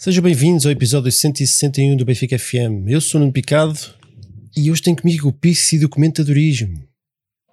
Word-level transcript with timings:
Sejam 0.00 0.22
bem-vindos 0.22 0.64
ao 0.64 0.70
episódio 0.70 1.10
161 1.10 1.96
do 1.96 2.04
Benfica 2.04 2.38
FM. 2.38 2.86
Eu 2.86 3.00
sou 3.00 3.18
o 3.18 3.20
Nuno 3.20 3.32
Picado 3.32 3.80
e 4.56 4.70
hoje 4.70 4.80
tenho 4.80 4.96
comigo 4.96 5.26
o 5.26 5.32
Pice 5.32 5.74
e 5.74 5.80
Documentadorismo. 5.80 6.84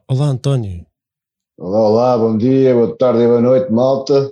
Olá, 0.07 0.27
António. 0.27 0.85
Olá, 1.57 1.89
olá, 1.89 2.17
bom 2.19 2.37
dia, 2.37 2.71
boa 2.75 2.95
tarde 2.95 3.23
e 3.23 3.27
boa 3.27 3.41
noite, 3.41 3.71
malta. 3.71 4.31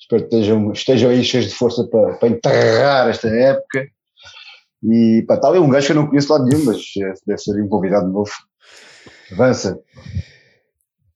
Espero 0.00 0.26
que 0.26 0.34
estejam, 0.34 0.72
estejam 0.72 1.10
aí 1.10 1.22
cheios 1.22 1.48
de 1.48 1.54
força 1.54 1.86
para, 1.88 2.14
para 2.14 2.28
enterrar 2.30 3.10
esta 3.10 3.28
época. 3.28 3.86
E 4.82 5.22
pá, 5.28 5.34
está 5.34 5.48
ali 5.48 5.58
um 5.58 5.68
gajo 5.68 5.88
que 5.88 5.92
eu 5.92 5.96
não 5.96 6.06
conheço 6.06 6.32
lá 6.32 6.42
nenhum, 6.42 6.64
mas 6.64 6.78
eh, 7.02 7.12
deve 7.26 7.38
ser 7.38 7.62
um 7.62 7.68
convidado 7.68 8.08
novo. 8.08 8.32
Avança. 9.30 9.78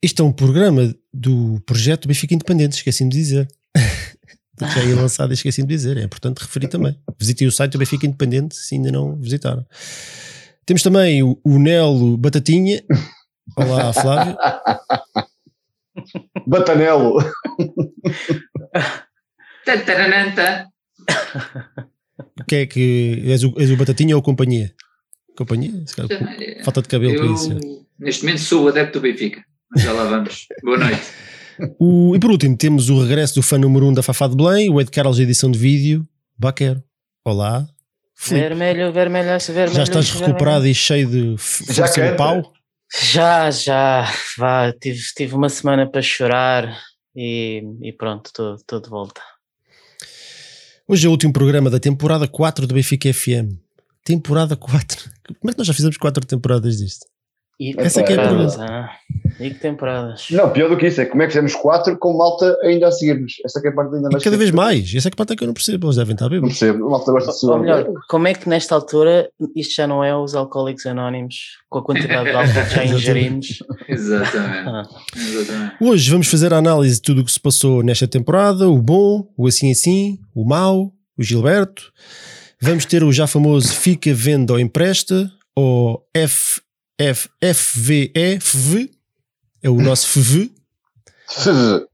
Isto 0.02 0.22
é 0.22 0.26
um 0.26 0.32
programa 0.32 0.94
do 1.14 1.62
projeto 1.64 2.06
Benfica 2.06 2.34
Independente, 2.34 2.76
esqueci-me 2.76 3.08
de 3.08 3.16
dizer. 3.16 3.48
Porque 4.56 4.80
já 4.80 4.84
ia 4.84 4.96
lançado 4.96 5.32
e 5.32 5.34
esqueci-me 5.34 5.68
de 5.68 5.74
dizer, 5.74 5.98
é 5.98 6.02
importante 6.02 6.38
referir 6.38 6.68
também. 6.68 6.98
Visitem 7.18 7.46
o 7.46 7.52
site 7.52 7.72
do 7.72 7.78
Benfica 7.78 8.06
Independente 8.06 8.56
se 8.56 8.74
ainda 8.74 8.90
não 8.90 9.14
visitaram. 9.16 9.66
Temos 10.64 10.82
também 10.82 11.22
o, 11.22 11.38
o 11.44 11.58
Nelo 11.58 12.16
Batatinha. 12.16 12.82
Olá, 13.56 13.92
Flávio. 13.92 14.36
Batanelo. 16.46 17.18
O 22.38 22.44
que 22.44 22.56
é 22.56 22.66
que. 22.66 23.22
És 23.26 23.44
o, 23.44 23.54
és 23.58 23.70
o 23.70 23.76
Batatinha 23.76 24.16
ou 24.16 24.22
companhia? 24.22 24.74
Companhia? 25.36 25.84
Calhar, 25.94 26.64
falta 26.64 26.82
de 26.82 26.88
cabelo 26.88 27.16
para 27.16 27.26
isso. 27.26 27.52
Eu, 27.52 27.86
neste 27.98 28.24
momento, 28.24 28.40
sou 28.40 28.64
o 28.64 28.68
adepto 28.68 28.98
do 28.98 29.02
Benfica. 29.02 29.44
Mas 29.70 29.82
já 29.82 29.92
lá 29.92 30.04
vamos. 30.04 30.46
Boa 30.62 30.78
noite. 30.78 31.02
O- 31.78 32.14
e 32.14 32.18
por 32.20 32.30
último, 32.30 32.56
temos 32.56 32.88
o 32.90 33.00
regresso 33.00 33.34
do 33.36 33.42
fã 33.42 33.58
número 33.58 33.86
1 33.86 33.88
um 33.90 33.92
da 33.94 34.02
Fafá 34.02 34.26
de 34.28 34.36
Belém, 34.36 34.70
o 34.70 34.80
Ed 34.80 34.90
Carlos, 34.90 35.18
edição 35.18 35.50
de 35.50 35.58
vídeo. 35.58 36.06
Baquero. 36.38 36.82
Olá. 37.24 37.66
Filipe, 38.14 38.48
Vermelho, 38.48 38.92
vermelho, 38.92 39.38
vermelho. 39.38 39.74
já 39.74 39.82
estás 39.82 40.10
recuperado 40.10 40.66
e 40.66 40.74
cheio 40.74 41.08
de 41.08 41.32
Já 41.32 41.86
força 41.86 41.94
canta. 42.00 42.16
pau? 42.16 42.32
vermelho. 42.34 42.52
Já, 43.02 43.50
já. 43.50 44.12
Vá, 44.38 44.72
tive, 44.72 45.00
tive 45.16 45.34
uma 45.34 45.48
semana 45.48 45.90
para 45.90 46.00
chorar 46.02 46.78
e, 47.14 47.62
e 47.82 47.92
pronto, 47.92 48.30
estou 48.56 48.80
de 48.80 48.88
volta. 48.88 49.20
Hoje 50.88 51.06
é 51.06 51.08
o 51.08 51.12
último 51.12 51.32
programa 51.32 51.68
da 51.68 51.80
temporada 51.80 52.28
4 52.28 52.66
do 52.66 52.74
Benfica 52.74 53.12
FM. 53.12 53.58
Temporada 54.04 54.56
4. 54.56 55.10
Como 55.40 55.50
é 55.50 55.52
que 55.52 55.58
nós 55.58 55.66
já 55.66 55.74
fizemos 55.74 55.96
4 55.96 56.24
temporadas 56.24 56.78
disto? 56.78 57.04
E 57.58 57.72
que 57.72 57.80
Essa 57.80 58.00
é 58.00 58.02
que 58.02 58.12
é 58.12 58.16
a 58.16 58.22
temporadas, 58.28 58.58
ah? 58.60 58.90
E 59.40 59.50
que 59.50 59.58
temporadas? 59.58 60.26
Não, 60.30 60.50
pior 60.50 60.68
do 60.68 60.76
que 60.76 60.86
isso, 60.88 61.00
é 61.00 61.06
como 61.06 61.22
é 61.22 61.26
que 61.26 61.32
fizemos 61.32 61.54
quatro 61.54 61.96
com 61.98 62.16
malta 62.16 62.54
ainda 62.62 62.88
a 62.88 62.92
seguir-nos. 62.92 63.32
Essa 63.44 63.60
que 63.62 63.68
é 63.68 63.70
a 63.70 63.74
parte 63.74 63.94
ainda 63.94 64.08
E 64.08 64.12
mais. 64.12 64.24
cada 64.24 64.36
vez 64.36 64.50
mais. 64.50 64.94
Essa 64.94 65.08
é 65.08 65.10
que 65.10 65.14
a 65.14 65.16
parte 65.16 65.32
é 65.32 65.36
que 65.36 65.42
eu 65.42 65.46
não 65.46 65.54
percebo. 65.54 65.86
Eles 65.86 65.96
devem 65.96 66.12
estar 66.14 66.24
Não 66.26 66.30
bêbados. 66.30 66.58
percebo, 66.58 66.86
a 66.86 66.90
malta 66.90 67.12
gosta 67.12 67.32
de 67.32 67.52
Ou 67.52 67.58
melhor, 67.58 67.84
suar. 67.84 67.94
como 68.08 68.28
é 68.28 68.34
que 68.34 68.48
nesta 68.48 68.74
altura 68.74 69.28
isto 69.54 69.74
já 69.74 69.86
não 69.86 70.04
é 70.04 70.14
os 70.14 70.34
alcoólicos 70.34 70.84
anónimos 70.86 71.34
com 71.70 71.78
a 71.78 71.82
quantidade 71.84 72.30
de 72.30 72.36
álcool 72.36 72.68
que 72.68 72.74
já 72.76 72.84
ingerimos? 72.94 73.46
Exatamente. 73.88 74.68
Ah, 74.68 74.82
Exatamente. 75.16 75.74
Hoje 75.80 76.10
vamos 76.10 76.26
fazer 76.28 76.52
a 76.52 76.58
análise 76.58 76.96
de 76.96 77.02
tudo 77.02 77.20
o 77.22 77.24
que 77.24 77.32
se 77.32 77.40
passou 77.40 77.82
nesta 77.82 78.06
temporada: 78.06 78.68
o 78.68 78.80
bom, 78.82 79.26
o 79.36 79.46
assim 79.46 79.70
assim, 79.70 80.18
o 80.34 80.44
mau, 80.46 80.92
o 81.18 81.22
Gilberto. 81.22 81.90
Vamos 82.60 82.84
ter 82.86 83.02
o 83.04 83.12
já 83.12 83.26
famoso 83.26 83.74
Fica 83.74 84.12
Venda 84.14 84.52
ou 84.54 84.58
Empresta, 84.58 85.30
ou 85.54 86.02
F, 86.14 86.60
F, 86.98 87.28
FVE, 87.54 88.12
FV, 88.40 88.90
é 89.62 89.68
o 89.70 89.80
nosso 89.80 90.06
FV, 90.08 90.50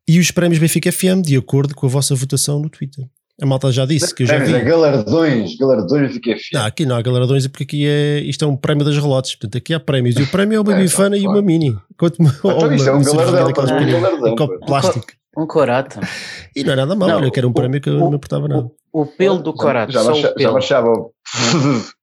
e 0.07 0.19
os 0.21 0.31
prémios 0.31 0.59
Benfica 0.61 0.93
FM, 0.93 1.23
de 1.25 1.37
acordo 1.37 1.75
com 1.75 1.87
a 1.87 1.89
vossa 1.89 2.15
votação 2.15 2.61
no 2.61 2.69
Twitter. 2.69 3.05
A 3.41 3.47
malta 3.47 3.73
já 3.73 3.85
disse 3.85 4.15
que 4.15 4.23
eu 4.23 4.27
já 4.27 4.39
vi. 4.39 4.55
É, 4.55 4.61
galardões, 4.61 5.57
galardões, 5.57 6.13
fiquei 6.13 6.37
fiel. 6.37 6.61
Não, 6.61 6.67
aqui 6.69 6.87
não 6.87 6.95
há 6.95 7.03
galardões, 7.03 7.45
é 7.45 7.49
porque 7.49 7.65
aqui 7.65 7.87
é, 7.89 8.21
isto 8.21 8.45
é 8.45 8.49
um 8.49 8.57
prémio 8.57 8.85
das 8.85 8.95
relotes. 8.97 9.35
Portanto, 9.35 9.57
aqui 9.59 9.75
há 9.75 9.81
prémios. 9.81 10.15
E 10.17 10.23
o 10.23 10.27
prémio 10.31 10.57
é 10.59 10.61
uma 10.61 10.75
É, 10.75 10.83
bifana 10.83 11.17
e 11.17 11.23
claro. 11.23 11.39
uma 11.39 11.43
mini. 11.45 11.77
Quanto 11.99 12.19
uma, 12.21 12.31
Então 12.31 12.51
é 12.51 12.55
uma- 12.55 12.67
um 12.67 12.69
uma 12.69 13.05
cerveja 13.05 13.33
galardão, 13.33 13.79
é 13.79 13.97
um 13.97 14.01
galardão, 14.03 14.29
em 14.33 14.37
copo 14.37 14.59
de 14.61 14.67
plástico. 14.67 15.07
um 15.37 15.47
corato. 15.47 15.99
E 16.55 16.63
não 16.63 16.75
é 16.75 16.77
nada 16.77 16.95
mal, 16.95 17.09
Não, 17.09 17.17
olha, 17.17 17.31
que 17.33 17.41
era 17.41 17.49
um 17.49 17.51
o- 17.51 17.55
prémio 17.55 17.81
que 17.81 17.89
eu 17.89 17.95
o- 17.97 17.99
não 18.01 18.11
me 18.11 18.17
importava 18.17 18.47
nada. 18.47 18.71
O, 18.93 19.03
o 19.03 19.07
pelo 19.07 19.39
do 19.43 19.53
corato, 19.55 19.91
Já, 19.93 20.03
já 20.13 20.33
pelo. 20.35 20.53
baixava. 20.53 20.89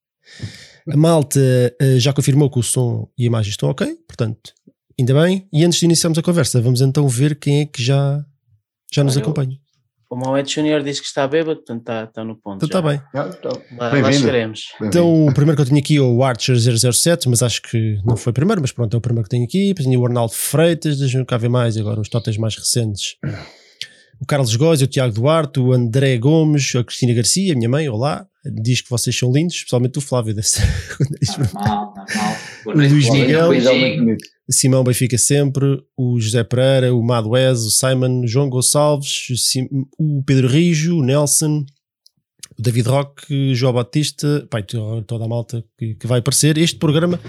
A 0.92 0.98
malta 0.98 1.40
eh, 1.80 2.00
já 2.00 2.12
confirmou 2.14 2.50
que 2.50 2.60
o 2.60 2.64
som 2.64 3.08
e 3.18 3.24
a 3.24 3.28
imagem 3.28 3.52
estão 3.52 3.70
ok, 3.70 3.88
portanto, 4.08 4.54
ainda 5.00 5.14
bem. 5.14 5.48
E 5.54 5.64
antes 5.64 5.80
de 5.80 5.86
iniciarmos 5.86 6.18
a 6.18 6.22
conversa, 6.22 6.62
vamos 6.62 6.82
então 6.82 7.08
ver 7.08 7.38
quem 7.40 7.62
é 7.62 7.66
que 7.66 7.82
já, 7.84 8.24
já 8.94 9.04
nos 9.04 9.16
eu- 9.16 9.22
acompanha. 9.22 9.58
O 10.12 10.16
Moed 10.16 10.52
Júnior 10.52 10.82
diz 10.82 11.00
que 11.00 11.06
está 11.06 11.28
bêbado, 11.28 11.58
portanto 11.58 11.82
está, 11.82 12.04
está 12.06 12.24
no 12.24 12.36
ponto. 12.36 12.66
Então 12.66 12.80
está 12.80 12.82
bem. 12.82 13.00
Então, 13.14 13.52
Lá, 13.78 13.94
lá 13.94 14.12
chegaremos. 14.12 14.64
Então, 14.82 15.28
o 15.28 15.32
primeiro 15.32 15.56
que 15.56 15.62
eu 15.62 15.66
tenho 15.68 15.78
aqui 15.80 15.98
é 15.98 16.02
o 16.02 16.24
Archer 16.24 16.56
007, 16.58 17.30
mas 17.30 17.44
acho 17.44 17.62
que 17.62 18.00
não 18.04 18.18
foi 18.18 18.32
o 18.32 18.34
primeiro, 18.34 18.60
mas 18.60 18.72
pronto, 18.72 18.92
é 18.96 18.98
o 18.98 19.02
primeiro 19.02 19.26
que 19.26 19.30
tenho 19.30 19.44
aqui. 19.44 19.68
Depois 19.68 19.86
tenho 19.86 20.00
o 20.02 20.06
Arnaldo 20.08 20.34
Freitas, 20.34 20.98
deixa-me 20.98 21.24
cá 21.26 21.38
ver 21.38 21.50
mais 21.50 21.78
agora, 21.78 22.02
os 22.02 22.10
totas 22.10 22.36
mais 22.38 22.56
recentes. 22.56 23.18
O 24.20 24.26
Carlos 24.26 24.56
Góes, 24.56 24.82
o 24.82 24.88
Tiago 24.88 25.14
Duarte, 25.14 25.60
o 25.60 25.72
André 25.72 26.18
Gomes, 26.18 26.76
a 26.76 26.84
Cristina 26.84 27.14
Garcia, 27.14 27.54
a 27.54 27.56
minha 27.56 27.70
mãe, 27.70 27.88
olá. 27.88 28.26
Diz 28.46 28.82
que 28.82 28.90
vocês 28.90 29.18
são 29.18 29.32
lindos, 29.34 29.56
especialmente 29.56 29.98
o 29.98 30.02
Flávio. 30.02 30.34
Deve 30.34 30.48
ser. 30.48 30.64
Normal, 31.54 31.94
normal. 31.96 32.36
Boa 32.64 32.76
O 32.76 32.78
Luís. 32.80 33.10
Miguel. 33.10 33.48
Bonito. 33.98 34.26
Simão 34.50 34.84
Benfica 34.84 35.18
sempre, 35.18 35.84
o 35.96 36.20
José 36.20 36.44
Pereira, 36.44 36.94
o 36.96 37.04
Mado 37.04 37.30
Wes, 37.30 37.60
o 37.60 37.70
Simon, 37.70 38.22
o 38.24 38.28
João 38.28 38.50
Gonçalves, 38.50 39.28
o 40.00 40.24
Pedro 40.24 40.48
Rijo, 40.48 40.98
o 40.98 41.04
Nelson, 41.04 41.64
o 42.58 42.62
David 42.62 42.88
Roque, 42.90 43.52
o 43.52 43.56
João 43.56 43.74
Batista, 43.74 44.48
pai, 44.50 44.64
to- 44.64 45.04
toda 45.04 45.26
a 45.26 45.28
malta 45.28 45.64
que, 45.78 45.94
que 45.94 46.08
vai 46.08 46.18
aparecer. 46.20 46.58
Este 46.58 46.78
programa, 46.80 47.20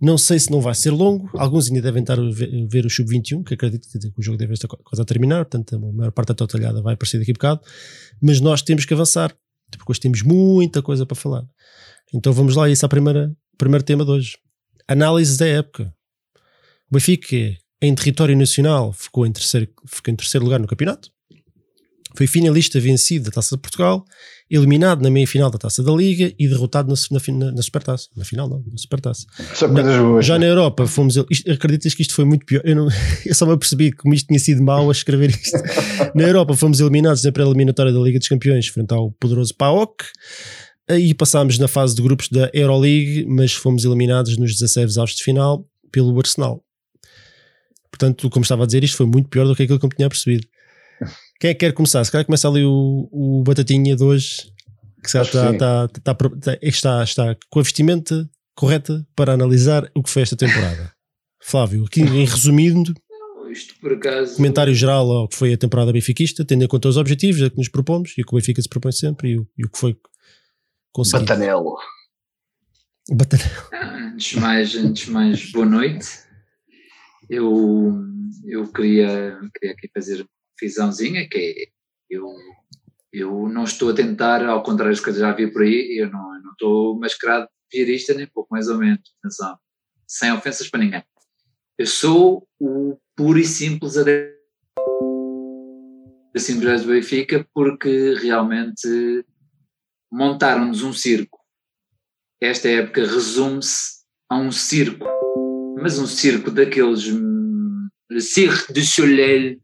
não 0.00 0.16
sei 0.16 0.38
se 0.38 0.52
não 0.52 0.60
vai 0.60 0.74
ser 0.76 0.90
longo, 0.90 1.28
alguns 1.36 1.66
ainda 1.68 1.82
devem 1.82 2.02
estar 2.02 2.16
a 2.18 2.30
ver, 2.30 2.66
ver 2.68 2.86
o 2.86 2.90
Sub-21, 2.90 3.42
que 3.42 3.54
acredito 3.54 3.88
que 3.88 4.12
o 4.16 4.22
jogo 4.22 4.38
deve 4.38 4.52
estar 4.52 4.68
quase 4.68 5.02
a 5.02 5.04
terminar, 5.04 5.44
portanto 5.44 5.74
a 5.74 5.92
maior 5.92 6.12
parte 6.12 6.28
da 6.28 6.34
totalhada 6.34 6.80
vai 6.80 6.94
aparecer 6.94 7.18
daqui 7.18 7.32
a 7.32 7.34
bocado, 7.34 7.60
mas 8.20 8.40
nós 8.40 8.62
temos 8.62 8.84
que 8.84 8.94
avançar, 8.94 9.34
porque 9.78 9.92
hoje 9.92 10.00
temos 10.00 10.22
muita 10.22 10.82
coisa 10.82 11.06
para 11.06 11.16
falar. 11.16 11.44
Então 12.12 12.32
vamos 12.32 12.56
lá, 12.56 12.68
esse 12.68 12.84
é 12.84 12.86
o 12.86 12.88
primeiro, 12.88 13.34
primeiro 13.56 13.84
tema 13.84 14.04
de 14.04 14.10
hoje. 14.10 14.38
Análise 14.86 15.38
da 15.38 15.46
época. 15.46 15.94
O 16.90 16.94
Benfica, 16.94 17.36
em 17.80 17.94
território 17.94 18.36
nacional, 18.36 18.92
ficou 18.92 19.26
em 19.26 19.32
terceiro, 19.32 19.68
ficou 19.86 20.12
em 20.12 20.16
terceiro 20.16 20.44
lugar 20.44 20.60
no 20.60 20.66
campeonato. 20.66 21.10
Foi 22.14 22.26
finalista 22.26 22.78
vencido 22.78 23.26
da 23.26 23.30
Taça 23.30 23.56
de 23.56 23.62
Portugal, 23.62 24.04
eliminado 24.50 25.02
na 25.02 25.10
meia-final 25.10 25.50
da 25.50 25.58
Taça 25.58 25.82
da 25.82 25.92
Liga 25.92 26.32
e 26.38 26.48
derrotado 26.48 26.92
na, 26.92 27.18
na, 27.18 27.38
na, 27.38 27.52
na 27.52 27.62
Supertaça. 27.62 28.08
Na 28.16 28.24
final, 28.24 28.48
não, 28.48 28.58
na 28.58 28.76
Supertaça. 28.76 29.26
Só 29.54 29.68
coisas 29.68 29.96
boas. 29.98 30.26
Já 30.26 30.38
na 30.38 30.46
Europa, 30.46 30.86
fomos. 30.86 31.16
Isto, 31.30 31.50
acreditas 31.50 31.94
que 31.94 32.02
isto 32.02 32.14
foi 32.14 32.24
muito 32.24 32.44
pior? 32.44 32.62
Eu, 32.64 32.76
não, 32.76 32.88
eu 33.24 33.34
só 33.34 33.46
me 33.46 33.52
apercebi 33.52 33.90
que 33.90 33.98
como 33.98 34.14
isto 34.14 34.26
tinha 34.26 34.38
sido 34.38 34.62
mau 34.62 34.88
a 34.88 34.92
escrever 34.92 35.30
isto. 35.30 35.58
na 36.14 36.24
Europa, 36.24 36.54
fomos 36.54 36.80
eliminados 36.80 37.24
na 37.24 37.32
pré-eliminatória 37.32 37.92
da 37.92 38.00
Liga 38.00 38.18
dos 38.18 38.28
Campeões, 38.28 38.68
frente 38.68 38.92
ao 38.92 39.10
poderoso 39.12 39.54
PAOK. 39.54 40.04
Aí 40.88 41.14
passámos 41.14 41.58
na 41.58 41.68
fase 41.68 41.94
de 41.94 42.02
grupos 42.02 42.28
da 42.28 42.50
Euroleague, 42.52 43.24
mas 43.26 43.52
fomos 43.52 43.84
eliminados 43.84 44.36
nos 44.36 44.52
16 44.52 44.98
avos 44.98 45.14
de 45.14 45.22
final 45.22 45.66
pelo 45.90 46.18
Arsenal. 46.18 46.62
Portanto, 47.90 48.28
como 48.30 48.42
estava 48.42 48.64
a 48.64 48.66
dizer, 48.66 48.82
isto 48.82 48.96
foi 48.96 49.06
muito 49.06 49.28
pior 49.28 49.46
do 49.46 49.54
que 49.54 49.62
aquilo 49.62 49.78
que 49.78 49.84
eu 49.84 49.88
me 49.88 49.96
tinha 49.96 50.08
percebido. 50.08 50.46
Quem 51.42 51.50
é 51.50 51.54
que 51.54 51.66
quer 51.66 51.72
começar? 51.72 52.04
Se 52.04 52.12
calhar 52.12 52.24
começa 52.24 52.46
ali 52.46 52.64
o, 52.64 53.08
o 53.10 53.42
Batatinha 53.42 53.96
de 53.96 54.04
hoje, 54.04 54.42
que 54.42 55.00
que 55.00 55.06
está, 55.08 55.22
está, 55.22 55.50
está, 55.92 56.12
está, 56.12 56.58
está, 56.62 57.02
está 57.02 57.36
com 57.50 57.58
a 57.58 57.62
vestimenta 57.64 58.30
correta 58.54 59.04
para 59.16 59.32
analisar 59.32 59.90
o 59.92 60.04
que 60.04 60.08
foi 60.08 60.22
esta 60.22 60.36
temporada. 60.36 60.92
Flávio, 61.42 61.84
aqui 61.84 62.00
em 62.00 62.24
resumindo, 62.24 62.94
Isto 63.50 63.74
por 63.80 63.94
acaso. 63.94 64.36
comentário 64.36 64.72
geral 64.72 65.10
ao 65.10 65.26
que 65.26 65.34
foi 65.34 65.52
a 65.52 65.58
temporada 65.58 65.92
benfiquista, 65.92 66.44
tendo 66.44 66.62
em 66.62 66.68
conta 66.68 66.88
os 66.88 66.96
objetivos 66.96 67.42
a 67.42 67.50
que 67.50 67.58
nos 67.58 67.68
propomos 67.68 68.14
e 68.16 68.22
o 68.22 68.24
que 68.24 68.32
o 68.32 68.38
Benfica 68.38 68.62
se 68.62 68.68
propõe 68.68 68.92
sempre 68.92 69.30
e 69.30 69.38
o, 69.40 69.48
e 69.58 69.64
o 69.64 69.68
que 69.68 69.78
foi 69.80 69.96
conseguido. 70.92 71.26
Batanelo. 71.26 71.76
Batanel. 73.10 73.50
Ah, 73.72 74.12
Antes 74.14 74.34
mais, 74.34 74.76
antes 74.76 75.08
mais, 75.08 75.50
boa 75.50 75.66
noite. 75.66 76.06
Eu, 77.28 77.98
eu 78.46 78.72
queria, 78.72 79.40
queria 79.58 79.74
aqui 79.74 79.90
fazer 79.92 80.24
visãozinha, 80.60 81.28
que 81.28 81.38
é, 81.38 81.54
eu, 82.10 82.26
eu 83.12 83.48
não 83.48 83.64
estou 83.64 83.90
a 83.90 83.94
tentar, 83.94 84.44
ao 84.44 84.62
contrário 84.62 84.94
do 84.94 85.02
que 85.02 85.12
já 85.12 85.32
vi 85.32 85.50
por 85.50 85.62
aí, 85.62 85.98
eu 85.98 86.10
não, 86.10 86.34
eu 86.34 86.42
não 86.42 86.52
estou 86.52 86.98
mascarado 86.98 87.44
de 87.46 87.50
piarista, 87.70 88.14
nem 88.14 88.26
pouco 88.26 88.48
mais 88.50 88.68
ou 88.68 88.78
menos, 88.78 89.00
atenção, 89.18 89.58
sem 90.06 90.32
ofensas 90.32 90.68
para 90.68 90.80
ninguém. 90.80 91.02
Eu 91.78 91.86
sou 91.86 92.46
o 92.60 92.98
puro 93.16 93.38
e 93.38 93.44
simples 93.44 93.96
adepto 93.96 94.42
simples 96.38 96.82
do 96.82 96.88
Benfica 96.88 97.46
porque 97.52 98.14
realmente 98.14 99.24
montaram-nos 100.10 100.82
um 100.82 100.92
circo. 100.92 101.38
Esta 102.40 102.68
época 102.68 103.02
resume-se 103.02 104.02
a 104.28 104.36
um 104.36 104.50
circo, 104.50 105.06
mas 105.80 105.98
um 105.98 106.06
circo 106.06 106.50
daqueles 106.50 107.06
hum, 107.06 107.88
Cirque 108.20 108.72
du 108.72 108.82
Soleil 108.82 109.60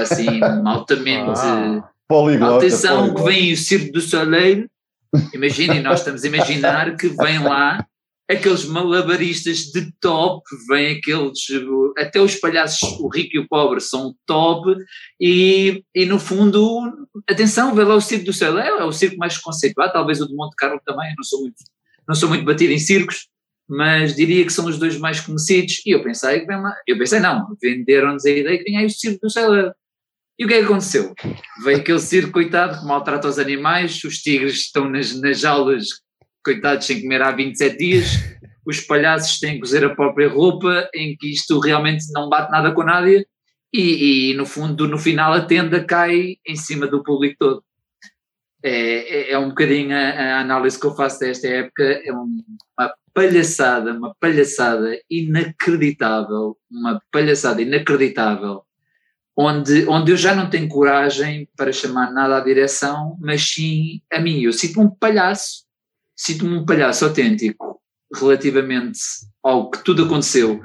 assim, 0.00 0.40
altamente. 0.66 1.40
Ah. 1.40 1.88
Poliglota, 2.08 2.58
Atenção 2.58 3.14
que 3.14 3.22
vem 3.22 3.52
o 3.52 3.56
Circo 3.56 3.92
do 3.92 4.00
Soleil. 4.00 4.68
Imaginem, 5.32 5.82
nós 5.82 6.00
estamos 6.00 6.24
a 6.24 6.28
imaginar 6.28 6.96
que 6.96 7.08
vem 7.08 7.38
lá 7.38 7.86
aqueles 8.30 8.64
malabaristas 8.64 9.58
de 9.72 9.92
top, 10.00 10.42
vêm 10.68 10.96
aqueles, 10.96 11.40
até 11.98 12.20
os 12.20 12.36
palhaços, 12.36 12.82
o 12.98 13.08
rico 13.08 13.36
e 13.36 13.38
o 13.38 13.48
pobre 13.48 13.80
são 13.80 14.14
top, 14.26 14.74
e, 15.20 15.84
e 15.94 16.06
no 16.06 16.18
fundo, 16.18 17.08
atenção, 17.28 17.74
vê 17.74 17.84
lá 17.84 17.94
o 17.94 18.00
Circo 18.00 18.24
do 18.24 18.58
é, 18.58 18.68
é 18.68 18.84
o 18.84 18.92
circo 18.92 19.18
mais 19.18 19.36
conceituado, 19.38 19.92
talvez 19.92 20.20
o 20.20 20.26
de 20.26 20.34
Monte 20.34 20.54
Carlo 20.56 20.80
também, 20.84 21.10
eu 21.10 21.16
não 21.16 21.24
sou 21.24 21.40
muito, 21.40 21.56
não 22.08 22.14
sou 22.14 22.28
muito 22.28 22.44
batido 22.44 22.72
em 22.72 22.78
circos, 22.78 23.28
mas 23.72 24.14
diria 24.14 24.44
que 24.44 24.52
são 24.52 24.66
os 24.66 24.78
dois 24.78 24.98
mais 24.98 25.18
conhecidos, 25.20 25.80
e 25.86 25.92
eu 25.92 26.02
pensei 26.02 26.40
que 26.40 26.46
lá, 26.46 26.76
eu 26.86 26.98
pensei 26.98 27.20
não, 27.20 27.56
venderam-nos 27.60 28.26
a 28.26 28.30
ideia 28.30 28.58
que 28.58 28.64
vinha 28.64 28.80
aí 28.80 28.86
o 28.86 28.90
Circo 28.90 29.20
do 29.22 29.30
Céu, 29.30 29.72
e 30.38 30.44
o 30.44 30.48
que 30.48 30.54
é 30.54 30.58
que 30.58 30.64
aconteceu? 30.64 31.14
Veio 31.64 31.78
aquele 31.78 31.98
circo, 31.98 32.32
coitado, 32.32 32.78
que 32.78 32.84
maltrata 32.84 33.28
os 33.28 33.38
animais, 33.38 34.04
os 34.04 34.18
tigres 34.18 34.56
estão 34.56 34.90
nas, 34.90 35.18
nas 35.18 35.40
jaulas 35.40 35.86
coitados 36.44 36.86
sem 36.86 37.00
comer 37.00 37.22
há 37.22 37.30
27 37.30 37.78
dias, 37.78 38.06
os 38.66 38.80
palhaços 38.80 39.40
têm 39.40 39.54
que 39.54 39.60
cozer 39.60 39.84
a 39.86 39.94
própria 39.94 40.28
roupa, 40.28 40.90
em 40.94 41.16
que 41.16 41.32
isto 41.32 41.58
realmente 41.58 42.04
não 42.12 42.28
bate 42.28 42.52
nada 42.52 42.72
com 42.72 42.82
nada, 42.82 43.08
e, 43.08 43.24
e 43.72 44.34
no 44.34 44.44
fundo, 44.44 44.86
no 44.86 44.98
final, 44.98 45.32
a 45.32 45.46
tenda 45.46 45.82
cai 45.82 46.36
em 46.46 46.56
cima 46.56 46.86
do 46.86 47.02
público 47.02 47.36
todo. 47.38 47.64
É, 48.62 49.30
é, 49.30 49.32
é 49.32 49.38
um 49.38 49.48
bocadinho 49.48 49.96
a, 49.96 50.00
a, 50.00 50.40
análise 50.40 50.78
que 50.78 50.86
eu 50.86 50.94
faço 50.94 51.20
desta 51.20 51.48
época, 51.48 51.82
é 51.82 52.12
uma 52.12 52.26
palhaçada, 53.14 53.92
uma 53.92 54.14
palhaçada 54.18 54.98
inacreditável, 55.10 56.56
uma 56.70 57.00
palhaçada 57.10 57.60
inacreditável, 57.62 58.62
onde, 59.36 59.86
onde 59.88 60.12
eu 60.12 60.16
já 60.16 60.34
não 60.34 60.48
tenho 60.48 60.68
coragem 60.68 61.48
para 61.56 61.72
chamar 61.72 62.12
nada 62.12 62.38
à 62.38 62.40
direção, 62.40 63.16
mas 63.20 63.42
sim 63.42 64.00
a 64.12 64.20
mim. 64.20 64.42
Eu 64.42 64.52
sinto 64.52 64.80
um 64.80 64.90
palhaço 64.90 65.62
sinto-me 66.22 66.56
um 66.56 66.64
palhaço 66.64 67.04
autêntico 67.04 67.80
relativamente 68.14 69.00
ao 69.42 69.70
que 69.70 69.82
tudo 69.82 70.04
aconteceu, 70.04 70.62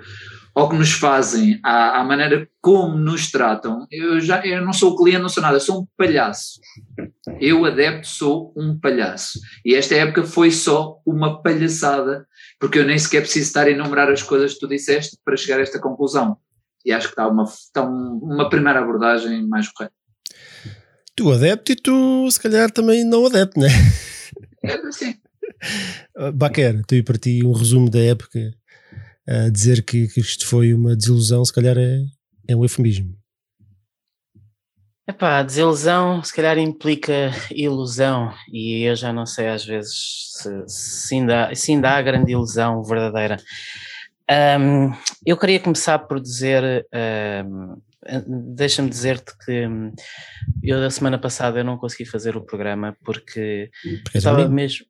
ao 0.54 0.70
que 0.70 0.76
nos 0.76 0.92
fazem, 0.92 1.60
à, 1.64 2.00
à, 2.00 2.04
maneira 2.04 2.48
como 2.62 2.96
nos 2.96 3.32
tratam. 3.32 3.88
Eu 3.90 4.20
já 4.20 4.46
eu 4.46 4.64
não 4.64 4.74
sou 4.74 4.96
cliente, 4.96 5.22
não 5.22 5.30
sou 5.30 5.42
nada, 5.42 5.60
sou 5.60 5.82
um 5.82 5.88
palhaço. 5.98 6.60
Eu, 7.40 7.66
adepto, 7.66 8.08
sou 8.08 8.54
um 8.56 8.78
palhaço. 8.78 9.40
E 9.66 9.74
esta 9.74 9.96
época 9.96 10.24
foi 10.24 10.52
só 10.52 11.00
uma 11.06 11.42
palhaçada, 11.42 12.28
porque 12.60 12.80
eu 12.80 12.86
nem 12.86 12.98
sequer 12.98 13.22
preciso 13.22 13.48
estar 13.48 13.68
a 13.68 13.72
enumerar 13.72 14.10
as 14.10 14.24
coisas 14.24 14.54
que 14.54 14.60
tu 14.60 14.68
disseste 14.68 15.18
para 15.24 15.38
chegar 15.38 15.60
a 15.60 15.64
esta 15.64 15.80
conclusão. 15.80 16.38
E 16.86 16.92
acho 16.92 17.08
que 17.08 17.14
está 17.14 17.28
uma, 17.28 17.44
está 17.44 17.84
uma 17.84 18.50
primeira 18.50 18.80
abordagem 18.80 19.46
mais 19.48 19.70
correta. 19.70 19.94
Tu 21.16 21.32
adepto 21.32 21.72
e 21.72 21.76
tu, 21.76 22.30
se 22.30 22.40
calhar, 22.40 22.72
também 22.72 23.04
não 23.04 23.26
adepto, 23.26 23.60
não 23.60 23.68
é? 23.68 23.72
É, 24.64 24.92
sim. 24.92 25.16
Baquer, 26.34 26.84
tu 26.86 26.96
e 26.96 27.04
para 27.04 27.18
ti 27.18 27.44
um 27.44 27.54
resumo 27.54 27.90
da 27.90 28.00
época 28.00 28.54
a 29.28 29.50
dizer 29.50 29.84
que, 29.84 30.08
que 30.08 30.22
isto 30.22 30.48
foi 30.48 30.74
uma 30.74 30.96
desilusão, 30.96 31.44
se 31.44 31.52
calhar 31.52 31.78
é, 31.78 32.02
é 32.48 32.56
um 32.56 32.64
eufemismo. 32.64 33.17
Epá, 35.10 35.42
desilusão 35.42 36.22
se 36.22 36.36
calhar 36.36 36.58
implica 36.58 37.32
ilusão 37.50 38.34
e 38.52 38.84
eu 38.84 38.94
já 38.94 39.14
não 39.14 39.26
sei 39.26 39.48
às 39.48 39.64
vezes 39.64 39.94
se, 40.34 40.64
se, 40.68 41.16
ainda, 41.16 41.56
se 41.56 41.72
ainda 41.72 41.92
há 41.92 42.02
grande 42.02 42.34
ilusão 42.34 42.84
verdadeira. 42.84 43.38
Um, 44.60 44.92
eu 45.26 45.38
queria 45.38 45.62
começar 45.62 45.98
por 46.00 46.20
dizer, 46.20 46.86
um, 47.46 47.78
deixa-me 48.54 48.90
dizer-te 48.90 49.32
que 49.46 49.70
eu 50.62 50.82
da 50.82 50.90
semana 50.90 51.18
passada 51.18 51.60
eu 51.60 51.64
não 51.64 51.78
consegui 51.78 52.04
fazer 52.04 52.36
o 52.36 52.44
programa 52.44 52.94
porque, 53.06 53.72
porque 54.04 54.18
estava 54.18 54.48
mesmo 54.50 54.86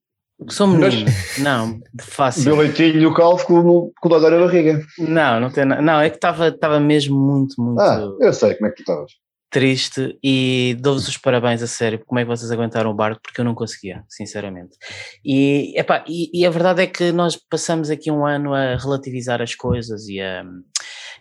Sou 0.49 0.67
menino. 0.67 1.05
Mas, 1.05 1.39
não, 1.39 1.79
fácil. 1.99 2.45
Meu 2.45 2.57
leitinho 2.57 3.01
no 3.01 3.13
calvo 3.13 3.43
com, 3.43 3.91
com 3.99 4.09
dor 4.09 4.29
na 4.29 4.37
barriga. 4.37 4.79
Não, 4.99 5.39
não 5.39 5.49
tem 5.49 5.65
Não, 5.65 5.99
é 5.99 6.11
que 6.11 6.17
estava 6.17 6.79
mesmo 6.79 7.17
muito, 7.17 7.59
muito. 7.59 7.81
Ah, 7.81 8.07
eu 8.19 8.31
sei 8.31 8.53
como 8.53 8.67
é 8.67 8.69
que 8.69 8.75
tu 8.77 8.81
estavas. 8.81 9.11
Triste 9.49 10.17
e 10.21 10.75
dou-vos 10.79 11.07
os 11.07 11.17
parabéns 11.17 11.63
a 11.63 11.67
sério, 11.67 12.03
como 12.05 12.19
é 12.19 12.23
que 12.23 12.29
vocês 12.29 12.51
aguentaram 12.51 12.91
o 12.91 12.93
barco, 12.93 13.21
porque 13.23 13.39
eu 13.39 13.45
não 13.45 13.55
conseguia, 13.55 14.03
sinceramente. 14.09 14.75
E, 15.23 15.73
epá, 15.77 16.03
e, 16.07 16.29
e 16.33 16.45
a 16.45 16.49
verdade 16.49 16.81
é 16.81 16.87
que 16.87 17.11
nós 17.13 17.37
passamos 17.37 17.89
aqui 17.89 18.11
um 18.11 18.25
ano 18.25 18.53
a 18.53 18.75
relativizar 18.75 19.41
as 19.41 19.55
coisas 19.55 20.07
e 20.09 20.19
a, 20.19 20.43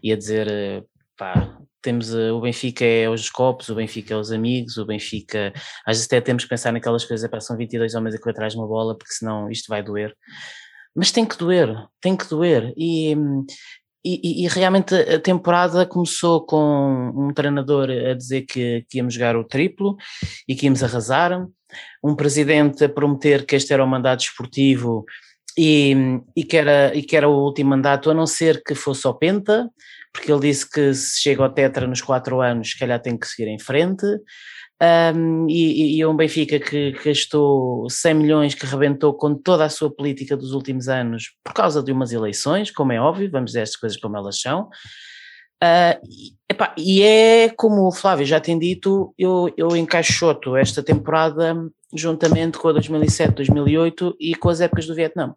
e 0.02 0.12
a 0.12 0.17
dizer, 0.17 0.84
pá, 1.17 1.56
temos 1.81 2.12
uh, 2.12 2.34
o 2.34 2.40
Benfica 2.40 2.84
é 2.84 3.08
os 3.08 3.31
copos, 3.31 3.69
o 3.69 3.75
Benfica 3.76 4.14
é 4.14 4.17
os 4.17 4.32
amigos, 4.32 4.76
o 4.76 4.84
Benfica, 4.84 5.52
às 5.87 5.96
vezes 5.96 6.06
até 6.06 6.20
temos 6.20 6.43
que 6.43 6.50
pensar 6.50 6.73
naquelas 6.73 7.05
coisas, 7.05 7.31
pá, 7.31 7.38
são 7.38 7.56
22 7.56 7.94
homens 7.94 8.17
a 8.17 8.19
correr 8.19 8.32
atrás 8.32 8.55
de 8.55 8.58
uma 8.58 8.67
bola, 8.67 8.99
porque 8.99 9.14
senão 9.14 9.49
isto 9.49 9.69
vai 9.69 9.84
doer. 9.84 10.12
Mas 10.96 11.12
tem 11.12 11.25
que 11.25 11.37
doer, 11.38 11.76
tem 12.00 12.17
que 12.17 12.28
doer. 12.28 12.73
E, 12.76 13.14
e, 14.06 14.44
e, 14.44 14.49
realmente 14.49 14.94
a 14.94 15.19
temporada 15.19 15.85
começou 15.85 16.44
com 16.47 17.12
um 17.14 17.32
treinador 17.35 17.88
a 17.91 18.14
dizer 18.14 18.43
que, 18.43 18.87
que 18.88 18.99
íamos 18.99 19.14
jogar 19.14 19.37
o 19.37 19.44
triplo 19.44 19.97
e 20.47 20.55
que 20.55 20.67
íamos 20.67 20.82
arrasar, 20.82 21.47
um 22.03 22.14
presidente 22.14 22.85
a 22.85 22.88
prometer 22.88 23.44
que 23.44 23.56
este 23.56 23.73
era 23.73 23.82
o 23.82 23.87
mandato 23.87 24.20
esportivo 24.20 25.05
e, 25.58 26.20
e, 26.37 26.44
que 26.44 26.56
era, 26.56 26.94
e 26.94 27.03
que 27.03 27.17
era 27.17 27.29
o 27.29 27.44
último 27.44 27.70
mandato, 27.70 28.11
a 28.11 28.14
não 28.14 28.26
ser 28.26 28.62
que 28.62 28.75
fosse 28.75 29.06
ao 29.06 29.19
Penta, 29.19 29.69
porque 30.12 30.31
ele 30.31 30.41
disse 30.41 30.70
que 30.70 30.94
se 30.94 31.20
chega 31.20 31.43
ao 31.43 31.52
Tetra 31.52 31.87
nos 31.87 32.00
quatro 32.00 32.41
anos, 32.41 32.70
se 32.70 32.79
calhar 32.79 33.00
tem 33.00 33.17
que 33.17 33.26
seguir 33.26 33.49
em 33.49 33.59
frente. 33.59 34.06
Um, 34.82 35.49
e, 35.49 35.96
e 35.96 36.05
um 36.05 36.14
Benfica 36.14 36.61
que, 36.61 36.93
gastou 37.02 37.88
100 37.88 38.14
milhões, 38.14 38.55
que 38.55 38.67
rebentou 38.67 39.14
com 39.14 39.34
toda 39.34 39.64
a 39.64 39.70
sua 39.70 39.90
política 39.90 40.37
dos 40.37 40.52
últimos 40.52 40.87
anos 40.87 41.34
por 41.43 41.55
causa 41.55 41.82
de 41.82 41.90
umas 41.90 42.12
eleições, 42.12 42.70
como 42.70 42.93
é 42.93 43.00
óbvio, 43.00 43.31
vamos 43.31 43.52
dizer 43.52 43.62
estas 43.62 43.81
coisas 43.81 43.99
como 43.99 44.17
elas 44.17 44.38
são. 44.38 44.69
Uh, 45.64 45.96
e, 46.05 46.34
epá, 46.50 46.75
e 46.76 47.02
é 47.02 47.49
como 47.49 47.87
o 47.87 47.93
Flávio 47.93 48.26
já 48.26 48.38
tem 48.38 48.58
dito, 48.58 49.14
eu, 49.19 49.50
eu 49.56 49.75
encaixoto 49.75 50.55
esta 50.55 50.82
temporada 50.82 51.56
juntamente 51.95 52.59
com 52.59 52.68
a 52.68 52.73
2007, 52.73 53.35
2008 53.35 54.16
e 54.21 54.35
com 54.35 54.50
as 54.50 54.61
épocas 54.61 54.87
do 54.87 54.95
Vietnã 54.95 55.35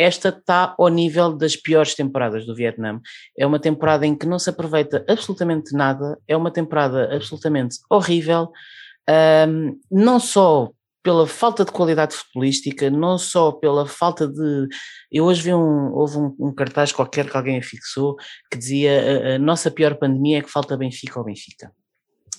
esta 0.00 0.30
está 0.30 0.74
ao 0.78 0.88
nível 0.88 1.36
das 1.36 1.54
piores 1.54 1.94
temporadas 1.94 2.46
do 2.46 2.54
Vietnã. 2.54 2.98
É 3.38 3.46
uma 3.46 3.60
temporada 3.60 4.06
em 4.06 4.16
que 4.16 4.26
não 4.26 4.38
se 4.38 4.48
aproveita 4.48 5.04
absolutamente 5.06 5.74
nada, 5.76 6.18
é 6.26 6.34
uma 6.34 6.50
temporada 6.50 7.14
absolutamente 7.14 7.76
horrível, 7.90 8.50
um, 9.46 9.78
não 9.90 10.18
só 10.18 10.70
pela 11.02 11.26
falta 11.26 11.66
de 11.66 11.72
qualidade 11.72 12.14
futebolística, 12.14 12.90
não 12.90 13.18
só 13.18 13.52
pela 13.52 13.86
falta 13.86 14.26
de. 14.26 14.68
Eu 15.12 15.26
hoje 15.26 15.42
vi 15.42 15.52
um, 15.52 15.92
houve 15.92 16.16
um, 16.16 16.34
um 16.38 16.54
cartaz 16.54 16.92
qualquer 16.92 17.28
que 17.28 17.36
alguém 17.36 17.58
afixou 17.58 18.16
que 18.50 18.56
dizia 18.56 19.32
a, 19.32 19.34
a 19.34 19.38
nossa 19.38 19.70
pior 19.70 19.96
pandemia 19.96 20.38
é 20.38 20.42
que 20.42 20.50
falta 20.50 20.78
Benfica 20.78 21.18
ao 21.18 21.24
Benfica. 21.26 21.70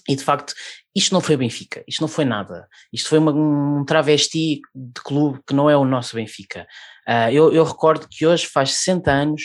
E 0.09 0.15
de 0.15 0.23
facto, 0.23 0.53
isto 0.95 1.13
não 1.13 1.21
foi 1.21 1.37
Benfica, 1.37 1.83
isto 1.87 2.01
não 2.01 2.07
foi 2.07 2.25
nada. 2.25 2.67
Isto 2.91 3.09
foi 3.09 3.19
uma, 3.19 3.31
um 3.31 3.85
travesti 3.85 4.59
de 4.73 5.01
clube 5.01 5.39
que 5.47 5.53
não 5.53 5.69
é 5.69 5.77
o 5.77 5.85
nosso 5.85 6.15
Benfica. 6.15 6.67
Uh, 7.11 7.29
eu, 7.29 7.51
eu, 7.51 7.65
recordo 7.65 8.07
que 8.09 8.25
hoje 8.25 8.45
faz 8.45 8.71
60 8.75 9.11
anos 9.11 9.41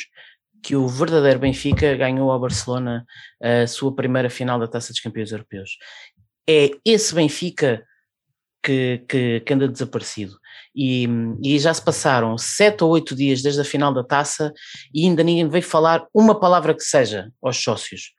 que 0.62 0.76
o 0.76 0.86
verdadeiro 0.86 1.40
Benfica 1.40 1.96
ganhou 1.96 2.30
ao 2.30 2.38
Barcelona 2.38 3.04
a 3.42 3.66
sua 3.66 3.94
primeira 3.94 4.30
final 4.30 4.58
da 4.58 4.68
Taça 4.68 4.92
dos 4.92 5.00
Campeões 5.00 5.32
Europeus. 5.32 5.70
É 6.48 6.70
esse 6.84 7.12
Benfica 7.12 7.84
que, 8.62 9.04
que, 9.08 9.40
que 9.40 9.54
anda 9.54 9.66
desaparecido. 9.66 10.36
E, 10.74 11.08
e, 11.42 11.58
já 11.58 11.72
se 11.72 11.82
passaram 11.82 12.36
sete 12.38 12.84
ou 12.84 12.90
oito 12.90 13.16
dias 13.16 13.42
desde 13.42 13.60
a 13.60 13.64
final 13.64 13.92
da 13.92 14.04
taça 14.04 14.52
e 14.94 15.04
ainda 15.04 15.22
ninguém 15.24 15.48
veio 15.48 15.64
falar 15.64 16.06
uma 16.14 16.38
palavra 16.38 16.74
que 16.74 16.82
seja 16.82 17.30
aos 17.42 17.62
sócios 17.62 18.12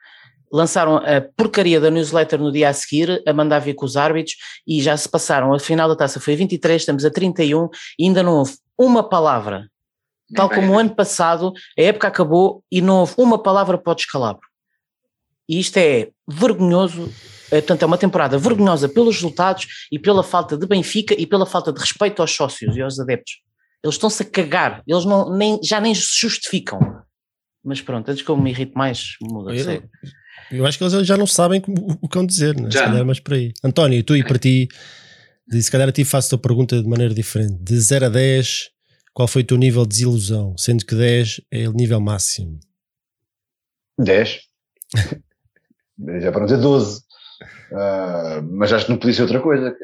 lançaram 0.51 0.98
a 0.98 1.22
porcaria 1.36 1.80
da 1.80 1.92
newsletter 1.92 2.39
no 2.39 2.51
dia 2.51 2.70
a 2.70 2.74
seguir, 2.74 3.22
a 3.27 3.34
mandar 3.34 3.60
vir 3.60 3.74
com 3.74 3.86
os 3.86 3.98
árbitros, 3.98 4.38
e 4.66 4.82
já 4.82 4.96
se 4.96 5.10
passaram, 5.10 5.54
a 5.54 5.60
final 5.60 5.89
da 5.89 5.96
taça 5.96 6.20
foi 6.20 6.38
23, 6.38 6.82
estamos 6.82 7.04
a 7.04 7.12
31, 7.12 7.68
e 8.00 8.06
ainda 8.06 8.24
não 8.24 8.38
houve 8.38 8.54
uma 8.78 9.08
palavra. 9.08 9.70
Tal 10.36 10.50
como 10.50 10.74
o 10.74 10.78
ano 10.78 10.94
passado, 10.94 11.54
a 11.78 11.82
época 11.82 12.08
acabou 12.08 12.64
e 12.72 12.82
não 12.82 13.00
houve 13.00 13.14
uma 13.18 13.42
palavra 13.42 13.78
para 13.78 13.92
o 13.92 13.96
descalabro. 13.96 14.42
E 15.48 15.60
isto 15.60 15.78
é 15.78 16.10
vergonhoso, 16.28 17.10
eh, 17.50 17.62
portanto 17.62 17.84
é 17.84 17.86
uma 17.86 17.98
temporada 17.98 18.38
vergonhosa 18.38 18.90
pelos 18.90 19.16
resultados 19.16 19.88
e 19.90 19.98
pela 19.98 20.22
falta 20.22 20.58
de 20.58 20.68
Benfica 20.68 21.16
e 21.18 21.26
pela 21.26 21.46
falta 21.46 21.72
de 21.72 21.80
respeito 21.80 22.22
aos 22.22 22.32
sócios 22.32 22.76
e 22.76 22.82
aos 22.82 23.00
adeptos. 23.00 23.36
Eles 23.82 23.96
estão-se 23.96 24.24
a 24.24 24.26
cagar, 24.26 24.84
eles 24.86 25.06
não, 25.06 25.34
nem, 25.36 25.60
já 25.64 25.80
nem 25.80 25.96
se 25.96 26.20
justificam. 26.20 26.80
Mas 27.64 27.80
pronto, 27.80 28.10
antes 28.10 28.22
que 28.22 28.30
eu 28.30 28.36
me 28.36 28.50
irrite 28.50 28.74
mais, 28.76 29.16
muda. 29.22 29.56
Eu, 29.56 29.84
eu 30.52 30.66
acho 30.66 30.78
que 30.78 30.84
eles 30.84 31.08
já 31.08 31.16
não 31.16 31.28
sabem 31.28 31.62
o 32.02 32.08
que 32.08 32.18
vão 32.18 32.26
dizer, 32.26 32.56
né? 32.56 32.70
se 32.70 32.78
calhar 32.78 33.06
mais 33.06 33.20
por 33.20 33.34
aí. 33.34 33.54
António, 33.64 34.04
tu 34.04 34.16
e 34.16 34.24
para 34.24 34.38
ti, 34.38 34.68
se 35.51 35.72
calhar 35.72 35.88
a 35.88 35.92
ti 35.92 36.04
faço 36.04 36.36
a 36.36 36.38
pergunta 36.38 36.82
de 36.82 36.88
maneira 36.88 37.13
diferente. 37.13 37.56
De 37.63 37.80
0 37.80 38.08
a 38.08 38.10
10, 38.10 38.70
qual 39.13 39.27
foi 39.27 39.42
o 39.42 39.46
teu 39.46 39.58
nível 39.58 39.84
de 39.84 39.89
desilusão? 39.89 40.58
Sendo 40.58 40.86
que 40.86 40.96
10 40.96 41.42
é 41.51 41.68
o 41.68 41.74
nível 41.74 42.00
máximo. 42.00 42.60
10. 44.00 44.42
já 46.22 46.32
para 46.32 46.39
não 46.42 46.46
dizer 46.46 46.62
12. 46.62 47.01
Uh, 47.72 48.42
mas 48.51 48.72
acho 48.72 48.86
que 48.86 48.92
não 48.92 49.00
podia 49.00 49.13
ser 49.13 49.22
outra 49.24 49.42
coisa. 49.42 49.75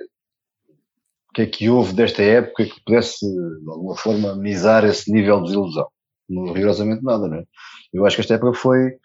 O 1.29 1.33
que 1.33 1.41
é 1.41 1.45
que 1.47 1.69
houve 1.69 1.93
desta 1.93 2.21
época 2.21 2.65
que 2.65 2.83
pudesse, 2.85 3.25
de 3.25 3.69
alguma 3.69 3.95
forma, 3.95 4.31
amenizar 4.31 4.85
esse 4.85 5.11
nível 5.11 5.37
de 5.37 5.45
desilusão? 5.45 5.87
Não, 6.29 6.53
rigorosamente 6.53 7.03
nada, 7.03 7.27
não 7.27 7.37
é? 7.37 7.43
Eu 7.91 8.05
acho 8.05 8.17
que 8.17 8.21
esta 8.21 8.35
época 8.35 8.53
foi. 8.53 8.97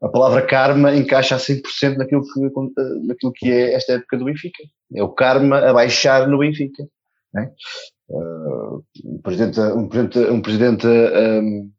A 0.00 0.08
palavra 0.08 0.46
karma 0.46 0.94
encaixa 0.94 1.34
a 1.34 1.38
100% 1.38 1.96
naquilo 1.96 2.22
que, 2.22 2.40
naquilo 3.04 3.32
que 3.32 3.50
é 3.50 3.74
esta 3.74 3.94
época 3.94 4.16
do 4.16 4.26
Benfica. 4.26 4.62
É 4.94 5.02
o 5.02 5.08
karma 5.08 5.58
a 5.58 5.72
baixar 5.72 6.28
no 6.28 6.38
Benfica. 6.38 6.88
É? 7.36 7.50
Uh, 8.08 8.84
um 9.04 9.20
presidente, 9.20 9.60
um 9.60 9.88
presidente, 9.88 10.30
um 10.30 10.40
presidente 10.40 10.86
um, 10.86 11.70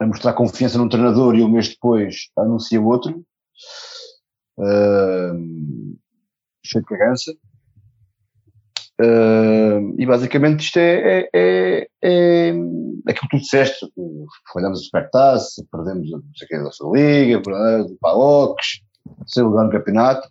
a 0.00 0.06
mostrar 0.06 0.32
confiança 0.34 0.78
num 0.78 0.88
treinador 0.88 1.34
e 1.36 1.42
um 1.42 1.48
mês 1.48 1.68
depois 1.68 2.28
anuncia 2.36 2.80
outro. 2.80 3.24
Uh, 4.58 5.96
cheio 6.64 6.82
de 6.82 6.88
cagança. 6.88 7.32
Uh, 9.00 9.94
e 9.96 10.04
basicamente 10.04 10.64
isto 10.64 10.76
é, 10.78 11.28
é, 11.32 11.88
é, 12.02 12.48
é 12.48 12.50
aquilo 13.06 13.28
que 13.30 13.36
tu 13.36 13.38
disseste, 13.38 13.86
falhamos 14.52 14.80
o 14.80 14.84
Supertaça, 14.84 15.64
perdemos 15.70 16.10
não 16.10 16.22
sei 16.34 16.58
a 16.58 16.62
nossa 16.62 16.84
Liga, 16.92 17.40
perdemos 17.40 17.92
o 18.02 18.56
sem 19.24 19.44
lugar 19.44 19.64
no 19.64 19.70
campeonato, 19.70 20.28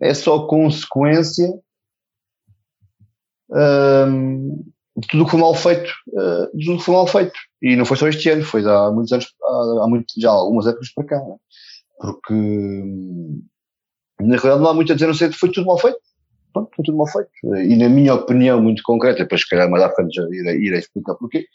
é 0.00 0.12
só 0.14 0.46
consequência 0.46 1.48
de 4.98 5.06
tudo 5.08 5.24
que 5.24 5.30
foi 5.30 5.40
mal 5.40 5.54
feito, 5.54 5.90
uh, 6.08 6.58
de 6.58 6.66
tudo 6.66 6.78
que 6.78 6.84
foi 6.84 6.94
mal 6.94 7.06
feito. 7.06 7.38
E 7.62 7.76
não 7.76 7.84
foi 7.84 7.96
só 7.96 8.08
este 8.08 8.28
ano, 8.30 8.42
foi 8.42 8.68
há 8.68 8.90
muitos 8.90 9.12
anos, 9.12 9.26
há, 9.42 9.84
há 9.84 9.88
muito, 9.88 10.06
já 10.18 10.28
há 10.28 10.32
algumas 10.32 10.66
épocas 10.66 10.92
para 10.92 11.04
cá, 11.04 11.18
né? 11.20 11.36
porque 12.00 12.34
na 14.20 14.36
realidade 14.36 14.60
não 14.60 14.70
há 14.70 14.74
muito 14.74 14.90
a 14.90 14.94
dizer, 14.94 15.06
não 15.06 15.14
sei, 15.14 15.30
foi 15.32 15.50
tudo 15.50 15.66
mal 15.66 15.78
feito 15.78 15.98
pronto, 16.58 16.70
foi 16.74 16.84
tudo 16.84 16.98
mal 16.98 17.06
feito. 17.06 17.30
E 17.56 17.76
na 17.76 17.88
minha 17.88 18.14
opinião 18.14 18.60
muito 18.60 18.82
concreta, 18.82 19.22
depois 19.22 19.42
se 19.42 19.48
calhar 19.48 19.70
mais 19.70 19.82
à 19.82 19.90
frente 19.90 20.14
já 20.14 20.22
irei, 20.30 20.56
irei 20.56 20.78
explicar 20.78 21.14
porquê, 21.14 21.46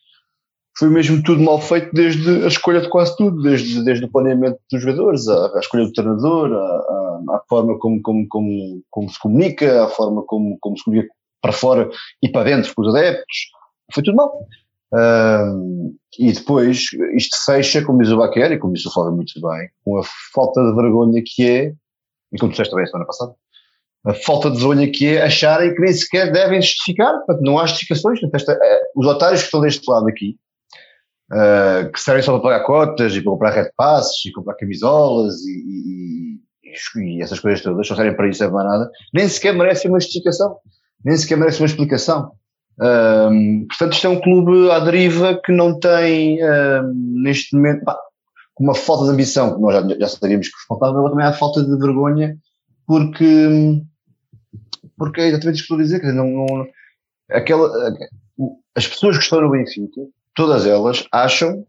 foi 0.78 0.90
mesmo 0.90 1.22
tudo 1.24 1.42
mal 1.42 1.62
feito 1.62 1.94
desde 1.94 2.44
a 2.44 2.48
escolha 2.48 2.82
de 2.82 2.90
quase 2.90 3.16
tudo, 3.16 3.42
desde, 3.42 3.84
desde 3.84 4.06
o 4.06 4.12
planeamento 4.12 4.60
dos 4.72 4.82
jogadores, 4.82 5.28
a, 5.28 5.60
escolha 5.60 5.86
do 5.86 5.94
treinador, 5.94 6.52
a, 6.54 7.42
forma 7.48 7.78
como, 7.78 8.02
como, 8.02 8.28
como, 8.28 8.84
como 8.90 9.10
se 9.10 9.20
comunica, 9.20 9.84
a 9.84 9.88
forma 9.88 10.24
como, 10.24 10.58
como 10.60 10.78
se 10.78 10.84
comunica 10.84 11.10
para 11.42 11.52
fora 11.52 11.90
e 12.22 12.30
para 12.30 12.46
dentro 12.46 12.74
com 12.74 12.82
os 12.82 12.96
adeptos, 12.96 13.38
foi 13.94 14.02
tudo 14.04 14.16
mal. 14.16 14.48
Um, 14.94 15.96
e 16.20 16.32
depois 16.32 16.86
isto 17.16 17.46
fecha, 17.46 17.84
como 17.84 18.00
diz 18.00 18.12
o 18.12 18.18
Baquer, 18.18 18.52
e 18.52 18.60
como 18.60 18.74
disse 18.74 18.88
o 18.88 18.92
Flávio 18.92 19.14
muito 19.14 19.34
bem, 19.42 19.70
com 19.84 19.98
a 19.98 20.04
falta 20.34 20.64
de 20.64 20.76
vergonha 20.76 21.22
que 21.26 21.48
é, 21.48 21.74
e 22.32 22.38
como 22.40 22.52
disseste 22.52 22.72
também 22.72 22.86
a 22.86 22.88
semana 22.88 23.06
passada, 23.06 23.36
a 24.06 24.14
falta 24.14 24.52
de 24.52 24.58
vergonha 24.58 24.92
que 24.92 25.08
é 25.08 25.24
acharem 25.24 25.74
que 25.74 25.82
nem 25.82 25.94
sequer 25.94 26.32
devem 26.32 26.62
justificar, 26.62 27.14
portanto, 27.20 27.42
não 27.42 27.58
há 27.58 27.66
justificações. 27.66 28.20
Portanto, 28.20 28.50
uh, 28.50 29.00
os 29.00 29.08
otários 29.08 29.42
que 29.42 29.46
estão 29.46 29.62
deste 29.62 29.90
lado 29.90 30.08
aqui, 30.08 30.36
uh, 31.32 31.92
que 31.92 32.00
servem 32.00 32.22
só 32.22 32.34
para 32.34 32.42
pagar 32.42 32.66
cotas 32.66 33.16
e 33.16 33.22
para 33.22 33.32
comprar 33.32 33.52
red 33.52 33.72
passes 33.78 34.26
e 34.26 34.32
comprar 34.32 34.56
camisolas 34.56 35.36
e, 35.46 35.52
e, 35.52 37.18
e, 37.18 37.22
essas 37.22 37.40
coisas 37.40 37.62
todas, 37.62 37.88
só 37.88 37.96
servem 37.96 38.16
para 38.16 38.28
isso, 38.28 38.44
é 38.44 38.50
para 38.50 38.64
nada, 38.64 38.92
nem 39.14 39.28
sequer 39.28 39.54
merecem 39.54 39.90
uma 39.90 40.00
justificação, 40.00 40.58
nem 41.04 41.16
sequer 41.16 41.38
merecem 41.38 41.62
uma 41.62 41.68
explicação. 41.68 42.32
Um, 42.82 43.68
portanto, 43.68 43.94
isto 43.94 44.08
é 44.08 44.10
um 44.10 44.20
clube 44.20 44.72
à 44.72 44.80
deriva 44.80 45.40
que 45.46 45.52
não 45.52 45.80
tem, 45.80 46.40
um, 46.44 47.22
neste 47.22 47.56
momento, 47.56 47.86
pá, 47.86 47.98
uma 48.60 48.76
falta 48.76 49.06
de 49.06 49.12
ambição, 49.12 49.56
que 49.56 49.62
nós 49.62 49.74
já, 49.74 49.98
já 50.00 50.08
sabíamos 50.08 50.48
que 50.48 50.68
faltava, 50.68 51.02
mas 51.02 51.12
também 51.12 51.26
há 51.26 51.34
falta 51.34 51.64
de 51.64 51.78
vergonha, 51.78 52.36
porque 52.86 53.84
porque 55.04 55.20
é 55.20 55.28
exatamente 55.28 55.56
isso 55.56 55.68
que 55.68 55.74
estou 55.74 55.78
a 55.78 55.84
dizer, 55.84 56.00
dizer, 56.00 56.14
não, 56.14 56.28
não, 56.30 56.68
aquela, 57.30 57.70
as 58.74 58.88
pessoas 58.88 59.18
que 59.18 59.24
estão 59.24 59.42
no 59.42 59.52
Benfica, 59.52 60.02
todas 60.34 60.66
elas 60.66 61.06
acham 61.12 61.66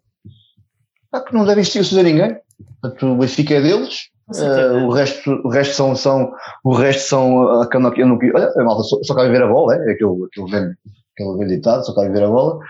ah, 1.13 1.21
que 1.21 1.35
não 1.35 1.45
devem 1.45 1.63
existir 1.63 1.99
a 1.99 2.03
ninguém. 2.05 2.37
Portanto, 2.81 3.07
o 3.07 3.17
Benfica 3.17 3.55
é 3.55 3.61
deles, 3.61 4.03
uh, 4.29 4.87
o 4.87 4.91
resto, 4.93 5.31
o 5.45 5.49
resto 5.49 5.75
são, 5.75 5.97
são, 5.97 6.33
o 6.63 6.73
resto 6.75 7.09
são, 7.09 7.43
uh, 7.43 7.69
não, 7.75 7.91
não, 7.91 8.19
olha, 8.35 8.53
a 8.57 8.65
malta 8.65 8.85
só, 8.85 9.03
só 9.03 9.17
quer 9.17 9.29
ver 9.29 9.43
a 9.43 9.49
bola, 9.49 9.75
é, 9.75 9.93
aquele, 9.93 10.25
aquele 10.27 10.51
velho, 10.51 10.77
aquele 11.13 11.39
velho 11.39 11.49
ditado, 11.49 11.85
só 11.85 11.93
quer 11.93 12.13
ver 12.13 12.23
a 12.23 12.29
bola. 12.29 12.61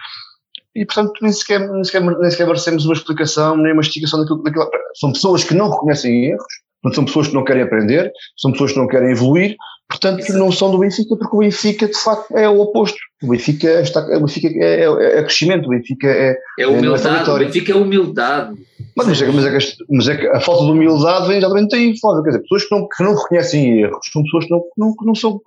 E, 0.75 0.87
portanto, 0.87 1.13
nem 1.21 1.31
sequer, 1.31 1.61
nem 1.71 1.85
sequer, 1.85 2.01
nem 2.01 2.31
sequer 2.31 2.47
merecemos 2.47 2.87
uma 2.87 2.95
explicação, 2.95 3.55
nem 3.59 3.75
uma 3.75 3.83
explicação 3.83 4.21
daquilo, 4.21 4.43
daquilo. 4.43 4.71
São 4.95 5.13
pessoas 5.13 5.45
que 5.45 5.55
não 5.55 5.71
reconhecem 5.71 6.31
erros, 6.31 6.47
são 6.95 7.05
pessoas 7.05 7.29
que 7.29 7.35
não 7.35 7.45
querem 7.45 7.63
aprender, 7.63 8.11
são 8.37 8.51
pessoas 8.53 8.73
que 8.73 8.79
não 8.79 8.89
querem 8.89 9.11
evoluir, 9.11 9.57
portanto 9.89 10.33
não 10.33 10.51
são 10.51 10.71
do 10.71 10.79
Benfica, 10.79 11.17
porque 11.17 11.37
o 11.37 11.41
Benfica 11.41 11.87
de 11.87 11.97
facto 11.97 12.37
é 12.37 12.49
o 12.49 12.61
oposto. 12.61 12.99
O 13.25 13.31
Benfica, 13.31 13.81
está, 13.81 14.01
o 14.01 14.21
Benfica 14.21 14.49
é, 14.49 14.85
é, 14.85 15.19
é 15.19 15.23
crescimento, 15.23 15.67
o 15.67 15.71
Benfica 15.71 16.07
é. 16.07 16.37
É 16.59 16.67
humildade, 16.67 17.31
é 17.31 17.33
o 17.33 17.39
Benfica 17.39 17.73
é 17.73 17.75
humildade. 17.75 18.55
Mas, 18.97 19.07
mas, 19.09 19.23
é, 19.23 19.27
mas, 19.27 19.45
é 19.45 19.59
que, 19.59 19.85
mas 19.91 20.09
é 20.09 20.17
que 20.17 20.27
a 20.29 20.41
falta 20.41 20.65
de 20.65 20.71
humildade 20.71 21.27
vem 21.27 21.39
exatamente 21.39 21.75
aí, 21.75 21.99
Flávio. 21.99 22.23
Quer 22.23 22.31
dizer, 22.31 22.43
pessoas 22.43 22.65
que 22.65 22.75
não, 22.75 22.89
que 22.89 23.03
não 23.03 23.15
reconhecem 23.15 23.81
erros, 23.81 24.07
são 24.13 24.23
pessoas 24.23 24.45
que 24.45 24.51
não, 24.51 24.63
não, 24.77 24.95
que 24.95 25.07
não 25.07 25.15
são. 25.15 25.41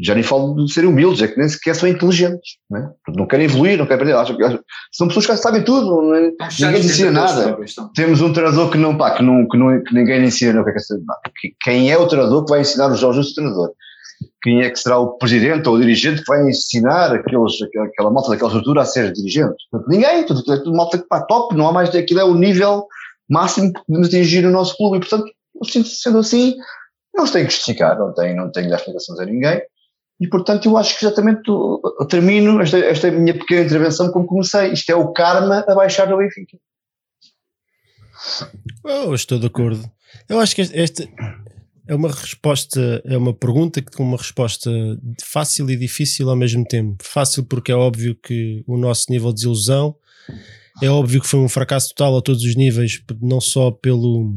Já 0.00 0.14
nem 0.14 0.22
falo 0.22 0.54
de 0.54 0.72
serem 0.72 0.90
humildes, 0.90 1.22
é 1.22 1.28
que 1.28 1.38
nem 1.38 1.48
sequer 1.48 1.74
são 1.74 1.88
inteligentes. 1.88 2.58
Não, 2.70 2.78
é? 2.78 2.90
não 3.16 3.26
querem 3.26 3.46
evoluir, 3.46 3.78
não 3.78 3.86
querem 3.86 4.02
aprender. 4.02 4.16
Acham, 4.16 4.36
acham, 4.44 4.60
são 4.92 5.08
pessoas 5.08 5.26
que 5.26 5.36
sabem 5.36 5.64
tudo, 5.64 6.02
não 6.02 6.14
é? 6.14 6.30
ninguém 6.60 6.76
lhes 6.76 6.90
ensina 6.90 7.10
nada. 7.10 7.56
Temos 7.94 8.20
um 8.20 8.32
treinador 8.32 8.70
que 8.70 8.78
não, 8.78 8.96
pá, 8.96 9.12
que, 9.12 9.22
não, 9.22 9.48
que, 9.48 9.56
não, 9.56 9.82
que 9.82 9.94
ninguém 9.94 10.20
lhe 10.20 10.26
ensina 10.26 10.60
o 10.60 10.64
que 10.64 10.70
é 10.70 10.74
que. 10.74 11.54
Quem 11.62 11.90
é 11.90 11.98
o 11.98 12.06
treinador 12.06 12.44
que 12.44 12.50
vai 12.50 12.60
ensinar 12.60 12.88
os 12.88 13.00
jogos 13.00 13.28
do 13.28 13.34
treinador? 13.34 13.72
Quem 14.42 14.62
é 14.62 14.70
que 14.70 14.78
será 14.78 14.98
o 14.98 15.18
presidente 15.18 15.68
ou 15.68 15.74
o 15.74 15.80
dirigente 15.80 16.20
que 16.22 16.26
vai 16.26 16.48
ensinar 16.48 17.12
aqueles, 17.12 17.54
aquela 17.62 18.10
malta 18.10 18.30
daquela 18.30 18.50
estrutura 18.50 18.82
a 18.82 18.84
ser 18.84 19.12
dirigente? 19.12 19.54
Portanto, 19.70 19.90
ninguém, 19.90 20.24
tudo, 20.24 20.42
tudo 20.42 20.76
malta 20.76 20.98
que 20.98 21.08
para 21.08 21.24
top, 21.24 21.54
não 21.54 21.68
há 21.68 21.72
mais, 21.72 21.94
aquilo 21.94 22.20
é 22.20 22.24
o 22.24 22.34
nível 22.34 22.86
máximo 23.28 23.72
que 23.72 23.80
podemos 23.86 24.08
atingir 24.08 24.42
no 24.42 24.50
nosso 24.50 24.76
clube 24.76 24.98
e, 24.98 25.00
portanto, 25.00 25.32
sendo 25.84 26.18
assim, 26.18 26.56
não 27.14 27.26
se 27.26 27.32
tem 27.32 27.46
que 27.46 27.52
justificar, 27.52 27.98
não 27.98 28.12
tem, 28.12 28.34
não 28.34 28.50
tem 28.50 28.64
que 28.64 28.70
dar 28.70 28.76
explicações 28.76 29.18
a 29.20 29.24
ninguém. 29.24 29.62
E, 30.20 30.28
portanto, 30.28 30.66
eu 30.66 30.76
acho 30.76 30.98
que 30.98 31.04
exatamente 31.04 31.42
eu 31.48 32.06
termino 32.08 32.60
esta, 32.60 32.78
esta 32.78 33.10
minha 33.10 33.34
pequena 33.34 33.62
intervenção 33.62 34.12
como 34.12 34.26
comecei. 34.26 34.72
Isto 34.72 34.90
é 34.90 34.94
o 34.94 35.12
karma 35.12 35.64
a 35.66 35.74
baixar 35.74 36.08
no 36.08 36.18
Benfica. 36.18 36.56
Oh, 38.84 39.14
estou 39.14 39.38
de 39.38 39.46
acordo. 39.46 39.82
Eu 40.28 40.38
acho 40.38 40.54
que 40.54 40.62
este, 40.62 41.12
é 41.92 41.94
uma 41.94 42.08
resposta, 42.08 43.02
é 43.04 43.18
uma 43.18 43.34
pergunta 43.34 43.82
com 43.82 44.02
uma 44.02 44.16
resposta 44.16 44.70
fácil 45.22 45.70
e 45.70 45.76
difícil 45.76 46.30
ao 46.30 46.36
mesmo 46.36 46.64
tempo. 46.64 46.96
Fácil 47.02 47.44
porque 47.44 47.70
é 47.70 47.74
óbvio 47.74 48.14
que 48.14 48.64
o 48.66 48.78
nosso 48.78 49.06
nível 49.10 49.28
de 49.28 49.36
desilusão 49.36 49.94
é 50.80 50.88
óbvio 50.88 51.20
que 51.20 51.26
foi 51.26 51.40
um 51.40 51.50
fracasso 51.50 51.90
total 51.90 52.16
a 52.16 52.22
todos 52.22 52.42
os 52.44 52.56
níveis, 52.56 53.02
não 53.20 53.42
só 53.42 53.70
pelo 53.70 54.32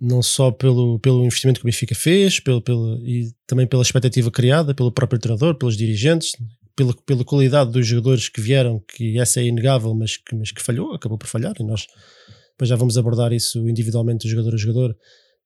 não 0.00 0.20
só 0.20 0.50
pelo, 0.50 0.98
pelo 0.98 1.24
investimento 1.24 1.60
que 1.60 1.64
o 1.64 1.70
Benfica 1.70 1.94
fez, 1.94 2.40
pelo, 2.40 2.60
pelo, 2.60 2.96
e 3.06 3.32
também 3.46 3.66
pela 3.66 3.82
expectativa 3.82 4.30
criada 4.30 4.74
pelo 4.74 4.92
próprio 4.92 5.20
treinador, 5.20 5.54
pelos 5.54 5.76
dirigentes, 5.76 6.32
pela, 6.74 6.92
pela 7.06 7.24
qualidade 7.24 7.70
dos 7.70 7.86
jogadores 7.86 8.28
que 8.28 8.40
vieram, 8.40 8.82
que 8.94 9.18
essa 9.18 9.40
é 9.40 9.44
inegável, 9.44 9.94
mas 9.94 10.16
que, 10.16 10.34
mas 10.34 10.50
que 10.50 10.60
falhou, 10.60 10.92
acabou 10.92 11.16
por 11.16 11.28
falhar, 11.28 11.54
e 11.58 11.62
nós 11.62 11.86
depois 12.50 12.68
já 12.68 12.76
vamos 12.76 12.98
abordar 12.98 13.32
isso 13.32 13.66
individualmente, 13.68 14.28
jogador 14.28 14.54
a 14.54 14.58
jogador 14.58 14.96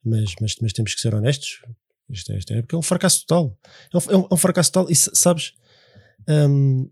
mas, 0.04 0.34
mas, 0.40 0.54
mas 0.60 0.72
temos 0.72 0.94
que 0.94 1.00
ser 1.00 1.14
honestos. 1.14 1.62
Esta, 2.10 2.34
esta 2.34 2.54
época 2.54 2.76
é 2.76 2.78
um 2.78 2.82
fracasso 2.82 3.24
total. 3.26 3.56
É 3.92 3.96
um, 3.96 4.00
é 4.00 4.16
um, 4.16 4.28
é 4.30 4.34
um 4.34 4.36
fracasso 4.36 4.72
total. 4.72 4.90
E 4.90 4.94
sabes, 4.94 5.52
um, 6.28 6.90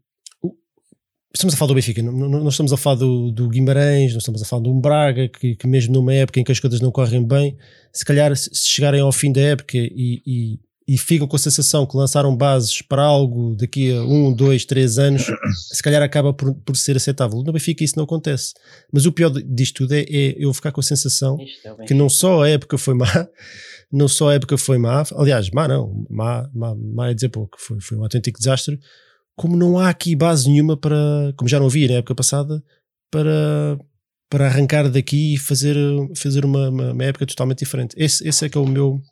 estamos 1.35 1.55
a 1.55 1.57
falar 1.57 1.69
do 1.69 1.75
Benfica, 1.75 2.03
não, 2.03 2.13
não, 2.13 2.29
não, 2.29 2.49
estamos 2.49 2.73
a 2.73 2.77
falar 2.77 2.97
do, 2.97 3.31
do 3.31 3.49
Guimarães, 3.49 4.13
não 4.13 4.19
estamos 4.19 4.43
a 4.43 4.45
falar 4.45 4.63
do 4.63 4.75
Braga, 4.75 5.29
que, 5.29 5.57
que, 5.57 5.67
mesmo 5.67 5.95
numa 5.95 6.15
época 6.15 6.41
em 6.41 6.45
que 6.45 6.53
as 6.53 6.61
coisas 6.61 6.81
não 6.81 6.91
correm 6.91 7.27
bem, 7.27 7.57
se 7.93 8.05
calhar 8.05 8.35
se 8.37 8.67
chegarem 8.67 9.01
ao 9.01 9.13
fim 9.13 9.33
da 9.33 9.41
época 9.41 9.77
e, 9.77 10.23
e, 10.27 10.61
e 10.89 10.97
ficam 10.97 11.29
com 11.29 11.37
a 11.37 11.39
sensação 11.39 11.85
que 11.85 11.95
lançaram 11.95 12.35
bases 12.35 12.81
para 12.81 13.03
algo 13.03 13.55
daqui 13.55 13.93
a 13.93 14.03
um, 14.03 14.33
dois, 14.33 14.65
três 14.65 14.99
anos, 14.99 15.27
se 15.71 15.83
calhar 15.83 16.03
acaba 16.03 16.33
por, 16.33 16.55
por 16.55 16.75
ser 16.79 16.97
aceitável. 16.97 17.43
No 17.43 17.53
Benfica 17.53 17.85
isso 17.85 17.93
não 17.99 18.05
acontece. 18.05 18.55
Mas 18.91 19.05
o 19.05 19.13
pior 19.13 19.31
disto 19.31 19.83
tudo 19.83 19.93
é, 19.93 20.01
é 20.09 20.35
eu 20.39 20.53
ficar 20.55 20.73
com 20.73 20.81
a 20.81 20.83
sensação 20.83 21.37
é 21.81 21.85
que 21.85 21.93
não 21.93 22.09
só 22.09 22.43
a 22.43 22.49
época 22.49 22.79
foi 22.79 22.95
má, 22.95 23.07
não 23.93 24.09
só 24.09 24.31
a 24.31 24.35
época 24.35 24.57
foi 24.57 24.79
má, 24.79 25.05
aliás, 25.15 25.51
má 25.51 25.69
não, 25.69 26.07
má, 26.09 26.49
má, 26.55 26.75
má 26.75 27.11
é 27.11 27.15
dizer 27.15 27.29
pouco, 27.29 27.59
foi, 27.61 27.79
foi 27.83 27.99
um 27.99 28.03
autêntico 28.03 28.39
desastre, 28.39 28.81
como 29.37 29.59
não 29.59 29.79
há 29.79 29.91
aqui 29.91 30.17
base 30.17 30.49
nenhuma 30.49 30.75
para, 30.75 30.97
como 31.37 31.51
já 31.51 31.59
não 31.61 31.67
havia 31.67 31.87
na 31.87 31.95
época 31.95 32.15
passada, 32.15 32.65
para, 33.11 33.79
para 34.31 34.47
arrancar 34.47 34.89
daqui 34.89 35.35
e 35.35 35.39
fazer, 35.39 35.77
fazer 36.17 36.47
uma, 36.47 36.71
uma, 36.71 36.93
uma 36.93 37.05
época 37.05 37.27
totalmente 37.27 37.59
diferente. 37.59 37.95
Esse, 37.99 38.27
esse 38.27 38.47
é 38.47 38.49
que 38.49 38.57
é 38.57 38.61
o 38.61 38.67
meu 38.67 39.03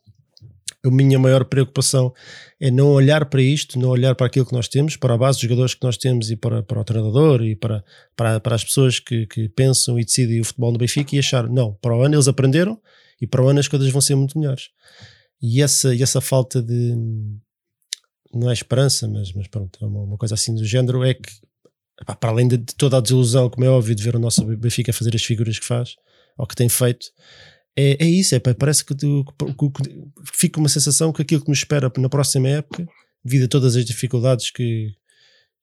a 0.89 0.91
minha 0.91 1.19
maior 1.19 1.45
preocupação 1.45 2.13
é 2.61 2.71
não 2.71 2.89
olhar 2.89 3.27
para 3.27 3.43
isto, 3.43 3.79
não 3.79 3.91
olhar 3.91 4.15
para 4.15 4.27
aquilo 4.27 4.47
que 4.47 4.53
nós 4.53 4.69
temos, 4.69 4.97
para 4.97 5.15
a 5.15 5.19
base 5.19 5.39
dos 5.39 5.43
jogadores 5.43 5.75
que 5.75 5.85
nós 5.85 5.97
temos 5.97 6.31
e 6.31 6.37
para, 6.37 6.63
para 6.63 6.81
o 6.81 6.85
treinador 6.85 7.43
e 7.43 7.55
para, 7.55 7.85
para, 8.15 8.41
para 8.41 8.55
as 8.55 8.65
pessoas 8.65 8.99
que, 8.99 9.27
que 9.27 9.49
pensam 9.49 9.99
e 9.99 10.05
decidem 10.05 10.41
o 10.41 10.45
futebol 10.45 10.73
no 10.73 10.79
Benfica 10.79 11.15
e 11.15 11.19
achar, 11.19 11.49
não, 11.49 11.75
para 11.75 11.97
o 11.97 12.03
ano 12.03 12.15
eles 12.15 12.29
aprenderam 12.29 12.81
e 13.21 13.27
para 13.27 13.43
o 13.43 13.49
ano 13.49 13.61
as 13.61 13.69
coisas 13.69 13.91
vão 13.91 14.01
ser 14.01 14.15
muito 14.15 14.39
melhores. 14.39 14.71
E 15.41 15.63
essa, 15.63 15.95
e 15.95 16.03
essa 16.03 16.21
falta 16.21 16.63
de 16.63 16.95
não 18.33 18.51
é 18.51 18.53
esperança, 18.53 19.09
mas, 19.09 19.33
mas 19.33 19.49
pronto, 19.49 19.79
é 19.83 19.87
uma, 19.87 20.03
uma 20.03 20.17
coisa 20.17 20.35
assim 20.35 20.55
do 20.55 20.65
género 20.65 21.05
é 21.05 21.15
que 21.15 21.31
para 22.05 22.31
além 22.31 22.47
de, 22.47 22.59
de, 22.59 22.75
toda 22.75 22.99
a 22.99 23.01
desilusão, 23.01 23.49
como 23.49 23.65
é 23.65 23.71
óbvio, 23.71 23.95
de 23.95 24.03
ver 24.03 24.17
o 24.17 24.19
nosso 24.19 24.45
Benfica 24.45 24.93
fazer 24.93 25.15
as 25.15 25.23
figuras 25.23 25.59
que 25.59 25.65
faz, 25.65 25.97
ou 26.37 26.47
que 26.47 26.55
tem 26.55 26.69
feito, 26.69 27.07
é, 27.77 28.05
é 28.05 28.09
isso, 28.09 28.35
é, 28.35 28.39
parece 28.39 28.85
que, 28.85 28.95
que, 28.95 29.05
que, 29.05 29.83
fica 30.33 30.59
uma 30.59 30.69
sensação 30.69 31.13
que 31.13 31.23
aquilo 31.23 31.43
que 31.43 31.51
nos 31.51 31.59
espera 31.59 31.93
na 31.99 32.09
próxima 32.09 32.49
época, 32.49 32.89
devido 33.25 33.45
a 33.45 33.49
todas 33.49 33.77
as 33.77 33.85
dificuldades 33.85 34.51
que 34.51 34.95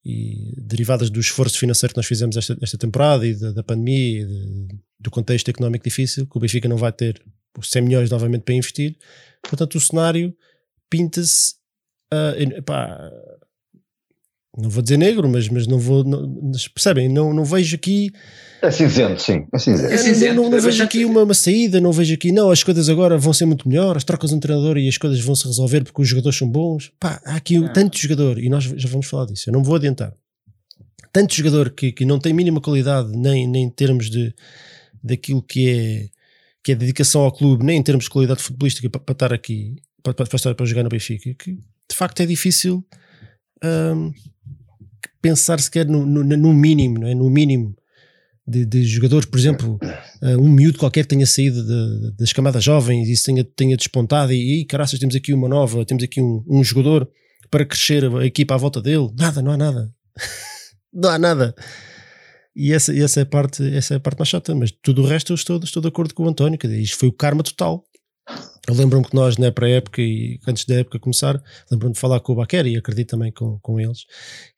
e 0.06 0.54
derivadas 0.58 1.10
do 1.10 1.20
esforço 1.20 1.58
financeiro 1.58 1.94
que 1.94 1.98
nós 1.98 2.06
fizemos 2.06 2.36
esta, 2.36 2.58
esta 2.62 2.78
temporada 2.78 3.26
e 3.26 3.34
da, 3.36 3.52
da 3.52 3.64
pandemia 3.64 4.22
e 4.22 4.26
de, 4.26 4.68
do 5.00 5.10
contexto 5.10 5.50
económico 5.50 5.86
difícil, 5.86 6.28
que 6.28 6.38
o 6.38 6.42
Benfica 6.42 6.68
não 6.68 6.76
vai 6.76 6.92
ter 6.92 7.24
os 7.58 7.70
100 7.72 7.82
milhões 7.82 8.10
novamente 8.10 8.44
para 8.44 8.54
investir. 8.54 8.98
Portanto, 9.42 9.76
o 9.76 9.80
cenário 9.80 10.36
pinta-se. 10.90 11.54
Uh, 12.14 12.64
não 14.58 14.70
vou 14.70 14.84
dizer 14.84 14.98
negro, 14.98 15.28
mas, 15.30 15.48
mas 15.50 15.68
não 15.68 15.80
vou. 15.80 16.04
Não, 16.04 16.52
percebem? 16.74 17.10
Não, 17.10 17.34
não 17.34 17.46
vejo 17.46 17.76
aqui. 17.76 18.12
É 18.64 18.72
cinzento, 18.72 19.22
sim. 19.22 19.46
É 19.54 19.60
cinzento. 19.60 19.94
É 19.94 19.98
cinzento. 19.98 20.36
Não, 20.36 20.44
não, 20.44 20.52
não 20.52 20.62
vejo 20.62 20.82
aqui 20.82 21.04
uma, 21.04 21.24
uma, 21.24 21.34
saída, 21.34 21.82
não 21.82 21.92
vejo 21.92 22.14
aqui, 22.14 22.32
não, 22.32 22.50
as 22.50 22.64
coisas 22.64 22.88
agora 22.88 23.18
vão 23.18 23.34
ser 23.34 23.46
muito 23.46 23.68
melhores, 23.68 24.06
trocas 24.06 24.32
um 24.32 24.40
treinador 24.40 24.78
e 24.78 24.88
as 24.88 24.98
coisas 24.98 25.20
vão 25.20 25.36
se 25.36 25.46
resolver 25.46 25.84
porque 25.84 26.02
os 26.02 26.08
jogadores 26.08 26.38
são 26.38 26.48
bons. 26.50 26.90
Pá, 26.98 27.22
há 27.26 27.36
aqui 27.36 27.60
não. 27.60 27.74
tanto 27.74 28.00
jogador, 28.00 28.40
e 28.40 28.48
nós 28.48 28.64
já 28.64 28.88
vamos 28.88 29.06
falar 29.08 29.26
disso, 29.26 29.50
eu 29.50 29.54
não 29.54 29.62
vou 29.62 29.76
adiantar. 29.76 30.14
Tanto 31.12 31.36
jogador 31.36 31.72
que, 31.72 31.92
que 31.92 32.06
não 32.06 32.20
tem 32.20 32.32
mínima 32.32 32.62
qualidade, 32.62 33.12
nem, 33.12 33.46
nem 33.46 33.66
em 33.66 33.70
termos 33.70 34.10
de 34.10 34.34
daquilo 35.04 35.42
que 35.42 35.70
é, 35.70 36.10
que 36.64 36.72
é 36.72 36.76
dedicação 36.76 37.22
ao 37.22 37.34
clube, 37.34 37.66
nem 37.66 37.80
em 37.80 37.84
termos 37.84 38.06
de 38.06 38.12
qualidade 38.12 38.42
futebolística 38.42 38.90
para, 38.90 39.02
para 39.02 39.14
estar 39.14 39.34
aqui, 39.34 39.76
para, 40.02 40.14
para, 40.14 40.24
estar, 40.24 40.56
para 40.56 40.66
jogar 40.66 40.84
no 40.84 40.90
Benfica, 40.90 41.34
que 41.34 41.52
de 41.52 41.96
facto 41.96 42.22
é 42.22 42.26
difícil. 42.26 42.82
Hum, 43.62 44.14
pensar 45.22 45.60
sequer 45.60 45.86
no, 45.86 46.06
no, 46.06 46.24
no 46.24 46.54
mínimo, 46.54 47.00
não 47.00 47.08
é? 47.08 47.16
no 47.16 47.30
mínimo 47.30 47.76
de, 48.46 48.66
de, 48.66 48.84
jogadores, 48.84 49.26
por 49.26 49.40
exemplo, 49.40 49.80
uh, 50.22 50.42
um 50.42 50.50
miúdo 50.50 50.78
qualquer 50.78 51.06
tenha 51.06 51.26
saído 51.26 51.64
de, 51.66 52.18
das 52.18 52.34
camadas 52.34 52.64
jovens 52.64 53.08
e 53.08 53.24
tenha, 53.24 53.44
tenha 53.44 53.78
despontado 53.78 54.34
e, 54.34 54.62
e 54.62 54.66
caraças, 54.66 55.00
temos 55.00 55.16
aqui 55.16 55.34
uma 55.34 55.48
nova, 55.48 55.86
temos 55.86 56.04
aqui 56.04 56.22
um, 56.22 56.44
um 56.48 56.64
jogador 56.64 57.10
para 57.50 57.66
crescer 57.66 58.04
a 58.06 58.26
equipa 58.26 58.56
à 58.56 58.58
volta 58.58 58.82
dele. 58.82 59.10
Nada, 59.18 59.42
não 59.42 59.52
há 59.52 59.58
nada. 59.58 59.94
não 60.94 61.10
há 61.10 61.20
nada. 61.20 61.56
E 62.56 62.72
essa, 62.72 62.96
essa, 62.96 63.22
é 63.22 63.24
a 63.24 63.26
parte, 63.26 63.64
essa 63.76 63.96
é 63.96 63.98
a 63.98 64.00
parte 64.00 64.20
mais 64.20 64.30
chata, 64.30 64.54
mas 64.54 64.72
tudo 64.72 65.02
o 65.02 65.06
resto 65.06 65.34
eu 65.34 65.36
estou, 65.36 65.60
estou 65.64 65.82
de 65.82 65.88
acordo 65.88 66.14
com 66.14 66.24
o 66.24 66.30
António, 66.30 66.58
que 66.58 66.68
isto 66.68 66.98
foi 66.98 67.10
o 67.10 67.14
karma 67.14 67.44
total. 67.44 67.84
Eu 68.68 68.76
lembro-me 68.76 69.06
que 69.06 69.14
nós, 69.14 69.38
na 69.38 69.52
pré-época 69.52 70.02
e 70.02 70.40
antes 70.48 70.64
da 70.66 70.76
época 70.76 70.98
começar, 70.98 71.42
lembro-me 71.70 71.94
de 71.94 72.00
falar 72.00 72.22
com 72.22 72.32
o 72.32 72.36
Baquer 72.36 72.66
e 72.66 72.78
acredito 72.78 73.10
também 73.10 73.30
com, 73.32 73.60
com 73.60 73.80
eles, 73.80 74.06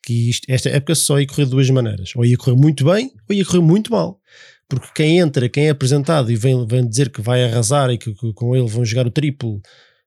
que 0.04 0.30
isto, 0.30 0.46
esta 0.48 0.70
época 0.70 0.94
só 0.94 1.20
ia 1.20 1.26
correr 1.26 1.46
de 1.46 1.52
duas 1.52 1.70
maneiras: 1.72 2.12
ou 2.16 2.24
ia 2.24 2.38
correr 2.38 2.56
muito 2.56 2.86
bem 2.86 3.12
ou 3.28 3.36
ia 3.36 3.44
correr 3.44 3.62
muito 3.62 3.92
mal. 3.92 4.20
Porque 4.70 4.88
quem 4.96 5.20
entra, 5.20 5.50
quem 5.50 5.68
é 5.68 5.70
apresentado 5.72 6.32
e 6.32 6.36
vem, 6.36 6.66
vem 6.68 6.88
dizer 6.88 7.12
que 7.12 7.22
vai 7.22 7.44
arrasar 7.44 7.90
e 7.92 7.98
que, 7.98 8.14
que 8.14 8.34
com 8.34 8.56
ele 8.56 8.68
vão 8.68 8.86
jogar 8.86 9.08
o 9.08 9.12
triplo 9.12 9.60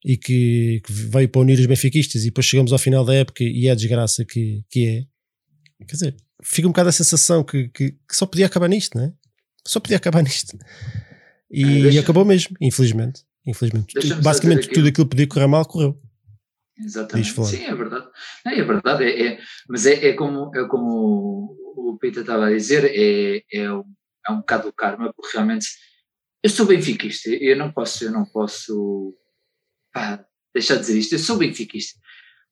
e 0.05 0.17
que, 0.17 0.81
que, 0.85 0.93
veio 0.93 1.29
para 1.29 1.41
unir 1.41 1.59
os 1.59 1.67
benfiquistas 1.67 2.23
e 2.23 2.27
depois 2.27 2.47
chegamos 2.47 2.73
ao 2.73 2.79
final 2.79 3.05
da 3.05 3.15
época 3.15 3.43
e 3.43 3.67
é 3.67 3.73
a 3.73 3.75
desgraça 3.75 4.25
que, 4.25 4.63
que 4.71 4.87
é. 4.87 5.85
Quer 5.87 5.95
dizer, 5.95 6.17
fica 6.43 6.69
um 6.69 6.73
bocado 6.73 6.89
a 6.89 6.93
sensação 6.93 7.43
que, 7.43 7.69
que, 7.69 7.93
que 7.93 8.17
só 8.17 8.27
podia 8.27 8.47
acabar 8.47 8.69
nisto, 8.69 8.97
não 8.97 9.05
é? 9.05 9.13
Só 9.67 9.81
podia 9.81 9.97
acabar 9.97 10.23
nisto. 10.23 10.57
E, 11.51 11.65
ah, 11.65 11.93
e 11.93 11.99
acabou 11.99 12.25
mesmo, 12.25 12.57
infelizmente 12.61 13.28
infelizmente. 13.49 13.95
Basicamente 14.23 14.69
tudo 14.69 14.89
aquilo 14.89 15.07
que 15.07 15.11
podia 15.11 15.27
correr 15.27 15.47
mal 15.47 15.65
correu. 15.65 16.01
Exatamente. 16.79 17.45
Sim, 17.47 17.65
é 17.65 17.75
verdade. 17.75 18.07
Não, 18.45 18.53
é 18.53 18.63
verdade, 18.63 19.05
é, 19.05 19.27
é 19.27 19.41
mas 19.69 19.87
é, 19.87 20.09
é, 20.09 20.13
como, 20.13 20.55
é 20.55 20.69
como 20.69 21.57
o 21.77 21.99
Peter 21.99 22.21
estava 22.21 22.47
a 22.47 22.51
dizer, 22.51 22.85
é, 22.85 23.43
é, 23.53 23.73
um, 23.73 23.85
é 24.29 24.33
um 24.33 24.39
bocado 24.39 24.69
o 24.69 24.73
karma, 24.73 25.13
porque 25.13 25.37
realmente 25.37 25.67
eu 26.43 26.51
sou 26.51 26.67
benfiquista, 26.67 27.31
eu 27.31 27.57
não 27.57 27.73
posso, 27.73 28.05
eu 28.05 28.13
não 28.13 28.25
posso 28.25 29.17
pá, 29.93 30.25
deixar 30.55 30.75
de 30.75 30.81
dizer 30.83 30.99
isto, 30.99 31.15
eu 31.15 31.19
sou 31.19 31.37
benfiquista. 31.37 31.99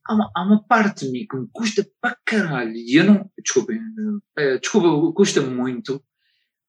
Há 0.08 0.14
uma, 0.14 0.30
há 0.36 0.42
uma 0.42 0.66
parte 0.66 1.04
de 1.04 1.12
mim 1.12 1.26
que 1.28 1.36
me 1.36 1.48
custa 1.52 1.86
para 2.00 2.18
caralho, 2.24 2.74
e 2.74 2.96
eu 2.96 3.04
não, 3.04 3.30
desculpem, 3.38 3.80
eh, 4.38 4.58
desculpa, 4.58 5.12
custa 5.12 5.40
muito, 5.40 6.02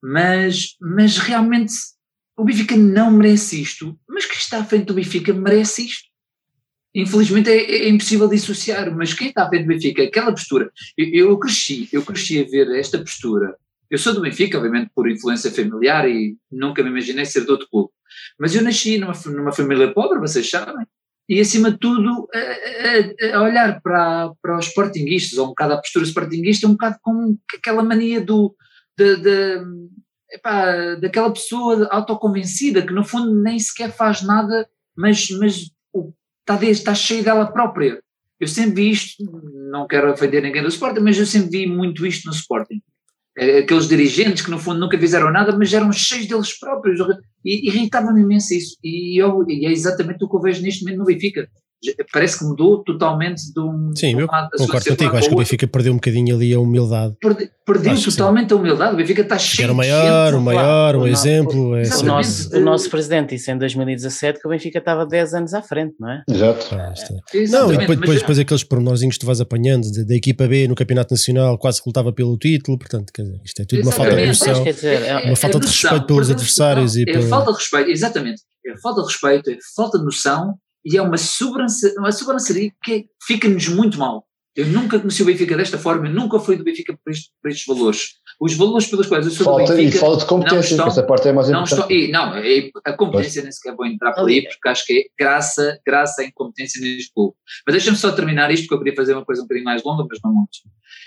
mas, 0.02 0.76
mas 0.80 1.18
realmente 1.18 1.74
o 2.38 2.46
Benfica 2.46 2.78
não 2.78 3.10
merece 3.12 3.60
isto, 3.60 4.00
mas 4.08 4.26
quem 4.26 4.38
está 4.38 4.60
à 4.60 4.64
frente 4.64 4.86
do 4.86 4.94
Benfica 4.94 5.34
merece 5.34 5.88
isto. 5.88 6.08
Infelizmente 6.94 7.50
é, 7.50 7.86
é 7.86 7.90
impossível 7.90 8.30
dissociar, 8.30 8.96
mas 8.96 9.14
quem 9.14 9.30
está 9.30 9.44
à 9.44 9.50
frente 9.50 9.64
do 9.64 9.70
Benfica, 9.70 10.04
aquela 10.04 10.32
postura, 10.32 10.72
eu, 10.96 11.30
eu, 11.30 11.40
cresci, 11.40 11.90
eu 11.92 12.04
cresci 12.04 12.40
a 12.40 12.44
ver 12.44 12.70
esta 12.76 13.00
postura. 13.00 13.56
Eu 13.90 13.98
sou 13.98 14.14
do 14.14 14.22
Benfica, 14.22 14.58
obviamente 14.58 14.92
por 14.94 15.10
influência 15.10 15.52
familiar 15.52 16.08
e 16.08 16.38
nunca 16.52 16.84
me 16.84 16.90
imaginei 16.90 17.26
ser 17.26 17.44
de 17.44 17.52
outro 17.52 17.68
clube. 17.70 17.90
Mas 18.40 18.54
eu 18.56 18.62
nasci 18.62 18.98
numa, 18.98 19.14
numa 19.26 19.52
família 19.52 19.94
pobre, 19.94 20.20
vocês 20.20 20.50
sabem, 20.50 20.86
e 21.30 21.42
acima 21.42 21.72
de 21.72 21.78
tudo 21.78 22.28
a, 22.34 22.38
a, 22.38 23.38
a, 23.38 23.42
olhar 23.42 23.82
para, 23.82 24.32
para 24.42 24.58
os 24.58 24.68
sportinguistas, 24.68 25.38
ou 25.38 25.46
um 25.46 25.50
bocado 25.50 25.74
a 25.74 25.78
postura 25.78 26.06
sportinguista, 26.06 26.68
um 26.68 26.72
bocado 26.72 26.98
com 27.02 27.38
aquela 27.56 27.84
mania 27.84 28.22
do, 28.22 28.56
de, 28.98 29.18
de, 29.18 29.62
epá, 30.32 30.96
daquela 30.96 31.32
pessoa 31.32 31.88
autoconvencida 31.92 32.82
que 32.82 32.94
no 32.94 33.04
fundo 33.04 33.34
nem 33.42 33.60
sequer 33.60 33.92
faz 33.92 34.22
nada, 34.22 34.68
mas, 34.96 35.30
mas 35.40 35.72
está, 36.40 36.64
está 36.66 36.96
cheio 36.96 37.24
dela 37.24 37.52
própria. 37.52 38.02
Eu 38.40 38.48
sempre 38.48 38.84
vi 38.84 38.92
isto, 38.92 39.24
não 39.72 39.88
quero 39.88 40.12
ofender 40.12 40.44
ninguém 40.44 40.62
do 40.62 40.68
Sporting, 40.68 41.02
mas 41.02 41.18
eu 41.18 41.26
sempre 41.26 41.50
vi 41.50 41.68
muito 41.68 42.06
isto 42.06 42.26
no 42.26 42.34
Sporting. 42.34 42.82
É, 43.36 43.60
aqueles 43.60 43.88
dirigentes 43.88 44.44
que 44.44 44.50
no 44.50 44.60
fundo 44.60 44.80
nunca 44.80 44.98
fizeram 44.98 45.32
nada, 45.32 45.56
mas 45.56 45.74
eram 45.74 45.92
cheios 45.92 46.28
deles 46.28 46.58
próprios. 46.58 47.00
E 47.46 47.68
irritava-me 47.68 48.22
imenso 48.22 48.54
isso. 48.54 48.78
E, 48.84 49.22
eu, 49.22 49.44
e 49.48 49.66
é 49.66 49.72
exatamente 49.72 50.24
o 50.24 50.30
que 50.30 50.36
eu 50.36 50.42
vejo 50.42 50.62
neste 50.62 50.84
momento 50.84 51.00
no 51.00 51.06
Benfica 51.06 51.48
parece 52.12 52.40
que 52.40 52.46
mudou 52.46 52.84
totalmente 52.84 53.54
de 53.54 53.60
um. 53.60 53.96
Sim, 53.96 54.20
eu 54.20 54.28
concordo 54.28 54.86
contigo. 54.88 55.16
Acho 55.16 55.30
que 55.30 55.36
o 55.36 55.38
Benfica 55.38 55.68
perdeu 55.68 55.94
um 55.94 55.98
bocadinho 55.98 56.36
ali 56.36 56.54
a 56.54 56.60
humildade. 56.60 57.16
Perde, 57.22 57.52
perdeu 57.66 58.02
totalmente 58.02 58.52
a 58.52 58.56
humildade. 58.56 58.94
O 58.94 58.98
Benfica 58.98 59.22
está 59.22 59.38
cheio 59.38 59.66
Era 59.66 59.74
o 59.74 59.76
maior, 59.76 60.34
o 60.34 60.42
maior, 60.42 60.96
um 60.96 61.08
exemplo. 61.08 61.76
É 61.76 61.84
o, 61.84 62.04
nosso, 62.04 62.56
o 62.56 62.60
nosso 62.60 62.90
presidente 62.90 63.36
disse 63.36 63.52
em 63.52 63.58
2017 63.58 64.40
que 64.40 64.48
o 64.48 64.52
Benfica 64.52 64.80
estava 64.80 65.06
10 65.06 65.34
anos 65.36 65.54
à 65.54 65.62
frente, 65.62 65.96
não 66.00 66.10
é? 66.10 66.24
Exato. 66.30 66.68
Ah, 66.72 66.94
é. 67.34 67.48
Não, 67.48 67.74
e 67.74 67.78
depois, 67.78 68.00
depois, 68.00 68.20
depois 68.20 68.40
aqueles 68.40 68.64
pormenorzinhos 68.64 69.16
que 69.16 69.20
tu 69.20 69.26
vais 69.28 69.40
apanhando 69.40 69.88
da 70.06 70.16
equipa 70.16 70.48
B 70.48 70.68
no 70.68 70.76
Campeonato 70.76 71.14
Nacional, 71.14 71.58
quase 71.58 71.82
que 71.82 71.90
lutava 71.90 72.12
pelo 72.12 72.38
título. 72.38 72.78
Portanto, 72.78 73.12
quer 73.14 73.24
dizer, 73.24 73.42
isto 73.44 73.62
é 73.62 73.66
tudo 73.66 73.84
uma 73.84 73.92
falta 73.92 74.16
de 74.16 74.26
noção. 74.26 74.64
uma 75.26 75.36
falta 75.36 75.60
de 75.60 75.68
respeito 75.68 76.06
pelos 76.08 76.32
adversários. 76.32 76.96
e 76.96 77.06
É 77.08 77.22
falta 77.22 77.52
de 77.52 77.58
respeito, 77.58 77.92
exatamente. 77.92 78.42
É 78.66 78.78
falta 78.82 79.02
de 79.02 79.08
respeito, 79.08 79.50
é 79.50 79.58
falta 79.76 79.98
de 80.00 80.06
noção 80.06 80.56
e 80.86 80.98
é 80.98 81.02
uma 81.02 81.18
sobranceria, 81.18 82.00
uma 82.00 82.12
sobranceria 82.12 82.72
que 82.84 83.08
fica-nos 83.22 83.68
muito 83.68 83.98
mal. 83.98 84.26
Eu 84.56 84.66
nunca 84.66 85.00
conheci 85.00 85.22
o 85.22 85.26
Benfica 85.26 85.56
desta 85.56 85.78
forma, 85.78 86.08
eu 86.08 86.14
nunca 86.14 86.40
fui 86.40 86.58
do 86.58 86.64
Benfica 86.64 86.98
por, 87.04 87.12
este, 87.12 87.30
por 87.40 87.52
estes 87.52 87.66
valores. 87.68 88.14
Os 88.40 88.56
valores 88.56 88.88
pelos 88.88 89.06
quais 89.06 89.26
eu 89.26 89.32
sou 89.32 89.46
falta, 89.46 89.74
do 89.74 89.78
Benfica. 89.78 89.98
E 89.98 90.00
falta 90.00 90.24
de 90.24 90.26
competência, 90.26 90.74
estão, 90.74 90.88
essa 90.88 91.04
parte 91.04 91.28
é 91.28 91.32
mais 91.32 91.48
não 91.50 91.62
importante. 91.62 91.82
Estou, 91.82 91.96
e, 91.96 92.12
não, 92.12 92.36
é, 92.36 92.72
a 92.84 92.94
competência 92.94 93.34
pois. 93.34 93.44
nem 93.44 93.52
sequer 93.52 93.76
vou 93.76 93.86
entrar 93.86 94.14
por 94.14 94.28
aí, 94.28 94.42
porque 94.42 94.68
acho 94.68 94.86
que 94.86 94.94
é 95.00 95.04
graça, 95.24 95.80
graça 95.86 96.24
à 96.24 96.26
incompetência 96.26 96.82
neste 96.82 97.14
clube. 97.14 97.36
Mas 97.68 97.76
deixa-me 97.76 97.98
só 97.98 98.12
terminar 98.12 98.52
isto, 98.52 98.64
porque 98.64 98.74
eu 98.74 98.80
queria 98.80 98.96
fazer 98.96 99.14
uma 99.14 99.26
coisa 99.26 99.42
um 99.44 99.46
bocadinho 99.46 99.66
mais 99.66 99.84
longa, 99.84 100.08
mas 100.10 100.20
não 100.24 100.34
muito. 100.34 100.58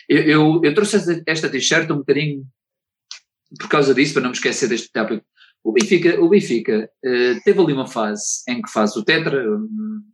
Eu, 0.08 0.22
eu, 0.22 0.60
eu 0.62 0.74
trouxe 0.74 1.22
esta 1.26 1.48
t-shirt 1.48 1.90
um 1.90 1.98
bocadinho 1.98 2.44
por 3.58 3.68
causa 3.68 3.92
disso, 3.92 4.12
para 4.12 4.22
não 4.22 4.30
me 4.30 4.36
esquecer 4.36 4.68
deste 4.68 4.92
tópico 4.92 5.24
o 5.62 5.72
Benfica, 5.72 6.20
o 6.20 6.28
Benfica 6.28 6.90
uh, 7.04 7.40
teve 7.44 7.60
ali 7.60 7.72
uma 7.72 7.86
fase 7.86 8.42
em 8.48 8.62
que 8.62 8.70
faz 8.70 8.96
o 8.96 9.04
Tetra, 9.04 9.44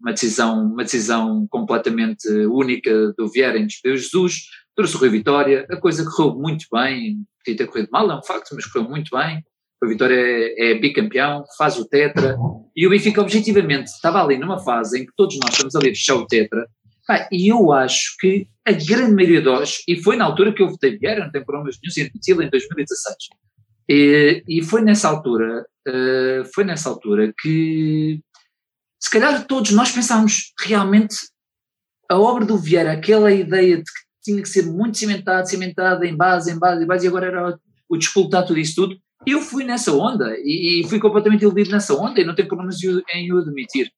uma 0.00 0.12
decisão, 0.12 0.72
uma 0.72 0.82
decisão 0.82 1.46
completamente 1.48 2.28
única 2.46 3.12
do 3.16 3.28
Vieira 3.28 3.58
em 3.58 3.68
Jesus, 3.68 4.46
trouxe 4.74 4.96
o 4.96 4.98
Rui 4.98 5.08
Vitória, 5.08 5.66
a 5.70 5.76
coisa 5.76 6.04
correu 6.04 6.34
muito 6.34 6.66
bem, 6.72 7.18
podia 7.44 7.58
ter 7.58 7.66
corrido 7.66 7.88
mal, 7.92 8.10
é 8.10 8.18
um 8.18 8.22
facto, 8.22 8.54
mas 8.54 8.66
correu 8.66 8.88
muito 8.88 9.16
bem. 9.16 9.42
O 9.82 9.88
Vitória 9.88 10.16
é, 10.16 10.72
é 10.72 10.74
bicampeão, 10.74 11.44
faz 11.56 11.78
o 11.78 11.86
Tetra, 11.86 12.36
e 12.74 12.86
o 12.86 12.90
Benfica 12.90 13.20
objetivamente 13.20 13.90
estava 13.90 14.22
ali 14.22 14.38
numa 14.38 14.58
fase 14.58 15.00
em 15.00 15.06
que 15.06 15.12
todos 15.16 15.38
nós 15.38 15.52
estamos 15.52 15.76
ali 15.76 15.90
a 15.90 15.94
fechar 15.94 16.16
o 16.16 16.26
Tetra, 16.26 16.66
e 17.30 17.52
eu 17.52 17.72
acho 17.72 18.16
que 18.18 18.48
a 18.66 18.72
grande 18.72 19.14
maioria 19.14 19.40
de 19.40 19.46
nós, 19.46 19.82
e 19.86 20.02
foi 20.02 20.16
na 20.16 20.24
altura 20.24 20.52
que 20.52 20.62
eu 20.62 20.68
votei 20.68 20.98
Vieira, 20.98 21.24
não 21.24 21.30
tem 21.30 21.44
problemas 21.44 21.76
nenhum, 21.80 22.42
em 22.42 22.50
2016, 22.50 23.16
e, 23.88 24.42
e 24.48 24.62
foi 24.62 24.82
nessa 24.82 25.08
altura, 25.08 25.64
uh, 25.88 26.44
foi 26.54 26.64
nessa 26.64 26.88
altura 26.88 27.32
que 27.40 28.20
se 29.00 29.10
calhar 29.10 29.46
todos 29.46 29.70
nós 29.72 29.92
pensámos 29.92 30.52
realmente 30.60 31.16
a 32.10 32.18
obra 32.18 32.44
do 32.44 32.58
Vieira, 32.58 32.92
aquela 32.92 33.32
ideia 33.32 33.76
de 33.76 33.84
que 33.84 34.06
tinha 34.22 34.42
que 34.42 34.48
ser 34.48 34.66
muito 34.66 34.98
cimentada, 34.98 35.46
cimentada 35.46 36.06
em 36.06 36.16
base, 36.16 36.50
em 36.50 36.58
base, 36.58 36.82
em 36.82 36.86
base, 36.86 37.06
e 37.06 37.08
agora 37.08 37.26
era 37.26 37.58
o 37.88 37.96
despoltar 37.96 38.44
tudo 38.44 38.58
isso 38.58 38.74
tudo, 38.74 38.96
Eu 39.24 39.40
fui 39.40 39.64
nessa 39.64 39.92
onda 39.92 40.36
e, 40.38 40.80
e 40.80 40.88
fui 40.88 40.98
completamente 40.98 41.42
iludido 41.42 41.70
nessa 41.70 41.94
onda 41.94 42.20
e 42.20 42.24
não 42.24 42.34
tenho 42.34 42.48
problemas 42.48 42.78
em 42.82 43.32
o 43.32 43.38
admitir. 43.38 43.90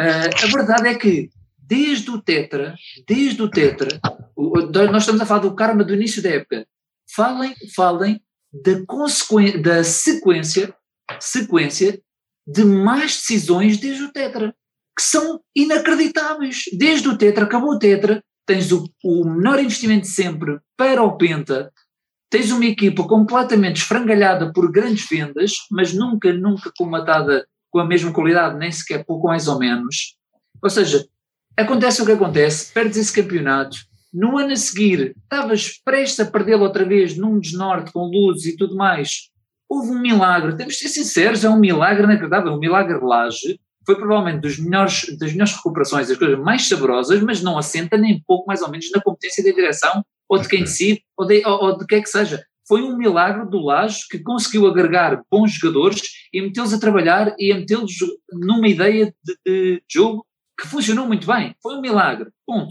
Uh, 0.00 0.44
a 0.44 0.46
verdade 0.56 0.88
é 0.88 0.94
que 0.94 1.30
desde 1.58 2.10
o 2.10 2.20
Tetra, 2.20 2.74
desde 3.06 3.40
o 3.42 3.48
Tetra, 3.48 4.00
o, 4.34 4.58
nós 4.90 5.02
estamos 5.02 5.20
a 5.20 5.26
falar 5.26 5.40
do 5.40 5.54
karma 5.54 5.84
do 5.84 5.94
início 5.94 6.20
da 6.20 6.30
época, 6.30 6.66
falem, 7.14 7.54
falem 7.74 8.20
da, 8.52 8.72
da 9.62 9.84
sequência, 9.84 10.74
sequência 11.20 12.00
de 12.46 12.64
mais 12.64 13.16
decisões 13.16 13.78
desde 13.78 14.04
o 14.04 14.12
Tetra, 14.12 14.54
que 14.96 15.02
são 15.02 15.40
inacreditáveis. 15.54 16.64
Desde 16.72 17.08
o 17.08 17.16
Tetra, 17.16 17.44
acabou 17.44 17.74
o 17.74 17.78
Tetra, 17.78 18.22
tens 18.46 18.72
o, 18.72 18.90
o 19.04 19.24
menor 19.24 19.60
investimento 19.60 20.02
de 20.02 20.12
sempre 20.12 20.58
para 20.76 21.02
o 21.02 21.16
Penta, 21.16 21.72
tens 22.28 22.50
uma 22.50 22.64
equipa 22.64 23.06
completamente 23.06 23.78
esfrangalhada 23.78 24.52
por 24.52 24.70
grandes 24.70 25.06
vendas, 25.08 25.52
mas 25.70 25.92
nunca, 25.92 26.32
nunca 26.32 26.72
comatada 26.76 27.46
com 27.70 27.78
a 27.78 27.86
mesma 27.86 28.12
qualidade, 28.12 28.58
nem 28.58 28.70
sequer 28.70 29.04
pouco 29.04 29.28
mais 29.28 29.46
ou 29.46 29.58
menos. 29.58 30.16
Ou 30.62 30.70
seja, 30.70 31.06
acontece 31.56 32.02
o 32.02 32.06
que 32.06 32.12
acontece, 32.12 32.72
perdes 32.72 32.98
esse 32.98 33.12
campeonato, 33.12 33.76
no 34.12 34.38
ano 34.38 34.52
a 34.52 34.56
seguir 34.56 35.14
estavas 35.22 35.80
prestes 35.84 36.20
a 36.20 36.30
perdê-lo 36.30 36.64
outra 36.64 36.84
vez 36.84 37.16
num 37.16 37.38
desnorte 37.38 37.92
com 37.92 38.06
luzes 38.06 38.54
e 38.54 38.56
tudo 38.56 38.76
mais. 38.76 39.30
Houve 39.68 39.90
um 39.90 40.00
milagre, 40.00 40.56
temos 40.56 40.74
de 40.74 40.80
ser 40.80 40.88
sinceros, 40.88 41.44
é 41.44 41.50
um 41.50 41.58
milagre 41.58 42.02
inacreditável, 42.02 42.52
um 42.52 42.58
milagre 42.58 42.98
laje, 43.00 43.58
foi 43.86 43.96
provavelmente 43.96 44.40
dos 44.40 44.58
melhores, 44.58 45.16
das 45.18 45.32
melhores 45.32 45.54
recuperações, 45.54 46.08
das 46.08 46.18
coisas 46.18 46.38
mais 46.38 46.68
saborosas, 46.68 47.20
mas 47.22 47.42
não 47.42 47.56
assenta 47.56 47.96
nem 47.96 48.22
pouco 48.26 48.46
mais 48.46 48.62
ou 48.62 48.70
menos 48.70 48.90
na 48.90 49.00
competência 49.00 49.42
da 49.42 49.50
direção, 49.50 50.04
ou 50.28 50.38
de 50.38 50.48
quem 50.48 50.60
decide, 50.60 51.02
ou 51.16 51.26
de, 51.26 51.42
ou, 51.46 51.64
ou 51.64 51.78
de 51.78 51.86
que 51.86 51.94
é 51.96 52.00
que 52.00 52.08
seja. 52.08 52.42
Foi 52.68 52.82
um 52.82 52.96
milagre 52.96 53.50
do 53.50 53.58
Laje 53.58 54.06
que 54.08 54.20
conseguiu 54.20 54.66
agregar 54.66 55.22
bons 55.28 55.54
jogadores 55.54 56.02
e 56.32 56.40
metê-los 56.40 56.72
a 56.72 56.78
trabalhar 56.78 57.34
e 57.36 57.52
metê-los 57.52 57.92
numa 58.32 58.68
ideia 58.68 59.12
de, 59.24 59.38
de, 59.44 59.82
jogo 59.90 60.24
que 60.56 60.68
funcionou 60.68 61.06
muito 61.06 61.26
bem. 61.26 61.54
Foi 61.60 61.74
um 61.74 61.80
milagre, 61.80 62.30
ponto. 62.46 62.70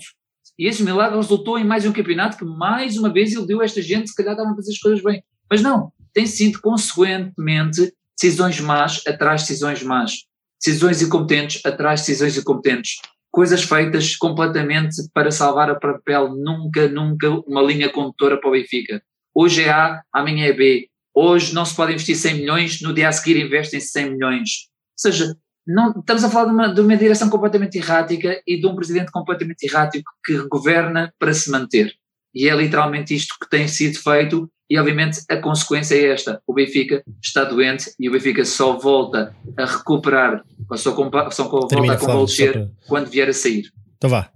E 0.59 0.67
esse 0.67 0.83
milagre 0.83 1.15
resultou 1.15 1.57
em 1.57 1.63
mais 1.63 1.85
um 1.85 1.93
campeonato 1.93 2.37
que, 2.37 2.43
mais 2.43 2.97
uma 2.97 3.11
vez, 3.11 3.33
ele 3.33 3.47
deu 3.47 3.61
a 3.61 3.63
esta 3.63 3.81
gente, 3.81 4.09
se 4.09 4.15
calhar 4.15 4.33
estavam 4.33 4.51
a 4.51 4.55
fazer 4.55 4.71
as 4.71 4.77
coisas 4.77 5.01
bem. 5.01 5.23
Mas 5.49 5.61
não, 5.61 5.91
tem 6.13 6.25
sido 6.27 6.59
consequentemente 6.59 7.93
decisões 8.21 8.59
más 8.59 9.01
atrás 9.07 9.41
de 9.41 9.47
decisões 9.47 9.81
más 9.81 10.29
decisões 10.63 11.01
incompetentes 11.01 11.65
atrás 11.65 12.01
de 12.01 12.07
decisões 12.07 12.37
incompetentes, 12.37 12.97
coisas 13.31 13.63
feitas 13.63 14.15
completamente 14.15 14.95
para 15.13 15.31
salvar 15.31 15.69
a 15.69 15.75
papel, 15.75 16.35
nunca, 16.35 16.87
nunca 16.89 17.29
uma 17.47 17.61
linha 17.61 17.89
condutora 17.89 18.39
para 18.39 18.49
o 18.49 18.51
Benfica. 18.51 19.01
Hoje 19.33 19.63
é 19.63 19.69
A, 19.69 20.01
amanhã 20.13 20.47
é 20.47 20.53
B. 20.53 20.89
Hoje 21.15 21.53
não 21.53 21.63
se 21.63 21.75
pode 21.75 21.93
investir 21.93 22.15
100 22.15 22.33
milhões, 22.35 22.81
no 22.81 22.93
dia 22.93 23.07
a 23.07 23.11
seguir 23.11 23.37
investem-se 23.37 23.87
100 23.87 24.11
milhões. 24.11 24.49
Ou 24.69 25.11
seja, 25.11 25.35
não, 25.69 25.91
estamos 25.99 26.23
a 26.23 26.29
falar 26.29 26.45
de 26.45 26.51
uma, 26.51 26.73
de 26.73 26.81
uma 26.81 26.97
direção 26.97 27.29
completamente 27.29 27.77
errática 27.77 28.41
e 28.45 28.59
de 28.59 28.65
um 28.65 28.75
presidente 28.75 29.11
completamente 29.11 29.63
errático 29.63 30.11
que 30.25 30.35
governa 30.47 31.13
para 31.19 31.31
se 31.31 31.51
manter. 31.51 31.93
E 32.33 32.49
é 32.49 32.55
literalmente 32.55 33.13
isto 33.13 33.35
que 33.39 33.47
tem 33.47 33.67
sido 33.67 33.99
feito 33.99 34.49
e 34.67 34.79
obviamente 34.79 35.21
a 35.29 35.37
consequência 35.37 35.93
é 35.93 36.11
esta: 36.11 36.41
o 36.47 36.53
Benfica 36.53 37.03
está 37.21 37.43
doente 37.43 37.93
e 37.99 38.09
o 38.09 38.11
Benfica 38.11 38.43
só 38.45 38.77
volta 38.77 39.35
a 39.55 39.65
recuperar, 39.65 40.43
só, 40.75 40.91
só 41.29 41.47
volta 41.47 41.75
a 41.75 41.97
convalescer 41.97 42.71
quando 42.87 43.09
vier 43.09 43.29
a 43.29 43.33
sair. 43.33 43.71
Então 43.97 44.09
vá. 44.09 44.31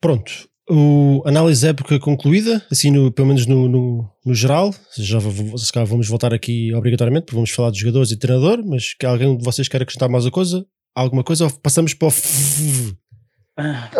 Pronto. 0.00 0.51
O 0.68 1.22
análise 1.26 1.66
época 1.66 1.98
concluída, 1.98 2.64
assim 2.70 2.90
no, 2.90 3.10
pelo 3.10 3.28
menos 3.28 3.46
no, 3.46 3.68
no, 3.68 4.10
no 4.24 4.34
geral. 4.34 4.72
Já 4.96 5.18
vamos 5.18 6.08
voltar 6.08 6.32
aqui 6.32 6.72
obrigatoriamente, 6.74 7.26
porque 7.26 7.36
vamos 7.36 7.50
falar 7.50 7.70
de 7.70 7.80
jogadores 7.80 8.10
e 8.10 8.18
treinador, 8.18 8.64
mas 8.64 8.94
que 8.94 9.04
alguém 9.04 9.36
de 9.36 9.44
vocês 9.44 9.68
quer 9.68 9.82
acrescentar 9.82 10.08
mais 10.08 10.24
uma 10.24 10.30
coisa? 10.30 10.64
Alguma 10.94 11.24
coisa? 11.24 11.44
Ou 11.44 11.50
passamos 11.50 11.94
para 11.94 12.08
o 12.08 12.10
ah. 13.56 13.90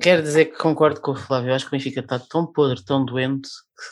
Quero 0.00 0.22
dizer 0.22 0.46
que 0.46 0.58
concordo 0.58 1.00
com 1.00 1.12
o 1.12 1.16
Flávio. 1.16 1.50
Eu 1.50 1.54
acho 1.54 1.64
que 1.64 1.74
o 1.74 1.78
Benfica 1.78 2.00
está 2.00 2.18
tão 2.18 2.46
podre, 2.46 2.84
tão 2.84 3.04
doente, 3.04 3.48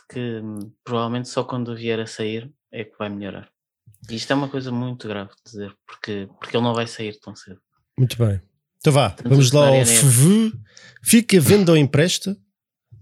que, 0.08 0.14
que 0.14 0.42
provavelmente 0.82 1.28
só 1.28 1.44
quando 1.44 1.76
vier 1.76 2.00
a 2.00 2.06
sair 2.06 2.50
é 2.72 2.84
que 2.84 2.96
vai 2.98 3.08
melhorar. 3.08 3.48
E 4.10 4.16
isto 4.16 4.32
é 4.32 4.36
uma 4.36 4.48
coisa 4.48 4.72
muito 4.72 5.06
grave 5.06 5.30
de 5.30 5.52
dizer, 5.52 5.74
porque, 5.86 6.28
porque 6.40 6.56
ele 6.56 6.64
não 6.64 6.74
vai 6.74 6.86
sair 6.86 7.18
tão 7.20 7.36
cedo. 7.36 7.60
Muito 7.96 8.16
bem. 8.18 8.40
Então 8.86 8.92
vá, 8.92 9.10
Tanto 9.10 9.28
vamos 9.28 9.50
lá 9.50 9.66
ao 9.66 9.84
FV. 9.84 10.52
Fica 11.02 11.40
venda 11.40 11.72
ou 11.72 11.76
empresta. 11.76 12.36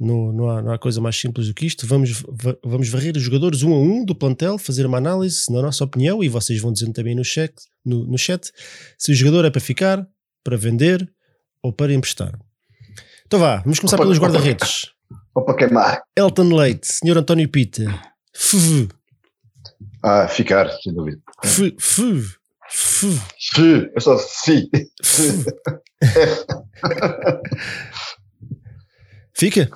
Não, 0.00 0.32
não, 0.32 0.48
há, 0.48 0.62
não 0.62 0.72
há 0.72 0.78
coisa 0.78 0.98
mais 0.98 1.14
simples 1.14 1.46
do 1.46 1.52
que 1.52 1.66
isto. 1.66 1.86
Vamos, 1.86 2.24
vamos 2.64 2.88
varrer 2.88 3.14
os 3.14 3.22
jogadores 3.22 3.62
um 3.62 3.74
a 3.74 3.78
um 3.78 4.02
do 4.02 4.14
plantel, 4.14 4.56
fazer 4.56 4.86
uma 4.86 4.96
análise 4.96 5.44
na 5.52 5.60
nossa 5.60 5.84
opinião 5.84 6.24
e 6.24 6.28
vocês 6.30 6.58
vão 6.58 6.72
dizendo 6.72 6.94
também 6.94 7.14
no 7.14 7.22
chat, 7.22 7.52
no, 7.84 8.06
no 8.06 8.16
chat 8.16 8.50
se 8.96 9.12
o 9.12 9.14
jogador 9.14 9.44
é 9.44 9.50
para 9.50 9.60
ficar, 9.60 10.06
para 10.42 10.56
vender 10.56 11.06
ou 11.62 11.70
para 11.70 11.92
emprestar. 11.92 12.32
Então 13.26 13.38
vá, 13.38 13.58
vamos 13.58 13.78
começar 13.78 13.96
opa, 13.96 14.04
pelos 14.04 14.18
guarda-redes. 14.18 14.90
Ou 15.34 15.44
para 15.44 15.54
queimar. 15.54 16.02
Elton 16.16 16.48
Leite, 16.48 16.86
Sr. 16.86 17.18
António 17.18 17.48
Pita. 17.50 17.84
FV. 18.34 18.88
Ah, 20.02 20.28
ficar, 20.28 20.70
sem 20.82 20.94
dúvida. 20.94 21.20
FV. 21.44 22.42
FV. 22.70 23.20
FV. 23.54 23.92
É 23.96 24.00
só 24.00 24.18
FI. 24.18 24.70
Fica? 29.34 29.70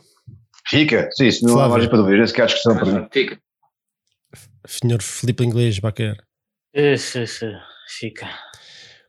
Fica, 0.69 1.09
sim, 1.13 1.27
isso 1.27 1.47
não 1.47 1.59
há 1.61 1.69
margem 1.69 1.89
para 1.89 1.99
dúvida. 1.99 2.23
Esse 2.23 2.35
que 2.35 2.43
acho 2.43 2.57
que 2.57 2.63
são 2.63 2.77
para 2.77 2.87
mim. 2.87 3.09
Fica. 3.11 3.39
Senhor 4.67 5.03
Filipe 5.03 5.45
Inglês, 5.45 5.79
Baquer. 5.79 6.17
Isso, 6.75 7.21
isso, 7.21 7.47
fica. 7.99 8.29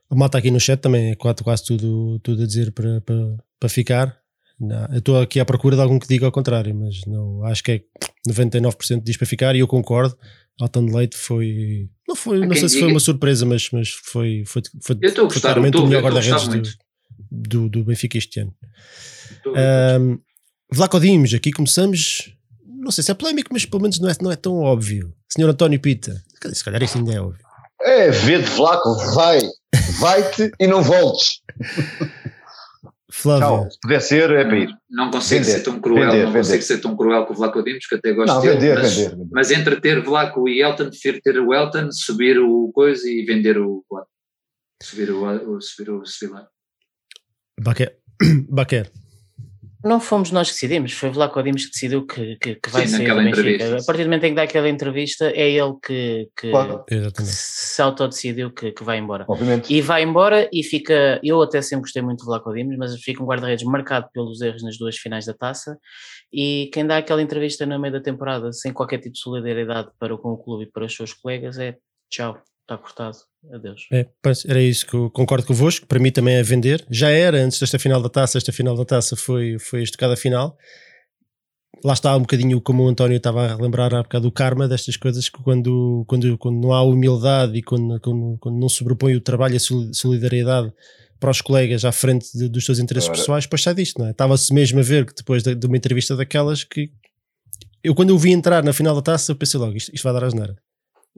O 0.08 0.16
malta 0.16 0.38
aqui 0.38 0.50
no 0.50 0.58
chat 0.58 0.80
também 0.80 1.12
é 1.12 1.14
quase, 1.14 1.44
quase 1.44 1.64
tudo, 1.64 2.18
tudo 2.20 2.42
a 2.42 2.46
dizer 2.46 2.72
para, 2.72 3.00
para, 3.02 3.36
para 3.58 3.68
ficar. 3.68 4.18
Não, 4.58 4.86
eu 4.90 4.98
estou 4.98 5.20
aqui 5.20 5.38
à 5.38 5.44
procura 5.44 5.76
de 5.76 5.82
algum 5.82 5.98
que 5.98 6.08
diga 6.08 6.26
ao 6.26 6.32
contrário, 6.32 6.74
mas 6.74 7.00
não, 7.06 7.44
acho 7.44 7.62
que 7.62 7.72
é 7.72 7.80
99% 8.28 9.02
diz 9.02 9.16
para 9.16 9.26
ficar 9.26 9.54
e 9.54 9.60
eu 9.60 9.68
concordo. 9.68 10.16
Alton 10.60 10.86
Leite 10.86 11.16
foi. 11.16 11.88
Não, 12.06 12.14
foi, 12.14 12.46
não 12.46 12.54
sei 12.54 12.68
se 12.68 12.78
foi 12.78 12.90
uma 12.90 13.00
surpresa, 13.00 13.46
mas, 13.46 13.70
mas 13.70 13.88
foi, 13.90 14.44
foi, 14.46 14.62
foi, 14.82 14.96
eu 15.00 15.08
estou 15.08 15.24
a 15.24 15.28
gostar, 15.28 15.40
foi 15.40 15.54
claramente 15.54 15.76
o 15.78 15.86
melhor 15.86 16.02
guarda-redes 16.02 16.48
do, 16.48 16.62
do, 17.30 17.68
do 17.68 17.84
Benfica 17.84 18.18
este 18.18 18.40
ano. 18.40 18.54
Um, 19.46 20.18
Vlaco 20.72 21.00
Dimos, 21.00 21.32
aqui 21.34 21.50
começamos, 21.50 22.34
não 22.66 22.90
sei 22.90 23.02
se 23.02 23.10
é 23.10 23.14
polémico, 23.14 23.50
mas 23.52 23.64
pelo 23.64 23.82
menos 23.82 23.98
não 23.98 24.08
é, 24.08 24.14
não 24.20 24.30
é 24.30 24.36
tão 24.36 24.58
óbvio. 24.58 25.14
Senhor 25.28 25.48
António 25.48 25.80
Pita, 25.80 26.22
se 26.52 26.64
calhar 26.64 26.82
isso 26.82 26.98
ainda 26.98 27.12
é 27.14 27.20
óbvio. 27.20 27.44
É, 27.82 28.10
vê 28.10 28.38
de 28.38 28.50
Vlaco, 28.50 28.94
vai, 29.14 29.40
vai-te 29.98 30.50
e 30.60 30.66
não 30.66 30.82
voltes. 30.82 31.40
Flávio. 33.20 33.46
Tchau, 33.46 33.70
se 33.70 33.78
puder 33.80 34.00
ser, 34.00 34.30
é 34.30 34.44
para 34.44 34.58
ir. 34.58 34.76
Não 34.90 35.10
consigo 35.10 35.44
vender, 35.44 35.58
ser 35.58 35.62
tão 35.62 35.80
cruel, 35.80 36.10
vender, 36.10 36.24
não 36.24 36.32
vender. 36.32 36.38
consigo 36.38 36.62
ser 36.62 36.80
tão 36.80 36.96
cruel 36.96 37.26
com 37.26 37.34
o 37.34 37.36
Vlaco 37.36 37.62
Dimos, 37.62 37.86
que 37.86 37.94
até 37.94 38.12
gosto 38.12 38.34
não, 38.34 38.40
dele, 38.40 38.54
vender, 38.54 38.74
mas, 38.74 38.96
vender, 38.96 39.28
mas, 39.30 39.50
entre 39.50 39.80
ter 39.80 40.02
Vlaco 40.02 40.48
e 40.48 40.62
Elton, 40.62 40.88
prefiro 40.88 41.20
ter 41.22 41.38
o 41.38 41.54
Elton, 41.54 41.90
subir 41.92 42.38
o 42.38 42.70
coisa 42.72 43.08
e 43.08 43.24
vender 43.24 43.58
o 43.58 43.84
Subir 44.82 45.10
o, 45.10 45.56
o, 45.56 45.60
subir 45.60 45.90
o, 45.90 46.06
subir 46.06 46.32
lá. 46.32 46.48
Baquer. 47.60 47.98
Baquer. 48.48 48.90
Não 49.82 49.98
fomos 49.98 50.30
nós 50.30 50.48
que 50.48 50.54
decidimos, 50.54 50.92
foi 50.92 51.10
Vlaco 51.10 51.42
Dimos 51.42 51.64
que 51.64 51.72
decidiu 51.72 52.06
que, 52.06 52.36
que, 52.36 52.54
que 52.56 52.70
vai 52.70 52.86
Sim, 52.86 52.98
ser 52.98 53.08
do 53.08 53.16
Benfica. 53.16 53.76
A 53.78 53.84
partir 53.84 54.02
do 54.02 54.06
momento 54.06 54.24
em 54.24 54.30
que 54.30 54.34
dá 54.34 54.42
aquela 54.42 54.68
entrevista, 54.68 55.30
é 55.30 55.50
ele 55.50 55.74
que, 55.82 56.28
que 56.38 56.50
claro. 56.50 56.84
se 57.14 57.80
autodecidiu 57.80 58.52
que, 58.52 58.72
que 58.72 58.84
vai 58.84 58.98
embora. 58.98 59.24
Obviamente. 59.26 59.72
E 59.72 59.80
vai 59.80 60.02
embora 60.02 60.48
e 60.52 60.62
fica. 60.62 61.18
Eu 61.22 61.40
até 61.40 61.62
sempre 61.62 61.82
gostei 61.82 62.02
muito 62.02 62.20
de 62.20 62.26
Vlaco 62.26 62.52
Dimos, 62.52 62.76
mas 62.76 62.94
fica 63.00 63.22
um 63.22 63.26
guarda-redes 63.26 63.64
marcado 63.64 64.08
pelos 64.12 64.40
erros 64.42 64.62
nas 64.62 64.76
duas 64.76 64.96
finais 64.96 65.24
da 65.24 65.32
taça. 65.32 65.78
E 66.32 66.70
quem 66.72 66.86
dá 66.86 66.98
aquela 66.98 67.22
entrevista 67.22 67.64
no 67.64 67.78
meio 67.78 67.94
da 67.94 68.00
temporada 68.00 68.52
sem 68.52 68.72
qualquer 68.72 68.98
tipo 68.98 69.14
de 69.14 69.20
solidariedade 69.20 69.90
para 69.98 70.16
com 70.16 70.32
o 70.32 70.38
clube 70.38 70.64
e 70.64 70.70
para 70.70 70.84
os 70.84 70.94
seus 70.94 71.12
colegas 71.12 71.58
é 71.58 71.76
tchau, 72.10 72.40
está 72.70 72.78
cortado. 72.78 73.18
Adeus. 73.52 73.88
É, 73.92 74.06
era 74.46 74.60
isso 74.60 74.86
que 74.86 74.94
eu 74.94 75.10
concordo 75.10 75.46
convosco. 75.46 75.86
Para 75.86 75.98
mim 75.98 76.12
também 76.12 76.36
é 76.36 76.42
vender. 76.42 76.86
Já 76.88 77.10
era 77.10 77.38
antes 77.38 77.58
desta 77.58 77.78
final 77.78 78.00
da 78.00 78.08
taça. 78.08 78.38
Esta 78.38 78.52
final 78.52 78.76
da 78.76 78.84
taça 78.84 79.16
foi, 79.16 79.58
foi 79.58 79.80
a 79.80 79.82
estocada 79.82 80.16
final. 80.16 80.56
Lá 81.82 81.94
está 81.94 82.14
um 82.14 82.20
bocadinho 82.20 82.60
como 82.60 82.84
o 82.84 82.88
António 82.88 83.16
estava 83.16 83.46
a 83.46 83.56
relembrar 83.56 83.94
há 83.94 84.02
bocado 84.02 84.28
o 84.28 84.32
karma 84.32 84.68
destas 84.68 84.96
coisas 84.96 85.28
que 85.28 85.42
quando, 85.42 86.04
quando, 86.06 86.36
quando 86.36 86.60
não 86.60 86.72
há 86.72 86.82
humildade 86.82 87.56
e 87.56 87.62
quando, 87.62 87.98
quando, 88.00 88.36
quando 88.38 88.58
não 88.58 88.68
sobrepõe 88.68 89.16
o 89.16 89.20
trabalho 89.20 89.54
e 89.54 89.56
a 89.56 89.94
solidariedade 89.94 90.70
para 91.18 91.30
os 91.30 91.40
colegas 91.40 91.84
à 91.84 91.92
frente 91.92 92.26
de, 92.36 92.48
dos 92.48 92.64
seus 92.66 92.78
interesses 92.78 93.08
Agora. 93.08 93.20
pessoais, 93.20 93.44
depois 93.44 93.62
sai 93.62 93.74
disto, 93.74 93.98
não 93.98 94.06
é? 94.06 94.10
Estava-se 94.10 94.52
mesmo 94.52 94.78
a 94.78 94.82
ver 94.82 95.06
que 95.06 95.14
depois 95.14 95.42
de, 95.42 95.54
de, 95.54 95.66
uma 95.66 95.76
entrevista 95.76 96.14
daquelas 96.14 96.64
que 96.64 96.90
eu 97.82 97.94
quando 97.94 98.14
o 98.14 98.18
vi 98.18 98.32
entrar 98.32 98.62
na 98.62 98.74
final 98.74 98.94
da 98.94 99.02
taça 99.02 99.32
eu 99.32 99.36
pensei 99.36 99.58
logo, 99.58 99.76
isto, 99.76 99.94
isto 99.94 100.04
vai 100.04 100.12
dar 100.12 100.24
asneira. 100.24 100.56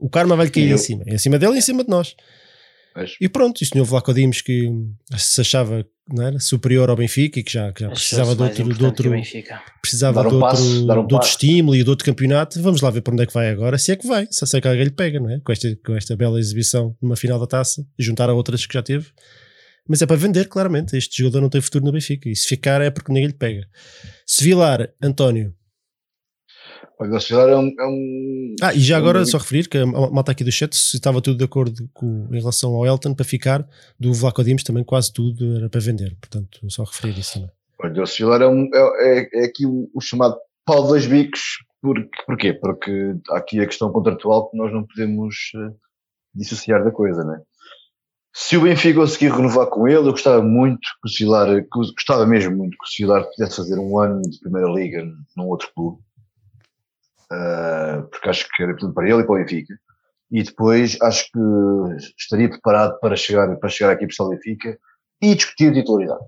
O 0.03 0.09
karma 0.09 0.35
vai-lhe 0.35 0.51
cair 0.51 0.69
em 0.69 0.77
cima. 0.77 1.03
Em 1.07 1.17
cima 1.17 1.39
dele 1.39 1.53
e 1.53 1.57
em 1.59 1.61
cima 1.61 1.81
de 1.81 1.89
nós. 1.89 2.13
Mas... 2.93 3.15
E 3.21 3.29
pronto, 3.29 3.61
e 3.61 3.63
o 3.63 3.67
senhor 3.67 3.85
Vlaco 3.85 4.13
Dimos 4.13 4.41
que 4.41 4.69
se 5.17 5.39
achava 5.39 5.87
não 6.11 6.27
era, 6.27 6.37
superior 6.41 6.89
ao 6.89 6.97
Benfica 6.97 7.39
e 7.39 7.43
que 7.43 7.53
já, 7.53 7.71
que 7.71 7.79
já 7.79 7.89
precisava 7.89 8.35
de 8.35 8.43
outro, 8.43 8.73
de 8.73 8.85
outro 8.85 9.11
precisava 9.81 10.19
um 10.19 10.27
de 10.27 10.35
outro, 10.35 10.39
passo, 10.41 10.81
um 10.81 11.07
de 11.07 11.13
outro 11.13 11.29
estímulo 11.29 11.75
e 11.77 11.83
de 11.85 11.89
outro 11.89 12.05
campeonato. 12.05 12.61
Vamos 12.61 12.81
lá 12.81 12.89
ver 12.89 12.99
para 12.99 13.13
onde 13.13 13.23
é 13.23 13.25
que 13.25 13.33
vai 13.33 13.49
agora, 13.49 13.77
se 13.77 13.93
é 13.93 13.95
que 13.95 14.05
vai, 14.05 14.27
se 14.29 14.45
sei 14.45 14.59
que 14.59 14.67
alguém 14.67 14.83
lhe 14.83 14.91
pega, 14.91 15.21
não 15.21 15.29
é? 15.29 15.39
Com 15.39 15.53
esta, 15.53 15.73
com 15.85 15.95
esta 15.95 16.17
bela 16.17 16.37
exibição 16.37 16.93
numa 17.01 17.15
final 17.15 17.39
da 17.39 17.47
taça, 17.47 17.87
juntar 17.97 18.29
a 18.29 18.33
outras 18.33 18.65
que 18.65 18.73
já 18.73 18.83
teve. 18.83 19.07
Mas 19.87 20.01
é 20.01 20.05
para 20.05 20.17
vender, 20.17 20.49
claramente. 20.49 20.97
Este 20.97 21.19
jogador 21.19 21.39
não 21.39 21.49
tem 21.49 21.61
futuro 21.61 21.85
no 21.85 21.93
Benfica. 21.93 22.29
E 22.29 22.35
se 22.35 22.47
ficar 22.47 22.81
é 22.81 22.89
porque 22.89 23.11
ninguém 23.11 23.27
lhe 23.27 23.33
pega. 23.33 23.65
Sevilar, 24.25 24.89
António. 25.01 25.53
Olha, 27.03 27.17
o 27.17 27.19
Sevilar 27.19 27.49
é 27.49 27.57
um, 27.57 27.67
é 27.67 27.85
um. 27.85 28.55
Ah, 28.61 28.73
e 28.73 28.79
já 28.79 28.97
agora, 28.97 29.19
um... 29.19 29.25
só 29.25 29.37
referir 29.37 29.67
que 29.67 29.77
a 29.77 29.85
malta 29.85 30.31
aqui 30.31 30.41
do 30.41 30.51
chat, 30.51 30.73
se 30.73 30.95
estava 30.95 31.21
tudo 31.21 31.37
de 31.37 31.43
acordo 31.43 31.89
com, 31.93 32.29
em 32.31 32.39
relação 32.39 32.73
ao 32.73 32.85
Elton 32.85 33.13
para 33.13 33.25
ficar, 33.25 33.67
do 33.99 34.13
Vlaco 34.13 34.41
Dimos 34.41 34.63
também 34.63 34.85
quase 34.85 35.11
tudo 35.11 35.57
era 35.57 35.69
para 35.69 35.81
vender. 35.81 36.15
Portanto, 36.15 36.59
só 36.69 36.85
referir 36.85 37.19
isso 37.19 37.33
também. 37.33 37.49
Olha, 37.77 38.03
o 38.03 38.07
Sevilar 38.07 38.41
é, 38.41 38.47
um, 38.47 38.69
é, 38.73 39.29
é, 39.33 39.45
aqui 39.45 39.65
o, 39.65 39.89
o 39.93 39.99
chamado 39.99 40.37
pau 40.65 40.83
de 40.83 40.89
dois 40.89 41.05
bicos. 41.05 41.41
Porque, 41.81 42.23
porquê? 42.25 42.53
Porque 42.53 43.15
há 43.31 43.37
aqui 43.37 43.59
a 43.59 43.65
questão 43.65 43.91
contratual 43.91 44.49
que 44.49 44.55
nós 44.55 44.71
não 44.71 44.87
podemos 44.87 45.35
uh, 45.55 45.75
dissociar 46.33 46.81
da 46.81 46.91
coisa, 46.91 47.21
não 47.25 47.35
é? 47.35 47.41
Se 48.33 48.55
o 48.55 48.61
Benfica 48.61 49.01
conseguir 49.01 49.31
renovar 49.31 49.67
com 49.67 49.87
ele, 49.87 50.07
eu 50.07 50.11
gostava 50.11 50.41
muito 50.41 50.79
que 50.79 51.07
o 51.07 51.09
Cilar, 51.09 51.47
gostava 51.69 52.25
mesmo 52.25 52.55
muito 52.55 52.77
que 52.77 52.85
o 52.85 52.87
Cilar 52.87 53.25
pudesse 53.25 53.57
fazer 53.57 53.77
um 53.77 53.99
ano 53.99 54.21
de 54.21 54.39
Primeira 54.39 54.69
Liga 54.69 55.05
num 55.35 55.47
outro 55.49 55.69
clube, 55.75 56.01
uh, 57.33 58.07
porque 58.09 58.29
acho 58.29 58.47
que 58.49 58.63
era 58.63 58.71
importante 58.71 58.95
para 58.95 59.09
ele 59.09 59.21
e 59.21 59.25
para 59.25 59.35
o 59.35 59.37
Benfica. 59.37 59.73
E 60.31 60.43
depois 60.43 60.97
acho 61.01 61.25
que 61.31 61.39
estaria 62.17 62.49
preparado 62.49 62.99
para 62.99 63.15
chegar, 63.15 63.55
para 63.57 63.69
chegar 63.69 63.91
aqui 63.91 64.07
para 64.07 64.25
o 64.25 64.29
Benfica 64.29 64.77
e 65.21 65.35
discutir 65.35 65.69
a 65.69 65.73
titularidade. 65.73 66.25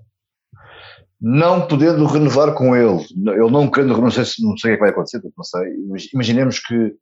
Não 1.20 1.68
podendo 1.68 2.06
renovar 2.06 2.54
com 2.54 2.76
ele, 2.76 3.04
ele 3.15 3.52
não 3.52 3.70
querendo, 3.70 4.00
não 4.00 4.12
sei, 4.12 4.24
não 4.39 4.58
sei 4.58 4.74
o 4.74 4.76
que 4.76 4.82
vai 4.82 4.89
acontecer, 4.89 5.22
não 5.36 5.44
sei. 5.44 5.74
Imaginemos 6.13 6.60
que, 6.60 6.96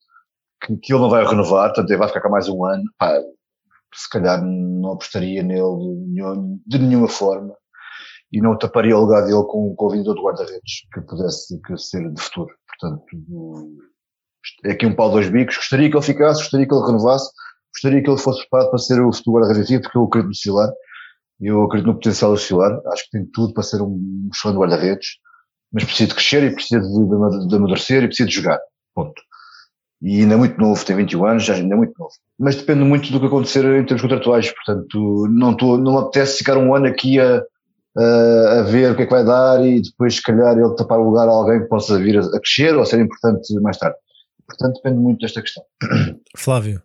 que, 0.61 0.77
que 0.77 0.93
ele 0.93 1.01
não 1.01 1.09
vai 1.09 1.25
renovar, 1.25 1.69
portanto 1.69 1.89
ele 1.89 1.97
vai 1.97 2.07
ficar 2.07 2.21
cá 2.21 2.29
mais 2.29 2.47
um 2.47 2.63
ano. 2.63 2.83
Pá, 2.97 3.19
se 3.93 4.09
calhar 4.09 4.41
não 4.43 4.93
apostaria 4.93 5.43
nele 5.43 6.59
de 6.65 6.79
nenhuma 6.79 7.07
forma 7.07 7.55
e 8.31 8.41
não 8.41 8.57
taparia 8.57 8.97
o 8.97 9.01
lugar 9.01 9.21
dele 9.21 9.43
com, 9.43 9.75
com 9.75 9.85
o 9.85 9.89
vendedor 9.89 10.15
de 10.15 10.21
guarda-redes 10.21 10.87
que 10.91 11.01
pudesse 11.01 11.61
que 11.61 11.77
ser 11.77 12.11
de 12.11 12.21
futuro. 12.21 12.53
Portanto, 12.67 13.03
é 13.11 13.92
aqui 14.65 14.85
um 14.85 14.95
pau 14.95 15.11
dois 15.11 15.29
bicos. 15.29 15.57
Gostaria 15.57 15.89
que 15.89 15.95
ele 15.95 16.05
ficasse, 16.05 16.41
gostaria 16.41 16.67
que 16.67 16.73
ele 16.73 16.85
renovasse, 16.85 17.31
gostaria 17.73 18.03
que 18.03 18.09
ele 18.09 18.19
fosse 18.19 18.39
preparado 18.41 18.69
para 18.69 18.79
ser 18.79 19.01
o 19.01 19.13
futuro 19.13 19.43
guarda-redes, 19.43 19.81
porque 19.81 19.97
eu 19.97 20.03
acredito 20.03 20.29
no 20.29 20.35
Cilar, 20.35 20.71
eu 21.41 21.63
acredito 21.63 21.87
no 21.87 21.93
potencial 21.95 22.31
do 22.31 22.37
Cilar, 22.37 22.79
acho 22.87 23.03
que 23.05 23.11
tem 23.11 23.25
tudo 23.33 23.53
para 23.53 23.63
ser 23.63 23.81
um 23.81 24.29
excelente 24.33 24.57
guarda-redes, 24.57 25.07
mas 25.71 25.83
precisa 25.83 26.09
de 26.09 26.15
crescer 26.15 26.43
e 26.43 26.53
precisa 26.53 26.81
de, 26.81 27.47
de, 27.47 27.55
amadurecer 27.55 28.03
e 28.03 28.07
precisa 28.07 28.29
de 28.29 28.35
jogar. 28.35 28.59
Ponto 28.93 29.21
e 30.03 30.19
ainda 30.19 30.33
é 30.33 30.37
muito 30.37 30.59
novo, 30.59 30.85
tem 30.85 30.97
21 30.97 31.25
anos, 31.25 31.45
já 31.45 31.53
ainda 31.53 31.73
é 31.73 31.77
muito 31.77 31.93
novo. 31.97 32.11
Mas 32.37 32.57
depende 32.57 32.83
muito 32.83 33.09
do 33.09 33.21
que 33.21 33.25
acontecer 33.25 33.63
em 33.63 33.85
termos 33.85 34.01
contratuais, 34.01 34.51
portanto, 34.51 35.27
não, 35.31 35.55
tô, 35.55 35.77
não 35.77 35.97
apetece 35.97 36.39
ficar 36.39 36.57
um 36.57 36.75
ano 36.75 36.87
aqui 36.87 37.21
a, 37.21 37.41
a, 37.97 38.59
a, 38.59 38.61
ver 38.63 38.91
o 38.91 38.97
que 38.97 39.03
é 39.03 39.05
que 39.05 39.13
vai 39.13 39.23
dar 39.23 39.65
e 39.65 39.81
depois, 39.81 40.15
se 40.15 40.21
calhar, 40.21 40.57
ele 40.57 40.75
tapar 40.75 40.99
o 40.99 41.05
lugar 41.05 41.29
a 41.29 41.31
alguém 41.31 41.61
que 41.61 41.69
possa 41.69 41.97
vir 41.97 42.17
a, 42.17 42.21
a 42.21 42.39
crescer 42.41 42.75
ou 42.75 42.81
a 42.81 42.85
ser 42.85 42.99
importante 42.99 43.53
mais 43.61 43.77
tarde. 43.77 43.95
Portanto, 44.47 44.75
depende 44.75 44.99
muito 44.99 45.19
desta 45.19 45.41
questão. 45.41 45.63
Flávio. 46.35 46.81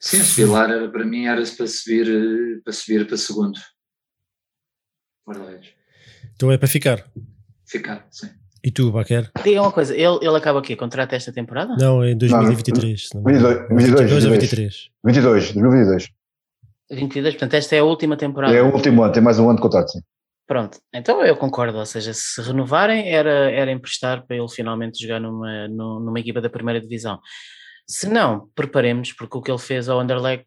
Sim, 0.00 0.20
o 0.20 0.34
Pilar 0.34 0.90
para 0.90 1.04
mim 1.04 1.26
era 1.26 1.42
para 1.56 1.66
subir 1.66 2.62
para 2.64 2.72
subir 2.72 3.06
para 3.06 3.16
segundo. 3.16 3.58
Então 6.34 6.50
é 6.50 6.58
para 6.58 6.66
ficar. 6.66 7.08
Ficar, 7.64 8.06
sim. 8.10 8.28
E 8.64 8.70
tu, 8.70 8.92
Baquer? 8.92 9.30
Diga 9.42 9.62
uma 9.62 9.72
coisa, 9.72 9.94
ele, 9.94 10.18
ele 10.20 10.36
acaba 10.36 10.60
aqui, 10.60 10.76
contrato 10.76 11.14
esta 11.14 11.32
temporada? 11.32 11.74
Não, 11.76 12.04
em 12.04 12.16
2023. 12.16 13.08
Não, 13.14 13.22
22, 13.24 13.68
22, 13.70 14.00
22 14.10 14.24
ou 14.24 14.30
23? 14.30 14.90
22, 15.04 15.52
2022. 15.52 16.10
22, 16.90 17.34
portanto 17.34 17.54
esta 17.54 17.76
é 17.76 17.78
a 17.80 17.84
última 17.84 18.16
temporada. 18.16 18.54
É 18.54 18.62
o 18.62 18.72
último 18.72 19.02
ano, 19.02 19.12
tem 19.12 19.22
mais 19.22 19.38
um 19.38 19.48
ano 19.48 19.56
de 19.56 19.62
contrato, 19.62 19.90
sim. 19.90 20.00
Pronto, 20.52 20.78
então 20.92 21.24
eu 21.24 21.34
concordo, 21.34 21.78
ou 21.78 21.86
seja, 21.86 22.12
se 22.12 22.42
renovarem 22.42 23.10
era, 23.10 23.50
era 23.50 23.72
emprestar 23.72 24.26
para 24.26 24.36
ele 24.36 24.48
finalmente 24.50 25.00
jogar 25.00 25.18
numa, 25.18 25.66
numa 25.66 26.20
equipa 26.20 26.42
da 26.42 26.50
primeira 26.50 26.78
divisão. 26.78 27.18
Se 27.88 28.06
não, 28.06 28.50
preparemos, 28.54 29.14
porque 29.14 29.38
o 29.38 29.40
que 29.40 29.50
ele 29.50 29.58
fez 29.58 29.88
ao 29.88 29.98
Underlect 29.98 30.46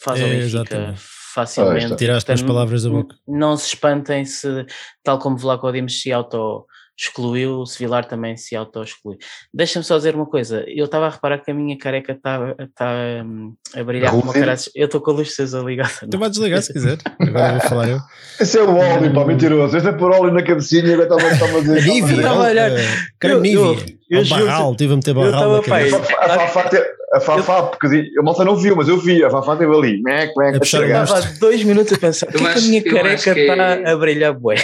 faz 0.00 0.18
é, 0.18 0.22
ao 0.22 0.30
Benfica 0.30 0.94
facilmente. 1.34 1.92
Ah, 1.92 1.96
Tiraste 1.96 2.32
as 2.32 2.40
palavras 2.40 2.84
da 2.84 2.88
boca. 2.88 3.14
Não 3.28 3.54
se 3.54 3.66
espantem 3.66 4.24
se, 4.24 4.64
tal 5.02 5.18
como 5.18 5.36
Vlaco 5.36 5.70
Dimos 5.70 6.00
se 6.00 6.10
auto 6.10 6.64
excluiu, 6.96 7.60
o 7.60 7.66
Sevilar 7.66 8.06
também 8.06 8.36
se 8.36 8.54
auto-exclui. 8.54 9.16
Deixa-me 9.52 9.84
só 9.84 9.96
dizer 9.96 10.14
uma 10.14 10.26
coisa, 10.26 10.64
eu 10.68 10.84
estava 10.84 11.06
a 11.06 11.10
reparar 11.10 11.38
que 11.38 11.50
a 11.50 11.54
minha 11.54 11.76
careca 11.76 12.12
está 12.12 12.54
tá, 12.74 12.92
hum, 13.24 13.54
a 13.74 13.82
brilhar 13.82 14.10
como 14.10 14.32
caras. 14.32 14.70
Eu 14.74 14.86
estou 14.86 15.00
com 15.00 15.10
a 15.10 15.14
luz 15.14 15.28
acesa 15.28 15.60
ligada. 15.60 16.08
Tu 16.10 16.18
vais 16.18 16.30
desligar 16.30 16.62
se 16.62 16.72
quiser, 16.72 16.98
agora 17.20 17.52
vou 17.52 17.60
falar 17.68 17.88
eu. 17.88 17.98
Esse 18.40 18.58
é 18.58 18.62
o 18.62 18.76
óleo, 18.76 19.12
pá, 19.12 19.24
mentiroso. 19.24 19.76
Este 19.76 19.88
é 19.88 19.92
por 19.92 20.12
óleo 20.12 20.32
na 20.32 20.42
cabecinha 20.42 20.84
e 20.84 20.94
agora 20.94 21.32
estava 21.32 21.58
a 21.58 21.60
dizer. 21.60 21.84
Nívia, 21.84 22.16
estava 22.16 22.46
a 22.46 22.50
olhar. 22.50 22.70
Creme 23.18 23.40
Nívia. 23.40 23.94
Eu, 24.10 24.28
barral, 24.28 24.72
estive 24.72 24.92
a 24.92 24.96
meter 24.96 25.14
barral 25.14 25.52
na 25.56 25.62
cabeça. 25.62 25.96
A 25.96 26.48
Fafá, 26.48 26.70
a 27.14 27.20
Fafá, 27.20 27.62
porque 27.62 28.10
a 28.18 28.22
malta 28.22 28.44
não 28.44 28.56
viu, 28.56 28.74
mas 28.74 28.88
eu 28.88 28.98
vi, 28.98 29.22
a 29.22 29.30
Fafá 29.30 29.52
esteve 29.52 29.72
ali. 29.72 30.02
Mec, 30.02 30.32
mec, 30.36 30.60
Estava 30.60 31.22
dois 31.38 31.62
minutos 31.62 31.92
a 31.92 31.98
pensar, 31.98 32.26
que, 32.26 32.44
a 32.44 32.60
minha 32.62 32.82
careca 32.82 33.38
está 33.38 33.92
a 33.92 33.96
brilhar 33.96 34.34
bué? 34.34 34.56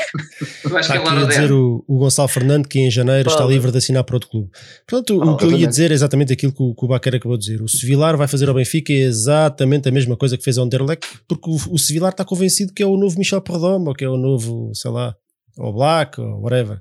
Está 0.65 0.95
aqui 0.95 1.09
a 1.09 1.25
dizer 1.27 1.53
o, 1.53 1.85
o 1.87 1.99
Gonçalo 1.99 2.29
Fernando 2.29 2.67
que 2.67 2.81
em 2.81 2.91
janeiro 2.91 3.29
está 3.29 3.45
livre 3.45 3.71
de 3.71 3.79
assinar 3.79 4.03
para 4.03 4.17
outro 4.17 4.29
clube. 4.29 4.51
Portanto, 4.87 5.23
o 5.23 5.37
que 5.37 5.45
eu 5.45 5.53
ia 5.53 5.67
dizer 5.67 5.93
é 5.93 5.95
exatamente 5.95 6.33
aquilo 6.33 6.53
que 6.53 6.63
o, 6.63 6.75
que 6.75 6.85
o 6.85 6.89
Baquer 6.89 7.15
acabou 7.15 7.39
de 7.39 7.45
dizer. 7.45 7.63
O 7.63 7.69
Sevilar 7.69 8.17
vai 8.17 8.27
fazer 8.27 8.49
ao 8.49 8.55
Benfica 8.55 8.93
exatamente 8.93 9.89
a 9.89 9.93
mesma 9.93 10.17
coisa 10.17 10.37
que 10.37 10.43
fez 10.43 10.59
ao 10.59 10.65
Anderlecht, 10.65 11.07
porque 11.29 11.49
o, 11.49 11.55
o 11.75 11.79
Sevilar 11.79 12.11
está 12.11 12.25
convencido 12.25 12.73
que 12.75 12.83
é 12.83 12.87
o 12.87 12.97
novo 12.97 13.17
Michel 13.17 13.41
Perdomo, 13.41 13.91
ou 13.91 13.95
que 13.95 14.05
é 14.05 14.09
o 14.09 14.17
novo, 14.17 14.73
sei 14.75 14.91
lá, 14.91 15.15
ou 15.57 15.73
Black, 15.73 16.21
ou 16.21 16.43
whatever 16.43 16.81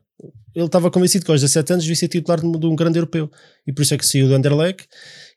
ele 0.55 0.65
estava 0.65 0.89
convencido 0.89 1.25
que 1.25 1.31
aos 1.31 1.41
17 1.41 1.73
anos 1.73 1.85
devia 1.85 1.95
ser 1.95 2.07
titular 2.07 2.39
de 2.39 2.65
um 2.65 2.75
grande 2.75 2.97
europeu 2.97 3.29
e 3.67 3.73
por 3.73 3.81
isso 3.81 3.93
é 3.93 3.97
que 3.97 4.05
saiu 4.05 4.27
do 4.27 4.35
Anderlecht 4.35 4.87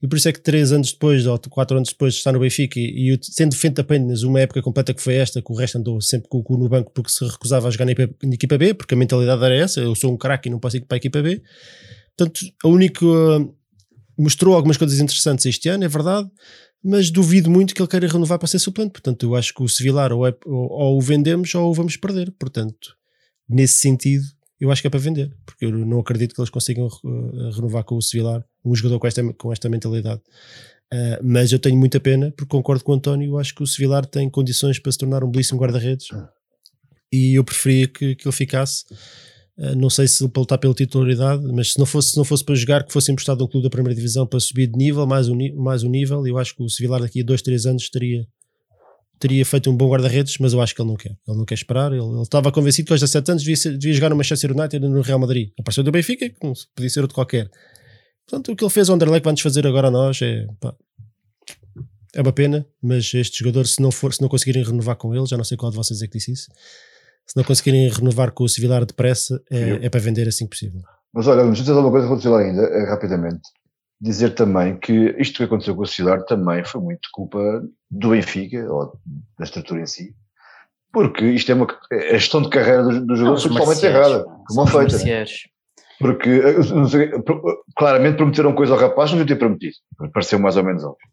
e 0.03 0.09
por 0.09 0.17
isso 0.17 0.29
é 0.29 0.33
que 0.33 0.41
3 0.41 0.73
anos 0.73 0.93
depois 0.93 1.27
ou 1.27 1.39
4 1.39 1.77
anos 1.77 1.91
depois 1.91 2.15
está 2.15 2.33
no 2.33 2.41
Benfica 2.41 2.81
e, 2.81 3.15
e 3.15 3.19
sendo 3.23 3.55
frente 3.55 3.81
apenas 3.81 4.25
uma 4.25 4.41
época 4.41 4.61
completa 4.61 4.93
que 4.93 5.01
foi 5.01 5.15
esta 5.15 5.41
que 5.41 5.53
o 5.53 5.55
resto 5.55 5.79
andou 5.79 6.01
sempre 6.01 6.29
com 6.29 6.39
o 6.39 6.43
cu 6.43 6.57
no 6.57 6.69
banco 6.69 6.91
porque 6.93 7.11
se 7.11 7.25
recusava 7.25 7.69
a 7.69 7.71
jogar 7.71 7.87
na 7.87 7.93
na 8.25 8.35
equipa 8.35 8.59
B 8.59 8.75
porque 8.75 8.95
a 8.95 8.97
mentalidade 8.97 9.45
era 9.45 9.55
essa, 9.55 9.81
eu 9.81 9.95
sou 9.95 10.13
um 10.13 10.17
craque 10.17 10.49
e 10.49 10.53
não 10.53 10.59
posso 10.59 10.77
ir 10.77 10.81
para 10.81 10.97
a 10.97 10.99
equipa 10.99 11.23
B. 11.23 11.41
Portanto 12.17 12.41
a 12.65 12.69
única 12.69 13.07
mostrou 14.19 14.57
algumas 14.57 14.77
coisas 14.77 14.99
interessantes 14.99 15.47
este 15.47 15.69
ano, 15.69 15.85
é 15.85 15.89
verdade 15.89 16.29
mas 16.85 17.13
duvido 17.13 17.49
muito 17.49 17.73
que 17.73 17.81
ele 17.81 17.89
queira 17.89 18.09
renovar 18.09 18.41
para 18.41 18.49
ser 18.49 18.59
suplente, 18.59 18.91
portanto 18.91 19.25
eu 19.25 19.37
acho 19.37 19.55
que 19.55 19.63
o 19.63 19.69
Sevilar 19.69 20.13
ou, 20.13 20.27
é, 20.27 20.35
ou, 20.45 20.69
ou 20.69 20.99
o 20.99 21.01
vendemos 21.01 21.55
ou 21.55 21.71
o 21.71 21.75
vamos 21.75 21.97
perder, 21.97 22.33
portanto 22.33 22.97
nesse 23.49 23.75
sentido 23.75 24.25
eu 24.63 24.71
acho 24.71 24.81
que 24.81 24.87
é 24.87 24.91
para 24.91 25.01
vender, 25.01 25.29
porque 25.45 25.65
eu 25.65 25.73
não 25.73 25.99
acredito 25.99 26.37
que 26.37 26.41
eles 26.41 26.49
consigam 26.49 26.87
uh, 26.87 27.51
renovar 27.51 27.83
com 27.83 27.97
o 27.97 28.01
Sevilar 28.01 28.45
um 28.65 28.73
jogador 28.77 29.01
com 29.01 29.09
esta, 29.09 29.33
com 29.35 29.53
esta 29.53 29.69
mentalidade. 29.69 30.21
Uh, 30.95 31.19
mas 31.21 31.51
eu 31.51 31.59
tenho 31.59 31.77
muita 31.77 31.99
pena, 31.99 32.31
porque 32.37 32.49
concordo 32.49 32.85
com 32.85 32.93
o 32.93 32.95
António, 32.95 33.33
eu 33.33 33.39
acho 33.41 33.53
que 33.57 33.65
o 33.65 33.67
Sevilar 33.67 34.07
tem 34.07 34.31
condições 34.31 34.79
para 34.79 34.93
se 34.93 34.99
tornar 34.99 35.25
um 35.25 35.31
belíssimo 35.33 35.59
guarda-redes 35.59 36.07
e 37.13 37.37
eu 37.37 37.43
preferia 37.43 37.89
que, 37.89 38.15
que 38.15 38.25
ele 38.25 38.35
ficasse. 38.35 38.85
Uh, 39.59 39.75
não 39.75 39.91
sei 39.91 40.07
se 40.07 40.29
para 40.29 40.41
lutar 40.41 40.59
pela 40.59 40.75
titularidade, 40.75 41.43
mas 41.53 41.73
se 41.73 41.79
não, 41.81 41.85
fosse, 41.85 42.13
se 42.13 42.17
não 42.17 42.25
fosse 42.25 42.45
para 42.45 42.55
jogar, 42.55 42.85
que 42.85 42.93
fosse 42.93 43.11
emprestado 43.11 43.43
a 43.43 43.45
um 43.45 43.49
clube 43.49 43.65
da 43.65 43.71
primeira 43.71 43.97
divisão 43.97 44.29
para 44.29 44.39
subir 44.39 44.69
de 44.69 44.79
nível, 44.79 45.05
mais 45.09 45.29
um, 45.29 45.37
mais 45.57 45.83
um 45.83 45.91
nível, 45.91 46.25
eu 46.25 46.39
acho 46.39 46.55
que 46.55 46.63
o 46.63 46.69
Sevilar 46.69 47.01
daqui 47.01 47.23
a 47.23 47.25
dois, 47.25 47.43
três 47.43 47.67
anos 47.67 47.83
estaria, 47.83 48.25
teria 49.23 49.47
feito 49.47 49.71
um 49.71 49.77
bom 49.77 49.89
guarda-redes, 49.89 50.37
mas 50.39 50.53
eu 50.53 50.61
acho 50.61 50.75
que 50.75 50.83
ele 50.83 50.89
não 50.89 50.97
quer. 50.97 51.17
Ele 51.29 51.39
não 51.39 51.45
quer 51.45 51.55
esperar. 51.55 51.93
Ele, 51.93 52.03
ele 52.03 52.23
estava 52.23 52.51
convencido 52.51 52.87
que 52.87 52.93
aos 52.93 53.01
17 53.01 53.31
anos 53.31 53.43
devia, 53.45 53.57
ser, 53.57 53.79
devia 53.79 53.95
jogar 53.95 54.11
no 54.11 54.17
Manchester 54.17 54.51
United 54.51 54.85
e 54.85 54.89
no 54.89 55.01
Real 55.01 55.19
Madrid. 55.21 55.51
Apareceu 55.57 55.85
do 55.85 55.93
Benfica, 55.93 56.29
que 56.29 56.37
podia 56.75 56.91
ser 56.91 57.03
outro 57.03 57.15
qualquer. 57.15 57.49
Portanto, 58.27 58.51
o 58.51 58.57
que 58.57 58.65
ele 58.65 58.71
fez 58.71 58.89
ao 58.89 58.97
Anderlecht 58.97 59.23
vai-nos 59.23 59.41
fazer 59.41 59.65
agora 59.65 59.87
a 59.89 59.91
nós 59.93 60.21
é. 60.23 60.45
Pá, 60.59 60.75
é 62.15 62.21
uma 62.21 62.33
pena, 62.33 62.67
mas 62.83 63.15
este 63.15 63.39
jogador, 63.39 63.67
se 63.67 63.81
não, 63.81 63.91
for, 63.91 64.13
se 64.13 64.21
não 64.21 64.29
conseguirem 64.29 64.63
renovar 64.63 64.97
com 64.97 65.15
ele, 65.15 65.25
já 65.25 65.37
não 65.37 65.45
sei 65.45 65.57
qual 65.57 65.71
de 65.71 65.77
vocês 65.79 66.03
é 66.03 66.07
que 66.07 66.19
disse 66.19 66.33
isso, 66.33 66.51
se 67.27 67.35
não 67.35 67.43
conseguirem 67.43 67.89
renovar 67.89 68.33
com 68.33 68.45
o 68.45 68.49
Civilar 68.49 68.85
depressa, 68.85 69.41
é, 69.51 69.87
é 69.87 69.89
para 69.89 70.01
vender 70.01 70.29
assim 70.29 70.45
que 70.45 70.51
possível. 70.51 70.83
Mas 71.15 71.27
olha, 71.27 71.43
deixa 71.45 71.63
eu 71.63 71.65
dizer 71.65 71.73
uma 71.73 71.91
coisa 71.91 72.07
que 72.07 72.13
aconteceu 72.13 72.35
ainda, 72.37 72.65
é, 72.65 72.85
rapidamente 72.85 73.41
dizer 74.03 74.35
também 74.35 74.77
que 74.77 75.15
isto 75.17 75.37
que 75.37 75.45
aconteceu 75.45 75.77
com 75.77 75.83
o 75.83 75.87
Cilar 75.87 76.25
também 76.25 76.65
foi 76.65 76.81
muito 76.81 77.09
culpa 77.13 77.39
do 77.89 78.11
Benfica, 78.11 78.71
ou 78.71 78.99
da 79.39 79.45
estrutura 79.45 79.81
em 79.81 79.87
si, 79.87 80.15
porque 80.93 81.25
isto 81.25 81.53
é 81.53 81.55
uma 81.55 81.67
a 81.91 82.19
gestão 82.19 82.43
de 82.43 82.51
carreira 82.51 82.83
do, 82.83 83.07
do 83.07 83.17
jogador 83.17 83.41
foi 83.41 83.51
totalmente 83.53 83.87
errada, 83.87 84.25
como 84.47 84.67
feita. 84.67 84.99
Porque 86.01 86.43
sei, 86.91 87.13
claramente 87.77 88.17
prometeram 88.17 88.55
coisa 88.57 88.73
ao 88.73 88.81
rapaz, 88.81 89.11
não 89.11 89.19
devia 89.19 89.37
ter 89.37 89.39
prometido. 89.39 89.77
Pareceu 90.13 90.39
mais 90.41 90.57
ou 90.57 90.65
menos 90.65 90.83
óbvio. 90.83 91.09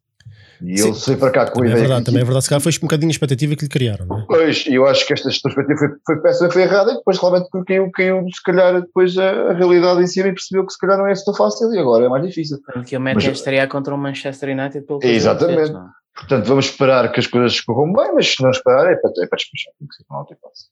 E 0.61 0.73
ele 0.79 0.93
foi 0.93 1.15
para 1.15 1.31
cá 1.31 1.45
com 1.45 1.51
a 1.51 1.53
Também 1.53 1.69
é 1.69 1.71
ideia. 1.71 1.79
verdade, 1.81 2.01
que- 2.01 2.05
também 2.05 2.21
é 2.21 2.25
verdade. 2.25 2.43
Se 2.43 2.49
calhar 2.49 2.61
foi 2.61 2.71
um 2.73 2.81
bocadinho 2.81 3.09
a 3.09 3.11
expectativa 3.11 3.55
que 3.55 3.63
lhe 3.63 3.69
criaram, 3.69 4.05
não 4.05 4.19
é? 4.19 4.25
Pois, 4.27 4.65
e 4.67 4.75
eu 4.75 4.85
acho 4.85 5.07
que 5.07 5.13
esta 5.13 5.29
perspectiva 5.29 5.77
foi, 5.79 5.87
foi 6.05 6.21
péssima, 6.21 6.51
foi 6.51 6.61
errada, 6.63 6.91
e 6.91 6.95
depois 6.95 7.17
realmente 7.17 7.47
caiu, 7.65 7.91
caiu 7.91 8.25
se 8.33 8.43
calhar 8.43 8.81
depois 8.81 9.17
a, 9.17 9.29
a 9.51 9.53
realidade 9.53 10.01
em 10.01 10.07
cima 10.07 10.27
e 10.27 10.33
percebeu 10.33 10.65
que 10.65 10.73
se 10.73 10.77
calhar 10.79 10.97
não 10.97 11.07
é 11.07 11.11
assim 11.11 11.25
tão 11.25 11.33
fácil 11.33 11.73
e 11.73 11.79
agora 11.79 12.05
é 12.05 12.09
mais 12.09 12.25
difícil. 12.25 12.57
Tanto 12.73 12.85
que 12.85 12.97
o 12.97 12.99
Manchester 13.01 13.31
estaria 13.33 13.67
contra 13.67 13.93
o 13.95 13.97
Manchester 13.97 14.49
United 14.57 14.85
pelo 14.85 14.99
Exatamente. 15.03 15.71
é? 15.71 15.98
Portanto, 16.15 16.45
vamos 16.47 16.65
esperar 16.65 17.11
que 17.11 17.19
as 17.19 17.27
coisas 17.27 17.61
corram 17.61 17.93
bem, 17.93 18.13
mas 18.13 18.27
se 18.27 18.43
não 18.43 18.49
esperar 18.49 18.91
é 18.91 18.95
para, 18.97 19.11
é 19.23 19.27
para 19.27 19.37
despachar. 19.37 19.73
Tem 19.79 19.87
que 19.87 19.95
ser, 19.95 20.05
não 20.09 20.25
tem 20.25 20.37
hipótese. 20.37 20.65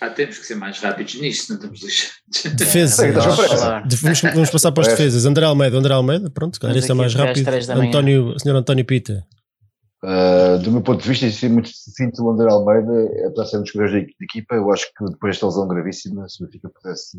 Ah, 0.00 0.10
temos 0.10 0.38
que 0.38 0.46
ser 0.46 0.54
mais 0.54 0.78
rápidos 0.80 1.20
nisto, 1.20 1.50
não 1.50 1.56
estamos 1.56 1.82
lixados. 1.82 2.56
Defesa. 2.56 3.06
Eu 3.06 3.12
Vamos 4.00 4.20
Vamos, 4.22 4.50
passar 4.50 4.72
para 4.72 4.82
as 4.82 4.88
defesas. 4.88 5.26
André 5.26 5.44
Almeida, 5.44 5.76
André 5.76 5.92
Almeida, 5.92 6.30
pronto, 6.30 6.54
Estamos 6.54 6.76
este 6.76 6.90
é 6.90 6.94
mais 6.94 7.14
rápido. 7.14 7.44
da. 7.44 7.74
António, 7.74 8.34
senhor 8.38 8.56
António 8.56 8.84
Pita. 8.84 9.26
Uh, 10.02 10.58
do 10.62 10.72
meu 10.72 10.80
ponto 10.80 11.02
de 11.02 11.08
vista, 11.08 11.26
e 11.26 11.32
ser 11.32 11.50
muito 11.50 11.68
sucinto, 11.68 12.24
o 12.24 12.30
André 12.30 12.50
Almeida, 12.50 13.28
apesar 13.28 13.42
de 13.42 13.50
ser 13.50 13.58
um 13.58 13.62
dos 13.62 13.90
de, 13.90 14.06
de 14.06 14.24
equipa, 14.24 14.54
eu 14.54 14.72
acho 14.72 14.86
que 14.86 15.04
depois 15.04 15.34
desta 15.34 15.46
lesão 15.46 15.68
gravíssima, 15.68 16.26
se 16.26 16.42
o 16.42 16.46
Benfica 16.46 16.70
pudesse 16.70 17.18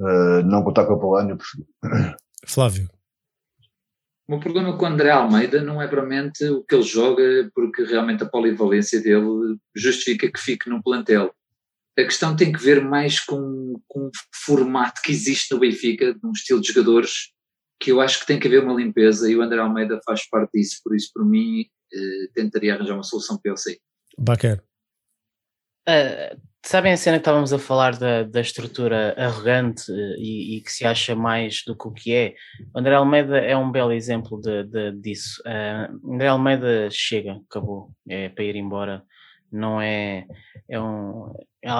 uh, 0.00 0.42
não 0.44 0.62
contar 0.62 0.84
com 0.84 0.94
o 0.94 1.00
Polónia, 1.00 1.32
eu 1.32 1.38
prefiro. 1.38 1.66
Flávio. 2.46 2.90
Meu 4.32 4.40
problema 4.40 4.74
com 4.78 4.86
o 4.86 4.88
André 4.88 5.10
Almeida 5.10 5.62
não 5.62 5.82
é 5.82 5.86
propriamente 5.86 6.42
o 6.46 6.64
que 6.64 6.74
ele 6.74 6.82
joga, 6.82 7.50
porque 7.54 7.84
realmente 7.84 8.22
a 8.22 8.26
polivalência 8.26 8.98
dele 8.98 9.58
justifica 9.76 10.32
que 10.32 10.40
fique 10.40 10.70
no 10.70 10.82
plantel. 10.82 11.34
A 11.98 12.02
questão 12.02 12.34
tem 12.34 12.50
que 12.50 12.58
ver 12.58 12.82
mais 12.82 13.20
com, 13.20 13.78
com 13.86 14.06
o 14.06 14.10
formato 14.34 15.02
que 15.02 15.12
existe 15.12 15.52
no 15.52 15.60
Benfica, 15.60 16.14
de 16.14 16.26
um 16.26 16.32
estilo 16.32 16.62
de 16.62 16.68
jogadores, 16.68 17.30
que 17.78 17.92
eu 17.92 18.00
acho 18.00 18.20
que 18.20 18.26
tem 18.26 18.40
que 18.40 18.48
haver 18.48 18.64
uma 18.64 18.72
limpeza 18.72 19.30
e 19.30 19.36
o 19.36 19.42
André 19.42 19.60
Almeida 19.60 20.00
faz 20.02 20.26
parte 20.26 20.52
disso, 20.54 20.80
por 20.82 20.96
isso, 20.96 21.10
por 21.12 21.26
mim, 21.26 21.66
eh, 21.92 22.28
tentaria 22.32 22.74
arranjar 22.74 22.94
uma 22.94 23.02
solução 23.02 23.38
para 23.38 23.50
ele 23.50 23.58
sair. 23.58 23.80
Baquer. 24.16 24.64
Ah, 25.86 26.36
sabem 26.64 26.92
a 26.92 26.96
cena 26.96 27.16
que 27.16 27.22
estávamos 27.22 27.52
a 27.52 27.58
falar 27.58 27.96
da, 27.98 28.22
da 28.22 28.40
estrutura 28.40 29.14
arrogante 29.18 29.90
eh, 29.90 30.14
e, 30.18 30.56
e 30.58 30.60
que 30.62 30.70
se 30.70 30.86
acha 30.86 31.14
mais 31.16 31.62
do 31.66 31.76
que 31.76 31.88
o 31.88 31.92
que 31.92 32.14
é? 32.14 32.34
O 32.74 32.78
André 32.78 32.94
Almeida 32.94 33.38
é 33.38 33.56
um 33.56 33.70
belo 33.72 33.92
exemplo 33.92 34.40
de, 34.40 34.64
de- 34.64 34.92
disso. 35.00 35.42
Ah, 35.46 35.88
André 36.04 36.28
Almeida 36.28 36.88
chega, 36.90 37.40
acabou, 37.48 37.90
é 38.08 38.28
para 38.28 38.44
ir 38.44 38.56
embora. 38.56 39.02
Não 39.52 39.80
é, 39.80 40.26
é 40.68 40.80
um. 40.80 41.32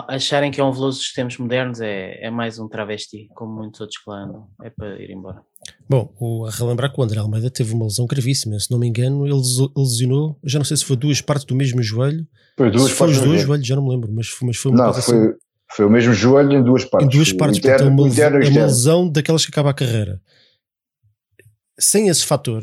Acharem 0.09 0.51
que 0.51 0.61
é 0.61 0.65
um 0.65 0.71
veloso 0.73 0.99
dos 0.99 1.13
tempos 1.13 1.39
modernos 1.39 1.81
é, 1.81 2.23
é 2.25 2.31
mais 2.31 2.59
um 2.59 2.69
travesti, 2.69 3.29
como 3.35 3.53
muitos 3.57 3.81
outros 3.81 3.99
que 4.03 4.09
lá 4.11 4.25
andam. 4.25 4.47
É 4.63 4.71
para 4.71 5.01
ir 5.03 5.11
embora. 5.11 5.43
Bom, 5.89 6.13
o, 6.21 6.45
a 6.47 6.51
relembrar 6.51 6.93
que 6.93 7.01
o 7.01 7.03
André 7.03 7.19
Almeida 7.19 7.51
teve 7.51 7.73
uma 7.75 7.85
lesão 7.87 8.07
gravíssima. 8.07 8.59
Se 8.61 8.71
não 8.71 8.79
me 8.79 8.87
engano, 8.87 9.27
ele 9.27 9.35
lesionou, 9.77 10.39
já 10.45 10.59
não 10.59 10.65
sei 10.67 10.77
se 10.77 10.85
foi 10.85 10.97
duas 10.97 11.21
partes 11.21 11.45
do 11.47 11.55
mesmo 11.57 11.83
joelho. 11.83 12.27
Foi 12.59 12.71
duas 12.71 12.91
se 12.91 12.97
foi 12.97 13.09
os 13.09 13.15
partes. 13.17 13.29
dois 13.31 13.41
joelhos, 13.43 13.67
já 13.67 13.75
não 13.75 13.85
me 13.85 13.91
lembro, 13.91 14.13
mas, 14.13 14.29
foi- 14.29 14.47
mas 14.49 14.57
foi 14.59 14.71
uma 14.71 14.79
Não, 14.79 14.93
coisa 14.93 14.99
assim. 15.01 15.11
foi, 15.11 15.35
foi 15.75 15.85
o 15.87 15.91
mesmo 15.91 16.13
joelho 16.13 16.53
em 16.53 16.63
duas 16.63 16.85
partes. 16.85 17.07
em 17.09 17.11
duas 17.17 17.33
partes, 17.33 17.59
Interno, 17.59 17.79
portanto, 17.79 17.99
é 17.99 18.03
uma, 18.03 18.09
interno 18.09 18.45
é 18.45 18.49
uma 18.51 18.67
lesão 18.67 19.09
daquelas 19.09 19.45
que 19.47 19.51
acaba 19.51 19.71
a 19.71 19.75
carreira. 19.75 20.21
Sem 21.79 22.09
esse 22.09 22.25
fator, 22.27 22.63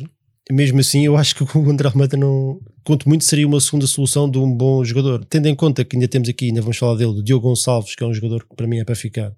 mesmo 0.51 0.79
assim, 0.79 1.05
eu 1.05 1.15
acho 1.15 1.35
que 1.35 1.43
o 1.57 1.69
André 1.69 1.87
Almeida 1.89 2.17
não. 2.17 2.59
Quanto 2.83 3.07
muito 3.07 3.23
seria 3.23 3.45
uma 3.47 3.59
segunda 3.61 3.85
solução 3.87 4.29
de 4.29 4.37
um 4.37 4.51
bom 4.51 4.83
jogador. 4.83 5.23
Tendo 5.25 5.47
em 5.47 5.55
conta 5.55 5.85
que 5.85 5.95
ainda 5.95 6.07
temos 6.07 6.27
aqui, 6.29 6.45
ainda 6.45 6.61
vamos 6.61 6.77
falar 6.77 6.95
dele, 6.95 7.19
o 7.19 7.23
Diogo 7.23 7.47
Gonçalves, 7.47 7.95
que 7.95 8.03
é 8.03 8.07
um 8.07 8.13
jogador 8.13 8.45
que 8.47 8.55
para 8.55 8.65
mim 8.67 8.79
é 8.79 8.83
para 8.85 8.95
ficar. 8.95 9.31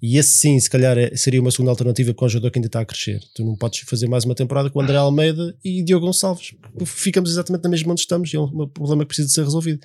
E 0.00 0.16
esse 0.16 0.36
sim, 0.38 0.58
se 0.58 0.68
calhar, 0.70 0.96
é- 0.98 1.14
seria 1.16 1.40
uma 1.40 1.50
segunda 1.50 1.70
alternativa 1.70 2.12
com 2.14 2.24
um 2.24 2.28
jogador 2.28 2.50
que 2.50 2.58
ainda 2.58 2.66
está 2.68 2.80
a 2.80 2.84
crescer. 2.84 3.20
Tu 3.34 3.44
não 3.44 3.56
podes 3.56 3.80
fazer 3.80 4.08
mais 4.08 4.24
uma 4.24 4.34
temporada 4.34 4.70
com 4.70 4.78
o 4.78 4.82
André 4.82 4.96
Almeida 4.96 5.56
e 5.64 5.82
Diogo 5.82 6.06
Gonçalves. 6.06 6.54
Ficamos 6.86 7.30
exatamente 7.30 7.62
na 7.64 7.70
mesma 7.70 7.92
onde 7.92 8.00
estamos 8.00 8.32
e 8.32 8.36
é 8.36 8.40
um 8.40 8.68
problema 8.68 9.02
que 9.04 9.08
precisa 9.08 9.28
de 9.28 9.34
ser 9.34 9.44
resolvido. 9.44 9.80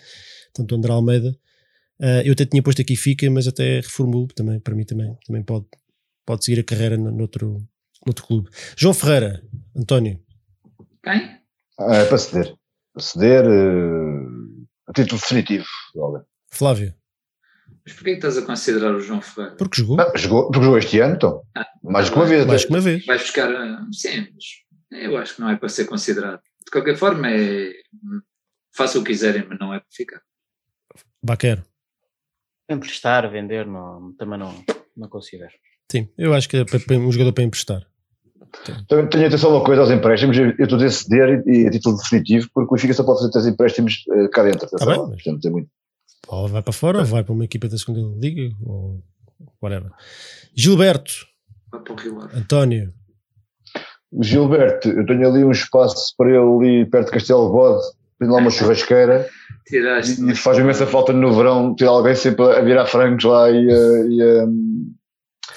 Portanto, 0.53 0.71
o 0.71 0.75
André 0.75 0.91
Almeida, 0.91 1.37
ah, 2.01 2.21
eu 2.23 2.33
até 2.33 2.45
tinha 2.45 2.61
posto 2.63 2.81
aqui 2.81 2.95
fica, 2.95 3.29
mas 3.29 3.47
até 3.47 3.77
reformulo 3.77 4.27
também, 4.27 4.59
para 4.59 4.75
mim 4.75 4.85
também, 4.85 5.15
também 5.25 5.43
pode, 5.43 5.65
pode 6.25 6.45
seguir 6.45 6.59
a 6.61 6.63
carreira 6.63 6.97
no- 6.97 7.11
noutro, 7.11 7.61
noutro 8.05 8.25
clube. 8.25 8.49
João 8.75 8.93
Ferreira, 8.93 9.43
António, 9.75 10.19
Quem? 11.12 11.41
Ah, 11.80 11.96
é 11.96 12.06
para 12.06 12.17
ceder. 12.17 12.56
Para 12.93 13.04
ceder 13.04 13.46
uh, 13.48 14.67
a 14.88 14.93
título 14.93 15.20
definitivo. 15.22 15.65
Olha. 15.96 16.26
Flávio, 16.52 16.93
Mas 17.86 17.93
porquê 17.93 18.12
que 18.12 18.17
estás 18.17 18.38
a 18.38 18.46
considerar 18.46 18.93
o 18.96 19.00
João 19.00 19.22
Ferreira? 19.22 19.56
porque 19.58 19.82
jogou 19.82 20.00
Ah, 20.02 20.12
jogou, 20.17 20.48
porque 20.52 20.63
jogou 20.63 20.78
este 20.78 21.00
ano, 21.00 21.15
então. 21.15 21.41
Mais 21.84 22.08
do 22.08 22.13
que 22.13 22.20
uma 22.20 22.26
vez. 22.26 22.46
mais 22.46 22.65
que 22.65 22.72
uma 22.72 22.82
vez. 22.82 23.06
Vais 23.06 23.22
buscar. 23.22 23.50
ah, 23.56 23.86
Sim, 23.91 24.28
mas 24.34 25.02
eu 25.04 25.17
acho 25.17 25.36
que 25.36 25.41
não 25.41 25.50
é 25.50 25.56
para 25.56 25.70
ser 25.70 25.86
considerado. 25.86 26.41
De 26.65 26.72
qualquer 26.72 26.98
forma, 26.98 27.30
é. 27.32 27.72
Faça 28.76 29.00
o 29.00 29.04
que 29.04 29.12
quiserem, 29.12 29.46
mas 29.48 29.58
não 29.60 29.74
é 29.74 29.80
para 29.80 29.88
ficar. 29.91 30.22
Baquero. 31.24 31.63
Emprestar, 32.70 33.30
vender, 33.32 33.65
não, 33.65 34.13
também 34.17 34.38
não, 34.38 34.63
não 34.96 35.08
considero. 35.10 35.54
Sim, 35.91 36.10
eu 36.17 36.34
acho 36.34 36.50
que 36.50 36.58
é 36.58 36.65
para- 36.65 36.80
para 36.80 36.98
um 36.98 37.12
jogador 37.12 37.32
para 37.34 37.43
emprestar. 37.46 37.88
Também 38.88 39.08
tenho 39.08 39.28
atenção 39.28 39.52
a 39.52 39.56
uma 39.58 39.63
coisa 39.63 39.82
aos 39.82 39.91
empréstimos. 39.91 40.38
Eu 40.38 40.52
estou 40.60 40.78
a 40.80 40.89
ceder 40.89 41.43
e, 41.45 41.67
a 41.67 41.71
título 41.71 41.97
definitivo, 41.97 42.50
porque 42.54 42.73
o 42.73 42.76
Benfica 42.76 42.93
só 42.93 43.04
pode 43.04 43.19
fazer 43.19 43.32
três 43.32 43.47
empréstimos 43.47 44.04
eh, 44.12 44.28
cá 44.30 44.43
dentro. 44.43 44.67
Tá 44.69 44.86
bem, 44.86 44.97
mas- 44.97 45.23
Portanto, 45.23 45.45
é 45.47 45.50
muito. 45.52 45.69
Ou 46.28 46.47
vai 46.47 46.62
para 46.62 46.73
fora, 46.73 47.00
ou 47.00 47.06
vai 47.06 47.23
para 47.23 47.34
uma 47.34 47.45
equipa 47.45 47.67
da 47.69 47.78
segunda 47.78 48.02
liga, 48.19 48.54
ou 48.65 49.02
whatever. 49.62 49.91
Gilberto, 50.56 51.12
Vai 51.71 51.82
para 51.82 51.93
o 51.93 51.95
Rio 51.95 52.21
Ave. 52.21 52.38
António, 52.38 52.93
Gilberto, 54.21 54.89
eu 54.89 55.06
tenho 55.06 55.28
ali 55.28 55.43
um 55.43 55.52
espaço 55.52 56.13
para 56.17 56.30
ele 56.30 56.38
ali 56.38 56.86
perto 56.89 57.08
de 57.08 57.12
Castelo 57.12 57.52
Bode, 57.52 57.82
tem 58.19 58.30
lá 58.30 58.38
uma 58.39 58.50
churrasqueira 58.50 59.28
Tiraste. 59.67 60.21
e 60.30 60.36
faz 60.36 60.58
imensa 60.58 60.88
falta 60.88 61.12
no 61.13 61.34
verão 61.34 61.76
ter 61.76 61.86
alguém 61.86 62.15
sempre 62.15 62.43
a 62.45 62.62
virar 62.62 62.86
frangos 62.86 63.23
lá 63.23 63.50
e 63.52 63.69
a. 63.69 64.06
E 64.08 64.21
a 64.21 64.47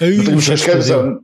não 0.09 0.25
tenho 0.25 0.41
chefe 0.41 0.63
churrasqueira, 0.63 1.19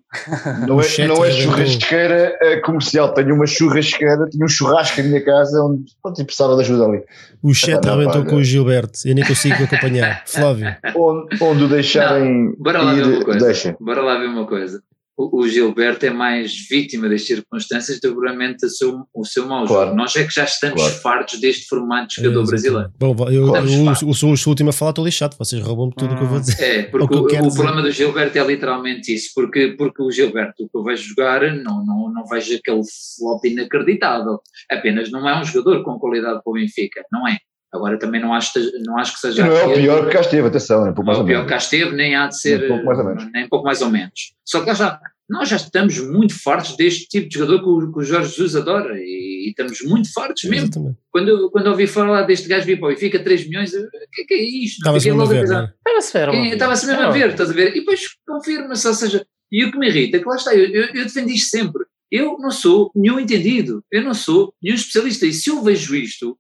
não, 0.68 0.82
é, 0.82 1.08
não 1.08 1.26
é 1.26 1.32
churrasqueira 1.32 2.38
eh, 2.42 2.58
comercial, 2.62 3.14
tenho 3.14 3.34
uma 3.34 3.48
churrasqueira, 3.48 4.30
tenho 4.30 4.46
um 4.46 4.48
churrasco 4.48 5.02
na 5.02 5.08
minha 5.08 5.24
casa 5.26 5.64
onde 5.64 5.84
pronto, 6.02 6.24
precisava 6.26 6.56
de 6.56 6.62
ajuda 6.62 6.86
ali. 6.86 7.04
O 7.42 7.54
chat 7.54 7.84
não, 7.84 7.94
arrebentou 7.94 8.24
pá, 8.24 8.30
com 8.30 8.36
o 8.38 8.44
Gilberto. 8.44 9.00
Eu 9.06 9.16
nem 9.16 9.26
consigo 9.26 9.64
acompanhar. 9.64 10.24
Flávio, 10.28 10.76
Onde, 10.96 11.44
onde 11.44 11.64
o 11.64 11.68
deixarem 11.68 12.54
Bora 12.58 12.82
lá 12.82 12.94
ver 12.94 13.06
uma 13.06 13.16
ir, 13.16 13.24
coisa. 13.24 13.46
deixem. 13.46 13.76
Bora 13.80 14.02
lá 14.02 14.18
ver 14.20 14.28
uma 14.28 14.46
coisa. 14.46 14.82
O, 15.18 15.40
o 15.42 15.48
Gilberto 15.48 16.06
é 16.06 16.12
mais 16.12 16.54
vítima 16.70 17.10
das 17.10 17.26
circunstâncias 17.26 18.00
do 18.00 18.16
que 18.16 18.66
o 18.66 18.70
seu, 18.70 19.02
o 19.16 19.26
seu 19.26 19.48
mau 19.48 19.66
Claro. 19.66 19.86
jogo. 19.88 19.98
Nós 19.98 20.16
é 20.16 20.24
que 20.24 20.34
já 20.34 20.44
estamos 20.44 20.80
Claro. 20.80 20.96
fartos 21.00 21.40
deste 21.40 21.66
formato 21.68 22.10
de 22.10 22.16
jogador 22.18 22.42
Exatamente. 22.44 22.62
brasileiro. 22.62 22.94
Bom, 23.00 23.16
eu, 23.30 23.56
eu, 23.56 24.08
eu 24.08 24.14
sou 24.14 24.30
o 24.32 24.50
último 24.50 24.70
a 24.70 24.74
falar, 24.74 24.92
estou 24.92 25.04
lixado. 25.04 25.36
Vocês 25.40 25.62
roubam-me 25.64 25.94
tudo 25.96 26.14
o 26.14 26.18
que 26.18 26.24
eu 26.24 26.28
vou 26.28 26.40
dizer. 26.40 26.58
É, 26.68 26.82
O 26.88 26.92
porque 26.92 27.16
o, 27.16 27.48
o 27.48 27.54
problema 27.54 27.82
do 27.82 27.90
Gilberto 27.92 28.38
é 28.38 28.44
literalmente 28.46 29.14
isso, 29.14 29.32
porque, 29.34 29.70
porque 29.78 30.04
o 30.04 30.12
Gilberto, 30.12 30.64
o 30.64 30.70
que 30.70 30.78
eu 30.78 30.84
vejo 30.84 31.04
jogar, 31.10 31.42
não, 31.56 31.84
não, 31.84 32.12
não 32.14 32.26
vejo 32.26 32.56
aquele 32.56 32.82
flop 33.18 33.44
inacreditável. 33.46 34.40
Apenas 34.70 35.10
não 35.12 35.28
é 35.28 35.40
um 35.40 35.44
jogador 35.44 35.84
com 35.84 35.98
qualidade 35.98 36.42
para 36.44 36.52
o 36.52 36.54
Benfica, 36.54 37.04
não 37.12 37.28
é. 37.28 37.38
Agora 37.74 38.00
também 38.00 38.22
não 38.22 38.34
acho, 38.34 38.52
não 38.86 38.98
acho 38.98 39.12
que 39.14 39.18
E 39.18 39.22
seja. 39.22 39.46
não 39.46 39.56
é 39.56 39.66
o 39.66 39.74
pior 39.74 40.06
que 40.08 40.14
cá 40.14 40.22
esteve, 40.22 40.48
atenção, 40.48 40.86
é 40.88 40.92
um 40.92 40.94
pouco 40.94 41.02
Não 41.04 41.06
mais 41.08 41.18
é 41.18 41.20
ou 41.20 41.24
o 41.24 41.28
pior 41.28 41.38
menos. 41.40 41.48
que 41.48 41.54
cá 41.54 41.58
esteve, 41.58 41.96
nem 41.96 42.16
há 42.16 42.28
de 42.28 42.40
ser. 42.40 42.64
Um 42.64 42.68
pouco 42.70 42.86
mais 42.86 43.00
ou 43.00 43.06
menos. 43.06 43.32
Nem 43.34 43.50
pouco 43.50 43.66
mais 43.66 43.82
ou 43.82 43.90
menos. 43.90 44.34
Só 44.46 44.62
que 44.62 44.68
lá 44.68 44.74
já, 44.74 45.00
nós 45.30 45.50
já 45.50 45.58
estamos 45.58 46.00
muito 46.00 46.34
fartos 46.42 46.78
deste 46.78 47.08
tipo 47.10 47.28
de 47.28 47.34
jogador 47.38 47.60
que 47.62 47.68
o, 47.70 47.92
que 47.92 48.00
o 48.00 48.04
Jorge 48.04 48.30
Jesus 48.30 48.56
adora 48.56 48.96
e, 48.98 49.48
e 49.48 49.50
estamos 49.50 49.82
muito 49.82 50.12
fartos 50.14 50.44
mesmo. 50.46 50.66
Exatamente. 50.68 50.98
Quando, 51.12 51.28
eu- 51.28 51.50
quando 51.52 51.68
ouvi 51.68 51.88
falar 51.88 52.22
deste 52.24 52.48
gajo 52.48 52.66
vir 52.66 52.80
para 52.80 52.88
o 52.88 52.90
Benfica 52.92 53.20
3 53.20 53.48
milhões, 53.50 53.74
o 53.74 53.90
que, 54.14 54.22
é 54.22 54.26
que 54.26 54.34
é 54.34 54.42
isto? 54.42 54.78
Estava-se 54.78 55.06
mesmo 55.08 55.22
a 55.22 55.26
ver, 55.26 55.48
não 55.48 55.60
é? 55.60 55.74
Estava-se 55.86 56.18
a 56.18 56.20
ver, 56.22 56.30
óbvio. 56.30 56.54
Estava-se 56.54 56.86
mesmo 56.88 57.02
a 57.04 57.10
ver, 57.12 57.30
estás 57.32 57.50
a 57.50 57.54
ver? 57.54 57.72
E 57.76 57.80
depois 57.82 58.02
confirma-se, 58.26 58.88
ou 58.88 58.94
seja, 58.94 59.26
e 59.52 59.66
o 59.66 59.72
que 59.72 59.78
me 59.78 59.88
irrita 59.90 60.16
é 60.18 60.20
que 60.22 60.28
lá 60.30 60.36
está, 60.38 60.56
eu, 60.56 60.66
eu, 60.70 60.84
eu 60.94 61.04
defendi 61.04 61.34
isto 61.34 61.50
sempre. 61.50 61.84
Eu 62.10 62.38
não 62.40 62.52
sou 62.52 62.90
nenhum 62.96 63.20
entendido, 63.20 63.84
eu 63.92 64.02
não 64.02 64.14
sou 64.14 64.54
nenhum 64.64 64.76
especialista. 64.76 65.26
E 65.26 65.34
se 65.34 65.50
eu 65.50 65.62
vejo 65.62 65.94
isto, 65.94 66.38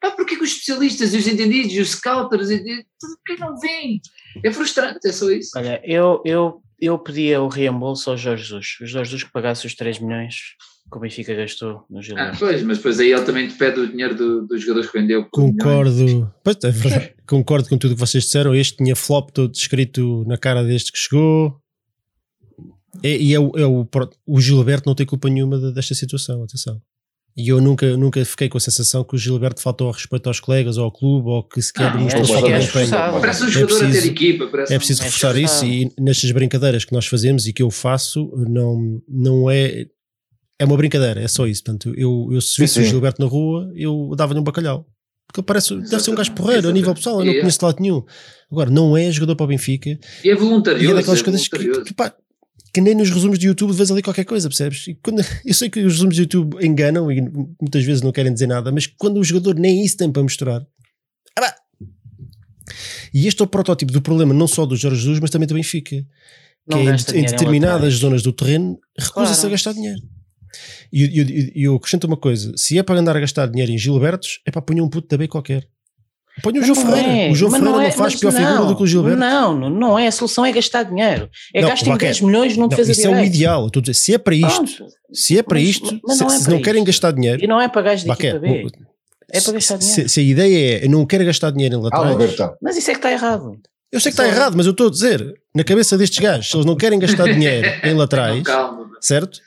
pá, 0.00 0.10
porquê 0.12 0.36
que 0.36 0.42
os 0.44 0.50
especialistas 0.50 1.12
e 1.14 1.18
os 1.18 1.26
entendidos 1.26 1.72
e 1.72 1.80
os 1.80 1.90
scouters, 1.90 2.50
e, 2.50 2.58
porquê 3.00 3.34
que 3.34 3.40
não 3.40 3.58
vêm? 3.58 4.00
É 4.44 4.52
frustrante, 4.52 5.06
é 5.06 5.12
só 5.12 5.30
isso. 5.30 5.50
Olha, 5.56 5.80
eu, 5.84 6.22
eu, 6.24 6.62
eu 6.80 6.98
pedia 6.98 7.40
o 7.42 7.48
reembolso 7.48 8.10
ao 8.10 8.16
Jorge 8.16 8.42
Jesus. 8.44 8.66
O 8.80 8.86
Jorge 8.86 9.10
Jesus 9.10 9.24
que 9.24 9.32
pagasse 9.32 9.66
os 9.66 9.74
3 9.74 9.98
milhões 9.98 10.34
que 10.90 10.96
o 10.96 11.00
Benfica 11.00 11.34
gastou 11.34 11.84
no 11.90 11.98
Ah, 11.98 12.02
Gilberto. 12.02 12.38
pois, 12.38 12.62
mas 12.62 12.78
depois 12.78 12.98
aí 12.98 13.12
ele 13.12 13.22
também 13.24 13.46
te 13.46 13.54
pede 13.56 13.78
o 13.80 13.86
dinheiro 13.90 14.14
do- 14.14 14.46
dos 14.46 14.62
jogadores 14.62 14.90
que 14.90 14.98
vendeu. 14.98 15.26
Concordo. 15.30 16.32
Pois, 16.42 16.56
é 16.64 16.70
verdade. 16.70 17.14
Concordo 17.28 17.68
com 17.68 17.76
tudo 17.76 17.90
o 17.90 17.94
que 17.94 18.00
vocês 18.00 18.24
disseram. 18.24 18.54
Este 18.54 18.78
tinha 18.78 18.96
flop 18.96 19.28
todo 19.30 19.52
escrito 19.54 20.24
na 20.26 20.38
cara 20.38 20.64
deste 20.64 20.90
que 20.90 20.98
chegou. 20.98 21.60
E, 23.02 23.30
e 23.30 23.34
é, 23.34 23.38
o, 23.38 23.52
é 23.54 23.66
o, 23.66 23.86
o 24.26 24.40
Gilberto 24.40 24.88
não 24.88 24.94
tem 24.94 25.04
culpa 25.04 25.28
nenhuma 25.28 25.58
de- 25.58 25.72
desta 25.74 25.94
situação. 25.94 26.42
Atenção. 26.42 26.80
E 27.36 27.48
eu 27.50 27.60
nunca, 27.60 27.96
nunca 27.96 28.24
fiquei 28.24 28.48
com 28.48 28.58
a 28.58 28.60
sensação 28.60 29.04
que 29.04 29.14
o 29.14 29.18
Gilberto 29.18 29.62
faltou 29.62 29.86
ao 29.86 29.92
respeito 29.92 30.26
aos 30.26 30.40
colegas 30.40 30.76
ou 30.76 30.84
ao 30.84 30.90
clube 30.92 31.28
ou 31.28 31.42
que 31.44 31.62
sequer 31.62 31.94
mostrou 31.96 32.24
é 32.24 32.26
falta 32.26 32.58
de 32.58 32.64
empenho. 32.66 32.90
Parece 33.20 33.42
um 33.44 33.46
É 33.46 33.50
jogador 33.50 33.74
a 33.76 33.78
ter 33.78 33.84
preciso- 33.86 34.06
equipa. 34.08 34.46
Parece 34.48 34.74
É 34.74 34.76
preciso 34.78 35.02
É 35.02 35.04
reforçar 35.04 35.36
isso 35.36 35.64
e 35.64 35.92
nestas 36.00 36.32
brincadeiras 36.32 36.84
que 36.84 36.92
nós 36.92 37.06
fazemos 37.06 37.46
e 37.46 37.52
que 37.52 37.62
eu 37.62 37.70
faço, 37.70 38.28
não, 38.48 39.00
não 39.08 39.48
é. 39.48 39.86
é 40.58 40.64
uma 40.64 40.76
brincadeira, 40.76 41.20
é 41.20 41.28
só 41.28 41.46
isso. 41.46 41.62
Portanto, 41.62 41.94
eu, 41.96 42.28
eu 42.32 42.40
se 42.40 42.60
visse 42.60 42.74
Sim, 42.74 42.80
o. 42.80 42.84
Gilberto 42.84 43.22
na 43.22 43.28
rua, 43.28 43.70
eu 43.76 44.10
dava-lhe 44.16 44.40
um 44.40 44.44
bacalhau. 44.44 44.84
Porque 45.28 45.40
ele 45.40 45.46
parece, 45.46 45.74
deve 45.76 45.86
ser 45.86 46.10
um 46.10 46.14
gajo 46.14 46.30
Exatamente, 46.30 46.32
porreiro 46.32 46.68
a 46.70 46.72
nível 46.72 46.94
pessoal, 46.94 47.16
eu 47.16 47.18
não 47.18 47.24
exatamente. 47.26 47.40
conheço 47.42 47.58
de 47.60 47.64
lado 47.66 47.80
nenhum. 47.82 48.02
Agora, 48.50 48.70
não 48.70 48.96
é 48.96 49.12
jogador 49.12 49.36
para 49.36 49.44
o 49.44 49.46
Benfica, 49.46 49.90
E 50.24 50.28
é 50.28 50.32
e 50.32 50.34
voluntarioso. 50.34 50.90
é 50.90 50.94
daquelas 50.94 51.20
é 51.20 51.22
coisas 51.22 51.46
que, 51.48 51.82
que, 51.82 51.94
pá, 51.94 52.12
que 52.78 52.84
nem 52.84 52.94
nos 52.94 53.10
resumos 53.10 53.38
de 53.38 53.46
YouTube 53.46 53.72
vês 53.72 53.90
ali 53.90 54.02
qualquer 54.02 54.24
coisa, 54.24 54.48
percebes? 54.48 54.86
E 54.88 54.94
quando, 54.94 55.20
eu 55.44 55.54
sei 55.54 55.68
que 55.68 55.80
os 55.80 55.94
resumos 55.94 56.14
de 56.14 56.22
YouTube 56.22 56.56
enganam 56.64 57.10
e 57.10 57.20
muitas 57.60 57.84
vezes 57.84 58.02
não 58.02 58.12
querem 58.12 58.32
dizer 58.32 58.46
nada, 58.46 58.70
mas 58.72 58.86
quando 58.86 59.18
o 59.18 59.24
jogador 59.24 59.54
nem 59.56 59.84
isso 59.84 59.96
tem 59.96 60.10
para 60.10 60.22
mostrar. 60.22 60.64
ah 61.36 61.40
pá. 61.40 61.54
E 63.12 63.26
este 63.26 63.40
é 63.40 63.44
o 63.44 63.48
protótipo 63.48 63.90
do 63.92 64.02
problema 64.02 64.32
não 64.34 64.46
só 64.46 64.66
do 64.66 64.76
Jorge 64.76 64.98
Jesus, 65.00 65.18
mas 65.20 65.30
também 65.30 65.48
do 65.48 65.54
Benfica. 65.54 65.96
Que 65.96 66.06
Não 66.66 66.78
é 66.78 66.82
em, 66.84 67.18
em 67.20 67.24
determinadas 67.24 67.94
zonas 67.94 68.22
do 68.22 68.32
terreno 68.32 68.78
recusa-se 68.98 69.40
Claro. 69.40 69.46
a 69.48 69.50
gastar 69.50 69.72
dinheiro. 69.72 70.00
E 70.92 71.02
eu, 71.18 71.26
eu, 71.26 71.50
eu 71.54 71.74
acrescento 71.76 72.06
uma 72.06 72.16
coisa: 72.16 72.52
se 72.56 72.78
é 72.78 72.82
para 72.82 73.00
andar 73.00 73.16
a 73.16 73.20
gastar 73.20 73.46
dinheiro 73.46 73.72
em 73.72 73.78
Gilbertos, 73.78 74.40
é 74.46 74.50
para 74.50 74.60
ponhar 74.62 74.84
um 74.84 74.88
puto 74.88 75.08
da 75.08 75.16
B 75.16 75.26
qualquer. 75.28 75.66
Ponha 76.42 76.60
o 76.60 76.64
João 76.64 76.76
Não 76.84 76.92
Ferreira. 76.92 77.08
é, 77.08 77.30
o 77.30 77.34
João 77.34 77.50
mas 77.50 77.60
Ferreira 77.60 77.78
não, 77.82 77.86
é, 77.88 77.90
faz 77.92 78.12
mas 78.14 78.20
pior 78.20 78.32
figura 78.32 78.66
do 78.66 78.76
que 78.76 78.82
o 78.82 78.86
Gilberto. 78.86 79.18
Não, 79.18 79.54
não, 79.58 79.70
não 79.70 79.98
é. 79.98 80.06
A 80.06 80.12
solução 80.12 80.44
é 80.46 80.52
gastar 80.52 80.82
dinheiro. 80.84 81.28
É 81.54 81.60
Não, 81.62 81.68
gastem 81.68 81.92
Baquer, 81.92 82.08
10 82.08 82.20
milhões 82.20 82.54
num 82.56 82.62
Não, 82.62 82.68
defesa 82.68 82.92
isso 82.92 83.06
é 83.06 83.10
o 83.10 83.24
ideal. 83.24 83.66
Estou 83.66 83.80
a 83.80 83.82
dizer, 83.82 83.94
se 83.94 84.14
é 84.14 84.18
para 84.18 84.34
isto, 84.34 84.48
Pronto. 84.54 84.84
se 85.12 85.38
é 85.38 85.42
para 85.42 85.58
Mas- 85.58 85.68
isto, 85.68 86.00
mas 86.06 86.16
se, 86.16 86.22
não 86.24 86.30
é 86.30 86.36
se 86.38 86.44
para 86.44 86.52
não 86.54 86.62
querem 86.62 86.80
isto. 86.82 86.86
gastar 86.86 87.10
dinheiro, 87.12 87.44
E 87.44 87.46
não 87.46 87.60
é 87.60 87.68
para 87.68 87.82
gajos 87.82 88.02
de 88.02 88.08
Baquer, 88.08 88.36
equipa 88.36 88.40
B. 88.52 88.64
o- 88.66 88.70
É 89.30 89.40
para 89.40 89.52
gastar 89.52 89.80
se, 89.82 89.88
dinheiro. 89.90 90.08
se 90.08 90.20
a 90.20 90.22
ideia 90.22 90.78
é 90.80 90.84
eu 90.86 90.90
não 90.90 91.04
quero 91.06 91.24
gastar 91.24 91.50
dinheiro 91.50 91.74
em 91.74 91.78
Ah, 91.78 91.82
laterais, 91.82 92.10
Albertão. 92.12 92.54
Mas 92.62 92.76
isso 92.76 92.90
é 92.90 92.94
que 92.94 92.98
está 92.98 93.10
errado. 93.12 93.52
eu 93.92 94.00
sei 94.00 94.12
que 94.12 94.20
está 94.20 94.26
errado, 94.28 94.54
mas 94.56 94.66
eu 94.66 94.72
estou 94.72 94.86
a 94.88 94.90
dizer, 94.90 95.34
na 95.54 95.64
cabeça 95.64 95.98
destes 95.98 96.18
gajos, 96.18 96.50
se 96.50 96.56
eles 96.56 96.64
não 96.66 96.76
querem 96.76 96.98
gastar 96.98 97.24
dinheiro 97.32 97.66
em 97.84 97.94
laterais, 97.94 98.42
Não, 98.44 98.86
certo? 99.00 99.38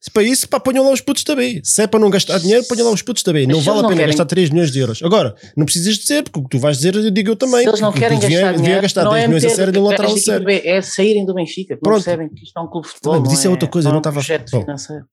Se 0.00 0.10
para 0.10 0.22
isso, 0.22 0.48
pá, 0.48 0.58
ponham 0.58 0.82
lá 0.82 0.90
os 0.92 1.00
putos 1.02 1.22
também. 1.22 1.60
Se 1.62 1.82
é 1.82 1.86
para 1.86 2.00
não 2.00 2.08
gastar 2.08 2.38
dinheiro, 2.38 2.64
ponham 2.66 2.86
lá 2.86 2.92
os 2.92 3.02
putos 3.02 3.22
também. 3.22 3.46
Mas 3.46 3.54
Não 3.56 3.62
vale 3.62 3.78
a 3.80 3.82
pena 3.82 3.94
querem- 3.96 4.06
gastar 4.06 4.24
3 4.24 4.48
milhões 4.48 4.70
de 4.72 4.78
euros. 4.78 5.02
Agora, 5.02 5.34
não 5.54 5.66
precisas 5.66 5.96
dizer, 5.98 6.22
porque 6.22 6.38
o 6.38 6.42
que 6.44 6.48
tu 6.56 6.58
vais 6.58 6.78
dizer, 6.78 6.94
eu 6.94 7.10
digo 7.10 7.30
eu 7.32 7.36
também. 7.36 7.62
Se 7.64 7.68
eles 7.68 7.80
não 7.80 7.90
porque 7.90 8.00
querem 8.04 8.18
devia, 8.18 8.40
gastar 8.40 8.56
dinheiro, 8.56 8.80
gastar 8.82 9.04
não 9.04 9.12
10 9.12 9.24
é 9.24 9.28
milhões 9.28 9.44
a 9.44 9.50
sério 9.50 9.72
de 9.72 9.78
um 9.78 9.82
lateral 9.82 10.10
a 10.10 10.14
gajos 10.14 10.24
de 10.24 10.30
equipa 10.30 10.46
sério. 10.48 10.62
B, 10.62 10.68
É 10.68 10.80
saírem 10.82 11.26
do 11.26 11.34
Benfica. 11.34 11.76
Pronto. 11.76 11.96
percebem 12.02 12.28
que 12.30 12.44
isto 12.44 12.58
é 12.58 12.62
um 12.62 12.66
clube 12.66 12.86
de 12.86 12.94
futebol. 12.94 13.12
Também, 13.14 13.28
mas 13.30 13.38
isso 13.38 13.46
é 13.46 13.50
outra 13.50 13.68
coisa, 13.68 13.88
não 13.88 13.92
não 13.92 13.96
é 13.96 13.98
um 13.98 14.00
estava- 14.00 14.14
projeto 14.14 14.50
Bom. 14.52 14.60
financeiro. 14.62 15.04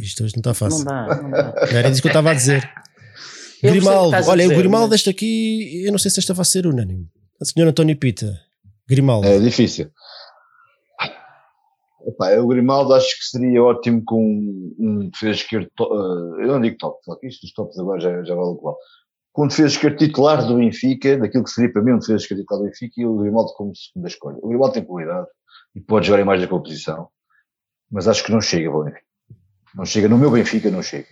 Isto 0.00 0.24
hoje 0.24 0.32
não 0.34 0.40
está 0.40 0.50
Não 0.50 0.54
fácil. 0.54 0.84
dá, 0.86 1.22
não 1.22 1.30
dá. 1.30 1.54
Não 1.70 1.78
era 1.78 1.90
disso 1.90 2.00
que 2.02 2.08
eu 2.08 2.10
estava 2.10 2.30
a 2.30 2.34
dizer. 2.34 2.68
Eu 3.62 3.70
Grimaldo, 3.72 4.16
olha, 4.30 4.46
o 4.46 4.48
Grimaldo, 4.56 4.88
mas- 4.90 5.00
este 5.00 5.10
aqui, 5.10 5.82
eu 5.84 5.92
não 5.92 5.98
sei 5.98 6.10
se 6.10 6.20
esta 6.20 6.32
vai 6.34 6.44
ser 6.44 6.66
unânime. 6.66 7.06
A 7.40 7.44
senhora 7.44 7.70
António 7.70 7.96
Pita, 7.96 8.38
Grimaldo. 8.88 9.26
É 9.28 9.38
difícil. 9.38 9.90
Epá, 12.06 12.36
o 12.38 12.46
Grimaldo 12.46 12.94
acho 12.94 13.08
que 13.18 13.24
seria 13.24 13.62
ótimo 13.62 14.02
com 14.04 14.22
um 14.78 15.08
defesa 15.10 15.32
esquerdo. 15.32 15.68
to- 15.76 15.84
eh, 16.40 16.44
eu 16.44 16.48
não 16.48 16.60
digo 16.60 16.76
top, 16.78 16.98
só 17.04 17.16
que 17.16 17.26
isto 17.26 17.42
dos 17.42 17.52
tops 17.52 17.78
agora 17.78 18.00
já, 18.00 18.22
já 18.22 18.34
vale 18.34 18.48
o 18.50 18.56
qual. 18.56 18.76
Com 19.32 19.44
um 19.44 19.48
defesa 19.48 19.68
esquerdo 19.68 19.96
titular 19.98 20.46
do 20.46 20.56
Benfica, 20.56 21.18
daquilo 21.18 21.44
que 21.44 21.50
seria 21.50 21.72
para 21.72 21.82
mim 21.82 21.92
um 21.92 21.98
defesa 21.98 22.18
esquerdo 22.22 22.40
titular 22.40 22.62
do 22.62 22.66
Benfica, 22.68 22.94
e 23.00 23.06
o 23.06 23.16
Grimaldo 23.18 23.52
como 23.54 23.74
segunda 23.74 24.08
escolha. 24.08 24.38
O 24.40 24.48
Grimaldo 24.48 24.74
tem 24.74 24.84
qualidade 24.84 25.26
e 25.74 25.80
pode 25.80 26.06
jogar 26.06 26.22
em 26.22 26.24
mais 26.24 26.40
daquela 26.40 26.62
posição, 26.62 27.08
mas 27.90 28.06
acho 28.08 28.24
que 28.24 28.30
não 28.32 28.40
chega 28.40 28.70
para 28.70 28.78
o 28.78 28.84
Benfica. 28.84 29.06
Não 29.74 29.84
chega, 29.84 30.08
no 30.08 30.16
meu 30.16 30.30
Benfica 30.30 30.70
não 30.70 30.82
chega. 30.82 31.06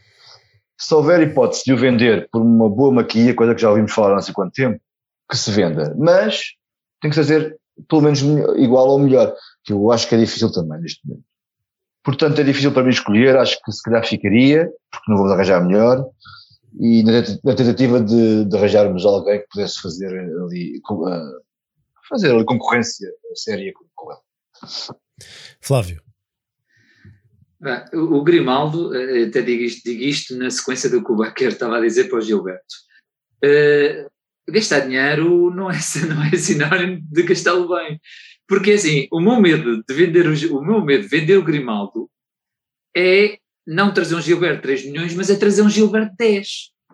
Se 0.78 0.94
houver 0.94 1.20
hipótese 1.22 1.64
de 1.66 1.72
o 1.72 1.76
vender 1.76 2.28
por 2.30 2.40
uma 2.40 2.68
boa 2.68 2.92
maquia, 2.92 3.34
coisa 3.34 3.54
que 3.54 3.60
já 3.60 3.68
ouvimos 3.68 3.92
falar 3.92 4.12
há 4.12 4.14
não 4.14 4.22
sei 4.22 4.32
quanto 4.34 4.52
tempo, 4.52 4.80
que 5.30 5.36
se 5.36 5.50
venda. 5.50 5.94
Mas 5.98 6.42
tem 7.00 7.10
que 7.10 7.16
fazer 7.16 7.58
pelo 7.88 8.02
menos 8.02 8.22
igual 8.56 8.88
ou 8.88 8.98
melhor, 8.98 9.34
que 9.64 9.72
eu 9.72 9.90
acho 9.90 10.08
que 10.08 10.14
é 10.14 10.18
difícil 10.18 10.52
também 10.52 10.80
neste 10.80 11.06
momento. 11.06 11.24
Portanto, 12.04 12.38
é 12.38 12.44
difícil 12.44 12.70
para 12.72 12.82
mim 12.82 12.90
escolher, 12.90 13.36
acho 13.36 13.58
que 13.64 13.72
se 13.72 13.82
calhar 13.82 14.06
ficaria, 14.06 14.70
porque 14.90 15.10
não 15.10 15.16
vamos 15.16 15.32
arranjar 15.32 15.64
melhor, 15.64 16.06
e 16.78 17.02
na 17.02 17.22
tent- 17.22 17.40
na 17.42 17.54
tentativa 17.54 18.00
de, 18.00 18.44
de 18.44 18.56
arranjarmos 18.56 19.06
alguém 19.06 19.40
que 19.40 19.48
pudesse 19.48 19.80
fazer 19.80 20.08
ali, 20.08 20.82
ah, 21.06 21.30
fazer 22.08 22.32
ali 22.34 22.44
concorrência 22.44 23.10
séria 23.34 23.72
com, 23.72 23.84
com 23.94 24.12
ele. 24.12 24.20
Flávio. 25.60 26.02
O 27.94 28.22
Grimaldo, 28.22 28.94
eh, 28.94 29.24
até 29.24 29.40
digo 29.40 29.62
isto, 29.62 29.82
digo 29.88 30.02
isto 30.02 30.36
na 30.36 30.50
sequência 30.50 30.90
do 30.90 31.02
que 31.02 31.10
o 31.10 31.16
Baquer 31.16 31.48
estava 31.48 31.78
a 31.78 31.80
dizer 31.80 32.10
para 32.10 32.18
o 32.18 32.20
Gilberto. 32.20 32.74
Eh, 33.42 34.06
gastar 34.48 34.80
dinheiro 34.80 35.50
não 35.50 35.70
é, 35.70 35.74
não 36.08 36.22
é 36.24 36.36
sinónimo 36.36 37.00
de 37.10 37.22
gastá-lo 37.22 37.68
bem. 37.68 37.98
Porque 38.48 38.72
assim, 38.72 39.08
o 39.10 39.20
meu 39.20 39.40
medo 39.40 39.82
de 39.82 39.94
vender 39.94 40.26
o, 40.26 40.58
o 40.58 40.64
meu 40.64 40.84
medo 40.84 41.02
de 41.02 41.08
vender 41.08 41.36
o 41.36 41.44
Grimaldo 41.44 42.10
é 42.96 43.38
não 43.66 43.92
trazer 43.92 44.14
um 44.14 44.20
Gilberto 44.20 44.56
de 44.56 44.62
3 44.62 44.86
milhões, 44.86 45.14
mas 45.14 45.30
é 45.30 45.36
trazer 45.36 45.62
um 45.62 45.70
Gilberto 45.70 46.10
de 46.10 46.16
10. 46.16 46.48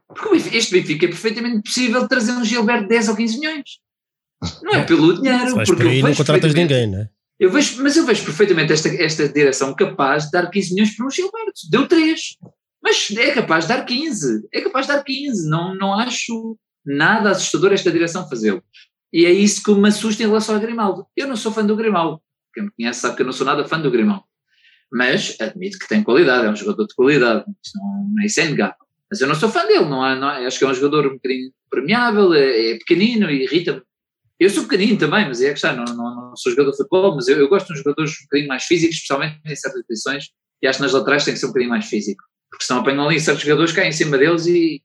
Porque 0.09 0.57
este 0.57 0.73
Benfica 0.73 1.07
é 1.07 1.09
perfeitamente 1.09 1.63
possível 1.63 2.07
trazer 2.07 2.33
um 2.33 2.45
Gilberto 2.45 2.83
de 2.83 2.89
10 2.89 3.09
ou 3.09 3.17
15 3.17 3.39
milhões. 3.41 3.65
Não 4.63 4.75
é 4.75 4.85
pelo 4.85 5.21
dinheiro, 5.21 5.55
porque 5.55 5.75
por 5.75 5.87
aí, 5.87 6.01
eu 6.01 6.09
não 6.09 6.15
contratas 6.15 6.55
ninguém, 6.55 6.87
né? 6.87 7.11
eu 7.41 7.51
vejo, 7.51 7.83
mas 7.83 7.97
eu 7.97 8.05
vejo 8.05 8.23
perfeitamente 8.23 8.71
esta, 8.71 8.89
esta 9.03 9.27
direção 9.27 9.75
capaz 9.75 10.27
de 10.27 10.33
dar 10.33 10.51
15 10.51 10.75
milhões 10.75 10.95
para 10.95 11.07
um 11.07 11.11
Gilberto. 11.11 11.71
Deu 11.71 11.89
3. 11.89 12.21
Mas 12.83 13.11
é 13.17 13.33
capaz 13.33 13.65
de 13.65 13.69
dar 13.69 13.85
15. 13.85 14.49
É 14.53 14.61
capaz 14.61 14.87
de 14.87 14.93
dar 14.93 15.03
15. 15.03 15.49
Não, 15.49 15.75
não 15.75 15.99
acho 15.99 16.59
nada 16.85 17.31
assustador 17.31 17.73
esta 17.73 17.91
direção 17.91 18.29
fazê-lo. 18.29 18.63
E 19.13 19.27
é 19.27 19.31
isso 19.31 19.63
que 19.63 19.75
me 19.75 19.89
assusta 19.89 20.23
em 20.23 20.27
relação 20.27 20.55
ao 20.55 20.61
Grimaldo. 20.61 21.07
Eu 21.17 21.27
não 21.27 21.37
sou 21.37 21.53
fã 21.53 21.65
do 21.65 21.77
Grimaldo. 21.77 22.21
Quem 22.55 22.65
me 22.65 22.71
conhece 22.71 23.01
sabe 23.01 23.17
que 23.17 23.23
eu 23.23 23.27
não 23.27 23.33
sou 23.33 23.47
nada 23.47 23.65
fã 23.65 23.81
do 23.81 23.91
Grimaldo. 23.91 24.25
Mas 24.93 25.37
admito 25.41 25.79
que 25.79 25.89
tem 25.89 26.03
qualidade, 26.03 26.47
é 26.47 26.51
um 26.51 26.57
jogador 26.57 26.87
de 26.87 26.95
qualidade. 26.95 27.45
Isso, 27.65 27.73
não, 27.77 28.25
isso 28.25 28.41
é 28.41 28.47
inegável. 28.47 28.75
Mas 29.11 29.21
eu 29.21 29.29
não 29.29 29.35
sou 29.35 29.49
fã 29.49 29.67
dele. 29.67 29.85
Não 29.85 30.03
há, 30.03 30.15
não 30.17 30.29
há- 30.29 30.39
acho 30.47 30.59
que 30.59 30.65
é 30.65 30.69
um 30.69 30.75
jogador 30.75 31.07
um 31.07 31.15
bocadinho 31.15 31.53
premiável, 31.69 32.35
é, 32.35 32.73
é 32.73 32.79
pequenino 32.79 33.31
e 33.31 33.45
irrita-me. 33.45 33.83
Eu 34.39 34.49
sou 34.49 34.65
pequenino 34.65 34.99
também, 34.99 35.27
mas 35.29 35.43
é 35.43 35.49
que 35.49 35.55
está, 35.59 35.75
não, 35.75 35.85
não, 35.85 36.31
não 36.31 36.37
sou 36.37 36.51
jogador 36.51 36.71
de 36.71 36.79
futebol, 36.79 37.15
mas 37.15 37.29
eu, 37.29 37.39
eu 37.39 37.49
gosto 37.49 37.73
de 37.73 37.79
jogadores 37.79 38.13
um 38.13 38.23
bocadinho 38.23 38.49
mais 38.49 38.65
físicos, 38.65 38.97
especialmente 38.97 39.39
em 39.45 39.55
certas 39.55 39.83
posições, 39.87 40.31
e 40.63 40.67
acho 40.67 40.79
que 40.79 40.83
nas 40.83 40.93
laterais 40.95 41.25
tem 41.27 41.35
que 41.35 41.41
ser 41.41 41.45
um 41.45 41.51
bocadinho 41.51 41.71
mais 41.71 41.85
físico, 41.87 42.25
porque 42.51 42.65
senão 42.65 42.81
apanham 42.81 43.07
ali 43.07 43.21
certos 43.21 43.45
jogadores, 43.45 43.73
caem 43.73 43.91
em 43.91 43.93
cima 43.93 44.17
deles 44.17 44.47
e. 44.47 44.83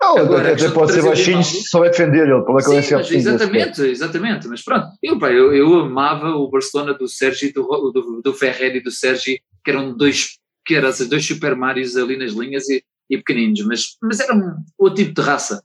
Não, 0.00 0.18
Agora, 0.18 0.52
até 0.52 0.70
pode 0.70 0.88
de 0.88 1.00
ser 1.00 1.06
baixinho 1.06 1.42
se 1.42 1.62
souber 1.64 1.90
defender 1.90 2.28
ele. 2.28 2.32
É 2.32 2.60
Sim, 2.60 2.94
mas 2.94 3.06
assim 3.06 3.16
exatamente, 3.16 3.82
exatamente, 3.82 4.48
mas 4.48 4.62
pronto. 4.62 4.88
Eu, 5.02 5.18
pá, 5.18 5.30
eu, 5.30 5.54
eu 5.54 5.80
amava 5.80 6.30
o 6.30 6.48
Barcelona 6.48 6.94
do 6.94 7.06
Sérgio, 7.08 7.52
do, 7.52 7.90
do, 7.92 8.22
do 8.22 8.34
Ferrer 8.34 8.76
e 8.76 8.80
do 8.80 8.90
Sérgio, 8.90 9.38
que 9.64 9.70
eram 9.70 9.96
dois, 9.96 10.38
que 10.64 10.74
eram 10.74 10.88
esses 10.88 11.08
dois 11.08 11.24
super 11.24 11.54
Marios 11.54 11.96
ali 11.96 12.16
nas 12.16 12.32
linhas 12.32 12.68
e, 12.68 12.82
e 13.08 13.16
pequeninos, 13.18 13.64
mas, 13.64 13.96
mas 14.02 14.20
era 14.20 14.34
um 14.34 14.56
outro 14.78 15.04
tipo 15.04 15.14
de 15.14 15.26
raça. 15.26 15.62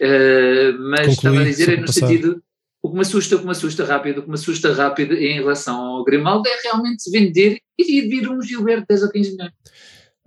Eh, 0.00 0.72
mas 0.72 1.06
Concluí, 1.06 1.12
estava 1.12 1.40
a 1.40 1.44
dizer 1.44 1.64
só 1.64 1.72
é 1.72 1.76
no 1.76 1.86
passar. 1.86 2.06
sentido, 2.06 2.42
o 2.82 2.90
que 2.90 2.94
me 2.94 3.00
assusta, 3.00 3.36
o 3.36 3.38
que 3.40 3.44
me 3.44 3.50
assusta 3.50 3.84
rápido, 3.84 4.18
o 4.18 4.22
que 4.22 4.28
me 4.28 4.34
assusta 4.34 4.72
rápido 4.72 5.14
em 5.14 5.34
relação 5.34 5.76
ao 5.76 6.04
Grimaldo 6.04 6.48
é 6.48 6.56
realmente 6.62 7.10
vender 7.10 7.58
e 7.78 7.98
ir 7.98 8.08
vir 8.08 8.28
um 8.28 8.40
Gilberto 8.40 8.82
de 8.82 8.88
10 8.88 9.02
ou 9.02 9.10
15 9.10 9.30
milhões. 9.32 9.52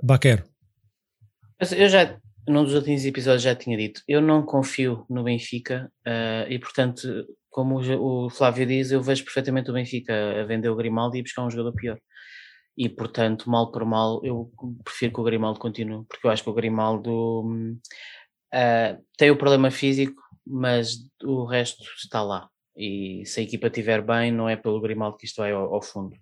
Baquer. 0.01 0.43
Eu 1.77 1.87
já, 1.87 2.17
num 2.47 2.63
dos 2.63 2.73
últimos 2.73 3.05
episódios 3.05 3.43
já 3.43 3.55
tinha 3.55 3.77
dito, 3.77 4.01
eu 4.07 4.21
não 4.21 4.43
confio 4.43 5.05
no 5.09 5.23
Benfica 5.23 5.91
eh, 6.05 6.47
e 6.49 6.59
portanto, 6.59 7.07
como 7.49 7.79
o, 7.79 8.25
o 8.25 8.29
Flávio 8.29 8.65
diz, 8.65 8.91
eu 8.91 9.01
vejo 9.01 9.23
perfeitamente 9.23 9.69
o 9.69 9.73
Benfica 9.73 10.41
a 10.41 10.45
vender 10.45 10.69
o 10.69 10.75
Grimaldo 10.75 11.17
e 11.17 11.21
buscar 11.21 11.45
um 11.45 11.51
jogador 11.51 11.73
pior. 11.73 11.99
E 12.77 12.89
portanto, 12.89 13.49
mal 13.49 13.71
por 13.71 13.85
mal, 13.85 14.21
eu 14.23 14.49
prefiro 14.83 15.13
que 15.13 15.19
o 15.19 15.23
Grimaldo 15.23 15.59
continue, 15.59 16.05
porque 16.07 16.25
eu 16.25 16.31
acho 16.31 16.43
que 16.43 16.49
o 16.49 16.53
Grimaldo 16.53 17.43
hum, 17.45 17.77
eh, 18.53 18.97
tem 19.17 19.29
o 19.29 19.37
problema 19.37 19.69
físico, 19.69 20.21
mas 20.45 20.95
o 21.23 21.45
resto 21.45 21.83
está 21.97 22.23
lá. 22.23 22.49
E 22.75 23.23
se 23.25 23.41
a 23.41 23.43
equipa 23.43 23.67
estiver 23.67 24.01
bem, 24.01 24.31
não 24.31 24.47
é 24.47 24.55
pelo 24.55 24.81
Grimaldo 24.81 25.17
que 25.17 25.25
isto 25.25 25.41
vai 25.41 25.51
ao, 25.51 25.73
ao 25.73 25.81
fundo. 25.81 26.15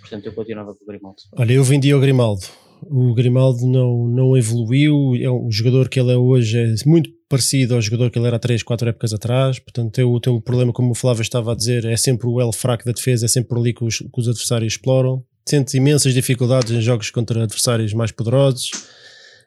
Portanto, 0.00 0.26
eu 0.26 0.32
continuava 0.32 0.74
com 0.74 0.84
o 0.84 0.86
Grimaldo. 0.86 1.18
Olha, 1.36 1.52
eu 1.52 1.64
vendi 1.64 1.90
ao 1.92 2.00
Grimaldo. 2.00 2.46
O 2.82 3.14
Grimaldo 3.14 3.66
não, 3.66 4.06
não 4.06 4.36
evoluiu. 4.36 5.14
É 5.20 5.30
um 5.30 5.50
jogador 5.50 5.88
que 5.88 5.98
ele 5.98 6.12
é 6.12 6.16
hoje 6.16 6.58
é 6.58 6.74
muito 6.86 7.10
parecido 7.28 7.74
ao 7.74 7.80
jogador 7.80 8.10
que 8.10 8.18
ele 8.18 8.26
era 8.26 8.36
há 8.36 8.38
3, 8.38 8.62
4 8.62 8.90
épocas 8.90 9.12
atrás. 9.12 9.58
Portanto, 9.58 9.92
tem 9.92 10.04
o, 10.04 10.20
tem 10.20 10.32
o 10.32 10.40
problema, 10.40 10.72
como 10.72 10.90
o 10.90 10.94
Flávio 10.94 11.22
estava 11.22 11.52
a 11.52 11.54
dizer, 11.54 11.84
é 11.84 11.96
sempre 11.96 12.26
o 12.26 12.40
elo 12.40 12.52
fraco 12.52 12.84
da 12.84 12.92
defesa, 12.92 13.24
é 13.24 13.28
sempre 13.28 13.58
ali 13.58 13.72
que 13.72 13.84
os, 13.84 13.98
que 13.98 14.18
os 14.20 14.28
adversários 14.28 14.74
exploram. 14.74 15.24
Sente 15.48 15.76
imensas 15.76 16.14
dificuldades 16.14 16.70
em 16.70 16.80
jogos 16.80 17.10
contra 17.10 17.42
adversários 17.42 17.92
mais 17.94 18.12
poderosos. 18.12 18.70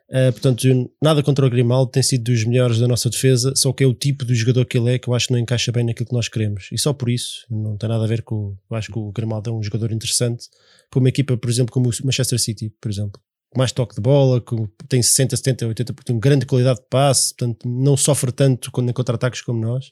Uh, 0.08 0.30
portanto, 0.30 0.62
nada 1.02 1.20
contra 1.20 1.44
o 1.44 1.50
Grimaldo, 1.50 1.90
tem 1.90 2.02
sido 2.02 2.24
dos 2.30 2.44
melhores 2.44 2.78
da 2.78 2.86
nossa 2.86 3.10
defesa, 3.10 3.52
só 3.56 3.72
que 3.72 3.82
é 3.82 3.86
o 3.86 3.94
tipo 3.94 4.24
de 4.24 4.36
jogador 4.36 4.64
que 4.64 4.78
ele 4.78 4.94
é 4.94 4.98
que 4.98 5.08
eu 5.08 5.14
acho 5.14 5.26
que 5.26 5.32
não 5.32 5.40
encaixa 5.40 5.72
bem 5.72 5.84
naquilo 5.84 6.08
que 6.08 6.14
nós 6.14 6.28
queremos. 6.28 6.68
E 6.70 6.78
só 6.78 6.92
por 6.92 7.10
isso, 7.10 7.44
não 7.50 7.76
tem 7.76 7.88
nada 7.88 8.04
a 8.04 8.06
ver 8.06 8.22
com. 8.22 8.56
Eu 8.70 8.76
acho 8.76 8.92
que 8.92 8.98
o 8.98 9.10
Grimaldo 9.10 9.50
é 9.50 9.52
um 9.52 9.62
jogador 9.62 9.90
interessante 9.90 10.46
para 10.88 11.00
uma 11.00 11.08
equipa, 11.08 11.36
por 11.36 11.50
exemplo, 11.50 11.72
como 11.72 11.88
o 11.88 11.92
Manchester 12.04 12.38
City, 12.38 12.72
por 12.80 12.90
exemplo. 12.90 13.20
Mais 13.56 13.72
toque 13.72 13.96
de 13.96 14.00
bola, 14.00 14.40
com, 14.40 14.68
tem 14.88 15.02
60, 15.02 15.36
70, 15.36 15.66
80, 15.66 15.94
tem 16.04 16.18
grande 16.20 16.46
qualidade 16.46 16.80
de 16.80 16.86
passe, 16.88 17.34
portanto, 17.34 17.68
não 17.68 17.96
sofre 17.96 18.30
tanto 18.30 18.70
quando 18.70 18.90
em 18.90 18.92
contra-ataques 18.92 19.40
como 19.40 19.60
nós. 19.60 19.90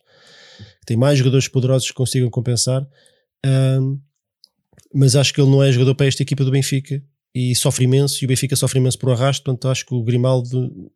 Tem 0.87 0.97
mais 0.97 1.19
jogadores 1.19 1.49
poderosos 1.49 1.89
que 1.89 1.95
consigam 1.95 2.31
compensar. 2.31 2.87
Um, 3.45 3.99
mas 4.93 5.17
acho 5.17 5.35
que 5.35 5.41
ele 5.41 5.51
não 5.51 5.63
é 5.63 5.73
jogador 5.73 5.97
para 5.97 6.07
esta 6.07 6.23
equipa 6.23 6.45
do 6.45 6.53
Benfica 6.53 7.03
e 7.35 7.55
sofre 7.55 7.85
imenso, 7.85 8.23
e 8.23 8.27
o 8.27 8.29
Benfica 8.29 8.55
sofre 8.55 8.79
imenso 8.79 8.99
por 8.99 9.11
arrasto, 9.11 9.45
portanto 9.45 9.69
acho 9.69 9.85
que 9.85 9.95
o 9.95 10.03
Grimaldo, 10.03 10.91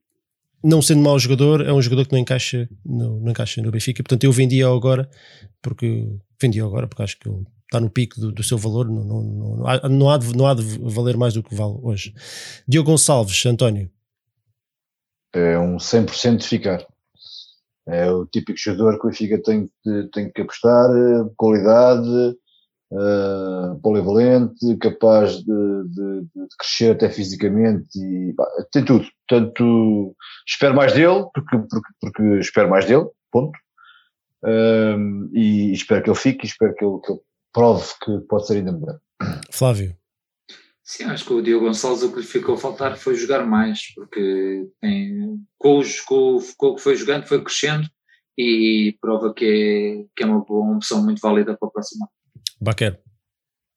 não 0.63 0.81
sendo 0.81 1.03
mau 1.03 1.19
jogador, 1.19 1.67
é 1.67 1.73
um 1.73 1.83
jogador 1.83 2.07
que 2.07 2.13
não 2.13 2.19
encaixa, 2.19 2.69
não, 2.85 3.19
não 3.21 3.31
encaixa 3.31 3.61
no 3.61 3.71
Benfica, 3.71 4.03
portanto 4.03 4.25
eu 4.25 4.33
vendia 4.33 4.69
agora, 4.69 5.09
porque 5.61 6.07
vendi 6.41 6.61
agora, 6.61 6.87
porque 6.87 7.03
acho 7.03 7.19
que 7.19 7.29
ele 7.29 7.45
está 7.65 7.81
no 7.81 7.91
pico 7.91 8.21
do, 8.21 8.33
do 8.33 8.43
seu 8.43 8.57
valor, 8.57 8.89
não, 8.89 9.05
não, 9.05 9.23
não, 9.23 9.57
não, 9.57 9.67
há, 9.67 9.89
não, 9.89 10.11
há 10.11 10.17
de, 10.19 10.37
não 10.37 10.47
há 10.47 10.55
de 10.55 10.63
valer 10.79 11.17
mais 11.17 11.35
do 11.35 11.43
que 11.43 11.55
vale 11.55 11.79
hoje. 11.83 12.15
Diogo 12.67 12.91
Gonçalves, 12.91 13.45
António. 13.45 13.91
É 15.35 15.59
um 15.59 15.77
100% 15.77 16.39
de 16.39 16.47
ficar. 16.47 16.87
É 17.87 18.11
o 18.11 18.27
típico 18.27 18.59
jogador 18.59 18.99
que 18.99 19.07
o 19.07 19.11
Benfica 19.11 19.43
tem, 19.43 19.71
tem 20.13 20.31
que 20.31 20.43
apostar, 20.43 20.91
eh, 20.91 21.31
qualidade, 21.37 22.37
uh, 22.93 23.81
polivalente, 23.81 24.77
capaz 24.79 25.37
de, 25.37 25.45
de, 25.45 26.21
de, 26.23 26.57
crescer 26.59 26.93
até 26.93 27.11
fisicamente 27.11 27.99
e 27.99 28.33
pá, 28.35 28.47
tem 28.73 28.85
tudo. 28.85 29.07
Portanto, 29.29 30.17
espero 30.47 30.75
mais 30.75 30.93
dele, 30.93 31.25
porque, 31.35 31.59
porque, 31.59 31.93
porque 32.01 32.23
espero 32.41 32.71
mais 32.71 32.87
dele, 32.87 33.07
ponto. 33.31 33.59
Um, 34.45 35.29
e 35.33 35.73
espero 35.73 36.03
que 36.03 36.11
ele 36.11 36.19
fique 36.19 36.47
e 36.47 36.49
espero 36.49 36.75
que 36.75 36.85
ele, 36.85 37.01
que 37.01 37.13
ele 37.13 37.21
prove 37.53 37.93
que 38.03 38.19
pode 38.29 38.47
ser 38.47 38.57
ainda 38.59 38.73
melhor. 38.73 38.99
Flávio. 39.51 39.97
Sim, 40.85 41.05
acho 41.05 41.27
que 41.27 41.33
o 41.35 41.43
Diogo 41.43 41.67
Gonçalves 41.67 42.03
o 42.03 42.11
que 42.11 42.21
lhe 42.21 42.27
ficou 42.27 42.55
a 42.55 42.59
faltar 42.59 42.97
foi 42.97 43.15
jogar 43.15 43.45
mais, 43.45 43.93
porque 43.95 44.67
tem, 44.81 45.39
com, 45.59 45.79
os, 45.79 46.01
com, 46.01 46.39
com 46.57 46.69
o 46.69 46.77
que 46.77 46.83
foi 46.83 46.97
jogando 46.97 47.27
foi 47.27 47.45
crescendo 47.45 47.87
e 48.39 48.97
prova 48.99 49.35
que 49.35 49.45
é, 49.45 50.07
que 50.17 50.23
é 50.23 50.27
uma, 50.27 50.43
uma 50.49 50.77
opção 50.77 51.05
muito 51.05 51.21
válida 51.21 51.55
para 51.59 51.69
o 51.69 51.71
próximo 51.71 52.05
ano. 52.05 52.18
Baquer. 52.61 53.01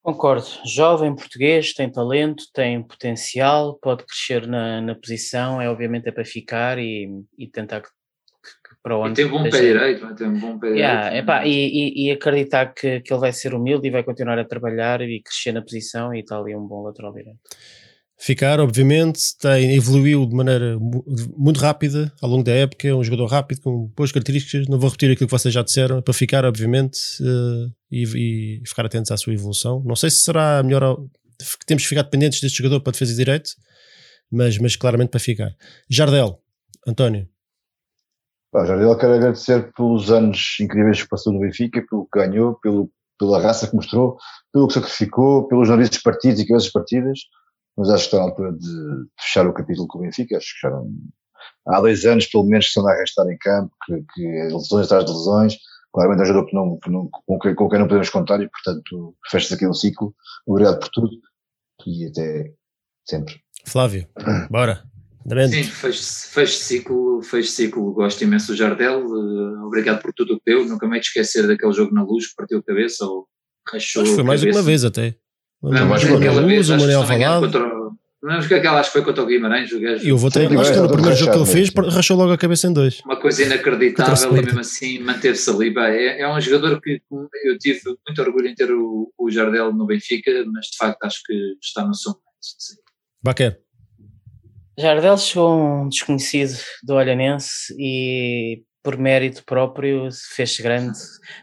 Concordo. 0.04 0.46
Jovem 0.66 1.16
português, 1.16 1.74
tem 1.74 1.92
talento, 1.92 2.46
tem 2.54 2.82
potencial, 2.82 3.78
pode 3.80 4.04
crescer 4.04 4.48
na, 4.48 4.82
na 4.82 4.96
posição, 4.96 5.62
é 5.62 5.70
obviamente 5.70 6.10
é 6.10 6.12
para 6.12 6.26
ficar 6.26 6.80
e, 6.80 7.08
e 7.38 7.48
tentar 7.48 7.82
que, 7.82 7.88
que 7.90 8.76
para 8.82 8.98
onde. 8.98 9.12
E 9.12 9.16
tem 9.16 9.26
um 9.26 9.30
bom 9.30 9.48
pé 9.48 9.62
direito, 9.62 10.16
ter 10.16 10.28
um 10.28 10.40
bom 10.40 10.58
pé 10.58 10.70
yeah, 10.70 11.10
direito. 11.10 11.24
Epá, 11.24 11.46
e, 11.46 11.52
e, 11.52 12.08
e, 12.08 12.12
acreditar 12.12 12.74
que, 12.74 13.02
que 13.02 13.14
ele 13.14 13.20
vai 13.20 13.32
ser 13.32 13.54
humilde 13.54 13.88
e 13.88 13.92
vai 13.92 14.04
continuar 14.04 14.40
a 14.40 14.46
trabalhar 14.46 15.02
e 15.02 15.22
crescer 15.22 15.52
na 15.52 15.62
posição 15.62 16.16
e 16.16 16.22
está 16.22 16.40
ali 16.40 16.56
um 16.56 16.66
bom 16.66 16.82
lateral 16.82 17.14
direito 17.14 17.40
ficar, 18.22 18.60
obviamente, 18.60 19.36
tem, 19.40 19.76
evoluiu 19.76 20.28
de 20.28 20.36
maneira 20.36 20.78
muito 21.36 21.60
rápida 21.60 22.14
ao 22.22 22.30
longo 22.30 22.44
da 22.44 22.52
época, 22.52 22.88
é 22.88 22.94
um 22.94 23.04
jogador 23.04 23.26
rápido, 23.26 23.62
com 23.62 23.88
boas 23.98 24.12
características, 24.12 24.68
não 24.68 24.78
vou 24.78 24.92
repetir 24.92 25.12
aquilo 25.12 25.28
que 25.28 25.32
vocês 25.32 25.52
já 25.52 25.64
disseram, 25.64 26.04
para 26.04 26.14
ficar, 26.14 26.46
obviamente, 26.46 27.00
uh, 27.20 27.74
e, 27.92 28.04
e, 28.04 28.64
ficar 28.68 28.86
atentos 28.86 29.10
à 29.10 29.18
sua 29.18 29.34
evolução. 29.34 29.82
Não 29.84 29.96
sei 29.96 30.12
se 30.12 30.18
será 30.18 30.62
melhor, 30.62 30.98
temos 31.66 31.82
que 31.82 31.90
ficar 31.90 32.04
dependentes 32.04 32.40
deste 32.40 32.60
jogador 32.60 32.82
para 32.82 32.92
defesa 32.92 33.12
e 33.12 33.16
direito, 33.16 33.50
mas, 34.32 34.56
mas 34.60 34.76
claramente 34.76 35.10
para 35.10 35.20
ficar. 35.20 35.56
Jardel, 35.90 36.40
António. 36.88 37.28
Jardel, 38.54 38.98
quero 39.00 39.14
agradecer 39.16 39.74
pelos 39.74 40.12
anos 40.12 40.58
incríveis 40.62 41.02
que 41.02 41.10
passou 41.10 41.34
no 41.34 41.40
Benfica, 41.40 41.84
pelo 41.90 42.04
que 42.04 42.20
ganhou, 42.20 42.54
pelo, 42.60 42.92
pela 43.18 43.42
raça 43.42 43.68
que 43.68 43.76
mostrou, 43.76 44.16
pelo 44.54 44.68
que 44.68 44.76
sacrificou, 44.76 45.48
pelos 45.48 45.70
narices 45.70 46.04
partidos 46.04 46.40
e 46.40 46.46
cabeças 46.46 46.72
partidas 46.72 47.20
mas 47.78 47.90
acho 47.90 48.04
que 48.04 48.16
está 48.16 48.18
na 48.18 48.24
altura 48.24 48.54
de 48.54 49.06
fechar 49.20 49.48
o 49.48 49.54
capítulo 49.54 49.88
com 49.88 50.00
o 50.00 50.02
Benfica, 50.02 50.38
acho 50.38 50.54
que 50.54 50.68
já 50.68 50.70
não, 50.70 50.90
há 51.68 51.80
dois 51.82 52.06
anos 52.06 52.26
pelo 52.28 52.46
menos 52.46 52.66
que 52.66 52.70
estão 52.70 52.88
a 52.88 52.94
arrastar 52.94 53.28
em 53.30 53.38
campo, 53.38 53.72
que, 53.86 54.04
que 54.14 54.22
lesões 54.54 54.86
atrás 54.86 55.06
de 55.06 55.12
lesões, 55.12 55.58
claramente 55.94 56.20
é 56.20 56.24
um 56.24 56.26
jogador 56.26 56.48
que 56.48 56.56
não, 56.56 56.80
que 56.80 56.90
não, 56.90 57.10
com, 57.10 57.40
quem, 57.40 57.56
com 57.56 57.70
quem 57.70 57.80
não 57.80 57.88
podemos 57.88 58.10
contar 58.10 58.42
e 58.42 58.50
portanto 58.50 59.16
fecha-se 59.30 59.54
aqui 59.54 59.68
um 59.68 59.74
ciclo, 59.74 60.14
obrigado 60.46 60.80
por 60.80 60.90
tudo 60.90 61.12
e 61.86 62.08
até 62.08 62.52
sempre. 63.06 63.36
Flávio, 63.66 64.08
bora. 64.50 64.84
Sim, 65.50 65.64
fez 65.64 66.58
ciclo, 66.58 67.22
fez 67.22 67.52
ciclo, 67.52 67.94
gosto 67.94 68.24
imenso 68.24 68.48
do 68.48 68.56
Jardel, 68.56 69.06
uh, 69.06 69.66
obrigado 69.68 70.02
por 70.02 70.12
tudo 70.14 70.34
o 70.34 70.38
que 70.40 70.52
deu, 70.52 70.66
nunca 70.66 70.88
me 70.88 70.98
esquecer 70.98 71.46
daquele 71.46 71.74
jogo 71.74 71.94
na 71.94 72.04
luz 72.04 72.30
que 72.30 72.36
partiu 72.36 72.58
a 72.58 72.64
cabeça 72.64 73.06
ou 73.06 73.28
rachou 73.72 74.02
Acho 74.02 74.12
que 74.12 74.16
foi 74.16 74.24
mais 74.24 74.42
do 74.42 74.48
que 74.48 74.54
uma 74.54 74.64
vez 74.64 74.84
até. 74.84 75.16
Não, 75.64 75.88
mas 75.88 76.04
aquela 76.04 76.42
vez, 76.42 76.70
o 76.70 76.78
Manel 76.78 77.04
Valado. 77.04 77.82
Mas 78.24 78.46
que 78.46 78.54
aquela 78.54 78.80
acho 78.80 78.92
que 78.92 78.94
foi 78.94 79.04
contra 79.04 79.24
o 79.24 79.26
Guimarães, 79.26 79.72
o 79.72 79.80
gajo. 79.80 80.06
E 80.06 80.14
o 80.14 80.18
vou 80.18 80.30
ter, 80.30 80.46
acho 80.60 80.74
que 80.74 80.80
no 80.80 80.92
primeiro 80.92 81.16
jogo 81.16 81.32
que 81.32 81.38
ele 81.40 81.46
fez, 81.46 81.72
rachou 81.92 82.16
logo 82.16 82.32
a 82.32 82.38
cabeça 82.38 82.68
em 82.68 82.74
dois. 82.74 83.02
Uma 83.04 83.20
coisa 83.20 83.44
inacreditável 83.44 84.38
e 84.38 84.46
mesmo 84.46 84.60
assim 84.60 85.00
manteve-se 85.00 85.50
ali. 85.50 85.74
É, 85.76 86.22
é 86.22 86.32
um 86.32 86.40
jogador 86.40 86.80
que 86.80 87.02
eu 87.44 87.58
tive 87.58 87.82
muito 88.08 88.22
orgulho 88.22 88.48
em 88.48 88.54
ter 88.54 88.72
o, 88.72 89.12
o 89.18 89.32
Jardel 89.32 89.74
no 89.74 89.88
Benfica, 89.88 90.32
mas 90.54 90.68
de 90.68 90.78
facto 90.78 91.04
acho 91.04 91.22
que 91.26 91.34
está 91.60 91.84
no 91.84 91.96
som. 91.96 92.14
Baquer. 93.24 93.60
Jardel 94.78 95.18
chegou 95.18 95.60
um 95.60 95.90
desconhecido 95.90 96.58
do 96.84 96.94
Olhanense 96.94 97.74
e 97.78 98.62
por 98.84 98.98
mérito 98.98 99.44
próprio 99.46 100.10
fez-se 100.36 100.62
grande. 100.62 100.98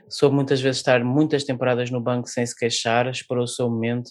Soube 0.09 0.35
muitas 0.35 0.61
vezes 0.61 0.79
estar 0.79 1.03
muitas 1.05 1.45
temporadas 1.45 1.91
no 1.91 2.01
banco 2.01 2.29
sem 2.29 2.45
se 2.45 2.57
queixar, 2.57 3.09
esperou 3.09 3.45
o 3.45 3.49
seu 3.49 3.69
momento. 3.71 4.11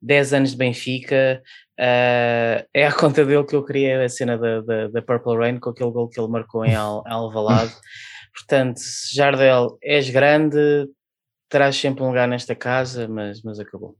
10 0.00 0.32
anos 0.32 0.50
de 0.52 0.56
Benfica, 0.56 1.42
uh, 1.78 2.64
é 2.72 2.86
à 2.86 2.92
conta 2.92 3.24
dele 3.24 3.44
que 3.44 3.56
eu 3.56 3.64
criei 3.64 3.94
a 3.94 4.08
cena 4.08 4.38
da, 4.38 4.60
da, 4.60 4.88
da, 4.88 5.02
Purple 5.02 5.36
Rain 5.36 5.58
com 5.58 5.70
aquele 5.70 5.90
gol 5.90 6.08
que 6.08 6.20
ele 6.20 6.28
marcou 6.28 6.64
em 6.64 6.74
Al, 6.74 7.02
Alvalade. 7.06 7.72
Portanto, 8.32 8.80
Jardel, 9.12 9.76
és 9.82 10.08
grande, 10.10 10.86
terás 11.48 11.76
sempre 11.76 12.04
um 12.04 12.08
lugar 12.08 12.28
nesta 12.28 12.54
casa, 12.54 13.08
mas, 13.08 13.42
mas 13.42 13.58
acabou. 13.58 13.96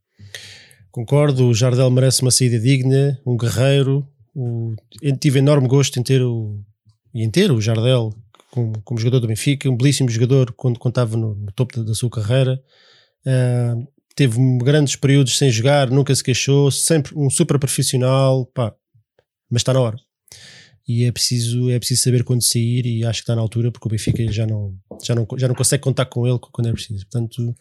Concordo, 0.93 1.49
o 1.49 1.55
Jardel 1.55 1.91
merece 1.91 2.23
uma 2.23 2.31
saída 2.31 2.59
digna, 2.59 3.21
um 3.27 3.37
guerreiro. 3.37 4.07
O, 4.35 4.77
tive 5.21 5.41
enorme 5.41 5.67
gosto 5.67 5.99
em 5.99 6.03
ter 6.03 6.23
o, 6.23 6.61
em 7.13 7.29
ter 7.29 7.51
o 7.51 7.61
Jardel 7.61 8.13
como, 8.51 8.81
como 8.83 8.99
jogador 8.99 9.21
do 9.21 9.29
Benfica, 9.29 9.69
um 9.69 9.77
belíssimo 9.77 10.09
jogador 10.09 10.53
quando, 10.53 10.79
estava 10.87 11.17
no, 11.17 11.35
no 11.35 11.53
topo 11.53 11.77
da, 11.77 11.83
da, 11.83 11.95
sua 11.95 12.11
carreira. 12.11 12.63
Uh, 13.27 13.87
teve 14.15 14.39
grandes 14.59 14.97
períodos 14.97 15.37
sem 15.37 15.51
jogar, 15.51 15.91
nunca 15.91 16.15
se 16.15 16.25
queixou, 16.25 16.71
sempre 16.71 17.13
um 17.17 17.31
super 17.31 17.59
profissional, 17.59 18.47
pá, 18.47 18.75
mas 19.51 19.61
está 19.61 19.73
na 19.73 19.81
hora. 19.81 19.97
E 20.87 21.05
é 21.05 21.13
preciso, 21.13 21.71
é 21.71 21.79
preciso 21.79 22.03
saber 22.03 22.25
quando 22.25 22.43
sair 22.43 22.87
e 22.87 23.05
acho 23.05 23.21
que 23.21 23.25
está 23.25 23.37
na 23.37 23.43
altura 23.43 23.71
porque 23.71 23.87
o 23.87 23.91
Benfica 23.91 24.33
já 24.33 24.47
não, 24.47 24.75
já 25.03 25.15
não, 25.15 25.27
já 25.37 25.47
não 25.47 25.55
consegue 25.55 25.83
contar 25.83 26.07
com 26.07 26.27
ele 26.27 26.39
quando 26.41 26.69
é 26.69 26.73
preciso. 26.73 27.05
Portanto, 27.05 27.55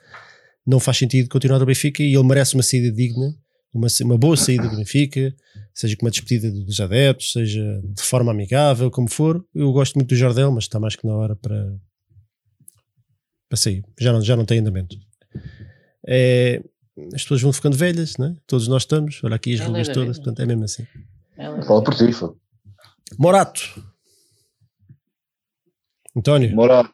não 0.65 0.79
faz 0.79 0.97
sentido 0.97 1.27
continuar 1.27 1.59
no 1.59 1.65
Benfica 1.65 2.01
e 2.01 2.13
ele 2.13 2.23
merece 2.23 2.53
uma 2.53 2.63
saída 2.63 2.89
digna 2.91 3.35
uma, 3.73 3.87
uma 4.01 4.17
boa 4.17 4.35
saída 4.37 4.67
do 4.67 4.75
Benfica, 4.75 5.35
seja 5.73 5.95
com 5.95 6.05
uma 6.05 6.11
despedida 6.11 6.51
dos 6.51 6.79
adeptos, 6.79 7.31
seja 7.31 7.81
de 7.83 8.01
forma 8.01 8.31
amigável, 8.31 8.89
como 8.89 9.09
for. 9.09 9.45
Eu 9.53 9.71
gosto 9.71 9.95
muito 9.95 10.09
do 10.09 10.15
Jardel, 10.15 10.51
mas 10.51 10.65
está 10.65 10.79
mais 10.79 10.95
que 10.95 11.05
na 11.05 11.15
hora 11.15 11.35
para, 11.35 11.75
para 13.47 13.57
sair. 13.57 13.83
Já 13.99 14.11
não, 14.11 14.21
já 14.21 14.35
não 14.35 14.45
tem 14.45 14.59
andamento. 14.59 14.97
É, 16.07 16.63
as 17.13 17.21
pessoas 17.21 17.41
vão 17.41 17.53
ficando 17.53 17.77
velhas, 17.77 18.17
né? 18.17 18.35
todos 18.47 18.67
nós 18.67 18.83
estamos. 18.83 19.21
Olha 19.23 19.35
aqui 19.35 19.53
as 19.53 19.59
rugas 19.59 19.87
todas, 19.89 20.17
portanto 20.17 20.41
é 20.41 20.45
mesmo 20.45 20.63
assim. 20.63 20.87
Fala 21.65 21.83
por 21.83 21.93
ti, 21.93 22.11
foi. 22.11 22.33
Morato. 23.17 23.61
António. 26.15 26.55
Morato. 26.55 26.91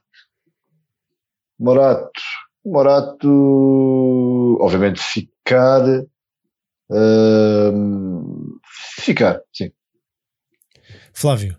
Morato. 1.57 2.21
Morato, 2.65 4.57
obviamente, 4.61 5.01
ficar 5.01 5.81
Uh, 6.93 8.59
ficar, 8.99 9.41
sim. 9.51 9.71
Flávio. 11.13 11.57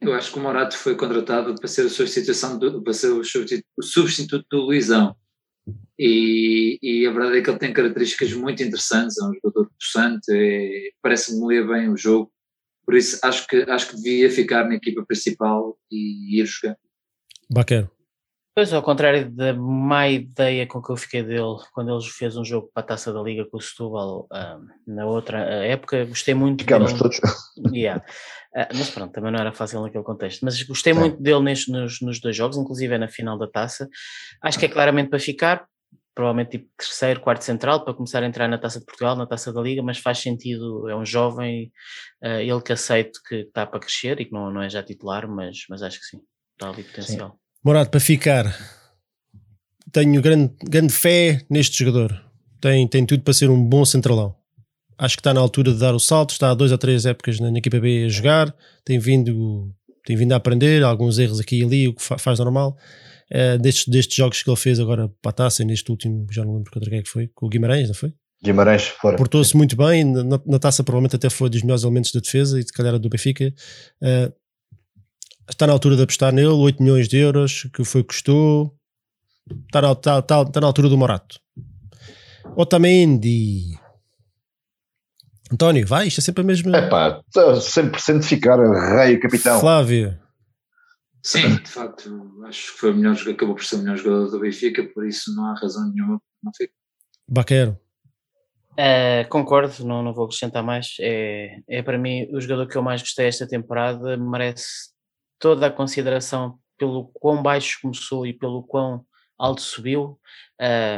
Eu 0.00 0.14
acho 0.14 0.32
que 0.32 0.38
o 0.38 0.42
Morato 0.42 0.76
foi 0.76 0.94
contratado 0.96 1.54
para 1.54 1.66
ser 1.66 1.86
a 1.86 1.90
substituição 1.90 2.58
do, 2.58 2.82
para 2.82 2.92
ser 2.92 3.08
o 3.08 3.24
substituto 3.24 4.46
do 4.50 4.62
Luizão. 4.62 5.16
E, 5.98 6.78
e, 6.82 7.06
a 7.06 7.12
verdade 7.12 7.38
é 7.38 7.42
que 7.42 7.50
ele 7.50 7.58
tem 7.58 7.72
características 7.72 8.32
muito 8.34 8.62
interessantes, 8.62 9.16
é 9.16 9.24
um 9.24 9.32
jogador 9.34 9.70
possante, 9.80 10.26
é, 10.30 10.90
parece-me 11.00 11.46
ler 11.46 11.66
bem 11.66 11.88
o 11.88 11.96
jogo, 11.96 12.30
por 12.84 12.94
isso 12.96 13.18
acho 13.22 13.46
que, 13.46 13.56
acho 13.62 13.90
que 13.90 13.96
devia 13.96 14.28
ficar 14.30 14.68
na 14.68 14.74
equipa 14.74 15.04
principal 15.06 15.78
e 15.90 16.40
ir 16.40 16.46
jogar. 16.46 16.76
Baquero. 17.48 17.90
Pois, 18.54 18.72
ao 18.72 18.84
contrário 18.84 19.28
da 19.32 19.52
má 19.52 20.08
ideia 20.08 20.64
com 20.64 20.80
que 20.80 20.92
eu 20.92 20.96
fiquei 20.96 21.24
dele 21.24 21.56
quando 21.72 21.92
ele 21.92 22.08
fez 22.08 22.36
um 22.36 22.44
jogo 22.44 22.70
para 22.72 22.84
a 22.84 22.86
Taça 22.86 23.12
da 23.12 23.20
Liga 23.20 23.44
com 23.44 23.56
o 23.56 23.60
Setúbal 23.60 24.28
uh, 24.32 24.64
na 24.86 25.04
outra 25.06 25.40
época, 25.40 26.04
gostei 26.04 26.34
muito 26.34 26.62
Ficámos 26.62 26.92
dele. 26.92 27.02
todos. 27.02 27.20
Yeah. 27.74 28.04
Uh, 28.54 28.70
mas 28.76 28.90
pronto, 28.90 29.12
também 29.12 29.32
não 29.32 29.40
era 29.40 29.52
fácil 29.52 29.82
naquele 29.82 30.04
contexto. 30.04 30.44
Mas 30.44 30.62
gostei 30.62 30.94
Sim. 30.94 31.00
muito 31.00 31.20
dele 31.20 31.40
nestes, 31.40 31.66
nos, 31.66 32.00
nos 32.00 32.20
dois 32.20 32.36
jogos, 32.36 32.56
inclusive 32.56 32.94
é 32.94 32.98
na 32.98 33.08
final 33.08 33.36
da 33.36 33.48
Taça. 33.48 33.88
Acho 34.40 34.56
que 34.56 34.66
é 34.66 34.68
claramente 34.68 35.10
para 35.10 35.18
ficar, 35.18 35.66
provavelmente 36.14 36.52
tipo 36.52 36.70
terceiro, 36.78 37.20
quarto 37.20 37.42
central, 37.42 37.84
para 37.84 37.94
começar 37.94 38.22
a 38.22 38.26
entrar 38.26 38.46
na 38.46 38.58
Taça 38.58 38.78
de 38.78 38.86
Portugal, 38.86 39.16
na 39.16 39.26
Taça 39.26 39.52
da 39.52 39.60
Liga, 39.60 39.82
mas 39.82 39.98
faz 39.98 40.18
sentido, 40.18 40.88
é 40.88 40.94
um 40.94 41.04
jovem, 41.04 41.72
uh, 42.22 42.38
ele 42.40 42.62
que 42.62 42.72
aceito 42.72 43.18
que 43.28 43.36
está 43.36 43.66
para 43.66 43.80
crescer 43.80 44.20
e 44.20 44.26
que 44.26 44.32
não, 44.32 44.52
não 44.52 44.62
é 44.62 44.70
já 44.70 44.80
titular, 44.80 45.28
mas, 45.28 45.64
mas 45.68 45.82
acho 45.82 45.98
que 45.98 46.06
sim, 46.06 46.20
está 46.56 46.70
ali 46.70 46.84
potencial. 46.84 47.30
Sim. 47.30 47.43
Morado, 47.64 47.88
para 47.88 47.98
ficar, 47.98 48.54
tenho 49.90 50.20
grande, 50.20 50.52
grande 50.62 50.92
fé 50.92 51.40
neste 51.48 51.82
jogador. 51.82 52.22
Tem, 52.60 52.86
tem 52.86 53.06
tudo 53.06 53.22
para 53.22 53.32
ser 53.32 53.48
um 53.48 53.64
bom 53.64 53.86
centralão. 53.86 54.36
acho 54.98 55.16
que 55.16 55.20
está 55.20 55.32
na 55.32 55.40
altura 55.40 55.72
de 55.72 55.78
dar 55.78 55.94
o 55.94 55.98
salto, 55.98 56.32
está 56.32 56.50
há 56.50 56.54
dois 56.54 56.72
ou 56.72 56.76
três 56.76 57.06
épocas 57.06 57.40
na, 57.40 57.50
na 57.50 57.56
equipa 57.56 57.80
B 57.80 58.04
a 58.04 58.08
jogar, 58.10 58.54
tem 58.84 58.98
vindo, 58.98 59.74
tem 60.04 60.14
vindo 60.14 60.32
a 60.32 60.36
aprender, 60.36 60.82
alguns 60.82 61.18
erros 61.18 61.40
aqui 61.40 61.60
e 61.60 61.64
ali, 61.64 61.88
o 61.88 61.94
que 61.94 62.02
fa 62.02 62.18
faz 62.18 62.38
normal. 62.38 62.76
Uh, 63.32 63.58
destes, 63.58 63.88
destes 63.88 64.14
jogos 64.14 64.42
que 64.42 64.50
ele 64.50 64.58
fez 64.58 64.78
agora 64.78 65.10
para 65.22 65.30
a 65.30 65.32
taça, 65.32 65.64
neste 65.64 65.90
último, 65.90 66.26
já 66.30 66.44
não 66.44 66.56
lembro 66.56 66.70
contra 66.70 66.90
quem 66.90 66.98
é 66.98 67.02
que 67.02 67.08
foi, 67.08 67.28
com 67.28 67.46
o 67.46 67.48
Guimarães, 67.48 67.88
não 67.88 67.94
foi? 67.94 68.12
Guimarães 68.44 68.88
fora. 68.88 69.16
Portou-se 69.16 69.56
muito 69.56 69.74
bem, 69.74 70.04
na, 70.04 70.38
na, 70.44 70.58
taça 70.58 70.84
provavelmente 70.84 71.16
até 71.16 71.30
foi 71.30 71.48
dos 71.48 71.62
melhores 71.62 71.82
elementos 71.82 72.12
da 72.12 72.20
defesa 72.20 72.60
e 72.60 72.62
se 72.62 72.72
calhar 72.74 72.98
do 72.98 73.08
Benfica. 73.08 73.54
Uh, 74.02 74.43
está 75.48 75.66
na 75.66 75.72
altura 75.72 75.96
de 75.96 76.02
apostar 76.02 76.32
nele, 76.32 76.48
8 76.48 76.82
milhões 76.82 77.08
de 77.08 77.18
euros, 77.18 77.68
que 77.72 77.84
foi 77.84 78.02
que 78.02 78.08
custou. 78.08 78.74
Está 79.66 79.82
na, 79.82 79.92
está, 79.92 80.18
está, 80.18 80.42
está 80.42 80.60
na 80.60 80.66
altura 80.66 80.88
do 80.88 80.96
Morato. 80.96 81.38
Otamendi. 82.56 83.78
António, 85.52 85.86
vai, 85.86 86.08
isto 86.08 86.20
é 86.20 86.22
sempre 86.22 86.42
a 86.42 86.46
mesma. 86.46 86.76
É 86.76 86.88
pá, 86.88 87.22
100% 87.34 88.20
de 88.20 88.26
ficar 88.26 88.58
rei 88.96 89.18
capitão. 89.18 89.60
Flávio. 89.60 90.18
Sim, 91.22 91.56
de 91.56 91.68
facto, 91.68 92.42
acho 92.46 92.72
que 92.72 92.78
foi 92.78 92.90
o 92.90 92.94
melhor, 92.94 93.16
acabou 93.16 93.54
por 93.54 93.64
ser 93.64 93.76
o 93.76 93.78
melhor 93.78 93.96
jogador 93.96 94.30
do 94.30 94.40
Benfica, 94.40 94.84
por 94.92 95.06
isso 95.06 95.34
não 95.34 95.46
há 95.46 95.54
razão 95.54 95.90
nenhuma 95.90 96.18
para 96.18 96.26
não 96.42 96.52
ficar. 96.54 96.74
Baquero. 97.26 97.78
Uh, 98.72 99.26
concordo, 99.30 99.86
não, 99.86 100.02
não 100.02 100.12
vou 100.12 100.24
acrescentar 100.24 100.62
mais. 100.62 100.96
É, 101.00 101.60
é 101.68 101.82
para 101.82 101.96
mim 101.96 102.28
o 102.32 102.40
jogador 102.40 102.66
que 102.66 102.76
eu 102.76 102.82
mais 102.82 103.00
gostei 103.00 103.26
esta 103.26 103.46
temporada, 103.46 104.16
merece 104.16 104.93
toda 105.44 105.66
a 105.66 105.70
consideração 105.70 106.58
pelo 106.78 107.08
quão 107.12 107.42
baixo 107.42 107.78
começou 107.82 108.26
e 108.26 108.32
pelo 108.32 108.62
quão 108.62 109.04
alto 109.38 109.60
subiu, 109.60 110.18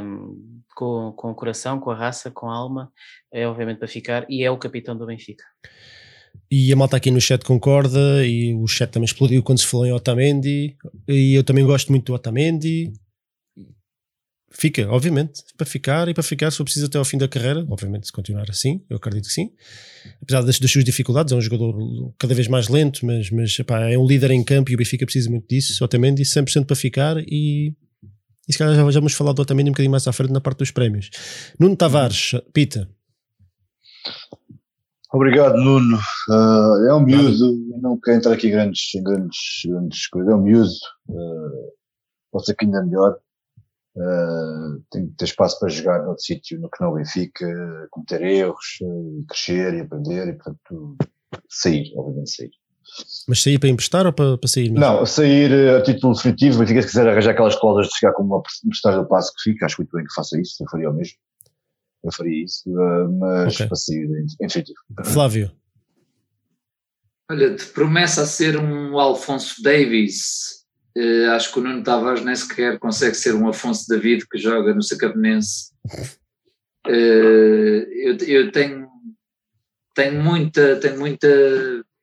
um, 0.00 0.60
com, 0.72 1.12
com 1.16 1.32
o 1.32 1.34
coração, 1.34 1.80
com 1.80 1.90
a 1.90 1.96
raça, 1.96 2.30
com 2.30 2.48
a 2.48 2.54
alma, 2.54 2.92
é 3.32 3.44
obviamente 3.48 3.78
para 3.78 3.88
ficar, 3.88 4.24
e 4.30 4.44
é 4.44 4.50
o 4.50 4.56
capitão 4.56 4.96
do 4.96 5.04
Benfica. 5.04 5.42
E 6.48 6.72
a 6.72 6.76
malta 6.76 6.96
aqui 6.96 7.10
no 7.10 7.20
chat 7.20 7.44
concorda, 7.44 8.24
e 8.24 8.54
o 8.54 8.68
chat 8.68 8.88
também 8.88 9.06
explodiu 9.06 9.42
quando 9.42 9.58
se 9.58 9.66
falou 9.66 9.84
em 9.84 9.92
Otamendi, 9.92 10.76
e 11.08 11.34
eu 11.34 11.42
também 11.42 11.66
gosto 11.66 11.90
muito 11.90 12.06
do 12.06 12.14
Otamendi, 12.14 12.92
fica, 14.50 14.88
obviamente, 14.90 15.42
para 15.56 15.66
ficar 15.66 16.08
e 16.08 16.14
para 16.14 16.22
ficar 16.22 16.50
se 16.50 16.56
for 16.56 16.64
preciso 16.64 16.86
até 16.86 16.98
ao 16.98 17.04
fim 17.04 17.18
da 17.18 17.28
carreira, 17.28 17.66
obviamente 17.68 18.06
se 18.06 18.12
continuar 18.12 18.48
assim, 18.48 18.82
eu 18.88 18.96
acredito 18.96 19.26
que 19.26 19.32
sim. 19.32 19.50
Apesar 20.22 20.42
das, 20.42 20.58
das 20.58 20.70
suas 20.70 20.84
dificuldades, 20.84 21.32
é 21.32 21.36
um 21.36 21.40
jogador 21.40 22.14
cada 22.18 22.34
vez 22.34 22.48
mais 22.48 22.68
lento, 22.68 23.04
mas, 23.04 23.30
mas 23.30 23.58
epá, 23.58 23.88
é 23.88 23.98
um 23.98 24.06
líder 24.06 24.30
em 24.30 24.42
campo 24.42 24.70
e 24.70 24.74
o 24.74 24.78
Benfica 24.78 25.04
precisa 25.04 25.30
muito 25.30 25.46
disso, 25.48 25.84
Otamendi 25.84 26.22
100% 26.22 26.64
para 26.64 26.76
ficar 26.76 27.18
e, 27.18 27.74
e 28.48 28.52
se 28.52 28.58
calhar 28.58 28.74
já, 28.74 28.90
já 28.90 29.00
vamos 29.00 29.14
falar 29.14 29.32
do 29.32 29.42
Otamendi 29.42 29.70
um 29.70 29.72
bocadinho 29.72 29.90
mais 29.90 30.06
à 30.06 30.12
frente 30.12 30.32
na 30.32 30.40
parte 30.40 30.58
dos 30.58 30.70
prémios. 30.70 31.10
Nuno 31.58 31.76
Tavares, 31.76 32.32
Pita. 32.52 32.88
Obrigado, 35.12 35.56
Nuno. 35.56 35.96
Uh, 36.28 36.88
é 36.88 36.94
um 36.94 37.00
miúdo, 37.00 37.56
não 37.80 37.98
quero 37.98 38.18
entrar 38.18 38.32
aqui 38.32 38.48
em 38.48 38.50
grandes, 38.50 38.82
grandes, 39.02 39.62
grandes 39.64 40.08
coisas, 40.08 40.32
é 40.32 40.36
um 40.36 40.42
miúdo, 40.42 40.70
uh, 41.08 41.72
pode 42.30 42.44
ser 42.44 42.54
que 42.54 42.64
ainda 42.64 42.84
melhor, 42.84 43.16
Uh, 43.96 44.82
tem 44.90 45.06
que 45.06 45.14
ter 45.16 45.24
espaço 45.24 45.58
para 45.58 45.70
jogar 45.70 46.02
noutro 46.02 46.22
sítio 46.22 46.60
no 46.60 46.68
que 46.68 46.84
não 46.84 46.92
Benfica, 46.92 47.88
cometer 47.90 48.20
erros, 48.22 48.78
crescer 49.26 49.72
e 49.72 49.80
aprender 49.80 50.28
e, 50.28 50.32
portanto, 50.34 50.96
sair, 51.48 51.94
obviamente 51.96 52.30
sair. 52.30 52.50
Mas 53.26 53.42
sair 53.42 53.58
para 53.58 53.70
emprestar 53.70 54.06
ou 54.06 54.12
para, 54.12 54.36
para 54.36 54.48
sair 54.48 54.70
mesmo? 54.70 54.80
Não, 54.80 55.06
sair 55.06 55.50
a 55.70 55.82
título 55.82 56.14
definitivo, 56.14 56.58
Benfica 56.58 56.82
se 56.82 56.88
quiser 56.88 57.08
arranjar 57.08 57.30
aquelas 57.30 57.56
cláusulas 57.56 57.88
de 57.88 57.96
chegar 57.96 58.12
como 58.12 58.34
uma 58.34 58.42
porcentagem 58.42 59.00
do 59.00 59.08
passo 59.08 59.32
que 59.32 59.50
fica, 59.50 59.64
acho 59.64 59.80
muito 59.80 59.96
bem 59.96 60.04
que 60.04 60.14
faça 60.14 60.38
isso, 60.38 60.62
eu 60.62 60.68
faria 60.68 60.90
o 60.90 60.94
mesmo. 60.94 61.16
Eu 62.04 62.12
faria 62.12 62.44
isso, 62.44 62.70
uh, 62.70 63.10
mas 63.18 63.54
okay. 63.54 63.66
para 63.66 63.76
sair 63.76 64.04
em, 64.04 64.26
em 64.42 64.46
definitivo. 64.46 64.78
Flávio. 65.04 65.50
Olha, 67.30 67.50
de 67.56 67.64
promessa 67.64 68.22
a 68.22 68.26
ser 68.26 68.56
um 68.56 68.98
Alfonso 69.00 69.60
Davis, 69.62 70.55
Uh, 70.96 71.30
acho 71.32 71.52
que 71.52 71.58
o 71.58 71.62
Nuno 71.62 71.82
Tavares 71.82 72.24
nem 72.24 72.34
sequer 72.34 72.78
consegue 72.78 73.14
ser 73.14 73.34
um 73.34 73.46
Afonso 73.46 73.86
David 73.86 74.26
que 74.30 74.38
joga 74.38 74.74
no 74.74 74.82
Sacabenense. 74.82 75.70
Uh, 76.86 77.84
eu, 77.92 78.16
eu 78.26 78.50
tenho, 78.50 78.88
tenho 79.94 80.22
muita, 80.22 80.76
tenho 80.76 80.98
muita, 80.98 81.28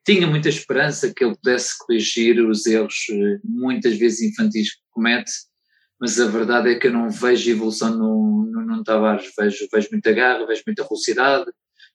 tinha 0.06 0.28
muita 0.28 0.48
esperança 0.48 1.12
que 1.12 1.24
ele 1.24 1.34
pudesse 1.34 1.76
corrigir 1.76 2.40
os 2.40 2.66
erros 2.66 2.94
uh, 3.10 3.40
muitas 3.42 3.96
vezes 3.96 4.30
infantis 4.30 4.76
que 4.76 4.82
comete, 4.92 5.32
mas 5.98 6.20
a 6.20 6.28
verdade 6.28 6.70
é 6.70 6.76
que 6.76 6.86
eu 6.86 6.92
não 6.92 7.10
vejo 7.10 7.50
evolução 7.50 7.96
no, 7.96 8.48
no 8.48 8.64
Nuno 8.64 8.84
Tavares, 8.84 9.28
vejo, 9.36 9.66
vejo 9.72 9.88
muita 9.90 10.12
garra, 10.12 10.46
vejo 10.46 10.62
muita 10.64 10.84
velocidade, 10.84 11.50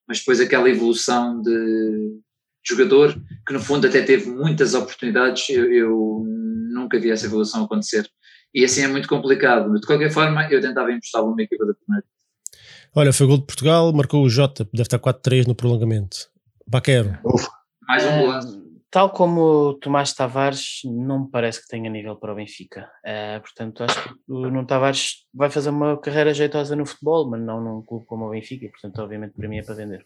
mas 0.05 0.19
depois 0.19 0.41
aquela 0.41 0.69
evolução 0.69 1.41
de 1.41 2.19
jogador 2.61 3.13
que 3.47 3.53
no 3.53 3.61
fundo 3.61 3.87
até 3.87 4.01
teve 4.01 4.29
muitas 4.29 4.73
oportunidades, 4.73 5.49
eu, 5.49 5.71
eu 5.71 6.25
nunca 6.89 6.99
vi 6.99 7.11
essa 7.11 7.27
evolução 7.27 7.63
acontecer. 7.63 8.09
E 8.53 8.65
assim 8.65 8.81
é 8.81 8.87
muito 8.87 9.07
complicado. 9.07 9.71
De 9.79 9.85
qualquer 9.85 10.09
forma, 10.09 10.47
eu 10.49 10.59
tentava 10.59 10.91
emprestar 10.91 11.23
uma 11.23 11.41
equipa 11.41 11.65
da 11.67 11.73
primeira. 11.75 12.05
Olha, 12.95 13.13
foi 13.13 13.27
gol 13.27 13.37
de 13.37 13.45
Portugal, 13.45 13.93
marcou 13.93 14.23
o 14.23 14.29
Jota, 14.29 14.67
deve 14.73 14.87
estar 14.87 14.97
4-3 14.97 15.45
no 15.45 15.53
prolongamento. 15.53 16.17
Baquero. 16.67 17.19
Ufa. 17.23 17.49
Mais 17.87 18.03
um 18.03 18.19
golaço. 18.19 18.57
Uh, 18.57 18.81
tal 18.89 19.11
como 19.11 19.41
o 19.41 19.73
Tomás 19.75 20.13
Tavares, 20.13 20.81
não 20.85 21.25
me 21.25 21.29
parece 21.29 21.61
que 21.61 21.67
tenha 21.67 21.89
nível 21.89 22.15
para 22.15 22.33
o 22.33 22.35
Benfica. 22.35 22.89
Uh, 23.05 23.39
portanto, 23.41 23.83
acho 23.83 24.03
que 24.03 24.09
o 24.27 24.39
Nuno 24.39 24.65
Tavares 24.65 25.27
vai 25.31 25.51
fazer 25.51 25.69
uma 25.69 25.99
carreira 25.99 26.33
jeitosa 26.33 26.75
no 26.75 26.85
futebol, 26.85 27.29
mas 27.29 27.41
não 27.41 27.61
num 27.61 27.83
clube 27.83 28.05
como 28.07 28.25
o 28.25 28.31
Benfica. 28.31 28.67
Portanto, 28.69 28.99
obviamente, 28.99 29.33
para 29.33 29.47
mim 29.47 29.57
é 29.59 29.63
para 29.63 29.75
vender 29.75 30.05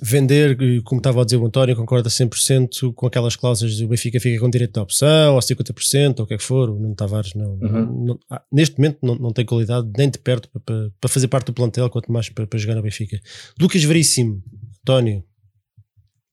vender, 0.00 0.82
como 0.82 0.98
estava 0.98 1.22
a 1.22 1.24
dizer 1.24 1.36
o 1.36 1.46
António, 1.46 1.76
concorda 1.76 2.08
100% 2.08 2.92
com 2.94 3.06
aquelas 3.06 3.36
cláusulas 3.36 3.76
do 3.76 3.88
Benfica 3.88 4.20
fica 4.20 4.40
com 4.40 4.50
direito 4.50 4.74
de 4.74 4.80
opção, 4.80 5.34
ou 5.34 5.40
50%, 5.40 6.18
ou 6.18 6.24
o 6.24 6.26
que 6.26 6.34
é 6.34 6.38
que 6.38 6.44
for, 6.44 6.70
o 6.70 6.74
Nuno 6.74 6.94
Tavares 6.94 7.34
não, 7.34 7.52
uhum. 7.52 8.06
não 8.06 8.18
ah, 8.30 8.42
neste 8.52 8.78
momento 8.78 8.98
não, 9.02 9.14
não 9.14 9.32
tem 9.32 9.44
qualidade 9.44 9.90
nem 9.96 10.10
de 10.10 10.18
perto 10.18 10.48
para, 10.64 10.90
para 11.00 11.10
fazer 11.10 11.28
parte 11.28 11.46
do 11.46 11.52
plantel, 11.52 11.90
quanto 11.90 12.12
mais 12.12 12.28
para, 12.28 12.46
para 12.46 12.58
jogar 12.58 12.74
no 12.74 12.82
Benfica. 12.82 13.18
Lucas 13.60 13.82
Veríssimo, 13.84 14.42
António. 14.82 15.24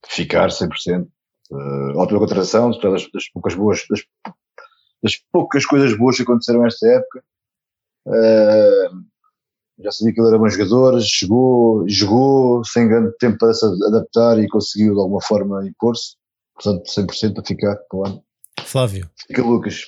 Ficar 0.08 0.50
100%. 0.50 1.08
Uh, 1.52 1.98
ótima 1.98 2.20
contratação, 2.20 2.72
das, 2.72 3.10
das 3.12 3.30
poucas 3.30 3.54
boas, 3.54 3.86
das, 3.90 4.02
das, 5.04 5.18
poucas 5.32 5.66
coisas 5.66 5.96
boas 5.98 6.18
que 6.18 6.24
aconteceram 6.24 6.62
nesta 6.62 6.88
época. 6.88 7.24
Uh, 8.08 9.15
já 9.80 9.92
sabia 9.92 10.14
que 10.14 10.22
ele 10.22 10.28
era 10.30 10.38
bom 10.38 10.48
jogador, 10.48 11.02
chegou, 11.02 11.84
jogou 11.88 12.64
sem 12.64 12.88
grande 12.88 13.12
tempo 13.18 13.38
para 13.38 13.54
se 13.54 13.66
adaptar 13.66 14.40
e 14.40 14.48
conseguiu 14.48 14.94
de 14.94 15.00
alguma 15.00 15.22
forma 15.22 15.66
impor-se. 15.68 16.16
Portanto, 16.54 16.84
100% 16.90 17.40
a 17.40 17.46
ficar 17.46 17.78
com 17.90 17.98
o 17.98 18.06
ano. 18.06 18.24
Flávio. 18.64 19.10
Fica 19.28 19.44
Lucas. 19.44 19.82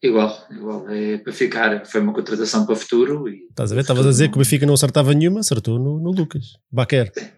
Igual, 0.00 0.36
igual. 0.50 0.88
É 0.88 1.18
para 1.18 1.32
ficar. 1.32 1.84
Foi 1.84 2.00
uma 2.00 2.14
contratação 2.14 2.64
para 2.64 2.74
o 2.74 2.76
futuro. 2.76 3.28
E 3.28 3.46
Estás 3.50 3.72
a 3.72 3.74
ver? 3.74 3.80
Estavas 3.80 4.06
a 4.06 4.10
dizer 4.10 4.28
que 4.28 4.36
o 4.36 4.38
Benfica 4.38 4.64
não 4.64 4.74
acertava 4.74 5.12
nenhuma, 5.12 5.40
acertou 5.40 5.78
no, 5.78 5.98
no 5.98 6.12
Lucas. 6.12 6.52
Baquer. 6.70 7.12
Sim. 7.12 7.37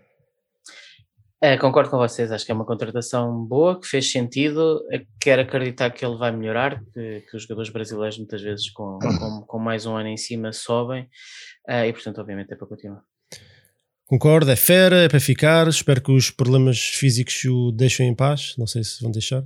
É, 1.42 1.56
concordo 1.56 1.88
com 1.88 1.96
vocês, 1.96 2.30
acho 2.30 2.44
que 2.44 2.52
é 2.52 2.54
uma 2.54 2.66
contratação 2.66 3.42
boa, 3.46 3.80
que 3.80 3.86
fez 3.86 4.12
sentido. 4.12 4.82
Quero 5.18 5.40
acreditar 5.40 5.90
que 5.90 6.04
ele 6.04 6.18
vai 6.18 6.30
melhorar, 6.30 6.84
que, 6.92 7.22
que 7.22 7.34
os 7.34 7.44
jogadores 7.44 7.70
brasileiros 7.70 8.18
muitas 8.18 8.42
vezes 8.42 8.70
com, 8.70 8.98
com, 8.98 9.44
com, 9.46 9.58
mais 9.58 9.86
um 9.86 9.96
ano 9.96 10.10
em 10.10 10.18
cima 10.18 10.52
sobem, 10.52 11.04
uh, 11.66 11.84
e 11.86 11.92
portanto, 11.94 12.20
obviamente, 12.20 12.52
é 12.52 12.56
para 12.56 12.66
continuar. 12.66 13.02
Concordo, 14.04 14.50
é 14.50 14.56
fera, 14.56 14.96
é 14.96 15.08
para 15.08 15.18
ficar. 15.18 15.66
Espero 15.66 16.02
que 16.02 16.12
os 16.12 16.30
problemas 16.30 16.78
físicos 16.78 17.42
o 17.44 17.72
deixem 17.72 18.08
em 18.08 18.14
paz. 18.14 18.54
Não 18.58 18.66
sei 18.66 18.84
se 18.84 19.00
vão 19.00 19.10
deixar, 19.10 19.42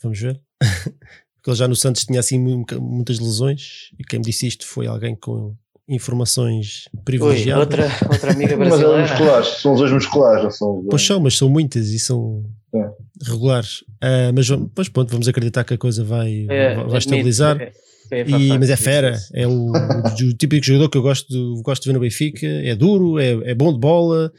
vamos 0.00 0.20
ver. 0.20 0.40
Porque 1.34 1.50
ele 1.50 1.56
já 1.56 1.66
no 1.66 1.74
Santos 1.74 2.04
tinha 2.04 2.20
assim 2.20 2.38
muitas 2.38 3.18
lesões, 3.18 3.90
e 3.98 4.04
quem 4.04 4.20
me 4.20 4.24
disse 4.24 4.46
isto 4.46 4.64
foi 4.64 4.86
alguém 4.86 5.16
com 5.16 5.56
informações 5.88 6.88
privilegiadas. 7.04 7.78
Ui, 7.78 7.84
outra, 7.84 8.08
outra 8.10 8.32
amiga 8.32 8.56
brasileira. 8.58 8.98
mas 8.98 9.10
musculares, 9.10 9.48
são 9.60 9.72
lesões 9.72 9.92
musculares, 9.92 10.44
não 10.44 10.50
são 10.50 10.86
Pois 10.90 11.02
são, 11.02 11.20
mas 11.20 11.36
são 11.36 11.48
muitas 11.48 11.88
e 11.88 11.98
são 11.98 12.44
é. 12.74 12.88
regulares. 13.24 13.82
Uh, 14.02 14.32
mas, 14.34 14.48
mas 14.76 14.88
pronto, 14.88 15.10
vamos 15.10 15.28
acreditar 15.28 15.64
que 15.64 15.74
a 15.74 15.78
coisa 15.78 16.04
vai, 16.04 16.46
é, 16.48 16.74
vai 16.84 16.98
estabilizar. 16.98 17.60
É, 17.60 17.72
é 18.10 18.28
e, 18.28 18.58
mas 18.58 18.70
é 18.70 18.76
fera, 18.76 19.16
é 19.32 19.46
o, 19.46 19.72
o, 19.72 20.34
típico 20.34 20.64
jogador 20.64 20.88
que 20.88 20.98
eu 20.98 21.02
gosto 21.02 21.28
de, 21.28 21.62
gosto 21.62 21.82
de 21.82 21.88
ver 21.88 21.94
no 21.94 22.00
Benfica. 22.00 22.46
É 22.46 22.74
duro, 22.74 23.18
é, 23.18 23.50
é 23.50 23.54
bom 23.54 23.72
de 23.72 23.78
bola, 23.78 24.32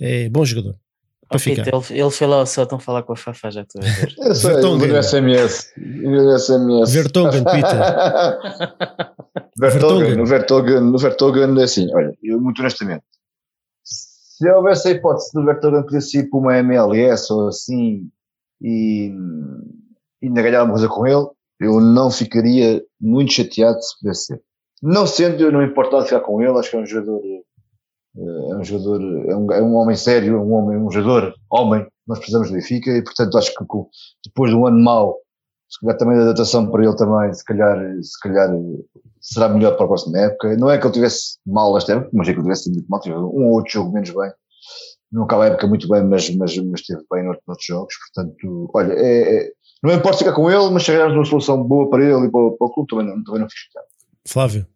é 0.00 0.28
bom 0.28 0.44
jogador. 0.44 0.76
Para 1.32 1.40
ficar. 1.40 1.68
ele, 1.68 2.00
ele 2.00 2.10
foi 2.10 2.26
lá 2.26 2.36
ao 2.36 2.46
Soton 2.46 2.78
falar 2.78 3.02
com 3.02 3.12
a 3.12 3.16
Fafá, 3.16 3.50
já 3.50 3.62
estou 3.62 3.82
a 3.82 3.84
ver. 3.84 4.14
Eu 4.18 4.34
sei, 4.34 4.56
no 4.56 5.02
SMS. 5.02 5.72
SMS. 6.38 6.92
Vertonghen, 6.92 7.44
Peter. 7.44 7.78
Vertonghen, 9.58 10.16
no 10.16 10.26
Vertonghen, 10.26 10.80
no 10.80 10.98
Vertonghen 10.98 11.60
é 11.60 11.64
assim, 11.64 11.92
olha, 11.94 12.16
eu 12.22 12.40
muito 12.40 12.60
honestamente, 12.60 13.04
se 13.84 14.50
houvesse 14.50 14.88
a 14.88 14.90
hipótese 14.92 15.30
do 15.34 15.44
Vertonghen 15.44 15.82
poder 15.82 16.00
ser 16.00 16.28
para 16.28 16.38
uma 16.38 16.58
MLS 16.58 17.32
ou 17.32 17.48
assim 17.48 18.08
e 18.60 19.12
ainda 20.22 20.42
ganhar 20.42 20.64
uma 20.64 20.72
coisa 20.72 20.88
com 20.88 21.06
ele, 21.06 21.26
eu 21.60 21.80
não 21.80 22.10
ficaria 22.10 22.82
muito 23.00 23.32
chateado 23.32 23.80
se 23.80 23.98
pudesse 24.00 24.26
ser. 24.26 24.42
Não 24.82 25.06
sendo, 25.06 25.42
eu 25.42 25.52
não 25.52 25.62
importava 25.62 26.04
ficar 26.04 26.20
com 26.20 26.42
ele, 26.42 26.58
acho 26.58 26.70
que 26.70 26.76
é 26.76 26.80
um 26.80 26.86
jogador 26.86 27.20
é 28.16 28.56
um 28.56 28.64
jogador, 28.64 29.00
é 29.28 29.36
um, 29.36 29.52
é 29.52 29.62
um 29.62 29.74
homem 29.74 29.96
sério, 29.96 30.40
um 30.40 30.52
homem, 30.52 30.78
um 30.78 30.90
jogador, 30.90 31.34
homem, 31.50 31.86
nós 32.06 32.18
precisamos 32.18 32.48
do 32.48 32.54
Benfica 32.54 32.90
e 32.90 33.02
portanto 33.02 33.38
acho 33.38 33.54
que 33.54 33.64
depois 34.26 34.50
de 34.50 34.56
um 34.56 34.66
ano 34.66 34.78
mau, 34.82 35.16
se 35.68 35.80
calhar 35.80 35.96
também 35.96 36.18
a 36.18 36.22
adaptação 36.22 36.70
para 36.70 36.84
ele 36.84 36.96
também, 36.96 37.32
se 37.32 37.44
calhar, 37.44 37.78
se 38.02 38.20
calhar 38.20 38.50
será 39.20 39.48
melhor 39.48 39.74
para 39.76 39.86
a 39.86 39.88
próxima 39.88 40.18
época. 40.18 40.54
Não 40.56 40.70
é 40.70 40.76
que 40.76 40.84
ele 40.84 40.92
tivesse 40.92 41.38
mal 41.46 41.76
esta 41.78 41.94
época, 41.94 42.10
mas 42.12 42.28
é 42.28 42.32
que 42.32 42.38
ele 42.38 42.44
tivesse 42.44 42.70
muito 42.70 42.86
mal, 42.88 43.00
tive 43.00 43.16
um 43.16 43.46
ou 43.46 43.52
outro 43.54 43.72
jogo 43.72 43.92
menos 43.92 44.10
bem. 44.10 44.30
Não 45.10 45.24
acaba 45.24 45.44
a 45.44 45.46
época 45.48 45.66
muito 45.66 45.88
bem, 45.88 46.04
mas, 46.04 46.28
mas, 46.36 46.56
mas 46.58 46.80
esteve 46.80 47.02
bem 47.10 47.24
noutros 47.24 47.64
jogos. 47.66 47.94
Portanto, 48.14 48.70
olha, 48.74 48.92
é, 48.92 49.36
é, 49.36 49.50
não 49.82 49.94
importa 49.94 50.18
ficar 50.18 50.32
com 50.32 50.50
ele, 50.50 50.70
mas 50.70 50.82
chegarmos 50.82 51.16
uma 51.16 51.24
solução 51.24 51.62
boa 51.62 51.88
para 51.88 52.04
ele 52.04 52.26
e 52.26 52.30
para, 52.30 52.50
para 52.50 52.66
o 52.66 52.70
clube, 52.70 52.90
também 52.90 53.06
não, 53.06 53.24
também 53.24 53.40
não 53.40 53.48
fico 53.48 53.60
chateado. 53.60 53.88
Flávio. 54.26 54.66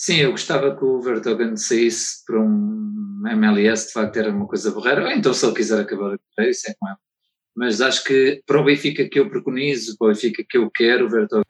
Sim, 0.00 0.18
eu 0.18 0.30
gostava 0.30 0.76
que 0.76 0.84
o 0.84 1.00
Vertogen 1.00 1.56
saísse 1.56 2.24
para 2.24 2.40
um 2.40 3.22
MLS, 3.30 3.88
de 3.88 3.92
facto 3.92 4.16
era 4.16 4.30
uma 4.30 4.46
coisa 4.46 4.70
borreira, 4.70 5.12
então 5.12 5.34
se 5.34 5.44
ele 5.44 5.56
quiser 5.56 5.80
acabar 5.80 6.16
a 6.38 6.46
isso 6.46 6.70
é 6.70 6.74
com 6.78 6.86
ele. 6.86 6.96
Mas 7.56 7.80
acho 7.80 8.04
que 8.04 8.40
para 8.46 8.60
o 8.60 8.64
Benfica 8.64 9.08
que 9.08 9.18
eu 9.18 9.28
preconizo, 9.28 9.96
para 9.98 10.06
o 10.06 10.10
Benfica 10.12 10.44
que 10.48 10.56
eu 10.56 10.70
quero, 10.70 11.06
o 11.06 11.10
Vertogen 11.10 11.42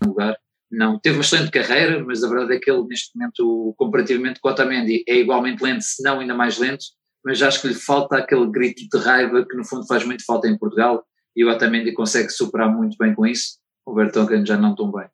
não 0.00 0.08
lugar. 0.08 0.36
Não, 0.70 0.98
teve 0.98 1.16
uma 1.16 1.22
excelente 1.22 1.50
carreira, 1.50 2.02
mas 2.02 2.24
a 2.24 2.28
verdade 2.30 2.54
é 2.54 2.58
que 2.58 2.70
ele 2.70 2.82
neste 2.84 3.14
momento, 3.14 3.74
comparativamente 3.76 4.40
com 4.40 4.48
o 4.48 4.52
Otamendi, 4.52 5.04
é 5.06 5.16
igualmente 5.16 5.62
lento, 5.62 5.82
se 5.82 6.02
não 6.02 6.18
ainda 6.18 6.34
mais 6.34 6.56
lento, 6.56 6.86
mas 7.22 7.42
acho 7.42 7.60
que 7.60 7.68
lhe 7.68 7.74
falta 7.74 8.16
aquele 8.16 8.50
grito 8.50 8.88
de 8.88 9.04
raiva 9.04 9.46
que 9.46 9.54
no 9.54 9.66
fundo 9.66 9.86
faz 9.86 10.02
muito 10.02 10.24
falta 10.24 10.48
em 10.48 10.56
Portugal 10.56 11.04
e 11.36 11.44
o 11.44 11.50
Otamendi 11.50 11.92
consegue 11.92 12.30
superar 12.30 12.74
muito 12.74 12.96
bem 12.98 13.14
com 13.14 13.26
isso, 13.26 13.58
o 13.84 13.94
Vertonghen 13.94 14.46
já 14.46 14.56
não 14.56 14.74
tão 14.74 14.90
bem. 14.90 15.06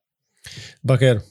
Baquero. 0.82 1.22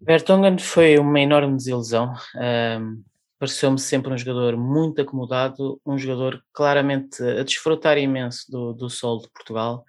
Vertonghen 0.00 0.58
foi 0.58 0.98
uma 0.98 1.20
enorme 1.20 1.56
desilusão. 1.56 2.14
Um, 2.36 3.02
Pareceu-me 3.38 3.78
sempre 3.78 4.12
um 4.12 4.18
jogador 4.18 4.56
muito 4.56 5.00
acomodado, 5.00 5.80
um 5.86 5.96
jogador 5.96 6.44
claramente 6.52 7.22
a 7.22 7.44
desfrutar 7.44 7.96
imenso 7.96 8.50
do, 8.50 8.72
do 8.72 8.90
sol 8.90 9.20
de 9.20 9.30
Portugal 9.30 9.84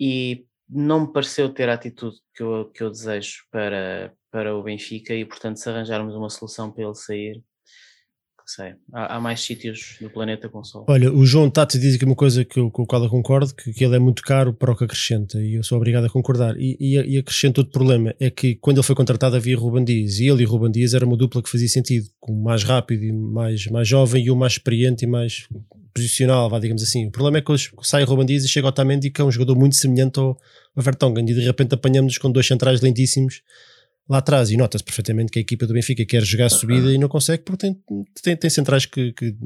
e 0.00 0.44
não 0.68 1.02
me 1.02 1.12
pareceu 1.12 1.48
ter 1.48 1.68
a 1.68 1.74
atitude 1.74 2.16
que 2.34 2.42
eu, 2.42 2.70
que 2.74 2.82
eu 2.82 2.90
desejo 2.90 3.44
para, 3.52 4.12
para 4.32 4.56
o 4.56 4.62
Benfica 4.64 5.14
e, 5.14 5.24
portanto, 5.24 5.58
se 5.58 5.70
arranjarmos 5.70 6.16
uma 6.16 6.28
solução 6.28 6.72
para 6.72 6.82
ele 6.82 6.94
sair, 6.96 7.40
sei, 8.54 8.74
há, 8.92 9.16
há, 9.16 9.20
mais 9.20 9.40
sítios 9.40 9.96
no 10.00 10.10
planeta 10.10 10.48
com 10.48 10.62
sol. 10.62 10.84
Olha, 10.88 11.12
o 11.12 11.24
João 11.24 11.50
Tato 11.50 11.78
diz 11.78 11.94
aqui 11.94 12.04
uma 12.04 12.14
coisa 12.14 12.44
que 12.44 12.58
eu, 12.58 12.70
com 12.70 12.82
a 12.82 12.86
qual 12.86 13.02
eu 13.02 13.08
concordo, 13.08 13.54
que, 13.54 13.72
que 13.72 13.84
ele 13.84 13.96
é 13.96 13.98
muito 13.98 14.22
caro 14.22 14.52
para 14.52 14.72
o 14.72 14.76
que 14.76 14.84
acrescenta, 14.84 15.40
e 15.40 15.54
eu 15.54 15.62
sou 15.62 15.76
obrigado 15.76 16.04
a 16.04 16.10
concordar. 16.10 16.56
E, 16.56 16.76
e, 16.78 17.14
e 17.14 17.18
acrescento 17.18 17.58
outro 17.58 17.72
problema, 17.72 18.14
é 18.20 18.30
que 18.30 18.54
quando 18.56 18.78
ele 18.78 18.86
foi 18.86 18.94
contratado 18.94 19.36
havia 19.36 19.56
Ruban 19.56 19.84
Dias, 19.84 20.18
e 20.18 20.28
ele 20.28 20.42
e 20.42 20.46
Ruban 20.46 20.70
Dias 20.70 20.94
era 20.94 21.04
uma 21.04 21.16
dupla 21.16 21.42
que 21.42 21.50
fazia 21.50 21.68
sentido, 21.68 22.06
com 22.20 22.32
o 22.32 22.42
mais 22.42 22.62
rápido 22.62 23.04
e 23.04 23.12
mais, 23.12 23.66
mais 23.66 23.88
jovem, 23.88 24.24
e 24.24 24.30
o 24.30 24.36
mais 24.36 24.52
experiente 24.52 25.04
e 25.04 25.08
mais 25.08 25.48
posicional, 25.94 26.48
vá, 26.48 26.58
digamos 26.58 26.82
assim. 26.82 27.06
O 27.06 27.10
problema 27.10 27.38
é 27.38 27.40
que 27.40 27.52
sai 27.82 28.04
Ruban 28.04 28.26
Dias 28.26 28.44
e 28.44 28.48
chega 28.48 28.66
ao 28.66 28.72
Tamendi, 28.72 29.10
que 29.10 29.20
é 29.20 29.24
um 29.24 29.30
jogador 29.30 29.56
muito 29.56 29.76
semelhante 29.76 30.18
ao, 30.18 30.38
ao 30.74 30.82
Vertonghen, 30.82 31.28
e 31.28 31.34
de 31.34 31.40
repente 31.40 31.74
apanhamos-nos 31.74 32.18
com 32.18 32.30
dois 32.30 32.46
centrais 32.46 32.80
lentíssimos, 32.80 33.42
lá 34.08 34.18
atrás 34.18 34.50
e 34.50 34.56
nota-se 34.56 34.84
perfeitamente 34.84 35.30
que 35.30 35.38
a 35.38 35.42
equipa 35.42 35.66
do 35.66 35.74
Benfica 35.74 36.04
quer 36.04 36.22
jogar 36.22 36.48
subida 36.48 36.92
e 36.92 36.98
não 36.98 37.08
consegue 37.08 37.42
porque 37.44 37.66
tem, 37.66 37.82
tem, 38.22 38.36
tem 38.36 38.50
centrais 38.50 38.86
que, 38.86 39.12
que, 39.12 39.36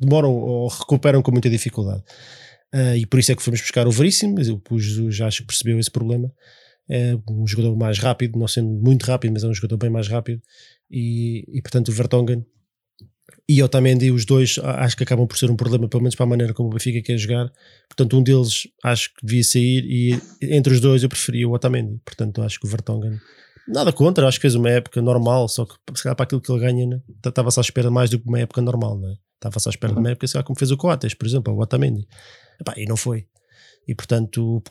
demoram 0.00 0.30
ou 0.30 0.68
recuperam 0.68 1.22
com 1.22 1.30
muita 1.30 1.50
dificuldade. 1.50 2.02
Uh, 2.74 2.96
e 2.96 3.06
por 3.06 3.18
isso 3.18 3.32
é 3.32 3.34
que 3.34 3.42
fomos 3.42 3.60
buscar 3.60 3.86
o 3.86 3.90
Veríssimo, 3.90 4.36
o 4.70 4.78
Jesus 4.78 5.20
acho 5.20 5.38
que 5.38 5.46
percebeu 5.46 5.78
esse 5.78 5.90
problema. 5.90 6.30
É 6.90 7.16
um 7.28 7.46
jogador 7.46 7.76
mais 7.76 7.98
rápido, 7.98 8.38
não 8.38 8.48
sendo 8.48 8.68
muito 8.68 9.04
rápido, 9.04 9.32
mas 9.32 9.44
é 9.44 9.46
um 9.46 9.54
jogador 9.54 9.76
bem 9.76 9.90
mais 9.90 10.08
rápido. 10.08 10.40
E, 10.90 11.44
e 11.48 11.62
portanto 11.62 11.88
o 11.88 11.92
Vertonghen 11.92 12.44
e 13.48 13.62
Otamendi, 13.62 14.10
os 14.10 14.24
dois 14.24 14.58
acho 14.58 14.96
que 14.96 15.02
acabam 15.02 15.26
por 15.26 15.38
ser 15.38 15.50
um 15.50 15.56
problema, 15.56 15.88
pelo 15.88 16.02
menos 16.02 16.14
para 16.14 16.24
a 16.24 16.28
maneira 16.28 16.52
como 16.52 16.68
o 16.68 16.72
Benfica 16.72 17.00
quer 17.00 17.16
jogar. 17.16 17.50
Portanto, 17.88 18.18
um 18.18 18.22
deles 18.22 18.68
acho 18.84 19.08
que 19.14 19.24
devia 19.24 19.44
sair 19.44 19.84
e 19.86 20.20
entre 20.42 20.74
os 20.74 20.80
dois 20.80 21.02
eu 21.02 21.08
preferia 21.08 21.48
o 21.48 21.52
Otamendi. 21.52 21.98
Portanto, 22.04 22.42
acho 22.42 22.60
que 22.60 22.66
o 22.66 22.70
Vertonghen 22.70 23.18
Nada 23.68 23.92
contra, 23.92 24.26
acho 24.26 24.38
que 24.38 24.42
fez 24.42 24.54
uma 24.54 24.70
época 24.70 25.02
normal, 25.02 25.46
só 25.48 25.66
que 25.66 25.74
se 25.94 26.02
calhar 26.02 26.16
para 26.16 26.24
aquilo 26.24 26.40
que 26.40 26.50
ele 26.50 26.60
ganha, 26.60 26.86
né? 26.86 27.02
estava 27.24 27.50
só 27.50 27.60
à 27.60 27.62
espera 27.62 27.90
mais 27.90 28.08
do 28.08 28.18
que 28.18 28.26
uma 28.26 28.40
época 28.40 28.62
normal, 28.62 28.98
não 28.98 29.10
é? 29.10 29.16
Estava 29.34 29.60
só 29.60 29.68
à 29.68 29.72
espera 29.72 29.92
de 29.92 29.98
uma 29.98 30.10
época, 30.10 30.26
sei 30.26 30.38
lá, 30.38 30.42
como 30.42 30.58
fez 30.58 30.70
o 30.70 30.76
Coates, 30.76 31.14
por 31.14 31.26
exemplo, 31.26 31.52
o 31.52 31.60
Otamendi. 31.60 32.08
Epá, 32.58 32.74
e 32.76 32.86
não 32.86 32.96
foi. 32.96 33.26
E 33.86 33.94
portanto, 33.94 34.62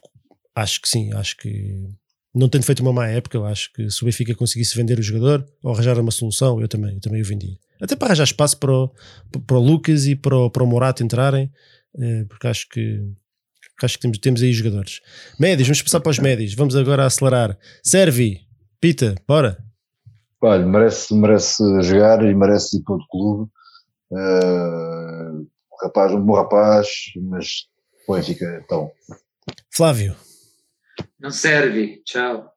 acho 0.56 0.82
que 0.82 0.90
sim, 0.90 1.14
acho 1.14 1.38
que 1.38 1.88
não 2.34 2.50
tendo 2.50 2.64
feito 2.64 2.82
uma 2.82 2.92
má 2.92 3.08
época, 3.08 3.38
eu 3.38 3.46
acho 3.46 3.72
que 3.72 3.90
se 3.90 4.02
o 4.02 4.06
Benfica 4.06 4.34
conseguisse 4.36 4.76
vender 4.76 5.00
o 5.00 5.04
jogador 5.04 5.48
ou 5.64 5.74
arranjar 5.74 6.00
uma 6.00 6.12
solução, 6.12 6.60
eu 6.60 6.68
também, 6.68 6.96
eu 6.96 7.00
também 7.00 7.22
o 7.22 7.26
vendia. 7.26 7.58
Até 7.80 7.96
para 7.96 8.08
arranjar 8.08 8.24
espaço 8.24 8.58
para 8.58 8.72
o, 8.72 8.92
para 9.46 9.58
o 9.58 9.60
Lucas 9.60 10.08
e 10.08 10.16
para 10.16 10.36
o, 10.36 10.50
para 10.50 10.64
o 10.64 10.68
Morato 10.68 11.04
entrarem, 11.04 11.52
eh, 12.00 12.26
porque 12.28 12.48
acho 12.48 12.68
que 12.70 13.02
acho 13.86 13.96
que 13.96 14.02
temos, 14.02 14.18
temos 14.18 14.42
aí 14.42 14.52
jogadores. 14.54 15.02
Médios, 15.40 15.68
vamos 15.68 15.82
passar 15.84 16.00
para 16.00 16.10
os 16.10 16.20
médios. 16.20 16.56
Vamos 16.56 16.76
agora 16.76 17.06
acelerar. 17.06 17.58
Servi, 17.84 18.47
Pita, 18.80 19.16
bora. 19.28 19.58
Olha, 20.40 20.66
merece, 20.66 21.14
merece 21.16 21.64
jogar 21.82 22.24
e 22.24 22.34
merece 22.36 22.78
ir 22.78 22.84
para 22.84 22.94
outro 22.94 23.08
clube. 23.10 23.52
Uh, 24.12 25.42
um 25.42 25.48
rapaz, 25.82 26.14
um 26.14 26.22
bom 26.22 26.36
rapaz, 26.36 26.88
mas 27.16 27.68
o 28.08 28.14
Benfica 28.14 28.62
então. 28.64 28.92
Flávio. 29.74 30.16
Não 31.20 31.32
serve, 31.32 32.02
tchau. 32.06 32.52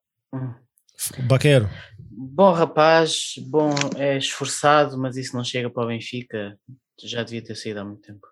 Baquero. 1.27 1.69
Bom 2.11 2.53
rapaz, 2.53 3.35
bom, 3.47 3.75
é 3.97 4.19
esforçado, 4.19 4.99
mas 4.99 5.17
isso 5.17 5.35
não 5.35 5.43
chega 5.43 5.71
para 5.71 5.85
o 5.85 5.89
Benfica. 5.89 6.59
Já 7.03 7.23
devia 7.23 7.43
ter 7.43 7.55
saído 7.55 7.81
há 7.81 7.85
muito 7.85 8.03
tempo. 8.03 8.27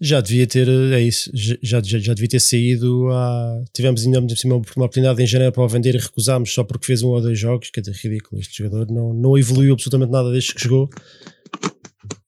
Já 0.00 0.20
devia 0.20 0.46
ter, 0.46 0.68
é 0.68 1.00
isso, 1.00 1.28
já, 1.34 1.82
já, 1.82 1.98
já 1.98 2.14
devia 2.14 2.28
ter 2.28 2.38
saído. 2.38 3.08
A, 3.10 3.64
tivemos 3.72 4.04
ainda 4.04 4.20
uma 4.20 4.56
oportunidade 4.56 5.20
em 5.20 5.26
janeiro 5.26 5.52
para 5.52 5.64
o 5.64 5.68
vender 5.68 5.96
e 5.96 5.98
recusámos 5.98 6.54
só 6.54 6.62
porque 6.62 6.86
fez 6.86 7.02
um 7.02 7.08
ou 7.08 7.20
dois 7.20 7.36
jogos. 7.36 7.70
Quer 7.70 7.80
dizer, 7.80 7.96
ridículo. 7.96 8.40
Este 8.40 8.62
jogador 8.62 8.92
não, 8.92 9.12
não 9.12 9.36
evoluiu 9.36 9.74
absolutamente 9.74 10.12
nada 10.12 10.30
desde 10.30 10.54
que 10.54 10.62
jogou. 10.62 10.88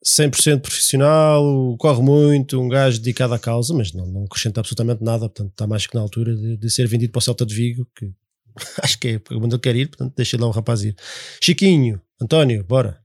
100% 0.05 0.62
profissional, 0.62 1.77
corre 1.79 2.03
muito, 2.03 2.61
um 2.61 2.68
gajo 2.68 2.99
dedicado 2.99 3.35
à 3.35 3.39
causa, 3.39 3.73
mas 3.73 3.93
não, 3.93 4.05
não 4.07 4.25
acrescenta 4.25 4.59
absolutamente 4.59 5.05
nada. 5.05 5.29
Portanto, 5.29 5.51
está 5.51 5.66
mais 5.66 5.87
que 5.87 5.95
na 5.95 6.01
altura 6.01 6.35
de, 6.35 6.57
de 6.57 6.71
ser 6.71 6.89
vendido 6.89 7.12
para 7.12 7.21
o 7.21 7.23
Celta 7.23 7.47
de 7.47 7.55
Vigo, 7.55 7.87
que 7.95 8.11
acho 8.83 8.99
que 8.99 9.09
é 9.09 9.21
onde 9.35 9.55
ele 9.55 9.62
quer 9.62 9.77
ir. 9.77 9.87
Portanto, 9.87 10.12
deixa 10.16 10.37
lá 10.41 10.49
o 10.49 10.51
rapaz 10.51 10.83
ir. 10.83 10.97
Chiquinho, 11.41 12.01
António, 12.21 12.64
bora. 12.64 12.99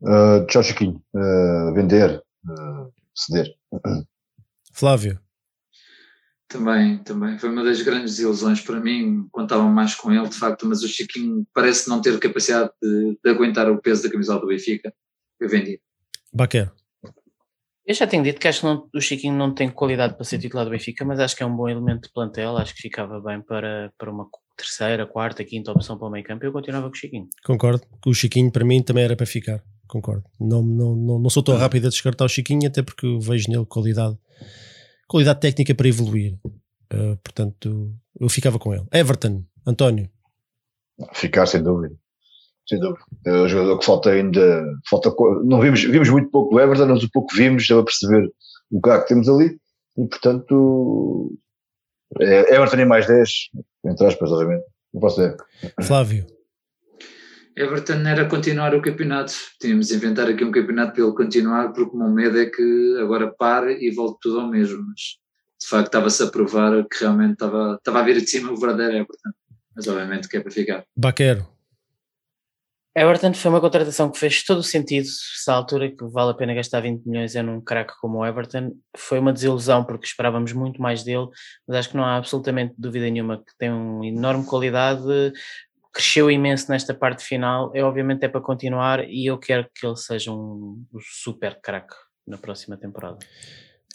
Uh, 0.00 0.46
tchau, 0.46 0.62
Chiquinho. 0.62 1.02
Uh, 1.14 1.74
vender. 1.74 2.22
Uh 2.48 3.01
ceder. 3.14 3.54
Flávio. 4.72 5.20
Também, 6.48 6.98
também. 6.98 7.38
Foi 7.38 7.48
uma 7.48 7.64
das 7.64 7.80
grandes 7.80 8.18
ilusões 8.18 8.60
para 8.60 8.78
mim, 8.78 9.26
contava 9.32 9.64
mais 9.64 9.94
com 9.94 10.12
ele, 10.12 10.28
de 10.28 10.36
facto, 10.36 10.66
mas 10.66 10.82
o 10.82 10.88
Chiquinho 10.88 11.46
parece 11.54 11.88
não 11.88 12.00
ter 12.00 12.18
capacidade 12.18 12.70
de, 12.82 13.18
de 13.24 13.30
aguentar 13.30 13.70
o 13.70 13.80
peso 13.80 14.02
da 14.02 14.10
camisola 14.10 14.40
do 14.40 14.48
Benfica. 14.48 14.92
Eu 15.40 15.48
vendi. 15.48 15.80
Baquer. 16.32 16.70
Eu 17.84 17.94
já 17.94 18.06
tenho 18.06 18.22
dito 18.22 18.38
que 18.38 18.46
acho 18.46 18.60
que 18.60 18.66
não, 18.66 18.88
o 18.94 19.00
Chiquinho 19.00 19.34
não 19.34 19.54
tem 19.54 19.68
qualidade 19.68 20.14
para 20.14 20.24
ser 20.24 20.38
titular 20.38 20.64
do 20.64 20.70
Benfica, 20.70 21.04
mas 21.04 21.18
acho 21.18 21.34
que 21.34 21.42
é 21.42 21.46
um 21.46 21.56
bom 21.56 21.68
elemento 21.68 22.02
de 22.02 22.12
plantel, 22.12 22.56
acho 22.56 22.74
que 22.74 22.82
ficava 22.82 23.18
bem 23.20 23.40
para, 23.40 23.92
para 23.98 24.10
uma 24.10 24.28
terceira, 24.56 25.06
quarta, 25.06 25.44
quinta 25.44 25.72
opção 25.72 25.98
para 25.98 26.06
o 26.06 26.10
meio 26.10 26.24
campo. 26.24 26.44
Eu 26.44 26.52
continuava 26.52 26.88
com 26.88 26.94
o 26.94 26.98
Chiquinho. 26.98 27.28
Concordo. 27.44 27.82
O 28.06 28.14
Chiquinho 28.14 28.52
para 28.52 28.64
mim 28.64 28.82
também 28.82 29.04
era 29.04 29.16
para 29.16 29.26
ficar 29.26 29.64
concordo. 29.92 30.24
Não, 30.40 30.62
não, 30.62 30.96
não, 30.96 31.18
não 31.18 31.30
sou 31.30 31.42
tão 31.42 31.56
rápido 31.56 31.86
a 31.86 31.90
descartar 31.90 32.24
o 32.24 32.28
Chiquinho, 32.28 32.66
até 32.66 32.82
porque 32.82 33.18
vejo 33.20 33.50
nele 33.50 33.66
qualidade, 33.66 34.16
qualidade 35.06 35.40
técnica 35.40 35.74
para 35.74 35.88
evoluir. 35.88 36.38
Uh, 36.44 37.16
portanto, 37.22 37.94
eu 38.18 38.28
ficava 38.28 38.58
com 38.58 38.72
ele. 38.72 38.86
Everton, 38.90 39.44
António. 39.66 40.08
Ficar 41.12 41.46
sem 41.46 41.62
dúvida. 41.62 41.94
Sem 42.66 42.80
dúvida. 42.80 43.04
É 43.26 43.32
um 43.32 43.48
jogador 43.48 43.78
que 43.78 43.84
falta 43.84 44.10
ainda. 44.10 44.64
Falta, 44.88 45.14
não 45.44 45.60
vimos, 45.60 45.82
vimos 45.82 46.08
muito 46.08 46.30
pouco 46.30 46.54
do 46.54 46.60
Everton, 46.60 46.86
mas 46.86 47.02
o 47.02 47.10
pouco 47.10 47.34
vimos, 47.34 47.66
deu 47.66 47.80
a 47.80 47.84
perceber 47.84 48.30
o 48.70 48.80
que 48.80 48.98
que 48.98 49.08
temos 49.08 49.28
ali. 49.28 49.58
E 49.98 50.06
portanto, 50.06 51.36
é, 52.18 52.54
Everton 52.54 52.76
em 52.78 52.86
mais 52.86 53.06
10, 53.06 53.30
entre 53.86 54.06
aspas, 54.06 54.30
obviamente. 54.32 54.64
Não 54.94 55.00
posso 55.00 55.16
dizer. 55.16 55.36
Flávio. 55.82 56.26
Everton 57.56 58.06
era 58.06 58.28
continuar 58.28 58.74
o 58.74 58.82
campeonato. 58.82 59.32
Tínhamos 59.60 59.88
de 59.88 59.96
inventar 59.96 60.28
aqui 60.28 60.44
um 60.44 60.50
campeonato 60.50 60.94
para 60.94 61.04
ele 61.04 61.14
continuar, 61.14 61.72
porque 61.72 61.94
o 61.94 61.98
meu 61.98 62.08
medo 62.08 62.38
é 62.38 62.46
que 62.46 62.96
agora 63.00 63.32
pare 63.32 63.78
e 63.80 63.90
volte 63.90 64.18
tudo 64.22 64.40
ao 64.40 64.48
mesmo. 64.48 64.82
Mas 64.86 65.18
de 65.60 65.68
facto 65.68 65.86
estava-se 65.86 66.22
a 66.22 66.26
provar 66.28 66.86
que 66.88 67.00
realmente 67.00 67.32
estava, 67.32 67.76
estava 67.76 68.00
a 68.00 68.02
vir 68.02 68.20
de 68.20 68.26
cima 68.26 68.52
o 68.52 68.56
verdadeiro 68.56 68.94
Everton. 68.94 69.30
Mas 69.74 69.86
obviamente 69.86 70.28
que 70.28 70.36
é 70.36 70.40
para 70.40 70.50
ficar. 70.50 70.84
Baquero. 70.96 71.52
Everton 72.94 73.32
foi 73.32 73.50
uma 73.50 73.60
contratação 73.60 74.10
que 74.10 74.18
fez 74.18 74.42
todo 74.42 74.58
o 74.58 74.62
sentido. 74.62 75.06
Se 75.06 75.50
à 75.50 75.54
altura 75.54 75.90
que 75.90 76.04
vale 76.04 76.32
a 76.32 76.34
pena 76.34 76.52
gastar 76.52 76.80
20 76.80 77.06
milhões 77.06 77.34
é 77.34 77.42
num 77.42 77.58
craque 77.58 77.94
como 77.98 78.18
o 78.18 78.26
Everton, 78.26 78.72
foi 78.94 79.18
uma 79.18 79.32
desilusão 79.32 79.82
porque 79.82 80.04
esperávamos 80.04 80.52
muito 80.52 80.80
mais 80.80 81.02
dele, 81.02 81.26
mas 81.66 81.78
acho 81.78 81.90
que 81.90 81.96
não 81.96 82.04
há 82.04 82.16
absolutamente 82.16 82.74
dúvida 82.76 83.08
nenhuma 83.08 83.38
que 83.38 83.56
tem 83.58 83.70
uma 83.70 84.06
enorme 84.06 84.44
qualidade, 84.44 85.32
cresceu 85.92 86.30
imenso 86.30 86.70
nesta 86.70 86.94
parte 86.94 87.22
final, 87.22 87.70
é 87.74 87.84
obviamente 87.84 88.24
é 88.24 88.28
para 88.28 88.40
continuar 88.40 89.06
e 89.08 89.26
eu 89.26 89.38
quero 89.38 89.68
que 89.74 89.86
ele 89.86 89.96
seja 89.96 90.32
um, 90.32 90.84
um 90.92 90.98
super 91.00 91.60
craque 91.60 91.94
na 92.26 92.38
próxima 92.38 92.76
temporada. 92.76 93.18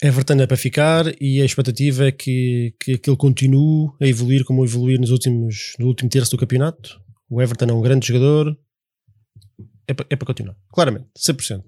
Everton 0.00 0.34
é 0.34 0.46
para 0.46 0.56
ficar 0.56 1.06
e 1.20 1.42
a 1.42 1.44
expectativa 1.44 2.06
é 2.06 2.12
que, 2.12 2.72
que, 2.78 2.98
que 2.98 3.10
ele 3.10 3.16
continue 3.16 3.90
a 4.00 4.06
evoluir 4.06 4.44
como 4.44 4.64
evoluir 4.64 5.00
nos 5.00 5.10
últimos, 5.10 5.74
no 5.78 5.86
último 5.88 6.08
terço 6.08 6.30
do 6.30 6.38
campeonato. 6.38 7.00
O 7.28 7.42
Everton 7.42 7.66
é 7.66 7.72
um 7.72 7.82
grande 7.82 8.06
jogador, 8.06 8.56
é 9.88 9.92
para, 9.92 10.06
é 10.08 10.14
para 10.14 10.26
continuar, 10.26 10.56
claramente, 10.72 11.08
100%. 11.18 11.64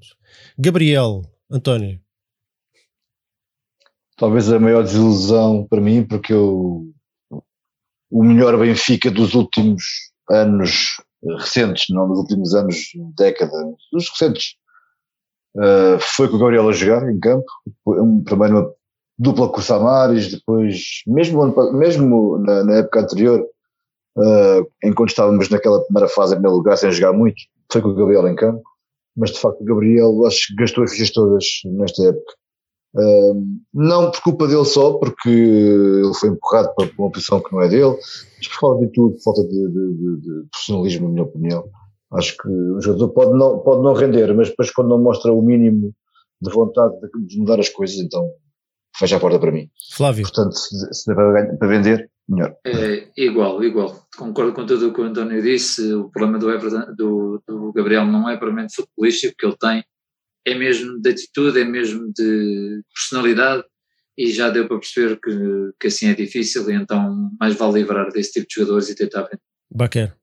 Gabriel, 0.56 1.22
António. 1.50 2.00
Talvez 4.16 4.52
a 4.52 4.60
maior 4.60 4.84
desilusão 4.84 5.66
para 5.66 5.80
mim, 5.80 6.04
porque 6.04 6.32
eu, 6.32 6.94
o 8.10 8.22
melhor 8.22 8.56
Benfica 8.58 9.10
dos 9.10 9.34
últimos 9.34 10.09
anos 10.30 10.96
recentes, 11.38 11.86
não 11.90 12.08
dos 12.08 12.18
últimos 12.18 12.54
anos, 12.54 12.90
décadas, 13.16 13.52
dos 13.92 14.08
recentes, 14.10 14.54
uh, 15.56 15.98
foi 16.00 16.28
com 16.28 16.36
o 16.36 16.38
Gabriel 16.38 16.68
a 16.68 16.72
jogar 16.72 17.10
em 17.10 17.18
campo, 17.18 17.46
um, 17.86 18.22
primeiro 18.22 18.58
uma 18.58 18.74
dupla 19.18 19.48
com 19.48 19.58
o 19.58 19.62
Samaris, 19.62 20.30
depois, 20.30 21.02
mesmo, 21.06 21.72
mesmo 21.72 22.38
na, 22.38 22.64
na 22.64 22.74
época 22.76 23.00
anterior, 23.00 23.46
uh, 24.16 24.70
enquanto 24.82 25.10
estávamos 25.10 25.48
naquela 25.50 25.84
primeira 25.84 26.08
fase 26.08 26.32
em 26.32 26.36
primeiro 26.36 26.56
lugar, 26.56 26.76
sem 26.78 26.90
jogar 26.90 27.12
muito, 27.12 27.36
foi 27.70 27.82
com 27.82 27.88
o 27.88 27.94
Gabriel 27.94 28.26
em 28.26 28.34
campo, 28.34 28.62
mas 29.16 29.30
de 29.30 29.38
facto 29.38 29.60
o 29.60 29.64
Gabriel 29.64 30.26
acho 30.26 30.48
que 30.48 30.56
gastou 30.56 30.84
as 30.84 30.92
fichas 30.92 31.10
todas 31.10 31.44
nesta 31.64 32.02
época. 32.04 32.32
Não 33.72 34.10
por 34.10 34.22
culpa 34.22 34.48
dele 34.48 34.64
só, 34.64 34.94
porque 34.94 35.28
ele 35.28 36.14
foi 36.18 36.30
empurrado 36.30 36.74
para 36.74 36.90
uma 36.98 37.10
posição 37.10 37.40
que 37.40 37.52
não 37.52 37.62
é 37.62 37.68
dele, 37.68 37.96
mas 38.36 38.48
por 38.48 38.60
falta 38.60 38.86
de 38.86 38.92
tudo, 38.92 39.22
falta 39.22 39.42
de, 39.44 39.48
de, 39.48 39.94
de, 39.94 40.20
de, 40.20 40.48
profissionalismo, 40.50 41.06
na 41.06 41.12
minha 41.14 41.24
opinião. 41.24 41.64
Acho 42.12 42.36
que 42.36 42.48
o 42.48 42.80
jogador 42.80 43.08
pode 43.10 43.38
não, 43.38 43.60
pode 43.60 43.82
não 43.82 43.94
render, 43.94 44.34
mas 44.34 44.48
depois 44.48 44.72
quando 44.72 44.88
não 44.88 44.98
mostra 44.98 45.32
o 45.32 45.40
mínimo 45.40 45.94
de 46.42 46.50
vontade 46.50 46.94
de 47.26 47.38
mudar 47.38 47.60
as 47.60 47.68
coisas, 47.68 47.98
então 47.98 48.28
fecha 48.96 49.16
a 49.16 49.20
porta 49.20 49.38
para 49.38 49.52
mim. 49.52 49.70
Flávio. 49.94 50.22
Portanto, 50.22 50.56
se, 50.56 50.92
se 50.92 51.14
para, 51.14 51.56
para 51.56 51.68
vender, 51.68 52.10
melhor. 52.28 52.56
É, 52.66 53.08
igual, 53.16 53.62
igual. 53.62 54.04
Concordo 54.16 54.52
com 54.52 54.66
tudo 54.66 54.88
o 54.88 54.92
que 54.92 55.00
o 55.00 55.04
António 55.04 55.40
disse. 55.40 55.92
O 55.94 56.10
problema 56.10 56.38
do, 56.38 56.50
Everton, 56.50 56.94
do, 56.96 57.42
do 57.46 57.72
Gabriel 57.72 58.04
não 58.06 58.28
é 58.28 58.36
propriamente 58.36 58.74
futebolístico, 58.74 59.34
que 59.38 59.46
ele 59.46 59.56
tem 59.56 59.84
é 60.46 60.54
mesmo 60.54 61.00
de 61.00 61.10
atitude, 61.10 61.60
é 61.60 61.64
mesmo 61.64 62.12
de 62.12 62.82
personalidade 62.94 63.64
e 64.16 64.30
já 64.30 64.50
deu 64.50 64.68
para 64.68 64.78
perceber 64.78 65.18
que, 65.20 65.30
que 65.80 65.86
assim 65.86 66.08
é 66.08 66.14
difícil 66.14 66.70
e 66.70 66.74
então 66.74 67.30
mais 67.38 67.54
vale 67.54 67.80
livrar 67.80 68.10
desse 68.12 68.32
tipo 68.32 68.46
de 68.48 68.54
jogadores 68.54 68.88
e 68.88 68.94
tentar 68.94 69.22
vender. 69.22 69.40
Baquer. 69.70 70.19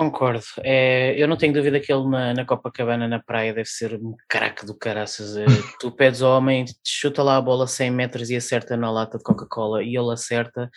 Concordo. 0.00 0.40
É, 0.64 1.14
eu 1.22 1.28
não 1.28 1.36
tenho 1.36 1.52
dúvida 1.52 1.78
que 1.78 1.92
ele 1.92 2.08
na, 2.08 2.32
na 2.32 2.46
Copacabana, 2.46 3.06
na 3.06 3.22
praia, 3.22 3.52
deve 3.52 3.68
ser 3.68 3.96
um 3.96 4.14
craque 4.26 4.64
do 4.64 4.74
caraças. 4.74 5.36
É, 5.36 5.44
tu 5.78 5.92
pedes 5.92 6.22
ao 6.22 6.38
homem, 6.38 6.64
chuta 6.82 7.22
lá 7.22 7.36
a 7.36 7.40
bola 7.42 7.66
100 7.66 7.90
metros 7.90 8.30
e 8.30 8.36
acerta 8.36 8.78
na 8.78 8.90
lata 8.90 9.18
de 9.18 9.24
Coca-Cola 9.24 9.82
e 9.82 9.94
ele 9.94 10.10
acerta. 10.10 10.70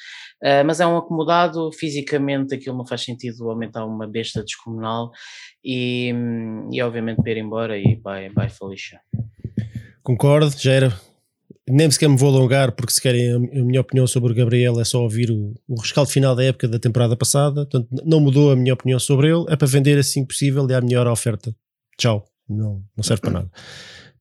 Uh, 0.44 0.66
mas 0.66 0.82
é 0.82 0.86
um 0.86 0.98
acomodado, 0.98 1.72
fisicamente 1.72 2.54
aquilo 2.54 2.78
não 2.78 2.86
faz 2.86 3.02
sentido 3.02 3.50
aumentar 3.50 3.86
uma 3.86 4.06
besta 4.06 4.44
descomunal 4.44 5.10
e, 5.64 6.14
e 6.70 6.82
obviamente 6.82 7.22
para 7.22 7.32
ir 7.32 7.38
embora 7.38 7.78
e 7.78 7.96
vai, 8.04 8.28
vai 8.28 8.50
Felicia. 8.50 9.00
Concordo, 10.04 10.54
já 10.60 10.74
era 10.74 11.13
nem 11.68 11.90
sequer 11.90 12.10
me 12.10 12.18
vou 12.18 12.30
alongar, 12.30 12.74
porque 12.74 12.92
se 12.92 13.02
querem 13.02 13.34
a, 13.34 13.40
minha 13.40 13.82
opinião 13.82 14.06
sobre 14.06 14.32
o 14.32 14.36
Gabriel 14.36 14.80
é 14.80 14.84
só 14.84 15.02
ouvir 15.02 15.32
o, 15.32 15.54
o 15.68 15.80
rescaldo 15.80 16.10
final 16.10 16.36
da 16.36 16.44
época 16.44 16.68
da 16.68 16.80
temporada 16.80 17.16
passada. 17.16 17.66
Portanto, 17.66 17.88
não 18.06 18.20
mudou 18.20 18.52
a 18.52 18.56
minha 18.56 18.74
opinião 18.74 19.00
sobre 19.00 19.30
ele. 19.30 19.46
É 19.48 19.56
para 19.56 19.68
vender 19.68 19.98
assim 19.98 20.26
possível 20.26 20.70
e 20.70 20.74
a 20.74 20.82
melhor 20.82 21.08
oferta. 21.08 21.56
Tchau. 21.98 22.26
Não, 22.50 22.84
não 22.96 23.04
serve 23.04 23.22
para 23.22 23.32
nada. 23.32 23.52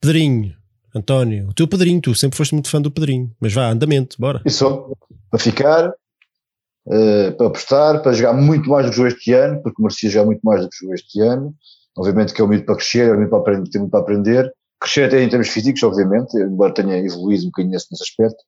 Pedrinho, 0.01 0.55
António, 0.95 1.49
o 1.49 1.55
teu 1.55 1.66
Pedrinho, 1.66 2.01
tu 2.01 2.14
sempre 2.14 2.37
foste 2.37 2.53
muito 2.53 2.68
fã 2.68 2.80
do 2.80 2.91
Pedrinho, 2.91 3.30
mas 3.41 3.53
vá, 3.53 3.68
andamento, 3.68 4.16
bora. 4.18 4.41
Isso, 4.45 4.97
para 5.30 5.41
ficar, 5.41 5.89
uh, 5.89 7.33
para 7.37 7.47
apostar, 7.47 8.03
para 8.03 8.12
jogar 8.12 8.33
muito 8.35 8.68
mais 8.68 8.87
do 8.87 8.91
que 8.91 8.97
jogou 8.97 9.09
este 9.09 9.33
ano, 9.33 9.62
porque 9.62 9.83
merecia 9.83 10.11
jogar 10.11 10.26
muito 10.26 10.41
mais 10.43 10.62
do 10.62 10.68
que 10.68 10.76
jogou 10.76 10.95
este 10.95 11.20
ano. 11.20 11.55
Obviamente 11.97 12.33
que 12.33 12.41
é 12.41 12.45
um 12.45 12.49
mito 12.49 12.64
para 12.64 12.76
crescer, 12.76 13.09
é 13.09 13.12
um 13.12 13.18
mito 13.18 13.30
para 13.30 13.39
aprender, 13.41 13.70
tem 13.70 13.80
muito 13.80 13.91
para 13.91 14.01
aprender 14.01 14.53
crescer 14.83 15.05
até 15.05 15.22
em 15.22 15.28
termos 15.28 15.49
físicos, 15.49 15.83
obviamente, 15.83 16.37
embora 16.37 16.74
tenha 16.74 16.99
evoluído 16.99 17.45
um 17.45 17.47
bocadinho 17.47 17.72
nesse, 17.72 17.87
nesse 17.91 18.03
aspecto. 18.03 18.43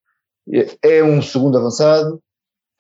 É 0.82 1.02
um 1.02 1.22
segundo 1.22 1.56
avançado 1.56 2.20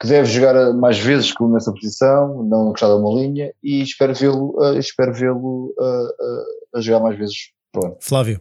que 0.00 0.08
deve 0.08 0.28
jogar 0.28 0.72
mais 0.74 0.98
vezes 0.98 1.32
nessa 1.52 1.72
posição, 1.72 2.42
não 2.42 2.68
encostar 2.68 2.90
a 2.90 2.96
uma 2.96 3.20
linha, 3.20 3.52
e 3.62 3.80
espero 3.80 4.12
vê-lo 4.12 4.54
uh, 4.60 4.78
espero 4.78 5.14
vê-lo 5.14 5.72
uh, 5.78 6.06
uh, 6.06 6.76
a 6.76 6.80
jogar 6.80 7.00
mais 7.00 7.16
vezes. 7.16 7.52
Pronto. 7.72 7.96
Flávio. 8.00 8.40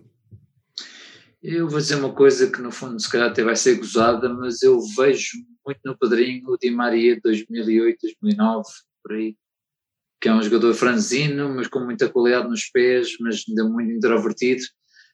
Eu 1.41 1.67
vou 1.67 1.79
dizer 1.79 1.95
uma 1.95 2.13
coisa 2.13 2.49
que 2.49 2.61
no 2.61 2.71
fundo 2.71 2.99
se 2.99 3.09
calhar 3.09 3.29
até 3.29 3.43
vai 3.43 3.55
ser 3.55 3.75
gozada, 3.75 4.29
mas 4.29 4.61
eu 4.63 4.79
vejo 4.97 5.37
muito 5.65 5.79
no 5.85 5.97
padrinho 5.97 6.49
o 6.49 6.57
Di 6.57 6.71
Maria 6.71 7.15
de 7.15 7.21
2008, 7.21 7.97
2009, 8.01 8.63
por 9.03 9.13
aí, 9.13 9.35
que 10.21 10.29
é 10.29 10.33
um 10.33 10.41
jogador 10.41 10.73
franzino, 10.73 11.53
mas 11.53 11.67
com 11.67 11.79
muita 11.81 12.09
qualidade 12.09 12.47
nos 12.47 12.65
pés, 12.69 13.09
mas 13.19 13.43
ainda 13.47 13.65
muito 13.65 13.91
introvertido, 13.91 14.63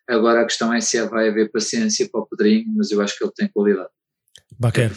Agora 0.10 0.42
a 0.42 0.46
questão 0.46 0.74
é 0.74 0.82
se 0.82 1.00
vai 1.08 1.30
haver 1.30 1.52
paciência 1.52 2.10
para 2.12 2.22
o 2.22 2.26
Pedrinho, 2.26 2.66
mas 2.76 2.90
eu 2.90 3.00
acho 3.00 3.16
que 3.16 3.24
ele 3.24 3.32
tem 3.36 3.48
qualidade. 3.48 3.90
Bacana. 4.58 4.92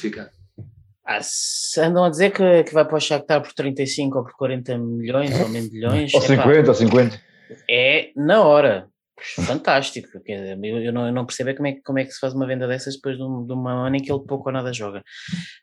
Ah, 1.04 1.20
andam 1.78 2.04
a 2.04 2.08
dizer 2.08 2.30
que, 2.30 2.64
que 2.64 2.72
vai 2.72 2.86
para 2.86 2.96
o 2.96 3.00
Shakhtar 3.00 3.42
por 3.42 3.52
35 3.52 4.18
ou 4.18 4.24
por 4.24 4.32
40 4.36 4.78
milhões 4.78 5.38
ou 5.38 5.48
menos 5.48 5.70
milhões. 5.70 6.14
Ou 6.14 6.22
50 6.22 6.68
ou 6.68 6.74
50. 6.74 7.20
É 7.68 8.10
na 8.16 8.42
hora 8.42 8.88
fantástico. 9.22 10.08
Eu, 10.26 10.92
não, 10.92 11.06
eu 11.06 11.12
não 11.12 11.26
percebo 11.26 11.50
é 11.50 11.54
como 11.54 11.66
é, 11.68 11.76
como 11.84 11.98
é 11.98 12.04
que 12.04 12.12
se 12.12 12.20
faz 12.20 12.34
uma 12.34 12.46
venda 12.46 12.66
dessas 12.66 12.96
depois 12.96 13.16
de, 13.16 13.22
um, 13.22 13.46
de 13.46 13.52
uma 13.52 13.86
ano 13.86 13.96
em 13.96 14.02
que 14.02 14.10
ele 14.10 14.24
pouco 14.26 14.48
ou 14.48 14.52
nada 14.52 14.72
joga. 14.72 15.02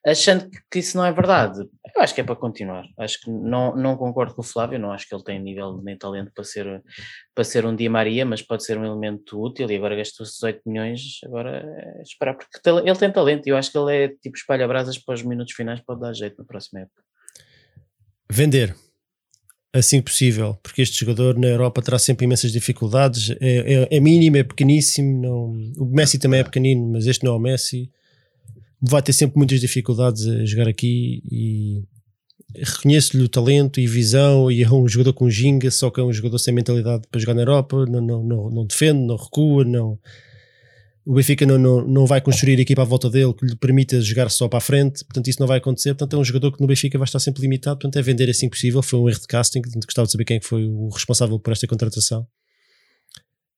Achando 0.05 0.49
que 0.71 0.79
isso 0.79 0.97
não 0.97 1.05
é 1.05 1.11
verdade, 1.11 1.59
eu 1.95 2.01
acho 2.01 2.13
que 2.13 2.21
é 2.21 2.23
para 2.23 2.35
continuar. 2.35 2.85
Acho 2.97 3.19
que 3.21 3.31
não, 3.31 3.75
não 3.75 3.97
concordo 3.97 4.33
com 4.33 4.41
o 4.41 4.45
Flávio, 4.45 4.79
não 4.79 4.91
acho 4.91 5.07
que 5.07 5.15
ele 5.15 5.23
tem 5.23 5.39
nível 5.39 5.81
nem 5.83 5.97
talento 5.97 6.31
para 6.33 6.43
ser, 6.43 6.81
para 7.33 7.43
ser 7.43 7.65
um 7.65 7.75
Dia 7.75 7.89
Maria, 7.89 8.25
mas 8.25 8.41
pode 8.41 8.63
ser 8.63 8.77
um 8.77 8.85
elemento 8.85 9.41
útil 9.41 9.69
e 9.69 9.75
agora 9.75 9.95
gastou-se 9.95 10.33
18 10.33 10.61
milhões, 10.65 11.19
agora 11.25 11.63
é 11.65 12.01
esperar, 12.01 12.35
porque 12.35 12.69
ele 12.69 12.95
tem 12.95 13.11
talento 13.11 13.47
e 13.47 13.49
eu 13.49 13.57
acho 13.57 13.71
que 13.71 13.77
ele 13.77 13.95
é 13.95 14.07
tipo 14.07 14.37
espalha-brasas 14.37 14.97
para 14.97 15.15
os 15.15 15.23
minutos 15.23 15.53
finais, 15.53 15.81
pode 15.81 16.01
dar 16.01 16.13
jeito 16.13 16.37
na 16.37 16.45
próxima 16.45 16.81
época. 16.81 17.03
Vender 18.31 18.75
assim 19.73 19.99
que 19.99 20.09
possível, 20.11 20.57
porque 20.63 20.81
este 20.81 20.99
jogador 20.99 21.37
na 21.37 21.47
Europa 21.47 21.81
terá 21.81 21.99
sempre 21.99 22.25
imensas 22.25 22.51
dificuldades. 22.51 23.29
É, 23.39 23.87
é, 23.91 23.97
é, 23.97 23.99
mínimo, 23.99 24.37
é 24.37 24.43
pequeníssimo. 24.43 25.21
Não, 25.21 25.83
o 25.83 25.85
Messi 25.85 26.17
também 26.17 26.39
é 26.39 26.43
pequenino, 26.43 26.91
mas 26.91 27.05
este 27.05 27.23
não 27.23 27.33
é 27.33 27.35
o 27.35 27.39
Messi. 27.39 27.89
Vai 28.81 29.01
ter 29.01 29.13
sempre 29.13 29.37
muitas 29.37 29.59
dificuldades 29.59 30.25
a 30.27 30.45
jogar 30.45 30.67
aqui 30.67 31.21
e 31.29 31.83
reconheço-lhe 32.55 33.23
o 33.23 33.29
talento 33.29 33.79
e 33.79 33.85
visão. 33.85 34.49
E 34.49 34.63
é 34.63 34.71
um 34.71 34.87
jogador 34.87 35.13
com 35.13 35.29
ginga, 35.29 35.69
só 35.69 35.89
que 35.89 35.99
é 35.99 36.03
um 36.03 36.13
jogador 36.13 36.39
sem 36.39 36.53
mentalidade 36.53 37.03
para 37.11 37.19
jogar 37.19 37.35
na 37.35 37.41
Europa. 37.41 37.85
Não, 37.85 38.01
não, 38.01 38.23
não, 38.23 38.49
não 38.49 38.65
defende, 38.65 39.05
não 39.05 39.15
recua, 39.15 39.63
não 39.63 39.99
o 41.09 41.13
Benfica 41.15 41.43
não, 41.43 41.57
não, 41.57 41.87
não 41.87 42.05
vai 42.05 42.21
construir 42.21 42.59
a 42.59 42.61
equipa 42.61 42.83
à 42.83 42.85
volta 42.85 43.09
dele 43.09 43.33
que 43.33 43.43
lhe 43.43 43.55
permita 43.55 43.99
jogar 43.99 44.29
só 44.29 44.47
para 44.47 44.59
a 44.59 44.61
frente, 44.61 45.03
portanto 45.03 45.27
isso 45.27 45.39
não 45.39 45.47
vai 45.47 45.57
acontecer, 45.57 45.95
portanto 45.95 46.15
é 46.15 46.19
um 46.19 46.23
jogador 46.23 46.51
que 46.51 46.61
no 46.61 46.67
Benfica 46.67 46.99
vai 46.99 47.05
estar 47.05 47.17
sempre 47.17 47.41
limitado, 47.41 47.77
portanto 47.79 47.97
é 47.97 48.01
vender 48.03 48.29
assim 48.29 48.47
possível, 48.47 48.83
foi 48.83 48.99
um 48.99 49.09
erro 49.09 49.19
de 49.19 49.25
casting, 49.25 49.59
gostava 49.83 50.05
de 50.05 50.11
saber 50.11 50.23
quem 50.23 50.37
é 50.37 50.39
foi 50.39 50.67
o 50.67 50.87
responsável 50.89 51.39
por 51.39 51.51
esta 51.51 51.65
contratação, 51.65 52.27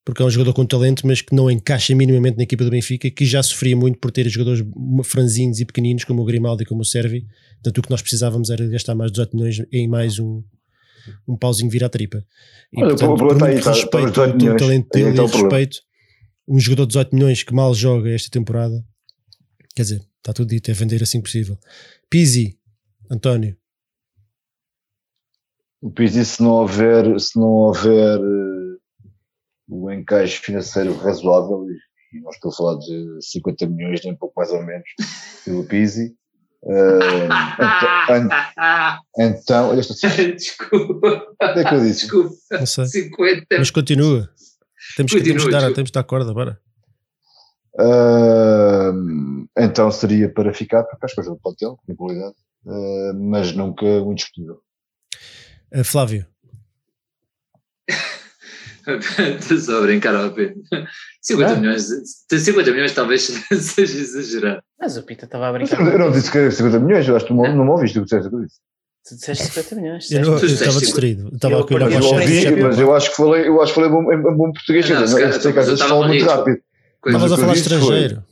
porque 0.05 0.21
é 0.21 0.25
um 0.25 0.29
jogador 0.29 0.53
com 0.53 0.65
talento, 0.65 1.05
mas 1.05 1.21
que 1.21 1.35
não 1.35 1.51
encaixa 1.51 1.93
minimamente 1.93 2.37
na 2.37 2.43
equipa 2.43 2.63
do 2.63 2.69
Benfica, 2.69 3.11
que 3.11 3.25
já 3.25 3.43
sofria 3.43 3.75
muito 3.75 3.99
por 3.99 4.11
ter 4.11 4.29
jogadores 4.29 4.65
franzinhos 5.03 5.59
e 5.59 5.65
pequeninos 5.65 6.05
como 6.05 6.21
o 6.21 6.25
Grimaldi 6.25 6.63
e 6.63 6.65
como 6.65 6.83
o 6.83 6.85
Servi, 6.85 7.27
portanto 7.55 7.79
o 7.79 7.81
que 7.81 7.91
nós 7.91 8.01
precisávamos 8.01 8.49
era 8.49 8.65
gastar 8.69 8.95
mais 8.95 9.11
18 9.11 9.35
milhões 9.35 9.61
em 9.73 9.89
mais 9.89 10.19
um 10.19 10.41
um 11.27 11.35
pauzinho 11.35 11.69
vir 11.69 11.83
à 11.83 11.89
tripa. 11.89 12.23
E, 12.71 12.79
Olha, 12.81 12.89
portanto, 12.95 13.17
por 13.17 13.27
muito 13.31 13.43
aí, 13.43 13.55
respeito 13.55 14.11
tá, 14.13 14.23
ao 14.23 14.57
talento 14.57 14.89
dele 14.93 15.09
então, 15.09 15.25
e 15.25 15.31
respeito, 15.31 15.77
um 16.47 16.59
jogador 16.59 16.83
de 16.83 16.89
18 16.89 17.15
milhões 17.15 17.43
que 17.43 17.53
mal 17.53 17.73
joga 17.73 18.09
esta 18.09 18.29
temporada, 18.29 18.83
quer 19.75 19.83
dizer, 19.83 20.01
está 20.17 20.33
tudo 20.33 20.49
dito, 20.49 20.69
é 20.69 20.73
vender 20.73 21.01
assim 21.01 21.21
possível. 21.21 21.57
Pizzi, 22.09 22.59
António. 23.09 23.57
O 25.81 25.89
Pizzi, 25.91 26.23
se 26.25 26.41
não 26.41 26.51
houver, 26.51 27.19
se 27.19 27.39
não 27.39 27.47
houver 27.47 28.19
uh, 28.19 28.79
o 29.67 29.91
encaixe 29.91 30.37
financeiro 30.37 30.95
razoável, 30.97 31.65
e 32.13 32.19
não 32.19 32.29
estou 32.29 32.51
a 32.51 32.55
falar 32.55 32.77
de 32.79 33.17
50 33.21 33.67
milhões, 33.67 34.01
nem 34.03 34.13
um 34.13 34.17
pouco 34.17 34.33
mais 34.37 34.51
ou 34.51 34.63
menos, 34.63 34.87
pelo 35.43 35.65
Pizzi, 35.65 36.15
Uh, 36.63 37.27
então, 39.17 39.69
olha 39.69 39.79
esta 39.79 39.95
Desculpa. 40.33 41.25
É 41.41 41.63
que 41.63 41.73
eu 41.73 41.81
disse? 41.81 42.01
Desculpa. 42.01 42.35
Não 42.51 42.65
sei. 42.65 42.85
50. 42.85 43.45
Mas 43.57 43.71
continua. 43.71 44.29
Temos 44.95 45.11
que, 45.11 45.21
temos 45.21 45.45
que, 45.45 45.51
dar, 45.51 45.73
temos 45.73 45.89
que 45.89 45.93
dar 45.93 46.03
corda. 46.03 46.59
Uh, 47.79 49.47
então 49.57 49.89
seria 49.91 50.31
para 50.31 50.53
ficar, 50.53 50.83
porque 50.83 51.05
acho 51.05 51.15
que 51.15 51.21
é 51.21 51.31
um 51.31 51.37
plantel 51.37 51.77
com 51.85 51.95
qualidade, 51.95 52.35
uh, 52.65 53.13
mas 53.13 53.53
nunca 53.53 53.85
muito 54.03 54.17
discutível. 54.19 54.59
Uh, 55.73 55.83
Flávio. 55.83 56.25
Estou 59.39 59.57
só 59.57 59.77
a 59.77 59.81
brincar 59.81 60.15
ao 60.15 60.33
Pedro. 60.33 60.59
50 61.21 61.51
Ah? 61.51 61.55
milhões, 61.55 61.87
50 62.29 62.71
milhões 62.71 62.93
talvez 62.93 63.21
seja 63.53 63.99
exagerado. 63.99 64.63
Mas 64.79 64.97
o 64.97 65.03
Pita 65.03 65.25
estava 65.25 65.47
a 65.47 65.53
brincar. 65.53 65.79
Eu 65.79 65.99
não 65.99 66.11
disse 66.11 66.31
que 66.31 66.37
era 66.39 66.51
50 66.51 66.79
milhões, 66.79 67.07
eu 67.07 67.15
acho 67.15 67.25
que 67.25 67.33
tu 67.33 67.37
não, 67.37 67.55
não 67.55 67.63
me 67.63 67.71
ouviste 67.71 67.99
o 67.99 68.01
que 68.01 68.05
disseste. 68.05 68.27
o 68.27 68.29
que 68.31 68.35
eu 68.35 68.41
disse. 68.41 68.59
Tu 69.07 69.15
disseste 69.15 69.45
50 69.45 69.75
milhões. 69.75 70.11
Eu 70.11 70.21
disseste. 70.21 70.29
não- 70.31 70.39
tu 70.39 70.45
eu 70.45 70.53
estava 70.53 70.79
distraído. 70.79 71.29
Estava 71.35 71.53
eu 71.55 71.59
a 71.59 71.63
olhar 71.63 71.67
para 71.67 71.77
Eu 71.95 71.99
o 72.09 72.13
Mas 72.13 72.71
ouvi, 72.71 72.81
eu 72.81 72.95
acho 72.95 73.09
que 73.09 73.15
falei, 73.15 73.47
eu 73.47 73.61
acho 73.61 73.73
que 73.73 73.81
falei 73.81 73.89
bom, 73.89 74.11
em, 74.13 74.15
em 74.17 74.35
bom 74.37 74.51
português. 74.51 74.89
Não, 74.89 75.01
dizer, 75.03 75.15
calhar- 75.15 75.33
eu 75.35 75.41
sei 75.41 75.53
que 75.53 75.59
às 75.59 75.65
eu 75.65 75.71
vezes 75.71 75.81
estava 75.85 75.89
falo 76.01 76.07
muito 76.07 76.25
rápido. 76.25 76.57
Estavas 77.05 77.31
a 77.31 77.35
eu 77.35 77.39
falar 77.39 77.53
estrangeiro. 77.53 78.23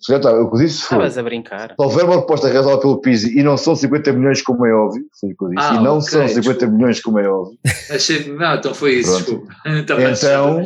Se 0.00 0.06
calhar 0.06 0.22
tá, 0.22 0.32
o 0.32 0.48
que 0.50 0.56
eu 0.56 0.60
disse 0.60 0.78
foi. 0.78 0.96
Estavas 0.96 1.18
a 1.18 1.22
brincar. 1.22 1.68
Se 1.68 1.74
houver 1.78 2.04
uma 2.06 2.14
proposta 2.16 2.48
realizada 2.48 2.80
pelo 2.80 3.00
Pizzi 3.02 3.38
e 3.38 3.42
não 3.42 3.56
são 3.58 3.76
50 3.76 4.12
milhões, 4.14 4.40
como 4.42 4.64
é 4.66 4.72
óbvio, 4.72 5.04
foi 5.20 5.30
o 5.32 5.36
que 5.36 5.44
eu 5.44 5.48
disse, 5.50 5.68
Ah, 5.68 5.74
e 5.74 5.82
não 5.84 5.98
ok, 5.98 6.08
são 6.10 6.26
50 6.26 6.40
desculpa. 6.40 6.66
milhões, 6.74 7.00
como 7.02 7.18
é 7.18 7.28
óbvio, 7.28 7.58
Achei, 7.90 8.32
não, 8.32 8.54
então 8.54 8.74
foi 8.74 8.94
isso, 8.94 9.10
Pronto. 9.10 9.24
desculpa. 9.46 9.54
Estava 9.78 10.02
então, 10.10 10.64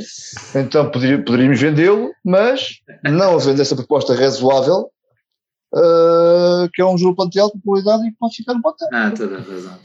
então 0.55 0.91
poderia- 0.91 1.19
poderíamos 1.23 1.61
vendê-lo, 1.61 2.13
mas 2.25 2.79
não 3.03 3.35
havendo 3.35 3.61
essa 3.61 3.75
proposta 3.75 4.15
razoável, 4.15 4.89
ah, 5.75 6.69
que 6.73 6.81
é 6.83 6.85
um 6.87 6.97
jogo 6.99 7.17
plantel 7.17 7.51
com 7.51 7.61
qualidade 7.61 8.07
e 8.07 8.11
que 8.11 8.17
pode 8.19 8.37
ficar 8.37 8.55
no 8.55 8.63
plantel. 8.63 8.89
Ah, 8.93 9.11
toda 9.11 9.37
a 9.37 9.41
razão. 9.41 9.79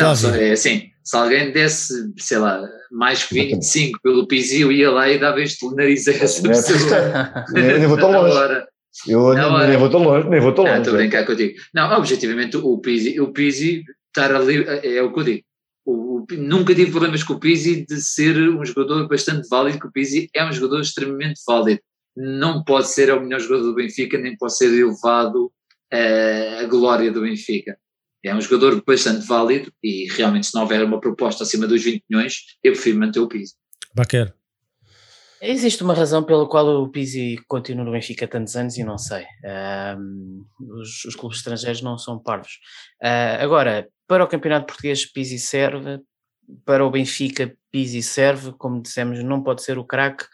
Não, 0.00 0.16
só 0.16 0.30
é 0.34 0.50
assim, 0.52 0.90
se 1.02 1.16
alguém 1.16 1.52
desse, 1.52 2.12
sei 2.18 2.38
lá, 2.38 2.62
mais 2.90 3.24
que 3.24 3.34
25 3.34 3.98
pelo 4.02 4.26
Pizzi, 4.26 4.60
eu 4.60 4.70
ia 4.72 4.90
lá 4.90 5.08
e 5.08 5.18
dava 5.18 5.40
este 5.40 5.66
nariz 5.74 6.06
a 6.08 6.12
essa 6.12 6.46
É, 6.46 6.48
pessoa. 6.50 7.44
Nem, 7.52 7.78
nem 7.78 7.86
vou 7.86 7.96
tão 7.98 8.10
longe. 8.12 8.30
Agora, 8.36 8.66
Eu 9.08 9.34
Na 9.34 9.58
nem, 9.60 9.68
nem 9.70 9.78
vou 9.78 9.88
tão 9.90 10.02
longe, 10.02 10.28
nem 10.28 10.40
vou 10.40 10.52
tão 10.54 10.64
não, 10.64 10.70
longe. 10.70 10.82
estou 10.82 10.94
a 10.94 10.98
brincar 10.98 11.24
contigo. 11.26 11.54
Não, 11.74 11.90
objetivamente, 11.98 12.56
o 12.58 12.78
Pizzi, 12.78 13.18
o 13.20 13.32
Pizzi 13.32 13.82
estar 14.14 14.34
ali, 14.34 14.64
é 14.82 15.02
o 15.02 15.12
que 15.12 15.20
eu 15.20 15.24
digo. 15.24 15.42
O, 15.84 15.92
o- 16.18 16.26
nunca 16.36 16.74
tive 16.74 16.90
problemas 16.90 17.22
com 17.24 17.32
o 17.32 17.40
Pizzi 17.40 17.84
de 17.86 18.00
ser 18.00 18.36
um 18.50 18.64
jogador 18.64 19.08
bastante 19.08 19.48
válido, 19.48 19.80
que 19.80 19.86
o 19.86 19.90
Pizzi 19.92 20.28
é 20.34 20.44
um 20.44 20.52
jogador 20.52 20.80
extremamente 20.82 21.40
válido. 21.46 21.80
Não 22.16 22.62
pode 22.62 22.88
ser 22.88 23.12
o 23.12 23.20
melhor 23.20 23.40
jogador 23.40 23.64
do 23.64 23.74
Benfica, 23.74 24.18
nem 24.18 24.36
pode 24.36 24.56
ser 24.56 24.66
elevado 24.66 25.52
eh, 25.90 26.60
a 26.60 26.66
glória 26.66 27.10
do 27.10 27.22
Benfica. 27.22 27.76
É 28.24 28.34
um 28.34 28.40
jogador 28.40 28.82
bastante 28.86 29.26
válido 29.26 29.72
e 29.82 30.06
realmente 30.12 30.46
se 30.46 30.54
não 30.54 30.62
houver 30.62 30.84
uma 30.84 31.00
proposta 31.00 31.42
acima 31.42 31.66
dos 31.66 31.82
20 31.82 32.04
milhões, 32.08 32.34
eu 32.62 32.72
prefiro 32.72 32.98
manter 32.98 33.20
o 33.20 33.28
Pizzi. 33.28 33.54
Baquer. 33.94 34.34
Existe 35.44 35.82
uma 35.82 35.92
razão 35.92 36.22
pela 36.22 36.48
qual 36.48 36.84
o 36.84 36.88
Pizzi 36.88 37.36
continua 37.48 37.84
no 37.84 37.90
Benfica 37.90 38.26
há 38.26 38.28
tantos 38.28 38.54
anos 38.54 38.78
e 38.78 38.84
não 38.84 38.96
sei. 38.96 39.24
Ahm, 39.44 40.44
os, 40.60 41.04
os 41.04 41.16
clubes 41.16 41.38
estrangeiros 41.38 41.82
não 41.82 41.98
são 41.98 42.16
parvos. 42.16 42.60
Ah, 43.02 43.42
agora, 43.42 43.88
para 44.06 44.22
o 44.22 44.28
Campeonato 44.28 44.66
Português, 44.66 45.04
Pizzi 45.04 45.40
serve. 45.40 45.98
Para 46.64 46.86
o 46.86 46.90
Benfica, 46.92 47.52
Pizzi 47.72 48.04
serve. 48.04 48.52
Como 48.52 48.80
dissemos, 48.80 49.20
não 49.24 49.42
pode 49.42 49.64
ser 49.64 49.78
o 49.78 49.84
craque. 49.84 50.24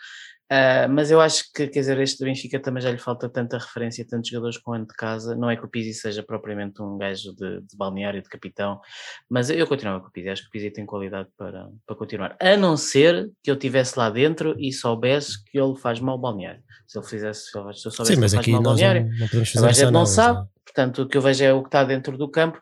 Ah, 0.50 0.88
mas 0.88 1.10
eu 1.10 1.20
acho 1.20 1.44
que, 1.52 1.66
quer 1.68 1.80
dizer, 1.80 2.00
este 2.00 2.18
do 2.18 2.24
Benfica 2.24 2.58
também 2.58 2.82
já 2.82 2.90
lhe 2.90 2.98
falta 2.98 3.28
tanta 3.28 3.58
referência, 3.58 4.06
tantos 4.06 4.30
jogadores 4.30 4.56
com 4.56 4.72
ano 4.72 4.86
de 4.86 4.94
casa. 4.94 5.36
Não 5.36 5.50
é 5.50 5.56
que 5.56 5.64
o 5.64 5.68
Pizzi 5.68 5.92
seja 5.92 6.22
propriamente 6.22 6.80
um 6.80 6.96
gajo 6.96 7.34
de, 7.34 7.60
de 7.60 7.76
balneário, 7.76 8.22
de 8.22 8.28
capitão, 8.28 8.80
mas 9.28 9.50
eu 9.50 9.66
continuava 9.66 10.00
com 10.00 10.08
o 10.08 10.10
Pizzi. 10.10 10.30
Acho 10.30 10.42
que 10.42 10.48
o 10.48 10.50
Pizzi 10.50 10.70
tem 10.70 10.86
qualidade 10.86 11.28
para, 11.36 11.68
para 11.86 11.96
continuar. 11.96 12.36
A 12.40 12.56
não 12.56 12.76
ser 12.76 13.30
que 13.42 13.50
eu 13.50 13.54
estivesse 13.54 13.98
lá 13.98 14.08
dentro 14.08 14.56
e 14.58 14.72
soubesse 14.72 15.44
que 15.44 15.58
ele 15.58 15.76
faz 15.76 16.00
mal 16.00 16.18
balneário. 16.18 16.62
Se 16.86 16.98
ele 16.98 17.06
fizesse, 17.06 17.50
se 17.50 17.58
eu 17.58 17.72
se 17.74 17.86
eu 17.86 17.92
soubesse 17.92 18.14
Sim, 18.14 18.20
mas 18.20 18.32
que 18.32 18.38
ele 18.38 18.44
faz 18.44 18.48
mal 18.48 18.56
ao 18.56 18.62
nós 18.62 18.80
não, 18.80 18.88
balneário, 18.88 19.18
não 19.18 19.26
podemos 19.26 19.48
a 19.48 19.52
fazer 19.52 19.66
gente 19.66 19.82
essa 19.82 19.90
não 19.90 20.06
sabe. 20.06 20.38
não 20.38 20.44
é? 20.44 20.48
Portanto, 20.64 21.02
o 21.02 21.08
que 21.08 21.16
eu 21.16 21.22
vejo 21.22 21.44
é 21.44 21.52
o 21.52 21.62
que 21.62 21.68
está 21.68 21.84
dentro 21.84 22.16
do 22.16 22.30
campo. 22.30 22.58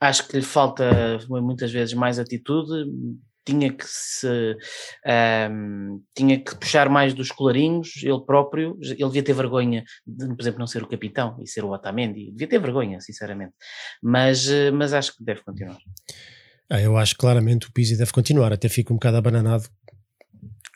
Acho 0.00 0.26
que 0.26 0.36
lhe 0.36 0.42
falta 0.42 1.18
muitas 1.28 1.70
vezes 1.70 1.92
mais 1.94 2.18
atitude. 2.18 2.90
Tinha 3.46 3.72
que 3.72 3.84
se 3.86 4.56
ahm, 5.06 6.00
tinha 6.14 6.38
que 6.38 6.56
puxar 6.56 6.88
mais 6.88 7.14
dos 7.14 7.30
colarinhos, 7.30 8.02
ele 8.02 8.20
próprio, 8.26 8.76
ele 8.82 8.96
devia 8.96 9.22
ter 9.22 9.34
vergonha 9.34 9.84
de, 10.06 10.26
por 10.26 10.40
exemplo, 10.40 10.58
não 10.58 10.66
ser 10.66 10.82
o 10.82 10.88
capitão 10.88 11.38
e 11.40 11.48
ser 11.48 11.64
o 11.64 11.70
Otamendi, 11.70 12.32
devia 12.32 12.48
ter 12.48 12.58
vergonha, 12.58 13.00
sinceramente, 13.00 13.52
mas, 14.02 14.48
eh, 14.48 14.70
mas 14.70 14.92
acho 14.92 15.16
que 15.16 15.24
deve 15.24 15.42
continuar. 15.42 15.78
Ah, 16.68 16.80
eu 16.80 16.96
acho 16.96 17.16
claramente 17.16 17.68
o 17.68 17.72
Pizzi 17.72 17.96
deve 17.96 18.10
continuar, 18.10 18.52
até 18.52 18.68
fico 18.68 18.92
um 18.92 18.96
bocado 18.96 19.16
abananado 19.16 19.68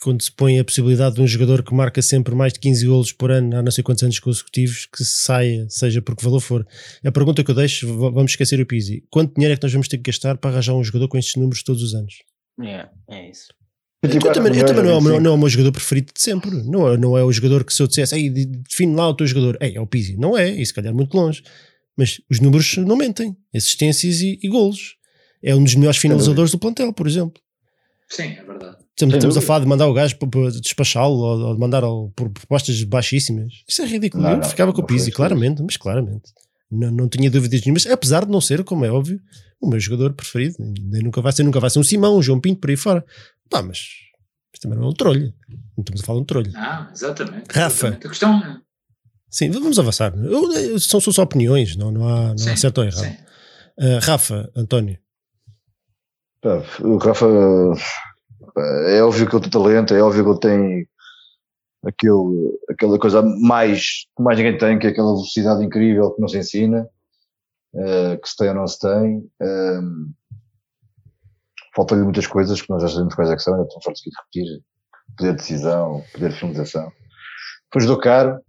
quando 0.00 0.22
se 0.22 0.32
põe 0.32 0.58
a 0.58 0.64
possibilidade 0.64 1.16
de 1.16 1.20
um 1.20 1.26
jogador 1.26 1.62
que 1.62 1.74
marca 1.74 2.00
sempre 2.00 2.34
mais 2.34 2.52
de 2.52 2.58
15 2.58 2.86
golos 2.86 3.12
por 3.12 3.30
ano 3.30 3.56
há 3.56 3.62
não 3.62 3.70
sei 3.70 3.84
quantos 3.84 4.02
anos 4.02 4.18
consecutivos 4.18 4.86
que 4.86 5.04
saia, 5.04 5.66
seja 5.68 6.00
por 6.00 6.16
que 6.16 6.24
valor 6.24 6.40
for. 6.40 6.66
A 7.04 7.12
pergunta 7.12 7.44
que 7.44 7.50
eu 7.50 7.54
deixo, 7.54 7.86
vamos 7.98 8.32
esquecer 8.32 8.58
o 8.60 8.66
Pizzi. 8.66 9.04
Quanto 9.10 9.34
dinheiro 9.34 9.52
é 9.52 9.56
que 9.56 9.62
nós 9.62 9.72
vamos 9.72 9.88
ter 9.88 9.98
que 9.98 10.10
gastar 10.10 10.38
para 10.38 10.50
arranjar 10.50 10.74
um 10.74 10.82
jogador 10.82 11.08
com 11.08 11.18
estes 11.18 11.36
números 11.36 11.62
todos 11.62 11.82
os 11.82 11.94
anos? 11.94 12.14
É, 12.62 12.88
é 13.11 13.30
isso. 13.30 13.46
Eu 14.03 14.09
24 14.09 14.42
também, 14.42 14.59
eu 14.59 14.66
também 14.66 14.84
não, 14.84 14.90
é 14.92 14.94
o 14.94 15.01
meu- 15.01 15.11
25. 15.12 15.22
não 15.22 15.30
é 15.30 15.34
o 15.34 15.38
meu 15.38 15.48
jogador 15.48 15.72
preferido 15.72 16.12
de 16.14 16.20
sempre. 16.22 16.51
Não 16.64 16.88
é, 16.88 16.96
não 16.96 17.18
é 17.18 17.22
o 17.24 17.30
jogador 17.32 17.64
que 17.64 17.72
se 17.72 17.82
eu 17.82 17.86
dissesse, 17.86 18.14
Ei, 18.14 18.30
de- 18.30 18.46
define 18.46 18.94
lá 18.94 19.09
o 19.09 19.14
teu 19.14 19.26
jogador, 19.26 19.59
Ei, 19.61 19.76
é 19.76 19.80
o 19.80 19.86
Pizzi. 19.86 20.16
Não 20.16 20.36
é, 20.36 20.48
e 20.51 20.64
se 20.64 20.72
calhar 20.72 20.94
muito 20.94 21.14
longe. 21.14 21.42
Mas 21.96 22.18
os 22.30 22.40
números 22.40 22.76
não 22.78 22.96
mentem. 22.96 23.36
Assistências 23.55 24.20
e, 24.22 24.38
e 24.42 24.48
golos. 24.48 24.96
É 25.42 25.55
um 25.55 25.62
dos 25.62 25.74
melhores 25.74 25.98
finalizadores 25.98 26.51
do 26.51 26.59
plantel, 26.59 26.92
por 26.94 27.07
exemplo. 27.07 27.40
Sim, 28.09 28.24
é 28.38 28.42
verdade. 28.44 28.76
Estamos, 28.90 29.14
estamos 29.14 29.36
a 29.36 29.40
falar 29.40 29.61
de 29.61 29.66
mandar 29.66 29.86
o 29.86 29.94
gajo 29.94 30.16
para, 30.18 30.28
para 30.28 30.51
despachá-lo 30.51 31.14
ou, 31.16 31.40
ou 31.48 31.55
de 31.55 31.61
mandar 31.61 31.82
por 32.16 32.30
propostas 32.30 32.82
baixíssimas. 32.84 33.53
Isso 33.68 33.82
é 33.82 33.86
ridículo. 33.86 34.22
Não, 34.22 34.30
eu 34.32 34.36
não, 34.38 34.44
ficava 34.44 34.72
com 34.72 34.80
o 34.82 34.86
Pizzi, 34.86 35.11
claramente, 35.11 35.62
mas 35.62 35.76
claramente. 35.76 36.30
Não, 36.70 36.90
não 36.90 37.08
tinha 37.08 37.30
dúvidas 37.30 37.60
nenhumas, 37.62 37.86
apesar 37.86 38.24
de 38.24 38.30
não 38.30 38.40
ser, 38.40 38.62
como 38.64 38.84
é 38.84 38.90
óbvio, 38.90 39.20
o 39.60 39.68
meu 39.68 39.80
jogador 39.80 40.12
preferido. 40.12 40.54
Nem 40.60 41.02
nunca 41.02 41.20
vai 41.20 41.32
ser, 41.32 41.42
nunca 41.42 41.58
vai 41.60 41.68
ser 41.70 41.78
um 41.80 41.84
Simão, 41.84 42.16
um 42.16 42.22
João 42.22 42.40
Pinto, 42.40 42.60
por 42.60 42.70
aí 42.70 42.76
fora. 42.76 43.04
Pá, 43.50 43.60
mas, 43.62 43.80
mas 44.52 44.60
também 44.60 44.78
não 44.78 44.86
é 44.86 44.90
um 44.90 44.94
trolho. 44.94 45.34
Não 45.76 45.80
estamos 45.82 46.00
a 46.02 46.04
falar 46.04 46.18
de 46.18 46.22
um 46.22 46.26
trolho. 46.26 46.52
Ah, 46.54 46.88
exatamente. 46.92 47.46
Rafa. 47.50 47.86
exatamente. 47.88 48.06
A 48.06 48.10
questão 48.10 48.38
é. 48.44 48.60
Sim, 49.28 49.50
vamos 49.50 49.78
avançar. 49.78 50.14
Eu- 50.16 50.52
eu- 50.52 50.78
são 50.80 51.00
só 51.00 51.22
opiniões, 51.22 51.76
não, 51.76 51.90
não, 51.90 52.08
há, 52.08 52.20
não 52.28 52.32
há 52.32 52.38
Sim, 52.38 52.56
certo 52.56 52.78
ou 52.78 52.84
errado. 52.84 53.04
sim. 53.04 53.16
Ah, 53.78 53.98
Rafa, 54.02 54.50
António. 54.56 54.98
Pá, 56.40 56.62
O 56.80 56.96
Rafa 56.98 57.26
é 58.88 59.02
óbvio 59.02 59.28
que 59.28 59.34
ele 59.34 59.42
tem 59.42 59.50
talento, 59.50 59.94
é 59.94 60.02
óbvio 60.02 60.24
que 60.24 60.30
ele 60.30 60.38
tem 60.40 60.88
aquele, 61.84 62.58
aquela 62.68 62.98
coisa 62.98 63.22
mais 63.22 64.04
que 64.16 64.22
mais 64.22 64.38
ninguém 64.38 64.58
tem, 64.58 64.78
que 64.78 64.86
é 64.86 64.90
aquela 64.90 65.12
velocidade 65.12 65.64
incrível 65.64 66.12
que 66.12 66.20
não 66.20 66.28
se 66.28 66.38
ensina, 66.38 66.88
eh, 67.74 68.16
que 68.16 68.28
se 68.28 68.36
tem 68.36 68.48
ou 68.48 68.54
não 68.54 68.66
se 68.66 68.78
tem. 68.78 69.30
Ehm, 69.40 70.12
Faltam-lhe 71.74 72.02
muitas 72.02 72.26
coisas 72.26 72.60
que 72.60 72.68
nós 72.68 72.82
já 72.82 72.88
sabemos 72.88 73.14
quais 73.14 73.30
é 73.30 73.36
que 73.36 73.42
são, 73.42 73.54
ainda 73.54 73.64
aqui 73.64 74.10
de 74.10 74.16
repetir. 74.16 74.64
Poder 75.16 75.30
de 75.32 75.36
decisão, 75.38 76.04
poder 76.12 76.30
de 76.30 76.36
finalização. 76.36 76.92
Foi 77.72 77.82
um 77.82 77.84
jogador 77.86 78.02
caro. 78.02 78.40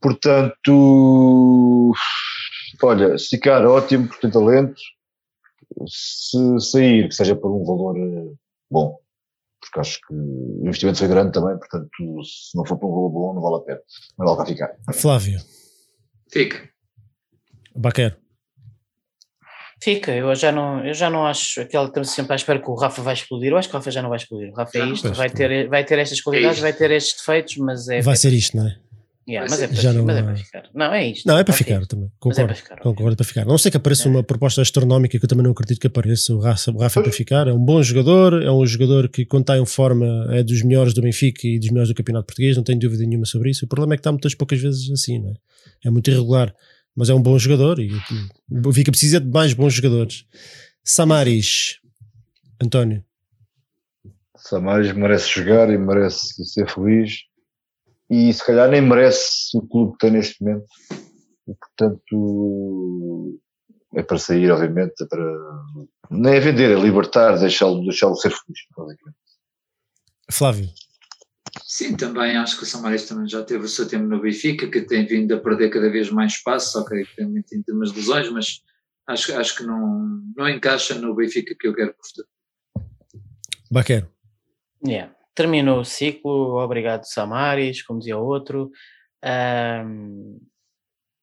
Portanto, 0.00 1.92
olha, 2.82 3.16
se 3.16 3.30
ficar 3.30 3.64
ótimo, 3.66 4.08
porque 4.08 4.20
tem 4.20 4.30
talento, 4.30 4.80
se 5.88 6.60
sair, 6.60 7.08
que 7.08 7.14
seja 7.14 7.34
por 7.34 7.50
um 7.50 7.64
valor 7.64 7.96
eh, 7.98 8.34
bom, 8.70 8.98
porque 9.66 9.80
acho 9.80 9.98
que 10.06 10.14
o 10.14 10.62
investimento 10.62 10.98
foi 10.98 11.08
grande 11.08 11.32
também, 11.32 11.58
portanto, 11.58 11.88
se 12.24 12.56
não 12.56 12.64
for 12.64 12.78
por 12.78 12.86
um 12.86 12.90
valor 12.90 13.10
bom, 13.10 13.34
não 13.34 13.42
vale 13.42 13.56
a 13.56 13.60
pena, 13.60 13.80
não 14.18 14.26
vale 14.26 14.36
para 14.36 14.46
ficar. 14.46 14.94
Flávio, 14.94 15.40
Fica. 16.30 16.68
Baquer. 17.74 18.18
Fica, 19.82 20.10
eu 20.10 20.34
já 20.34 20.50
não, 20.50 20.84
eu 20.86 20.94
já 20.94 21.10
não 21.10 21.26
acho 21.26 21.60
aquela 21.60 21.86
estamos 21.86 22.10
sempre 22.10 22.32
à 22.32 22.36
espera 22.36 22.60
que 22.60 22.70
o 22.70 22.74
Rafa 22.74 23.02
vai 23.02 23.12
explodir. 23.12 23.52
Eu 23.52 23.58
acho 23.58 23.68
que 23.68 23.74
o 23.74 23.78
Rafa 23.78 23.90
já 23.90 24.00
não 24.00 24.08
vai 24.08 24.16
explodir. 24.16 24.50
O 24.50 24.54
Rafa 24.54 24.78
Já 24.78 24.84
é 24.86 24.88
isto, 24.88 25.12
vai 25.12 25.30
ter, 25.30 25.68
vai 25.68 25.84
ter 25.84 25.98
estas 25.98 26.20
qualidades, 26.20 26.56
isto. 26.56 26.62
vai 26.62 26.72
ter 26.72 26.90
estes 26.90 27.18
defeitos, 27.18 27.56
mas 27.58 27.88
é, 27.88 28.00
Vai 28.00 28.14
é 28.14 28.16
ser 28.16 28.32
isto, 28.32 28.56
não 28.56 28.66
é? 28.66 28.78
Yeah, 29.28 29.48
mas, 29.50 29.60
é 29.60 29.66
ser. 29.66 29.82
para, 29.82 29.92
não 29.92 30.04
mas 30.04 30.16
é 30.16 30.22
para 30.22 30.36
ficar. 30.36 30.70
Não, 30.72 30.94
é 30.94 31.08
isto. 31.08 31.26
Não, 31.26 31.36
é 31.36 31.42
para 31.42 31.52
vai 31.52 31.58
ser 31.58 31.64
ficar 31.64 31.86
também. 31.86 32.06
É 32.06 32.10
Concordo. 32.20 32.46
para 32.46 32.54
ficar. 32.54 32.76
Concordo 32.78 33.12
é 33.12 33.16
para 33.16 33.26
ficar. 33.26 33.44
Não 33.44 33.58
ser 33.58 33.70
que 33.72 33.76
apareça 33.76 34.06
É. 34.06 34.10
uma 34.10 34.22
proposta 34.22 34.62
astronómica 34.62 35.18
que 35.18 35.24
eu 35.24 35.28
também 35.28 35.42
não 35.42 35.50
acredito 35.50 35.80
que 35.80 35.86
apareça. 35.88 36.32
O 36.32 36.38
Rafa, 36.38 36.70
o 36.70 36.78
Rafa 36.78 37.00
é 37.00 37.02
para 37.02 37.12
ficar. 37.12 37.48
É 37.48 37.52
um 37.52 37.58
bom 37.58 37.82
jogador, 37.82 38.40
é 38.40 38.52
um 38.52 38.64
jogador 38.64 39.08
que, 39.08 39.26
quando 39.26 39.42
está 39.42 39.58
em 39.58 39.66
forma, 39.66 40.28
é 40.30 40.44
dos 40.44 40.62
melhores 40.62 40.94
do 40.94 41.02
Benfica 41.02 41.40
e 41.44 41.58
dos 41.58 41.70
melhores 41.70 41.88
do 41.88 41.94
Campeonato 41.96 42.26
Português. 42.26 42.56
Não 42.56 42.62
tenho 42.62 42.78
dúvida 42.78 43.04
nenhuma 43.04 43.26
sobre 43.26 43.50
isso. 43.50 43.64
O 43.64 43.68
problema 43.68 43.94
é 43.94 43.96
que 43.96 44.00
está 44.00 44.12
muitas 44.12 44.32
poucas 44.34 44.60
vezes 44.60 44.88
assim, 44.92 45.18
não 45.18 45.30
é? 45.30 45.34
É 45.86 45.90
muito 45.90 46.08
irregular. 46.08 46.54
Mas 46.94 47.08
é 47.10 47.14
um 47.14 47.20
bom 47.20 47.36
jogador 47.36 47.80
e 47.80 47.90
o 48.48 48.60
Benfica 48.60 48.92
precisa 48.92 49.18
de 49.20 49.28
mais 49.28 49.52
bons 49.52 49.74
jogadores. 49.74 50.24
Samaris, 50.84 51.78
António. 52.62 53.04
Samaris 54.36 54.92
merece 54.92 55.28
jogar 55.28 55.68
e 55.70 55.76
merece 55.76 56.44
ser 56.44 56.68
feliz 56.72 57.12
e 58.10 58.32
se 58.32 58.44
calhar 58.44 58.68
nem 58.70 58.80
merece 58.80 59.56
o 59.56 59.62
clube 59.66 59.92
que 59.92 59.98
tem 59.98 60.10
neste 60.10 60.42
momento 60.42 60.66
e 61.48 61.54
portanto 61.54 63.40
é 63.94 64.02
para 64.02 64.18
sair 64.18 64.50
obviamente 64.50 65.02
é 65.02 65.06
para 65.06 65.24
nem 66.10 66.34
é 66.34 66.40
vender, 66.40 66.70
é 66.76 66.80
libertar 66.80 67.38
deixá-lo 67.38 67.82
deixá 67.82 68.12
ser 68.14 68.30
feliz 68.30 68.60
basicamente. 68.76 69.16
Flávio. 70.30 70.68
Sim, 71.64 71.96
também 71.96 72.36
acho 72.36 72.58
que 72.58 72.64
o 72.64 72.66
Samaris 72.66 73.08
também 73.08 73.28
já 73.28 73.42
teve 73.42 73.64
o 73.64 73.68
seu 73.68 73.88
tempo 73.88 74.04
no 74.04 74.20
Benfica, 74.20 74.68
que 74.68 74.82
tem 74.82 75.06
vindo 75.06 75.34
a 75.34 75.40
perder 75.40 75.70
cada 75.70 75.88
vez 75.90 76.10
mais 76.10 76.32
espaço, 76.32 76.78
ok, 76.78 77.06
tem 77.16 77.26
muito 77.26 77.54
em 77.54 77.62
termos 77.62 77.92
de 77.92 77.98
lesões, 77.98 78.30
mas 78.30 78.60
Acho, 79.06 79.38
acho 79.38 79.56
que 79.56 79.62
não, 79.62 80.20
não 80.36 80.48
encaixa 80.48 80.94
no 80.96 81.14
Benfica 81.14 81.54
que 81.58 81.68
eu 81.68 81.74
quero 81.74 81.94
para 81.94 82.02
o 82.02 82.06
futuro. 82.06 82.28
Baquero. 83.70 84.10
Yeah. 84.84 85.14
Terminou 85.36 85.80
o 85.80 85.84
ciclo, 85.84 86.56
obrigado 86.56 87.04
Samaris, 87.04 87.82
como 87.82 87.98
dizia 88.00 88.16
o 88.16 88.24
outro. 88.24 88.70
Um, 89.22 90.40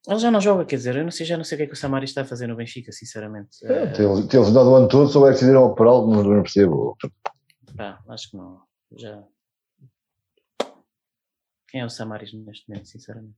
ele 0.08 0.20
já 0.20 0.30
não 0.30 0.40
joga, 0.40 0.66
quer 0.66 0.76
dizer, 0.76 0.96
eu 0.96 1.04
não 1.04 1.12
sei, 1.12 1.26
já 1.26 1.36
não 1.36 1.44
sei 1.44 1.56
o 1.56 1.58
que 1.58 1.64
é 1.64 1.68
que 1.68 1.74
o 1.74 1.78
Samaris 1.78 2.12
está 2.12 2.22
a 2.22 2.26
fazer 2.26 2.46
no 2.46 2.56
Benfica, 2.56 2.92
sinceramente. 2.92 3.66
É, 3.66 3.88
tem, 3.88 4.28
tem 4.28 4.54
dado 4.54 4.70
o 4.70 4.76
ano 4.76 4.88
todo, 4.88 5.10
só 5.10 5.26
é 5.26 5.30
que 5.30 5.36
decidiram 5.36 5.64
operá-lo, 5.64 6.08
não, 6.08 6.24
não 6.24 6.44
percebo. 6.44 6.96
Pá, 7.76 8.00
acho 8.10 8.30
que 8.30 8.38
não. 8.38 8.62
Já. 8.96 9.24
Quem 11.70 11.82
é 11.82 11.86
o 11.86 11.90
Samaris 11.90 12.32
neste 12.34 12.70
momento, 12.70 12.88
sinceramente? 12.88 13.36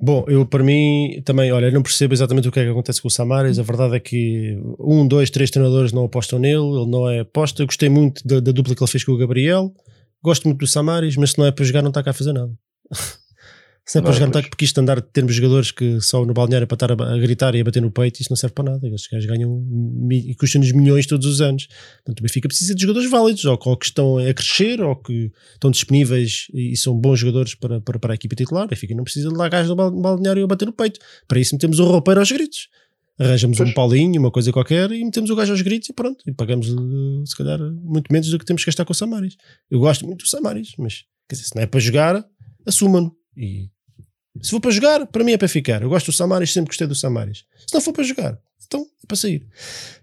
Bom, 0.00 0.24
eu 0.28 0.46
para 0.46 0.62
mim 0.62 1.20
também, 1.24 1.50
olha, 1.50 1.70
não 1.72 1.82
percebo 1.82 2.14
exatamente 2.14 2.48
o 2.48 2.52
que 2.52 2.60
é 2.60 2.64
que 2.64 2.70
acontece 2.70 3.02
com 3.02 3.08
o 3.08 3.10
Samaris. 3.10 3.58
A 3.58 3.62
verdade 3.62 3.96
é 3.96 4.00
que 4.00 4.56
um, 4.78 5.06
dois, 5.06 5.28
três 5.28 5.50
treinadores 5.50 5.92
não 5.92 6.04
apostam 6.04 6.38
nele, 6.38 6.62
ele 6.62 6.86
não 6.86 7.08
é 7.08 7.20
aposta. 7.20 7.62
Eu 7.62 7.66
gostei 7.66 7.88
muito 7.88 8.26
da, 8.26 8.38
da 8.38 8.52
dupla 8.52 8.76
que 8.76 8.82
ele 8.82 8.90
fez 8.90 9.02
com 9.02 9.12
o 9.12 9.18
Gabriel. 9.18 9.72
Gosto 10.22 10.44
muito 10.44 10.60
do 10.60 10.66
Samaris, 10.66 11.16
mas 11.16 11.32
se 11.32 11.38
não 11.38 11.46
é 11.46 11.50
para 11.50 11.64
jogar, 11.64 11.82
não 11.82 11.88
está 11.88 12.02
cá 12.02 12.10
a 12.10 12.14
fazer 12.14 12.32
nada. 12.32 12.52
Se 13.88 13.98
é 13.98 14.02
para 14.02 14.12
jogar, 14.12 14.26
não 14.26 14.38
está 14.38 14.50
porque 14.50 14.66
isto 14.66 14.78
andar 14.78 15.00
de 15.00 15.06
termos 15.10 15.34
jogadores 15.34 15.70
que 15.70 15.98
só 16.02 16.22
no 16.26 16.34
balneário 16.34 16.66
para 16.66 16.74
estar 16.74 16.92
a, 16.92 17.14
a, 17.14 17.16
gritar 17.16 17.54
e 17.54 17.60
a 17.62 17.64
bater 17.64 17.80
no 17.80 17.90
peito, 17.90 18.20
isso 18.20 18.30
não 18.30 18.36
serve 18.36 18.52
para 18.52 18.72
nada. 18.72 18.86
Estes 18.86 19.08
gajos 19.10 19.26
ganham 19.26 19.66
e 20.10 20.34
custam-nos 20.34 20.72
milhões 20.72 21.06
todos 21.06 21.26
os 21.26 21.40
anos. 21.40 21.66
Portanto, 22.04 22.20
o 22.20 22.22
Benfica 22.22 22.48
precisa 22.48 22.74
de 22.74 22.82
jogadores 22.82 23.10
válidos, 23.10 23.46
ou, 23.46 23.58
ou, 23.58 23.76
que 23.78 23.86
estão 23.86 24.18
a 24.18 24.34
crescer, 24.34 24.82
ou 24.82 24.94
que 24.94 25.32
estão 25.54 25.70
disponíveis 25.70 26.48
e, 26.52 26.74
e 26.74 26.76
são 26.76 26.94
bons 26.94 27.20
jogadores 27.20 27.54
para, 27.54 27.80
para, 27.80 27.98
para 27.98 28.12
a 28.12 28.16
equipa 28.16 28.36
titular. 28.36 28.66
O 28.66 28.68
Benfica 28.68 28.94
não 28.94 29.04
precisa 29.04 29.30
de 29.30 29.34
lá 29.34 29.48
gajos 29.48 29.74
no 29.74 29.74
balneário 29.74 30.44
a 30.44 30.46
bater 30.46 30.66
no 30.66 30.72
peito. 30.74 31.00
Para 31.26 31.40
isso 31.40 31.54
metemos 31.54 31.78
o 31.78 31.84
roupeiro 31.84 32.20
aos 32.20 32.30
gritos. 32.30 32.68
Arranjamos 33.18 33.56
pois. 33.56 33.70
um 33.70 33.72
Paulinho, 33.72 34.20
uma 34.20 34.30
coisa 34.30 34.52
qualquer, 34.52 34.92
e 34.92 35.02
metemos 35.02 35.30
o 35.30 35.34
gajo 35.34 35.52
aos 35.52 35.62
gritos 35.62 35.88
e 35.88 35.94
pronto. 35.94 36.22
E 36.26 36.32
pagamos, 36.32 36.68
eh, 36.68 37.24
se 37.24 37.34
calhar, 37.34 37.58
muito 37.58 38.12
menos 38.12 38.28
do 38.28 38.38
que 38.38 38.44
temos 38.44 38.62
que 38.62 38.68
gastar 38.68 38.84
com 38.84 38.92
o 38.92 38.94
Samaris. 38.94 39.34
Eu 39.70 39.80
gosto 39.80 40.04
muito 40.04 40.24
do 40.24 40.28
Samaris, 40.28 40.74
mas 40.78 41.04
quer 41.26 41.36
dizer, 41.36 41.48
se 41.48 41.56
não 41.56 41.62
é 41.62 41.66
para 41.66 41.80
jogar, 41.80 42.22
assumam-no. 42.66 43.16
E 43.34 43.70
se 44.42 44.50
for 44.50 44.60
para 44.60 44.70
jogar, 44.70 45.06
para 45.06 45.24
mim 45.24 45.32
é 45.32 45.38
para 45.38 45.48
ficar. 45.48 45.82
Eu 45.82 45.88
gosto 45.88 46.06
do 46.06 46.12
Samaris, 46.12 46.52
sempre 46.52 46.68
gostei 46.68 46.86
do 46.86 46.94
Samaris. 46.94 47.44
Se 47.66 47.74
não 47.74 47.80
for 47.80 47.92
para 47.92 48.04
jogar, 48.04 48.38
então 48.66 48.82
é 48.82 49.06
para 49.06 49.16
sair. 49.16 49.46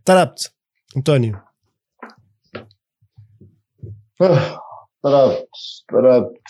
Tarapte, 0.03 0.49
António. 0.95 1.41
Ah, 4.21 4.59
Tarapte, 5.01 5.47
Tarapte, 5.87 6.41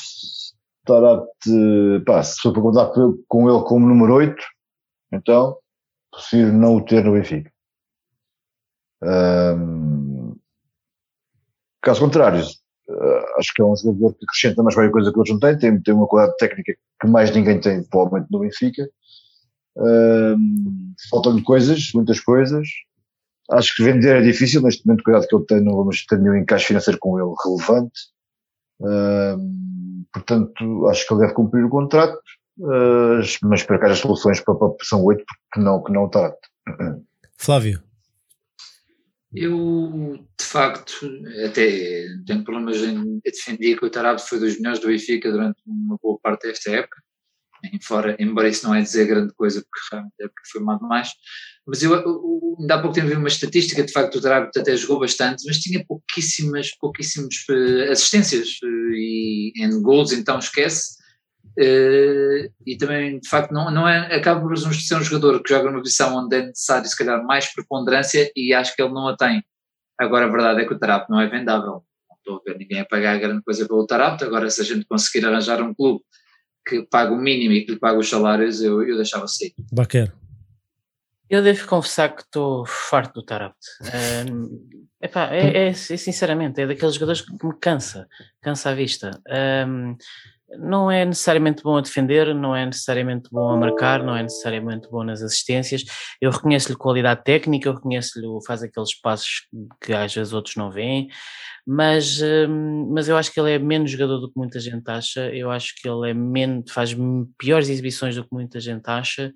Tarapte. 0.86 2.04
Pá, 2.06 2.24
se 2.24 2.42
for 2.42 2.54
para 2.54 2.62
contar 2.62 2.92
com 3.28 3.50
ele 3.50 3.64
como 3.66 3.88
número 3.88 4.14
8, 4.14 4.36
então 5.12 5.58
prefiro 6.12 6.54
não 6.54 6.76
o 6.76 6.86
ter 6.86 7.04
no 7.04 7.14
Benfica. 7.14 7.52
Um, 9.04 10.36
caso 11.82 12.00
contrário, 12.00 12.44
uh, 12.90 13.40
acho 13.40 13.54
que 13.54 13.62
é 13.62 13.66
um 13.66 13.76
jogador 13.76 14.14
que 14.14 14.26
acrescenta 14.26 14.64
mais 14.64 14.76
qualquer 14.76 14.92
coisa 14.92 15.12
que 15.12 15.18
outros 15.18 15.34
não 15.34 15.40
têm, 15.40 15.58
tem, 15.58 15.82
tem 15.82 15.94
uma 15.94 16.08
qualidade 16.08 16.38
técnica 16.38 16.74
que 17.02 17.08
mais 17.08 17.34
ninguém 17.34 17.60
tem, 17.60 17.84
provavelmente, 17.84 18.32
no 18.32 18.40
Benfica. 18.40 18.88
Uh, 19.78 20.38
Faltam-lhe 21.10 21.44
coisas, 21.44 21.92
muitas 21.94 22.20
coisas. 22.20 22.68
Acho 23.52 23.76
que 23.76 23.84
vender 23.84 24.16
é 24.16 24.22
difícil, 24.22 24.62
neste 24.62 24.86
momento, 24.86 25.04
cuidado 25.04 25.28
que 25.28 25.36
ele 25.36 25.46
tem, 25.46 25.62
não 25.62 25.76
vamos 25.76 26.06
ter 26.06 26.20
nenhum 26.20 26.36
encaixe 26.36 26.66
financeiro 26.66 27.00
com 27.00 27.20
ele 27.20 27.34
relevante. 27.44 28.00
Uh, 28.80 30.06
portanto, 30.12 30.88
acho 30.88 31.08
que 31.08 31.14
ele 31.14 31.22
deve 31.22 31.34
cumprir 31.34 31.64
o 31.64 31.70
contrato, 31.70 32.18
uh, 32.60 33.20
mas 33.44 33.64
para 33.64 33.80
cá 33.80 33.92
as 33.92 34.00
soluções 34.00 34.40
para, 34.42 34.56
para 34.56 34.74
são 34.82 35.04
oito, 35.04 35.24
porque 35.28 35.64
não, 35.64 35.84
que 35.84 35.92
não. 35.92 36.10
Flávio. 37.38 37.84
Eu, 39.36 40.26
de 40.40 40.46
facto, 40.46 40.94
até 41.46 42.08
tenho 42.26 42.44
problemas 42.44 42.78
em 42.78 43.20
defender 43.24 43.78
que 43.78 43.86
o 43.86 43.90
Tarab 43.90 44.20
foi 44.20 44.40
dos 44.40 44.58
melhores 44.58 44.80
do 44.80 44.88
Benfica 44.88 45.32
durante 45.32 45.62
uma 45.66 45.98
boa 46.02 46.18
parte 46.20 46.48
desta 46.48 46.72
época, 46.72 47.02
embora, 47.74 48.16
embora 48.20 48.50
isso 48.50 48.66
não 48.66 48.76
é 48.76 48.82
dizer 48.82 49.08
grande 49.08 49.34
coisa, 49.34 49.62
porque 49.62 49.88
realmente 49.92 50.14
é 50.22 50.28
foi 50.52 50.62
mal 50.62 50.80
demais. 50.80 51.10
Mas 51.68 51.82
eu, 51.82 51.94
ainda 52.60 52.76
há 52.76 52.82
pouco 52.82 52.94
tempo 52.94 53.08
vi 53.08 53.16
uma 53.16 53.28
estatística, 53.28 53.84
de 53.84 53.92
facto, 53.92 54.18
o 54.18 54.22
Tarab 54.22 54.50
até 54.56 54.78
jogou 54.78 55.00
bastante, 55.00 55.44
mas 55.48 55.60
tinha 55.60 55.84
pouquíssimas, 55.86 56.72
pouquíssimas 56.80 57.36
uh, 57.50 57.92
assistências 57.92 58.60
uh, 58.64 58.92
e 58.94 59.54
em 59.58 59.82
gols, 59.82 60.12
então 60.12 60.40
esquece. 60.40 60.95
Uh, 61.58 62.52
e 62.66 62.78
também, 62.78 63.20
de 63.20 63.30
facto, 63.30 63.54
não, 63.54 63.72
não 63.72 63.88
é, 63.88 64.14
acaba 64.16 64.42
por 64.42 64.58
ser 64.58 64.96
um 64.96 65.04
jogador 65.04 65.42
que 65.42 65.54
joga 65.54 65.70
numa 65.70 65.82
posição 65.82 66.16
onde 66.18 66.36
é 66.36 66.46
necessário, 66.48 66.88
se 66.88 66.98
calhar, 66.98 67.24
mais 67.24 67.54
preponderância 67.54 68.30
e 68.36 68.54
acho 68.54 68.76
que 68.76 68.82
ele 68.82 68.94
não 68.94 69.08
a 69.08 69.16
tem. 69.16 69.44
Agora, 69.98 70.26
a 70.26 70.30
verdade 70.30 70.62
é 70.62 70.66
que 70.66 70.74
o 70.74 70.80
Tarapto 70.80 71.12
não 71.12 71.22
é 71.22 71.28
vendável. 71.28 71.84
Não 72.10 72.18
estou 72.18 72.38
a 72.38 72.42
ver 72.46 72.58
ninguém 72.58 72.82
a 72.82 72.86
pagar 72.86 73.18
grande 73.20 73.42
coisa 73.44 73.66
pelo 73.66 73.88
Tarapto. 73.88 74.26
Agora, 74.26 74.50
se 74.50 74.62
a 74.62 74.66
gente 74.66 74.86
conseguir 74.86 75.26
arranjar 75.26 75.62
um 75.62 75.74
clube 75.74 76.02
que 76.68 76.82
pague 76.84 77.14
o 77.14 77.18
mínimo 77.18 77.54
e 77.54 77.64
que 77.64 77.74
lhe 77.74 77.80
pague 77.80 78.00
os 78.00 78.10
salários, 78.10 78.62
eu, 78.62 78.84
eu 78.84 78.98
deixava 78.98 79.28
sair. 79.28 79.54
Baquer. 79.72 80.12
Eu 81.30 81.42
devo 81.42 81.68
confessar 81.68 82.14
que 82.16 82.22
estou 82.22 82.66
farto 82.66 83.22
do 83.22 83.26
Tarapto. 83.26 83.66
Um, 84.30 84.86
epá, 85.02 85.34
é, 85.34 85.48
é, 85.48 85.68
é, 85.70 85.74
sinceramente, 85.74 86.62
é 86.62 86.68
daqueles 86.68 86.96
jogadores 86.96 87.22
que 87.22 87.32
me 87.32 87.58
cansa, 87.60 88.08
cansa 88.42 88.70
a 88.70 88.76
vista. 88.76 89.20
Um, 89.68 89.96
não 90.58 90.90
é 90.90 91.04
necessariamente 91.06 91.64
bom 91.64 91.78
a 91.78 91.82
defender, 91.82 92.34
não 92.34 92.56
é 92.56 92.66
necessariamente 92.66 93.30
bom 93.32 93.50
a 93.50 93.58
marcar, 93.58 94.04
não 94.04 94.16
é 94.16 94.24
necessariamente 94.24 94.90
bom 94.90 95.04
nas 95.04 95.22
assistências. 95.22 95.84
Eu 96.22 96.32
reconheço-lhe 96.32 96.78
qualidade 96.78 97.24
técnica, 97.24 97.70
eu 97.70 97.74
reconheço-lhe, 97.74 98.28
faz 98.46 98.64
aqueles 98.64 99.00
passos 99.00 99.48
que 99.84 99.94
às 99.94 100.14
vezes 100.14 100.34
outros 100.34 100.56
não 100.56 100.72
veem, 100.72 101.08
mas, 101.66 102.22
hum, 102.22 102.92
mas 102.94 103.10
eu 103.10 103.18
acho 103.18 103.32
que 103.32 103.40
ele 103.40 103.52
é 103.52 103.60
menos 103.60 103.90
jogador 103.90 104.20
do 104.20 104.32
que 104.32 104.38
muita 104.38 104.60
gente 104.60 104.88
acha, 104.88 105.30
eu 105.34 105.50
acho 105.50 105.74
que 105.76 105.88
ele 105.88 106.12
é 106.12 106.14
menos, 106.14 106.72
faz 106.72 106.96
piores 107.38 107.70
exibições 107.70 108.16
do 108.16 108.24
que 108.24 108.30
muita 108.32 108.60
gente 108.60 108.84
acha, 108.88 109.34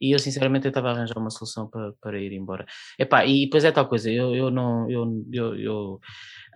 e 0.00 0.14
eu 0.14 0.18
sinceramente 0.18 0.66
eu 0.66 0.70
estava 0.70 0.88
a 0.88 0.92
arranjar 0.92 1.18
uma 1.18 1.30
solução 1.30 1.68
para, 1.68 1.92
para 2.00 2.20
ir 2.20 2.32
embora. 2.32 2.66
Epá, 2.98 3.24
e 3.24 3.46
depois 3.46 3.64
é 3.64 3.72
tal 3.72 3.88
coisa, 3.88 4.10
eu, 4.10 4.34
eu 4.34 4.50
não, 4.50 4.90
eu, 4.90 5.24
eu, 5.32 5.54
eu 5.54 6.00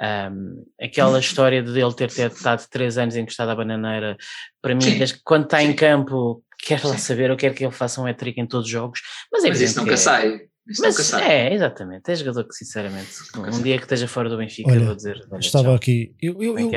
um, 0.00 0.64
aquela 0.80 1.18
história 1.20 1.62
de 1.62 1.80
ele 1.80 1.94
ter, 1.94 2.10
ter 2.10 2.30
estado 2.30 2.66
três 2.68 2.98
anos 2.98 3.16
encostado 3.16 3.50
à 3.50 3.54
bananeira, 3.54 4.16
para 4.60 4.74
mim, 4.74 4.98
desde 4.98 5.20
quando 5.24 5.44
está 5.44 5.62
em 5.62 5.74
campo, 5.74 6.44
quero 6.58 6.88
lá 6.88 6.98
saber, 6.98 7.30
eu 7.30 7.36
quero 7.36 7.54
que 7.54 7.64
ele 7.64 7.72
faça 7.72 8.00
um 8.00 8.06
hat-trick 8.06 8.40
em 8.40 8.46
todos 8.46 8.66
os 8.66 8.72
jogos, 8.72 9.00
mas, 9.32 9.44
é 9.44 9.48
mas 9.48 9.60
isso 9.60 9.80
nunca 9.80 9.94
é, 9.94 9.96
sai. 9.96 10.40
Mas 10.66 11.12
é, 11.12 11.52
exatamente, 11.52 12.10
é 12.10 12.16
jogador 12.16 12.44
que 12.44 12.54
sinceramente, 12.54 13.10
um 13.36 13.62
dia 13.62 13.76
que 13.76 13.82
esteja 13.82 14.08
fora 14.08 14.30
do 14.30 14.38
Benfica, 14.38 14.70
olha, 14.70 14.86
vou 14.86 14.94
dizer. 14.94 15.22
Olha, 15.30 15.38
estava 15.38 15.64
tchau. 15.64 15.74
aqui, 15.74 16.14
eu, 16.22 16.42
eu, 16.42 16.58
eu, 16.58 16.70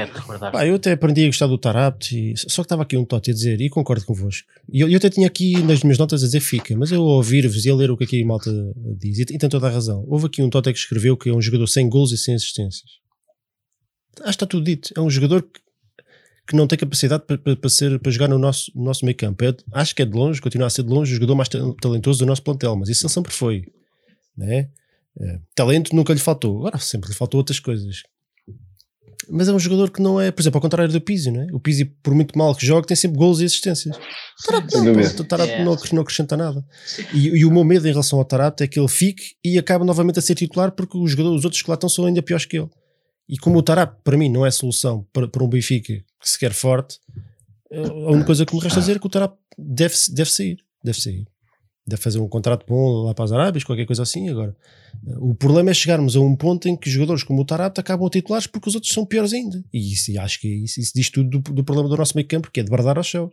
pá, 0.52 0.68
eu 0.68 0.76
até 0.76 0.92
aprendi 0.92 1.24
a 1.24 1.28
gostar 1.28 1.48
do 1.48 1.58
Tarabt, 1.58 2.34
só 2.36 2.62
que 2.62 2.66
estava 2.66 2.84
aqui 2.84 2.98
um 2.98 3.06
tote 3.06 3.32
a 3.32 3.34
dizer, 3.34 3.62
e 3.62 3.70
concordo 3.70 4.06
convosco. 4.06 4.46
E 4.70 4.82
eu, 4.82 4.90
eu 4.90 4.98
até 4.98 5.10
tinha 5.10 5.28
aqui 5.28 5.62
nas 5.64 5.84
minhas 5.84 5.98
notas 5.98 6.22
a 6.22 6.26
dizer 6.26 6.42
fica, 6.42 6.76
mas 6.76 6.92
eu 6.92 7.02
ouvir-vos 7.02 7.66
e 7.66 7.70
a 7.70 7.76
ler 7.76 7.90
o 7.90 7.96
que 7.96 8.04
aqui 8.04 8.22
a 8.22 8.26
malta 8.26 8.52
diz, 9.00 9.20
e, 9.20 9.22
e 9.22 9.38
tem 9.38 9.48
toda 9.48 9.68
a 9.68 9.72
razão. 9.72 10.04
Houve 10.08 10.26
aqui 10.26 10.42
um 10.42 10.50
tote 10.50 10.74
que 10.74 10.80
escreveu 10.80 11.16
que 11.16 11.30
é 11.30 11.34
um 11.34 11.42
jogador 11.42 11.68
sem 11.68 11.88
gols 11.88 12.12
e 12.12 12.18
sem 12.18 12.36
assistências 12.36 12.98
acho 14.22 14.24
que 14.24 14.30
está 14.30 14.46
tudo 14.46 14.64
dito. 14.64 14.92
É 14.96 15.02
um 15.02 15.10
jogador 15.10 15.42
que, 15.42 15.60
que 16.48 16.56
não 16.56 16.68
tem 16.68 16.78
capacidade 16.78 17.24
para, 17.26 17.38
para, 17.38 17.56
para, 17.56 17.70
ser, 17.70 18.00
para 18.00 18.12
jogar 18.12 18.28
no 18.28 18.38
nosso, 18.38 18.72
no 18.76 18.84
nosso 18.84 19.06
meio 19.06 19.18
campo. 19.18 19.44
É, 19.44 19.56
acho 19.74 19.96
que 19.96 20.02
é 20.02 20.06
de 20.06 20.16
longe, 20.16 20.42
continua 20.42 20.68
a 20.68 20.70
ser 20.70 20.84
de 20.84 20.90
longe 20.90 21.12
o 21.12 21.16
jogador 21.16 21.36
mais 21.36 21.50
talentoso 21.50 22.20
do 22.20 22.26
nosso 22.26 22.44
plantel, 22.44 22.76
mas 22.76 22.90
isso 22.90 23.06
ele 23.06 23.14
sempre 23.14 23.34
foi. 23.34 23.66
Né? 24.38 24.70
É, 25.20 25.40
talento 25.56 25.96
nunca 25.96 26.14
lhe 26.14 26.20
faltou. 26.20 26.60
Agora 26.60 26.78
sempre 26.78 27.10
lhe 27.10 27.16
faltou 27.16 27.40
outras 27.40 27.60
coisas. 27.60 28.04
Mas 29.30 29.48
é 29.48 29.54
um 29.54 29.60
jogador 29.60 29.92
que 29.92 30.02
não 30.02 30.22
é, 30.22 30.32
por 30.32 30.42
exemplo, 30.42 30.58
ao 30.58 30.62
contrário 30.62 30.92
do 30.92 31.02
Pizzi, 31.02 31.32
não 31.32 31.42
é? 31.42 31.48
O 31.52 31.60
Pizzi, 31.60 31.84
por 31.86 32.14
muito 32.14 32.38
mal 32.38 32.56
que 32.56 32.66
joga, 32.66 32.88
tem 32.88 32.96
sempre 32.96 33.18
gols 33.18 33.42
e 33.42 33.46
assistências. 33.46 33.96
O 33.98 34.46
Tarapto 34.46 34.84
não, 34.84 34.94
o 34.94 35.24
Tarapto 35.24 35.58
não, 35.64 35.78
não 35.94 36.02
acrescenta 36.02 36.38
nada. 36.38 36.66
E, 37.14 37.28
e, 37.40 37.46
o 37.46 37.52
meu 37.52 37.64
medo 37.64 37.86
em 37.88 37.92
relação 37.92 38.20
ao 38.20 38.26
Tarapto 38.26 38.64
é 38.64 38.68
que 38.68 38.80
ele 38.80 38.88
fique 38.88 39.36
e 39.44 39.58
acabe 39.58 39.84
novamente 39.84 40.20
a 40.20 40.22
ser 40.22 40.36
titular 40.36 40.72
porque 40.72 40.98
os, 40.98 41.12
jogadores, 41.12 41.40
os 41.40 41.46
outros 41.46 41.62
que 41.62 41.70
lá 41.70 41.74
estão 41.74 41.90
são 41.90 42.06
ainda 42.06 42.22
piores 42.22 42.46
que 42.46 42.58
ele. 42.58 42.70
E 43.28 43.38
como 43.38 43.58
o 43.58 43.64
Tarap, 43.64 44.02
para 44.04 44.18
mim, 44.18 44.30
não 44.30 44.46
é 44.46 44.52
solução 44.52 45.06
para, 45.12 45.28
para 45.28 45.44
um 45.44 45.50
Benfica 45.50 45.94
que 45.94 46.30
se 46.30 46.40
quer 46.40 46.54
forte, 46.54 47.00
eh, 47.70 47.86
a 47.86 48.12
única 48.12 48.28
coisa 48.28 48.46
que 48.46 48.56
me 48.56 48.62
resta 48.62 48.80
dizer 48.80 48.96
é 48.96 49.00
que 49.00 49.08
o 49.08 49.10
Tarap 49.10 49.36
deve, 49.58 49.96
deve 50.14 50.32
sair. 50.32 50.58
Deve 50.82 51.02
sair. 51.02 51.28
Deve 51.88 52.02
fazer 52.02 52.20
um 52.20 52.28
contrato 52.28 52.66
bom 52.68 53.06
lá 53.06 53.14
para 53.14 53.26
as 53.26 53.32
Arábias, 53.32 53.64
qualquer 53.64 53.86
coisa 53.86 54.04
assim. 54.04 54.30
Agora, 54.30 54.56
o 55.20 55.34
problema 55.34 55.72
é 55.72 55.74
chegarmos 55.74 56.16
a 56.16 56.20
um 56.20 56.36
ponto 56.36 56.68
em 56.68 56.76
que 56.76 56.90
jogadores 56.90 57.24
como 57.24 57.42
o 57.42 57.46
Tarap 57.46 57.80
acabam 57.80 58.10
titulares 58.10 58.46
porque 58.46 58.68
os 58.68 58.76
outros 58.76 58.94
são 58.94 59.06
piores 59.06 59.32
ainda. 59.32 59.64
E 59.74 59.94
isso, 59.94 60.20
acho 60.20 60.42
que 60.42 60.48
isso, 60.48 60.80
isso 60.82 60.92
diz 60.94 61.10
tudo 61.10 61.40
do, 61.40 61.54
do 61.54 61.64
problema 61.64 61.88
do 61.88 61.96
nosso 61.96 62.14
meio 62.16 62.28
campo, 62.28 62.52
que 62.52 62.60
é 62.60 62.64
de 62.64 62.70
bardar 62.70 62.98
aos 62.98 63.10
céus 63.10 63.32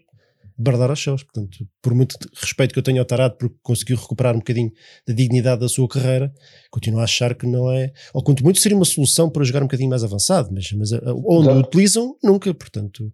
bardar 0.57 0.91
aos 0.91 1.03
céus. 1.03 1.23
Portanto, 1.23 1.67
por 1.83 1.95
muito 1.95 2.17
respeito 2.35 2.73
que 2.73 2.79
eu 2.79 2.83
tenho 2.83 3.01
ao 3.01 3.05
Tarado 3.05 3.37
porque 3.37 3.57
conseguiu 3.63 3.97
recuperar 3.97 4.35
um 4.35 4.39
bocadinho 4.39 4.73
da 5.07 5.13
dignidade 5.13 5.61
da 5.61 5.69
sua 5.69 5.89
carreira, 5.89 6.33
continuo 6.71 7.01
a 7.01 7.05
achar 7.05 7.35
que 7.35 7.47
não 7.47 7.71
é. 7.71 7.93
Ou 8.13 8.23
quanto 8.23 8.43
muito 8.45 8.61
seria 8.61 8.77
uma 8.77 8.85
solução 8.85 9.29
para 9.29 9.45
jogar 9.45 9.61
um 9.61 9.67
bocadinho 9.67 9.91
mais 9.91 10.05
avançado, 10.05 10.51
mas, 10.53 10.71
mas 10.73 10.93
eh, 10.93 11.01
onde 11.07 11.49
o 11.49 11.59
utilizam, 11.59 12.17
nunca. 12.23 12.53
Portanto, 12.55 13.13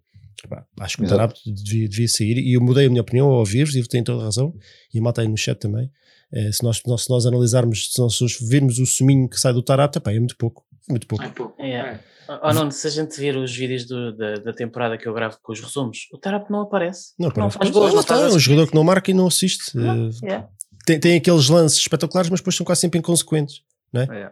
acho 0.79 0.97
que 0.97 1.03
o 1.03 1.07
Tarado 1.07 1.33
devia, 1.45 1.87
devia, 1.89 2.07
sair. 2.07 2.37
E 2.37 2.53
eu 2.53 2.61
mudei 2.61 2.85
a 2.85 2.89
minha 2.89 3.01
opinião 3.01 3.27
ao 3.27 3.39
ouvir-vos 3.39 3.75
e 3.75 3.87
tenho 3.87 4.03
toda 4.03 4.21
a 4.21 4.25
razão. 4.25 4.53
E 4.93 4.99
a 4.99 5.01
malta 5.01 5.21
aí 5.21 5.27
no 5.27 5.37
chat 5.37 5.57
também. 5.59 5.89
Eh, 6.33 6.51
se, 6.51 6.63
nós, 6.63 6.77
se 6.77 7.09
nós 7.09 7.25
analisarmos, 7.25 7.91
se 7.93 7.99
nós 7.99 8.17
virmos 8.41 8.79
o 8.79 8.85
suminho 8.85 9.27
que 9.29 9.39
sai 9.39 9.53
do 9.53 9.61
Tarapte, 9.61 9.99
pá, 9.99 10.13
é 10.13 10.19
muito 10.19 10.37
pouco. 10.37 10.63
Muito 10.89 11.05
pouco. 11.07 11.23
É 11.23 11.29
pouco. 11.29 11.61
É. 11.61 11.71
É. 11.71 11.99
Oh, 12.43 12.53
Nuno, 12.53 12.71
se 12.71 12.87
a 12.87 12.89
gente 12.89 13.19
vir 13.19 13.35
os 13.35 13.53
vídeos 13.53 13.85
do- 13.85 14.15
da, 14.15 14.35
da 14.35 14.53
temporada 14.53 14.97
que 14.97 15.05
eu 15.05 15.13
gravo 15.13 15.37
com 15.43 15.51
os 15.51 15.59
resumos, 15.59 16.07
o 16.13 16.17
Tarap 16.17 16.49
não 16.49 16.61
aparece. 16.61 17.13
Não, 17.19 17.27
Não 17.27 17.33
parece 17.35 17.57
faz 17.57 17.69
que- 17.69 17.73
gols, 17.73 17.93
não 17.93 17.99
está, 17.99 18.15
faz 18.17 18.31
é 18.31 18.35
um 18.35 18.39
jogador 18.39 18.67
que 18.69 18.75
não 18.75 18.83
marca 18.83 19.11
e 19.11 19.13
não 19.13 19.27
assiste. 19.27 19.71
Eh, 19.77 20.31
É. 20.35 20.43
tem, 20.85 20.99
tem 20.99 21.15
aqueles 21.17 21.49
lances 21.49 21.77
espetaculares, 21.79 22.29
mas 22.29 22.39
depois 22.39 22.55
são 22.55 22.65
quase 22.65 22.79
sempre 22.81 22.99
inconsequentes. 22.99 23.61
É. 23.93 24.31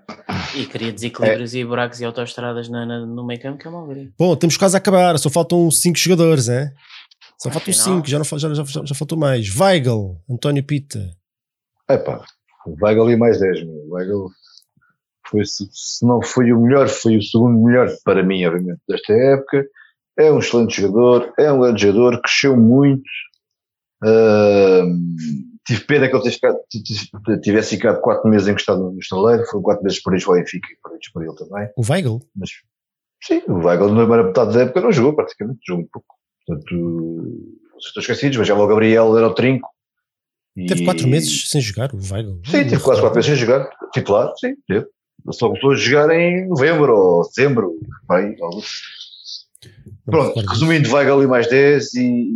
E 0.56 0.65
cria 0.65 0.91
desequilíbrios 0.94 1.53
e 1.53 1.65
buracos 1.65 1.99
e 1.99 2.06
autoestradas 2.06 2.69
na, 2.69 2.86
na- 2.86 3.06
no 3.06 3.26
meio 3.26 3.41
campo 3.41 3.57
que 3.57 3.68
é 3.68 3.69
uma 3.69 3.81
alegria. 3.84 4.10
Bom, 4.18 4.36
temos 4.36 4.56
quase 4.56 4.76
a 4.76 4.80
acabar, 4.80 5.18
só 5.19 5.30
faltam 5.30 5.69
5 5.69 5.98
jogadores, 5.98 6.48
hein? 6.48 6.69
Só 7.41 7.49
faltam 7.52 7.72
Afinal. 7.73 8.03
5, 8.03 8.07
já, 8.07 8.23
já, 8.23 8.38
já, 8.53 8.64
já, 8.64 8.86
já 8.86 8.95
faltou 8.95 9.18
mais. 9.18 9.53
Weigl, 9.53 10.18
António 10.30 10.64
Pita. 10.64 11.10
Epá, 11.90 12.23
o 12.65 12.76
Weigl 12.86 13.10
e 13.11 13.18
mais 13.18 13.40
10, 13.40 13.65
meu. 13.65 13.76
O 13.76 13.94
Weigl 13.95 14.30
foi, 15.27 15.45
se, 15.45 15.65
não 16.06 16.22
foi 16.22 16.52
o 16.53 16.61
melhor, 16.61 16.88
foi 16.88 17.18
o 17.18 17.22
segundo 17.22 17.61
melhor 17.65 17.90
para 18.03 18.23
mim, 18.23 18.45
obviamente, 18.45 18.80
desta 18.88 19.14
época. 19.14 19.65
É 20.18 20.31
um 20.31 20.40
excelente 20.40 20.81
jogador, 20.81 21.34
é 21.38 21.52
um 21.52 21.60
grande 21.61 21.81
jogador, 21.81 22.22
cresceu 22.22 22.56
muito. 22.57 23.03
Ahm, 24.03 25.15
tive 25.69 25.85
pena 25.85 26.09
que 26.09 26.15
ele 26.15 27.39
tivesse 27.41 27.75
ficado- 27.75 28.01
4 28.01 28.29
meses 28.29 28.47
encostado 28.47 28.91
no 28.91 28.99
estaleiro, 28.99 29.45
foram 29.45 29.61
4 29.63 29.83
meses 29.83 30.01
para 30.01 30.11
o 30.17 30.33
Benfica 30.33 30.67
e 30.71 30.75
para 30.81 30.97
para 31.13 31.23
ele 31.25 31.35
também. 31.35 31.69
O 31.77 31.83
Weigl? 31.89 32.19
Mas 32.35 32.49
sim, 33.23 33.41
o 33.47 33.53
Weigl 33.65 33.89
na 33.89 33.99
primeira 34.01 34.23
metade 34.23 34.53
da 34.53 34.61
época 34.61 34.81
não 34.81 34.91
jogou, 34.91 35.15
praticamente, 35.15 35.59
jogou 35.67 35.83
um 35.83 35.87
pouco. 35.91 36.15
Portanto, 36.45 36.75
vocês 37.73 37.85
estão 37.87 38.01
esquecidos, 38.01 38.37
mas 38.37 38.47
já 38.47 38.55
o 38.55 38.67
Gabriel 38.67 39.17
era 39.17 39.27
o 39.27 39.33
trinco. 39.33 39.69
Teve 40.55 40.83
4 40.83 41.07
E- 41.07 41.09
meses 41.09 41.49
sem 41.49 41.61
jogar, 41.61 41.93
o 41.93 41.97
Weigl. 41.97 42.41
Sim, 42.45 42.63
tive 42.67 42.79
quase 42.81 42.99
4 43.01 43.15
meses 43.15 43.29
sem 43.29 43.35
jogar. 43.39 43.69
Titular, 43.93 44.33
sim, 44.37 44.55
teve. 44.67 44.85
Só 45.31 45.47
começou 45.47 45.71
a 45.71 45.75
jogar 45.75 46.09
em 46.15 46.47
novembro 46.47 46.95
ou 46.95 47.27
dezembro. 47.27 47.79
Bem. 48.09 48.35
Não 48.39 48.49
Pronto, 50.05 50.39
resumindo, 50.49 50.91
Weigl 50.93 51.13
ali 51.19 51.27
mais 51.27 51.47
10 51.49 51.93
e, 51.93 52.31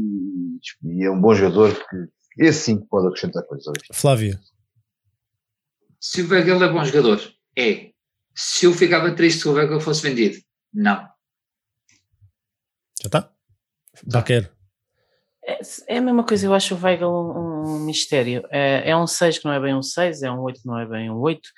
e 0.84 1.04
é 1.04 1.10
um 1.12 1.20
bom 1.20 1.34
jogador 1.34 1.74
que 1.74 2.08
esse 2.38 2.60
sim 2.60 2.80
pode 2.80 3.08
acrescentar 3.08 3.44
coisas. 3.44 3.74
Flávio. 3.92 4.40
Se 6.00 6.22
o 6.22 6.30
Weigl 6.30 6.64
é 6.64 6.72
bom 6.72 6.84
jogador, 6.84 7.22
é. 7.58 7.92
Se 8.36 8.66
eu 8.66 8.74
ficava 8.74 9.16
triste 9.16 9.42
se 9.42 9.48
o 9.48 9.54
Weigl 9.54 9.80
fosse 9.80 10.02
vendido, 10.02 10.38
não. 10.74 11.08
Já 13.02 13.06
está? 13.06 13.32
Baquer. 14.06 14.52
É, 15.46 15.60
é 15.88 15.98
a 15.98 16.02
mesma 16.02 16.26
coisa, 16.26 16.46
eu 16.46 16.54
acho 16.54 16.74
o 16.74 16.82
Weigl 16.82 17.06
um, 17.06 17.76
um 17.76 17.80
mistério. 17.80 18.44
É, 18.50 18.90
é 18.90 18.98
um 18.98 19.06
6 19.06 19.40
que 19.40 19.46
não 19.46 19.54
é 19.54 19.60
bem 19.60 19.76
um 19.76 19.84
6, 19.84 20.24
é 20.24 20.32
um 20.32 20.42
8 20.42 20.62
que 20.62 20.68
não 20.68 20.80
é 20.80 20.86
bem 20.86 21.12
um 21.12 21.18
8. 21.20 21.50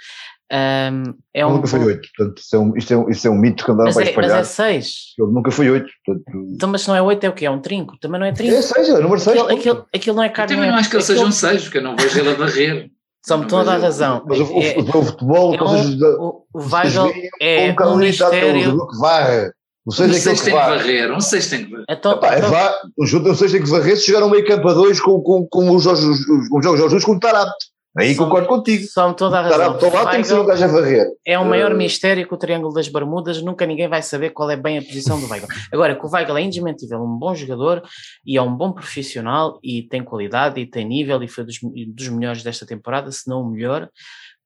Ahm, 0.51 1.13
é 1.33 1.39
Ele 1.41 1.45
um 1.49 1.53
nunca 1.53 1.67
foi 1.67 1.79
8. 1.83 2.07
Portanto, 2.15 2.37
isso 2.39 2.55
é 2.55 2.59
um, 2.59 2.77
isto 2.77 2.93
é 2.93 2.97
um, 2.97 3.09
isso 3.09 3.27
é 3.27 3.31
um 3.31 3.35
mito 3.35 3.65
que 3.65 3.71
andaram 3.71 3.85
Mas 3.87 3.95
para 3.95 4.03
é, 4.03 4.13
mas 4.15 4.25
espalhar. 4.25 4.41
é 4.41 4.43
6. 4.43 4.95
Ele 5.17 5.31
nunca 5.31 5.51
foi 5.51 5.69
8. 5.71 5.85
Portanto, 6.05 6.25
Então, 6.53 6.69
mas 6.69 6.81
se 6.81 6.87
não 6.87 6.95
é 6.95 7.01
8 7.01 7.23
é 7.23 7.29
o 7.29 7.33
quê? 7.33 7.45
É 7.45 7.51
um 7.51 7.59
trinco? 7.59 7.97
Também 7.99 8.19
não 8.19 8.27
é 8.27 8.31
trinco. 8.31 8.53
é 8.53 8.61
6, 8.61 8.89
é 8.89 8.93
o 8.93 9.01
número 9.01 9.19
6. 9.19 9.37
Aquilo, 9.37 9.59
aquilo, 9.59 9.85
aquilo 9.93 10.15
não 10.15 10.23
é 10.23 10.27
Eu 10.27 10.31
carne. 10.33 10.55
também 10.55 10.69
não 10.71 10.77
acho 10.77 10.89
que 10.89 10.95
ele 10.95 11.03
seja 11.03 11.25
um 11.25 11.31
6, 11.31 11.63
porque 11.63 11.77
eu 11.79 11.83
não 11.83 11.95
vejo 11.95 12.19
ele 12.19 12.29
a 12.29 12.33
varrer. 12.35 12.89
Só 13.25 13.37
me 13.37 13.43
estão 13.45 13.57
a 13.59 13.63
dar 13.63 13.77
razão. 13.79 14.23
Mas 14.27 14.39
o, 14.39 14.43
o- 14.53 14.61
É- 14.61 14.75
o 14.77 15.03
futebol, 15.03 15.55
é 15.55 15.57
vocês, 15.57 15.99
O, 16.01 16.45
o 16.53 16.59
Weigl 16.59 17.11
é 17.41 17.65
um 17.65 17.69
bocado 17.71 17.91
um 17.95 17.99
limitado, 17.99 18.35
é 18.35 18.37
um 18.37 18.41
mistério. 18.53 18.63
jogador 18.63 18.87
que 18.91 18.97
varre. 18.99 19.51
O 19.87 19.89
Um 19.89 19.91
6 19.91 20.09
é 20.09 20.13
6 20.13 20.27
aquele 20.27 20.37
que 20.37 20.43
tem 20.45 20.53
que 20.53 20.59
varre. 20.59 20.77
varrer, 20.77 21.11
um 21.17 21.21
6 21.21 21.49
tem 21.49 21.65
que 21.65 21.71
varrer. 21.71 21.85
Então, 21.89 22.11
Epá, 22.13 22.33
é 22.33 22.37
então- 22.37 22.49
vá, 22.51 22.75
o 22.99 23.05
jogo 23.07 23.29
o 23.31 23.35
6 23.35 23.51
tem 23.51 23.63
que 23.63 23.69
varrer 23.69 23.97
se 23.97 24.03
chegar 24.05 24.21
ao 24.21 24.29
meio 24.29 24.45
campo 24.45 24.67
a 24.67 24.73
2 24.73 24.99
com, 24.99 25.19
com, 25.21 25.47
com 25.47 25.75
os 25.75 25.83
Jorge 25.83 26.05
os- 26.05 26.25
com 26.49 26.59
os 26.59 26.63
Jorge 26.65 26.83
Jesus 26.83 27.03
com 27.03 27.13
o 27.13 27.19
Tarapte. 27.19 27.65
Aí 27.97 28.13
Só- 28.13 28.23
concordo 28.25 28.47
contigo. 28.47 28.85
só 28.87 29.05
me 29.05 29.11
estão 29.11 29.27
a 29.33 29.41
razão. 29.41 29.73
Ao 29.79 29.93
lado 29.93 30.11
tem 30.11 30.21
que 30.21 30.27
ser 30.27 30.33
um 30.39 30.45
gajo 30.45 30.63
a 30.65 30.67
varrer. 30.67 31.07
É 31.25 31.39
o 31.39 31.45
maior 31.45 31.71
Eh, 31.71 31.75
mistério 31.75 32.27
que 32.27 32.33
o 32.33 32.37
Triângulo 32.37 32.73
das 32.73 32.89
Bermudas, 32.89 33.41
nunca 33.41 33.65
ninguém 33.65 33.87
vai 33.87 34.01
saber 34.01 34.31
qual 34.31 34.51
é 34.51 34.57
bem 34.57 34.77
a 34.77 34.81
posição 34.81 35.19
do 35.19 35.27
Weigl. 35.29 35.47
Agora, 35.71 35.95
que 35.95 36.05
o 36.05 36.09
Weigl 36.09 36.37
é 36.37 36.41
indesmentível, 36.41 37.01
um 37.01 37.17
bom 37.17 37.33
jogador 37.33 37.81
e 38.25 38.35
é 38.37 38.41
um 38.41 38.53
bom 38.53 38.73
profissional 38.73 39.59
e 39.63 39.83
tem 39.83 40.03
qualidade 40.03 40.59
e 40.59 40.65
tem 40.65 40.85
nível 40.85 41.23
e 41.23 41.27
foi 41.27 41.45
dos, 41.45 41.57
dos 41.61 42.09
melhores 42.09 42.43
desta 42.43 42.65
temporada, 42.65 43.09
se 43.11 43.29
não 43.29 43.41
o 43.41 43.49
melhor. 43.49 43.89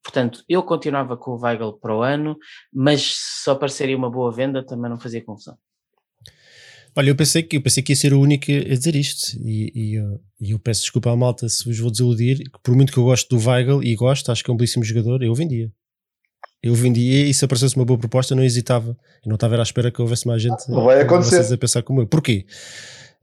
Portanto, 0.03 0.43
eu 0.47 0.63
continuava 0.63 1.17
com 1.17 1.31
o 1.31 1.39
Weigl 1.41 1.73
para 1.73 1.95
o 1.95 2.01
ano, 2.01 2.37
mas 2.73 3.15
se 3.15 3.49
apareceria 3.49 3.97
uma 3.97 4.09
boa 4.09 4.31
venda 4.31 4.63
também 4.65 4.89
não 4.89 4.99
fazia 4.99 5.23
confusão. 5.23 5.55
Olha, 6.95 7.09
eu 7.09 7.15
pensei 7.15 7.43
que, 7.43 7.57
eu 7.57 7.61
pensei 7.61 7.81
que 7.83 7.91
ia 7.91 7.95
ser 7.95 8.13
o 8.13 8.19
único 8.19 8.45
a 8.51 8.75
dizer 8.75 8.95
isto 8.95 9.37
e, 9.43 9.71
e, 9.73 9.93
eu- 9.95 10.19
e 10.41 10.51
eu 10.51 10.59
peço 10.59 10.81
desculpa 10.81 11.11
à 11.11 11.15
malta 11.15 11.47
se 11.47 11.63
vos 11.65 11.77
vou 11.79 11.89
desiludir, 11.91 12.37
que 12.37 12.59
por 12.63 12.75
muito 12.75 12.91
que 12.91 12.97
eu 12.97 13.03
gosto 13.03 13.29
do 13.37 13.47
Weigl 13.49 13.83
e 13.83 13.95
gosto, 13.95 14.31
acho 14.31 14.43
que 14.43 14.49
é 14.49 14.53
um 14.53 14.57
belíssimo 14.57 14.83
jogador, 14.83 15.21
eu 15.23 15.33
vendia. 15.33 15.71
Eu 16.61 16.75
vendia 16.75 17.25
e 17.25 17.33
se 17.33 17.45
aparecesse 17.45 17.75
uma 17.77 17.85
boa 17.85 17.97
proposta 17.97 18.35
não 18.35 18.43
hesitava. 18.43 18.89
Eu 19.23 19.29
não 19.29 19.35
estava 19.35 19.57
à 19.57 19.61
espera 19.61 19.89
que 19.91 20.01
houvesse 20.01 20.27
mais 20.27 20.41
gente 20.41 20.67
Não 20.69 20.83
vai 20.83 21.05
como 21.05 21.21
acontecer. 21.21 21.53
a 21.53 21.57
pensar 21.57 21.83
como 21.83 22.01
eu. 22.01 22.07
Porquê? 22.07 22.45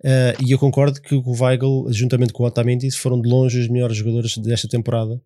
Ah, 0.04 0.34
e 0.42 0.52
eu 0.52 0.58
concordo 0.58 1.00
que 1.02 1.14
o 1.14 1.22
Weigl, 1.42 1.86
juntamente 1.92 2.32
com 2.32 2.44
o 2.44 2.46
Otamendi, 2.46 2.90
foram 2.92 3.20
de 3.20 3.28
longe 3.28 3.58
os 3.60 3.68
melhores 3.68 3.96
jogadores 3.96 4.38
desta 4.38 4.68
temporada 4.68 5.20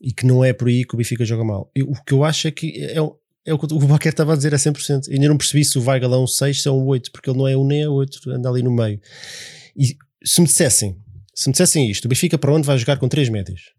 e 0.00 0.12
que 0.12 0.26
não 0.26 0.44
é 0.44 0.52
por 0.52 0.68
aí 0.68 0.84
que 0.84 0.94
o 0.94 0.98
Benfica 0.98 1.24
joga 1.24 1.42
mal. 1.44 1.70
Eu- 1.74 1.88
o 1.90 2.04
que 2.04 2.12
eu 2.12 2.22
acho 2.24 2.48
é 2.48 2.50
que 2.50 2.82
é, 2.84 2.96
é 3.46 3.52
o 3.52 3.58
que 3.58 3.72
o 3.72 3.78
Baquer 3.80 4.12
estava 4.12 4.32
a 4.32 4.36
dizer, 4.36 4.52
é 4.52 4.56
100%. 4.56 5.08
Eu 5.08 5.14
ainda 5.14 5.28
não 5.28 5.36
percebi 5.36 5.64
se 5.64 5.78
o 5.78 5.82
Weigl 5.86 6.14
é 6.14 6.18
um 6.18 6.26
6, 6.26 6.62
se 6.62 6.68
é 6.68 6.70
um 6.70 6.84
8, 6.86 7.12
porque 7.12 7.28
ele 7.28 7.38
não 7.38 7.46
é 7.46 7.56
um 7.56 7.66
nem 7.66 7.82
é 7.82 7.88
8, 7.88 8.30
anda 8.30 8.48
ali 8.48 8.62
no 8.62 8.72
meio. 8.72 9.00
E 9.76 9.96
se 10.24 10.40
me 10.40 10.46
dissessem, 10.46 10.96
se 11.34 11.48
me 11.48 11.52
dissessem 11.52 11.90
isto, 11.90 12.06
o 12.06 12.08
Benfica 12.08 12.38
para 12.38 12.52
onde 12.52 12.66
vai 12.66 12.78
jogar 12.78 12.96
com 12.96 13.08
3 13.08 13.28
médios? 13.28 13.72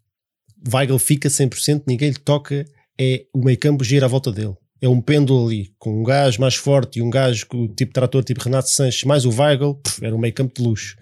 Weigl 0.71 0.99
fica 0.99 1.29
100%, 1.29 1.83
ninguém 1.87 2.09
lhe 2.09 2.19
toca, 2.19 2.65
é 2.99 3.25
o 3.33 3.39
meio 3.39 3.57
campo 3.57 3.83
gira 3.83 4.05
à 4.05 4.09
volta 4.09 4.31
dele. 4.31 4.55
É 4.81 4.87
um 4.87 5.01
pêndulo 5.01 5.47
ali, 5.47 5.73
com 5.79 6.01
um 6.01 6.03
gajo 6.03 6.39
mais 6.39 6.55
forte 6.55 6.99
e 6.99 7.01
um 7.01 7.09
gajo 7.09 7.47
com 7.47 7.67
tipo 7.67 7.93
trator, 7.93 8.23
tipo 8.23 8.43
Renato 8.43 8.69
Sanches, 8.69 9.03
mais 9.03 9.25
o 9.25 9.29
Weigl, 9.29 9.75
pff, 9.75 10.05
era 10.05 10.15
um 10.15 10.19
meio 10.19 10.33
campo 10.33 10.53
de 10.53 10.61
luxo. 10.61 10.95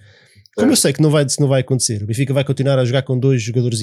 Como 0.56 0.72
eu 0.72 0.76
sei 0.76 0.94
que 0.94 1.02
não 1.02 1.10
vai, 1.10 1.26
isso 1.26 1.42
não 1.42 1.48
vai 1.48 1.62
acontecer, 1.62 2.02
o 2.04 2.06
Benfica 2.06 2.34
vai 2.34 2.44
continuar 2.44 2.78
a 2.78 2.86
jogar 2.86 3.02
com 3.02 3.18
dois 3.18 3.42
jogadores 3.42 3.82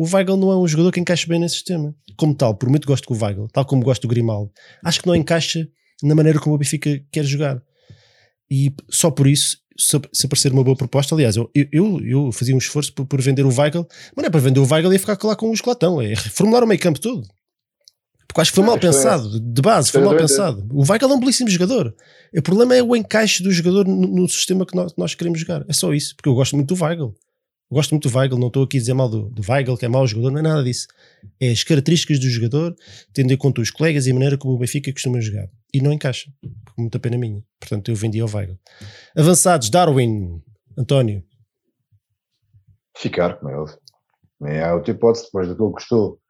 O 0.00 0.08
Weigl 0.10 0.34
não 0.34 0.50
é 0.50 0.56
um 0.56 0.66
jogador 0.66 0.92
que 0.92 0.98
encaixa 0.98 1.26
bem 1.28 1.38
nesse 1.38 1.56
sistema. 1.56 1.94
Como 2.16 2.34
tal, 2.34 2.54
por 2.54 2.70
muito 2.70 2.88
gosto 2.88 3.06
do 3.06 3.22
Weigl, 3.22 3.46
tal 3.52 3.66
como 3.66 3.82
gosto 3.82 4.00
do 4.00 4.08
Grimaldo, 4.08 4.50
acho 4.82 5.02
que 5.02 5.06
não 5.06 5.14
encaixa 5.14 5.68
na 6.02 6.14
maneira 6.14 6.40
como 6.40 6.54
o 6.54 6.58
Benfica 6.58 6.98
quer 7.12 7.22
jogar. 7.22 7.62
E 8.50 8.72
só 8.88 9.10
por 9.10 9.26
isso, 9.26 9.58
se, 9.76 10.24
aparecer 10.24 10.52
uma 10.52 10.64
boa 10.64 10.74
proposta, 10.74 11.14
aliás, 11.14 11.36
eu, 11.36 11.50
eu, 11.54 12.00
eu 12.00 12.32
fazia 12.32 12.54
um 12.54 12.58
esforço 12.58 12.94
por, 12.94 13.04
por 13.04 13.20
vender 13.20 13.44
o 13.44 13.54
Weigl, 13.54 13.86
mas 14.16 14.22
não 14.22 14.24
é 14.24 14.30
para 14.30 14.40
vender 14.40 14.60
o 14.60 14.66
Weigl 14.66 14.90
e 14.94 14.98
ficar 14.98 15.18
lá 15.22 15.36
com 15.36 15.50
o 15.50 15.52
escolatão, 15.52 16.00
é 16.00 16.14
reformular 16.14 16.64
o 16.64 16.66
meio 16.66 16.80
campo 16.80 16.98
todo. 16.98 17.28
Porque 18.26 18.40
acho 18.40 18.52
que 18.52 18.54
foi 18.54 18.64
mal 18.64 18.78
pensado, 18.78 19.38
de 19.38 19.60
base, 19.60 19.92
foi 19.92 20.00
mal 20.00 20.16
pensado. 20.16 20.66
O 20.72 20.82
Weigl 20.90 21.10
é 21.10 21.14
um 21.14 21.20
belíssimo 21.20 21.50
jogador. 21.50 21.94
O 22.34 22.40
problema 22.40 22.74
é 22.74 22.82
o 22.82 22.96
encaixe 22.96 23.42
do 23.42 23.52
jogador 23.52 23.86
no, 23.86 24.06
no 24.06 24.26
sistema 24.30 24.64
que 24.64 24.74
nós, 24.74 24.94
nós 24.96 25.14
queremos 25.14 25.40
jogar. 25.40 25.62
É 25.68 25.74
só 25.74 25.92
isso, 25.92 26.16
porque 26.16 26.30
eu 26.30 26.34
gosto 26.34 26.56
muito 26.56 26.74
do 26.74 26.82
Weigl. 26.82 27.14
Gosto 27.72 27.92
muito 27.92 28.08
do 28.08 28.18
Weigl, 28.18 28.36
não 28.36 28.48
estou 28.48 28.64
aqui 28.64 28.78
a 28.78 28.80
dizer 28.80 28.94
mal 28.94 29.08
do, 29.08 29.28
do 29.30 29.42
Weigl, 29.48 29.76
que 29.76 29.84
é 29.84 29.88
mau 29.88 30.04
jogador, 30.04 30.32
não 30.32 30.40
é 30.40 30.42
nada 30.42 30.64
disso. 30.64 30.88
É 31.40 31.50
as 31.50 31.62
características 31.62 32.18
do 32.18 32.28
jogador, 32.28 32.74
tendo 33.12 33.32
em 33.32 33.36
conta 33.36 33.60
os 33.60 33.70
colegas 33.70 34.06
e 34.06 34.10
a 34.10 34.14
maneira 34.14 34.36
como 34.36 34.54
o 34.54 34.58
Benfica 34.58 34.92
costuma 34.92 35.20
jogar. 35.20 35.48
E 35.72 35.80
não 35.80 35.92
encaixa, 35.92 36.28
com 36.74 36.82
muita 36.82 36.98
pena 36.98 37.16
minha. 37.16 37.44
Portanto, 37.60 37.88
eu 37.90 37.94
vendi 37.94 38.18
ao 38.18 38.28
Weigl. 38.28 38.58
Avançados, 39.16 39.70
Darwin, 39.70 40.42
António. 40.76 41.22
Ficar, 42.96 43.38
como 43.38 43.52
é 43.52 43.56
óbvio. 43.56 43.78
Há 44.42 44.74
outra 44.74 44.92
hipótese, 44.92 45.26
depois 45.26 45.48
daquilo 45.48 45.68
que 45.68 45.74
gostou. 45.74 46.20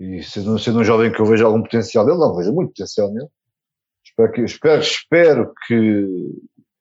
E 0.00 0.22
sendo, 0.22 0.58
sendo 0.58 0.78
um 0.78 0.84
jovem 0.84 1.12
que 1.12 1.20
eu 1.20 1.26
vejo 1.26 1.44
algum 1.44 1.62
potencial 1.62 2.06
nele, 2.06 2.18
não, 2.18 2.34
vejo 2.34 2.52
muito 2.52 2.68
potencial 2.68 3.12
nele. 3.12 3.28
Espero 4.04 4.32
que, 4.32 4.40
espero, 4.42 4.80
espero 4.80 5.54
que, 5.66 6.06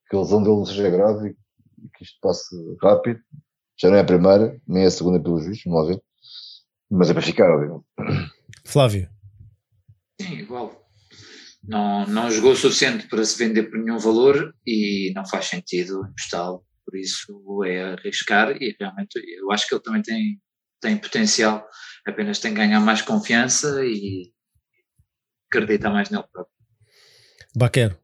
que 0.09 0.15
a 0.15 0.19
lesão 0.19 0.41
dele 0.41 0.55
não 0.55 0.65
seja 0.65 0.89
grave 0.89 1.35
e 1.83 1.89
que 1.89 2.03
isto 2.05 2.17
passe 2.21 2.55
rápido. 2.81 3.19
Já 3.79 3.89
não 3.89 3.97
é 3.97 4.01
a 4.01 4.05
primeira, 4.05 4.59
nem 4.67 4.85
a 4.85 4.91
segunda 4.91 5.21
pelos 5.21 5.45
vistos, 5.45 5.63
vamos 5.65 5.81
lá 5.81 5.93
ver. 5.93 6.01
Mas 6.89 7.09
é 7.09 7.13
para 7.13 7.21
ficar, 7.21 7.49
obviamente. 7.51 7.85
Flávio. 8.65 9.09
Sim, 10.19 10.33
igual. 10.33 10.87
Não, 11.63 12.05
não 12.07 12.31
jogou 12.31 12.53
o 12.53 12.55
suficiente 12.55 13.07
para 13.07 13.23
se 13.23 13.37
vender 13.37 13.63
por 13.63 13.77
nenhum 13.77 13.97
valor 13.97 14.55
e 14.65 15.11
não 15.13 15.25
faz 15.25 15.45
sentido 15.45 16.05
emprestá-lo. 16.07 16.65
Por 16.85 16.97
isso 16.97 17.63
é 17.65 17.93
arriscar 17.93 18.55
e 18.61 18.75
realmente 18.79 19.19
eu 19.37 19.51
acho 19.51 19.67
que 19.67 19.75
ele 19.75 19.83
também 19.83 20.01
tem, 20.01 20.41
tem 20.79 20.97
potencial, 20.97 21.67
apenas 22.07 22.39
tem 22.39 22.51
que 22.53 22.57
ganhar 22.57 22.79
mais 22.79 23.01
confiança 23.01 23.83
e 23.83 24.31
acreditar 25.49 25.89
mais 25.89 26.09
nele 26.09 26.23
próprio. 26.31 26.55
Baquer, 27.53 27.99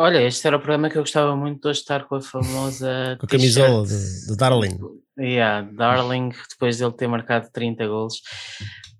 Olha, 0.00 0.22
este 0.22 0.46
era 0.46 0.56
o 0.56 0.60
programa 0.60 0.88
que 0.88 0.96
eu 0.96 1.02
gostava 1.02 1.36
muito 1.36 1.70
de 1.70 1.76
estar 1.76 2.08
com 2.08 2.14
a 2.14 2.22
famosa 2.22 3.18
com 3.20 3.26
a 3.26 3.28
camisola 3.28 3.86
de, 3.86 4.28
de 4.28 4.34
Darling. 4.34 4.78
Yeah, 5.20 5.68
Darling, 5.72 6.30
depois 6.48 6.78
dele 6.78 6.92
ter 6.92 7.06
marcado 7.06 7.50
30 7.52 7.86
golos. 7.86 8.22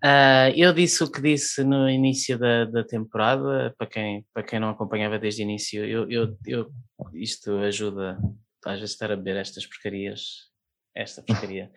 Ah, 0.03 0.51
eu 0.55 0.73
disse 0.73 1.03
o 1.03 1.11
que 1.11 1.21
disse 1.21 1.65
no 1.65 1.89
início 1.89 2.39
da, 2.39 2.65
da 2.67 2.85
temporada, 2.85 3.75
para 3.79 3.87
quem, 3.87 4.27
para 4.33 4.43
quem 4.43 4.61
não 4.61 4.69
acompanhava 4.71 5.19
desde 5.19 5.43
o 5.43 5.45
início, 5.45 5.85
eu, 5.85 6.11
eu, 6.11 6.37
eu, 6.47 6.71
isto 7.15 7.57
ajuda 7.59 8.19
às 8.65 8.79
vezes 8.79 8.95
estar 8.95 9.11
a 9.11 9.17
beber 9.17 9.37
estas 9.37 9.67
porcarias 9.67 10.51
esta 10.95 11.23
porcaria. 11.23 11.71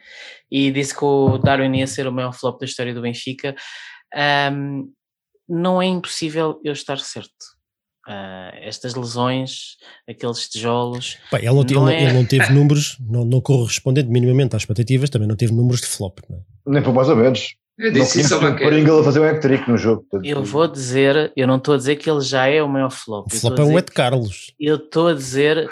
e 0.49 0.71
disse 0.71 0.97
que 0.97 1.05
o 1.05 1.37
Darwin 1.37 1.77
ia 1.77 1.87
ser 1.87 2.07
o 2.07 2.11
maior 2.11 2.33
flop 2.33 2.59
da 2.59 2.65
história 2.65 2.93
do 2.93 3.01
Benfica. 3.01 3.55
Um, 4.51 4.91
não 5.47 5.81
é 5.81 5.85
impossível 5.85 6.59
eu 6.63 6.73
estar 6.73 6.99
certo. 6.99 7.45
Uh, 8.05 8.51
estas 8.61 8.95
lesões, 8.95 9.77
aqueles 10.09 10.49
tijolos. 10.49 11.17
Pá, 11.31 11.37
ele, 11.39 11.47
não, 11.47 11.63
não 11.63 11.89
é... 11.89 12.03
ele, 12.03 12.13
não, 12.13 12.25
teve 12.25 12.51
números, 12.53 12.97
não, 12.99 13.23
não 13.23 13.39
correspondendo 13.39 14.09
minimamente 14.11 14.55
às 14.55 14.63
expectativas, 14.63 15.09
também 15.09 15.27
não 15.27 15.37
teve 15.37 15.53
números 15.53 15.79
de 15.79 15.87
flop. 15.87 16.19
Não 16.29 16.37
é? 16.37 16.41
Nem 16.65 16.83
por 16.83 16.93
mais 16.93 17.07
ou 17.07 17.15
menos. 17.15 17.55
Eu 17.77 17.91
disse 17.91 18.21
isso 18.21 18.35
ao 18.35 18.55
Pringle 18.55 18.99
a 18.99 19.03
fazer 19.03 19.19
um 19.19 19.23
hat-trick 19.23 19.69
no 19.69 19.77
jogo. 19.77 20.05
Eu 20.23 20.43
vou 20.43 20.67
dizer, 20.67 21.31
eu 21.35 21.47
não 21.47 21.55
estou 21.55 21.73
a 21.73 21.77
dizer 21.77 21.95
que 21.95 22.09
ele 22.09 22.21
já 22.21 22.45
é 22.45 22.61
o 22.61 22.69
maior 22.69 22.91
flop. 22.91 23.25
O 23.25 23.35
flop 23.35 23.57
é 23.57 23.63
um 23.63 23.79
Ed 23.79 23.91
Carlos. 23.91 24.53
Eu 24.59 24.75
estou 24.75 25.07
a 25.07 25.13
dizer 25.13 25.69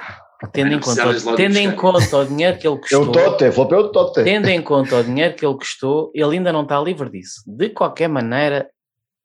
tendo 0.52 0.74
em 0.74 0.80
conta, 0.80 1.36
tendo 1.36 1.58
em 1.58 1.72
conta 1.72 2.18
o 2.18 2.26
dinheiro 2.26 2.58
que 2.58 2.68
ele 2.68 2.78
custou. 2.78 3.06
É 3.06 3.08
o 3.08 3.12
Tote, 3.12 3.52
flop 3.52 3.72
é 3.72 3.78
o 3.78 3.90
Tote. 3.90 4.24
Tendo 4.24 4.48
em 4.48 4.62
conta 4.62 4.98
o 4.98 5.04
dinheiro 5.04 5.36
que 5.36 5.46
ele 5.46 5.56
custou, 5.56 6.12
ele 6.16 6.38
ainda 6.38 6.52
não 6.52 6.64
está 6.64 6.80
livre 6.82 7.10
disso. 7.10 7.44
De 7.46 7.70
qualquer 7.70 8.10
maneira, 8.10 8.68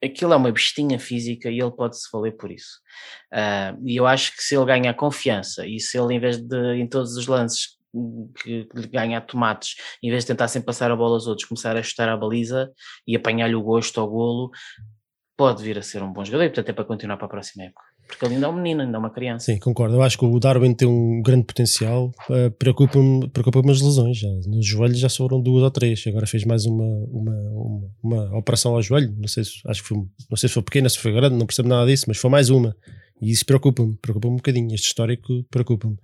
aquilo 0.07 0.33
é 0.33 0.37
uma 0.37 0.53
bestinha 0.53 0.99
física 0.99 1.51
e 1.51 1.61
ele 1.61 1.71
pode 1.71 1.99
se 1.99 2.09
valer 2.13 2.33
por 2.37 2.51
isso. 2.51 2.81
Uh, 3.33 3.79
e 3.85 3.97
eu 3.97 4.07
acho 4.07 4.35
que 4.35 4.43
se 4.43 4.57
ele 4.57 4.65
ganhar 4.65 4.95
confiança 4.95 5.67
e 5.67 5.79
se 5.79 5.99
ele, 5.99 6.15
em 6.15 6.21
vez 6.21 6.39
de 6.39 6.75
em 6.77 6.87
todos 6.87 7.17
os 7.17 7.27
lances 7.27 7.77
que 8.43 8.69
ganhar 8.91 9.23
tomates, 9.23 9.75
em 10.03 10.11
vez 10.11 10.25
de 10.25 10.29
tentar 10.29 10.49
sempre 10.49 10.67
passar 10.67 10.91
a 10.91 10.97
bola 10.97 11.15
aos 11.15 11.27
outros, 11.27 11.49
começar 11.49 11.77
a 11.77 11.83
chutar 11.83 12.09
a 12.09 12.17
baliza 12.17 12.71
e 13.07 13.17
apanhar-lhe 13.17 13.55
o 13.55 13.63
gosto 13.63 14.01
ao 14.01 14.09
golo, 14.09 14.51
pode 15.37 15.63
vir 15.63 15.79
a 15.79 15.83
ser 15.83 16.03
um 16.03 16.13
bom 16.13 16.25
jogador 16.25 16.45
e 16.45 16.49
portanto 16.49 16.69
é 16.71 16.73
para 16.73 16.85
continuar 16.85 17.17
para 17.17 17.27
a 17.27 17.31
próxima 17.31 17.65
época. 17.65 17.96
Porque 18.07 18.25
ele 18.25 18.35
ainda 18.35 18.47
é 18.47 18.49
um 18.49 18.55
menino, 18.55 18.83
ainda 18.83 18.97
é 18.97 18.99
uma 18.99 19.11
criança. 19.11 19.47
Sim, 19.47 19.59
concordo. 19.59 19.97
Eu 19.97 20.03
acho 20.03 20.17
que 20.17 20.25
o 20.25 20.39
Darwin 20.39 20.75
tem 20.75 20.87
um 20.87 21.21
grande 21.23 21.45
potencial. 21.45 22.13
Uh, 22.31 22.51
Preocupa-me 22.53 23.29
preocupa 23.29 23.61
as 23.71 23.81
lesões. 23.81 24.19
Já. 24.19 24.29
Nos 24.47 24.65
joelhos 24.65 24.99
já 24.99 25.09
foram 25.09 25.41
duas 25.41 25.63
ou 25.63 25.71
três. 25.71 26.05
Agora 26.07 26.27
fez 26.27 26.45
mais 26.45 26.67
uma, 26.67 26.85
uma, 26.85 27.35
uma, 27.51 27.91
uma 28.03 28.39
operação 28.39 28.75
ao 28.75 28.83
joelho. 28.83 29.15
Não 29.19 29.29
sei, 29.29 29.45
se, 29.45 29.61
acho 29.67 29.83
que 29.83 29.89
foi, 29.89 29.99
não 29.99 30.37
sei 30.37 30.49
se 30.49 30.55
foi 30.55 30.63
pequena, 30.63 30.89
se 30.89 30.99
foi 30.99 31.13
grande, 31.13 31.37
não 31.37 31.47
percebo 31.47 31.69
nada 31.69 31.91
disso, 31.91 32.05
mas 32.07 32.17
foi 32.17 32.31
mais 32.31 32.49
uma. 32.49 32.77
E 33.21 33.31
isso 33.31 33.45
preocupa-me, 33.45 33.97
preocupa-me 33.97 34.35
um 34.35 34.37
bocadinho. 34.37 34.75
Este 34.75 34.87
histórico 34.87 35.45
preocupa-me. 35.51 35.97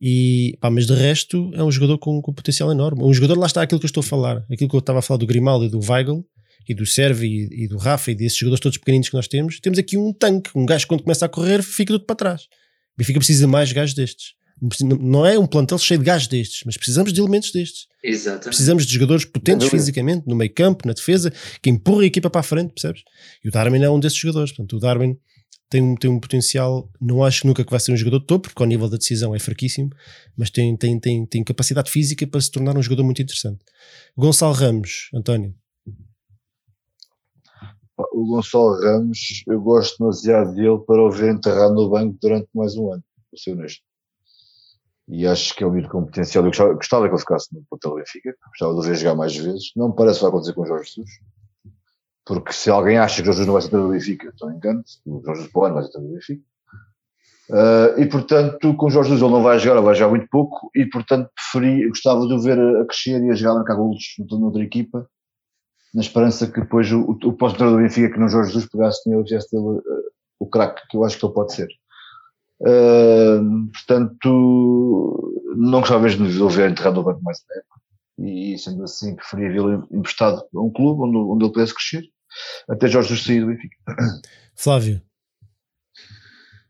E, 0.00 0.56
pá, 0.60 0.70
mas 0.70 0.86
de 0.86 0.94
resto 0.94 1.50
é 1.54 1.62
um 1.62 1.70
jogador 1.70 1.98
com, 1.98 2.20
com 2.20 2.32
potencial 2.32 2.70
enorme. 2.72 3.04
Um 3.04 3.12
jogador, 3.12 3.38
lá 3.38 3.46
está 3.46 3.62
aquilo 3.62 3.78
que 3.78 3.86
eu 3.86 3.88
estou 3.88 4.00
a 4.00 4.04
falar, 4.04 4.44
aquilo 4.50 4.68
que 4.68 4.76
eu 4.76 4.80
estava 4.80 4.98
a 4.98 5.02
falar 5.02 5.18
do 5.18 5.26
Grimaldo 5.26 5.64
e 5.64 5.68
do 5.68 5.78
Weigl, 5.78 6.24
e 6.68 6.74
do 6.74 6.86
Servi 6.86 7.48
e, 7.50 7.64
e, 7.64 7.68
do 7.68 7.76
Rafa 7.76 8.10
e 8.10 8.14
desses 8.14 8.38
jogadores 8.38 8.60
todos 8.60 8.78
pequeninos 8.78 9.08
que 9.08 9.14
nós 9.14 9.28
temos. 9.28 9.60
Temos 9.60 9.78
aqui 9.78 9.96
um 9.96 10.12
tanque, 10.12 10.50
um 10.54 10.66
gajo 10.66 10.84
que 10.84 10.88
quando 10.88 11.02
começa 11.02 11.26
a 11.26 11.28
correr 11.28 11.62
fica 11.62 11.92
tudo 11.92 12.04
para 12.04 12.16
trás. 12.16 12.42
O 12.42 12.98
Benfica 12.98 13.18
precisa 13.18 13.46
de 13.46 13.50
mais 13.50 13.72
gajos 13.72 13.94
destes. 13.94 14.34
Não 14.80 15.26
é 15.26 15.36
um 15.36 15.46
plantel 15.46 15.76
cheio 15.76 15.98
de 15.98 16.06
gajos 16.06 16.28
destes, 16.28 16.62
mas 16.64 16.76
precisamos 16.76 17.12
de 17.12 17.20
elementos 17.20 17.50
destes. 17.50 17.86
Exatamente. 18.02 18.44
Precisamos 18.44 18.86
de 18.86 18.92
jogadores 18.92 19.24
potentes 19.24 19.68
fisicamente, 19.68 20.24
no 20.26 20.36
meio 20.36 20.52
campo, 20.52 20.86
na 20.86 20.92
defesa, 20.92 21.32
que 21.60 21.68
empurrem 21.68 22.04
a 22.04 22.06
equipa 22.06 22.30
para 22.30 22.40
a 22.40 22.44
frente, 22.44 22.72
percebes? 22.72 23.02
E 23.44 23.48
o 23.48 23.52
Darwin 23.52 23.82
é 23.82 23.90
um 23.90 23.98
desses 23.98 24.18
jogadores. 24.18 24.52
Portanto, 24.52 24.76
o 24.76 24.78
Darwin 24.78 25.16
tem 25.68 25.82
um, 25.82 25.96
tem 25.96 26.10
um 26.10 26.20
potencial, 26.20 26.88
não 27.00 27.24
acho 27.24 27.46
nunca 27.46 27.64
que 27.64 27.70
vai 27.70 27.80
ser 27.80 27.92
um 27.92 27.96
jogador 27.96 28.20
de 28.20 28.26
topo, 28.26 28.48
porque 28.50 28.62
ao 28.62 28.68
nível 28.68 28.88
da 28.88 28.98
decisão 28.98 29.34
é 29.34 29.38
fraquíssimo, 29.38 29.90
mas 30.36 30.50
tem, 30.50 30.76
tem, 30.76 31.00
tem, 31.00 31.26
tem 31.26 31.42
capacidade 31.42 31.90
física 31.90 32.26
para 32.26 32.40
se 32.40 32.50
tornar 32.50 32.76
um 32.76 32.82
jogador 32.82 33.02
muito 33.04 33.22
interessante. 33.22 33.64
Gonçalo 34.16 34.52
Ramos, 34.52 35.08
António. 35.14 35.54
O 37.96 38.26
Gonçalo 38.26 38.80
Ramos, 38.80 39.44
eu 39.46 39.60
gosto 39.60 39.98
demasiado 39.98 40.54
dele 40.54 40.78
para 40.86 41.02
o 41.02 41.10
ver 41.10 41.34
enterrado 41.34 41.74
no 41.74 41.90
banco 41.90 42.16
durante 42.20 42.48
mais 42.54 42.76
um 42.76 42.92
ano, 42.92 43.04
vou 43.30 43.38
ser 43.38 43.52
honesto. 43.52 43.82
E 45.08 45.26
acho 45.26 45.54
que 45.54 45.62
é 45.62 45.66
um 45.66 45.70
miúdo 45.70 45.88
com 45.88 46.04
potencial. 46.04 46.44
Eu 46.44 46.50
gostava, 46.50 46.72
gostava 46.74 47.06
que 47.06 47.14
ele 47.14 47.20
ficasse 47.20 47.54
no 47.54 47.62
Porto 47.68 47.94
Benfica, 47.96 48.34
gostava 48.48 48.72
de 48.72 48.78
o 48.78 48.82
ver 48.82 48.94
jogar 48.94 49.14
mais 49.14 49.36
vezes. 49.36 49.72
Não 49.76 49.88
me 49.88 49.96
parece 49.96 50.18
que 50.18 50.22
vai 50.22 50.28
acontecer 50.30 50.54
com 50.54 50.62
o 50.62 50.66
Jorge 50.66 50.88
Jesus. 50.88 51.10
Porque 52.24 52.52
se 52.52 52.70
alguém 52.70 52.98
acha 52.98 53.16
que 53.16 53.22
o 53.22 53.24
Jorge 53.26 53.38
Jesus 53.40 53.46
não 53.46 53.52
vai 53.52 53.62
ser 53.62 53.68
treinador 53.68 53.92
do 53.92 53.98
Benfica, 53.98 54.28
estou 54.28 54.50
engano. 54.50 54.82
O 55.04 55.20
Jorge 55.22 55.40
Jesus 55.40 55.52
para 55.52 55.74
vai 55.74 55.82
ser 55.82 55.90
treinador 55.90 56.12
do 56.12 56.20
Benfica. 56.20 56.52
Uh, 57.50 58.00
e 58.00 58.06
portanto, 58.06 58.74
com 58.74 58.86
o 58.86 58.90
Jorge 58.90 59.10
Jesus 59.10 59.22
ele 59.22 59.32
não 59.32 59.42
vai 59.42 59.58
jogar, 59.58 59.80
vai 59.80 59.94
jogar 59.94 60.10
muito 60.10 60.28
pouco. 60.30 60.70
E 60.74 60.86
portanto, 60.86 61.28
preferi, 61.34 61.88
gostava 61.88 62.26
de 62.26 62.32
o 62.32 62.40
ver 62.40 62.58
a, 62.58 62.86
crescer 62.86 63.22
e 63.22 63.30
a 63.30 63.34
jogar 63.34 63.62
na 63.62 63.74
golos 63.74 64.14
noutra 64.30 64.62
equipa. 64.62 65.06
Na 65.94 66.00
esperança 66.00 66.50
que 66.50 66.60
depois 66.60 66.90
o, 66.90 67.00
o, 67.00 67.10
o 67.12 67.32
pós-treinador 67.32 67.78
do 67.78 67.82
Benfica, 67.82 68.12
que 68.12 68.18
não 68.18 68.28
Jorge 68.28 68.52
Jesus, 68.52 68.68
pegasse 68.70 69.08
nele 69.08 69.22
e 69.22 69.24
fizesse 69.24 69.50
dele 69.52 69.64
uh, 69.64 69.82
o 70.38 70.46
craque 70.46 70.82
que 70.88 70.96
eu 70.96 71.04
acho 71.04 71.18
que 71.18 71.26
ele 71.26 71.34
pode 71.34 71.54
ser. 71.54 71.68
Uh, 72.60 73.70
portanto, 73.72 75.42
não 75.56 75.80
gostava 75.80 76.02
mesmo 76.02 76.28
de 76.28 76.40
o 76.40 76.48
ver 76.48 76.70
enterrado 76.70 76.96
no 76.96 77.04
banco 77.04 77.22
mais 77.22 77.38
uma 77.40 77.58
época 77.58 77.72
e 78.18 78.58
sendo 78.58 78.84
assim 78.84 79.16
preferia 79.16 79.50
vê-lo 79.50 79.88
emprestado 79.90 80.44
a 80.54 80.60
um 80.60 80.70
clube 80.70 81.02
onde, 81.02 81.16
onde 81.16 81.44
ele 81.44 81.52
pudesse 81.52 81.74
crescer, 81.74 82.04
até 82.68 82.86
Jorge 82.88 83.08
Jesus 83.08 83.26
sair 83.26 83.40
do 83.40 83.46
Benfica. 83.46 83.76
Flávio. 84.54 85.02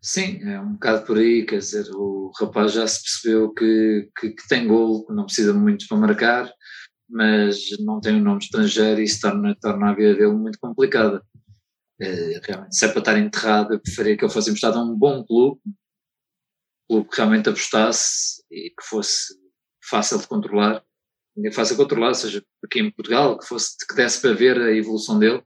Sim, 0.01 0.41
é 0.43 0.61
um 0.61 0.73
bocado 0.73 1.07
por 1.07 1.17
aí, 1.17 1.47
quer 1.47 1.59
dizer, 1.59 1.89
o 1.95 2.33
rapaz 2.41 2.73
já 2.73 2.87
se 2.89 3.03
percebeu 3.03 3.53
que, 3.55 4.11
que, 4.19 4.31
que 4.31 4.49
tem 4.49 4.67
gol, 4.67 5.07
não 5.11 5.27
precisa 5.27 5.55
muito 5.55 5.87
para 5.87 5.97
marcar, 5.97 6.53
mas 7.13 7.67
não 7.81 8.01
tem 8.01 8.17
um 8.17 8.23
nome 8.23 8.41
estrangeiro 8.41 9.01
e 9.01 9.05
isso 9.05 9.21
torna, 9.21 9.55
torna 9.61 9.91
a 9.91 9.95
vida 9.95 10.15
dele 10.15 10.33
muito 10.33 10.59
complicada. 10.59 11.23
É, 12.01 12.41
realmente, 12.43 12.75
se 12.75 12.85
é 12.85 12.89
para 12.89 12.99
estar 12.99 13.19
enterrado, 13.19 13.75
eu 13.75 13.81
preferia 13.81 14.17
que 14.17 14.25
ele 14.25 14.33
fosse 14.33 14.51
emprestado 14.51 14.79
a 14.79 14.83
um 14.83 14.97
bom 14.97 15.25
clube, 15.25 15.61
um 15.67 15.73
clube 16.89 17.09
que 17.11 17.17
realmente 17.17 17.49
apostasse 17.49 18.43
e 18.51 18.71
que 18.71 18.85
fosse 18.89 19.35
fácil 19.81 20.19
de 20.19 20.27
controlar 20.27 20.83
ninguém 21.37 21.53
fácil 21.53 21.77
controlar, 21.77 22.15
seja 22.15 22.45
aqui 22.65 22.81
em 22.81 22.91
Portugal, 22.91 23.39
que, 23.39 23.47
fosse, 23.47 23.75
que 23.87 23.95
desse 23.95 24.21
para 24.21 24.35
ver 24.35 24.61
a 24.61 24.73
evolução 24.73 25.19
dele, 25.19 25.43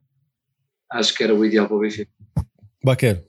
acho 0.90 1.14
que 1.14 1.22
era 1.22 1.34
o 1.34 1.44
ideal 1.44 1.66
para 1.66 1.76
o 1.76 1.80
Benfica. 1.80 2.12
Baquer. 2.84 3.24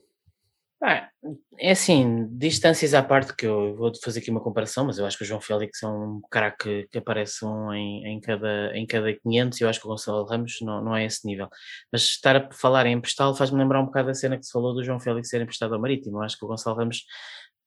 Ah, 0.84 1.10
é 1.58 1.72
assim, 1.72 2.28
distâncias 2.32 2.94
à 2.94 3.02
parte, 3.02 3.36
que 3.36 3.45
eu 3.45 3.76
vou 3.76 3.91
fazer 4.04 4.20
aqui 4.20 4.30
uma 4.30 4.41
comparação, 4.41 4.86
mas 4.86 4.98
eu 4.98 5.06
acho 5.06 5.18
que 5.18 5.24
o 5.24 5.28
João 5.28 5.41
Félix 5.41 5.82
é 5.84 5.88
um 5.88 6.22
cara 6.30 6.52
que, 6.52 6.88
aparece 6.95 7.45
um 7.45 7.74
em, 7.74 8.06
em, 8.06 8.20
cada, 8.20 8.78
em 8.78 8.86
cada 8.86 9.14
500 9.14 9.60
e 9.60 9.64
eu 9.64 9.70
acho 9.70 9.80
que 9.80 9.86
o 9.86 9.90
Gonçalo 9.90 10.26
Ramos 10.26 10.58
não, 10.62 10.84
não 10.84 10.95
é 10.95 11.06
esse 11.06 11.26
nível. 11.26 11.49
Mas 11.91 12.04
estar 12.04 12.36
a 12.36 12.52
falar 12.52 12.86
em 12.86 12.94
emprestá-lo 12.94 13.36
faz-me 13.36 13.58
lembrar 13.58 13.82
um 13.82 13.86
bocado 13.86 14.08
da 14.08 14.14
cena 14.14 14.38
que 14.38 14.45
se 14.45 14.52
falou 14.52 14.74
do 14.74 14.84
João 14.84 14.99
Félix 14.99 15.30
ser 15.30 15.41
emprestado 15.41 15.74
ao 15.74 15.82
Marítimo. 15.82 16.18
Eu 16.18 16.24
acho 16.24 16.38
que 16.38 16.45
o 16.45 16.48
Gonçalo 16.48 16.78
Ramos 16.78 17.04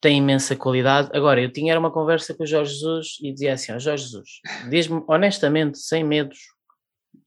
tem 0.00 0.18
imensa 0.18 0.56
qualidade. 0.56 1.10
Agora, 1.12 1.40
eu 1.40 1.52
tinha 1.52 1.78
uma 1.78 1.92
conversa 1.92 2.34
com 2.34 2.42
o 2.42 2.46
Jorge 2.46 2.74
Jesus 2.74 3.18
e 3.22 3.32
dizia 3.32 3.52
assim: 3.52 3.72
oh, 3.72 3.78
Jorge 3.78 4.04
Jesus, 4.04 4.28
diz-me 4.68 5.02
honestamente, 5.06 5.78
sem 5.78 6.02
medos, 6.02 6.38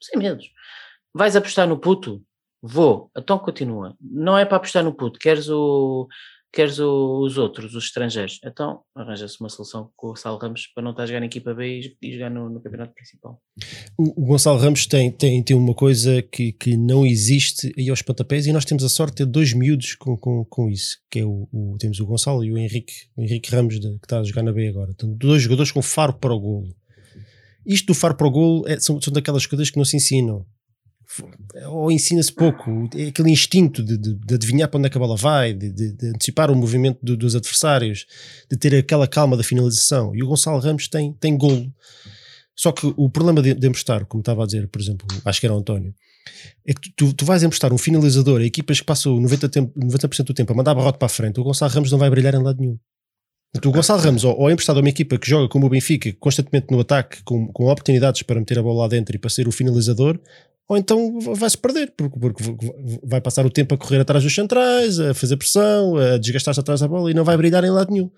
sem 0.02 0.20
medos, 0.20 0.50
vais 1.14 1.36
apostar 1.36 1.68
no 1.68 1.80
puto? 1.80 2.24
Vou, 2.66 3.12
então 3.18 3.38
continua. 3.38 3.94
Não 4.00 4.38
é 4.38 4.46
para 4.46 4.56
apostar 4.56 4.86
no 4.86 4.94
puto, 4.94 5.20
queres 5.20 5.50
o, 5.50 6.08
queres 6.50 6.80
os 6.80 7.38
outros, 7.38 7.76
os 7.76 7.84
estrangeiros. 7.84 8.40
Então 8.46 8.80
arranja-se 8.96 9.38
uma 9.42 9.50
solução 9.50 9.92
com 9.98 10.08
o 10.08 10.10
Gonçalo 10.12 10.38
Ramos 10.38 10.68
para 10.68 10.82
não 10.82 10.92
estar 10.92 11.04
a 11.04 11.06
jogar 11.06 11.20
na 11.20 11.26
equipa 11.26 11.54
B 11.54 11.98
e, 12.02 12.14
jogar 12.14 12.30
no, 12.30 12.50
no, 12.50 12.62
campeonato 12.62 12.94
principal. 12.94 13.38
O, 13.98 14.22
o, 14.22 14.26
Gonçalo 14.28 14.60
Ramos 14.60 14.88
tem, 14.88 15.12
tem, 15.12 15.44
tem 15.44 15.58
uma 15.58 15.74
coisa 15.74 16.22
que, 16.22 16.54
que 16.54 16.78
não 16.78 17.06
existe 17.06 17.74
aí 17.78 17.90
aos 17.90 18.02
pontapés 18.02 18.48
e 18.48 18.54
nós 18.54 18.64
temos 18.64 18.86
a 18.86 18.90
sorte 18.90 19.12
de 19.12 19.18
ter 19.18 19.26
dois 19.26 19.52
miúdos 19.52 19.96
com, 19.96 20.16
com, 20.16 20.46
com 20.46 20.70
isso, 20.70 21.00
que 21.12 21.20
é 21.20 21.26
o, 21.26 21.50
o 21.52 21.76
temos 21.78 22.00
o 22.00 22.06
Gonçalo 22.06 22.46
e 22.46 22.54
o 22.54 22.58
Henrique, 22.58 22.94
o 23.18 23.24
Henrique 23.24 23.54
Ramos 23.54 23.78
de, 23.78 23.90
que 24.00 24.06
está 24.06 24.22
a 24.22 24.24
jogar 24.24 24.44
na 24.44 24.54
B 24.54 24.70
agora. 24.70 24.92
Então, 24.92 25.14
dois 25.14 25.42
jogadores 25.42 25.70
com 25.70 25.82
faro 25.82 26.14
para 26.14 26.34
o 26.34 26.40
golo. 26.40 26.74
Isto 27.66 27.88
do 27.88 27.94
faro 27.94 28.16
para 28.16 28.28
o 28.28 28.32
golo 28.32 28.64
é, 28.70 28.80
são, 28.80 29.02
são 29.02 29.12
daquelas 29.12 29.46
coisas 29.46 29.70
que 29.70 29.78
não 29.78 29.84
se 29.84 29.98
ensinam 29.98 30.46
ou 31.68 31.92
ensina-se 31.92 32.32
pouco, 32.32 32.90
é 32.96 33.08
aquele 33.08 33.32
instinto 33.32 33.84
de, 33.84 33.98
de, 33.98 34.14
de, 34.14 34.34
adivinhar 34.34 34.70
para 34.70 34.80
onde 34.80 34.88
é 34.88 34.90
que 34.90 34.98
a 34.98 35.00
bola 35.00 35.16
vai, 35.16 35.54
de, 35.54 35.70
de 35.72 36.08
antecipar 36.08 36.50
o 36.50 36.56
movimento 36.56 37.00
do, 37.04 37.16
dos 37.16 37.36
adversários, 37.36 38.06
de 38.50 38.58
ter 38.58 38.76
aquela 38.76 39.08
calma 39.08 39.38
da 39.38 39.44
finalização. 39.44 40.16
E 40.16 40.24
o 40.24 40.28
Gonçalo 40.28 40.60
Ramos 40.60 40.88
tem, 40.88 41.14
tem 41.14 41.38
golo. 41.38 41.72
Só 42.56 42.72
que 42.72 42.94
o 42.98 43.10
problema 43.10 43.42
de, 43.42 43.54
de 43.54 43.68
emprestar, 43.68 44.06
como 44.06 44.22
estava 44.22 44.44
a 44.44 44.46
dizer, 44.46 44.68
por 44.68 44.82
exemplo, 44.82 45.08
acho 45.26 45.40
que 45.40 45.46
era 45.46 45.56
o 45.56 45.58
António, 45.58 45.94
é 46.66 46.74
que 46.74 46.92
tu, 46.96 47.14
tu 47.14 47.26
vais 47.26 47.44
emprestar 47.44 47.74
um 47.74 47.78
finalizador 47.78 48.42
a 48.42 48.46
equipas 48.46 48.80
que 48.80 48.86
passam 48.86 49.20
90%, 49.20 49.50
tempo, 49.50 49.72
90 49.76 50.24
do 50.24 50.34
tempo 50.34 50.54
a 50.54 50.56
mandar 50.56 50.72
a 50.72 50.76
barrote 50.76 50.98
para 50.98 51.08
a 51.08 51.10
frente, 51.10 51.40
o 51.40 51.44
Gonçalo 51.44 51.72
Ramos 51.72 51.92
não 51.92 51.98
vai 51.98 52.10
brilhar 52.10 52.34
em 52.34 52.44
lado 52.44 52.60
nenhum. 52.60 52.78
Então, 53.56 53.72
o 53.72 53.74
Gonçalo 53.74 54.02
Ramos, 54.02 54.24
ou, 54.24 54.36
ou 54.40 54.50
é 54.50 54.54
emprestado 54.54 54.78
a 54.78 54.80
uma 54.80 54.90
equipa 54.90 55.18
que 55.18 55.30
joga 55.30 55.48
como 55.48 55.68
o 55.68 55.70
Benfica, 55.70 56.12
constantemente 56.20 56.68
no 56.72 56.80
ataque, 56.80 57.22
com, 57.24 57.48
com 57.48 57.66
oportunidades 57.66 58.24
para 58.24 58.40
meter 58.40 58.58
a 58.58 58.64
bola 58.64 58.82
lá 58.82 58.88
dentro 58.88 59.16
e 59.16 59.20
para 59.20 59.30
ser 59.30 59.48
o 59.48 59.52
finalizador, 59.52 60.20
ou 60.74 60.78
então 60.78 61.20
vai-se 61.36 61.58
perder, 61.58 61.94
porque, 61.96 62.20
porque, 62.20 62.44
vai 63.04 63.22
passar 63.22 63.46
o 63.46 63.50
tempo 63.50 63.76
a 63.76 63.78
correr 63.78 64.00
atrás 64.00 64.24
dos 64.24 64.34
centrais, 64.34 65.00
a 65.00 65.14
fazer 65.14 65.38
pressão, 65.38 65.96
a 65.96 66.18
desgastar-se 66.18 66.60
atrás 66.60 66.80
da 66.80 66.88
bola 66.88 67.12
e 67.12 67.14
não 67.14 67.24
vai 67.24 67.38
brilhar 67.38 67.64
em 67.64 67.70
lado 67.70 67.92
nenhum. 67.92 68.10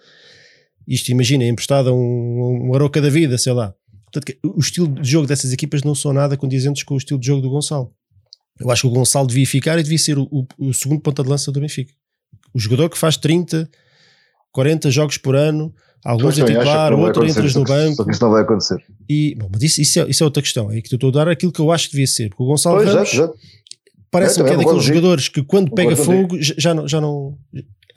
Isto, 0.87 1.09
imagina, 1.09 1.43
é 1.43 1.49
emprestado 1.49 1.89
a 1.89 1.93
um, 1.93 2.69
um 2.69 2.73
Aroca 2.73 3.01
da 3.01 3.09
vida, 3.09 3.37
sei 3.37 3.51
lá. 3.51 3.73
Portanto, 4.09 4.37
o 4.43 4.59
estilo 4.59 4.87
de 4.87 5.09
jogo 5.09 5.27
dessas 5.27 5.51
equipas 5.51 5.83
não 5.83 5.93
são 5.93 6.13
nada 6.13 6.37
condizentes 6.37 6.83
com 6.83 6.93
o 6.93 6.97
estilo 6.97 7.19
de 7.19 7.27
jogo 7.27 7.41
do 7.41 7.49
Gonçalo. 7.49 7.93
Eu 8.57 8.71
acho 8.71 8.83
que 8.83 8.87
o 8.87 8.91
Gonçalo 8.91 9.27
devia 9.27 9.45
ficar 9.45 9.77
e 9.77 9.83
devia 9.83 9.97
ser 9.97 10.17
o, 10.17 10.23
o, 10.31 10.47
o 10.57 10.73
segundo 10.73 11.01
ponta 11.01 11.21
de 11.23 11.29
lança 11.29 11.51
do 11.51 11.59
Benfica. 11.59 11.93
O 12.53 12.59
jogador 12.59 12.89
que 12.89 12.97
faz 12.97 13.17
30, 13.17 13.69
40 14.55 14.89
jogos 14.89 15.17
por 15.17 15.35
ano, 15.35 15.73
alguns 16.01 16.39
a 16.39 16.45
titular, 16.45 16.93
outros 16.93 17.29
entras 17.29 17.53
no 17.55 17.65
banco. 17.65 17.95
Só 17.95 18.05
que 18.05 18.11
isso 18.11 18.23
não 18.23 18.31
vai 18.31 18.43
acontecer. 18.43 18.81
E, 19.09 19.35
bom, 19.37 19.49
mas 19.51 19.63
isso, 19.63 19.81
isso, 19.81 19.99
é, 19.99 20.09
isso 20.09 20.23
é 20.23 20.25
outra 20.25 20.41
questão. 20.41 20.71
É 20.71 20.79
que 20.79 20.93
eu 20.93 20.95
estou 20.95 21.09
a 21.09 21.11
dar 21.11 21.27
aquilo 21.27 21.51
que 21.51 21.59
eu 21.59 21.73
acho 21.73 21.87
que 21.87 21.91
devia 21.91 22.07
ser. 22.07 22.29
Porque 22.29 22.41
o 22.41 22.45
Gonçalo 22.45 22.77
Pois, 22.77 22.87
Ramos 22.87 23.11
exato, 23.11 23.33
exato. 23.33 23.39
parece-me 24.09 24.43
É, 24.43 24.45
que 24.45 24.49
é 24.49 24.53
também 24.53 24.65
daqueles 24.65 24.85
jogadores 24.85 25.27
que 25.27 25.43
quando 25.43 25.71
pega 25.71 25.93
fogo 25.97 26.41
já 26.41 26.55
já 26.57 26.73
não, 26.73 26.87
já 26.87 27.01
não. 27.01 27.37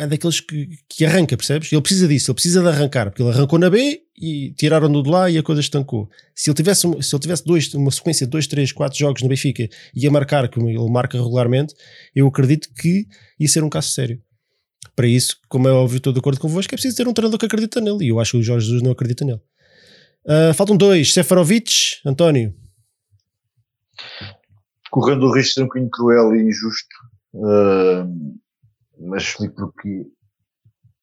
É 0.01 0.06
daqueles 0.09 0.40
que, 0.40 0.68
que 0.89 1.05
arranca, 1.05 1.36
percebes? 1.36 1.72
Ele 1.72 1.80
precisa 1.80 2.09
disso, 2.09 2.30
ele 2.32 2.35
precisa 2.35 2.60
de 2.60 2.68
arrancar, 2.68 3.10
porque 3.10 3.22
ele 3.22 3.30
arrancou 3.30 3.59
na 3.59 3.70
B 3.70 4.01
e 4.20 4.52
tiraram-no 4.56 5.01
de 5.01 5.10
lá 5.10 5.30
e 5.30 5.39
a 5.39 5.43
coisa 5.44 5.60
estancou. 5.60 6.09
Se 6.35 6.51
ele 6.51 6.56
tivesse, 6.56 6.80
se 7.02 7.14
ele 7.14 7.20
tivesse 7.20 7.44
dois, 7.44 7.72
uma 7.74 7.90
sequência 7.93 8.26
de 8.26 8.30
dois, 8.30 8.48
três, 8.48 8.72
quatro 8.72 8.98
jogos 8.98 9.22
no 9.22 9.28
Benfica 9.28 9.68
e 9.94 10.06
a 10.06 10.10
marcar 10.10 10.48
como 10.48 10.68
ele 10.68 10.90
marca 10.90 11.16
regularmente, 11.16 11.72
eu 12.14 12.26
acredito 12.26 12.68
que 12.74 13.06
ia 13.39 13.48
ser 13.48 13.62
um 13.62 13.68
caso 13.68 13.90
sério. 13.90 14.20
Para 14.99 15.07
isso, 15.07 15.37
como 15.49 15.69
é 15.69 15.70
óbvio, 15.70 15.99
estou 15.99 16.12
de 16.12 16.19
acordo 16.19 16.41
convosco, 16.41 16.75
é 16.75 16.77
preciso 16.77 16.97
ter 16.97 17.07
um 17.07 17.12
treinador 17.12 17.39
que 17.39 17.47
acredita 17.47 17.81
nele 17.81 18.07
e 18.07 18.09
eu 18.09 18.19
acho 18.19 18.33
que 18.33 18.39
o 18.39 18.43
Jorge 18.43 18.66
Jesus 18.66 18.83
não 18.83 18.91
acredita 18.91 19.25
nele. 19.25 19.41
Ah, 20.27 20.53
faltam 20.53 20.77
dois, 20.77 21.12
Sefarovic, 21.12 22.01
António. 22.05 22.53
correndo 24.91 25.27
o 25.27 25.33
risco 25.33 25.51
de 25.51 25.55
ser 25.55 25.62
um 25.62 25.66
bocadinho 25.66 25.91
cruel 25.93 26.35
e 26.35 26.49
injusto, 26.49 26.97
ah, 27.45 28.09
mas 28.99 29.23
explico 29.23 29.55
porque 29.55 30.05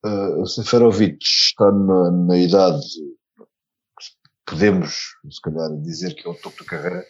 ah, 0.04 0.40
o 0.40 0.46
Seferovic 0.46 1.18
está 1.24 1.72
na, 1.72 2.12
na 2.12 2.38
idade 2.38 2.86
podemos, 4.46 5.16
se 5.32 5.42
calhar, 5.42 5.72
dizer 5.82 6.14
que 6.16 6.28
é 6.28 6.30
o 6.30 6.36
topo 6.36 6.66
da 6.66 6.70
carreira. 6.70 7.06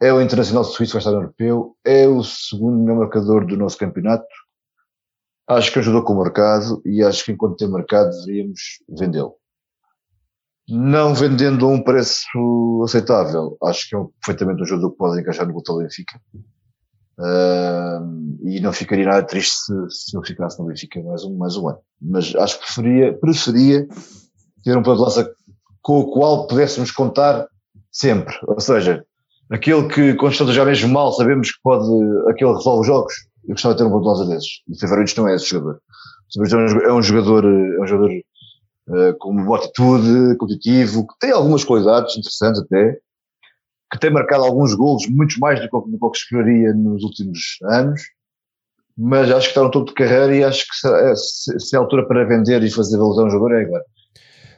É 0.00 0.10
o 0.10 0.22
internacional 0.22 0.64
suíço, 0.64 0.94
vai 0.94 1.00
estar 1.00 1.10
no 1.10 1.18
europeu, 1.18 1.76
é 1.84 2.08
o 2.08 2.24
segundo 2.24 2.78
melhor 2.78 3.00
marcador 3.00 3.46
do 3.46 3.58
nosso 3.58 3.76
campeonato. 3.76 4.24
Acho 5.48 5.72
que 5.72 5.78
ajudou 5.78 6.02
com 6.02 6.12
o 6.12 6.22
mercado 6.22 6.82
e 6.84 7.02
acho 7.02 7.24
que 7.24 7.32
enquanto 7.32 7.56
tem 7.56 7.70
mercado 7.70 8.10
deveríamos 8.10 8.60
vendê-lo. 8.88 9.34
Não 10.68 11.14
vendendo 11.14 11.64
a 11.64 11.70
um 11.70 11.82
preço 11.82 12.82
aceitável, 12.84 13.56
acho 13.62 13.88
que 13.88 13.96
é 13.96 13.98
um, 13.98 14.10
perfeitamente 14.22 14.62
um 14.62 14.66
jogador 14.66 14.90
que 14.90 14.98
pode 14.98 15.20
encaixar 15.20 15.46
no 15.46 15.54
botão 15.54 15.76
do 15.76 15.82
Benfica. 15.82 16.20
Ahm, 17.18 18.38
e 18.44 18.60
não 18.60 18.72
ficaria 18.72 19.06
nada 19.06 19.26
triste 19.26 19.54
se, 19.56 19.72
se 19.88 20.16
ele 20.16 20.26
ficasse 20.26 20.58
no 20.60 20.66
Benfica 20.66 21.02
mais 21.02 21.24
um, 21.24 21.36
mais 21.38 21.56
um 21.56 21.68
ano. 21.68 21.78
Mas 22.00 22.34
acho 22.36 22.58
que 22.58 22.66
preferia, 22.66 23.18
preferia 23.18 23.88
ter 24.62 24.76
um 24.76 24.82
plano 24.82 24.98
de 24.98 25.04
lança 25.04 25.32
com 25.80 26.00
o 26.00 26.10
qual 26.10 26.46
pudéssemos 26.46 26.90
contar 26.90 27.48
sempre. 27.90 28.34
Ou 28.46 28.60
seja, 28.60 29.02
aquele 29.50 29.88
que 29.88 30.14
quando 30.14 30.32
estamos 30.32 30.54
já 30.54 30.64
mesmo 30.64 30.92
mal 30.92 31.12
sabemos 31.12 31.50
que 31.50 31.58
pode, 31.62 31.88
aquele 32.28 32.52
resolve 32.52 32.82
os 32.82 32.86
jogos. 32.86 33.14
Eu 33.48 33.54
gostava 33.54 33.74
de 33.74 33.82
ter 33.82 33.86
um 33.88 33.96
lança 33.98 34.26
desses. 34.26 34.60
O 34.68 34.74
Severovic 34.74 35.16
não 35.16 35.28
é 35.28 35.34
esse 35.34 35.46
jogador. 35.46 35.80
O 36.28 36.32
Severovic 36.46 36.84
é 36.84 36.92
um 36.92 37.02
jogador, 37.02 37.44
é 37.44 37.80
um 37.82 37.86
jogador 37.86 38.10
eh, 38.12 39.12
com 39.18 39.30
uma 39.30 39.44
boa 39.44 39.58
atitude, 39.58 40.36
competitivo, 40.36 41.06
que 41.06 41.14
tem 41.18 41.30
algumas 41.32 41.64
qualidades 41.64 42.16
interessantes 42.16 42.60
até, 42.60 42.98
que 43.90 43.98
tem 43.98 44.10
marcado 44.10 44.44
alguns 44.44 44.74
golos, 44.74 45.06
muitos 45.08 45.38
mais 45.38 45.60
do 45.60 45.68
que, 45.68 45.90
do 45.98 46.10
que 46.10 46.18
esperaria 46.18 46.74
nos 46.74 47.02
últimos 47.02 47.38
anos, 47.64 48.02
mas 48.96 49.30
acho 49.30 49.46
que 49.46 49.50
está 49.52 49.62
no 49.62 49.70
topo 49.70 49.86
de 49.88 49.94
carreira 49.94 50.34
e 50.36 50.44
acho 50.44 50.66
que 50.68 50.74
se, 50.76 50.86
é- 50.88 51.14
se, 51.58 51.74
é 51.74 51.78
a 51.78 51.80
altura 51.82 52.06
para 52.06 52.24
vender 52.26 52.62
e 52.62 52.70
fazer 52.70 52.98
valorizar 52.98 53.24
um 53.24 53.30
jogador 53.30 53.54
é 53.58 53.64
agora. 53.64 53.84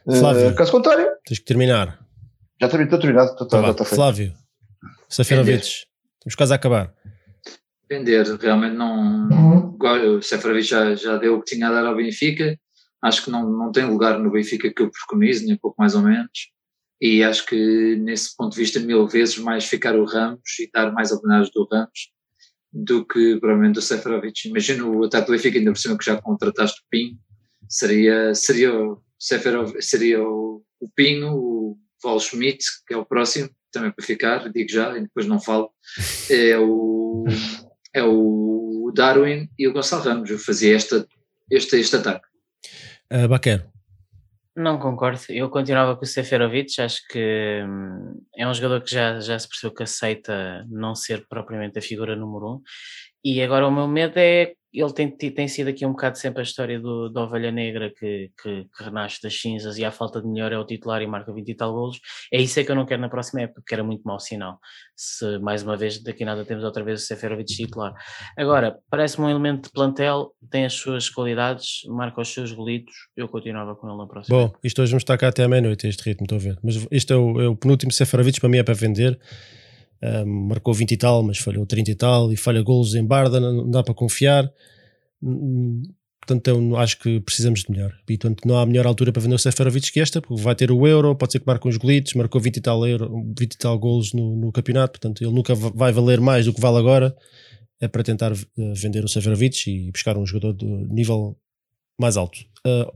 Eh, 0.09 0.15
Flávio. 0.19 0.55
caso 0.55 0.71
contrário, 0.71 1.07
Tens 1.25 1.39
que 1.39 1.45
terminar. 1.45 1.99
já 2.59 2.67
está, 2.67 2.81
está 2.81 2.97
terminado, 2.97 3.31
está, 3.31 3.45
Tá 3.45 3.69
está 3.69 3.85
feito. 3.85 3.95
Flávio, 3.95 4.33
Seferovic. 5.07 5.61
Estamos 5.63 6.35
quase 6.35 6.51
a 6.53 6.55
acabar. 6.55 6.93
Vender, 7.91 8.25
realmente 8.37 8.77
não. 8.77 9.75
O 9.77 10.21
Seferovic 10.21 10.65
já, 10.65 10.95
já 10.95 11.17
deu 11.17 11.35
o 11.35 11.41
que 11.41 11.53
tinha 11.53 11.67
a 11.67 11.71
dar 11.73 11.85
ao 11.85 11.95
Benfica. 11.97 12.57
Acho 13.03 13.25
que 13.25 13.29
não, 13.29 13.49
não 13.49 13.69
tem 13.69 13.83
lugar 13.83 14.17
no 14.17 14.31
Benfica 14.31 14.71
que 14.73 14.81
eu 14.81 14.89
preconizo, 14.89 15.45
nem 15.45 15.57
pouco 15.57 15.75
mais 15.77 15.93
ou 15.93 16.01
menos. 16.01 16.51
E 17.01 17.21
acho 17.21 17.45
que, 17.45 17.97
nesse 17.97 18.33
ponto 18.37 18.53
de 18.53 18.59
vista, 18.59 18.79
mil 18.79 19.05
vezes 19.09 19.37
mais 19.39 19.65
ficar 19.65 19.97
o 19.97 20.05
Ramos 20.05 20.39
e 20.61 20.69
dar 20.71 20.93
mais 20.93 21.11
oportunidades 21.11 21.51
do 21.51 21.67
Ramos 21.69 22.11
do 22.71 23.05
que 23.05 23.37
provavelmente 23.41 23.79
o 23.79 23.81
Seferovic. 23.81 24.47
Imagina 24.47 24.85
o 24.85 25.03
ataque 25.03 25.25
do 25.25 25.31
Benfica, 25.33 25.57
ainda 25.57 25.73
por 25.73 25.79
cima 25.79 25.97
que 25.97 26.05
já 26.05 26.21
contrataste 26.21 26.79
o 26.79 26.83
Pinho, 26.89 27.17
seria, 27.67 28.33
seria, 28.33 28.73
o, 28.73 29.03
Seferovic, 29.19 29.81
seria 29.81 30.23
o, 30.23 30.63
o 30.79 30.89
Pinho, 30.95 31.33
o 31.33 31.77
Val 32.01 32.21
Schmidt, 32.21 32.63
que 32.87 32.93
é 32.93 32.97
o 32.97 33.05
próximo, 33.05 33.49
também 33.69 33.91
para 33.91 34.05
ficar, 34.05 34.49
digo 34.49 34.71
já, 34.71 34.97
e 34.97 35.01
depois 35.01 35.25
não 35.25 35.41
falo. 35.41 35.71
É 36.29 36.57
o, 36.57 37.25
é 37.93 38.03
o 38.03 38.91
Darwin 38.95 39.49
e 39.57 39.67
o 39.67 39.73
Gonçalo 39.73 40.03
Ramos. 40.03 40.29
Eu 40.29 40.39
fazia 40.39 40.75
esta, 40.75 41.07
este, 41.49 41.77
este 41.77 41.95
ataque. 41.95 42.25
Uh, 43.11 43.27
Baquero. 43.27 43.71
Não 44.55 44.77
concordo, 44.77 45.19
eu 45.29 45.49
continuava 45.49 45.95
com 45.95 46.03
o 46.03 46.07
Seferovic, 46.07 46.81
acho 46.81 47.07
que 47.07 47.63
hum, 47.65 48.21
é 48.35 48.45
um 48.45 48.53
jogador 48.53 48.81
que 48.81 48.91
já, 48.91 49.17
já 49.21 49.39
se 49.39 49.47
percebeu 49.47 49.73
que 49.73 49.83
aceita 49.83 50.65
não 50.69 50.93
ser 50.93 51.25
propriamente 51.29 51.79
a 51.79 51.81
figura 51.81 52.17
número 52.17 52.55
um, 52.55 52.61
e 53.23 53.41
agora 53.41 53.67
o 53.67 53.71
meu 53.71 53.87
medo 53.87 54.17
é, 54.17 54.53
ele 54.73 54.93
tem, 54.93 55.09
tem 55.09 55.47
sido 55.47 55.67
aqui 55.67 55.85
um 55.85 55.91
bocado 55.91 56.17
sempre 56.17 56.39
a 56.39 56.43
história 56.43 56.79
do, 56.79 57.09
da 57.09 57.23
ovelha 57.23 57.51
negra 57.51 57.91
que, 57.91 58.31
que, 58.41 58.63
que 58.63 58.83
renasce 58.83 59.21
das 59.21 59.39
cinzas 59.39 59.77
e 59.77 59.83
à 59.83 59.91
falta 59.91 60.21
de 60.21 60.27
melhor 60.27 60.51
é 60.53 60.57
o 60.57 60.65
titular 60.65 61.01
e 61.01 61.07
marca 61.07 61.33
20 61.33 61.49
e 61.49 61.55
tal 61.55 61.73
golos, 61.73 61.99
é 62.31 62.39
isso 62.41 62.59
é 62.59 62.63
que 62.63 62.71
eu 62.71 62.75
não 62.75 62.85
quero 62.85 63.01
na 63.01 63.09
próxima 63.09 63.41
época, 63.41 63.61
porque 63.61 63.73
era 63.73 63.83
muito 63.83 64.03
mau 64.03 64.19
sinal, 64.19 64.59
se 64.95 65.37
mais 65.39 65.61
uma 65.61 65.75
vez 65.75 66.01
daqui 66.01 66.23
nada 66.23 66.45
temos 66.45 66.63
outra 66.63 66.83
vez 66.83 67.03
o 67.03 67.05
Seferovic 67.05 67.53
titular. 67.53 67.93
Agora, 68.37 68.77
parece-me 68.89 69.27
um 69.27 69.29
elemento 69.29 69.63
de 69.63 69.71
plantel, 69.71 70.31
tem 70.49 70.65
as 70.65 70.73
suas 70.73 71.09
qualidades, 71.09 71.81
marca 71.87 72.21
os 72.21 72.33
seus 72.33 72.53
golitos, 72.53 72.93
eu 73.17 73.27
continuava 73.27 73.75
com 73.75 73.89
ele 73.89 73.97
na 73.97 74.07
próxima 74.07 74.37
Bom, 74.37 74.53
isto 74.63 74.81
hoje 74.81 74.91
vamos 74.91 75.03
estar 75.03 75.17
cá 75.17 75.27
até 75.27 75.43
à 75.43 75.49
meia-noite, 75.49 75.85
este 75.85 76.03
ritmo, 76.03 76.23
estou 76.23 76.37
a 76.37 76.41
ver. 76.41 76.57
Mas 76.63 76.87
este 76.89 77.11
é 77.11 77.15
o, 77.17 77.41
é 77.41 77.47
o 77.49 77.55
penúltimo 77.57 77.91
Seferovic, 77.91 78.39
para 78.39 78.49
mim 78.49 78.57
é 78.57 78.63
para 78.63 78.73
vender. 78.73 79.19
Um, 80.03 80.47
marcou 80.47 80.73
20 80.73 80.91
e 80.91 80.97
tal, 80.97 81.21
mas 81.21 81.37
falhou 81.37 81.65
30 81.65 81.91
e 81.91 81.95
tal, 81.95 82.33
e 82.33 82.37
falha 82.37 82.61
golos 82.61 82.95
em 82.95 83.05
Barda, 83.05 83.39
não, 83.39 83.69
dá 83.69 83.83
para 83.83 83.93
confiar. 83.93 84.51
Hum, 85.21 85.83
Portanto, 86.21 86.47
eu 86.49 86.77
acho 86.77 86.99
que 86.99 87.19
precisamos 87.19 87.61
de 87.63 87.71
melhor. 87.71 87.91
E, 88.07 88.15
portanto, 88.15 88.47
não 88.47 88.57
há 88.59 88.65
melhor 88.65 88.85
altura 88.85 89.11
para 89.11 89.21
vender 89.21 89.33
o 89.35 89.39
Seferovic 89.39 89.91
que 89.91 89.99
esta, 89.99 90.21
porque 90.21 90.39
vai 90.41 90.53
ter 90.53 90.71
o 90.71 90.87
Euro, 90.87 91.15
pode 91.15 91.31
ser 91.31 91.39
que 91.39 91.47
marque 91.47 91.67
uns 91.67 91.77
golitos, 91.77 92.13
marcou 92.13 92.39
20 92.39 92.57
e 92.57 92.61
tal, 92.61 92.87
euro, 92.87 93.33
20 93.37 93.53
e 93.53 93.57
tal 93.57 93.77
golos 93.79 94.13
no, 94.13 94.35
no 94.37 94.51
campeonato, 94.51 94.99
portanto, 94.99 95.23
ele 95.23 95.33
nunca 95.33 95.55
va- 95.55 95.71
vai 95.73 95.91
valer 95.91 96.21
mais 96.21 96.45
do 96.45 96.53
que 96.53 96.61
vale 96.61 96.77
agora. 96.77 97.15
É 97.79 97.87
para 97.87 98.03
tentar 98.03 98.31
eh, 98.33 98.73
vender 98.75 99.03
o 99.03 99.07
Seferovic 99.07 99.67
e 99.67 99.91
buscar 99.91 100.15
um 100.15 100.25
jogador 100.25 100.53
de 100.53 100.65
nível 100.65 101.35
mais 101.99 102.15
alto. 102.17 102.37
Eh, 102.67 102.93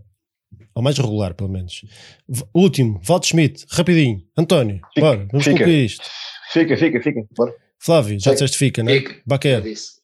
ou 0.73 0.81
mais 0.83 0.97
regular, 0.97 1.33
pelo 1.33 1.49
menos. 1.49 1.81
V- 2.27 2.43
último, 2.53 2.99
Valdo 3.03 3.25
Schmidt, 3.25 3.65
rapidinho. 3.69 4.21
António, 4.37 4.79
Fica, 4.93 5.01
bora, 5.01 5.27
vamos 5.31 5.43
fica. 5.45 5.57
concluir 5.57 5.85
isto. 5.85 6.03
Fica, 6.51 6.77
fica, 6.77 7.01
fica. 7.01 7.25
Bora. 7.37 7.53
Flávio, 7.79 8.19
já 8.19 8.33
disseste 8.33 8.57
fica, 8.57 8.81
né? 8.83 8.93
Fica. 8.95 9.21
Baquer, 9.25 9.61
disse. 9.61 9.95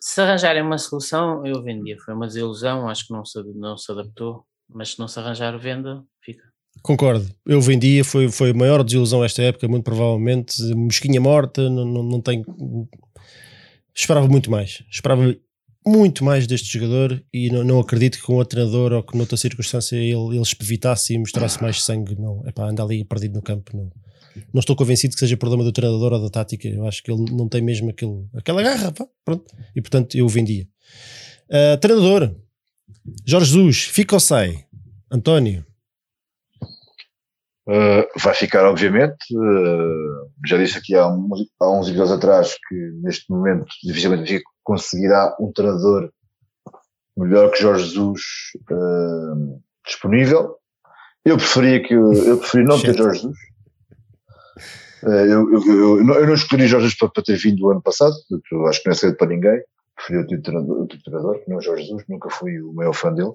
Se 0.00 0.20
arranjarem 0.20 0.62
uma 0.62 0.78
solução, 0.78 1.44
eu 1.46 1.62
vendia. 1.62 1.96
Foi 2.04 2.14
uma 2.14 2.26
desilusão, 2.26 2.88
acho 2.88 3.06
que 3.06 3.12
não 3.12 3.24
se, 3.24 3.42
não 3.54 3.76
se 3.76 3.90
adaptou. 3.90 4.44
Mas 4.68 4.90
se 4.92 4.98
não 4.98 5.06
se 5.08 5.18
arranjar 5.18 5.56
venda, 5.58 6.02
fica. 6.24 6.42
concordo. 6.82 7.28
Eu 7.46 7.60
vendia, 7.60 8.04
foi, 8.04 8.28
foi 8.28 8.50
a 8.50 8.54
maior 8.54 8.82
desilusão 8.84 9.24
esta 9.24 9.42
época, 9.42 9.66
muito 9.68 9.84
provavelmente. 9.84 10.60
Mosquinha 10.74 11.20
morta, 11.20 11.68
não, 11.70 11.84
não, 11.84 12.02
não 12.02 12.20
tenho. 12.20 12.44
Esperava 13.94 14.26
muito 14.28 14.50
mais. 14.50 14.82
Esperava 14.90 15.34
muito 15.86 16.24
mais 16.24 16.46
deste 16.46 16.72
jogador 16.78 17.22
e 17.32 17.50
não, 17.50 17.62
não 17.64 17.80
acredito 17.80 18.18
que 18.18 18.24
com 18.24 18.34
outro 18.34 18.56
treinador 18.56 18.92
ou 18.92 19.02
que 19.02 19.16
noutra 19.16 19.36
circunstância 19.36 19.96
ele, 19.96 20.12
ele 20.34 20.40
espevitasse 20.42 21.14
e 21.14 21.18
mostrasse 21.18 21.60
mais 21.62 21.82
sangue. 21.82 22.14
Não, 22.18 22.42
é 22.46 22.52
para 22.52 22.68
andar 22.68 22.82
ali 22.84 23.04
perdido 23.04 23.34
no 23.34 23.42
campo. 23.42 23.76
Não, 23.76 23.90
não 24.52 24.60
estou 24.60 24.74
convencido 24.76 25.14
que 25.14 25.20
seja 25.20 25.36
problema 25.36 25.62
do 25.64 25.72
treinador 25.72 26.12
ou 26.12 26.20
da 26.22 26.28
tática. 26.30 26.66
Eu 26.68 26.86
acho 26.86 27.02
que 27.02 27.10
ele 27.10 27.30
não 27.32 27.48
tem 27.48 27.62
mesmo 27.62 27.90
aquele, 27.90 28.24
aquela 28.34 28.62
garra. 28.62 28.90
pá, 28.92 29.06
pronto. 29.24 29.44
E 29.74 29.80
portanto 29.80 30.16
eu 30.16 30.28
vendia. 30.28 30.66
Ah, 31.50 31.76
treinador 31.76 32.34
Jorge 33.24 33.46
Jesus, 33.52 33.84
fica 33.84 34.16
ou 34.16 34.20
sai? 34.20 34.64
António, 35.10 35.64
Uh, 37.68 38.06
vai 38.20 38.32
ficar, 38.32 38.64
obviamente. 38.64 39.16
Uh, 39.34 40.30
já 40.46 40.56
disse 40.56 40.78
aqui 40.78 40.94
há, 40.94 41.08
uns- 41.08 41.48
há 41.60 41.68
uns 41.80 41.88
episódios 41.88 42.16
atrás 42.16 42.54
que 42.68 42.74
neste 43.02 43.28
momento 43.28 43.66
dificilmente 43.82 44.22
o 44.22 44.24
Benfica 44.24 44.50
conseguirá 44.66 45.34
um 45.40 45.52
treinador 45.52 46.10
melhor 47.16 47.50
que 47.52 47.62
Jorge 47.62 47.84
Jesus 47.84 48.20
uh, 48.70 49.62
disponível. 49.86 50.56
Eu 51.24 51.36
preferia 51.36 51.82
que 51.82 51.94
eu 51.94 52.38
preferia 52.38 52.66
não 52.66 52.80
ter. 52.80 52.94
Jorge 52.96 53.20
Jesus. 53.20 53.36
Uh, 55.02 55.08
eu, 55.08 55.52
eu, 55.52 55.66
eu, 55.98 56.04
não- 56.04 56.14
eu 56.16 56.26
não 56.26 56.34
escolhi 56.34 56.66
Jorge 56.66 56.86
Jesus 56.86 56.98
para, 56.98 57.08
para 57.08 57.22
ter 57.22 57.36
vindo 57.36 57.64
o 57.64 57.70
ano 57.70 57.80
passado, 57.80 58.14
eu 58.52 58.66
acho 58.66 58.82
que 58.82 58.88
não 58.88 58.92
é 58.92 58.96
cedo 58.96 59.16
para 59.16 59.28
ninguém. 59.28 59.62
Preferia 59.94 60.22
outro 60.22 60.42
treinador, 60.42 60.78
outro 60.78 61.02
treinador, 61.02 61.38
que 61.42 61.50
não 61.50 61.60
Jorge 61.60 61.84
Jesus, 61.84 62.04
nunca 62.08 62.28
fui 62.28 62.60
o 62.60 62.72
maior 62.72 62.92
fã 62.92 63.12
dele 63.14 63.32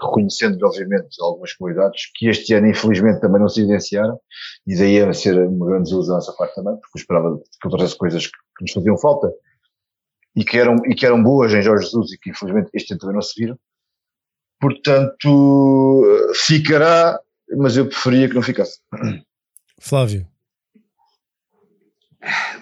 reconhecendo 0.00 0.62
obviamente 0.64 1.16
algumas 1.20 1.52
qualidades 1.52 2.10
que 2.14 2.28
este 2.28 2.54
ano 2.54 2.68
infelizmente 2.68 3.20
também 3.20 3.40
não 3.40 3.48
se 3.48 3.60
evidenciaram 3.60 4.18
e 4.66 4.76
daí 4.76 5.02
a 5.02 5.12
ser 5.12 5.38
uma 5.46 5.66
grande 5.66 5.84
desilusão 5.84 6.18
essa 6.18 6.32
parte 6.32 6.54
também, 6.54 6.74
porque 6.76 6.98
eu 6.98 7.00
esperava 7.00 7.36
que 7.36 7.42
ele 7.66 7.70
trouxesse 7.70 7.96
coisas 7.96 8.26
que 8.26 8.62
nos 8.62 8.72
faziam 8.72 8.98
falta 8.98 9.30
e 10.34 10.44
que, 10.44 10.58
eram, 10.58 10.76
e 10.86 10.94
que 10.94 11.04
eram 11.04 11.22
boas 11.22 11.52
em 11.52 11.62
Jorge 11.62 11.84
Jesus 11.84 12.12
e 12.12 12.18
que 12.18 12.30
infelizmente 12.30 12.70
este 12.74 12.92
ano 12.92 13.00
também 13.00 13.14
não 13.14 13.22
se 13.22 13.40
viram. 13.40 13.58
portanto 14.60 16.04
ficará, 16.34 17.18
mas 17.56 17.76
eu 17.76 17.86
preferia 17.86 18.28
que 18.28 18.34
não 18.34 18.42
ficasse. 18.42 18.80
Flávio. 19.80 20.26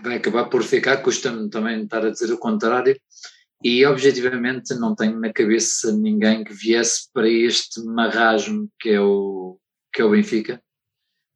Vai 0.03 0.17
acabar 0.17 0.47
por 0.47 0.63
ficar, 0.63 0.97
custa-me 0.99 1.51
também 1.51 1.83
estar 1.83 2.05
a 2.05 2.11
dizer 2.11 2.33
o 2.33 2.39
contrário, 2.39 2.99
e 3.63 3.85
objetivamente 3.85 4.75
não 4.75 4.95
tenho 4.95 5.21
na 5.21 5.31
cabeça 5.33 5.93
ninguém 5.93 6.43
que 6.43 6.55
viesse 6.55 7.11
para 7.13 7.29
este 7.29 7.85
marasmo 7.85 8.71
que 8.81 8.89
é 8.89 9.01
o, 9.01 9.59
que 9.93 10.01
é 10.01 10.05
o 10.05 10.11
Benfica, 10.11 10.63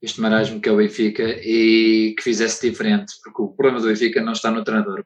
este 0.01 0.23
marasmo 0.23 0.59
que 0.59 0.69
é 0.69 0.73
o 0.73 0.78
Benfica 0.78 1.23
e 1.23 2.15
que 2.16 2.23
fizesse 2.23 2.66
diferente, 2.66 3.12
porque 3.23 3.43
o 3.43 3.48
problema 3.48 3.81
do 3.81 3.89
Benfica 3.89 4.23
não 4.23 4.32
está 4.32 4.51
no 4.51 4.65
treinador, 4.65 5.05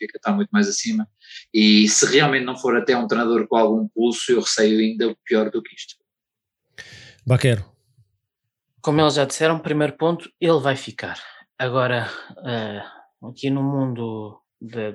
Benfica 0.00 0.16
está 0.16 0.32
muito 0.32 0.48
mais 0.50 0.68
acima 0.68 1.06
e 1.52 1.88
se 1.88 2.06
realmente 2.06 2.44
não 2.44 2.56
for 2.56 2.76
até 2.76 2.96
um 2.96 3.06
treinador 3.06 3.46
com 3.46 3.56
algum 3.56 3.88
pulso, 3.88 4.32
eu 4.32 4.40
receio 4.40 4.80
ainda 4.80 5.14
pior 5.24 5.50
do 5.50 5.62
que 5.62 5.74
isto. 5.74 5.96
Baquero. 7.26 7.64
Como 8.80 9.00
eles 9.00 9.14
já 9.14 9.26
disseram, 9.26 9.58
primeiro 9.58 9.92
ponto, 9.92 10.30
ele 10.40 10.58
vai 10.58 10.74
ficar. 10.74 11.20
Agora, 11.58 12.10
uh, 12.38 13.28
aqui 13.28 13.50
no 13.50 13.62
mundo 13.62 14.40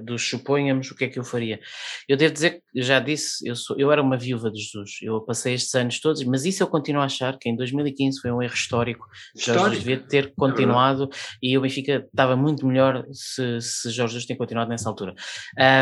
dos 0.03 0.29
suponhamos, 0.29 0.91
o 0.91 0.95
que 0.95 1.05
é 1.05 1.07
que 1.07 1.17
eu 1.17 1.23
faria? 1.23 1.59
Eu 2.07 2.15
devo 2.15 2.33
dizer 2.33 2.51
que, 2.51 2.81
já 2.81 2.99
disse, 2.99 3.47
eu, 3.47 3.55
sou, 3.55 3.77
eu 3.79 3.91
era 3.91 4.01
uma 4.01 4.17
viúva 4.17 4.51
de 4.51 4.59
Jesus, 4.59 4.91
eu 5.01 5.21
passei 5.21 5.55
estes 5.55 5.73
anos 5.75 5.99
todos, 5.99 6.23
mas 6.23 6.45
isso 6.45 6.61
eu 6.61 6.67
continuo 6.67 7.01
a 7.01 7.05
achar 7.05 7.37
que 7.37 7.49
em 7.49 7.55
2015 7.55 8.21
foi 8.21 8.31
um 8.31 8.41
erro 8.41 8.53
histórico, 8.53 9.07
histórico. 9.35 9.63
Jorge 9.63 9.75
Jesus 9.75 9.83
devia 9.83 10.07
ter 10.07 10.25
é 10.25 10.31
continuado 10.35 11.09
e 11.41 11.57
o 11.57 11.61
Benfica 11.61 12.05
estava 12.05 12.35
muito 12.35 12.65
melhor 12.65 13.05
se, 13.11 13.59
se 13.61 13.89
Jorge 13.89 14.13
Jesus 14.13 14.25
tinha 14.25 14.37
continuado 14.37 14.69
nessa 14.69 14.89
altura. 14.89 15.15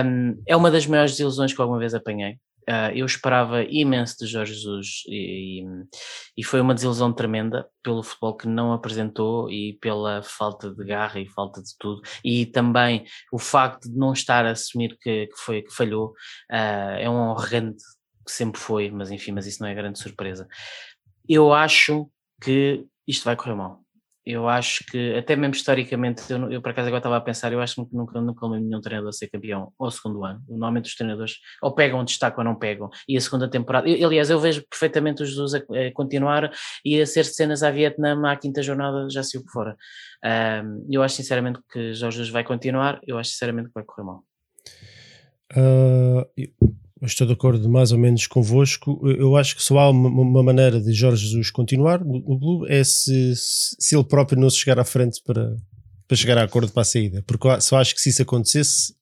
Um, 0.05 0.41
é 0.47 0.55
uma 0.55 0.72
das 0.72 0.88
maiores 0.88 1.11
desilusões 1.11 1.53
que 1.53 1.61
alguma 1.61 1.80
vez 1.80 1.93
apanhei, 1.93 2.38
Uh, 2.69 2.95
eu 2.95 3.06
esperava 3.06 3.64
imenso 3.64 4.18
de 4.19 4.27
Jorge 4.27 4.53
Jesus 4.53 5.03
e, 5.07 5.65
e, 6.38 6.44
foi 6.44 6.61
uma 6.61 6.73
desilusão 6.73 7.11
tremenda 7.11 7.68
pelo 7.84 8.03
futebol 8.03 8.38
que 8.38 8.48
não 8.48 8.72
apresentou 8.72 9.49
e 9.52 9.77
pela 9.81 10.23
falta 10.23 10.73
de 10.73 10.85
garra 10.85 11.19
e 11.19 11.27
falta 11.27 11.61
de 11.61 11.72
tudo 11.77 12.02
e 12.23 12.45
também 12.45 13.06
o 13.31 13.40
facto 13.40 13.90
de 13.90 13.98
não 13.98 14.14
estar 14.14 14.45
a 14.45 14.52
assumir 14.52 14.98
que, 15.02 15.27
que 15.27 15.38
foi 15.38 15.61
que 15.61 15.73
falhou 15.73 16.11
uh, 16.52 16.95
é 16.99 17.10
um 17.10 17.31
honrante 17.31 17.84
que 18.26 18.31
sempre 18.31 18.60
foi, 18.60 18.90
mas 18.90 19.11
enfim, 19.11 19.34
mas 19.34 19.45
isso 19.45 19.61
não 19.61 19.69
é 19.69 19.76
grande 19.76 19.99
surpresa. 19.99 20.48
Eu 21.27 21.52
acho 21.52 22.10
que 22.41 22.85
isto 23.06 23.26
vai 23.26 23.35
correr 23.35 23.56
mal 23.56 23.84
eu 24.25 24.47
acho 24.47 24.85
que, 24.85 25.15
até 25.15 25.35
mesmo 25.35 25.53
historicamente, 25.53 26.23
eu, 26.31 26.51
eu 26.51 26.61
por 26.61 26.71
acaso 26.71 26.87
agora 26.87 26.99
estava 26.99 27.17
a 27.17 27.21
pensar, 27.21 27.51
eu 27.51 27.59
acho 27.59 27.75
que 27.75 27.95
nunca, 27.95 28.21
nunca 28.21 28.45
lembro 28.45 28.67
nenhum 28.67 28.81
treinador 28.81 29.11
ser 29.13 29.27
campeão 29.29 29.73
ao 29.77 29.91
segundo 29.91 30.23
ano. 30.23 30.41
Normalmente 30.47 30.85
os 30.85 30.95
treinadores 30.95 31.35
ou 31.61 31.73
pegam 31.75 32.03
destaque 32.03 32.37
ou 32.37 32.43
não 32.43 32.55
pegam. 32.55 32.89
E 33.07 33.17
a 33.17 33.21
segunda 33.21 33.49
temporada, 33.49 33.87
eu, 33.89 34.07
aliás, 34.07 34.29
eu 34.29 34.39
vejo 34.39 34.63
perfeitamente 34.69 35.23
os 35.23 35.29
Jesus 35.29 35.53
a, 35.55 35.57
a, 35.57 35.91
continuar 35.93 36.51
e 36.85 37.01
a 37.01 37.05
ser 37.05 37.25
cenas 37.25 37.63
à 37.63 37.71
Vietnã 37.71 38.15
à 38.29 38.35
quinta 38.37 38.61
jornada 38.61 39.07
já 39.09 39.23
se 39.23 39.37
o 39.37 39.43
fora. 39.51 39.75
Um, 40.23 40.87
eu 40.89 41.03
acho 41.03 41.15
sinceramente 41.15 41.59
que 41.71 41.93
Jorge 41.93 42.17
Jesus 42.17 42.29
vai 42.29 42.43
continuar, 42.43 42.99
eu 43.05 43.17
acho 43.17 43.31
sinceramente 43.31 43.67
que 43.67 43.73
vai 43.73 43.83
correr 43.83 44.05
mal. 44.05 44.23
Uh, 45.55 46.25
estou 47.05 47.27
de 47.27 47.34
acordo 47.34 47.69
mais 47.69 47.91
ou 47.91 47.97
menos 47.97 48.27
convosco. 48.27 49.01
Eu 49.05 49.35
acho 49.35 49.55
que 49.55 49.63
só 49.63 49.77
há 49.80 49.89
uma, 49.89 50.43
maneira 50.43 50.80
de 50.80 50.93
Jorge 50.93 51.25
Jesus 51.25 51.51
continuar 51.51 52.03
no, 52.03 52.21
clube 52.39 52.71
é 52.71 52.84
se, 52.84 53.34
se 53.35 53.95
ele 53.95 54.03
próprio 54.03 54.39
não 54.39 54.49
se 54.49 54.57
chegar 54.57 54.80
à 54.80 54.85
frente 54.85 55.21
para, 55.25 55.55
para 56.07 56.17
chegar 56.17 56.38
a 56.38 56.43
acordo 56.43 56.71
para 56.71 56.81
a 56.81 56.85
saída. 56.85 57.23
Porque 57.27 57.61
só 57.61 57.77
acho 57.77 57.93
que 57.93 58.01
se 58.01 58.09
isso 58.09 58.21
acontecesse, 58.21 58.93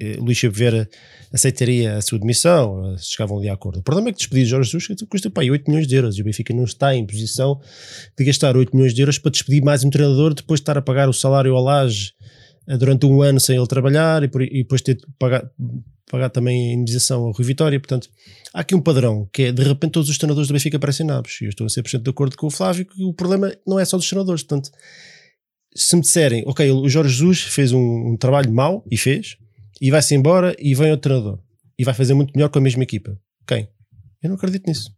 eh, 0.00 0.16
Luís 0.18 0.38
Chaveira 0.38 0.88
aceitaria 1.32 1.96
a 1.96 2.02
sua 2.02 2.18
demissão, 2.18 2.96
chegavam 2.98 3.38
ali 3.38 3.48
a 3.48 3.52
acordo. 3.52 3.80
O 3.80 3.82
problema 3.82 4.08
é 4.08 4.12
que 4.12 4.18
despedir 4.18 4.46
Jorge 4.46 4.70
Jesus 4.70 4.98
custa 5.08 5.30
pá, 5.30 5.42
8 5.42 5.70
milhões 5.70 5.86
de 5.86 5.94
euros 5.94 6.16
e 6.16 6.22
o 6.22 6.24
Benfica 6.24 6.54
não 6.54 6.64
está 6.64 6.94
em 6.94 7.06
posição 7.06 7.60
de 8.18 8.24
gastar 8.24 8.56
8 8.56 8.74
milhões 8.74 8.94
de 8.94 9.02
euros 9.02 9.18
para 9.18 9.30
despedir 9.30 9.62
mais 9.62 9.84
um 9.84 9.90
treinador 9.90 10.34
depois 10.34 10.58
de 10.58 10.62
estar 10.62 10.78
a 10.78 10.82
pagar 10.82 11.08
o 11.08 11.12
salário 11.12 11.54
ao 11.54 11.62
Laje 11.62 12.12
eh, 12.66 12.76
durante 12.78 13.04
um 13.04 13.20
ano 13.20 13.38
sem 13.38 13.56
ele 13.56 13.66
trabalhar 13.66 14.24
e, 14.24 14.30
e 14.50 14.62
depois 14.62 14.80
ter 14.80 14.94
de 14.94 15.06
pagar, 15.18 15.44
pagar 16.10 16.30
também 16.30 16.70
a 16.70 16.72
indemnização 16.72 17.24
ao 17.24 17.32
Rui 17.32 17.44
Vitória. 17.44 17.78
Portanto, 17.78 18.08
há 18.52 18.60
aqui 18.60 18.74
um 18.74 18.80
padrão 18.80 19.28
que 19.32 19.44
é 19.44 19.52
de 19.52 19.62
repente 19.62 19.92
todos 19.92 20.08
os 20.08 20.18
treinadores 20.18 20.48
do 20.48 20.52
Benfica 20.52 20.78
parecem 20.78 21.06
nabos. 21.06 21.40
E 21.40 21.44
eu 21.44 21.50
estou 21.50 21.66
a 21.66 21.70
100% 21.70 22.02
de 22.02 22.10
acordo 22.10 22.36
com 22.36 22.46
o 22.46 22.50
Flávio 22.50 22.84
que 22.84 23.02
o 23.02 23.12
problema 23.12 23.54
não 23.66 23.78
é 23.78 23.84
só 23.84 23.96
dos 23.96 24.08
treinadores. 24.08 24.42
Portanto, 24.42 24.70
se 25.74 25.94
me 25.94 26.02
disserem, 26.02 26.42
ok, 26.46 26.70
o 26.70 26.88
Jorge 26.88 27.14
Jesus 27.14 27.42
fez 27.42 27.72
um, 27.72 28.12
um 28.12 28.16
trabalho 28.16 28.52
mau 28.52 28.84
e 28.90 28.96
fez, 28.96 29.36
e 29.80 29.90
vai-se 29.90 30.14
embora 30.14 30.54
e 30.58 30.74
vem 30.74 30.90
outro 30.90 31.08
treinador 31.08 31.38
e 31.78 31.84
vai 31.84 31.94
fazer 31.94 32.12
muito 32.12 32.32
melhor 32.34 32.48
com 32.50 32.58
a 32.58 32.62
mesma 32.62 32.82
equipa. 32.82 33.18
Quem? 33.46 33.68
Eu 34.22 34.28
não 34.28 34.36
acredito 34.36 34.66
nisso. 34.66 34.94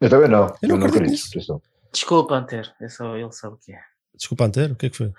Eu 0.00 0.10
também 0.10 0.28
não. 0.28 0.46
Eu 0.46 0.48
não, 0.48 0.58
eu 0.62 0.68
não 0.68 0.86
acredito, 0.86 1.14
acredito 1.14 1.36
nisso. 1.36 1.62
Desculpa, 1.92 2.34
Anter, 2.34 2.72
é 2.80 2.88
só 2.88 3.16
ele 3.16 3.30
sabe 3.32 3.54
o 3.54 3.58
que 3.58 3.72
é. 3.72 3.78
Desculpa, 4.16 4.46
Anter, 4.46 4.72
o 4.72 4.76
que 4.76 4.86
é 4.86 4.90
que 4.90 4.96
foi? 4.96 5.12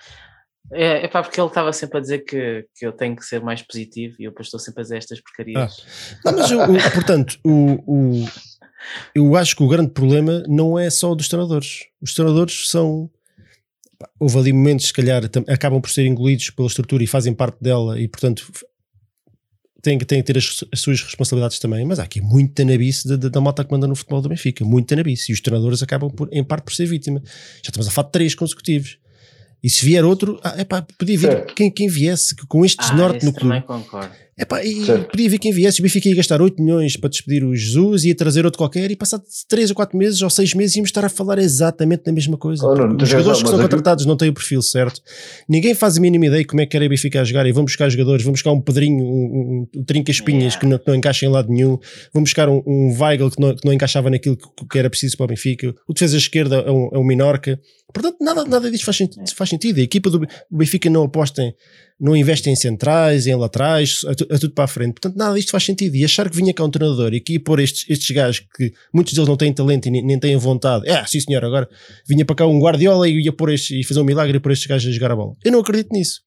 É, 0.72 1.06
é 1.06 1.08
pá, 1.08 1.22
porque 1.22 1.40
ele 1.40 1.48
estava 1.48 1.74
sempre 1.74 1.98
a 1.98 2.02
dizer 2.02 2.20
que, 2.20 2.66
que 2.76 2.86
eu 2.86 2.94
tenho 2.94 3.16
que 3.16 3.26
ser 3.26 3.42
mais 3.42 3.62
positivo 3.62 4.16
e 4.20 4.26
eu 4.26 4.32
depois 4.32 4.48
estou 4.48 4.60
sempre 4.60 4.82
a 4.82 4.84
dizer 4.84 4.98
estas 4.98 5.20
porcarias. 5.22 5.86
Ah. 6.26 6.32
Não, 6.32 6.72
mas, 6.72 6.94
portanto, 6.94 7.38
o, 7.44 8.22
o, 8.22 8.26
eu 9.14 9.36
acho 9.36 9.56
que 9.56 9.64
o 9.64 9.68
grande 9.68 9.92
problema 9.92 10.44
não 10.48 10.78
é 10.78 10.90
só 10.90 11.14
dos 11.14 11.28
treinadores. 11.28 11.86
Os 12.02 12.14
treinadores 12.14 12.70
são. 12.70 13.10
Houve 14.20 14.38
ali 14.40 14.54
momentos, 14.54 14.88
se 14.88 14.94
calhar, 14.94 15.22
acabam 15.48 15.80
por 15.80 15.92
ser 15.92 16.06
engolidos 16.08 16.50
pela 16.50 16.68
estrutura 16.68 17.04
e 17.04 17.08
fazem 17.08 17.34
parte 17.34 17.62
dela 17.62 18.00
e, 18.00 18.08
portanto, 18.08 18.52
têm, 19.82 19.98
que 19.98 20.06
ter 20.06 20.38
as, 20.38 20.64
as 20.72 20.80
suas 20.80 21.04
responsabilidades 21.04 21.60
também. 21.60 21.86
Mas 21.86 22.00
há 22.00 22.04
aqui 22.04 22.20
muito 22.20 22.54
tanabice 22.54 23.08
da, 23.08 23.30
da 23.30 23.42
malta 23.42 23.64
que 23.64 23.72
manda 23.72 23.88
no 23.88 23.96
futebol 23.96 24.22
do 24.22 24.30
Benfica. 24.30 24.66
Muito 24.66 24.88
tanabice. 24.88 25.32
E 25.32 25.34
os 25.34 25.42
treinadores 25.42 25.84
acabam, 25.84 26.10
por, 26.10 26.30
em 26.32 26.44
parte, 26.44 26.64
por 26.64 26.74
ser 26.74 26.88
vítima. 26.88 27.22
Já 27.64 27.70
estamos 27.70 27.88
a 27.88 27.92
falar 27.92 28.08
de 28.08 28.14
três 28.14 28.34
consecutivos. 28.34 28.98
E 29.64 29.70
se 29.70 29.86
vier 29.86 30.04
outro, 30.04 30.40
ah, 30.44 30.60
epá, 30.60 30.82
podia 30.98 31.18
vir 31.18 31.46
quem, 31.54 31.70
quem 31.70 31.88
viesse 31.88 32.36
com 32.48 32.66
este 32.66 32.80
desnorte 32.80 33.24
ah, 33.24 33.26
no 33.26 33.34
clube. 33.34 33.62
concordo. 33.62 34.12
Epá, 34.38 34.64
e 34.64 34.86
podia 35.12 35.30
vir 35.30 35.40
quem 35.40 35.52
viesse. 35.52 35.82
O 35.82 35.84
Benfica 35.84 36.08
ia 36.08 36.16
gastar 36.16 36.42
8 36.42 36.62
milhões 36.62 36.96
para 36.96 37.10
despedir 37.10 37.44
o 37.44 37.56
Jesus, 37.56 38.06
ia 38.06 38.16
trazer 38.16 38.46
outro 38.46 38.58
qualquer 38.58 38.90
e 38.90 38.96
passado 38.96 39.24
3 39.48 39.70
ou 39.70 39.76
4 39.76 39.98
meses 39.98 40.22
ou 40.22 40.30
6 40.30 40.54
meses 40.54 40.76
íamos 40.76 40.88
estar 40.88 41.04
a 41.04 41.10
falar 41.10 41.38
exatamente 41.38 42.04
da 42.06 42.12
mesma 42.12 42.38
coisa. 42.38 42.66
Oh, 42.66 42.74
não, 42.74 42.96
os 42.96 43.10
jogadores 43.10 43.44
que 43.44 43.50
são 43.50 43.60
contratados 43.60 44.06
não 44.06 44.16
têm 44.16 44.30
o 44.30 44.34
perfil 44.34 44.62
certo. 44.62 45.02
Ninguém 45.50 45.76
faz 45.76 45.98
a 45.98 46.02
mínima 46.02 46.28
ideia 46.28 46.42
de 46.42 46.48
como 46.48 46.62
é 46.62 46.66
que 46.66 46.72
quer 46.72 46.86
a 46.86 46.90
Benfica 46.90 47.22
a 47.22 47.24
jogar 47.24 47.46
e 47.46 47.52
vão 47.52 47.66
buscar 47.66 47.90
jogadores, 47.90 48.24
vão 48.24 48.32
buscar 48.32 48.52
um 48.52 48.62
Pedrinho, 48.62 49.04
um, 49.04 49.10
um, 49.10 49.68
um 49.76 49.84
Trinca-Espinhas 49.84 50.54
yeah. 50.54 50.60
que, 50.60 50.66
não, 50.66 50.78
que 50.80 50.88
não 50.88 50.96
encaixa 50.96 51.26
em 51.26 51.30
lado 51.30 51.52
nenhum, 51.52 51.78
vão 52.14 52.24
buscar 52.24 52.48
um, 52.48 52.64
um 52.66 52.98
Weigl 52.98 53.30
que 53.30 53.40
não, 53.40 53.56
que 53.56 53.66
não 53.66 53.74
encaixava 53.74 54.10
naquilo 54.10 54.38
que, 54.38 54.48
que, 54.66 54.80
era 54.80 54.90
preciso 54.90 55.18
para 55.18 55.26
o 55.26 55.28
Benfica. 55.28 55.76
O 55.88 55.94
defesa 55.94 56.18
esquerda 56.18 56.56
é 56.56 56.72
um, 56.72 56.90
é 56.94 56.98
um 56.98 57.04
Minorca. 57.04 57.60
Portanto, 57.94 58.18
nada, 58.22 58.46
nada 58.46 58.72
disso 58.72 58.86
faz, 58.86 58.98
faz 59.36 59.50
sentido. 59.50 59.80
A 59.80 59.84
equipa 59.84 60.10
do 60.10 60.26
Benfica 60.50 60.90
não 60.90 61.04
aposta 61.04 61.42
em 61.44 61.54
não 62.02 62.16
investe 62.16 62.50
em 62.50 62.56
centrais, 62.56 63.28
em 63.28 63.36
laterais, 63.36 64.02
a, 64.08 64.12
a, 64.12 64.40
tudo 64.40 64.54
para 64.56 64.64
a 64.64 64.68
frente. 64.68 64.94
Portanto, 64.94 65.16
nada 65.16 65.36
disto 65.36 65.52
faz 65.52 65.64
sentido. 65.64 65.96
E 65.96 66.04
achar 66.04 66.28
que 66.28 66.36
vinha 66.36 66.52
cá 66.52 66.66
um 66.66 66.72
treinador 66.72 67.14
e 67.14 67.20
que 67.20 67.34
ia 67.34 67.40
pôr 67.40 67.60
estes, 67.60 67.88
estes 67.88 68.10
gajos 68.10 68.44
que 68.56 68.74
muitos 68.92 69.14
deles 69.14 69.30
não 69.30 69.38
têm 69.38 69.54
talento 69.54 69.86
e 69.86 69.92
nem, 69.92 70.04
nem 70.04 70.20
têm 70.20 70.36
vontade, 70.36 70.90
é, 70.90 71.06
sim 71.06 71.20
senhor, 71.20 71.46
agora 71.46 71.70
vinha 72.08 72.26
para 72.26 72.36
cá 72.36 72.48
um 72.48 72.60
Guardiola 72.60 73.08
e 73.08 73.22
ia 73.22 73.32
pôr 73.32 73.52
estes, 73.54 73.70
e 73.80 73.84
fazer 73.88 74.02
um 74.02 74.04
milagre 74.04 74.36
e 74.36 74.40
pôr 74.40 74.52
estes 74.52 74.68
gajos 74.68 74.90
a 74.90 74.94
jogar 74.94 75.12
a 75.12 75.16
bola. 75.16 75.36
Eu 75.46 75.52
não 75.52 75.60
acredito 75.60 75.94
nisso. 75.94 76.22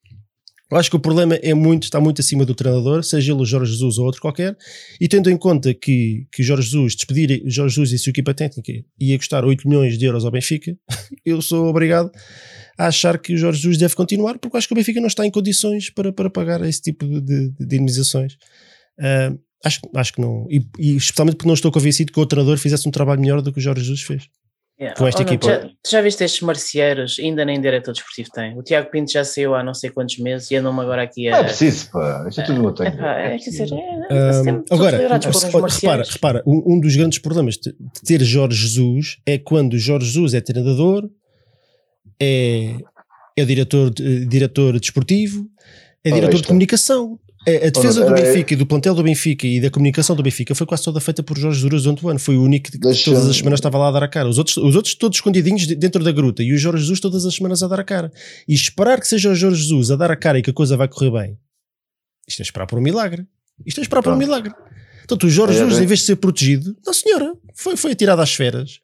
Eu 0.70 0.78
acho 0.78 0.88
que 0.88 0.96
o 0.96 1.00
problema 1.00 1.34
é 1.36 1.52
muito, 1.52 1.84
está 1.84 2.00
muito 2.00 2.20
acima 2.20 2.44
do 2.44 2.54
treinador, 2.54 3.02
seja 3.02 3.32
ele 3.32 3.42
o 3.42 3.44
Jorge 3.44 3.72
Jesus 3.72 3.98
ou 3.98 4.06
outro 4.06 4.20
qualquer, 4.20 4.56
e 5.00 5.08
tendo 5.08 5.28
em 5.28 5.36
conta 5.36 5.74
que, 5.74 6.26
que 6.32 6.42
Jorge 6.42 6.68
Jesus, 6.68 6.94
despedir 6.94 7.42
Jorge 7.46 7.74
Jesus 7.74 7.92
e 7.92 7.98
sua 7.98 8.10
equipa 8.10 8.32
técnica 8.32 8.72
ia 8.98 9.18
custar 9.18 9.44
8 9.44 9.68
milhões 9.68 9.98
de 9.98 10.04
euros 10.04 10.24
ao 10.24 10.30
Benfica, 10.30 10.76
eu 11.24 11.42
sou 11.42 11.66
obrigado 11.66 12.10
a 12.78 12.86
achar 12.86 13.18
que 13.18 13.34
o 13.34 13.36
Jorge 13.36 13.60
Jesus 13.60 13.78
deve 13.78 13.94
continuar, 13.94 14.38
porque 14.38 14.56
acho 14.56 14.66
que 14.66 14.74
o 14.74 14.76
Benfica 14.76 15.00
não 15.00 15.08
está 15.08 15.26
em 15.26 15.30
condições 15.30 15.90
para, 15.90 16.12
para 16.12 16.30
pagar 16.30 16.62
esse 16.64 16.82
tipo 16.82 17.06
de, 17.06 17.20
de, 17.20 17.50
de 17.50 17.64
indemnizações. 17.64 18.34
Uh, 18.98 19.38
acho, 19.64 19.80
acho 19.94 20.12
que 20.12 20.20
não. 20.20 20.46
E, 20.50 20.64
e, 20.78 20.96
especialmente 20.96 21.36
porque 21.36 21.48
não 21.48 21.54
estou 21.54 21.72
convencido 21.72 22.12
que 22.12 22.20
o 22.20 22.26
treinador 22.26 22.58
fizesse 22.58 22.88
um 22.88 22.92
trabalho 22.92 23.20
melhor 23.20 23.42
do 23.42 23.52
que 23.52 23.58
o 23.58 23.62
Jorge 23.62 23.82
Jesus 23.82 24.02
fez. 24.02 24.28
Yeah. 24.78 24.98
Com 24.98 25.06
esta 25.06 25.22
oh, 25.22 25.24
equipa. 25.24 25.46
Já, 25.46 25.70
já 25.88 26.02
viste 26.02 26.24
estes 26.24 26.40
marcieiros? 26.40 27.16
Ainda 27.20 27.44
nem 27.44 27.60
diretor 27.60 27.92
desportivo 27.92 28.28
tem. 28.34 28.58
O 28.58 28.62
Tiago 28.62 28.90
Pinto 28.90 29.12
já 29.12 29.24
saiu 29.24 29.54
há 29.54 29.62
não 29.62 29.72
sei 29.72 29.90
quantos 29.90 30.18
meses 30.18 30.50
e 30.50 30.56
andam-me 30.56 30.80
agora 30.80 31.02
aqui 31.02 31.28
a. 31.28 31.30
Não 31.30 31.38
é 31.38 31.44
preciso, 31.44 31.92
pá. 31.92 32.26
Isto 32.28 32.40
é 32.40 32.44
tudo 32.44 32.62
não 32.62 32.74
tem. 32.74 32.86
É, 33.04 33.34
é, 33.34 33.36
dizer, 33.36 33.68
é, 33.70 34.52
um, 34.52 34.64
agora, 34.70 34.98
repara, 34.98 36.02
repara 36.02 36.42
um, 36.44 36.74
um, 36.74 36.80
dos 36.80 36.96
grandes 36.96 37.20
problemas 37.20 37.56
de 37.56 37.72
ter 38.04 38.20
Jorge 38.24 38.66
Jesus 38.66 39.18
é 39.24 39.38
quando 39.38 39.78
Jorge 39.78 40.06
Jesus 40.06 40.34
é 40.34 40.40
treinador, 40.40 41.08
é, 42.20 42.76
é 43.36 43.44
diretor, 43.44 43.90
diretor 43.90 44.78
desportivo, 44.78 45.48
é 46.02 46.10
diretor 46.10 46.40
de 46.40 46.46
comunicação. 46.46 47.18
É, 47.46 47.66
a 47.66 47.70
defesa 47.70 48.06
do 48.06 48.14
Benfica 48.14 48.54
e 48.54 48.56
do 48.56 48.64
plantel 48.64 48.94
do 48.94 49.02
Benfica 49.02 49.46
e 49.46 49.60
da 49.60 49.68
comunicação 49.68 50.16
do 50.16 50.22
Benfica 50.22 50.54
foi 50.54 50.66
quase 50.66 50.82
toda 50.82 50.98
feita 50.98 51.22
por 51.22 51.36
Jorge 51.36 51.60
Jesus 51.60 51.82
durante 51.82 52.04
o 52.04 52.08
ano. 52.08 52.18
Foi 52.18 52.36
o 52.36 52.42
único 52.42 52.72
que 52.72 52.78
todas 52.78 53.28
as 53.28 53.36
semanas 53.36 53.58
estava 53.58 53.76
lá 53.76 53.88
a 53.88 53.90
dar 53.90 54.02
a 54.02 54.08
cara. 54.08 54.28
Os 54.28 54.38
outros, 54.38 54.56
os 54.56 54.74
outros 54.74 54.94
todos 54.94 55.18
escondidinhos 55.18 55.66
dentro 55.66 56.02
da 56.02 56.10
gruta 56.10 56.42
e 56.42 56.54
o 56.54 56.56
Jorge 56.56 56.80
Jesus 56.80 57.00
todas 57.00 57.26
as 57.26 57.34
semanas 57.34 57.62
a 57.62 57.68
dar 57.68 57.80
a 57.80 57.84
cara. 57.84 58.10
E 58.48 58.54
esperar 58.54 58.98
que 58.98 59.06
seja 59.06 59.30
o 59.30 59.34
Jorge 59.34 59.60
Jesus 59.60 59.90
a 59.90 59.96
dar 59.96 60.10
a 60.10 60.16
cara 60.16 60.38
e 60.38 60.42
que 60.42 60.48
a 60.48 60.54
coisa 60.54 60.74
vai 60.74 60.88
correr 60.88 61.10
bem. 61.10 61.38
Isto 62.26 62.40
é 62.40 62.44
esperar 62.44 62.66
por 62.66 62.78
um 62.78 62.82
milagre. 62.82 63.26
Isto 63.66 63.80
é 63.80 63.82
esperar 63.82 64.02
por 64.02 64.14
um 64.14 64.16
milagre. 64.16 64.50
Portanto, 65.00 65.26
o 65.26 65.30
Jorge 65.30 65.56
É, 65.56 65.58
Jesus, 65.58 65.80
é. 65.80 65.84
em 65.84 65.86
vez 65.86 66.00
de 66.00 66.06
ser 66.06 66.16
protegido, 66.16 66.74
não 66.84 66.94
senhora, 66.94 67.34
foi, 67.54 67.76
foi 67.76 67.92
atirado 67.92 68.22
às 68.22 68.30
esferas. 68.30 68.80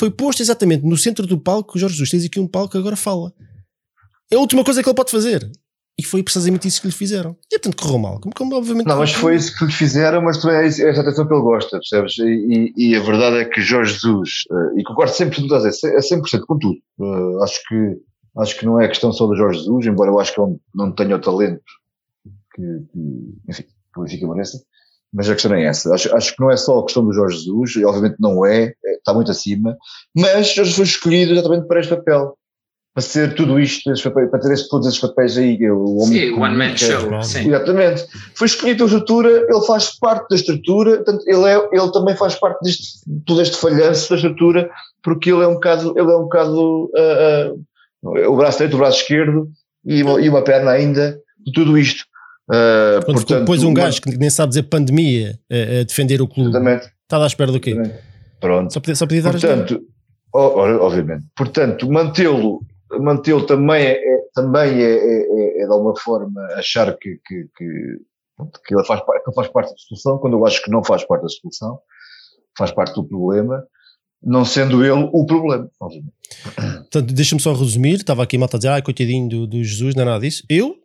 Foi 0.00 0.10
posto 0.10 0.40
exatamente 0.40 0.82
no 0.82 0.96
centro 0.96 1.26
do 1.26 1.38
palco. 1.38 1.76
O 1.76 1.78
Jorge 1.78 1.94
Jesus 1.94 2.08
tens 2.10 2.24
aqui 2.24 2.40
um 2.40 2.46
palco 2.48 2.72
que 2.72 2.78
agora 2.78 2.96
fala. 2.96 3.34
É 4.32 4.36
a 4.36 4.38
última 4.38 4.64
coisa 4.64 4.82
que 4.82 4.88
ele 4.88 4.96
pode 4.96 5.10
fazer. 5.10 5.46
E 5.98 6.02
foi 6.02 6.22
precisamente 6.22 6.66
isso 6.66 6.80
que 6.80 6.86
lhe 6.86 6.92
fizeram. 6.94 7.36
E 7.52 7.58
portanto 7.58 7.76
correu 7.76 7.98
mal. 7.98 8.18
Como, 8.18 8.34
como 8.34 8.56
obviamente. 8.56 8.86
Não, 8.86 8.96
mas 8.96 9.12
foi 9.12 9.36
isso 9.36 9.54
que 9.58 9.66
lhe 9.66 9.70
fizeram, 9.72 10.22
mas 10.22 10.38
também 10.40 10.56
é 10.56 10.62
é 10.62 10.66
essa 10.66 11.02
atenção 11.02 11.28
que 11.28 11.34
ele 11.34 11.42
gosta, 11.42 11.72
percebes? 11.76 12.16
E, 12.16 12.72
e- 12.78 12.92
e 12.92 12.96
a 12.96 13.00
verdade 13.00 13.36
é 13.40 13.44
que 13.44 13.60
Jorge 13.60 13.92
Jesus, 13.92 14.44
eh, 14.50 14.80
e 14.80 14.84
concordo 14.84 15.12
100% 15.12 15.18
com 15.18 15.26
o 15.26 15.30
que 15.34 15.42
estás 15.54 15.64
a 15.66 15.68
dizer, 15.68 15.94
é 15.94 16.00
100% 16.00 16.46
com 16.46 16.58
tudo. 16.58 16.78
Eh, 16.98 17.44
acho, 17.44 17.60
que, 17.68 17.96
acho 18.38 18.58
que 18.58 18.64
não 18.64 18.80
é 18.80 18.88
questão 18.88 19.12
só 19.12 19.26
do 19.26 19.36
Jorge 19.36 19.58
Jesus, 19.58 19.84
embora 19.84 20.10
eu 20.10 20.18
acho 20.18 20.32
que 20.34 20.40
ele 20.40 20.56
não 20.74 20.94
tenha 20.94 21.16
o 21.16 21.20
talento 21.20 21.60
que, 22.54 22.62
que 22.62 22.98
enfim, 23.50 23.64
que 23.64 24.00
o 24.00 24.02
Benfica 24.04 24.26
merece, 24.26 24.64
mas 25.12 25.28
a 25.28 25.34
questão 25.34 25.52
é 25.54 25.64
essa. 25.64 25.92
Acho, 25.92 26.16
acho 26.16 26.34
que 26.34 26.40
não 26.40 26.50
é 26.50 26.56
só 26.56 26.78
a 26.78 26.84
questão 26.84 27.04
do 27.04 27.12
Jorge 27.12 27.36
Jesus, 27.40 27.76
e 27.76 27.84
obviamente 27.84 28.16
não 28.18 28.46
é, 28.46 28.72
está 29.00 29.14
muito 29.14 29.30
acima, 29.30 29.76
mas 30.14 30.54
Jorge 30.54 30.74
foi 30.74 30.84
escolhido 30.84 31.32
exatamente 31.32 31.66
para 31.66 31.80
este 31.80 31.94
papel. 31.94 32.36
Para 32.92 33.02
ser 33.04 33.34
tudo 33.36 33.60
isto, 33.60 33.84
papéis, 34.02 34.30
para 34.30 34.40
ter 34.40 34.68
todos 34.68 34.88
estes 34.88 35.00
papéis 35.00 35.38
aí, 35.38 35.56
o 35.70 35.98
homem 35.98 36.20
Sim, 36.20 36.34
que 36.34 36.40
One 36.40 36.56
Man 36.56 36.76
Show. 36.76 37.22
Sim. 37.22 37.46
Exatamente. 37.46 38.04
Foi 38.34 38.48
escolhido 38.48 38.82
a 38.82 38.86
estrutura, 38.88 39.30
ele 39.30 39.66
faz 39.66 39.96
parte 39.96 40.28
da 40.28 40.34
estrutura, 40.34 40.96
portanto, 40.96 41.22
ele, 41.24 41.44
é, 41.44 41.68
ele 41.72 41.92
também 41.92 42.16
faz 42.16 42.34
parte 42.34 42.60
deste, 42.64 42.98
todo 43.24 43.40
este 43.40 43.56
falhanço 43.56 44.10
da 44.10 44.16
estrutura, 44.16 44.68
porque 45.04 45.30
ele 45.30 45.44
é 45.44 45.46
um 45.46 45.54
bocado, 45.54 45.94
ele 45.96 46.10
é 46.10 46.16
um 46.16 46.22
bocado 46.22 46.90
ah, 46.96 47.52
ah, 48.04 48.28
o 48.28 48.36
braço 48.36 48.58
direito, 48.58 48.74
o 48.74 48.78
braço 48.78 49.02
esquerdo 49.02 49.48
e 49.84 50.02
uma, 50.02 50.20
e 50.20 50.28
uma 50.28 50.42
perna 50.42 50.72
ainda 50.72 51.16
de 51.46 51.52
tudo 51.52 51.78
isto. 51.78 52.04
Ah, 52.50 53.00
Quando 53.04 53.20
ficou 53.20 53.36
portanto, 53.36 53.40
depois 53.40 53.62
um 53.62 53.72
gajo 53.72 54.02
que 54.02 54.16
nem 54.16 54.30
sabe 54.30 54.48
dizer 54.48 54.64
pandemia 54.64 55.38
a, 55.48 55.80
a 55.80 55.84
defender 55.84 56.20
o 56.20 56.26
clube. 56.26 56.50
Exatamente. 56.50 56.90
Está 57.04 57.22
à 57.22 57.26
espera 57.26 57.52
do 57.52 57.60
quê? 57.60 57.70
exatamente. 57.70 58.09
Pronto. 58.40 58.72
Só 58.72 58.80
podia, 58.80 58.94
só 58.96 59.06
podia 59.06 59.22
dar. 59.22 59.32
Portanto, 59.32 59.82
obviamente, 60.32 61.26
portanto, 61.36 61.90
mantê-lo 61.90 62.64
mantê-lo 62.98 63.46
também 63.46 63.84
é, 63.84 63.92
é- 63.92 64.20
também 64.34 64.80
é, 64.80 64.92
é, 64.92 65.58
é, 65.58 65.62
é 65.62 65.66
de 65.66 65.72
alguma 65.72 65.96
forma 65.96 66.40
achar 66.54 66.96
que, 66.96 67.20
que, 67.26 67.46
que, 67.56 67.98
que 68.66 68.74
ele 68.74 68.84
faz, 68.84 69.00
que 69.24 69.32
faz 69.32 69.48
parte 69.48 69.70
da 69.70 69.76
solução, 69.76 70.18
quando 70.18 70.36
eu 70.36 70.46
acho 70.46 70.62
que 70.62 70.70
não 70.70 70.82
faz 70.84 71.04
parte 71.04 71.22
da 71.22 71.28
solução, 71.28 71.78
faz 72.56 72.70
parte 72.70 72.94
do 72.94 73.04
problema, 73.04 73.64
não 74.22 74.44
sendo 74.44 74.84
ele 74.84 75.08
o 75.12 75.24
problema, 75.24 75.68
obviamente. 75.80 76.12
Portanto, 76.54 77.12
deixa-me 77.14 77.40
só 77.40 77.52
resumir. 77.52 77.94
Estava 77.94 78.22
aqui 78.22 78.36
a 78.36 78.38
malta 78.38 78.56
a 78.56 78.58
dizer, 78.58 78.68
ai, 78.68 78.82
coitadinho 78.82 79.28
do, 79.28 79.46
do 79.46 79.64
Jesus, 79.64 79.94
não 79.94 80.02
é 80.02 80.06
nada 80.06 80.20
disso. 80.20 80.44
Eu, 80.48 80.76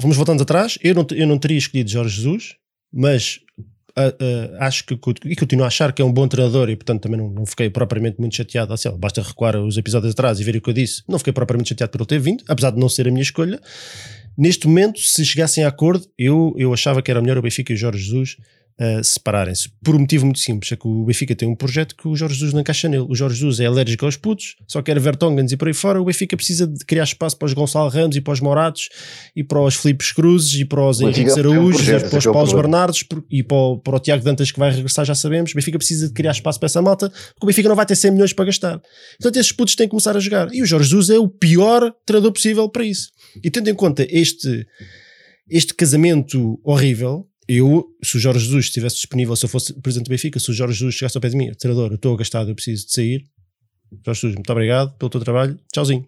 vamos 0.00 0.16
voltando 0.16 0.42
atrás, 0.42 0.78
eu 0.82 0.94
não, 0.94 1.06
eu 1.12 1.26
não 1.26 1.38
teria 1.38 1.58
escolhido 1.58 1.90
Jorge 1.90 2.16
Jesus, 2.16 2.56
mas 2.92 3.40
ah, 3.96 4.66
acho 4.66 4.84
que, 4.84 4.98
e 5.24 5.36
continuo 5.36 5.64
a 5.64 5.68
achar 5.68 5.92
que 5.92 6.02
é 6.02 6.04
um 6.04 6.12
bom 6.12 6.26
treinador 6.28 6.68
e, 6.68 6.76
portanto, 6.76 7.02
também 7.02 7.18
não, 7.18 7.30
não 7.30 7.46
fiquei 7.46 7.70
propriamente 7.70 8.18
muito 8.18 8.36
chateado. 8.36 8.72
Assim, 8.72 8.90
basta 8.96 9.22
recuar 9.22 9.56
os 9.56 9.76
episódios 9.76 10.12
atrás 10.12 10.40
e 10.40 10.44
ver 10.44 10.56
o 10.56 10.60
que 10.60 10.70
eu 10.70 10.74
disse. 10.74 11.02
Não 11.08 11.18
fiquei 11.18 11.32
propriamente 11.32 11.70
chateado 11.70 11.90
por 11.92 12.00
ele 12.00 12.06
ter 12.06 12.18
vindo, 12.18 12.44
apesar 12.48 12.70
de 12.70 12.78
não 12.78 12.88
ser 12.88 13.08
a 13.08 13.10
minha 13.10 13.22
escolha. 13.22 13.60
Neste 14.36 14.66
momento, 14.66 15.00
se 15.00 15.24
chegassem 15.24 15.64
a 15.64 15.68
acordo, 15.68 16.06
eu, 16.18 16.54
eu 16.56 16.72
achava 16.72 17.02
que 17.02 17.10
era 17.10 17.20
melhor 17.20 17.38
o 17.38 17.42
Benfica 17.42 17.72
e 17.72 17.76
o 17.76 17.78
Jorge 17.78 18.02
Jesus 18.02 18.36
uh, 18.80 19.04
separarem-se. 19.04 19.70
Por 19.84 19.94
um 19.94 20.00
motivo 20.00 20.24
muito 20.24 20.38
simples: 20.38 20.72
é 20.72 20.76
que 20.76 20.88
o 20.88 21.04
Benfica 21.04 21.36
tem 21.36 21.48
um 21.48 21.54
projeto 21.54 21.94
que 21.94 22.08
o 22.08 22.16
Jorge 22.16 22.34
Jesus 22.34 22.52
não 22.54 22.60
encaixa 22.60 22.88
nele. 22.88 23.06
O 23.08 23.14
Jorge 23.14 23.36
Jesus 23.36 23.60
é 23.60 23.66
alérgico 23.66 24.06
aos 24.06 24.16
putos, 24.16 24.56
só 24.66 24.80
quer 24.80 24.98
Vertongans 24.98 25.52
e 25.52 25.56
por 25.56 25.68
aí 25.68 25.74
fora. 25.74 26.00
O 26.00 26.04
Benfica 26.04 26.36
precisa 26.36 26.66
de 26.66 26.84
criar 26.84 27.04
espaço 27.04 27.36
para 27.36 27.46
os 27.46 27.52
Gonçalo 27.52 27.90
Ramos 27.90 28.16
e 28.16 28.20
para 28.20 28.32
os 28.32 28.40
Moratos 28.40 28.88
e 29.36 29.44
para 29.44 29.60
os 29.60 29.74
Filipes 29.74 30.12
Cruzes 30.12 30.60
e 30.60 30.64
para 30.64 30.82
os 30.82 31.00
Henrique 31.00 31.34
tem 31.34 31.46
um 31.46 31.70
e 31.70 32.00
para 32.08 32.18
os 32.18 32.26
é 32.26 32.32
Paulos 32.32 32.52
por- 33.02 33.24
e 33.30 33.42
para 33.42 33.56
o, 33.56 33.78
para 33.78 33.96
o 33.96 34.00
Tiago 34.00 34.24
Dantas 34.24 34.50
que 34.50 34.58
vai 34.58 34.70
regressar, 34.70 35.04
já 35.04 35.14
sabemos. 35.14 35.52
O 35.52 35.54
Benfica 35.54 35.78
precisa 35.78 36.08
de 36.08 36.14
criar 36.14 36.32
espaço 36.32 36.58
para 36.58 36.66
essa 36.66 36.80
malta 36.80 37.08
porque 37.08 37.44
o 37.44 37.46
Benfica 37.46 37.68
não 37.68 37.76
vai 37.76 37.86
ter 37.86 37.96
100 37.96 38.12
milhões 38.12 38.32
para 38.32 38.46
gastar. 38.46 38.80
Portanto, 39.20 39.36
esses 39.36 39.52
putos 39.52 39.74
têm 39.74 39.86
que 39.86 39.90
começar 39.90 40.16
a 40.16 40.20
jogar. 40.20 40.52
E 40.52 40.62
o 40.62 40.66
Jorge 40.66 40.88
Jesus 40.88 41.10
é 41.10 41.18
o 41.18 41.28
pior 41.28 41.92
treinador 42.06 42.32
possível 42.32 42.68
para 42.68 42.84
isso. 42.84 43.10
E 43.42 43.50
tendo 43.50 43.68
em 43.68 43.74
conta 43.74 44.06
este, 44.08 44.66
este 45.48 45.74
casamento 45.74 46.58
horrível, 46.64 47.26
eu, 47.56 47.84
se 48.00 48.16
o 48.16 48.20
Jorge 48.20 48.44
Jesus 48.44 48.66
estivesse 48.66 48.94
disponível, 48.94 49.34
se 49.34 49.44
eu 49.44 49.48
fosse 49.48 49.72
presidente 49.74 50.06
do 50.06 50.10
Benfica, 50.10 50.38
se 50.38 50.50
o 50.50 50.54
Jorge 50.54 50.74
Jesus 50.74 50.94
chegasse 50.94 51.16
ao 51.16 51.20
pé 51.20 51.28
de 51.28 51.36
mim, 51.36 51.52
treinador, 51.54 51.90
eu 51.90 51.96
estou 51.96 52.16
gastado, 52.16 52.48
eu 52.48 52.54
preciso 52.54 52.86
de 52.86 52.92
sair. 52.92 53.24
Jorge 54.06 54.20
Jesus, 54.20 54.34
muito 54.36 54.52
obrigado 54.52 54.96
pelo 54.96 55.10
teu 55.10 55.20
trabalho, 55.20 55.58
tchauzinho. 55.72 56.06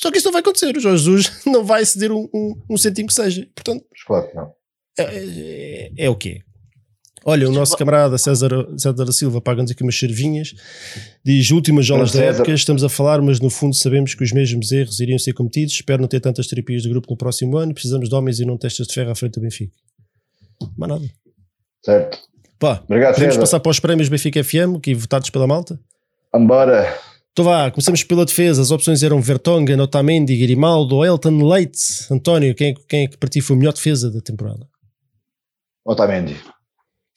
Só 0.00 0.12
que 0.12 0.18
isso 0.18 0.26
não 0.26 0.32
vai 0.32 0.42
acontecer, 0.42 0.76
o 0.76 0.80
Jorge 0.80 1.04
Jesus 1.04 1.32
não 1.44 1.64
vai 1.64 1.84
ceder 1.84 2.12
um, 2.12 2.28
um, 2.32 2.54
um 2.70 2.76
que 2.76 3.12
seja. 3.12 3.48
Portanto, 3.52 3.84
claro 4.06 4.28
que 4.28 4.36
não. 4.36 4.52
é, 4.98 5.04
é, 5.04 5.92
é 5.96 6.08
o 6.08 6.14
quê? 6.14 6.42
Olha, 7.28 7.48
o 7.48 7.52
nosso 7.52 7.76
camarada 7.76 8.16
César, 8.16 8.50
César 8.78 9.04
da 9.04 9.10
Silva 9.10 9.40
paga-nos 9.40 9.72
aqui 9.72 9.82
umas 9.82 9.98
cervinhas. 9.98 10.54
Diz: 11.24 11.50
últimas 11.50 11.84
jolas 11.84 12.12
da 12.12 12.22
época, 12.22 12.52
estamos 12.52 12.84
a 12.84 12.88
falar, 12.88 13.20
mas 13.20 13.40
no 13.40 13.50
fundo 13.50 13.74
sabemos 13.74 14.14
que 14.14 14.22
os 14.22 14.30
mesmos 14.30 14.70
erros 14.70 15.00
iriam 15.00 15.18
ser 15.18 15.32
cometidos. 15.32 15.74
Espero 15.74 16.00
não 16.00 16.06
ter 16.06 16.20
tantas 16.20 16.46
terapias 16.46 16.82
de 16.82 16.88
grupo 16.88 17.10
no 17.10 17.16
próximo 17.16 17.56
ano. 17.56 17.74
Precisamos 17.74 18.08
de 18.08 18.14
homens 18.14 18.38
e 18.38 18.44
não 18.44 18.56
testas 18.56 18.86
de 18.86 18.94
ferro 18.94 19.10
à 19.10 19.14
frente 19.16 19.34
do 19.34 19.40
Benfica. 19.40 19.72
Mas 20.76 20.88
nada. 20.88 21.04
Certo. 21.84 22.18
Pá, 22.58 22.80
Obrigado, 22.84 23.14
podemos 23.14 23.34
César. 23.34 23.40
passar 23.42 23.60
para 23.60 23.70
os 23.70 23.80
prémios 23.80 24.08
Benfica 24.08 24.42
FM, 24.42 24.76
aqui 24.78 24.94
votados 24.94 25.28
pela 25.30 25.46
malta. 25.46 25.78
Embora. 26.34 26.98
Então 27.32 27.44
vá, 27.44 27.70
começamos 27.70 28.02
pela 28.02 28.24
defesa. 28.24 28.62
As 28.62 28.70
opções 28.70 29.02
eram 29.02 29.20
Vertonghen, 29.20 29.78
Otamendi, 29.80 30.36
Grimaldo, 30.38 31.04
Elton 31.04 31.46
Leite. 31.46 32.06
António, 32.10 32.54
quem, 32.54 32.70
é- 32.70 32.74
quem 32.88 33.04
é 33.04 33.08
que 33.08 33.18
para 33.18 33.28
ti 33.28 33.40
foi 33.42 33.56
a 33.56 33.58
melhor 33.58 33.72
defesa 33.74 34.10
da 34.10 34.20
temporada? 34.22 34.66
Otamendi. 35.84 36.36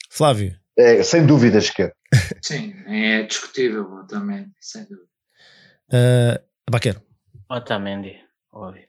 Flávio. 0.09 0.55
É, 0.77 1.01
sem 1.03 1.25
dúvidas 1.25 1.69
que 1.69 1.83
é. 1.83 1.91
Sim, 2.43 2.73
é 2.87 3.23
discutível 3.23 3.85
também, 4.07 4.47
sem 4.59 4.83
dúvida. 4.83 5.07
Uh, 5.91 6.39
Baquero. 6.69 7.01
Otamendi, 7.49 8.15
óbvio. 8.51 8.88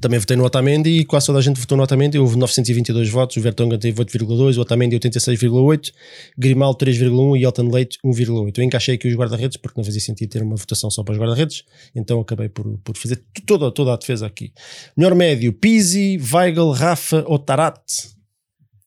Também 0.00 0.18
votei 0.18 0.36
no 0.36 0.44
Otamendi 0.44 0.90
e 0.90 1.04
quase 1.04 1.26
toda 1.26 1.38
a 1.38 1.42
gente 1.42 1.60
votou 1.60 1.76
no 1.76 1.84
Otamendi. 1.84 2.18
Houve 2.18 2.36
922 2.36 3.08
votos, 3.08 3.36
o 3.36 3.40
Vertonghen 3.40 3.78
teve 3.78 4.02
8,2, 4.02 4.56
o 4.56 4.60
Otamendi 4.60 4.96
86,8, 4.98 5.92
Grimaldo 6.36 6.78
3,1 6.78 7.38
e 7.38 7.44
Elton 7.44 7.68
Leite 7.68 7.98
1,8. 8.04 8.58
Eu 8.58 8.64
encaixei 8.64 8.94
aqui 8.94 9.08
os 9.08 9.14
guarda-redes 9.14 9.56
porque 9.56 9.78
não 9.78 9.84
fazia 9.84 10.00
sentido 10.00 10.30
ter 10.30 10.42
uma 10.42 10.56
votação 10.56 10.90
só 10.90 11.02
para 11.02 11.12
os 11.12 11.18
guarda-redes, 11.18 11.64
então 11.94 12.20
acabei 12.20 12.48
por, 12.48 12.78
por 12.78 12.96
fazer 12.96 13.22
toda, 13.46 13.70
toda 13.70 13.92
a 13.92 13.96
defesa 13.96 14.26
aqui. 14.26 14.52
Melhor 14.96 15.14
médio, 15.14 15.52
Pizzi, 15.52 16.18
Weigl, 16.32 16.70
Rafa 16.70 17.24
ou 17.26 17.38
Tarat? 17.38 17.82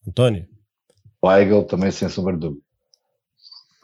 António, 0.06 0.46
Weigl 1.24 1.64
também 1.64 1.90
sem 1.90 2.08
sombra 2.08 2.34
de 2.34 2.40
dúvida. 2.40 2.62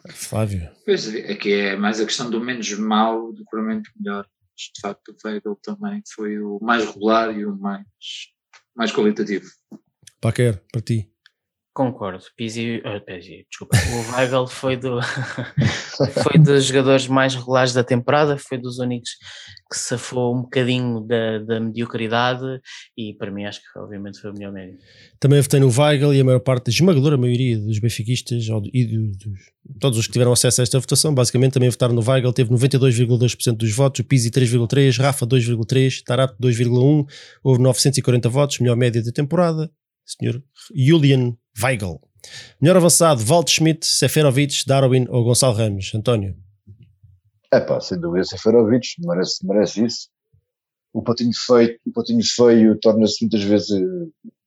Flávio. 0.09 0.69
Pois, 0.85 1.07
aqui 1.07 1.53
é 1.53 1.75
mais 1.75 1.99
a 1.99 2.05
questão 2.05 2.29
do 2.29 2.39
menos 2.39 2.69
mau 2.77 3.31
do 3.31 3.37
que 3.37 3.49
provavelmente 3.49 3.89
melhor. 3.99 4.25
Mas, 4.53 4.71
De 4.73 4.81
facto, 4.81 5.09
o 5.09 5.27
Weigl 5.27 5.55
também 5.61 6.01
foi 6.13 6.39
o 6.39 6.59
mais 6.61 6.85
regular 6.85 7.37
e 7.37 7.45
o 7.45 7.55
mais, 7.55 7.85
mais 8.75 8.91
qualitativo. 8.91 9.49
Baquero, 10.21 10.59
para 10.71 10.81
ti. 10.81 11.12
Concordo. 11.73 12.23
Pizzi, 12.37 12.83
ah, 12.85 12.99
Pizzi, 12.99 13.47
desculpa. 13.49 13.75
O 13.77 14.13
Weigl 14.15 14.45
foi, 14.45 14.77
do, 14.77 14.99
foi 16.21 16.39
dos 16.39 16.65
jogadores 16.65 17.07
mais 17.07 17.33
regulares 17.33 17.73
da 17.73 17.83
temporada, 17.83 18.37
foi 18.37 18.59
dos 18.59 18.77
únicos 18.77 19.09
que 19.71 19.75
safou 19.79 20.35
um 20.35 20.41
bocadinho 20.43 21.01
da, 21.01 21.39
da 21.39 21.59
mediocridade 21.59 22.45
e 22.95 23.15
para 23.15 23.31
mim 23.31 23.45
acho 23.45 23.59
que 23.59 23.79
obviamente 23.79 24.19
foi 24.19 24.29
o 24.29 24.33
melhor 24.35 24.53
médio. 24.53 24.77
Também 25.19 25.41
votei 25.41 25.59
no 25.59 25.71
Weigl 25.75 26.13
e 26.13 26.21
a 26.21 26.23
maior 26.23 26.41
parte, 26.41 26.69
a 26.69 26.71
esmagadora 26.71 27.17
maioria 27.17 27.57
dos 27.57 27.79
benfiquistas 27.79 28.45
e 28.71 28.85
do- 28.85 29.11
dos, 29.17 29.39
todos 29.79 29.97
os 29.97 30.05
que 30.05 30.13
tiveram 30.13 30.31
acesso 30.31 30.61
a 30.61 30.63
esta 30.63 30.79
votação, 30.79 31.11
basicamente 31.11 31.53
também 31.53 31.71
votaram 31.71 31.95
no 31.95 32.07
Weigl, 32.07 32.31
teve 32.31 32.51
92,2% 32.53 33.57
dos 33.57 33.73
votos, 33.75 33.99
o 34.01 34.03
Pizzi 34.03 34.29
3,3%, 34.29 35.01
Rafa 35.01 35.25
2,3%, 35.25 36.03
Tarap 36.05 36.35
2,1%, 36.39 37.07
houve 37.43 37.59
940 37.63 38.29
votos, 38.29 38.59
melhor 38.59 38.75
média 38.77 39.01
da 39.01 39.11
temporada, 39.11 39.71
senhor 40.05 40.43
Julian 40.75 41.35
Weigl. 41.61 41.99
Melhor 42.61 42.77
avançado, 42.77 43.23
Walt 43.23 43.49
Schmidt, 43.49 43.85
Seferovic, 43.85 44.65
Darwin 44.65 45.05
ou 45.09 45.23
Gonçalo 45.23 45.55
Ramos. 45.55 45.91
António. 45.93 46.35
É 47.51 47.59
pá, 47.59 47.79
sem 47.79 47.99
dúvida, 47.99 48.25
Seferovic 48.25 48.95
merece, 48.99 49.45
merece 49.45 49.85
isso. 49.85 50.09
O 50.91 51.03
patinho 51.03 51.33
feio, 51.33 51.77
o 51.85 51.91
patinho 51.91 52.23
feio 52.23 52.79
torna-se 52.79 53.23
muitas 53.23 53.43
vezes, 53.43 53.81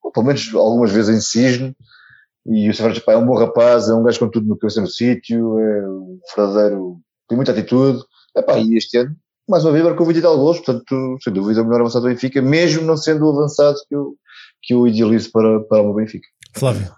ou 0.03 0.11
pelo 0.11 0.27
menos 0.27 0.53
algumas 0.55 0.91
vezes 0.91 1.16
em 1.16 1.20
cisne, 1.20 1.77
e 2.47 2.69
o 2.69 2.74
Seferovic 2.74 3.05
pá, 3.05 3.12
é 3.12 3.16
um 3.16 3.27
bom 3.27 3.37
rapaz, 3.37 3.89
é 3.89 3.95
um 3.95 4.03
gajo 4.03 4.19
com 4.19 4.28
tudo 4.28 4.47
no 4.47 4.57
cabeça 4.57 4.81
no 4.81 4.87
sítio, 4.87 5.59
é 5.59 5.89
um 5.89 6.19
verdadeiro, 6.37 7.01
tem 7.28 7.37
muita 7.37 7.53
atitude. 7.53 8.03
É 8.37 8.43
pá, 8.43 8.59
e 8.59 8.77
este 8.77 8.99
ano, 8.99 9.16
mais 9.49 9.65
uma 9.65 9.73
vez, 9.73 9.85
marcou 9.85 10.07
20 10.07 10.16
e 10.16 10.23
tal 10.23 10.37
gols, 10.37 10.59
portanto, 10.59 11.16
sem 11.23 11.33
dúvida, 11.33 11.62
o 11.62 11.65
melhor 11.65 11.81
avançado 11.83 12.07
do 12.07 12.09
Benfica, 12.09 12.43
mesmo 12.43 12.83
não 12.83 12.97
sendo 12.97 13.24
o 13.27 13.31
avançado 13.31 13.77
que 13.89 13.95
eu, 13.95 14.16
que 14.67 14.75
eu 14.75 14.87
idealizo 14.87 15.31
para, 15.31 15.61
para 15.61 15.81
o 15.81 15.85
meu 15.85 15.95
Benfica. 15.95 16.27
Flávio. 16.53 16.93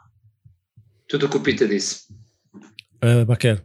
Tudo 1.06 1.26
o 1.26 1.28
que 1.28 1.36
o 1.36 1.40
Pita 1.40 1.68
disse. 1.68 2.10
Uh, 3.04 3.26
Baquer. 3.26 3.62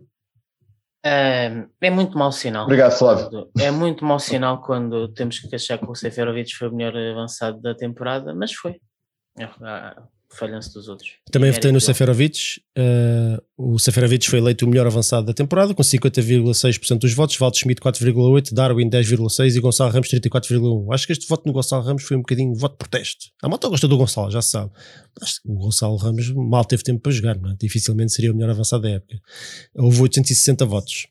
É, 1.06 1.66
é 1.82 1.90
muito 1.90 2.18
mau 2.18 2.32
sinal. 2.32 2.66
Obrigado, 2.66 2.98
Flávio. 2.98 3.50
É 3.58 3.72
muito 3.72 4.06
mau 4.06 4.20
sinal 4.20 4.62
quando 4.62 5.08
temos 5.10 5.40
que 5.40 5.56
achar 5.56 5.78
que 5.78 5.90
o 5.90 5.96
Seferovic 5.96 6.54
foi 6.54 6.68
o 6.68 6.76
melhor 6.76 6.96
avançado 6.96 7.62
da 7.62 7.74
temporada, 7.74 8.36
mas 8.36 8.54
foi. 8.54 8.80
É, 9.40 9.50
falhança 10.38 10.72
dos 10.73 10.88
outros. 10.88 11.11
Também 11.31 11.51
votei 11.51 11.72
no. 11.72 11.80
Seferovic. 11.80 12.61
Uh, 12.77 13.73
o 13.73 13.80
Seferovic 13.80 14.30
foi 14.30 14.39
eleito 14.39 14.65
o 14.65 14.69
melhor 14.69 14.88
avançado 14.88 15.26
da 15.26 15.34
temporada, 15.34 15.73
com 15.73 15.84
50,6% 15.84 16.97
dos 16.97 17.14
votos. 17.14 17.38
Valdo 17.38 17.57
Schmidt, 17.57 17.81
4,8%. 17.81 18.53
Darwin, 18.53 18.89
10,6%. 18.89 19.55
E 19.55 19.60
Gonçalo 19.60 19.91
Ramos, 19.91 20.10
34,1%. 20.10 20.93
Acho 20.93 21.07
que 21.07 21.14
este 21.14 21.27
voto 21.27 21.45
no 21.45 21.53
Gonçalo 21.53 21.84
Ramos 21.84 22.03
foi 22.03 22.18
um 22.18 22.22
bocadinho 22.22 22.53
voto 22.55 22.73
de 22.73 22.77
protesto. 22.77 23.26
A 23.41 23.49
malta 23.49 23.68
gosta 23.68 23.88
do 23.88 23.97
Gonçalo, 23.97 24.31
já 24.31 24.41
se 24.41 24.51
sabe. 24.51 24.72
Acho 25.22 25.41
que 25.41 25.49
o 25.49 25.55
Gonçalo 25.55 25.95
Ramos 25.95 26.31
mal 26.31 26.65
teve 26.65 26.84
tempo 26.84 27.01
para 27.01 27.11
jogar, 27.11 27.35
é? 27.35 27.55
dificilmente 27.60 28.14
seria 28.14 28.31
o 28.31 28.35
melhor 28.35 28.49
avançado 28.49 28.84
da 28.84 28.89
época. 28.89 29.19
Houve 29.76 30.01
860 30.01 30.65
votos. 30.65 31.07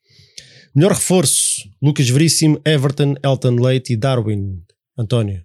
Melhor 0.75 0.93
reforço: 0.93 1.69
Lucas 1.81 2.09
Veríssimo, 2.09 2.61
Everton, 2.65 3.15
Elton 3.23 3.57
Leite 3.57 3.93
e 3.93 3.97
Darwin. 3.97 4.63
António. 4.97 5.45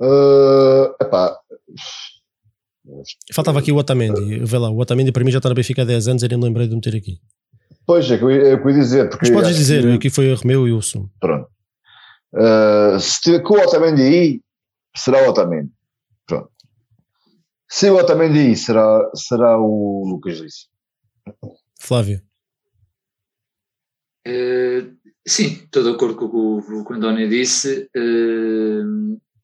Uh, 0.00 0.94
epá, 1.00 1.38
Faltava 3.32 3.58
aqui 3.60 3.72
o 3.72 3.76
Otamendi. 3.76 4.40
Vê 4.44 4.58
lá, 4.58 4.68
o 4.70 4.78
Otamendi 4.78 5.10
para 5.12 5.24
mim 5.24 5.30
já 5.30 5.38
está 5.38 5.48
na 5.48 5.54
Benfica 5.54 5.82
há 5.82 5.84
10 5.84 6.08
anos 6.08 6.22
e 6.22 6.28
nem 6.28 6.38
me 6.38 6.44
lembrei 6.44 6.68
de 6.68 6.74
meter 6.74 6.94
aqui. 6.94 7.18
pois 7.86 8.10
é, 8.10 8.18
que 8.18 8.24
eu 8.24 8.30
é 8.30 8.54
o 8.54 8.60
que 8.62 8.66
eu 8.68 8.70
ia 8.70 8.76
dizer. 8.80 9.08
Porque 9.08 9.30
Mas 9.30 9.42
podes 9.42 9.56
dizer, 9.56 9.82
que- 9.82 9.92
aqui 9.92 10.10
foi 10.10 10.26
erro 10.26 10.42
meu 10.44 10.66
e 10.66 10.70
eu 10.70 10.78
assumo. 10.78 11.10
Pronto. 11.20 11.48
Uh, 12.34 12.98
se 13.00 13.20
tiver 13.20 13.40
com 13.40 13.54
o 13.54 13.60
Otamendi 13.62 14.02
aí, 14.02 14.40
será 14.96 15.24
o 15.26 15.30
Otamendi. 15.30 15.70
Pronto. 16.26 16.50
Se 17.70 17.88
o 17.90 17.96
Otamendi 17.96 18.38
aí, 18.40 18.56
será, 18.56 19.10
será 19.14 19.56
o 19.58 20.04
Lucas 20.06 20.38
Lice. 20.40 20.66
Flávio. 21.80 22.20
Eh, 24.26 24.86
sim, 25.26 25.62
estou 25.64 25.82
de 25.82 25.90
acordo 25.90 26.16
com 26.16 26.24
o 26.26 26.62
que 26.62 26.72
o- 26.72 26.82
o 26.82 26.92
António 26.94 27.28
disse. 27.28 27.88
Eh, 27.94 28.82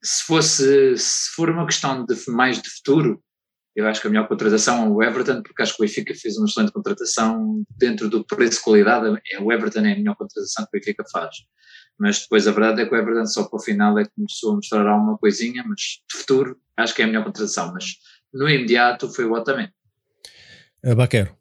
se 0.02 0.24
fosse, 0.24 0.96
se 0.96 1.30
for 1.34 1.50
uma 1.50 1.66
questão 1.66 2.04
de 2.04 2.14
mais 2.28 2.60
de 2.60 2.70
futuro, 2.70 3.22
eu 3.74 3.86
acho 3.86 4.00
que 4.00 4.06
a 4.06 4.10
melhor 4.10 4.26
contratação 4.26 4.84
é 4.84 4.88
o 4.88 5.02
Everton, 5.02 5.42
porque 5.42 5.62
acho 5.62 5.76
que 5.76 5.82
o 5.82 5.86
Benfica 5.86 6.14
fez 6.14 6.36
uma 6.36 6.46
excelente 6.46 6.72
contratação 6.72 7.62
dentro 7.76 8.08
do 8.08 8.24
preço-qualidade. 8.24 9.20
É, 9.32 9.40
o 9.40 9.52
Everton 9.52 9.80
é 9.80 9.92
a 9.92 9.96
melhor 9.96 10.16
contratação 10.16 10.66
que 10.66 10.76
o 10.76 10.80
Benfica 10.80 11.04
faz. 11.10 11.36
Mas 11.98 12.20
depois 12.20 12.48
a 12.48 12.52
verdade 12.52 12.82
é 12.82 12.86
que 12.86 12.94
o 12.94 12.98
Everton 12.98 13.26
só 13.26 13.44
para 13.44 13.56
o 13.56 13.62
final 13.62 13.98
é 13.98 14.04
que 14.04 14.10
começou 14.14 14.52
a 14.52 14.56
mostrar 14.56 14.86
alguma 14.86 15.18
coisinha, 15.18 15.62
mas 15.66 15.80
de 16.10 16.18
futuro 16.18 16.58
acho 16.76 16.94
que 16.94 17.02
é 17.02 17.04
a 17.04 17.08
melhor 17.08 17.24
contratação. 17.24 17.72
Mas 17.72 17.84
no 18.32 18.48
imediato 18.48 19.08
foi 19.08 19.24
o 19.24 19.32
Otamendi. 19.32 19.72
Baquero. 20.96 21.39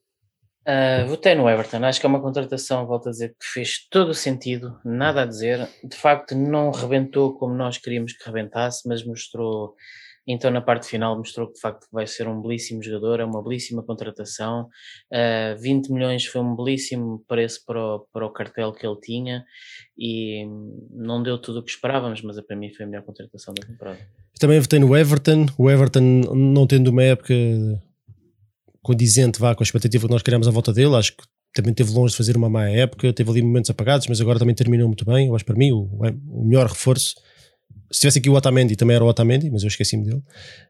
Ah, 0.71 1.03
votei 1.07 1.33
no 1.33 1.49
Everton, 1.49 1.83
acho 1.83 1.99
que 1.99 2.05
é 2.05 2.09
uma 2.09 2.21
contratação, 2.21 2.85
volto 2.85 3.09
a 3.09 3.11
dizer, 3.11 3.29
que 3.29 3.45
fez 3.53 3.87
todo 3.89 4.09
o 4.09 4.13
sentido, 4.13 4.79
nada 4.85 5.23
a 5.23 5.25
dizer. 5.25 5.67
De 5.83 5.97
facto, 5.97 6.35
não 6.35 6.69
rebentou 6.69 7.33
como 7.33 7.55
nós 7.55 7.79
queríamos 7.79 8.13
que 8.13 8.23
rebentasse, 8.23 8.87
mas 8.87 9.03
mostrou, 9.03 9.73
então 10.27 10.51
na 10.51 10.61
parte 10.61 10.87
final, 10.87 11.17
mostrou 11.17 11.47
que 11.47 11.55
de 11.55 11.59
facto 11.59 11.87
vai 11.91 12.05
ser 12.05 12.27
um 12.27 12.39
belíssimo 12.39 12.83
jogador, 12.83 13.19
é 13.19 13.25
uma 13.25 13.43
belíssima 13.43 13.81
contratação. 13.81 14.67
Ah, 15.11 15.55
20 15.59 15.91
milhões 15.91 16.27
foi 16.27 16.39
um 16.39 16.55
belíssimo 16.55 17.25
preço 17.27 17.63
para 17.65 17.83
o, 17.83 18.07
para 18.13 18.27
o 18.27 18.31
cartel 18.31 18.71
que 18.71 18.85
ele 18.85 18.99
tinha 19.01 19.43
e 19.97 20.45
não 20.91 21.23
deu 21.23 21.39
tudo 21.39 21.61
o 21.61 21.63
que 21.63 21.71
esperávamos, 21.71 22.21
mas 22.21 22.39
para 22.41 22.55
mim 22.55 22.71
foi 22.71 22.85
a 22.85 22.87
melhor 22.87 23.03
contratação 23.03 23.55
da 23.55 23.65
temporada. 23.65 23.97
Também 24.39 24.59
votei 24.59 24.77
no 24.77 24.95
Everton. 24.95 25.47
O 25.57 25.67
Everton, 25.67 26.21
não 26.35 26.67
tendo 26.67 26.89
uma 26.89 27.01
época 27.01 27.33
condizente 28.81 29.39
vá, 29.39 29.56
com 29.56 29.64
a 29.64 29.65
expectativa 29.65 30.07
que 30.07 30.14
nós 30.14 30.22
queríamos 30.22 30.47
à 30.47 30.51
volta 30.51 30.73
dele, 30.73 30.95
acho 30.95 31.15
que 31.15 31.23
também 31.53 31.73
teve 31.73 31.91
longe 31.91 32.11
de 32.11 32.18
fazer 32.18 32.38
uma 32.38 32.49
má 32.49 32.69
época, 32.69 33.11
teve 33.11 33.30
ali 33.30 33.41
momentos 33.41 33.69
apagados, 33.69 34.07
mas 34.07 34.22
agora 34.22 34.39
também 34.39 34.56
terminou 34.56 34.88
muito 34.88 35.06
bem. 35.06 35.27
Eu 35.27 35.35
acho 35.35 35.45
para 35.45 35.56
mim 35.56 35.72
o, 35.72 35.89
o 36.30 36.45
melhor 36.45 36.68
reforço. 36.68 37.15
Se 37.91 38.01
tivesse 38.01 38.19
aqui 38.19 38.30
o 38.30 38.34
Otamendi, 38.34 38.76
também 38.76 38.95
era 38.95 39.03
o 39.03 39.07
Otamendi, 39.07 39.49
mas 39.49 39.64
eu 39.64 39.68
esqueci-me 39.68 40.06
dele. 40.06 40.22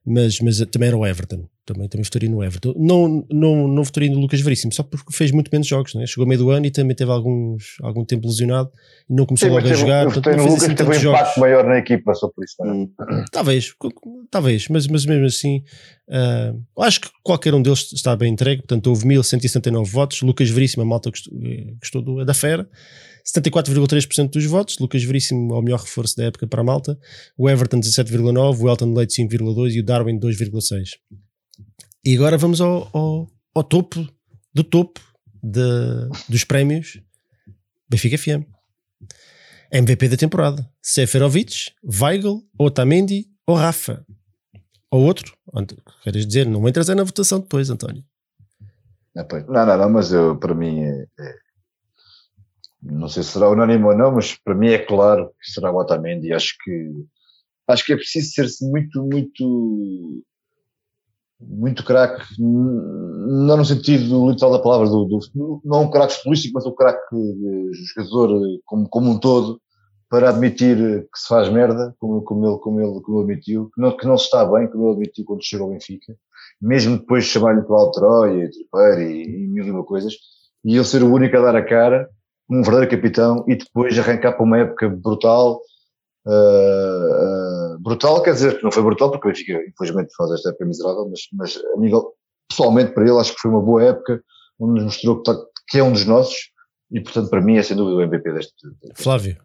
Mas, 0.05 0.39
mas 0.39 0.59
também 0.71 0.87
era 0.87 0.97
o 0.97 1.05
Everton. 1.05 1.47
Também, 1.73 1.87
também 1.87 2.03
votaria 2.03 2.29
no 2.29 2.43
Everton. 2.43 2.73
Não, 2.77 3.25
não, 3.31 3.67
não 3.67 3.83
votaria 3.83 4.09
no 4.09 4.19
Lucas 4.19 4.41
Veríssimo, 4.41 4.73
só 4.73 4.81
porque 4.83 5.13
fez 5.13 5.31
muito 5.31 5.49
menos 5.51 5.67
jogos. 5.67 5.93
Né? 5.93 6.05
Chegou 6.07 6.23
ao 6.23 6.27
meio 6.27 6.39
do 6.39 6.49
ano 6.49 6.65
e 6.65 6.71
também 6.71 6.95
teve 6.95 7.11
alguns, 7.11 7.75
algum 7.81 8.03
tempo 8.03 8.27
lesionado 8.27 8.71
e 9.09 9.13
não 9.13 9.25
começou 9.25 9.47
Sim, 9.49 9.55
logo 9.55 9.67
a 9.67 9.73
jogar. 9.73 10.03
eu 10.05 10.11
portanto, 10.11 10.23
votei 10.23 10.37
não 10.37 10.43
no 10.45 10.49
fez 10.49 10.53
Lucas, 10.53 10.63
assim 10.67 10.75
teve 10.75 10.89
um 10.89 10.93
tantos 10.93 11.03
impacto 11.07 11.25
jogos. 11.25 11.37
maior 11.41 11.65
na 11.65 11.77
equipa, 11.77 12.13
só 12.15 12.27
por 12.29 12.43
isso. 12.43 12.55
é? 12.63 13.25
Talvez, 13.31 13.73
talvez, 14.31 14.67
mas, 14.69 14.87
mas 14.87 15.05
mesmo 15.05 15.25
assim, 15.25 15.63
ah, 16.09 16.53
acho 16.79 17.01
que 17.01 17.09
qualquer 17.23 17.53
um 17.53 17.61
deles 17.61 17.91
está 17.93 18.15
bem 18.15 18.33
entregue. 18.33 18.61
Portanto, 18.61 18.87
houve 18.87 19.05
1179 19.07 19.89
votos. 19.91 20.21
Lucas 20.21 20.49
Veríssimo, 20.49 20.81
a 20.83 20.85
malta 20.85 21.09
gostou, 21.11 21.33
eh, 21.43 21.73
gostou 21.79 22.01
do- 22.01 22.25
da 22.25 22.33
fera. 22.33 22.67
74,3% 23.23 24.31
dos 24.31 24.45
votos. 24.45 24.77
Lucas 24.79 25.03
Veríssimo, 25.03 25.53
é 25.53 25.57
o 25.57 25.61
melhor 25.61 25.79
reforço 25.81 26.15
da 26.17 26.23
época 26.25 26.47
para 26.47 26.61
a 26.61 26.63
malta. 26.63 26.97
O 27.37 27.49
Everton, 27.49 27.79
17,9%. 27.79 28.59
O 28.63 28.69
Elton 28.69 28.93
Leite, 28.93 29.13
5,2%. 29.13 29.75
E 29.75 29.79
o 29.79 29.83
Darwin, 29.83 30.17
2,6%. 30.17 30.97
E 32.03 32.15
agora 32.15 32.37
vamos 32.37 32.61
ao, 32.61 32.89
ao, 32.93 33.27
ao 33.53 33.63
topo 33.63 34.07
do 34.53 34.63
topo 34.63 34.99
de- 35.43 36.09
dos 36.27 36.43
prémios 36.43 37.01
Benfica 37.89 38.17
FM. 38.17 38.45
MVP 39.71 40.07
da 40.09 40.17
temporada. 40.17 40.67
Seferovic, 40.81 41.71
Weigl, 42.01 42.41
Otamendi 42.57 43.27
ou 43.45 43.55
Rafa. 43.55 44.05
Ou 44.91 45.03
outro. 45.03 45.35
Queres 46.03 46.25
dizer, 46.25 46.47
não 46.47 46.67
entras 46.67 46.89
é 46.89 46.95
na 46.95 47.03
votação 47.03 47.39
depois, 47.39 47.69
António. 47.69 48.03
Não, 49.15 49.25
não, 49.65 49.77
não, 49.77 49.89
mas 49.89 50.11
eu, 50.11 50.37
para 50.37 50.55
mim 50.55 50.81
é, 50.81 51.05
é- 51.19 51.35
não 52.81 53.07
sei 53.09 53.23
se 53.23 53.31
será 53.31 53.49
unânime 53.49 53.83
ou 53.83 53.95
não, 53.97 54.11
mas 54.11 54.35
para 54.35 54.55
mim 54.55 54.69
é 54.69 54.79
claro 54.79 55.29
que 55.41 55.51
será 55.51 55.71
o 55.71 55.77
Otamendi. 55.77 56.31
Acho 56.33 56.55
que 56.63 57.05
acho 57.67 57.85
que 57.85 57.93
é 57.93 57.95
preciso 57.97 58.31
ser-se 58.31 58.65
muito, 58.67 59.03
muito 59.03 60.23
muito 61.39 61.83
craque, 61.85 62.23
não 62.39 63.57
no 63.57 63.65
sentido 63.65 64.29
literal 64.29 64.51
da 64.53 64.59
palavra, 64.59 64.89
do, 64.89 65.05
do- 65.05 65.61
não 65.63 65.83
um 65.83 65.89
craque 65.89 66.13
futebolístico, 66.15 66.53
mas 66.55 66.65
um 66.65 66.75
craque 66.75 67.15
eh, 67.15 67.71
jogador 67.95 68.45
eh, 68.45 68.59
como, 68.65 68.89
como 68.89 69.09
um 69.11 69.19
todo, 69.19 69.61
para 70.09 70.29
admitir 70.29 70.75
que 71.03 71.19
se 71.19 71.27
faz 71.27 71.49
merda, 71.49 71.95
como, 71.99 72.21
como, 72.23 72.45
ele, 72.47 72.57
como, 72.59 72.81
ele, 72.81 73.01
como 73.01 73.19
ele 73.21 73.31
admitiu, 73.31 73.69
que 73.73 73.79
não, 73.81 73.95
que 73.95 74.07
não 74.07 74.17
se 74.17 74.25
está 74.25 74.43
bem, 74.45 74.67
como 74.67 74.85
ele 74.85 74.93
admitiu 74.93 75.23
quando 75.25 75.43
chegou 75.45 75.67
ao 75.67 75.73
Benfica, 75.73 76.15
mesmo 76.61 76.97
depois 76.97 77.23
de 77.25 77.29
chamar-lhe 77.29 77.61
para 77.61 77.75
o 77.75 77.91
Troia, 77.91 78.43
e 78.45 78.49
Tripeiro 78.49 79.01
e, 79.01 79.23
e 79.45 79.47
mil 79.47 79.65
e 79.65 79.71
uma 79.71 79.83
coisas, 79.83 80.13
e 80.65 80.75
ele 80.75 80.83
ser 80.83 81.03
o 81.03 81.13
único 81.13 81.37
a 81.37 81.41
dar 81.41 81.55
a 81.55 81.63
cara, 81.65 82.09
um 82.49 82.61
verdadeiro 82.63 82.89
capitão, 82.91 83.45
e 83.47 83.55
depois 83.55 83.97
arrancar 83.97 84.33
para 84.33 84.43
uma 84.43 84.57
época 84.57 84.89
brutal, 84.89 85.61
uh, 86.25 86.31
brutal, 87.81 88.21
quer 88.21 88.33
dizer 88.33 88.57
que 88.57 88.63
não 88.63 88.71
foi 88.71 88.83
brutal, 88.83 89.11
porque 89.11 89.27
o 89.27 89.31
Benfica, 89.31 89.53
infelizmente, 89.67 90.13
faz 90.15 90.31
esta 90.31 90.49
época 90.49 90.65
miserável, 90.65 91.07
mas, 91.09 91.21
mas 91.33 91.57
a 91.75 91.79
nível, 91.79 92.13
pessoalmente, 92.49 92.93
para 92.93 93.03
ele, 93.07 93.19
acho 93.19 93.33
que 93.33 93.39
foi 93.41 93.51
uma 93.51 93.61
boa 93.61 93.83
época, 93.83 94.21
onde 94.59 94.73
nos 94.75 94.83
mostrou 94.85 95.17
que, 95.17 95.23
tá- 95.23 95.39
que 95.67 95.77
é 95.79 95.83
um 95.83 95.91
dos 95.91 96.05
nossos, 96.05 96.35
e 96.91 96.99
portanto, 97.01 97.29
para 97.29 97.41
mim, 97.41 97.57
é 97.57 97.63
sem 97.63 97.77
dúvida 97.77 97.97
o 97.97 98.01
MVP 98.01 98.31
deste. 98.33 98.53
Flávio. 98.95 99.37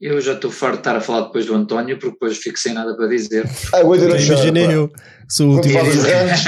Eu 0.00 0.20
já 0.20 0.32
estou 0.34 0.50
farto 0.50 0.74
de 0.74 0.80
estar 0.80 0.96
a 0.96 1.00
falar 1.00 1.22
depois 1.26 1.46
do 1.46 1.54
António, 1.54 1.96
porque 1.98 2.12
depois 2.12 2.36
fico 2.36 2.58
sem 2.58 2.74
nada 2.74 2.94
para 2.96 3.06
dizer. 3.06 3.46
Ah, 3.72 3.80
eu 3.80 3.88
Ok, 3.88 4.04
imaginei 4.06 4.66
eu. 4.74 4.90
Sou 5.28 5.46
o 5.46 5.52
Quando 5.54 5.64
último. 5.64 5.78
fazes 5.78 5.96
os 5.96 6.10
ranchos, 6.10 6.44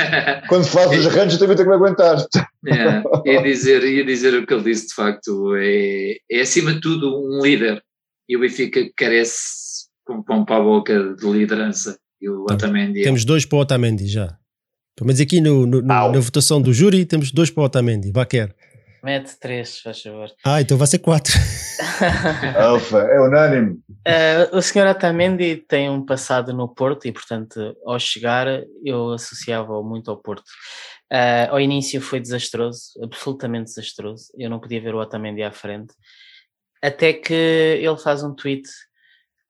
quando 0.48 0.64
fazes 0.66 1.06
os 1.06 1.14
ranchos, 1.14 1.32
eu 1.34 1.38
também 1.38 1.56
tenho 1.56 1.70
que 1.70 1.76
me 1.78 1.82
aguentar. 1.84 2.26
É, 2.66 3.30
ia, 3.32 3.42
dizer, 3.42 3.82
ia 3.84 4.04
dizer 4.04 4.34
o 4.34 4.46
que 4.46 4.52
ele 4.52 4.64
disse, 4.64 4.88
de 4.88 4.94
facto, 4.94 5.54
é, 5.56 6.16
é 6.30 6.40
acima 6.40 6.74
de 6.74 6.80
tudo 6.80 7.08
um 7.24 7.40
líder. 7.42 7.82
E 8.28 8.36
o 8.36 8.40
Benfica 8.40 8.80
carece 8.96 9.75
com 10.06 10.22
pão 10.22 10.44
para 10.44 10.56
a 10.56 10.60
boca 10.62 11.14
de 11.14 11.26
liderança. 11.30 11.98
E 12.20 12.28
o 12.30 12.44
Otamendi 12.44 13.00
é 13.00 13.04
Temos 13.04 13.24
dois 13.24 13.44
para 13.44 13.56
o 13.56 13.60
Otamendi 13.60 14.06
já. 14.06 14.28
Pelo 14.96 15.08
menos 15.08 15.20
aqui 15.20 15.40
no, 15.40 15.66
no- 15.66 15.82
na 15.82 16.08
votação 16.08 16.62
do 16.62 16.72
júri 16.72 17.04
temos 17.04 17.30
dois 17.30 17.50
para 17.50 17.62
o 17.62 17.64
Otamendi. 17.66 18.10
Baquer. 18.10 18.54
Mete 19.04 19.38
três, 19.38 19.78
faz 19.80 20.00
favor. 20.02 20.28
Ah, 20.44 20.60
então 20.60 20.78
vai 20.78 20.86
ser 20.86 20.98
quatro. 21.00 21.32
Alfa, 22.58 22.98
é 23.02 23.20
unânime. 23.20 23.78
Eh, 24.06 24.48
o 24.52 24.62
senhor 24.62 24.86
Otamendi 24.88 25.56
tem 25.68 25.90
um 25.90 26.04
passado 26.04 26.52
no 26.52 26.68
Porto 26.68 27.06
e, 27.06 27.12
portanto, 27.12 27.76
ao 27.84 27.98
chegar, 27.98 28.46
eu 28.84 29.12
associava-o 29.12 29.82
muito 29.84 30.10
ao 30.10 30.16
Porto. 30.16 30.44
Eh, 31.12 31.46
ao 31.50 31.60
início 31.60 32.00
foi 32.00 32.18
desastroso, 32.20 32.80
absolutamente 33.02 33.66
desastroso. 33.66 34.24
Eu 34.38 34.48
não 34.50 34.58
podia 34.58 34.80
ver 34.80 34.94
o 34.94 34.98
Otamendi 35.00 35.42
à 35.42 35.52
frente. 35.52 35.92
Até 36.82 37.12
que 37.12 37.32
ele 37.34 37.96
faz 37.98 38.22
um 38.22 38.34
tweet 38.34 38.68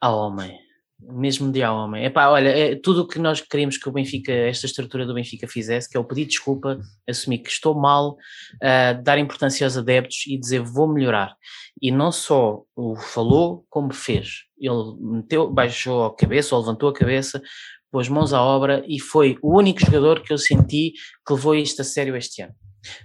ao 0.07 0.19
homem, 0.19 0.59
mesmo 1.01 1.51
de 1.53 1.63
ao 1.63 1.77
homem. 1.77 2.05
Epá, 2.05 2.29
olha, 2.29 2.49
é 2.49 2.77
tudo 2.77 3.03
o 3.03 3.09
que 3.09 3.19
nós 3.19 3.41
queríamos 3.41 3.77
que 3.77 3.89
o 3.89 3.93
Benfica, 3.93 4.33
esta 4.33 4.67
estrutura 4.67 5.05
do 5.05 5.15
Benfica 5.15 5.47
fizesse, 5.47 5.89
que 5.89 5.97
é 5.97 6.01
o 6.01 6.05
pedir 6.05 6.27
desculpa, 6.27 6.79
assumir 7.09 7.39
que 7.39 7.51
estou 7.51 7.75
mal, 7.75 8.17
eh, 8.63 8.95
dar 8.95 9.19
importância 9.19 9.67
aos 9.67 9.77
adeptos 9.77 10.27
e 10.27 10.39
dizer 10.39 10.61
vou 10.61 10.93
melhorar 10.93 11.35
e 11.81 11.91
não 11.91 12.11
só 12.11 12.63
o 12.75 12.97
falou, 12.97 13.65
como 13.69 13.93
fez. 13.93 14.45
Ele 14.59 14.95
meteu, 14.99 15.51
baixou 15.51 16.07
a 16.07 16.17
cabeça, 16.17 16.55
ou 16.55 16.61
levantou 16.61 16.89
a 16.89 16.95
cabeça, 16.95 17.43
pôs 17.91 18.09
mãos 18.09 18.33
à 18.33 18.43
obra 18.43 18.83
e 18.87 18.99
foi 18.99 19.37
o 19.43 19.57
único 19.57 19.81
jogador 19.81 20.23
que 20.23 20.33
eu 20.33 20.39
senti 20.39 20.93
que 21.27 21.33
levou 21.33 21.55
isto 21.55 21.83
a 21.83 21.85
sério 21.85 22.17
este 22.17 22.43
ano. 22.43 22.55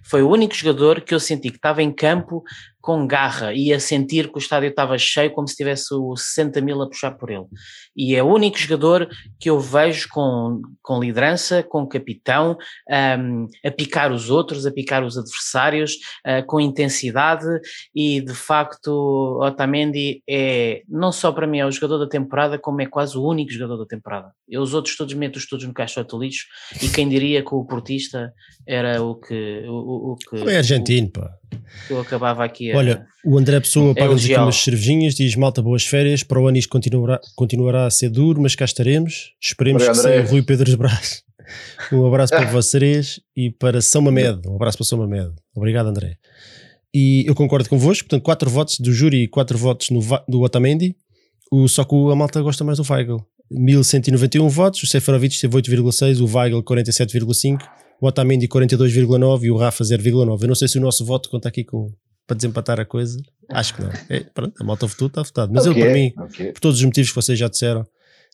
Foi 0.05 0.21
o 0.21 0.29
único 0.29 0.53
jogador 0.53 1.01
que 1.01 1.13
eu 1.13 1.19
senti 1.19 1.49
que 1.49 1.57
estava 1.57 1.81
em 1.81 1.91
campo 1.91 2.43
com 2.81 3.05
garra 3.05 3.53
e 3.53 3.71
a 3.71 3.79
sentir 3.79 4.29
que 4.29 4.37
o 4.37 4.39
estádio 4.39 4.69
estava 4.69 4.97
cheio 4.97 5.31
como 5.31 5.47
se 5.47 5.55
tivesse 5.55 5.93
o 5.93 6.15
60 6.15 6.59
mil 6.61 6.81
a 6.81 6.89
puxar 6.89 7.11
por 7.11 7.29
ele. 7.29 7.45
E 7.95 8.15
é 8.15 8.23
o 8.23 8.27
único 8.27 8.57
jogador 8.57 9.07
que 9.39 9.49
eu 9.49 9.59
vejo 9.59 10.09
com, 10.09 10.61
com 10.81 10.99
liderança, 10.99 11.61
com 11.61 11.87
capitão, 11.87 12.57
um, 13.19 13.47
a 13.63 13.71
picar 13.71 14.11
os 14.11 14.29
outros, 14.29 14.65
a 14.65 14.71
picar 14.71 15.03
os 15.03 15.17
adversários, 15.17 15.93
uh, 16.25 16.45
com 16.47 16.59
intensidade 16.59 17.45
e 17.93 18.19
de 18.19 18.33
facto 18.33 19.39
Otamendi 19.41 20.23
é, 20.27 20.81
não 20.89 21.11
só 21.11 21.31
para 21.31 21.45
mim 21.45 21.59
é 21.59 21.65
o 21.65 21.71
jogador 21.71 21.99
da 21.99 22.09
temporada, 22.09 22.57
como 22.57 22.81
é 22.81 22.87
quase 22.87 23.17
o 23.17 23.23
único 23.23 23.51
jogador 23.51 23.77
da 23.77 23.85
temporada. 23.85 24.31
Eu 24.49 24.61
os 24.61 24.73
outros 24.73 24.97
todos 24.97 25.13
meto-os 25.13 25.47
todos 25.47 25.65
no 25.65 25.73
caixote 25.73 26.17
lixo 26.17 26.47
e 26.81 26.89
quem 26.89 27.07
diria 27.07 27.43
que 27.43 27.53
o 27.53 27.63
portista 27.63 28.33
era 28.67 29.03
o 29.03 29.15
que... 29.15 29.63
O, 29.67 30.13
o 30.13 30.15
que 30.15 30.49
é 30.49 30.57
argentino, 30.57 31.11
pá. 31.11 31.40
Eu 31.89 31.99
acabava 31.99 32.43
aqui 32.43 32.71
a, 32.71 32.77
Olha, 32.77 33.05
o 33.25 33.37
André 33.37 33.59
Pessoa 33.59 33.93
paga-nos 33.93 34.23
aqui 34.23 34.35
umas 34.35 34.55
cervejinhas, 34.55 35.15
diz 35.15 35.35
malta 35.35 35.61
boas 35.61 35.85
férias, 35.85 36.23
para 36.23 36.39
o 36.39 36.47
ano 36.47 36.57
isto 36.57 36.69
continuará, 36.69 37.19
continuará 37.35 37.85
a 37.85 37.89
ser 37.89 38.09
duro, 38.09 38.41
mas 38.41 38.55
cá 38.55 38.65
estaremos. 38.65 39.33
Esperemos 39.41 39.83
Obrigado, 39.83 40.03
que 40.03 40.09
seja 40.09 40.31
Rui 40.31 40.41
Pedro 40.41 40.77
Brás. 40.77 41.23
Um 41.91 42.05
abraço 42.07 42.31
para 42.31 42.49
vocês 42.49 43.19
e 43.35 43.49
para 43.51 43.81
São 43.81 44.01
Mamed. 44.01 44.47
Um 44.47 44.55
abraço 44.55 44.77
para 44.77 44.85
São 44.85 44.97
Mamed. 44.99 45.33
Obrigado, 45.53 45.87
André. 45.87 46.15
E 46.93 47.25
eu 47.27 47.35
concordo 47.35 47.67
convosco, 47.67 48.07
portanto, 48.07 48.23
4 48.23 48.49
votos 48.49 48.79
do 48.79 48.93
júri 48.93 49.23
e 49.23 49.27
4 49.27 49.57
votos 49.57 49.89
no, 49.89 49.99
do 50.29 50.41
Otamendi. 50.41 50.95
O, 51.51 51.67
só 51.67 51.83
que 51.83 51.93
a 51.93 52.15
malta 52.15 52.41
gosta 52.41 52.63
mais 52.63 52.77
do 52.77 52.85
Weigl. 52.89 53.25
1191 53.51 54.47
votos, 54.47 54.81
o 54.83 54.87
Seferovic 54.87 55.37
teve 55.37 55.57
8,6, 55.57 56.21
o 56.21 56.37
Weigl 56.37 56.63
47,5 56.63 57.59
o 58.01 58.07
Otamendi 58.07 58.47
42,9 58.47 59.43
e 59.43 59.51
o 59.51 59.57
Rafa 59.57 59.83
0,9. 59.83 60.41
Eu 60.41 60.47
não 60.47 60.55
sei 60.55 60.67
se 60.67 60.79
o 60.79 60.81
nosso 60.81 61.05
voto 61.05 61.29
conta 61.29 61.47
aqui 61.47 61.63
com, 61.63 61.93
para 62.25 62.35
desempatar 62.35 62.79
a 62.79 62.85
coisa. 62.85 63.21
Acho 63.47 63.75
que 63.75 63.81
não. 63.83 63.91
É, 64.09 64.21
pronto, 64.21 64.59
a 64.59 64.63
malta 64.63 64.87
votou, 64.87 65.07
está 65.07 65.21
votado. 65.21 65.53
Mas 65.53 65.67
okay, 65.67 65.79
eu, 65.79 65.85
para 65.85 65.93
mim, 65.93 66.13
okay. 66.17 66.51
por 66.51 66.59
todos 66.59 66.79
os 66.79 66.83
motivos 66.83 67.11
que 67.11 67.15
vocês 67.15 67.37
já 67.37 67.47
disseram 67.47 67.85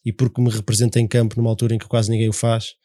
e 0.05 0.13
porque 0.13 0.41
me 0.41 0.49
representa 0.49 1.01
em 1.01 1.07
campo 1.07 1.35
numa 1.35 1.49
altura 1.49 1.75
em 1.75 1.77
que 1.77 1.85
quase 1.85 2.09
ninguém 2.09 2.29
o 2.29 2.33
faz, 2.33 2.75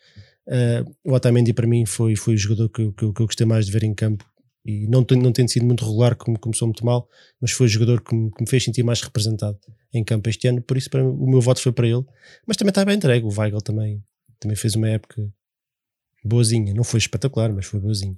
uh, 0.48 0.90
o 1.04 1.14
Otamendi 1.14 1.52
para 1.52 1.68
mim 1.68 1.86
foi, 1.86 2.16
foi 2.16 2.34
o 2.34 2.36
jogador 2.36 2.68
que, 2.68 2.90
que, 2.90 3.12
que 3.12 3.22
eu 3.22 3.26
gostei 3.26 3.46
mais 3.46 3.66
de 3.66 3.70
ver 3.70 3.84
em 3.84 3.94
campo 3.94 4.24
e 4.66 4.88
não 4.88 5.04
tem, 5.04 5.16
não 5.18 5.30
tem 5.30 5.46
sido 5.46 5.64
muito 5.64 5.84
regular, 5.84 6.16
como 6.16 6.36
começou 6.38 6.66
muito 6.66 6.84
mal, 6.84 7.08
mas 7.40 7.52
foi 7.52 7.66
o 7.66 7.68
jogador 7.68 8.00
que 8.00 8.12
me, 8.12 8.30
que 8.32 8.42
me, 8.42 8.48
fez 8.48 8.64
sentir 8.64 8.82
mais 8.82 9.00
representado 9.00 9.56
em 9.94 10.02
campo 10.02 10.28
este 10.28 10.48
ano, 10.48 10.60
por 10.62 10.76
isso 10.76 10.90
para, 10.90 11.04
o 11.04 11.30
meu 11.30 11.40
voto 11.40 11.60
foi 11.60 11.72
para 11.72 11.86
ele. 11.86 12.04
Mas 12.46 12.56
também 12.56 12.70
está 12.70 12.84
bem 12.84 12.96
entregue, 12.96 13.24
o 13.24 13.40
Weigl 13.40 13.60
também, 13.60 14.02
também 14.40 14.56
fez 14.56 14.74
uma 14.74 14.88
época 14.88 15.32
boazinha. 16.24 16.74
Não 16.74 16.84
foi 16.84 16.98
espetacular, 16.98 17.52
mas 17.52 17.66
foi 17.66 17.80
boazinha. 17.80 18.16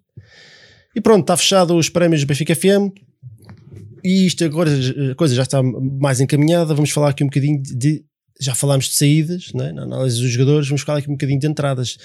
E 0.95 1.01
pronto, 1.01 1.23
está 1.23 1.37
fechado 1.37 1.77
os 1.77 1.89
prémios 1.89 2.21
do 2.21 2.27
Benfica 2.27 2.55
FM. 2.55 2.93
E 4.03 4.27
isto 4.27 4.45
agora 4.45 4.71
a 5.11 5.15
coisa 5.15 5.35
já 5.35 5.43
está 5.43 5.63
mais 5.63 6.21
encaminhada. 6.21 6.75
Vamos 6.75 6.91
falar 6.91 7.11
aqui 7.11 7.25
um 7.25 7.29
bocadinho 7.29 7.61
de. 7.63 8.05
Já 8.41 8.55
falámos 8.55 8.87
de 8.87 8.95
saídas, 8.95 9.53
né? 9.55 9.73
na 9.73 9.83
análise 9.83 10.21
dos 10.21 10.29
jogadores, 10.29 10.69
vamos 10.69 10.83
falar 10.83 10.99
aqui 10.99 11.09
um 11.09 11.15
bocadinho 11.15 11.39
de 11.39 11.47
entradas. 11.47 11.97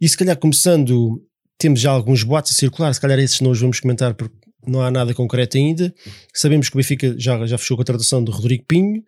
E 0.00 0.08
se 0.08 0.16
calhar 0.16 0.36
começando, 0.36 1.20
temos 1.58 1.80
já 1.80 1.90
alguns 1.90 2.22
boatos 2.22 2.52
a 2.52 2.54
circular, 2.54 2.94
se 2.94 3.00
calhar 3.00 3.18
esses 3.18 3.40
não 3.40 3.50
os 3.50 3.60
vamos 3.60 3.80
comentar 3.80 4.14
porque 4.14 4.34
não 4.66 4.80
há 4.80 4.90
nada 4.90 5.12
concreto 5.12 5.56
ainda. 5.56 5.92
Sabemos 6.32 6.68
que 6.68 6.76
o 6.76 6.78
Benfica 6.78 7.14
já, 7.18 7.44
já 7.46 7.58
fechou 7.58 7.74
a 7.74 7.78
contratação 7.78 8.22
do 8.22 8.30
Rodrigo 8.30 8.64
Pinho 8.66 9.02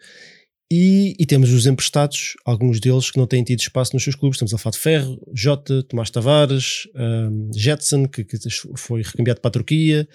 e, 0.74 1.14
e, 1.18 1.26
temos 1.26 1.52
os 1.52 1.66
emprestados, 1.66 2.32
alguns 2.46 2.80
deles 2.80 3.10
que 3.10 3.18
não 3.18 3.26
têm 3.26 3.44
tido 3.44 3.60
espaço 3.60 3.92
nos 3.92 4.02
seus 4.02 4.16
clubes. 4.16 4.36
Estamos 4.36 4.54
a 4.54 4.58
falar 4.58 4.72
de 4.72 4.78
Ferro, 4.78 5.20
Jota, 5.34 5.82
Tomás 5.82 6.08
Tavares, 6.08 6.88
um, 6.96 7.50
Jetson, 7.54 8.06
que, 8.06 8.24
que, 8.24 8.38
foi 8.78 9.02
recambiado 9.02 9.42
para 9.42 9.50
a 9.50 9.52
Turquia. 9.52 10.08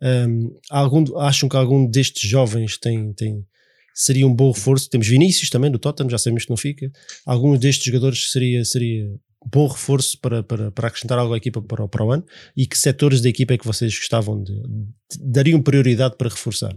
Um, 0.00 0.54
algum, 0.70 1.18
acham 1.18 1.48
que 1.48 1.56
algum 1.56 1.84
destes 1.84 2.30
jovens 2.30 2.78
tem, 2.78 3.12
tem, 3.14 3.44
seria 3.92 4.24
um 4.24 4.32
bom 4.32 4.52
reforço? 4.52 4.88
Temos 4.88 5.08
Vinícius 5.08 5.50
também 5.50 5.68
do 5.68 5.80
Tottenham, 5.80 6.08
já 6.08 6.18
sabemos 6.18 6.44
que 6.44 6.50
não 6.50 6.56
fica. 6.56 6.92
Algum 7.26 7.58
destes 7.58 7.84
jogadores 7.84 8.30
seria, 8.30 8.64
seria 8.64 9.10
bom 9.44 9.66
reforço 9.66 10.16
para, 10.20 10.44
para, 10.44 10.70
para 10.70 10.86
acrescentar 10.86 11.18
algo 11.18 11.34
à 11.34 11.36
equipa 11.38 11.60
para, 11.60 11.88
para 11.88 12.04
o 12.04 12.12
ano? 12.12 12.24
E 12.56 12.68
que 12.68 12.78
setores 12.78 13.20
da 13.20 13.28
equipa 13.28 13.54
é 13.54 13.58
que 13.58 13.66
vocês 13.66 13.92
gostavam 13.98 14.40
de, 14.40 14.54
de 14.54 15.18
dariam 15.18 15.60
prioridade 15.60 16.14
para 16.16 16.28
reforçar? 16.28 16.72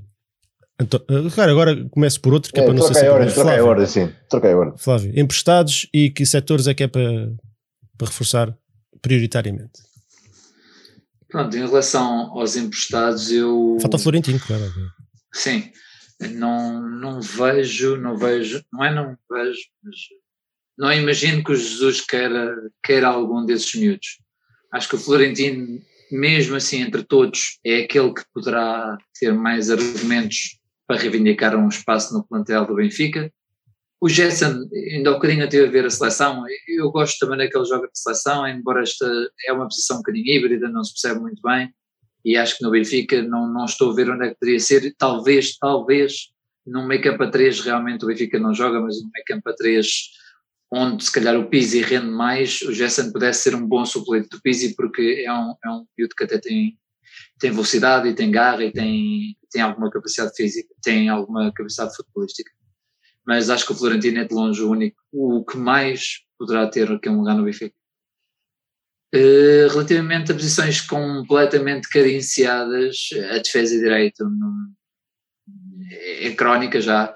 Então, 0.79 0.99
claro, 1.33 1.51
agora 1.51 1.89
começo 1.89 2.21
por 2.21 2.33
outro 2.33 2.53
que 2.53 2.59
é, 2.59 2.63
é 2.63 2.65
para 2.65 2.73
não 2.73 2.83
ser 2.83 2.93
sempre 2.93 3.09
ordem, 3.09 3.33
Troquei 3.33 3.57
a 3.57 3.65
ordem, 3.65 3.85
sim. 3.87 4.13
Troquei 4.29 4.51
a 4.51 4.57
ordem. 4.57 4.77
Flávio, 4.77 5.19
emprestados 5.19 5.87
e 5.93 6.11
que 6.11 6.25
setores 6.25 6.67
é 6.67 6.73
que 6.73 6.83
é 6.83 6.87
para, 6.87 7.31
para 7.97 8.07
reforçar 8.07 8.55
prioritariamente? 9.01 9.87
Pronto, 11.27 11.57
em 11.57 11.65
relação 11.65 12.31
aos 12.37 12.55
emprestados, 12.55 13.31
eu. 13.31 13.77
Falta 13.81 13.97
o 13.97 13.99
Florentino, 13.99 14.39
claro. 14.39 14.63
Sim, 15.33 15.71
não, 16.31 16.81
não 16.81 17.21
vejo, 17.21 17.97
não 17.97 18.17
vejo, 18.17 18.63
não 18.71 18.85
é 18.85 18.93
não 18.93 19.17
vejo, 19.29 19.61
mas 19.83 19.95
não 20.77 20.93
imagino 20.93 21.43
que 21.43 21.51
o 21.51 21.55
Jesus 21.55 22.01
queira, 22.01 22.55
queira 22.83 23.07
algum 23.07 23.45
desses 23.45 23.73
miúdos. 23.75 24.19
Acho 24.71 24.89
que 24.89 24.95
o 24.95 24.99
Florentino, 24.99 25.79
mesmo 26.11 26.55
assim, 26.55 26.81
entre 26.81 27.03
todos, 27.03 27.59
é 27.65 27.83
aquele 27.83 28.13
que 28.13 28.23
poderá 28.33 28.97
ter 29.19 29.33
mais 29.33 29.69
argumentos 29.69 30.56
para 30.87 30.99
reivindicar 30.99 31.55
um 31.55 31.67
espaço 31.67 32.13
no 32.13 32.25
plantel 32.25 32.65
do 32.65 32.75
Benfica. 32.75 33.31
O 33.99 34.07
Gerson, 34.07 34.67
ainda 34.93 35.09
há 35.09 35.13
um 35.13 35.15
bocadinho 35.15 35.43
a 35.43 35.47
ter 35.47 35.67
a 35.67 35.71
ver 35.71 35.85
a 35.85 35.89
seleção, 35.89 36.43
eu 36.67 36.91
gosto 36.91 37.17
também 37.19 37.39
daquele 37.39 37.65
jogo 37.65 37.87
de 37.87 37.99
seleção, 37.99 38.47
embora 38.47 38.83
esta 38.83 39.05
é 39.45 39.51
uma 39.51 39.67
posição 39.67 39.97
um 39.97 39.99
bocadinho 39.99 40.27
híbrida, 40.27 40.69
não 40.69 40.83
se 40.83 40.93
percebe 40.93 41.19
muito 41.19 41.41
bem, 41.41 41.73
e 42.23 42.37
acho 42.37 42.57
que 42.57 42.63
no 42.63 42.71
Benfica 42.71 43.21
não, 43.23 43.51
não 43.51 43.65
estou 43.65 43.91
a 43.91 43.95
ver 43.95 44.09
onde 44.09 44.25
é 44.25 44.29
que 44.29 44.35
poderia 44.39 44.59
ser, 44.59 44.93
talvez, 44.97 45.57
talvez, 45.57 46.29
num 46.65 46.85
meio 46.85 47.01
campo 47.01 47.23
a 47.23 47.29
3 47.31 47.59
realmente 47.61 48.03
o 48.05 48.07
Benfica 48.07 48.39
não 48.39 48.53
joga, 48.53 48.79
mas 48.79 49.01
num 49.01 49.09
meio 49.11 49.25
campo 49.25 49.49
a 49.49 49.55
3 49.55 49.87
onde 50.71 51.03
se 51.03 51.11
calhar 51.11 51.37
o 51.37 51.49
Pizzi 51.49 51.81
rende 51.81 52.11
mais, 52.11 52.61
o 52.61 52.73
Gerson 52.73 53.11
pudesse 53.11 53.43
ser 53.43 53.55
um 53.55 53.65
bom 53.65 53.85
suplente 53.85 54.27
do 54.29 54.41
Pizzi 54.41 54.75
porque 54.75 55.23
é 55.25 55.33
um, 55.33 55.55
é 55.63 55.69
um 55.69 55.85
que 55.95 56.23
até 56.23 56.37
tem 56.37 56.77
tem 57.39 57.51
velocidade 57.51 58.07
e 58.07 58.13
tem 58.13 58.31
garra 58.31 58.63
e 58.63 58.71
tem, 58.71 59.37
tem 59.51 59.61
alguma 59.61 59.89
capacidade 59.89 60.35
física, 60.35 60.73
tem 60.81 61.09
alguma 61.09 61.51
capacidade 61.53 61.95
futebolística. 61.95 62.51
Mas 63.25 63.49
acho 63.49 63.65
que 63.65 63.73
o 63.73 63.75
Florentino 63.75 64.19
é 64.19 64.25
de 64.25 64.33
longe 64.33 64.61
o 64.61 64.71
único, 64.71 64.97
o 65.11 65.43
que 65.43 65.57
mais 65.57 66.21
poderá 66.37 66.67
ter 66.67 66.91
aqui 66.91 67.09
um 67.09 67.19
lugar 67.19 67.35
no 67.35 67.43
Benfica. 67.43 67.75
Uh, 69.13 69.67
relativamente 69.69 70.31
a 70.31 70.35
posições 70.35 70.81
completamente 70.81 71.87
carenciadas, 71.89 73.09
a 73.31 73.37
defesa 73.37 73.75
e 73.75 73.79
direito 73.79 74.25
é, 75.91 76.27
é 76.27 76.35
crónica 76.35 76.81
já. 76.81 77.15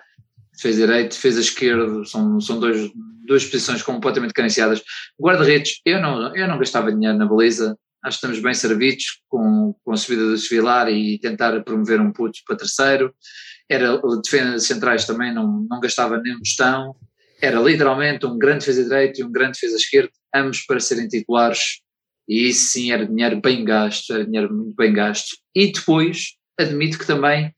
Defesa 0.53 0.85
direito, 0.85 1.11
defesa 1.11 1.39
esquerda, 1.39 2.06
são, 2.06 2.39
são 2.39 2.60
dois, 2.60 2.91
duas 3.26 3.45
posições 3.45 3.81
completamente 3.81 4.34
carenciadas. 4.34 4.81
Guarda-redes, 5.19 5.81
eu 5.85 6.02
não, 6.02 6.35
eu 6.35 6.48
não 6.48 6.60
gastava 6.60 6.91
dinheiro 6.91 7.18
na 7.18 7.26
baliza, 7.26 7.77
acho 8.03 8.19
que 8.19 8.26
estamos 8.26 8.40
bem 8.40 8.53
servidos 8.53 9.22
com, 9.28 9.76
com 9.84 9.91
a 9.91 9.98
subida 9.98 10.26
do 10.26 10.38
Sevilar 10.38 10.90
e 10.90 11.19
tentar 11.19 11.61
promover 11.64 12.02
um 12.02 12.11
puto 12.11 12.40
para 12.45 12.57
terceiro. 12.57 13.14
Era 13.69 14.02
defesa 14.23 14.60
centrais 14.60 15.06
também, 15.06 15.34
não, 15.34 15.65
não 15.69 15.80
gastava 15.80 16.19
nenhum 16.19 16.40
tostão. 16.40 16.95
Era 17.41 17.60
literalmente 17.60 18.26
um 18.26 18.38
grande 18.38 18.60
defesa 18.60 18.84
direito 18.84 19.19
e 19.19 19.23
um 19.23 19.32
grande 19.32 19.53
defesa 19.53 19.76
esquerdo, 19.76 20.11
ambos 20.34 20.61
para 20.65 20.80
serem 20.80 21.07
titulares. 21.07 21.82
E 22.28 22.49
isso 22.49 22.72
sim 22.72 22.91
era 22.91 23.06
dinheiro 23.06 23.40
bem 23.41 23.64
gasto, 23.64 24.14
era 24.14 24.26
dinheiro 24.26 24.53
muito 24.53 24.76
bem 24.76 24.94
gasto. 24.94 25.38
E 25.56 25.72
depois, 25.72 26.36
admito 26.60 26.98
que 26.98 27.07
também 27.07 27.53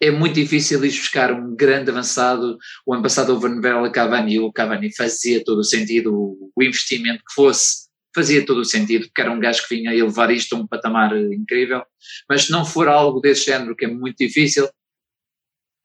é 0.00 0.10
muito 0.10 0.34
difícil 0.34 0.84
ir 0.84 0.90
buscar 0.90 1.32
um 1.32 1.54
grande 1.54 1.90
avançado. 1.90 2.58
O 2.84 2.92
ano 2.92 3.02
passado 3.02 3.30
houve 3.30 3.48
Van 3.60 3.90
Cavani 3.90 4.34
e 4.34 4.40
o 4.40 4.52
Cavani 4.52 4.94
fazia 4.94 5.42
todo 5.44 5.60
o 5.60 5.64
sentido, 5.64 6.12
o 6.54 6.62
investimento 6.62 7.22
que 7.24 7.34
fosse 7.34 7.91
fazia 8.14 8.44
todo 8.44 8.60
o 8.60 8.64
sentido, 8.64 9.06
porque 9.06 9.20
era 9.20 9.30
um 9.30 9.40
gajo 9.40 9.66
que 9.66 9.76
vinha 9.76 9.90
a 9.90 9.94
elevar 9.94 10.30
isto 10.30 10.54
a 10.54 10.58
um 10.58 10.66
patamar 10.66 11.16
incrível, 11.16 11.82
mas 12.28 12.44
se 12.44 12.50
não 12.50 12.64
for 12.64 12.88
algo 12.88 13.20
desse 13.20 13.46
género, 13.46 13.74
que 13.74 13.84
é 13.84 13.88
muito 13.88 14.16
difícil, 14.18 14.68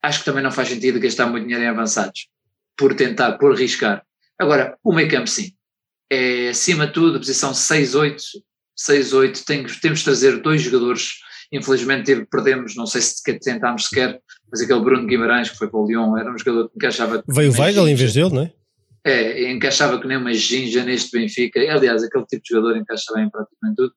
acho 0.02 0.20
que 0.20 0.24
também 0.24 0.42
não 0.42 0.50
faz 0.50 0.68
sentido 0.68 1.00
gastar 1.00 1.26
muito 1.26 1.44
dinheiro 1.44 1.64
em 1.64 1.68
avançados, 1.68 2.28
por 2.76 2.94
tentar, 2.94 3.32
por 3.38 3.52
arriscar. 3.52 4.04
Agora, 4.38 4.76
o 4.84 4.92
meio 4.92 5.10
campo 5.10 5.26
sim, 5.26 5.52
é 6.10 6.50
acima 6.50 6.86
de 6.86 6.92
tudo, 6.92 7.18
posição 7.18 7.52
6-8, 7.52 8.22
6-8, 8.78 9.44
temos 9.80 9.98
de 9.98 10.04
trazer 10.04 10.40
dois 10.40 10.62
jogadores, 10.62 11.14
infelizmente 11.52 12.26
perdemos, 12.26 12.76
não 12.76 12.86
sei 12.86 13.00
se 13.00 13.22
tentámos 13.40 13.86
sequer, 13.86 14.20
mas 14.50 14.60
aquele 14.60 14.80
Bruno 14.80 15.06
Guimarães 15.06 15.50
que 15.50 15.56
foi 15.56 15.68
para 15.68 15.80
o 15.80 15.86
Lyon, 15.86 16.16
era 16.16 16.32
um 16.32 16.38
jogador 16.38 16.68
que 16.68 16.76
encaixava... 16.76 17.24
Veio 17.26 17.52
o 17.52 17.60
Weigl 17.60 17.88
em 17.88 17.94
vez 17.94 18.14
dele, 18.14 18.30
não 18.30 18.42
é? 18.42 18.52
É, 19.04 19.50
encaixava 19.50 20.00
que 20.00 20.06
nem 20.06 20.16
uma 20.16 20.34
ginja 20.34 20.84
neste 20.84 21.16
Benfica. 21.16 21.60
Aliás, 21.60 22.02
aquele 22.02 22.26
tipo 22.26 22.42
de 22.42 22.54
jogador 22.54 22.76
encaixa 22.76 23.12
bem 23.14 23.24
em 23.24 23.30
praticamente 23.30 23.76
tudo, 23.76 23.92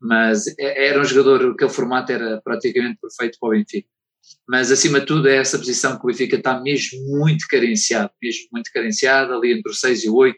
mas 0.00 0.46
é, 0.58 0.88
era 0.88 1.00
um 1.00 1.04
jogador, 1.04 1.52
aquele 1.52 1.70
formato 1.70 2.12
era 2.12 2.40
praticamente 2.42 2.98
perfeito 3.00 3.38
para 3.40 3.48
o 3.48 3.52
Benfica. 3.52 3.88
Mas 4.48 4.70
acima 4.70 5.00
de 5.00 5.06
tudo 5.06 5.28
é 5.28 5.36
essa 5.36 5.58
posição 5.58 5.98
que 5.98 6.04
o 6.04 6.06
Benfica 6.06 6.36
está 6.36 6.60
mesmo 6.60 6.98
muito 7.18 7.46
carenciado, 7.48 8.10
mesmo 8.22 8.48
muito 8.52 8.70
carenciado, 8.72 9.34
ali 9.34 9.52
entre 9.52 9.70
o 9.70 9.74
6 9.74 10.04
e 10.04 10.08
o 10.08 10.16
8. 10.16 10.36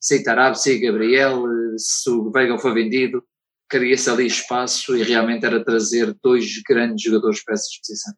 Sei 0.00 0.22
Tarab, 0.22 0.58
sei 0.58 0.80
Gabriel, 0.80 1.42
se 1.78 2.10
o 2.10 2.30
Veiga 2.30 2.58
foi 2.58 2.74
vendido, 2.74 3.24
queria-se 3.70 4.08
ali 4.10 4.26
espaço 4.26 4.96
e 4.96 5.02
realmente 5.02 5.44
era 5.46 5.64
trazer 5.64 6.14
dois 6.22 6.62
grandes 6.68 7.02
jogadores 7.02 7.42
para 7.42 7.54
essa 7.54 7.66
posição. 7.80 8.14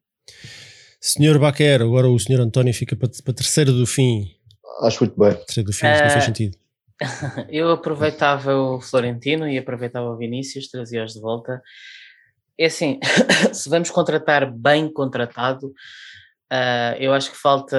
Senhor 1.00 1.38
Baquer, 1.38 1.82
agora 1.82 2.08
o 2.08 2.18
senhor 2.18 2.40
António 2.40 2.74
fica 2.74 2.96
para, 2.96 3.08
para 3.24 3.34
terceiro 3.34 3.72
do 3.72 3.86
fim. 3.86 4.35
Acho 4.80 5.04
muito 5.04 5.18
bem. 5.18 5.34
Terceiro 5.34 5.66
do 5.68 5.72
fim, 5.72 5.86
uh, 5.86 5.90
não 5.90 6.10
faz 6.10 6.24
sentido. 6.24 6.58
Eu 7.48 7.70
aproveitava 7.70 8.54
o 8.54 8.80
Florentino 8.80 9.48
e 9.48 9.58
aproveitava 9.58 10.08
o 10.08 10.16
Vinícius, 10.16 10.68
trazia-os 10.68 11.12
de 11.12 11.20
volta. 11.20 11.62
É 12.58 12.66
assim, 12.66 12.98
se 13.52 13.68
vamos 13.68 13.90
contratar 13.90 14.50
bem 14.50 14.90
contratado, 14.92 15.72
Uh, 16.52 16.94
eu 17.00 17.12
acho 17.12 17.32
que 17.32 17.36
falta 17.36 17.76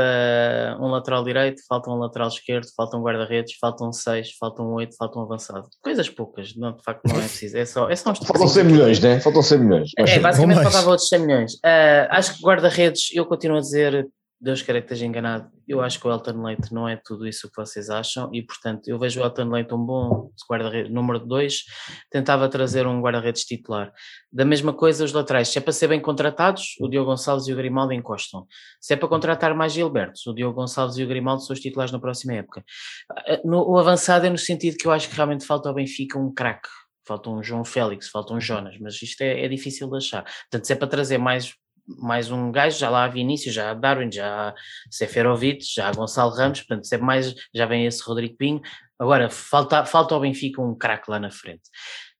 um 0.82 0.88
lateral 0.88 1.24
direito, 1.24 1.62
falta 1.66 1.90
um 1.90 1.96
lateral 1.96 2.28
esquerdo, 2.28 2.68
falta 2.76 2.98
um 2.98 3.02
guarda-redes, 3.02 3.56
faltam 3.58 3.94
seis, 3.94 4.32
faltam 4.38 4.74
oito, 4.74 4.94
faltam 4.98 5.22
um 5.22 5.26
avançado. 5.26 5.70
Coisas 5.82 6.10
poucas, 6.10 6.54
não, 6.54 6.76
de 6.76 6.84
facto 6.84 7.02
não 7.08 7.16
é 7.16 7.20
preciso. 7.20 7.58
É 7.58 7.66
só, 7.66 7.90
é 7.90 7.96
só 7.96 8.12
uns 8.12 8.20
Faltam 8.28 8.48
100 8.48 8.64
milhões, 8.66 9.00
né? 9.00 9.22
Faltam 9.22 9.42
100 9.42 9.60
milhões. 9.60 9.92
É, 9.98 10.20
basicamente 10.20 10.62
faltavam 10.62 10.92
outros 10.92 11.08
100 11.08 11.20
milhões. 11.20 11.54
Uh, 11.54 12.08
acho 12.10 12.36
que 12.36 12.44
guarda-redes, 12.44 13.10
eu 13.14 13.26
continuo 13.26 13.58
a 13.58 13.62
dizer, 13.62 14.06
Deus 14.40 14.62
queira 14.62 14.80
que 14.80 14.86
esteja 14.86 15.06
enganado, 15.06 15.50
eu 15.68 15.82
acho 15.82 16.00
que 16.00 16.08
o 16.08 16.12
Elton 16.12 16.44
Leite 16.44 16.72
não 16.72 16.88
é 16.88 16.96
tudo 16.96 17.28
isso 17.28 17.50
que 17.50 17.56
vocês 17.56 17.90
acham 17.90 18.30
e, 18.32 18.44
portanto, 18.44 18.88
eu 18.88 19.00
vejo 19.00 19.20
o 19.20 19.24
Elton 19.24 19.50
Leite 19.50 19.74
um 19.74 19.84
bom 19.84 20.32
guarda-redes, 20.50 20.92
número 20.92 21.20
2, 21.20 21.64
tentava 22.12 22.48
trazer 22.48 22.86
um 22.86 23.02
guarda-redes 23.02 23.44
titular. 23.46 23.92
Da 24.32 24.46
mesma 24.46 24.74
coisa 24.74 25.04
os 25.04 25.12
laterais, 25.12 25.48
se 25.48 25.58
é 25.58 25.62
para 25.62 25.74
ser 25.74 25.88
bem 25.88 26.00
contratados, 26.00 26.76
o 26.80 26.88
Diogo 26.88 27.10
Gonçalves 27.10 27.48
e 27.48 27.54
o 27.54 27.56
Grimaldo 27.56 27.94
encostam. 27.94 28.46
Se 28.80 28.94
é 28.94 28.96
para 28.96 29.10
contratar 29.10 29.56
mais 29.56 29.74
Gilberto, 29.74 30.20
o 30.28 30.34
Diogo 30.34 30.54
Gonçalves 30.54 30.98
e 30.98 31.04
o 31.04 31.08
Grimaldo 31.08 31.42
são 31.42 31.56
os 31.56 31.60
titulares 31.60 31.92
na 31.92 32.00
próxima 32.00 32.34
época. 32.34 32.64
Ah, 33.10 33.42
no, 33.44 33.68
o 33.68 33.78
avançado 33.80 34.28
é 34.28 34.30
no 34.30 34.38
sentido 34.38 34.78
que 34.78 34.88
eu 34.88 34.92
acho 34.92 35.10
que 35.10 35.16
realmente 35.16 35.46
falta 35.46 35.68
ao 35.68 35.74
Benfica 35.74 36.20
um 36.20 36.32
craque, 36.32 36.70
falta 37.08 37.30
um 37.30 37.42
João 37.42 37.66
Félix, 37.66 38.10
falta 38.10 38.36
um 38.36 38.40
Jonas, 38.40 38.78
mas 38.80 39.02
isto 39.02 39.22
é, 39.22 39.46
é 39.46 39.48
difícil 39.48 39.90
de 39.90 39.98
achar. 39.98 40.24
Portanto, 40.24 40.68
se 40.68 40.74
é 40.74 40.76
para 40.76 40.88
trazer 40.88 41.18
mais 41.18 41.56
mais 41.88 42.30
um 42.30 42.52
gajo, 42.52 42.78
já 42.78 42.90
lá 42.90 43.06
há 43.06 43.08
Vinícius, 43.08 43.56
já 43.56 43.72
há 43.72 43.74
Darwin, 43.74 44.12
já 44.12 44.50
há 44.50 44.56
Seferovic, 44.92 45.64
já 45.64 45.88
há 45.88 45.92
Gonçalo 45.94 46.32
Ramos, 46.32 46.60
portanto, 46.60 46.86
sempre 46.86 47.06
mais, 47.06 47.34
já 47.54 47.66
vem 47.66 47.86
esse 47.86 48.04
Rodrigo 48.04 48.36
Pinho. 48.36 48.62
Agora, 49.00 49.30
falta, 49.30 49.86
falta 49.86 50.14
ao 50.14 50.22
Benfica 50.22 50.62
um 50.62 50.76
craque 50.76 51.10
lá 51.10 51.20
na 51.20 51.32
frente. 51.32 51.64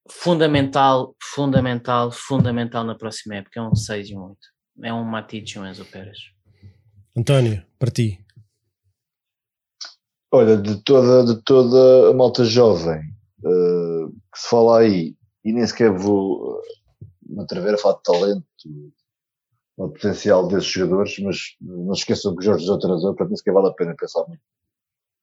Fundamental, 0.10 1.16
fundamental, 1.22 2.12
fundamental 2.12 2.84
na 2.84 2.96
próxima 2.96 3.36
época. 3.36 3.60
É 3.60 3.64
um 3.64 3.76
6 3.76 4.10
e 4.10 4.16
um 4.16 4.22
8. 4.30 4.38
É 4.84 4.94
um 4.94 5.04
Matite 5.04 5.58
e 5.58 5.60
um 5.60 5.66
Enzo 5.66 5.84
Pérez. 5.86 6.18
António, 7.18 7.66
para 7.78 7.92
ti. 7.92 8.24
Olha, 10.32 10.56
de 10.56 10.82
toda, 10.84 11.34
de 11.34 11.42
toda 11.42 12.12
a 12.12 12.14
malta 12.14 12.46
jovem 12.46 13.00
uh, 13.44 14.10
que 14.10 14.40
se 14.40 14.50
fala 14.50 14.80
aí, 14.80 15.16
e 15.44 15.52
nem 15.52 15.66
sequer 15.66 15.92
vou 15.92 16.62
me 17.26 17.42
atrever 17.42 17.74
a 17.74 17.78
falar 17.78 17.96
de 17.96 18.04
talento, 18.04 18.46
o 19.78 19.90
potencial 19.90 20.48
desses 20.48 20.70
jogadores, 20.70 21.20
mas 21.20 21.38
não 21.62 21.94
se 21.94 22.02
esqueçam 22.02 22.36
que 22.36 22.42
o 22.42 22.44
Jorge 22.44 22.62
Jesus 22.62 22.78
atrasou, 22.78 23.10
portanto 23.12 23.30
nem 23.30 23.38
sequer 23.38 23.54
vale 23.54 23.68
a 23.68 23.74
pena 23.74 23.96
pensar 23.96 24.26
muito, 24.28 24.42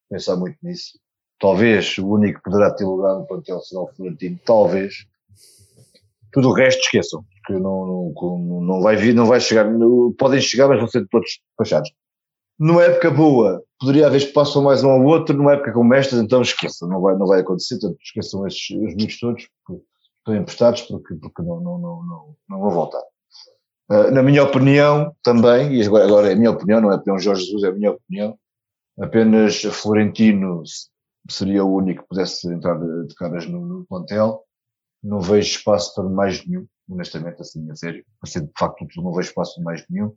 pensar 0.09 0.37
muito 0.37 0.57
nisso. 0.63 0.99
Talvez 1.41 1.99
o 1.99 2.07
único 2.07 2.39
que 2.39 2.45
poderá 2.45 2.73
ter 2.73 2.85
lugar 2.85 3.19
no 3.19 3.27
plantel 3.27 3.61
será 3.61 3.83
o 3.83 3.89
Florentino, 3.89 4.39
talvez. 4.45 5.07
Tudo 6.33 6.51
o 6.51 6.53
resto 6.53 6.81
esqueçam, 6.83 7.25
porque 7.25 7.61
não, 7.61 8.13
não, 8.15 8.61
não 8.61 8.81
vai 8.81 8.97
vir, 8.97 9.15
não 9.15 9.27
vai 9.27 9.41
chegar, 9.41 9.67
podem 10.17 10.41
chegar, 10.41 10.69
mas 10.69 10.79
vão 10.79 10.89
ser 10.89 11.07
todos 11.09 11.41
despachados. 11.49 11.93
Numa 12.57 12.85
época 12.85 13.11
boa, 13.11 13.63
poderia 13.81 14.07
haver 14.07 14.19
espaço 14.19 14.63
mais 14.63 14.85
um 14.85 14.91
ao 14.91 15.05
outro, 15.05 15.37
numa 15.37 15.55
época 15.55 15.73
como 15.73 15.93
esta, 15.95 16.15
então 16.17 16.41
esqueçam, 16.41 16.89
não 16.89 17.01
vai, 17.01 17.17
não 17.17 17.27
vai 17.27 17.41
acontecer, 17.41 17.79
portanto 17.81 18.01
esqueçam 18.01 18.47
esses, 18.47 18.71
os 18.71 18.95
miúdos 18.95 19.19
todos, 19.19 19.49
porque 19.67 19.83
estão 20.19 20.37
emprestados, 20.37 20.83
porque, 20.83 21.15
porque 21.17 21.43
não, 21.43 21.61
não, 21.61 21.79
não, 21.79 22.07
não, 22.07 22.37
não 22.49 22.61
vão 22.61 22.71
voltar. 22.71 23.03
Uh, 23.91 24.11
na 24.11 24.23
minha 24.23 24.43
opinião, 24.43 25.15
também, 25.23 25.75
e 25.75 25.87
agora, 25.87 26.05
agora 26.05 26.29
é 26.31 26.33
a 26.33 26.37
minha 26.37 26.51
opinião, 26.51 26.81
não 26.81 26.91
é 26.91 26.95
a 26.95 26.97
opinião 26.97 27.17
de 27.17 27.25
Jorge 27.25 27.45
Jesus, 27.45 27.65
é 27.65 27.69
a 27.69 27.73
minha 27.73 27.91
opinião, 27.91 28.39
apenas 28.99 29.61
Florentino 29.63 30.63
seria 31.29 31.65
o 31.65 31.75
único 31.75 32.03
que 32.03 32.09
pudesse 32.09 32.47
entrar 32.53 32.79
de 32.79 33.15
caras 33.15 33.47
no, 33.47 33.65
no 33.65 33.85
plantel. 33.87 34.43
Não 35.03 35.21
vejo 35.21 35.57
espaço 35.57 35.95
para 35.95 36.05
mais 36.05 36.47
nenhum, 36.47 36.67
honestamente, 36.89 37.41
assim, 37.41 37.71
a 37.71 37.77
sério. 37.77 38.05
Assim, 38.23 38.45
de 38.45 38.53
facto, 38.59 38.87
não 38.97 39.13
vejo 39.13 39.29
espaço 39.29 39.55
para 39.57 39.65
mais 39.65 39.85
nenhum. 39.89 40.15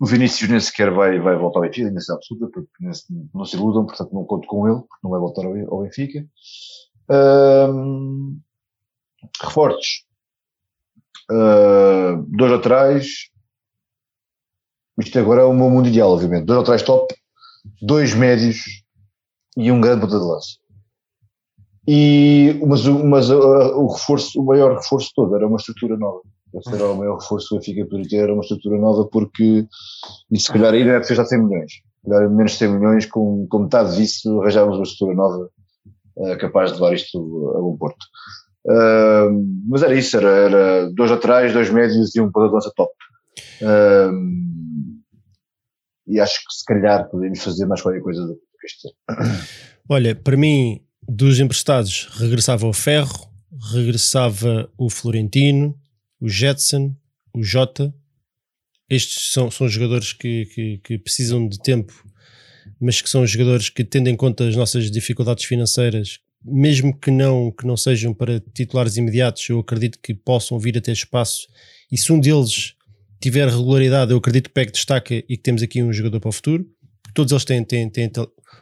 O 0.00 0.06
Vinícius 0.06 0.48
nem 0.48 0.60
sequer 0.60 0.92
vai, 0.92 1.18
vai 1.18 1.36
voltar 1.36 1.58
ao 1.58 1.64
Benfica, 1.64 1.88
ainda 1.88 2.00
se 2.00 2.12
absoluta, 2.12 2.48
porque 2.52 2.84
não 3.34 3.44
se 3.44 3.56
iludam, 3.56 3.86
portanto 3.86 4.12
não 4.12 4.24
conto 4.24 4.46
com 4.46 4.68
ele, 4.68 4.78
porque 4.78 5.00
não 5.02 5.10
vai 5.10 5.20
voltar 5.20 5.44
ao, 5.44 5.74
ao 5.74 5.82
Benfica. 5.82 6.26
Uh, 7.10 8.36
reforços. 9.42 10.05
Uh, 11.30 12.22
dois 12.28 12.52
atrás. 12.52 13.06
Isto 14.98 15.18
agora 15.18 15.42
é 15.42 15.44
o 15.44 15.52
meu 15.52 15.68
mundo 15.68 15.88
ideal, 15.88 16.10
obviamente. 16.10 16.46
Dois 16.46 16.60
atrás 16.60 16.82
top, 16.82 17.14
dois 17.82 18.14
médios 18.14 18.64
e 19.56 19.70
um 19.70 19.80
grande 19.80 20.02
ponta 20.02 20.18
de 20.18 20.24
lança. 20.24 20.56
E, 21.88 22.60
mas 22.66 22.84
mas 22.86 23.30
uh, 23.30 23.78
o 23.78 23.92
reforço, 23.92 24.40
o 24.40 24.44
maior 24.44 24.76
reforço 24.76 25.12
todo 25.14 25.36
era 25.36 25.46
uma 25.46 25.56
estrutura 25.56 25.96
nova. 25.96 26.20
Esse 26.54 26.74
era 26.74 26.90
o 26.90 26.96
maior 26.96 27.18
reforço 27.18 27.48
que 27.48 27.54
o 27.54 27.58
Benfica 27.58 27.84
poderia 27.84 28.08
ter, 28.08 28.16
era 28.16 28.32
uma 28.32 28.42
estrutura 28.42 28.78
nova, 28.78 29.04
porque, 29.06 29.66
e 30.30 30.40
se 30.40 30.50
calhar 30.50 30.72
aí 30.72 30.84
não 30.84 30.92
é 30.92 30.98
preciso 30.98 31.20
já 31.20 31.24
100 31.24 31.44
milhões. 31.44 31.72
Se 31.72 32.10
calhar 32.10 32.30
menos 32.30 32.52
de 32.52 32.58
100 32.58 32.68
milhões, 32.68 33.06
com, 33.06 33.46
com 33.48 33.58
metade 33.60 33.96
disso, 33.96 34.40
arranjávamos 34.40 34.78
uma 34.78 34.84
estrutura 34.84 35.16
nova 35.16 35.50
uh, 36.16 36.38
capaz 36.38 36.72
de 36.72 36.80
levar 36.80 36.94
isto 36.94 37.18
a 37.56 37.60
bom 37.60 37.76
porto. 37.76 38.04
Uh, 38.66 39.46
mas 39.68 39.82
era 39.84 39.94
isso, 39.94 40.16
era, 40.16 40.28
era, 40.28 40.90
dois 40.92 41.12
atrás, 41.12 41.52
dois 41.52 41.70
médios 41.70 42.14
e 42.16 42.20
um 42.20 42.32
ponta 42.32 42.48
de 42.48 42.54
lança 42.54 42.72
top. 42.74 42.92
Uh, 43.62 44.36
e 46.08 46.18
acho 46.18 46.40
que 46.40 46.52
se 46.52 46.64
calhar 46.64 47.08
podemos 47.08 47.42
fazer 47.42 47.64
mais 47.66 47.80
qualquer 47.80 48.00
coisa 48.00 48.20
do 48.26 48.34
que 48.34 48.66
isto. 48.66 48.88
Olha, 49.88 50.16
para 50.16 50.36
mim, 50.36 50.80
dos 51.08 51.38
emprestados, 51.38 52.08
regressava 52.18 52.66
o 52.66 52.72
Ferro, 52.72 53.30
regressava 53.72 54.68
o 54.76 54.90
Florentino, 54.90 55.78
o 56.20 56.28
Jetson, 56.28 56.94
o 57.32 57.42
Jota. 57.42 57.94
Estes 58.90 59.32
são, 59.32 59.50
são 59.50 59.68
jogadores 59.68 60.12
que, 60.12 60.46
que, 60.46 60.78
que 60.78 60.98
precisam 60.98 61.48
de 61.48 61.60
tempo, 61.60 61.92
mas 62.80 63.00
que 63.00 63.08
são 63.08 63.26
jogadores 63.26 63.68
que, 63.68 63.84
tendo 63.84 64.08
em 64.08 64.16
conta 64.16 64.48
as 64.48 64.56
nossas 64.56 64.90
dificuldades 64.90 65.44
financeiras, 65.44 66.20
mesmo 66.46 66.96
que 66.98 67.10
não, 67.10 67.50
que 67.50 67.66
não 67.66 67.76
sejam 67.76 68.14
para 68.14 68.40
titulares 68.54 68.96
imediatos, 68.96 69.48
eu 69.48 69.58
acredito 69.58 69.98
que 70.02 70.14
possam 70.14 70.58
vir 70.58 70.78
a 70.78 70.80
ter 70.80 70.92
espaço. 70.92 71.46
E 71.90 71.98
se 71.98 72.12
um 72.12 72.20
deles 72.20 72.74
tiver 73.20 73.48
regularidade, 73.48 74.12
eu 74.12 74.18
acredito 74.18 74.48
que 74.48 74.54
pegue 74.54 74.72
destaca 74.72 75.14
e 75.14 75.22
que 75.22 75.38
temos 75.42 75.62
aqui 75.62 75.82
um 75.82 75.92
jogador 75.92 76.20
para 76.20 76.28
o 76.28 76.32
futuro. 76.32 76.66
Todos 77.14 77.32
eles 77.32 77.44
têm, 77.44 77.64
têm, 77.64 77.88
têm 77.88 78.10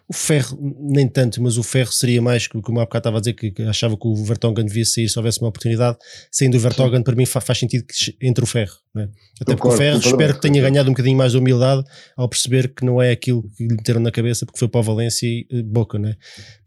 o 0.06 0.12
Ferro, 0.12 0.58
nem 0.80 1.08
tanto, 1.08 1.42
mas 1.42 1.56
o 1.56 1.62
Ferro 1.62 1.90
seria 1.90 2.20
mais, 2.20 2.46
como 2.46 2.78
há 2.78 2.84
bocado 2.84 3.00
estava 3.00 3.16
a 3.16 3.20
dizer, 3.20 3.32
que, 3.32 3.62
achava 3.62 3.96
que 3.96 4.06
o 4.06 4.14
Vertonghen 4.14 4.66
devia 4.66 4.84
sair 4.84 5.08
se 5.08 5.18
houvesse 5.18 5.40
uma 5.40 5.48
oportunidade. 5.48 5.96
Saindo 6.30 6.56
o 6.56 6.60
Vertonghen, 6.60 7.02
para 7.02 7.16
mim 7.16 7.24
faz, 7.24 7.44
faz 7.44 7.58
sentido 7.58 7.84
que 7.84 8.16
entre 8.20 8.44
o 8.44 8.46
Ferro. 8.46 8.74
Né? 8.94 9.08
Até 9.40 9.56
porque 9.56 9.68
o 9.68 9.76
Ferro, 9.76 9.98
espero 9.98 10.34
que 10.34 10.42
tenha 10.42 10.60
ganhado 10.60 10.90
um 10.90 10.92
bocadinho 10.92 11.16
mais 11.16 11.32
de 11.32 11.38
humildade 11.38 11.82
ao 12.16 12.28
perceber 12.28 12.74
que 12.74 12.84
não 12.84 13.00
é 13.00 13.12
aquilo 13.12 13.42
que 13.56 13.66
lhe 13.66 13.74
meteram 13.74 14.00
na 14.00 14.10
cabeça, 14.10 14.44
porque 14.44 14.58
foi 14.58 14.68
para 14.68 14.80
o 14.80 14.82
Valência 14.82 15.26
e 15.26 15.46
eh, 15.50 15.62
Boca, 15.62 15.98
né? 15.98 16.16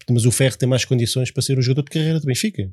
Mas 0.10 0.26
o 0.26 0.32
Ferro 0.32 0.58
tem 0.58 0.68
mais 0.68 0.86
condições 0.86 1.32
para 1.32 1.42
ser 1.42 1.58
o 1.58 1.62
jogador 1.62 1.84
de 1.84 1.92
carreira 1.92 2.20
do 2.20 2.26
Benfica. 2.26 2.72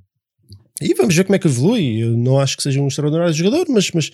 E 0.81 0.94
vamos 0.94 1.15
ver 1.15 1.24
como 1.24 1.36
é 1.36 1.39
que 1.39 1.47
evolui. 1.47 2.02
Eu 2.02 2.16
não 2.16 2.39
acho 2.39 2.56
que 2.56 2.62
seja 2.62 2.81
um 2.81 2.89
extraordinário 2.89 3.32
jogador, 3.32 3.66
mas, 3.69 3.90
mas 3.93 4.11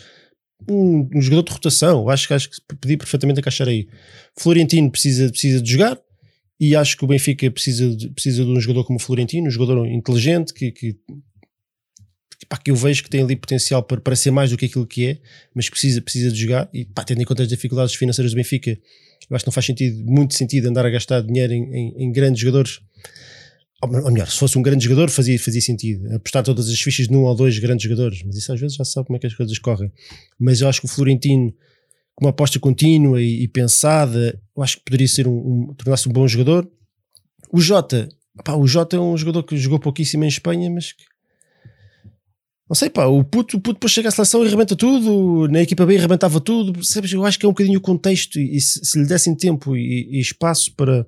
um, 0.69 1.09
um 1.15 1.23
jogador 1.23 1.43
de 1.43 1.53
rotação. 1.53 2.09
Acho 2.09 2.29
que, 2.29 2.35
acho 2.35 2.51
que 2.51 2.57
podia 2.77 2.99
perfeitamente 2.99 3.41
encaixar 3.41 3.69
aí. 3.69 3.89
Florentino 4.39 4.91
precisa, 4.91 5.31
precisa 5.31 5.63
de 5.63 5.73
jogar 5.73 5.99
e 6.59 6.77
acho 6.77 6.97
que 6.97 7.05
o 7.05 7.07
Benfica 7.07 7.51
precisa 7.51 7.95
de, 7.97 8.11
precisa 8.11 8.45
de 8.45 8.51
um 8.51 8.61
jogador 8.61 8.85
como 8.85 8.99
o 8.99 9.03
Florentino, 9.03 9.49
um 9.49 9.51
jogador 9.51 9.87
inteligente 9.87 10.53
que, 10.53 10.71
que, 10.71 10.95
pá, 12.47 12.59
que 12.59 12.71
eu 12.71 12.77
vejo 12.77 13.03
que 13.03 13.09
tem 13.09 13.23
ali 13.23 13.35
potencial 13.35 13.83
para, 13.83 14.01
para 14.01 14.15
ser 14.15 14.31
mais 14.31 14.51
do 14.51 14.59
que 14.59 14.67
aquilo 14.67 14.87
que 14.87 15.07
é, 15.07 15.19
mas 15.55 15.71
precisa, 15.71 16.03
precisa 16.03 16.31
de 16.31 16.39
jogar. 16.39 16.69
E 16.75 16.85
pá, 16.85 17.03
tendo 17.03 17.23
em 17.23 17.25
conta 17.25 17.43
as 17.43 17.49
dificuldades 17.49 17.95
financeiras 17.95 18.33
do 18.33 18.37
Benfica, 18.37 18.79
eu 19.31 19.37
acho 19.37 19.45
que 19.45 19.49
não 19.49 19.53
faz 19.53 19.67
sentido, 19.67 20.05
muito 20.05 20.35
sentido 20.35 20.69
andar 20.69 20.85
a 20.85 20.91
gastar 20.91 21.23
dinheiro 21.23 21.53
em, 21.53 21.63
em, 21.73 22.05
em 22.05 22.13
grandes 22.13 22.41
jogadores 22.41 22.81
ou 23.83 24.11
melhor, 24.11 24.29
se 24.29 24.39
fosse 24.39 24.59
um 24.59 24.63
grande 24.63 24.85
jogador 24.85 25.09
fazia, 25.09 25.39
fazia 25.39 25.61
sentido 25.61 26.15
apostar 26.15 26.43
todas 26.43 26.69
as 26.69 26.79
fichas 26.79 27.09
num 27.09 27.23
ou 27.23 27.35
dois 27.35 27.59
grandes 27.59 27.85
jogadores, 27.85 28.23
mas 28.25 28.37
isso 28.37 28.53
às 28.53 28.61
vezes 28.61 28.77
já 28.77 28.85
sabe 28.85 29.07
como 29.07 29.17
é 29.17 29.21
que 29.21 29.27
as 29.27 29.35
coisas 29.35 29.59
correm. 29.59 29.91
Mas 30.39 30.61
eu 30.61 30.69
acho 30.69 30.81
que 30.81 30.87
o 30.87 30.89
Florentino, 30.89 31.53
com 32.15 32.27
uma 32.27 32.31
aposta 32.31 32.59
contínua 32.61 33.23
e, 33.23 33.45
e 33.45 33.49
pensada, 33.49 34.39
eu 34.55 34.63
acho 34.63 34.77
que 34.77 34.85
poderia 34.85 35.09
ser 35.09 35.27
um, 35.27 35.71
um 35.71 35.75
tornar-se 35.75 36.09
um 36.09 36.13
bom 36.13 36.29
jogador. 36.29 36.71
O 37.51 37.59
Jota, 37.59 38.09
o 38.59 38.67
Jota 38.67 38.97
é 38.97 39.01
um 39.01 39.17
jogador 39.17 39.43
que 39.45 39.57
jogou 39.57 39.79
pouquíssimo 39.79 40.25
em 40.25 40.29
Espanha, 40.29 40.71
mas 40.71 40.93
que, 40.93 41.05
não 42.71 42.75
sei, 42.77 42.89
pá, 42.89 43.05
o 43.07 43.25
puto, 43.25 43.57
o 43.57 43.61
puto 43.61 43.75
depois 43.75 43.93
chega 43.93 44.09
à 44.09 44.13
seleção 44.13 44.45
e 44.45 44.47
arrebenta 44.47 44.77
tudo, 44.77 45.49
na 45.49 45.61
equipa 45.61 45.85
B 45.85 45.99
arrebentava 45.99 46.41
tudo, 46.41 46.85
sabes? 46.85 47.13
Eu 47.13 47.25
acho 47.27 47.37
que 47.37 47.45
é 47.45 47.49
um 47.49 47.53
bocadinho 47.53 47.79
o 47.81 47.83
contexto 47.83 48.39
e 48.39 48.61
se, 48.61 48.85
se 48.85 48.97
lhe 48.97 49.07
dessem 49.07 49.35
tempo 49.35 49.77
e, 49.77 50.09
e 50.09 50.21
espaço 50.21 50.73
para 50.77 51.05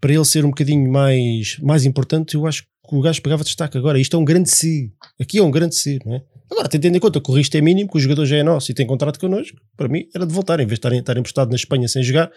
para 0.00 0.12
ele 0.12 0.24
ser 0.24 0.44
um 0.44 0.48
bocadinho 0.48 0.90
mais, 0.90 1.58
mais 1.60 1.84
importante, 1.84 2.34
eu 2.34 2.46
acho 2.46 2.62
que 2.62 2.94
o 2.96 3.00
gajo 3.02 3.20
pegava 3.22 3.44
destaque 3.44 3.76
agora. 3.76 4.00
Isto 4.00 4.16
é 4.16 4.18
um 4.18 4.24
grande 4.24 4.50
si. 4.50 4.92
Aqui 5.20 5.38
é 5.38 5.42
um 5.42 5.50
grande 5.50 5.76
si, 5.76 5.98
não 6.04 6.14
é? 6.14 6.22
Agora, 6.50 6.68
tendo 6.68 6.96
em 6.96 6.98
conta 6.98 7.20
que 7.20 7.30
o 7.30 7.34
risco 7.34 7.56
é 7.56 7.60
mínimo, 7.60 7.88
que 7.88 7.96
o 7.98 8.00
jogador 8.00 8.24
já 8.24 8.36
é 8.36 8.42
nosso 8.42 8.72
e 8.72 8.74
tem 8.74 8.86
contrato 8.86 9.20
connosco, 9.20 9.60
para 9.76 9.88
mim 9.88 10.08
era 10.12 10.26
de 10.26 10.32
voltar. 10.32 10.58
Em 10.58 10.66
vez 10.66 10.80
de 10.80 10.86
estar, 10.86 10.92
estar 10.92 11.16
emprestado 11.18 11.50
na 11.50 11.56
Espanha 11.56 11.86
sem 11.86 12.02
jogar, 12.02 12.32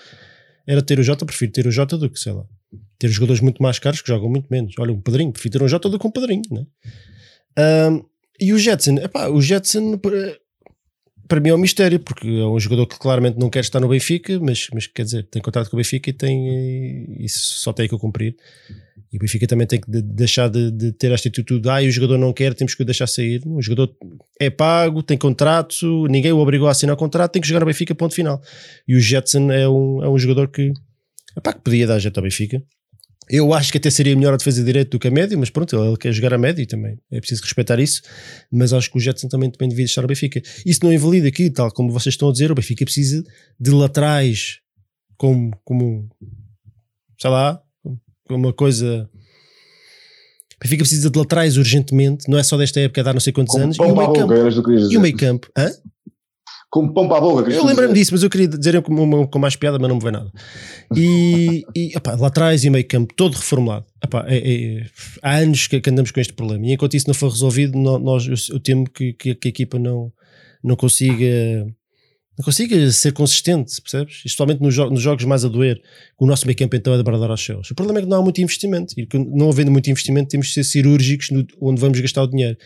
era 0.68 0.82
ter 0.82 1.00
o 1.00 1.04
Jota. 1.04 1.26
Prefiro 1.26 1.52
ter 1.52 1.66
o 1.66 1.72
Jota 1.72 1.98
do 1.98 2.10
que, 2.10 2.20
sei 2.20 2.34
lá, 2.34 2.44
ter 3.00 3.08
jogadores 3.08 3.42
muito 3.42 3.64
mais 3.64 3.80
caros 3.80 4.02
que 4.02 4.10
jogam 4.10 4.30
muito 4.30 4.48
menos. 4.52 4.76
Olha, 4.78 4.92
um 4.92 5.02
Pedrinho, 5.02 5.32
prefiro 5.32 5.58
ter 5.58 5.64
um 5.64 5.68
Jota 5.68 5.90
do 5.90 5.98
que 5.98 6.06
um 6.06 6.12
Pedrinho, 6.12 6.44
não 6.52 6.68
é? 7.58 7.90
Um, 7.90 8.04
e 8.40 8.54
o 8.54 8.58
Jetson, 8.58 8.96
epá, 8.98 9.28
o 9.28 9.42
Jetson 9.42 9.98
para, 9.98 10.38
para 11.28 11.40
mim 11.40 11.50
é 11.50 11.56
um 11.56 11.58
mistério, 11.58 12.00
porque 12.00 12.28
é 12.28 12.46
um 12.46 12.60
jogador 12.60 12.88
que 12.88 12.98
claramente 12.98 13.40
não 13.40 13.50
quer 13.50 13.62
estar 13.62 13.80
no 13.80 13.88
Benfica, 13.88 14.40
mas, 14.40 14.68
mas 14.74 14.88
quer 14.88 15.04
dizer, 15.04 15.24
tem 15.28 15.42
contrato 15.42 15.70
com 15.70 15.76
o 15.76 15.80
Benfica 15.80 16.10
e 16.10 16.14
tem 16.14 17.16
isso 17.20 17.56
só 17.56 17.72
tem 17.72 17.88
que 17.88 17.98
cumprir. 17.98 18.36
E 19.12 19.18
o 19.18 19.20
Benfica 19.20 19.46
também 19.46 19.68
tem 19.68 19.80
que 19.80 19.90
de, 19.90 20.02
deixar 20.02 20.50
de, 20.50 20.72
de, 20.72 20.92
ter 20.92 21.12
esta 21.12 21.30
atitude, 21.30 21.70
ah, 21.70 21.82
e 21.82 21.88
o 21.88 21.92
jogador 21.92 22.18
não 22.18 22.34
quer, 22.34 22.56
temos 22.56 22.74
que 22.74 22.82
o 22.82 22.86
deixar 22.86 23.08
sair. 23.08 23.44
O 23.46 23.62
jogador 23.62 23.96
é 24.40 24.50
pago, 24.50 25.04
tem 25.04 25.18
contrato, 25.18 26.08
ninguém 26.08 26.32
o 26.32 26.40
obrigou 26.40 26.68
a 26.68 26.72
assinar 26.72 26.96
o 26.96 26.98
contrato, 26.98 27.34
tem 27.34 27.42
que 27.42 27.48
jogar 27.48 27.60
no 27.60 27.68
Benfica, 27.68 27.94
ponto 27.94 28.16
final. 28.16 28.42
E 28.88 28.96
o 28.96 29.00
Jetson 29.00 29.52
é 29.52 29.70
um, 29.70 30.04
é 30.04 30.10
um 30.10 30.18
jogador 30.18 30.48
que, 30.48 30.74
epá, 31.38 31.54
que 31.54 31.62
podia 31.62 31.86
dar 31.86 32.00
jeito 32.00 32.18
ao 32.18 32.24
Benfica. 32.24 32.62
Eu 33.30 33.54
acho 33.54 33.72
que 33.72 33.78
até 33.78 33.90
seria 33.90 34.16
melhor 34.16 34.34
a 34.34 34.38
defesa 34.38 34.60
de 34.60 34.66
direito 34.66 34.92
do 34.92 35.00
que 35.00 35.08
a 35.08 35.12
médio, 35.12 35.38
mas 35.38 35.50
pronto, 35.50 35.76
ele 35.76 35.98
quer 35.98 36.12
jogar 36.12 36.34
a 36.34 36.38
médio 36.38 36.62
e 36.62 36.66
também 36.66 36.98
é 37.12 37.20
preciso 37.20 37.42
respeitar 37.42 37.80
isso. 37.80 38.02
Mas 38.52 38.74
acho 38.74 38.92
que 38.92 38.98
o 38.98 39.00
Jetson 39.00 39.28
também, 39.28 39.50
também 39.50 39.70
devia 39.70 39.86
deixar 39.86 40.04
o 40.04 40.08
Benfica. 40.08 40.42
Isso 40.66 40.80
não 40.84 40.92
invalida 40.92 41.28
aqui, 41.28 41.50
tal 41.50 41.72
como 41.72 41.92
vocês 41.92 42.14
estão 42.14 42.30
a 42.30 42.32
dizer, 42.32 42.52
o 42.52 42.56
Benfica 42.56 42.84
precisa 42.86 43.24
de 43.60 43.72
laterais 43.72 44.60
como, 45.18 45.52
como 45.64 46.10
sei 47.20 47.30
lá, 47.30 47.62
uma 48.30 48.52
coisa. 48.52 49.10
O 50.58 50.64
Benfica 50.64 50.84
precisa 50.84 51.10
de 51.10 51.18
laterais 51.18 51.58
urgentemente, 51.58 52.30
não 52.30 52.38
é 52.38 52.44
só 52.44 52.58
desta 52.58 52.80
época, 52.80 53.10
há 53.10 53.14
não 53.14 53.20
sei 53.20 53.34
quantos 53.34 53.54
Como 53.54 53.64
anos. 53.64 53.78
E 53.78 53.82
o 53.82 53.96
meio 53.96 54.14
campo. 54.14 54.34
E 54.92 54.98
o 54.98 55.02
meio 55.02 55.18
campo. 55.18 55.50
Hã? 55.58 55.72
Como 56.74 56.92
pão 56.92 57.08
para 57.08 57.20
a 57.20 57.22
boca, 57.22 57.52
Eu 57.52 57.64
lembrei-me 57.64 57.94
dizer. 57.94 58.02
disso, 58.02 58.14
mas 58.14 58.24
eu 58.24 58.30
queria 58.32 58.48
dizer 58.48 58.82
com, 58.82 58.92
uma- 58.96 59.28
com 59.28 59.38
mais 59.38 59.56
piada, 59.56 59.78
mas 59.78 59.88
não 59.88 59.98
me 59.98 60.02
veio 60.02 60.14
nada. 60.14 60.32
E, 60.96 61.64
e 61.76 61.96
epá, 61.96 62.16
lá 62.16 62.28
atrás 62.28 62.64
e 62.64 62.70
meio 62.72 62.88
campo, 62.88 63.14
todo 63.16 63.36
reformulado. 63.36 63.86
Epá, 64.04 64.26
é- 64.28 64.38
é- 64.80 64.86
há 65.22 65.36
anos 65.38 65.68
que, 65.68 65.80
andamos 65.88 66.10
com 66.10 66.20
este 66.20 66.34
problema. 66.34 66.66
E 66.66 66.74
enquanto 66.74 66.96
isso 66.96 67.08
não 67.08 67.14
for 67.14 67.30
resolvido, 67.30 67.78
nó- 67.78 68.00
nós, 68.00 68.26
eu, 68.26 68.56
eu 68.56 68.60
temo 68.60 68.90
que, 68.90 69.14
que, 69.14 69.30
a 69.46 69.50
equipa 69.50 69.78
não, 69.78 70.12
não 70.64 70.76
consiga. 70.76 71.68
Não 72.36 72.44
consiga 72.44 72.92
ser 72.92 73.12
consistente, 73.14 73.80
percebes? 73.80 74.16
Especialmente 74.26 74.60
nos, 74.60 74.74
jo- 74.74 74.90
nos 74.90 75.02
jogos 75.04 75.24
mais 75.24 75.46
a 75.46 75.48
doer, 75.48 75.80
o 76.20 76.26
nosso 76.26 76.48
meio 76.48 76.58
campo 76.58 76.76
então 76.76 76.92
é 76.92 76.98
de 76.98 77.04
bradar 77.04 77.30
aos 77.30 77.46
céus. 77.46 77.70
O 77.70 77.76
problema 77.76 78.00
é 78.00 78.02
que 78.02 78.08
não 78.10 78.18
há 78.18 78.24
muito 78.24 78.42
investimento, 78.42 78.96
e 78.98 79.06
que 79.06 79.20
não 79.20 79.50
havendo 79.52 79.70
muito 79.70 79.88
investimento, 79.92 80.30
temos 80.30 80.48
de 80.48 80.54
ser 80.54 80.64
cirúrgicos 80.64 81.30
no, 81.30 81.46
onde 81.62 81.80
vamos 81.80 82.00
gastar 82.00 82.24
o 82.24 82.28
dinheiro 82.28 82.58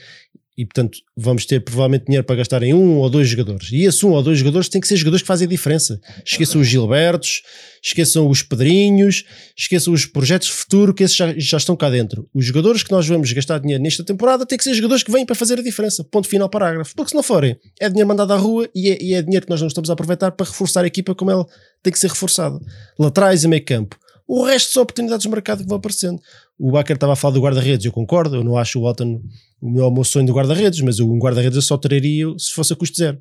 e 0.58 0.66
portanto 0.66 0.98
vamos 1.16 1.46
ter 1.46 1.60
provavelmente 1.60 2.06
dinheiro 2.06 2.26
para 2.26 2.38
gastar 2.38 2.64
em 2.64 2.74
um 2.74 2.98
ou 2.98 3.10
dois 3.10 3.30
jogadores. 3.30 3.70
E 3.72 3.84
esses 3.84 4.04
um 4.04 4.10
ou 4.10 4.24
dois 4.24 4.40
jogadores 4.40 4.68
têm 4.68 4.82
que 4.82 4.88
ser 4.88 4.96
jogadores 4.96 5.22
que 5.22 5.28
fazem 5.28 5.48
diferença. 5.48 6.02
Esqueçam 6.26 6.60
os 6.60 6.68
Gilbertos, 6.68 7.44
esqueçam 7.84 8.28
os 8.28 8.42
Pedrinhos, 8.42 9.24
esqueçam 9.56 9.94
os 9.94 10.06
projetos 10.06 10.48
de 10.48 10.54
futuro 10.54 10.94
que 10.94 11.04
esses 11.04 11.16
já, 11.16 11.34
já 11.38 11.58
estão 11.58 11.76
cá 11.76 11.90
dentro. 11.90 12.28
Os 12.34 12.46
jogadores 12.46 12.82
que 12.82 12.92
nós 12.92 13.08
vamos 13.08 13.32
gastar 13.32 13.60
dinheiro 13.60 13.84
nesta 13.84 14.04
temporada 14.04 14.46
têm 14.46 14.58
que 14.58 14.64
ser 14.64 14.74
jogadores 14.74 15.04
que 15.04 15.12
vêm 15.12 15.26
para 15.26 15.36
fazer 15.36 15.60
a 15.60 15.62
diferença. 15.62 16.04
Ponto 16.04 16.28
final, 16.28 16.50
parágrafo. 16.50 16.96
Porque 16.96 17.10
se 17.10 17.16
não 17.16 17.24
forem, 17.24 17.56
é 17.80 17.88
dinheiro 17.88 18.08
mandado 18.08 18.34
à 18.34 18.38
rua 18.38 18.68
e 18.74 18.90
é, 18.90 18.98
e 19.00 19.14
é 19.14 19.22
dinheiro 19.22 19.46
que 19.46 19.52
nós 19.52 19.62
não 19.62 19.68
estamos 19.68 19.92
a 19.92 19.94
aproveitar 19.94 20.32
para 20.32 20.48
reforçar 20.48 20.84
a 20.84 20.88
equipa 20.88 21.14
como 21.14 21.30
ela 21.30 21.46
tem 21.84 21.94
que 21.94 22.00
ser 22.00 22.10
reforçada. 22.10 22.60
Laterais 22.98 23.44
e 23.44 23.48
meio 23.48 23.64
campo. 23.64 23.96
O 24.28 24.44
resto 24.44 24.74
são 24.74 24.84
oportunidades 24.84 25.24
de 25.24 25.30
mercado 25.30 25.64
que 25.64 25.70
vão 25.70 25.78
aparecendo. 25.78 26.22
O 26.60 26.72
Baker 26.72 26.96
estava 26.96 27.14
a 27.14 27.16
falar 27.16 27.34
do 27.36 27.42
guarda-redes, 27.42 27.86
eu 27.86 27.92
concordo, 27.92 28.36
eu 28.38 28.44
não 28.44 28.58
acho 28.58 28.80
o 28.80 28.84
Walton 28.84 29.22
o 29.62 29.70
meu, 29.70 29.88
o 29.88 29.92
meu 29.92 30.04
sonho 30.04 30.26
do 30.26 30.34
guarda-redes, 30.34 30.82
mas 30.82 31.00
um 31.00 31.18
guarda-redes 31.20 31.56
eu 31.56 31.62
só 31.62 31.78
teria 31.78 32.26
se 32.38 32.52
fosse 32.52 32.74
a 32.74 32.76
custo 32.76 32.98
zero. 32.98 33.20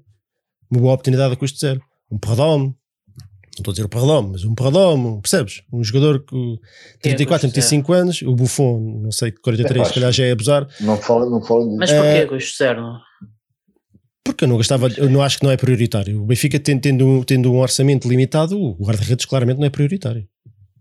Uma 0.70 0.80
boa 0.80 0.94
oportunidade 0.94 1.34
a 1.34 1.36
custo 1.36 1.58
zero. 1.58 1.80
Um 2.10 2.18
Perradome, 2.18 2.64
não 2.66 2.74
estou 3.58 3.70
a 3.70 3.74
dizer 3.74 3.84
o 3.84 3.88
Perradome, 3.88 4.30
mas 4.32 4.44
um 4.44 4.54
Perradome, 4.54 5.20
percebes? 5.20 5.62
Um 5.72 5.84
jogador 5.84 6.24
com 6.24 6.56
34, 7.02 7.46
custo 7.46 7.52
35 7.54 7.92
anos, 7.92 8.22
o 8.22 8.34
Buffon, 8.34 9.00
não 9.02 9.12
sei, 9.12 9.32
43, 9.32 9.82
É, 9.82 9.84
se 9.88 9.94
calhar 9.94 10.12
já 10.12 10.24
é 10.24 10.32
abusar, 10.32 10.66
Não 10.80 10.96
fala, 10.96 11.28
não 11.28 11.42
fala 11.42 11.64
disso. 11.64 11.76
Mas 11.76 11.90
É. 11.90 12.00
porquê, 12.22 12.34
Gusto 12.34 12.56
Cerno? 12.56 12.98
porque 14.24 14.44
eu 14.44 14.48
não 14.48 14.56
gostava, 14.56 14.88
eu 14.96 15.08
não 15.08 15.22
acho 15.22 15.38
que 15.38 15.44
não 15.44 15.50
é 15.52 15.56
prioritário. 15.56 16.20
O 16.22 16.26
Benfica 16.26 16.58
tendo, 16.58 16.80
tendo, 16.80 17.06
um- 17.06 17.22
tendo 17.22 17.52
um 17.52 17.58
orçamento 17.58 18.08
limitado, 18.08 18.60
o 18.60 18.74
guarda-redes 18.74 19.24
claramente 19.24 19.58
não 19.58 19.66
é 19.66 19.70
prioritário. 19.70 20.26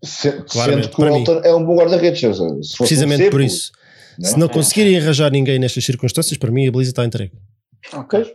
Se- 0.06 0.44
Sendo 0.48 0.90
que 0.90 0.96
o 0.96 0.98
para 0.98 1.12
mim. 1.12 1.24
É 1.44 1.54
um 1.54 1.66
bom 1.66 1.76
guarda-redes. 1.76 2.40
um 2.40 2.60
Precisamente 2.78 3.18
seco, 3.20 3.32
por 3.32 3.42
isso. 3.42 3.72
né? 4.20 4.30
Se 4.30 4.38
não 4.40 4.48
conseguirem 4.48 4.98
arranjar 4.98 5.32
ninguém 5.32 5.60
nestas 5.60 5.84
circunstâncias, 5.84 6.38
para 6.38 6.52
mim 6.52 6.68
a 6.68 6.72
Belisa 6.72 6.92
está 6.92 7.04
entregue. 7.06 7.34
Ok. 7.94 8.26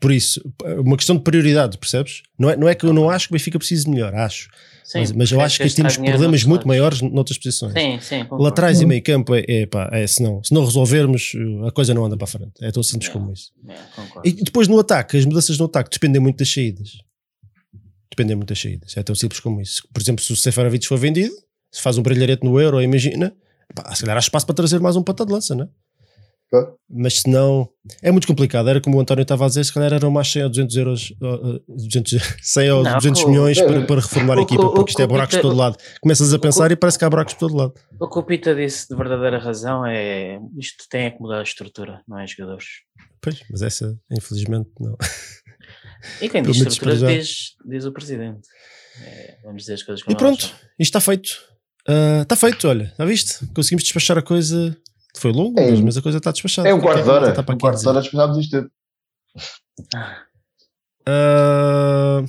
Por 0.00 0.10
isso, 0.12 0.40
uma 0.78 0.96
questão 0.96 1.14
de 1.16 1.22
prioridade, 1.22 1.76
percebes? 1.76 2.22
Não 2.38 2.48
é, 2.48 2.56
não 2.56 2.66
é 2.66 2.74
que 2.74 2.86
eu 2.86 2.92
não 2.94 3.10
acho 3.10 3.28
que 3.28 3.34
o 3.34 3.36
Benfica 3.36 3.58
precise 3.58 3.84
de 3.84 3.90
melhor, 3.90 4.14
acho. 4.14 4.48
Sim, 4.82 5.00
mas, 5.00 5.12
mas 5.12 5.30
eu 5.32 5.40
acho 5.42 5.58
que 5.62 5.68
temos 5.74 5.92
dinheiro 5.94 6.16
problemas 6.16 6.42
muito 6.44 6.60
lados. 6.60 6.66
maiores 6.66 7.00
noutras 7.02 7.36
posições. 7.36 7.72
Sim, 7.74 7.98
sim. 8.00 8.26
Laterais 8.30 8.80
e 8.80 8.86
meio 8.86 9.02
campo 9.02 9.34
é, 9.34 9.44
é, 9.46 9.66
pá, 9.66 9.90
é 9.92 10.06
se, 10.06 10.22
não, 10.22 10.42
se 10.42 10.54
não 10.54 10.64
resolvermos, 10.64 11.32
a 11.66 11.70
coisa 11.70 11.92
não 11.92 12.04
anda 12.06 12.16
para 12.16 12.24
a 12.24 12.28
frente. 12.28 12.52
É 12.62 12.70
tão 12.70 12.82
simples 12.82 13.10
É. 13.10 13.12
como 13.12 13.30
isso. 13.32 13.50
É, 13.68 13.74
concordo. 13.94 14.26
E 14.28 14.32
depois 14.32 14.68
no 14.68 14.78
ataque, 14.78 15.18
as 15.18 15.24
mudanças 15.26 15.58
no 15.58 15.66
ataque 15.66 15.90
dependem 15.92 16.20
muito 16.20 16.38
das 16.38 16.50
saídas. 16.52 16.92
Dependem 18.10 18.36
muito 18.36 18.48
das 18.50 18.60
saídas. 18.60 18.96
É 18.96 19.02
tão 19.02 19.14
simples 19.14 19.40
como 19.40 19.60
isso. 19.60 19.82
Por 19.92 20.00
exemplo, 20.00 20.22
se 20.24 20.32
o 20.32 20.36
Seferovic 20.36 20.86
for 20.86 20.98
vendido, 20.98 21.34
se 21.72 21.82
faz 21.82 21.98
um 21.98 22.02
brilharete 22.02 22.44
no 22.44 22.60
Euro, 22.60 22.80
imagina, 22.80 23.34
pá, 23.74 23.94
se 23.94 24.02
calhar 24.02 24.16
há 24.16 24.20
espaço 24.20 24.46
para 24.46 24.54
trazer 24.54 24.78
mais 24.80 24.94
um 24.96 25.02
pata 25.02 25.24
de 25.26 25.32
lança, 25.32 25.54
não 25.54 25.64
é? 25.64 25.68
Claro. 26.50 26.74
Mas 26.88 27.20
se 27.20 27.28
não, 27.30 27.68
é 28.00 28.12
muito 28.12 28.28
complicado. 28.28 28.68
Era 28.68 28.80
como 28.80 28.96
o 28.96 29.00
António 29.00 29.22
estava 29.22 29.44
a 29.44 29.48
dizer, 29.48 29.64
se 29.64 29.72
calhar 29.72 29.92
eram 29.92 30.08
mais 30.10 30.30
100 30.30 30.44
ou 30.44 30.48
200 30.50 30.76
euros, 30.76 31.10
uh, 31.20 31.56
uh, 31.56 31.64
200, 31.66 32.12
100 32.42 32.70
ou 32.70 32.82
Não, 32.84 32.94
200 32.96 33.22
o- 33.22 33.28
milhões 33.28 33.60
para, 33.60 33.80
para 33.86 33.96
reformar 33.96 34.36
o- 34.36 34.40
a 34.40 34.42
equipa, 34.42 34.62
o- 34.66 34.74
porque 34.74 34.90
isto 34.90 35.02
é 35.02 35.06
buracos 35.06 35.34
de 35.34 35.42
todo 35.42 35.56
lado. 35.56 35.76
Começas 36.00 36.32
a 36.32 36.38
pensar 36.38 36.70
e 36.70 36.76
parece 36.76 36.96
que 36.98 37.04
há 37.04 37.10
buracos 37.10 37.34
por 37.34 37.40
todo 37.48 37.56
lado. 37.56 37.74
O 37.98 38.08
que 38.08 38.18
o 38.18 38.22
Pita 38.22 38.54
disse 38.54 38.86
de 38.88 38.94
verdadeira 38.94 39.38
razão 39.38 39.84
é 39.84 40.38
isto 40.56 40.84
tem 40.88 41.06
é 41.06 41.10
que 41.10 41.20
mudar 41.20 41.40
a 41.40 41.42
estrutura, 41.42 42.02
não 42.06 42.20
é 42.20 42.26
jogadores. 42.26 42.66
Pois, 43.20 43.40
mas 43.50 43.62
essa, 43.62 43.98
infelizmente, 44.12 44.68
não. 44.78 44.96
E 46.20 46.28
quem 46.28 46.42
diz 46.42 46.56
estrutura 46.56 46.96
diz, 46.96 47.54
diz 47.66 47.84
o 47.84 47.92
presidente. 47.92 48.46
É, 49.02 49.38
vamos 49.42 49.62
dizer 49.62 49.74
as 49.74 49.82
coisas 49.82 50.02
como 50.04 50.14
E 50.14 50.18
pronto, 50.18 50.44
isto 50.44 50.56
está 50.78 51.00
feito. 51.00 51.30
Ah, 51.88 52.20
Está 52.22 52.36
feito, 52.36 52.66
olha, 52.68 52.92
já 52.98 53.04
viste? 53.04 53.46
Conseguimos 53.54 53.82
despachar 53.84 54.16
a 54.18 54.22
coisa. 54.22 54.76
Foi 55.16 55.30
longo, 55.32 55.58
É, 55.60 55.70
mas, 55.70 55.80
mas 55.80 55.96
a 55.96 56.02
coisa 56.02 56.18
está 56.18 56.32
despachada. 56.32 56.68
É 56.68 56.74
um 56.74 56.80
quarto 56.80 57.02
de 57.04 57.10
hora. 57.10 57.28
Está 57.30 57.42
para 57.42 57.54
Um 57.54 57.58
quarto 57.58 57.80
de 57.80 57.88
hora 57.88 58.00
despejamos 58.00 58.38
isto 58.38 58.50
tudo. 58.62 58.70
Ah, 61.06 62.22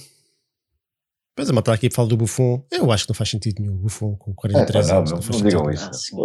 Pois 1.37 1.49
a 1.49 1.53
matar 1.53 1.73
aqui 1.73 1.89
fala 1.91 2.07
do 2.07 2.15
Buffon. 2.15 2.65
Eu 2.71 2.89
acho 2.93 3.03
que 3.05 3.09
não 3.09 3.15
faz 3.15 3.29
sentido 3.29 3.61
nenhum. 3.61 3.75
Buffon 3.77 4.15
com 4.15 4.31
É, 4.31 4.35
43 4.35 4.87
pá, 4.87 4.93
não, 4.93 4.99
anos. 4.99 5.11
não, 5.11 5.17
Não, 5.17 5.21
faz 5.23 5.41
não 5.41 5.49
digam 5.49 5.69
isso. 5.69 6.15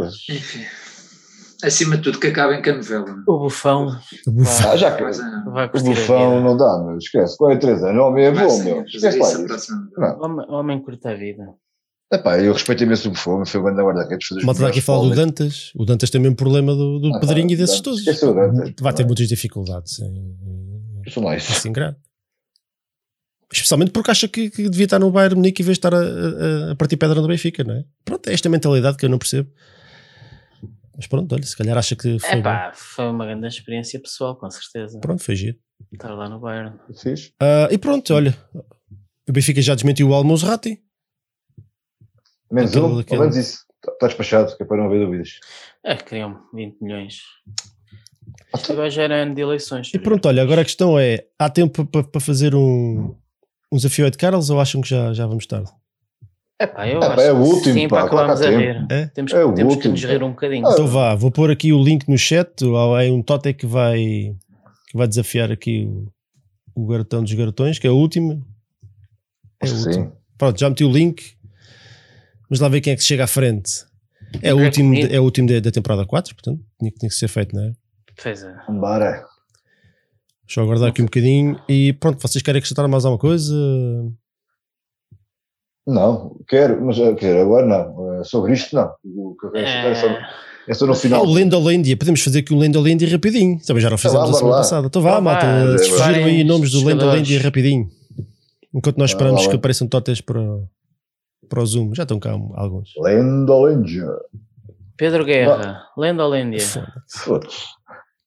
Acima 1.62 1.96
de 1.96 2.02
tudo, 2.02 2.18
que 2.18 2.28
acabem 2.28 2.62
com 2.62 2.70
a 2.70 2.74
novela. 2.74 3.16
O 3.26 3.38
bufão 3.38 3.86
O 4.26 4.30
Buffon. 4.30 4.68
Ah, 4.70 4.76
já 4.76 4.96
que 4.96 5.02
ah, 5.02 5.44
vai 5.50 5.66
o 5.66 5.82
bufão 5.82 6.40
não 6.42 6.56
dá, 6.56 6.82
meu. 6.86 6.96
Esquece. 6.96 7.36
43 7.36 7.82
anos. 7.84 8.02
Homem 8.02 8.24
é 8.26 8.30
bom, 8.32 8.62
meu. 8.62 8.82
Esquece 8.84 9.18
lá 9.18 9.28
isso. 9.56 9.72
Não. 9.96 10.18
O 10.18 10.54
homem, 10.54 10.76
o 10.78 10.82
curta 10.82 11.10
a 11.10 11.14
vida. 11.14 11.42
Epá, 12.12 12.38
eu 12.40 12.52
respeito 12.52 12.82
imenso 12.82 13.08
o 13.08 13.12
bufão. 13.12 13.44
Foi 13.46 13.60
o 13.60 13.64
grande 13.64 13.82
guarda-redes. 13.82 14.28
Malta 14.42 14.52
está 14.62 14.68
aqui 14.68 14.78
a 14.80 14.82
melhores 14.82 14.84
falar 14.84 15.08
do. 15.08 15.14
Dantas. 15.14 15.72
O 15.76 15.84
Dantas 15.84 16.10
tem 16.10 16.18
o 16.18 16.22
mesmo 16.22 16.36
problema 16.36 16.74
do, 16.74 16.98
do 16.98 17.14
Ah, 17.14 17.20
Pedrinho 17.20 17.48
tá, 17.48 17.54
e 17.54 17.56
desses 17.56 17.80
todos. 17.80 18.00
O. 18.22 18.34
Vai 18.80 18.92
ter 18.94 19.04
muitas 19.06 19.28
dificuldades 19.28 19.98
em, 20.00 20.06
em, 21.06 21.10
São 21.10 21.22
lá 21.22 21.34
em 21.34 21.38
isso. 21.38 21.52
se 21.52 21.68
ingrar. 21.68 21.96
Especialmente 23.52 23.90
porque 23.90 24.10
acha 24.12 24.28
que, 24.28 24.48
que 24.48 24.68
devia 24.68 24.84
estar 24.84 24.98
no 25.00 25.10
Bayern 25.10 25.34
Munique 25.34 25.60
em 25.62 25.64
vez 25.64 25.76
de 25.76 25.78
estar 25.80 25.92
a, 25.92 25.98
a- 25.98 26.70
a 26.72 26.76
partir 26.76 26.96
pedra 26.96 27.20
no 27.20 27.26
Benfica, 27.26 27.64
não 27.64 27.74
é? 27.74 27.84
Pronto, 28.04 28.28
é 28.28 28.32
esta 28.32 28.48
mentalidade 28.48 28.96
que 28.96 29.04
eu 29.04 29.10
não 29.10 29.18
percebo. 29.18 29.50
Mas 31.00 31.06
pronto, 31.06 31.34
olha, 31.34 31.42
se 31.42 31.56
calhar 31.56 31.78
acha 31.78 31.96
que 31.96 32.18
foi. 32.18 32.28
É 32.30 32.36
bom. 32.36 32.42
pá, 32.42 32.72
foi 32.74 33.06
uma 33.08 33.24
grande 33.24 33.46
experiência 33.46 33.98
pessoal, 33.98 34.36
com 34.36 34.50
certeza. 34.50 35.00
Pronto, 35.00 35.22
foi 35.22 35.34
giro. 35.34 35.56
Estar 35.90 36.12
lá 36.12 36.28
no 36.28 36.38
Bayern. 36.38 36.78
Fiz. 36.94 37.32
Ah, 37.40 37.68
e 37.70 37.78
pronto, 37.78 38.12
olha, 38.12 38.36
o 39.26 39.32
Benfica 39.32 39.62
já 39.62 39.74
desmentiu 39.74 40.10
o 40.10 40.14
Almozrati. 40.14 40.78
Menos 42.52 42.70
Aquele- 42.72 42.84
um. 42.86 42.98
aquele- 42.98 43.16
Ao 43.16 43.20
menos 43.22 43.36
isso. 43.38 43.64
Está 43.94 44.08
despachado, 44.08 44.54
que 44.54 44.62
é 44.62 44.66
para 44.66 44.76
não 44.76 44.84
haver 44.84 45.00
dúvidas. 45.06 45.38
É, 45.82 45.96
queriam 45.96 46.42
20 46.52 46.76
milhões. 46.82 47.20
Isto 48.54 48.72
agora 48.72 48.90
já 48.90 49.04
era 49.04 49.22
ano 49.22 49.34
de 49.34 49.40
eleições. 49.40 49.90
E 49.94 49.98
pronto, 49.98 50.28
olha, 50.28 50.42
agora 50.42 50.60
a 50.60 50.64
questão 50.64 50.98
é: 50.98 51.26
há 51.38 51.48
tempo 51.48 51.86
para 51.86 52.20
fazer 52.20 52.54
um, 52.54 53.16
um 53.72 53.76
desafio 53.76 54.04
a 54.06 54.10
de 54.10 54.18
Carlos 54.18 54.50
ou 54.50 54.60
acham 54.60 54.82
que 54.82 54.88
já, 54.90 55.14
já 55.14 55.26
vamos 55.26 55.46
tarde? 55.46 55.70
É 56.60 56.66
pá, 56.66 56.86
eu 56.86 56.98
É 56.98 57.00
pá, 57.00 57.12
acho 57.14 57.20
é 57.22 57.32
o 57.32 57.36
que 57.36 57.40
último, 57.48 57.74
sim, 57.74 57.88
pá, 57.88 58.00
que 58.02 58.06
acabarmos 58.08 58.42
a 58.42 58.50
rir. 58.50 58.86
É? 58.90 59.06
Temos, 59.06 59.32
É 59.32 59.42
o 59.44 59.52
temos 59.54 59.72
que 59.72 59.88
último, 59.88 59.92
nos 59.94 60.02
pá. 60.04 60.08
rir 60.08 60.22
um 60.22 60.30
bocadinho. 60.30 60.66
Ah, 60.66 60.72
Então 60.72 60.86
vá, 60.86 61.14
vou 61.14 61.30
pôr 61.30 61.50
aqui 61.50 61.72
o 61.72 61.82
link 61.82 62.06
no 62.06 62.18
chat. 62.18 62.50
Há 62.64 62.98
aí 62.98 63.10
um 63.10 63.22
Tote 63.22 63.54
que 63.54 63.64
vai, 63.66 63.98
que 64.90 64.96
vai 64.96 65.08
desafiar 65.08 65.50
aqui 65.50 65.86
o, 65.86 66.12
o 66.74 66.86
garotão 66.86 67.22
dos 67.22 67.32
garotões, 67.32 67.78
que 67.78 67.86
é 67.86 67.90
o 67.90 67.96
último. 67.96 68.44
É 69.58 69.64
o 69.64 69.68
Sim. 69.68 69.86
último. 69.88 70.12
Pronto, 70.36 70.60
já 70.60 70.68
meti 70.68 70.84
o 70.84 70.92
link. 70.92 71.34
Vamos 72.48 72.60
lá 72.60 72.68
ver 72.68 72.80
quem 72.82 72.92
é 72.92 72.96
que 72.96 73.02
chega 73.02 73.24
à 73.24 73.26
frente. 73.26 73.84
É 74.42 74.52
o 74.54 74.60
É 74.60 74.64
último, 74.64 74.94
é 74.96 75.18
o 75.18 75.24
último 75.24 75.48
da, 75.48 75.60
da 75.60 75.70
temporada 75.70 76.04
4, 76.04 76.34
portanto 76.34 76.60
tinha, 76.78 76.90
que- 76.92 76.98
tinha 76.98 77.08
que 77.08 77.14
ser 77.16 77.28
feito, 77.28 77.56
não 77.56 77.64
é? 77.64 77.72
Pois 78.22 78.42
é. 78.42 78.54
Embora. 78.68 79.24
Deixa 80.46 80.60
eu 80.60 80.64
aguardar 80.64 80.90
aqui 80.90 81.00
um 81.00 81.06
bocadinho 81.06 81.58
e 81.68 81.92
pronto, 81.94 82.20
vocês 82.20 82.42
querem 82.42 82.58
acrescentar 82.58 82.86
mais 82.86 83.04
alguma 83.04 83.18
coisa? 83.20 83.54
Não, 85.90 86.36
quero, 86.48 86.84
mas 86.84 86.98
eh, 86.98 87.14
quer 87.14 87.26
dizer, 87.32 87.40
agora 87.42 87.66
não. 87.66 88.20
Eh, 88.20 88.24
Sobre 88.24 88.52
isto, 88.52 88.74
não. 88.76 88.90
O 89.04 89.34
que 89.38 89.46
eu 89.46 89.50
quero 89.52 89.66
é 89.66 89.94
só, 89.94 90.06
É, 90.68 90.74
só 90.74 90.86
no 90.86 90.92
Ah, 90.92 90.96
final. 90.96 91.24
o 91.24 91.32
Lendolândia, 91.32 91.96
podemos 91.96 92.22
fazer 92.22 92.40
aqui 92.40 92.52
o 92.54 92.58
Lendolândia 92.58 93.08
rapidinho. 93.10 93.58
Também 93.66 93.82
já 93.82 93.90
não 93.90 93.96
fizemos 93.98 94.28
lá, 94.28 94.30
a 94.30 94.32
semana 94.34 94.54
lá. 94.54 94.60
passada. 94.62 94.86
Então 94.86 95.02
vá, 95.02 95.12
vá, 95.14 95.20
malta, 95.20 95.46
é, 95.46 95.78
surgiram 95.78 96.24
aí 96.26 96.44
nomes 96.44 96.70
do 96.70 96.80
jogadores. 96.80 97.02
Lendolândia 97.04 97.40
rapidinho. 97.42 97.88
Enquanto 98.72 98.98
nós 98.98 99.10
Ah, 99.10 99.14
esperamos 99.14 99.42
lá 99.44 99.50
que 99.50 99.56
apareçam 99.56 99.88
totes 99.88 100.20
para, 100.20 100.40
para 101.48 101.62
o 101.62 101.66
Zoom. 101.66 101.92
Já 101.94 102.02
estão 102.04 102.20
cá 102.20 102.30
alguns. 102.54 102.90
Lendolândia. 103.02 104.06
Pedro 104.96 105.24
Guerra, 105.24 105.82
Lenda 105.96 106.24
Olândia. 106.24 106.60
Putz. 107.24 107.64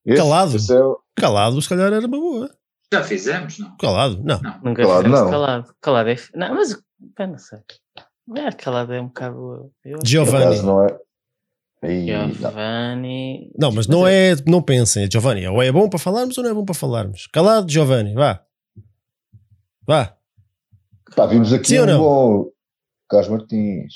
Esse- 0.05 0.17
Calado. 0.17 0.55
esse 0.57 0.73
é 0.73 0.83
o- 0.83 0.97
Calado, 1.15 1.61
se 1.61 1.69
calhar 1.69 1.93
era 1.93 2.05
uma 2.05 2.17
boa. 2.19 2.49
Já 2.91 3.03
fizemos, 3.03 3.57
não? 3.59 3.77
Calado, 3.77 4.17
não. 4.23 4.39
Não. 4.41 4.55
Nunca 4.63 4.81
Calado, 4.83 5.03
fizemos 5.03 5.19
não. 5.21 5.29
calado. 5.29 5.73
Calado 5.81 6.09
é. 6.09 6.15
Não, 6.35 6.55
mas 6.55 6.77
sei. 7.37 7.59
É, 8.37 8.51
calado 8.51 8.93
é 8.93 9.01
um 9.01 9.07
bocado. 9.07 9.71
eu 9.83 9.95
acho 9.95 9.99
por 10.01 10.07
Giovanni. 10.07 10.61
não 10.61 10.85
é. 10.85 10.99
Giovanni. 12.33 13.51
Não, 13.57 13.71
mas 13.71 13.87
não 13.87 14.07
é, 14.07 14.35
não 14.47 14.61
pensem, 14.61 15.09
Giovanni, 15.11 15.45
ou 15.47 15.61
é 15.61 15.69
bom 15.71 15.89
para 15.89 15.99
falarmos 15.99 16.37
ou 16.37 16.43
não 16.43 16.51
é 16.51 16.53
bom 16.53 16.63
para 16.63 16.73
falarmos. 16.75 17.27
Calado, 17.27 17.69
Giovanni, 17.69 18.13
vá. 18.13 18.41
Vá. 19.85 20.15
Pá, 21.15 21.25
vimos 21.25 21.51
aqui 21.51 21.67
Sim 21.67 21.81
um 21.81 21.85
não? 21.85 21.99
bom 21.99 22.45
Carlos 23.09 23.29
Martins. 23.29 23.93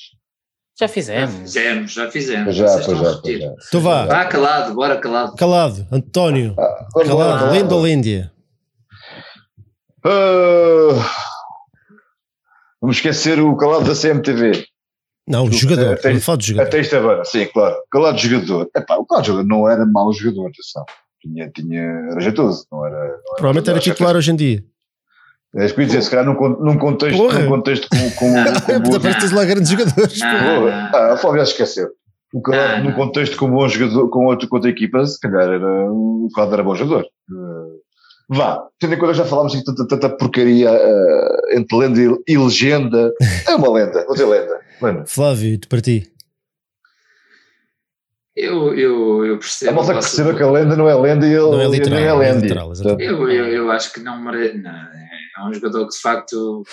Já 0.79 0.85
Já 0.85 0.93
fizemos. 0.93 1.35
fizemos, 1.39 1.91
já 1.93 2.11
fizemos. 2.11 2.55
Já, 2.55 2.67
Vocês 2.67 2.85
pois 2.85 2.99
já, 2.99 3.17
pois 3.21 3.39
já. 3.39 3.53
Então 3.67 3.81
vá. 3.81 4.05
Vá 4.05 4.25
calado, 4.25 4.75
bora 4.75 4.99
calado. 4.99 5.35
Calado, 5.35 5.87
António. 5.91 6.55
Ah, 6.59 6.87
Calado, 6.93 7.45
lá. 7.45 7.51
Lendolândia. 7.51 8.31
Ah, 10.05 11.11
vamos 12.81 12.97
esquecer 12.97 13.39
o 13.39 13.55
calado 13.55 13.85
da 13.85 13.95
CMTV. 13.95 14.65
Não, 15.27 15.45
o 15.45 15.51
jogador. 15.51 15.93
até- 15.93 16.13
Não 16.13 16.21
falo 16.21 16.37
de 16.37 16.47
jogador. 16.47 16.67
Até 16.79 16.99
banda, 17.01 17.25
sim, 17.25 17.45
claro. 17.47 17.75
Calado 17.91 18.17
de 18.17 18.27
jogador. 18.29 18.69
Epá, 18.75 18.95
o 18.95 19.05
calado 19.05 19.23
de 19.23 19.27
jogador 19.27 19.47
não 19.47 19.69
era 19.69 19.85
mau 19.85 20.11
jogador, 20.13 20.47
atenção. 20.47 20.85
Tinha, 21.21 21.49
tinha, 21.49 21.81
era 22.11 22.19
jeitoso, 22.21 22.65
não 22.71 22.85
era. 22.85 22.95
Não 22.97 23.03
era 23.05 23.17
Provavelmente 23.35 23.69
era 23.69 23.79
titular 23.79 24.15
hoje 24.15 24.31
em 24.31 24.35
dia. 24.35 24.63
É 25.55 25.65
isso 25.65 25.73
que 25.73 25.79
eu 25.79 25.83
ia 25.83 25.87
dizer, 25.87 26.01
se 26.03 26.09
calhar 26.11 26.25
num, 26.25 26.33
num 26.59 26.77
contexto, 26.77 27.17
Porra. 27.17 27.39
num 27.39 27.47
contexto 27.49 27.87
com, 27.89 27.97
com, 28.11 28.33
com, 28.33 28.33
Mas 28.85 28.95
apareces 28.95 29.31
lá 29.31 29.43
grandes 29.45 29.69
jogadores. 29.71 30.19
Pô, 30.19 30.95
Ah, 30.97 31.13
o 31.13 31.17
Flávio 31.17 31.39
já 31.39 31.43
esqueceu. 31.51 31.89
O 32.33 32.41
Calado, 32.41 32.83
num 32.83 32.93
contexto 32.93 33.37
com 33.37 33.47
um 33.47 33.51
bom 33.51 33.67
jogador, 33.67 34.09
com 34.09 34.25
outro 34.25 34.47
contra 34.49 34.69
a 34.69 34.71
equipa, 34.73 35.05
se 35.05 35.19
calhar 35.19 35.49
era, 35.49 35.91
o 35.91 36.27
Calado 36.35 36.53
era 36.53 36.63
bom 36.63 36.75
jogador. 36.75 37.05
Vá, 38.29 38.67
tendo 38.79 38.93
em 38.93 38.97
conta 38.99 39.13
que 39.13 39.17
já 39.19 39.25
falámos 39.25 39.55
aqui 39.55 39.63
tanta, 39.63 39.87
tanta 39.87 40.09
porcaria 40.09 40.69
eh, 40.69 41.57
entre 41.57 41.77
lenda 41.77 41.99
e, 42.27 42.33
e 42.33 42.37
legenda. 42.37 43.13
É 43.47 43.55
uma 43.55 43.71
lenda, 43.71 44.03
vou 44.05 44.13
dizer 44.13 44.25
lenda. 44.25 44.59
lenda. 44.81 45.05
Flávio, 45.05 45.59
para 45.69 45.81
ti. 45.81 46.11
Eu, 48.35 48.73
eu, 48.77 49.25
eu 49.25 49.35
A 49.35 49.39
percebo. 49.39 49.73
malta 49.75 49.91
a 49.91 49.93
que 49.95 50.01
vossa- 50.01 50.15
perceba 50.17 50.37
que 50.37 50.43
a 50.43 50.51
lenda 50.51 50.75
não 50.75 50.87
é 50.87 50.95
lenda 50.95 51.25
e 51.25 51.31
ele 51.31 51.39
Não 51.41 51.59
é 51.61 51.67
literal, 51.67 51.99
é 51.99 52.05
não 52.07 52.21
é 52.21 52.27
lenda. 52.31 52.41
literal, 52.43 52.71
exatamente. 52.71 53.03
Eu, 53.03 53.29
eu, 53.31 53.45
eu 53.47 53.71
acho 53.71 53.93
que 53.93 53.99
não 53.99 54.21
merece. 54.21 54.57
Não, 54.59 54.71
é 54.71 55.49
um 55.49 55.53
jogador 55.53 55.87
que 55.87 55.95
de 55.95 56.01
facto 56.01 56.63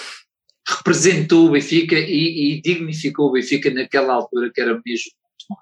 representou 0.68 1.46
o 1.46 1.50
Benfica 1.52 1.94
e, 1.94 2.56
e 2.56 2.60
dignificou 2.60 3.28
o 3.28 3.32
Benfica 3.32 3.70
naquela 3.70 4.14
altura 4.14 4.50
que 4.52 4.60
era 4.60 4.72
mesmo 4.72 4.82
muito 4.84 5.46
mal. 5.48 5.58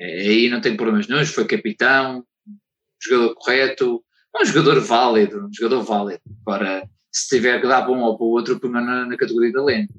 É, 0.00 0.20
aí 0.20 0.48
não 0.48 0.60
tem 0.60 0.76
problemas 0.76 1.08
nenhum, 1.08 1.24
foi 1.26 1.44
capitão, 1.46 2.24
jogador 3.02 3.34
correto, 3.34 4.03
um 4.42 4.44
jogador 4.44 4.80
válido, 4.80 5.46
um 5.46 5.52
jogador 5.52 5.82
válido. 5.82 6.22
Agora, 6.46 6.88
se 7.12 7.28
tiver 7.28 7.60
que 7.60 7.68
dar 7.68 7.82
para 7.82 7.92
um 7.92 8.02
ou 8.02 8.16
para 8.16 8.26
o 8.26 8.30
outro, 8.30 8.58
põe 8.58 8.70
na, 8.70 9.06
na 9.06 9.16
categoria 9.16 9.52
da 9.52 9.62
lenda. 9.62 9.92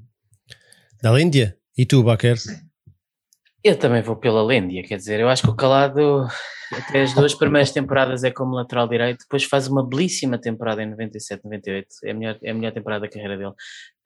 Da 1.02 1.12
Lândia? 1.12 1.58
E 1.78 1.86
tu, 1.86 2.04
Baquer? 2.04 2.38
Eu 3.64 3.78
também 3.78 4.02
vou 4.02 4.16
pela 4.16 4.44
Lêndia, 4.44 4.84
quer 4.84 4.98
dizer, 4.98 5.20
eu 5.20 5.28
acho 5.30 5.42
que 5.42 5.50
o 5.50 5.56
Calado, 5.56 6.28
até 6.74 7.02
as 7.04 7.14
duas 7.14 7.34
primeiras 7.36 7.72
temporadas 7.72 8.24
é 8.24 8.32
como 8.32 8.56
lateral 8.56 8.88
direito, 8.88 9.20
depois 9.20 9.44
faz 9.44 9.68
uma 9.68 9.86
belíssima 9.88 10.38
temporada 10.38 10.82
em 10.84 10.90
97, 10.90 11.44
98, 11.44 11.88
é 12.06 12.12
a 12.12 12.14
melhor, 12.14 12.38
é 12.44 12.52
a 12.52 12.54
melhor 12.54 12.72
temporada 12.72 13.02
da 13.02 13.10
carreira 13.10 13.38
dele. 13.38 13.54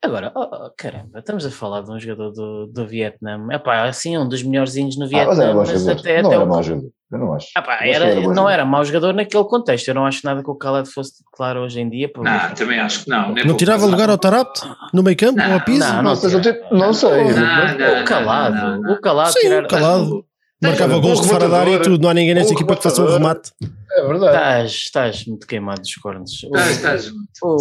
Agora, 0.02 0.32
oh, 0.34 0.40
oh, 0.66 0.70
caramba, 0.78 1.18
estamos 1.18 1.44
a 1.44 1.50
falar 1.50 1.82
de 1.82 1.90
um 1.90 2.00
jogador 2.00 2.30
do, 2.32 2.66
do 2.66 2.86
Vietnã, 2.86 3.38
é 3.50 3.58
pá, 3.58 3.84
assim, 3.84 4.16
um 4.16 4.26
dos 4.28 4.42
melhorzinhos 4.42 4.96
no 4.98 5.04
Ah, 5.04 5.08
Vietnã, 5.08 5.28
mas 5.28 5.38
era 5.40 5.54
mas 5.54 5.68
jogador. 5.68 6.00
até, 6.00 6.22
não 6.22 6.28
até 6.30 6.36
era 6.36 6.44
o- 6.44 6.48
mau 6.48 6.62
jogador. 6.62 6.90
Eu 7.12 7.18
não 7.18 7.34
acho. 7.34 7.48
Ah, 7.56 7.62
pá, 7.62 7.72
Acho 7.74 7.82
que 7.82 7.88
era, 7.90 8.04
era 8.04 8.14
bom 8.14 8.20
não 8.20 8.34
jogador. 8.34 8.50
era 8.50 8.64
mau 8.64 8.84
jogador 8.84 9.12
naquele 9.14 9.42
contexto, 9.44 9.88
eu 9.88 9.94
não 9.96 10.06
acho 10.06 10.24
nada 10.24 10.44
que 10.44 10.48
o 10.50 10.54
Calado 10.54 10.88
fosse 10.88 11.16
titular 11.16 11.56
hoje 11.56 11.80
em 11.80 11.90
dia. 11.90 12.08
Não, 12.16 12.54
também 12.54 12.78
acho 12.78 13.02
que 13.04 13.10
não. 13.10 13.32
nem 13.34 13.44
Não 13.44 13.56
tirava 13.56 13.84
lugar 13.84 14.08
ao 14.08 14.16
Tarapte? 14.16 14.60
No 14.94 15.02
meio 15.02 15.16
campo 15.16 15.36
Não, 15.38 15.50
ou 15.50 15.56
a 15.56 15.60
Pisa? 15.60 15.88
não, 15.88 15.94
Não, 15.96 16.02
não, 16.10 16.14
sei, 16.14 16.30
eu 16.30 16.78
não 16.78 16.92
sei. 16.94 17.10
Não, 17.24 17.78
não, 17.78 18.02
o 18.02 18.04
Calado, 18.04 18.54
não, 18.56 18.80
não. 18.80 18.92
o 18.92 19.00
Calado 19.00 19.32
Sim, 19.32 19.40
tirar... 19.40 19.64
o 19.64 19.68
Calado. 19.68 20.24
Marcava 20.62 20.98
gols 20.98 21.22
de 21.22 21.28
fora 21.28 21.48
da 21.48 21.60
área 21.60 21.76
e 21.76 21.78
tudo. 21.80 22.02
Não 22.02 22.10
há 22.10 22.14
ninguém 22.14 22.34
nesta 22.34 22.52
Bom 22.52 22.58
equipa 22.58 22.76
que 22.76 22.82
faça 22.82 23.02
um 23.02 23.06
remate. 23.06 23.52
É 23.92 24.06
verdade. 24.06 24.34
Estás, 24.36 24.70
estás 24.72 25.24
muito 25.26 25.46
queimado 25.46 25.80
dos 25.80 25.94
cornos. 25.96 26.32
Estás, 26.44 26.70
estás 26.76 27.12
o- 27.42 27.56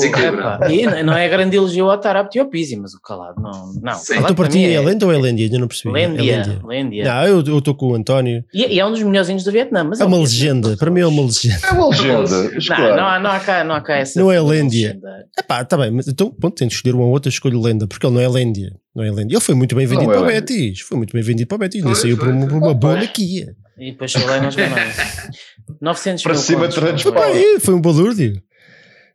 e 0.70 1.04
não 1.04 1.14
é 1.14 1.28
grande 1.28 1.56
elogio 1.58 1.90
ao 1.90 1.98
Tarapte 1.98 2.38
e 2.38 2.42
ao 2.42 2.48
Pizzi, 2.48 2.76
mas 2.76 2.94
o 2.94 3.02
Calado 3.02 3.42
não. 3.42 3.74
não 3.82 3.94
Sim. 3.96 4.14
Calado 4.16 4.34
Então 4.34 4.36
para 4.36 4.48
ti 4.48 4.58
mim 4.60 4.66
é 4.74 4.80
Lenda 4.80 5.06
ou 5.06 5.12
é 5.14 5.18
Lândia? 5.18 5.50
Eu 5.52 5.60
não 5.60 5.68
percebi. 5.68 5.90
É 5.90 6.08
Lêndia, 6.08 6.38
Lândia. 6.38 6.62
Lêndia. 6.66 7.04
Não, 7.06 7.24
eu 7.28 7.58
estou 7.58 7.74
com 7.74 7.88
o 7.88 7.96
António. 7.96 8.44
E, 8.54 8.76
e 8.76 8.80
é 8.80 8.86
um 8.86 8.92
dos 8.92 9.02
melhorzinhos 9.02 9.44
do 9.44 9.52
Vietnã. 9.52 9.84
Mas 9.84 10.00
É 10.00 10.06
uma 10.06 10.18
um- 10.18 10.22
legenda. 10.22 10.78
Para 10.78 10.92
mim 10.92 11.02
é 11.02 11.08
uma 11.08 11.24
legenda. 11.24 11.60
É 11.68 11.72
uma 11.72 11.90
legenda. 11.90 12.44
Não, 12.44 12.60
claro. 12.76 12.96
não, 12.96 13.06
há, 13.08 13.20
não, 13.20 13.30
há 13.32 13.40
cá, 13.40 13.64
não 13.64 13.76
há 13.76 13.82
cá 13.82 13.98
essa. 13.98 14.20
Não 14.20 14.32
é 14.32 14.36
figura 14.38 14.56
de 14.56 14.62
Lêndia. 14.62 14.88
legenda. 14.90 15.26
Epá, 15.38 15.66
tá 15.66 15.78
bem, 15.78 15.92
mas 15.92 16.08
então, 16.08 16.30
pronto, 16.32 16.56
tem 16.56 16.68
de 16.68 16.74
escolher 16.76 16.96
uma 16.96 17.06
outra, 17.06 17.30
escolho 17.30 17.60
Lenda, 17.62 17.88
porque 17.88 18.06
ele 18.06 18.14
não 18.16 18.22
é 18.22 18.28
Lândia. 18.28 18.72
Não 18.96 19.04
é 19.04 19.10
Lândia. 19.12 19.36
Ele 19.36 19.42
foi 19.42 19.56
muito 19.56 19.76
bem 19.76 19.86
vendido 19.88 20.06
Não 20.12 20.14
é 20.14 20.18
para 20.18 20.26
o. 20.26 20.32
Betis. 20.42 20.82
Foi 20.82 20.98
muito 20.98 21.14
bem 21.14 21.22
vendido 21.24 21.48
para 21.48 21.56
o 21.56 21.60
Betis. 21.60 21.84
Ainda 21.84 21.96
saiu 21.96 22.18
por 22.18 22.28
uma, 22.28 22.46
por 22.48 22.54
uma 22.58 22.74
boa 22.74 22.94
Pois. 22.96 23.06
maquia. 23.08 23.56
E 23.78 23.92
depois 23.92 24.12
chegou 24.12 24.28
lá 24.28 24.38
e 24.38 24.42
nada. 24.42 24.56
900 25.82 26.24
Para 26.24 26.34
mil 26.34 26.42
cima 26.42 26.68
de 26.68 26.76
300 26.76 27.06
não 27.06 27.12
foi? 27.14 27.22
pau. 27.22 27.32
Pá, 27.32 27.38
é, 27.38 27.60
foi 27.60 27.74
um 27.74 27.82
balúrdio. 27.82 28.42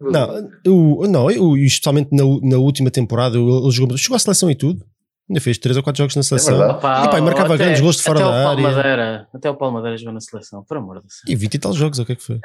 Não, 0.01 0.51
o, 0.67 1.07
não 1.07 1.31
eu, 1.31 1.57
especialmente 1.57 2.09
na, 2.13 2.25
na 2.43 2.59
última 2.59 2.91
temporada, 2.91 3.39
ele 3.39 3.71
jogou, 3.71 3.97
chegou 3.97 4.17
à 4.17 4.19
seleção 4.19 4.51
e 4.51 4.55
tudo. 4.55 4.85
Ainda 5.31 5.41
fez 5.41 5.57
3 5.57 5.79
ou 5.79 5.83
4 5.83 5.97
jogos 6.03 6.17
na 6.17 6.23
seleção. 6.23 6.59
verdade. 6.59 6.79
Opa, 6.79 7.05
E 7.07 7.11
pá, 7.11 7.21
marcava 7.23 7.55
até- 7.55 7.65
grandes 7.65 7.81
gols 7.81 7.97
de 7.97 8.03
fora 8.03 8.19
até 8.21 8.29
da 8.29 8.35
o 8.45 8.49
área. 8.49 8.63
Madeira, 8.63 9.29
até 9.35 9.49
o 9.51 9.55
Paulo 9.55 9.75
Madeira 9.75 9.97
jogou 9.97 10.13
na 10.13 10.21
seleção, 10.21 10.63
por 10.69 10.77
amor 10.77 10.97
de 10.97 11.03
Deus. 11.03 11.15
E 11.27 11.35
20 11.35 11.55
e 11.55 11.59
tal 11.59 11.73
jogos, 11.73 11.99
ou 11.99 12.03
o 12.03 12.07
que 12.07 12.13
é 12.13 12.17
que 12.17 12.23
foi? 12.23 12.39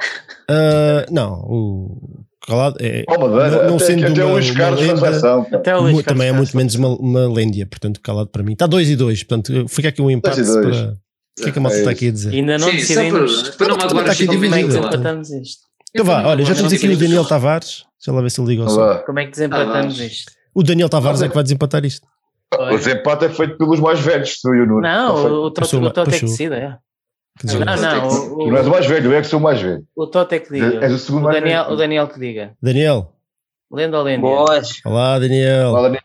Ah, 0.48 1.04
não, 1.10 1.32
o 1.46 2.24
Calado 2.46 2.76
é. 2.80 3.04
Ó, 3.06 3.18
Madeira, 3.20 3.50
não, 3.50 3.68
não 3.70 3.76
até, 3.76 3.84
sendo 3.84 4.06
até 4.06 4.24
uma, 4.24 4.30
o 4.30 4.32
Luís 4.36 4.48
uma 4.48 4.56
Carlos 4.58 4.80
na 4.80 4.86
lenda, 4.86 4.98
seleção. 5.06 5.46
Até 5.52 5.76
o 5.76 6.02
também 6.02 6.28
é 6.28 6.32
muito 6.32 6.56
menos 6.56 6.74
uma, 6.74 6.88
uma 6.88 7.28
lêndia, 7.28 7.66
portanto, 7.66 8.00
calado 8.00 8.30
para 8.30 8.42
mim. 8.42 8.52
Está 8.54 8.66
2 8.66 8.88
e 8.88 8.96
2, 8.96 9.24
portanto, 9.24 9.68
fica 9.68 9.88
aqui 9.90 10.00
um 10.00 10.10
empate 10.10 10.36
Dois 10.36 10.48
e 10.48 10.52
dois. 10.62 10.76
para. 10.78 10.96
O 11.40 11.44
que 11.44 11.48
é 11.48 11.52
que 11.52 11.58
a 11.58 11.62
malta 11.62 11.76
É 11.76 11.80
está 11.80 11.90
aqui 11.90 12.08
a 12.08 12.12
dizer? 12.12 12.30
Ainda 12.34 12.58
não 12.58 12.68
Sim, 12.70 12.76
decidimos. 12.76 13.42
para, 13.42 13.52
para 13.56 13.68
não 13.68 13.76
magoar 13.76 14.00
está 14.02 14.12
aqui 14.12 14.26
dividido. 14.28 14.40
Como 14.40 14.54
é 14.54 14.58
que 14.58 14.66
Dividida. 14.66 14.88
desempatamos 14.90 15.30
isto? 15.30 15.62
Então 15.92 16.06
vá, 16.06 16.26
olha, 16.26 16.44
já 16.44 16.54
temos 16.54 16.72
aqui 16.72 16.88
o 16.88 16.96
Daniel 16.96 17.24
Tavares. 17.24 17.84
Deixa 17.98 18.12
lá 18.16 18.22
ver 18.22 18.30
se 18.30 18.40
ele 18.40 18.48
liga 18.50 18.62
ao 18.62 18.68
som. 18.68 19.02
Como 19.04 19.18
é 19.18 19.24
que 19.24 19.30
desempatamos 19.32 20.00
isto? 20.00 20.32
O 20.54 20.62
Daniel 20.62 20.88
Tavares 20.88 21.22
é 21.22 21.28
que 21.28 21.34
vai 21.34 21.42
desempatar 21.42 21.84
isto. 21.84 22.06
O 22.52 22.76
desempate 22.76 23.24
é 23.26 23.28
feito 23.28 23.56
pelos 23.58 23.78
mais 23.80 24.00
velhos, 24.00 24.40
tu 24.40 24.52
e 24.54 24.60
o 24.62 24.66
Nuno. 24.66 24.80
Não, 24.80 25.14
o, 25.14 25.18
o, 25.46 25.50
Tote- 25.50 25.60
Passou, 25.60 25.82
o 25.82 25.90
Tote 25.90 26.14
é 26.14 26.18
que 26.18 26.24
decida, 26.26 26.56
é. 26.56 26.76
Não, 27.44 27.60
não, 27.76 28.08
Tu 28.08 28.34
o, 28.34 28.50
não 28.50 28.56
és 28.56 28.66
o 28.66 28.70
mais 28.70 28.86
velho, 28.86 29.12
eu 29.12 29.16
é 29.16 29.20
que 29.22 29.28
sou 29.28 29.38
o 29.38 29.42
mais 29.42 29.62
velho. 29.62 29.84
o 29.96 30.06
Tote 30.06 30.34
é 30.34 30.38
que 30.40 30.52
diga. 30.52 30.84
És 30.84 30.92
o 30.92 30.98
segundo 30.98 31.22
O 31.22 31.24
mais 31.26 31.40
Daniel, 31.40 31.62
velho. 31.64 31.74
o 31.74 31.76
Daniel 31.78 32.08
que 32.08 32.18
diga. 32.20 32.52
Daniel, 32.60 33.12
Lenda 33.72 33.98
ou 33.98 34.04
lenda? 34.04 34.20
Boas. 34.22 34.72
olá 34.84 35.18
Daniel. 35.18 35.70
Fala, 35.72 35.82
Daniel. 35.88 36.02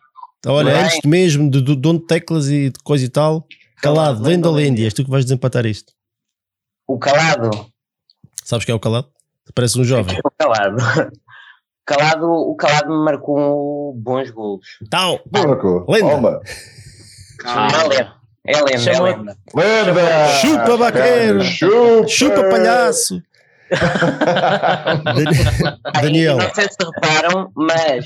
Olha, 0.48 0.82
antes 0.84 1.00
de 1.02 1.08
mesmo 1.10 1.50
de, 1.50 1.60
de, 1.62 1.76
dono 1.76 1.98
de 2.00 2.06
teclas 2.06 2.48
e 2.50 2.70
de 2.70 2.80
coisa 2.84 3.04
e 3.04 3.10
tal, 3.10 3.48
calado, 3.86 4.18
Calado, 4.18 4.24
lenda 4.24 4.28
ou 4.28 4.30
lenda 4.30 4.50
ou 4.50 4.56
lêndia, 4.56 4.86
és 4.86 4.94
tu 4.94 5.04
que 5.04 5.10
vais 5.10 5.26
desempatar 5.26 5.66
isto. 5.66 5.94
O 6.88 7.00
calado. 7.00 7.50
Sabes 8.44 8.66
que 8.66 8.72
é 8.72 8.76
o 8.76 8.80
calado? 8.80 9.08
Parece 9.54 9.80
um 9.80 9.84
jovem. 9.84 10.18
O 10.26 10.32
calado. 10.38 10.78
Calado, 11.86 12.26
o 12.26 12.56
calado 12.56 12.90
me 12.90 13.06
marcou 13.06 13.94
bons 13.94 14.32
gols. 14.32 14.66
Tal! 14.90 15.20
Marcou. 15.32 15.86
Lenda. 15.88 16.42
Calma. 17.40 17.78
É 17.80 17.88
lenda. 17.88 18.16
É 18.48 18.62
lenda, 18.62 18.92
é 18.92 19.00
lenda. 19.02 19.38
Lenda! 19.54 20.28
Chupa, 20.42 20.78
vaqueiro! 20.78 21.44
Chupa! 21.44 22.08
Chupa 22.08 22.44
palhaço! 22.50 23.22
Daniel, 26.02 26.38
Não 26.38 26.54
sei 26.54 26.68
se 26.70 26.78
reparam, 26.80 27.52
mas 27.56 28.06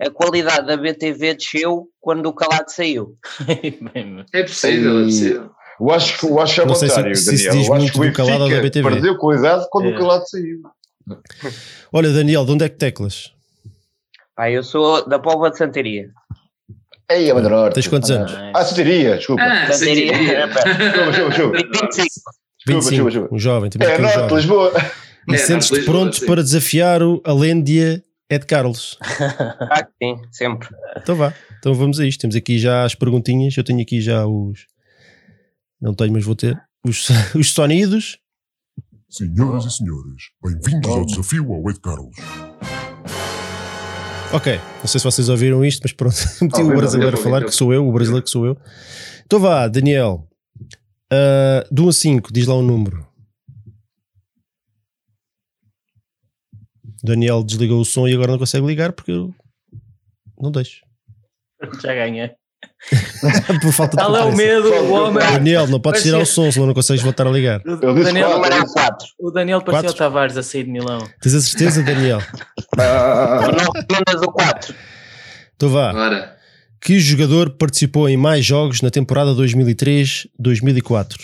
a 0.00 0.10
qualidade 0.10 0.66
da 0.66 0.76
BTV 0.76 1.34
desceu 1.34 1.88
quando 2.00 2.26
o 2.26 2.32
calado 2.32 2.70
saiu. 2.70 3.16
É 4.32 4.42
possível, 4.42 5.00
é 5.00 5.04
possível. 5.04 5.50
Eu 5.80 5.90
acho, 5.90 6.18
que- 6.20 6.26
eu 6.26 6.40
acho 6.40 6.60
é 6.60 6.64
o 6.64 6.66
Não 6.68 6.74
sei 6.76 6.88
se- 6.88 6.94
contrário, 6.94 7.16
se 7.16 7.34
isso 7.34 7.44
Daniel. 7.46 7.60
diz 7.60 7.68
Eu 7.68 7.74
acho 7.74 7.92
que 7.92 7.98
o 8.00 8.04
do 8.04 8.12
calado 8.12 8.48
da 8.48 8.60
BTV. 8.60 8.90
Perdeu 8.90 9.16
qualidade 9.18 9.66
quando 9.70 9.88
É. 9.88 9.94
o 9.94 9.98
calado 9.98 10.24
saiu. 10.28 10.60
olha 11.92 12.10
Daniel, 12.12 12.44
de 12.44 12.52
onde 12.52 12.64
é 12.64 12.68
que 12.68 12.76
teclas? 12.76 13.32
Pá, 14.36 14.50
eu 14.50 14.62
sou 14.62 15.06
da 15.08 15.18
Póvoa 15.18 15.50
de 15.50 15.58
Santaria. 15.58 16.10
Ei, 17.10 17.30
a 17.30 17.34
Norte. 17.34 17.74
Tens 17.74 17.86
quantos 17.88 18.10
anos? 18.10 18.32
Ah, 18.54 18.64
Sotiria, 18.64 19.16
desculpa. 19.16 19.42
Ah, 19.42 19.70
sim. 19.72 19.84
diria- 19.94 20.48
Chupa, 20.48 21.12
chupa, 21.12 21.32
chupa. 21.32 21.56
25. 21.56 21.74
Desculpa, 21.86 22.10
25, 22.66 22.96
chupa, 22.96 23.10
chupa. 23.10 23.34
um 23.34 23.38
jovem. 23.38 23.70
É, 23.78 23.98
um 23.98 24.00
Norte, 24.00 24.14
jovem. 24.14 24.36
Lisboa. 24.36 24.72
E 25.28 25.34
É, 25.34 25.38
sentes-te 25.38 25.74
Lisboa, 25.76 25.98
pronto 25.98 26.16
sim. 26.16 26.26
para 26.26 26.42
desafiar 26.42 27.02
o 27.02 27.20
Alêndia 28.34 28.36
Ed 28.36 28.46
Carlos. 28.46 28.98
Ah, 29.70 29.86
sim, 30.02 30.20
sempre. 30.30 30.68
Então 30.96 31.16
vá, 31.16 31.32
então 31.58 31.74
vamos 31.74 31.98
a 32.00 32.06
isto. 32.06 32.20
Temos 32.20 32.36
aqui 32.36 32.58
já 32.58 32.84
as 32.84 32.94
perguntinhas. 32.94 33.56
Eu 33.56 33.64
tenho 33.64 33.80
aqui 33.80 34.00
já 34.00 34.26
os. 34.26 34.66
Não 35.80 35.94
tenho, 35.94 36.12
mas 36.12 36.24
vou 36.24 36.34
ter. 36.34 36.60
Os, 36.86 37.08
os 37.34 37.52
sonidos. 37.52 38.18
Senhoras 39.08 39.64
e 39.64 39.70
senhores, 39.70 40.24
bem-vindos 40.42 40.90
ao 40.90 41.06
desafio 41.06 41.52
ao 41.52 41.70
Ed 41.70 41.80
Carlos. 41.80 42.16
Ok, 44.32 44.58
não 44.80 44.86
sei 44.86 44.98
se 44.98 45.04
vocês 45.04 45.28
ouviram 45.28 45.64
isto, 45.64 45.82
mas 45.82 45.92
pronto. 45.92 46.16
Meti 46.42 46.62
o 46.62 46.76
brasileiro 46.76 47.16
a 47.16 47.20
falar, 47.20 47.44
que 47.44 47.52
sou 47.52 47.72
eu, 47.72 47.86
o 47.86 47.92
brasileiro 47.92 48.24
que 48.24 48.30
sou 48.30 48.44
eu. 48.44 48.56
Então 49.24 49.38
vá, 49.38 49.68
Daniel. 49.68 50.26
Ah, 51.12 51.64
de 51.70 51.80
1 51.80 51.88
a 51.88 51.92
5, 51.92 52.32
diz 52.32 52.46
lá 52.46 52.56
um 52.56 52.62
número. 52.62 53.06
Daniel 57.04 57.44
desligou 57.44 57.80
o 57.80 57.84
som 57.84 58.08
e 58.08 58.14
agora 58.14 58.32
não 58.32 58.38
consegue 58.38 58.66
ligar 58.66 58.92
porque 58.92 59.12
eu 59.12 59.34
não 60.40 60.50
deixo. 60.50 60.80
Já 61.82 61.94
ganhei. 61.94 62.30
Por 63.60 63.72
falta 63.72 63.94
de 63.96 64.02
é 64.02 64.06
o 64.22 64.34
medo, 64.34 64.72
o 64.72 64.92
homem? 64.92 65.18
Daniel, 65.18 65.66
não 65.66 65.78
podes 65.78 66.02
tirar 66.02 66.18
o 66.18 66.24
som, 66.24 66.50
senão 66.50 66.66
não 66.66 66.72
consegues 66.72 67.02
voltar 67.02 67.26
a 67.26 67.30
ligar. 67.30 67.60
O 67.66 67.72
Eu 67.72 67.92
disse 67.92 68.06
Daniel, 68.06 68.30
quatro. 68.30 68.42
Número 68.42 68.54
é 68.54 68.72
4. 68.72 69.06
o 69.18 69.30
Daniel 69.30 69.60
parecia 69.60 69.80
o 69.80 69.92
Quatro? 69.92 69.98
Tavares 69.98 70.36
a 70.38 70.42
sair 70.42 70.64
de 70.64 70.70
Milão. 70.70 71.06
Tens 71.20 71.34
a 71.34 71.40
certeza, 71.42 71.82
Daniel? 71.82 72.20
Não 72.76 73.72
recomendas 73.72 74.22
o 74.22 74.32
4. 74.32 74.74
Então 75.56 75.68
vá. 75.68 75.92
Ora, 75.92 76.38
Que 76.80 76.98
jogador 76.98 77.50
participou 77.50 78.08
em 78.08 78.16
mais 78.16 78.44
jogos 78.46 78.80
na 78.80 78.90
temporada 78.90 79.32
2003-2004? 79.32 81.16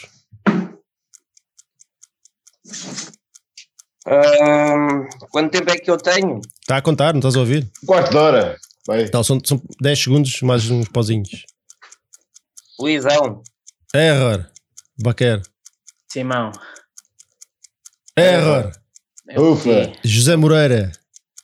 Quanto 5.30 5.50
tempo 5.52 5.70
é 5.70 5.76
que 5.78 5.90
eu 5.90 5.96
tenho? 5.96 6.40
Está 6.60 6.78
a 6.78 6.82
contar, 6.82 7.12
não 7.12 7.20
estás 7.20 7.36
a 7.36 7.40
ouvir? 7.40 7.70
Quarto 7.86 8.10
de 8.10 8.16
hora. 8.16 8.56
Vai. 8.86 9.08
Não, 9.12 9.22
são, 9.22 9.38
são 9.44 9.60
10 9.80 9.98
segundos 10.02 10.40
mais 10.42 10.70
uns 10.70 10.88
pauzinhos. 10.88 11.44
Luizão. 12.78 13.42
Error. 13.94 14.46
Baquer. 15.02 15.42
Simão. 16.10 16.50
Error. 18.16 18.72
Eu 19.28 19.52
Ufa. 19.52 19.62
vi. 19.84 19.92
José 20.02 20.34
Moreira. 20.36 20.90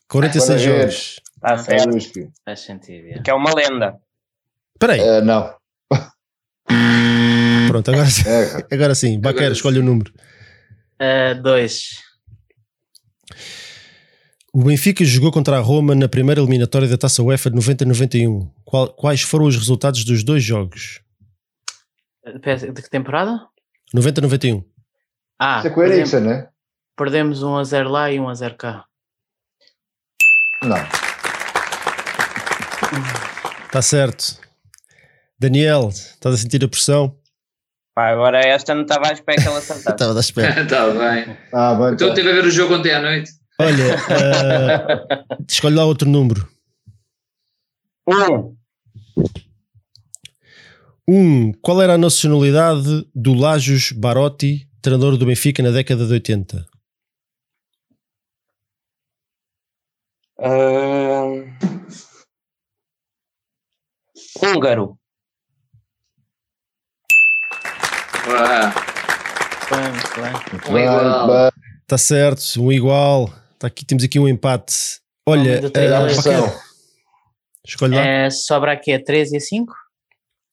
46 0.08 0.46
Para 0.46 0.56
ver. 0.72 0.80
jogos. 0.80 0.94
Está 0.96 1.52
Ah, 1.52 1.58
certo. 1.58 1.88
Lusque. 1.90 2.28
Faz 2.44 2.60
sentido. 2.60 3.08
é. 3.08 3.22
Que 3.22 3.30
é 3.30 3.34
uma 3.34 3.52
lenda. 3.54 3.96
Espera 4.74 4.94
aí. 4.94 5.00
Eh, 5.00 5.20
Não. 5.20 5.54
Pronto, 7.68 7.90
agora, 7.90 8.08
É, 8.26 8.66
agora 8.74 8.94
sim. 8.94 9.20
Baquer, 9.20 9.52
escolhe 9.52 9.78
o 9.78 9.82
número. 9.82 10.12
Ah, 10.98 11.34
dois. 11.34 12.02
O 14.52 14.64
Benfica 14.64 15.04
jogou 15.04 15.30
contra 15.30 15.58
a 15.58 15.60
Roma 15.60 15.94
na 15.94 16.08
primeira 16.08 16.40
eliminatória 16.40 16.88
da 16.88 16.96
Taça 16.96 17.22
UEFA 17.22 17.50
de 17.50 17.56
90-91. 17.56 18.50
Qual- 18.64 18.88
quais 18.94 19.20
foram 19.22 19.44
os 19.46 19.56
resultados 19.56 20.04
dos 20.04 20.24
dois 20.24 20.42
jogos? 20.42 21.00
Peço- 22.42 22.72
De 22.72 22.82
que 22.82 22.90
temporada? 22.90 23.46
90-91. 23.94 24.64
Ah, 25.38 25.58
Isso 25.58 25.66
é 25.66 25.70
com 25.70 25.76
perdemos, 25.80 26.12
Eriksen, 26.12 26.20
né? 26.20 26.48
perdemos 26.96 27.42
1 27.42 27.56
a 27.56 27.64
0 27.64 27.90
lá 27.90 28.10
e 28.10 28.18
1 28.18 28.28
a 28.28 28.34
0 28.34 28.54
cá. 28.56 28.84
Não. 30.62 30.76
Está 30.76 30.90
Tá 33.70 33.82
certo. 33.82 34.40
Daniel, 35.38 35.90
estás 35.90 36.34
a 36.34 36.38
sentir 36.38 36.64
a 36.64 36.68
pressão? 36.68 37.14
Pá, 37.96 38.08
agora 38.10 38.40
esta 38.46 38.74
não 38.74 38.82
estava 38.82 39.08
à 39.08 39.12
espera 39.12 39.40
que 39.40 39.48
ela 39.48 39.56
acertasse. 39.58 39.88
Estava 39.96 40.12
dar 40.12 40.20
espera. 40.20 40.62
está 40.62 40.90
bem. 40.92 41.36
Ah, 41.50 41.74
bem, 41.74 41.94
Então 41.94 42.08
tá. 42.08 42.14
estive 42.14 42.30
a 42.30 42.34
ver 42.34 42.44
o 42.44 42.50
jogo 42.50 42.74
ontem 42.74 42.92
à 42.92 43.00
noite. 43.00 43.30
Olha, 43.58 43.94
ah, 44.10 45.36
escolhe 45.48 45.74
lá 45.74 45.84
outro 45.86 46.06
número. 46.06 46.46
Um. 48.06 48.54
Um, 51.08 51.52
qual 51.62 51.80
era 51.80 51.94
a 51.94 51.98
nacionalidade 51.98 53.08
do 53.14 53.32
Lajos 53.32 53.92
Barotti, 53.92 54.68
treinador 54.82 55.16
do 55.16 55.24
Benfica 55.24 55.62
na 55.62 55.70
década 55.70 56.04
de 56.04 56.12
80? 56.12 56.66
Ah, 60.38 61.32
húngaro. 64.42 64.98
Bem, 69.70 69.92
muito 70.52 70.72
bem. 70.72 70.88
um. 70.88 71.48
Está 71.82 71.96
certo, 71.98 72.42
um 72.60 72.72
igual. 72.72 73.32
Tá 73.58 73.68
aqui, 73.68 73.84
temos 73.84 74.02
aqui 74.02 74.18
um 74.18 74.26
empate. 74.28 75.00
Olha. 75.24 75.62
Baquer, 75.62 76.60
escolhe 77.64 77.94
lá. 77.94 78.00
É, 78.00 78.30
sobra 78.30 78.72
aqui 78.72 78.92
a 78.92 79.02
3 79.02 79.32
e 79.32 79.36
a 79.36 79.40
5? 79.40 79.72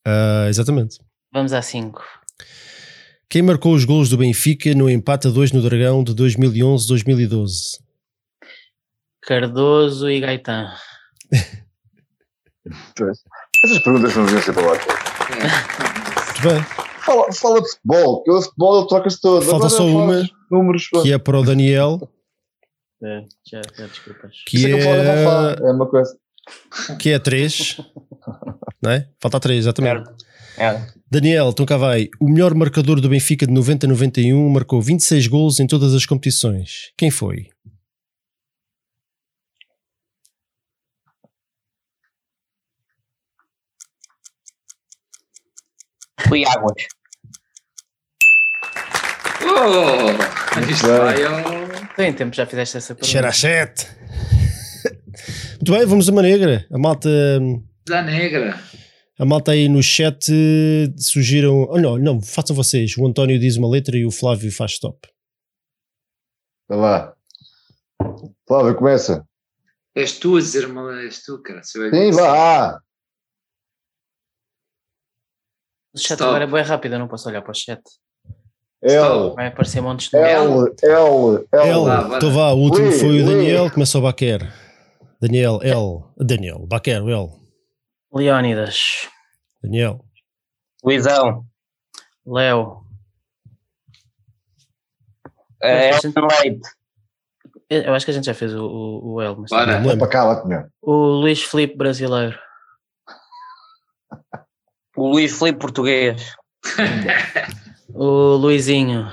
Ah, 0.06 0.46
exatamente. 0.48 1.00
Vamos 1.32 1.54
a 1.54 1.62
5. 1.62 2.02
Quem 3.30 3.42
marcou 3.42 3.74
os 3.74 3.84
golos 3.86 4.10
do 4.10 4.18
Benfica 4.18 4.74
no 4.76 4.90
empate 4.90 5.28
a 5.28 5.32
2 5.32 5.52
no 5.54 5.62
Dragão 5.62 6.04
de 6.04 6.14
2011-2012? 6.14 7.80
Cardoso 9.24 10.10
e 10.10 10.20
Gaetan. 10.20 10.72
Essas 13.66 13.80
perguntas 13.80 14.16
não 14.16 14.26
deviam 14.26 14.42
ser 14.42 14.54
para 14.54 14.72
lá. 14.72 14.78
Muito 16.28 16.42
bem. 16.48 16.93
Fala, 17.06 17.32
fala 17.34 17.62
de 17.62 17.70
futebol, 17.70 18.24
que 18.24 18.32
o 18.32 18.42
futebol 18.42 18.88
troca-se 18.88 19.20
todo. 19.20 19.44
Falta 19.46 19.70
só 19.70 19.86
uma, 19.86 20.28
Números. 20.50 20.88
que 21.02 21.12
é 21.12 21.18
para 21.18 21.40
o 21.40 21.44
Daniel, 21.44 22.00
É, 23.04 23.24
já, 23.50 23.62
já 23.78 23.88
desculpas. 23.88 24.36
Que 24.48 24.66
é 24.66 24.72
eu 24.72 24.78
é, 24.78 25.56
É 25.62 25.72
uma 25.72 25.86
coisa. 25.88 26.16
que 27.00 27.10
é 27.10 27.20
3. 27.20 27.78
Não 28.82 28.92
é? 28.92 29.08
Falta 29.20 29.40
3, 29.40 29.60
exatamente. 29.60 30.06
Certo. 30.06 30.26
É. 30.58 30.88
Daniel, 31.10 31.50
então 31.50 31.66
cá 31.66 31.78
vai. 31.78 32.10
O 32.20 32.30
melhor 32.30 32.54
marcador 32.54 33.02
do 33.02 33.10
Benfica 33.10 33.46
de 33.48 33.54
90-91 33.54 34.50
marcou 34.50 34.82
26 34.82 35.28
golos 35.28 35.60
em 35.60 35.68
todas 35.68 35.94
as 35.94 36.06
competições. 36.06 36.92
Quem 36.98 37.10
foi? 37.12 37.48
Fui 46.28 46.44
águas. 46.46 46.74
Oh, 49.42 50.62
isto 50.70 50.88
bem. 50.88 50.98
vai 50.98 51.24
ao. 51.24 51.64
Tem 51.96 52.14
tempo, 52.14 52.36
já 52.36 52.46
fizeste 52.46 52.78
essa 52.78 52.96
pergunta. 52.96 53.12
Cheira 53.12 53.30
a 53.30 53.34
7. 53.34 53.88
Muito 55.56 55.72
bem, 55.72 55.86
vamos 55.86 56.10
a 56.10 56.12
uma 56.12 56.22
negra. 56.22 56.66
A 56.72 56.78
malta, 56.78 57.10
Da 57.88 58.02
negra. 58.02 58.60
a 59.20 59.26
malta 59.26 59.52
aí 59.52 59.70
no 59.70 59.82
chat 59.84 60.30
eh, 60.32 60.92
sugiram. 60.98 61.68
Oh, 61.70 61.80
não, 61.80 61.98
não, 61.98 62.22
façam 62.22 62.56
vocês. 62.56 62.98
O 62.98 63.06
António 63.06 63.40
diz 63.40 63.58
uma 63.58 63.70
letra 63.70 63.96
e 63.98 64.06
o 64.06 64.12
Flávio 64.12 64.52
faz 64.52 64.72
stop. 64.74 64.98
Vai 66.68 66.78
lá. 66.78 67.14
Flávio, 68.48 68.76
começa. 68.76 69.26
És 69.96 70.14
tu 70.18 70.38
a 70.38 70.40
dizer-me, 70.40 71.06
és 71.06 71.22
tu, 71.24 71.42
cara. 71.44 71.60
É 71.60 71.64
Sim, 71.64 72.12
vá. 72.12 72.80
O 75.94 76.00
chat 76.00 76.12
Stop. 76.14 76.24
agora 76.24 76.44
é 76.44 76.48
bem 76.48 76.64
rápido, 76.64 76.94
eu 76.94 77.00
não 77.00 77.08
posso 77.08 77.30
olhar 77.30 77.42
para 77.42 77.52
o 77.52 77.56
chat. 77.56 77.82
L, 78.82 79.34
Vai 79.36 79.48
aparecer 79.48 79.82
montes 79.82 80.10
de. 80.10 80.18
L, 80.18 80.74
L, 80.82 81.46
L. 81.52 81.88
L. 81.88 82.16
Então 82.16 82.32
vá, 82.32 82.52
o 82.52 82.58
último 82.58 82.92
foi 82.92 83.22
o. 83.22 83.26
Daniel, 83.26 83.72
começa 83.72 83.98
o 83.98 84.02
Baquer. 84.02 84.52
Daniel, 85.22 85.60
L. 85.64 86.04
Daniel, 86.18 86.66
Baquer, 86.68 86.98
L. 86.98 87.30
Leónidas. 88.14 89.08
Daniel. 89.64 90.04
Luizão. 90.84 91.46
Léo. 92.26 92.84
É, 95.62 95.92
Leite. 95.92 96.62
Eu 97.70 97.94
acho 97.94 98.06
que 98.06 98.12
a 98.12 98.14
gente 98.14 98.26
já 98.26 98.34
fez 98.34 98.54
o, 98.54 98.66
o, 98.66 99.14
o 99.14 99.22
L. 99.22 99.36
Mas 99.38 99.52
É 99.52 99.96
para 99.96 100.08
cá, 100.08 100.24
lá, 100.26 100.46
meu. 100.46 100.66
O 100.82 100.94
Luís 101.22 101.42
Filipe 101.42 101.78
brasileiro. 101.78 102.38
O 104.96 105.10
Luís 105.12 105.38
Filipe 105.38 105.60
português. 105.60 106.36
O 107.94 108.36
Luizinho. 108.36 109.12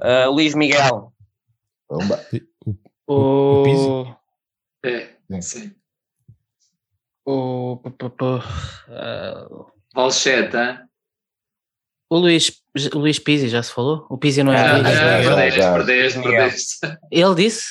Ah, 0.00 0.26
Luís 0.26 0.54
Miguel. 0.54 1.12
Vamos 1.90 2.16
O- 3.06 3.60
o 3.60 3.62
Pizzi? 3.64 3.88
O. 3.88 4.16
É. 4.84 5.16
O. 7.24 7.76
p- 7.78 7.90
ah, 8.90 9.46
Valchete, 9.94 10.56
hein? 10.56 10.78
O 12.10 12.16
Luís, 12.18 12.62
o 12.94 12.98
Luís 12.98 13.18
Pizzi, 13.18 13.48
já 13.48 13.62
se 13.62 13.72
falou? 13.72 14.06
O 14.08 14.16
Pizzi 14.16 14.42
não 14.42 14.52
é 14.52 14.56
Ah, 14.58 14.70
Ah, 14.70 14.76
Luís. 14.78 14.88
já, 14.94 15.34
perdeste, 15.34 15.60
perdeste, 15.72 16.22
perdeste. 16.22 16.98
Ele 17.10 17.34
disse? 17.34 17.66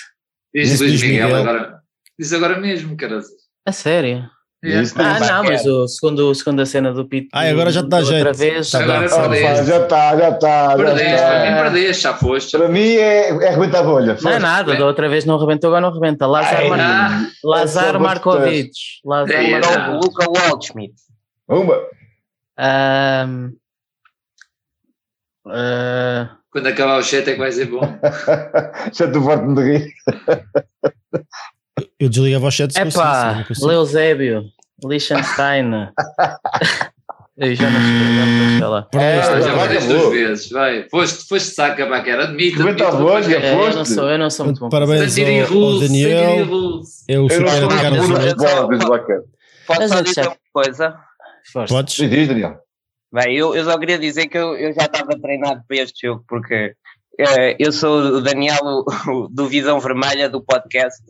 Diz 0.54 0.70
Disse 0.72 0.84
Luís 0.84 1.02
Miguel 1.02 1.28
Miguel. 1.28 1.42
agora. 1.42 1.82
Diz 2.20 2.34
agora 2.34 2.60
mesmo, 2.60 2.96
cara. 2.98 3.20
A 3.66 3.72
sério? 3.72 4.30
Yeah. 4.64 4.82
Isso 4.84 4.96
Ah, 4.98 5.20
não, 5.20 5.44
mas 5.44 5.64
o 5.68 5.88
segundo, 5.88 6.32
a 6.32 6.36
segunda 6.36 6.66
cena 6.66 6.92
do 6.92 7.08
Pito. 7.08 7.28
Ah, 7.32 7.48
agora 7.48 7.70
já 7.72 7.82
outra 7.82 8.02
jeito. 8.04 8.34
vez. 8.34 8.72
Tá 8.72 8.80
Agora 8.80 9.08
já 9.08 9.84
está, 9.84 10.18
já 10.18 10.30
está. 10.30 10.70
Já 10.70 10.76
Perdeste, 10.78 11.26
para 11.26 11.40
mim 11.40 11.46
está. 11.52 11.62
perdeste, 11.64 12.04
já 12.04 12.14
foste. 12.16 12.58
Para 12.58 12.68
mim 12.70 12.90
é, 12.96 13.30
é 13.30 13.48
arrebentar 13.50 13.80
a 13.82 13.84
bolha. 13.84 14.18
Não 14.20 14.32
é 14.32 14.40
nada, 14.40 14.76
da 14.76 14.86
outra 14.86 15.08
vez 15.08 15.26
não 15.26 15.38
rebentou, 15.38 15.68
agora 15.70 15.82
não 15.82 15.94
rebenta. 15.94 16.26
Lazar, 16.26 16.56
Ai, 16.60 16.70
Mar... 16.70 16.80
Ah, 16.82 17.28
Lazar 17.44 17.92
só 17.94 18.00
Markovic. 18.00 18.72
Lazar 19.06 19.36
É, 19.36 19.60
Markovic. 19.60 20.04
Luca 20.04 20.26
Waldschmidt. 20.32 20.96
Uma. 21.48 21.76
Ahm, 22.58 23.52
ah, 25.46 26.30
Quando 26.50 26.68
acabar 26.68 26.98
o 26.98 27.04
chat 27.04 27.28
é 27.30 27.34
que 27.34 27.40
vai 27.40 27.52
ser 27.52 27.66
bom. 27.68 27.82
Já 28.92 29.06
estou 29.06 29.22
farto 29.24 29.54
de 29.54 29.62
rir. 29.62 29.94
Eu 32.00 32.10
desligava 32.10 32.48
os 32.48 32.54
chats 32.54 32.76
se 32.76 32.82
Epá, 32.82 33.44
consigo. 33.48 33.68
Leusébio, 33.68 34.44
Liechtenstein. 34.84 35.72
Eu 37.40 37.54
já 37.54 37.70
não 37.70 38.70
lá. 38.72 38.82
Perdeste, 38.82 39.32
Ah, 39.32 39.42
já 39.42 39.54
vai, 39.54 39.68
perdeste 39.68 39.92
acabou. 39.92 40.10
duas 40.10 40.20
vezes, 40.20 40.50
vai. 40.50 40.90
Foste, 40.90 41.28
foste 41.30 41.50
saca 41.54 41.86
para 41.86 42.02
que 42.02 42.10
era, 42.10 42.24
admito. 42.24 42.58
Rebenta 42.58 42.86
a 42.86 42.88
admito, 42.88 43.04
bolha, 43.08 43.28
depois- 43.28 43.44
É, 43.44 43.54
eu, 43.54 43.76
não 43.76 43.86
sou, 43.86 44.10
eu 44.10 44.18
não 44.18 44.30
sou 44.32 44.46
muito 44.46 44.60
bom. 44.60 44.70
Parabéns 44.70 45.18
ao, 45.20 45.26
ao 45.26 45.46
Rules, 45.46 45.82
Daniel. 45.88 46.10
É 46.20 47.14
Eu 47.16 47.22
não 47.22 47.30
super 47.30 47.48
sou 47.52 47.68
de 47.68 47.76
Carlos 47.76 48.08
muito 48.10 48.84
bom 48.84 48.90
bacana. 48.90 49.24
Posso 49.68 49.88
só 49.88 50.02
dizer 50.02 50.28
uma 50.28 50.38
coisa? 50.52 50.96
Podes? 51.70 51.96
Diz, 51.96 52.28
Daniel. 52.28 52.58
Bem, 53.14 53.36
eu, 53.38 53.56
eu 53.56 53.64
só 53.66 53.78
queria 53.78 54.00
dizer 54.00 54.28
que 54.30 54.38
eu, 54.38 54.58
eu 54.58 54.74
já 54.74 54.86
estava 54.86 55.16
treinado 55.20 55.62
para 55.68 55.78
este 55.78 56.08
jogo, 56.08 56.24
porque 56.28 56.74
eh, 57.20 57.56
eu 57.60 57.72
sou 57.72 58.00
o 58.00 58.22
Daniel 58.22 58.58
o- 58.64 58.86
o 59.12 59.28
do 59.30 59.48
Visão 59.48 59.80
Vermelha 59.80 60.28
do 60.28 60.42
podcast. 60.42 61.04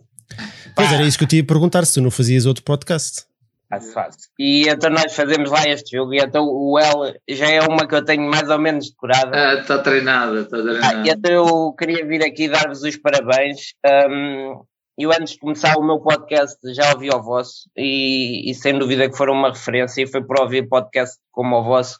Pois 0.77 0.93
era 0.93 1.03
isso 1.03 1.17
que 1.17 1.23
eu 1.23 1.27
te 1.27 1.35
ia 1.37 1.43
perguntar 1.45 1.85
se 1.85 1.95
tu 1.95 2.01
não 2.01 2.09
fazias 2.11 2.45
outro 2.45 2.63
podcast. 2.63 3.23
Faço, 3.69 3.91
faço. 3.91 4.17
E 4.39 4.69
então 4.69 4.89
nós 4.89 5.13
fazemos 5.13 5.51
lá 5.51 5.63
este 5.67 5.97
jogo, 5.97 6.13
e 6.13 6.19
então 6.19 6.45
o 6.47 6.79
L 6.79 7.19
já 7.29 7.49
é 7.49 7.59
uma 7.61 7.85
que 7.85 7.95
eu 7.95 8.05
tenho 8.05 8.23
mais 8.29 8.49
ou 8.49 8.57
menos 8.57 8.89
decorada. 8.89 9.31
Ah, 9.35 9.53
Está 9.59 9.79
treinada, 9.79 10.39
está 10.41 10.55
Ah, 10.55 10.59
e 10.59 10.63
treinada. 10.63 11.09
então 11.09 11.31
eu 11.33 11.73
queria 11.73 12.05
vir 12.05 12.23
aqui 12.23 12.47
dar-vos 12.47 12.81
os 12.83 12.95
parabéns. 12.95 13.73
Ahm, 13.85 14.61
eu 14.97 15.11
antes 15.11 15.33
de 15.33 15.39
começar 15.39 15.77
o 15.77 15.83
meu 15.85 15.99
podcast 15.99 16.57
já 16.73 16.93
ouvi 16.93 17.09
o 17.13 17.21
vosso 17.21 17.69
e, 17.75 18.49
e 18.49 18.55
sem 18.55 18.79
dúvida 18.79 19.09
que 19.09 19.17
foram 19.17 19.33
uma 19.33 19.49
referência 19.49 20.01
e 20.01 20.07
foi 20.07 20.23
por 20.23 20.39
ouvir 20.39 20.67
podcast 20.69 21.17
como 21.31 21.57
o 21.57 21.63
vosso 21.63 21.99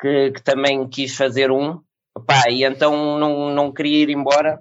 que, 0.00 0.30
que 0.30 0.42
também 0.44 0.86
quis 0.88 1.16
fazer 1.16 1.50
um. 1.50 1.80
Pá, 2.26 2.44
e 2.48 2.62
então 2.64 3.18
não, 3.18 3.52
não 3.52 3.72
queria 3.72 4.04
ir 4.04 4.10
embora 4.10 4.58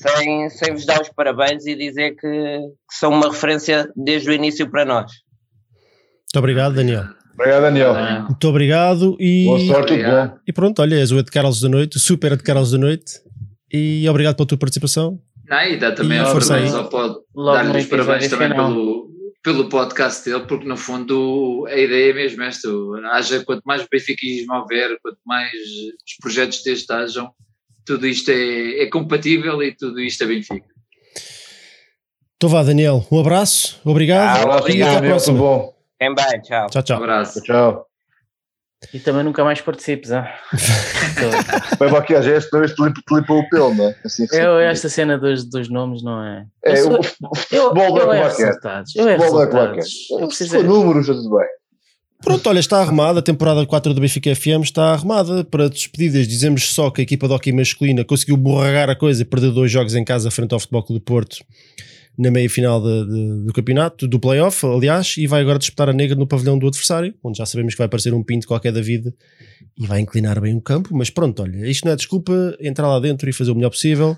sem, 0.00 0.50
sem 0.50 0.72
vos 0.74 0.84
dar 0.86 1.00
os 1.00 1.08
parabéns 1.10 1.66
e 1.66 1.74
dizer 1.74 2.12
que, 2.12 2.18
que 2.28 2.94
são 2.98 3.10
uma 3.12 3.30
referência 3.30 3.90
desde 3.96 4.30
o 4.30 4.32
início 4.32 4.70
para 4.70 4.84
nós. 4.84 5.10
Muito 5.12 6.38
obrigado, 6.38 6.74
Daniel. 6.74 7.04
Obrigado, 7.34 7.62
Daniel. 7.62 7.94
Ah, 7.94 8.20
Muito 8.28 8.48
obrigado 8.48 9.16
e, 9.20 9.44
Boa 9.44 9.58
sorte, 9.60 9.88
tudo 9.88 10.00
Obrigado. 10.00 10.30
bom. 10.30 10.38
e 10.46 10.52
pronto, 10.52 10.80
olha, 10.82 10.94
és 10.96 11.12
o 11.12 11.18
Ed 11.18 11.30
Carlos 11.30 11.60
da 11.60 11.68
Noite, 11.68 11.96
o 11.96 12.00
super 12.00 12.32
Ed 12.32 12.42
Carlos 12.42 12.70
da 12.70 12.78
Noite 12.78 13.20
e 13.72 14.08
obrigado 14.08 14.36
pela 14.36 14.46
tua 14.48 14.58
participação. 14.58 15.20
Não, 15.46 15.62
e 15.62 15.76
dá 15.78 15.92
também 15.92 16.18
E 16.18 16.22
os 16.22 16.30
força 16.30 16.54
parabéns 16.54 16.74
ao 16.74 16.88
pod, 16.88 17.14
dar-lhe 17.34 17.78
os 17.78 17.86
parabéns 17.86 18.28
também 18.28 18.48
final. 18.50 18.68
pelo, 18.72 19.10
pelo 19.44 19.68
podcast 19.68 20.24
dele, 20.28 20.44
porque 20.46 20.66
no 20.66 20.76
fundo 20.76 21.66
a 21.68 21.76
ideia 21.76 22.10
é 22.10 22.14
mesmo 22.14 22.42
esta. 22.42 22.68
Haja 23.12 23.44
quanto 23.44 23.62
mais 23.64 23.86
benfiquismo 23.90 24.54
houver, 24.54 24.98
quanto 25.02 25.18
mais 25.26 25.52
os 25.52 26.16
projetos 26.20 26.62
destes 26.62 26.90
hajam, 26.90 27.30
tudo 27.86 28.06
isto 28.06 28.30
é, 28.30 28.82
é 28.82 28.86
compatível 28.90 29.62
e 29.62 29.74
tudo 29.74 30.00
isto 30.00 30.22
é 30.24 30.26
Benfica. 30.26 30.66
Então 32.36 32.50
vá, 32.50 32.62
Daniel, 32.62 33.06
um 33.10 33.18
abraço, 33.20 33.80
obrigado 33.84 34.20
Ah, 34.28 34.42
Abraço, 34.42 34.48
até 34.58 34.58
obrigado. 34.64 34.94
Daniel, 34.94 35.00
tudo 35.02 35.08
próxima. 35.10 35.38
bom. 35.38 35.74
Bem, 35.98 36.14
bem, 36.14 36.40
tchau. 36.42 36.66
Tchau, 36.68 36.80
Um 36.80 36.84
tchau. 36.84 36.96
abraço. 36.98 37.40
Tchau. 37.42 37.86
E 38.92 38.98
também 39.00 39.24
nunca 39.24 39.42
mais 39.42 39.60
participes. 39.62 40.12
ah. 40.12 40.30
Vai 41.78 41.88
para 41.88 41.98
aqui 41.98 42.14
às 42.14 42.26
vezes, 42.26 42.48
dois 42.50 42.74
tulipa 42.74 43.32
o 43.32 43.48
pelo, 43.48 43.74
não 43.74 43.88
é? 43.88 43.96
Assim 44.04 44.26
se- 44.26 44.38
eu, 44.38 44.58
esta 44.60 44.88
cena 44.90 45.16
dos, 45.16 45.44
dos 45.48 45.70
nomes 45.70 46.02
não 46.02 46.22
é. 46.22 46.46
É, 46.62 46.72
eu, 46.80 46.90
o 46.90 47.02
sou- 47.02 47.30
o 47.30 47.34
eu, 47.34 47.34
futebol 47.34 47.72
não 47.72 47.98
eu 47.98 48.12
é 48.12 48.18
é 48.20 48.22
resultados. 48.28 48.94
Eu 48.96 49.08
é 49.08 49.16
Futebol 49.16 49.40
é 49.42 49.44
resultados. 49.46 50.10
Eu 50.10 50.18
Se 50.18 50.26
preciso 50.26 50.50
for 50.50 50.64
números, 50.64 51.06
tudo 51.06 51.36
bem. 51.38 51.46
Pronto, 52.22 52.48
olha, 52.48 52.58
está 52.58 52.80
arrumada. 52.80 53.20
A 53.20 53.22
temporada 53.22 53.64
4 53.64 53.94
do 53.94 54.00
Benfica 54.00 54.34
FM 54.34 54.62
está 54.62 54.92
arrumada. 54.92 55.44
Para 55.44 55.68
despedidas, 55.68 56.26
dizemos 56.26 56.72
só 56.72 56.90
que 56.90 57.00
a 57.00 57.04
equipa 57.04 57.28
de 57.28 57.34
hockey 57.34 57.52
masculina 57.52 58.04
conseguiu 58.04 58.36
borragar 58.36 58.88
a 58.90 58.96
coisa 58.96 59.22
e 59.22 59.24
perdeu 59.24 59.52
dois 59.52 59.70
jogos 59.70 59.94
em 59.94 60.04
casa 60.04 60.30
frente 60.30 60.52
ao 60.52 60.58
Futebol 60.60 60.82
Clube 60.82 61.00
do 61.00 61.04
Porto 61.04 61.44
na 62.18 62.30
meia 62.30 62.48
final 62.48 62.80
de- 62.82 63.04
de- 63.06 63.44
do 63.44 63.52
campeonato, 63.52 64.08
do 64.08 64.18
playoff, 64.18 64.64
aliás, 64.64 65.16
e 65.18 65.26
vai 65.26 65.42
agora 65.42 65.58
disputar 65.58 65.90
a 65.90 65.92
negra 65.92 66.16
no 66.16 66.26
pavilhão 66.26 66.58
do 66.58 66.66
adversário, 66.66 67.14
onde 67.22 67.36
já 67.36 67.44
sabemos 67.44 67.74
que 67.74 67.78
vai 67.78 67.84
aparecer 67.86 68.14
um 68.14 68.22
pinto 68.22 68.46
qualquer 68.48 68.72
da 68.72 68.80
vida 68.80 69.12
e 69.78 69.86
vai 69.86 70.00
inclinar 70.00 70.40
bem 70.40 70.56
o 70.56 70.60
campo. 70.62 70.88
Mas 70.96 71.10
pronto, 71.10 71.42
olha, 71.42 71.68
isto 71.70 71.84
não 71.84 71.92
é 71.92 71.96
desculpa, 71.96 72.56
entrar 72.58 72.88
lá 72.88 72.98
dentro 72.98 73.28
e 73.28 73.34
fazer 73.34 73.50
o 73.50 73.54
melhor 73.54 73.68
possível. 73.68 74.16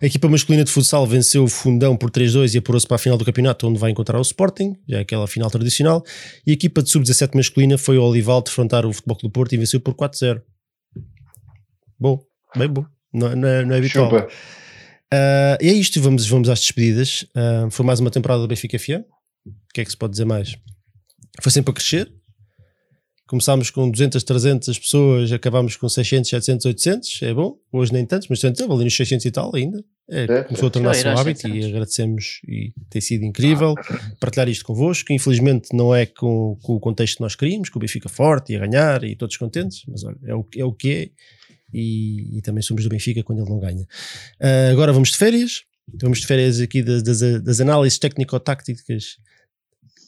A 0.00 0.06
equipa 0.06 0.28
masculina 0.28 0.64
de 0.64 0.70
futsal 0.70 1.06
venceu 1.06 1.44
o 1.44 1.48
Fundão 1.48 1.96
por 1.96 2.10
3-2 2.10 2.54
e 2.54 2.58
apurou-se 2.58 2.86
para 2.86 2.96
a 2.96 2.98
final 2.98 3.18
do 3.18 3.24
campeonato, 3.24 3.66
onde 3.66 3.78
vai 3.78 3.90
encontrar 3.90 4.18
o 4.18 4.22
Sporting, 4.22 4.76
já 4.88 4.98
é 4.98 5.00
aquela 5.00 5.26
final 5.26 5.50
tradicional. 5.50 6.02
E 6.46 6.50
a 6.50 6.54
equipa 6.54 6.82
de 6.82 6.90
sub-17 6.90 7.34
masculina 7.34 7.78
foi 7.78 7.96
ao 7.96 8.04
Olival 8.04 8.42
defrontar 8.42 8.86
o 8.86 8.92
Futebol 8.92 9.16
Clube 9.16 9.32
do 9.32 9.34
Porto 9.34 9.52
e 9.52 9.58
venceu 9.58 9.80
por 9.80 9.94
4-0. 9.94 10.42
Bom, 11.98 12.22
bem 12.56 12.68
bom. 12.68 12.84
Não, 13.12 13.34
não 13.36 13.48
é, 13.48 13.64
não 13.64 13.74
é 13.74 13.78
habitual. 13.78 14.10
Ah, 15.12 15.58
e 15.60 15.68
é 15.68 15.72
isto, 15.72 16.00
vamos, 16.00 16.26
vamos 16.26 16.48
às 16.48 16.60
despedidas. 16.60 17.26
Ah, 17.34 17.68
foi 17.70 17.84
mais 17.84 18.00
uma 18.00 18.10
temporada 18.10 18.40
do 18.40 18.48
Benfica 18.48 18.78
FM. 18.78 19.04
O 19.46 19.72
que 19.74 19.80
é 19.80 19.84
que 19.84 19.90
se 19.90 19.96
pode 19.96 20.12
dizer 20.12 20.24
mais? 20.24 20.56
Foi 21.40 21.50
sempre 21.50 21.70
a 21.70 21.74
crescer. 21.74 22.12
Começámos 23.30 23.70
com 23.70 23.88
200, 23.88 24.24
300 24.24 24.76
pessoas, 24.76 25.30
acabámos 25.30 25.76
com 25.76 25.88
600, 25.88 26.28
700, 26.28 26.66
800. 26.66 27.22
É 27.22 27.32
bom. 27.32 27.56
Hoje 27.70 27.92
nem 27.92 28.04
tantos, 28.04 28.26
mas 28.26 28.40
tantos, 28.40 28.60
ali 28.60 28.82
nos 28.82 28.96
600 28.96 29.24
e 29.24 29.30
tal 29.30 29.54
ainda. 29.54 29.84
É, 30.10 30.24
É, 30.24 30.42
começou 30.42 30.66
a 30.66 30.70
tornar-se 30.70 31.06
um 31.06 31.10
aos 31.12 31.20
hábito 31.20 31.46
e 31.46 31.52
700. 31.52 31.68
agradecemos 31.68 32.40
e 32.48 32.72
tem 32.90 33.00
sido 33.00 33.24
incrível 33.24 33.76
partilhar 34.18 34.48
isto 34.48 34.64
convosco. 34.64 35.12
Infelizmente 35.12 35.68
não 35.72 35.94
é 35.94 36.06
com, 36.06 36.58
com 36.60 36.74
o 36.74 36.80
contexto 36.80 37.18
que 37.18 37.22
nós 37.22 37.36
queríamos, 37.36 37.68
que 37.68 37.76
o 37.76 37.78
Benfica 37.78 38.08
forte 38.08 38.52
e 38.52 38.56
a 38.56 38.66
ganhar 38.66 39.04
e 39.04 39.14
todos 39.14 39.36
contentes, 39.36 39.84
mas 39.86 40.02
olha, 40.02 40.18
é 40.24 40.34
o, 40.34 40.44
é 40.56 40.64
o 40.64 40.72
que 40.72 40.90
é 40.92 41.10
e, 41.72 42.36
e 42.36 42.42
também 42.42 42.62
somos 42.62 42.82
do 42.82 42.90
Benfica 42.90 43.22
quando 43.22 43.42
ele 43.42 43.48
não 43.48 43.60
ganha. 43.60 43.86
Ah, 44.42 44.70
agora 44.72 44.92
vamos 44.92 45.10
de 45.10 45.16
férias. 45.16 45.62
Vamos 46.02 46.18
de 46.18 46.26
férias 46.26 46.60
aqui 46.60 46.82
das, 46.82 47.00
das, 47.04 47.20
das 47.44 47.60
análises 47.60 47.96
técnico-tácticas 47.96 49.18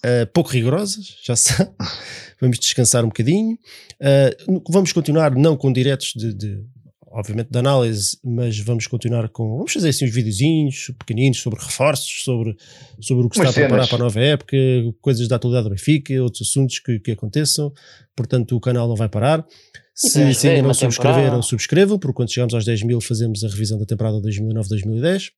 ah, 0.05 0.27
pouco 0.33 0.51
rigorosas, 0.51 1.17
já 1.23 1.37
sabe. 1.37 1.71
Vamos 2.41 2.59
descansar 2.59 3.05
um 3.05 3.09
bocadinho. 3.09 3.57
Ah, 4.01 4.31
vamos 4.69 4.93
continuar 4.93 5.33
não 5.37 5.57
com 5.57 5.73
diretos 5.73 6.13
de, 6.17 6.35
de- 6.35 6.65
obviamente 7.07 7.51
de 7.51 7.59
análise, 7.59 8.19
mas 8.25 8.59
vamos 8.59 8.87
continuar 8.87 9.29
com 9.29 9.59
vamos 9.59 9.73
fazer 9.73 9.91
assim 9.91 10.07
uns 10.07 10.15
videozinhos 10.15 10.91
pequeninos 10.99 11.39
sobre 11.39 11.61
reforços, 11.61 12.23
sobre, 12.25 12.57
sobre 13.01 13.27
o 13.27 13.29
que 13.29 13.37
se 13.37 13.43
está 13.43 13.51
a 13.51 13.53
preparar 13.53 13.87
para 13.87 13.97
a 13.97 14.01
nova 14.01 14.19
época, 14.21 14.57
coisas 15.01 15.29
da 15.29 15.37
atualidade 15.37 15.69
do 15.69 15.71
Benfica, 15.71 16.21
outros 16.23 16.49
assuntos 16.49 16.79
que, 16.81 16.99
que 16.99 17.13
aconteçam. 17.13 17.73
Portanto, 18.17 18.57
o 18.57 18.61
canal 18.61 18.89
não 18.89 18.97
vai 18.97 19.09
parar. 19.09 19.47
Se, 19.95 20.33
se 20.35 20.49
ainda 20.49 20.63
não 20.69 20.75
subscreveram, 20.75 21.43
subscrevam, 21.43 21.99
porque 21.99 22.17
quando 22.17 22.33
chegamos 22.33 22.55
aos 22.55 22.65
10 22.65 22.83
mil 22.85 23.01
fazemos 23.01 23.45
a 23.45 23.49
revisão 23.49 23.79
da 23.79 23.85
temporada 23.85 24.17
2009-2010. 24.23 25.31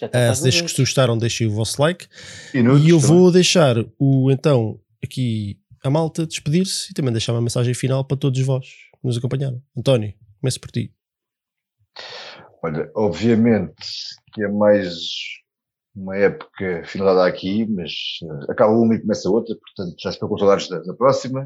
Ah, 0.00 0.08
quase 0.08 0.36
se 0.36 0.42
desde 0.44 0.62
que 0.74 0.80
gostaram, 0.82 1.18
deixem 1.18 1.46
o 1.46 1.50
vosso 1.50 1.80
like. 1.80 2.06
Minutos 2.54 2.84
E 2.84 2.90
eu 2.90 3.00
também. 3.00 3.16
vou 3.16 3.30
deixar 3.32 3.76
o 3.98 4.30
então 4.30 4.80
aqui 5.04 5.58
a 5.84 5.90
malta 5.90 6.26
despedir-se 6.26 6.90
e 6.90 6.94
também 6.94 7.12
deixar 7.12 7.32
uma 7.32 7.42
mensagem 7.42 7.74
final 7.74 8.04
para 8.04 8.16
todos 8.16 8.40
vós 8.40 8.66
que 8.66 9.06
nos 9.06 9.16
acompanharam. 9.18 9.60
António, 9.76 10.14
começo 10.40 10.60
por 10.60 10.70
ti. 10.70 10.92
Olha, 12.62 12.90
obviamente 12.94 13.74
que 14.32 14.42
é 14.44 14.48
mais 14.48 14.94
uma 15.94 16.16
época 16.16 16.82
finalizada 16.86 17.28
aqui, 17.28 17.66
mas 17.66 17.90
eh, 18.22 18.52
acaba 18.52 18.72
uma 18.72 18.94
e 18.94 19.00
começa 19.00 19.28
outra, 19.28 19.54
portanto 19.54 19.94
já 20.00 20.10
estou 20.10 20.28
com 20.28 20.38
saudades 20.38 20.68
da, 20.68 20.78
da 20.78 20.94
próxima. 20.94 21.40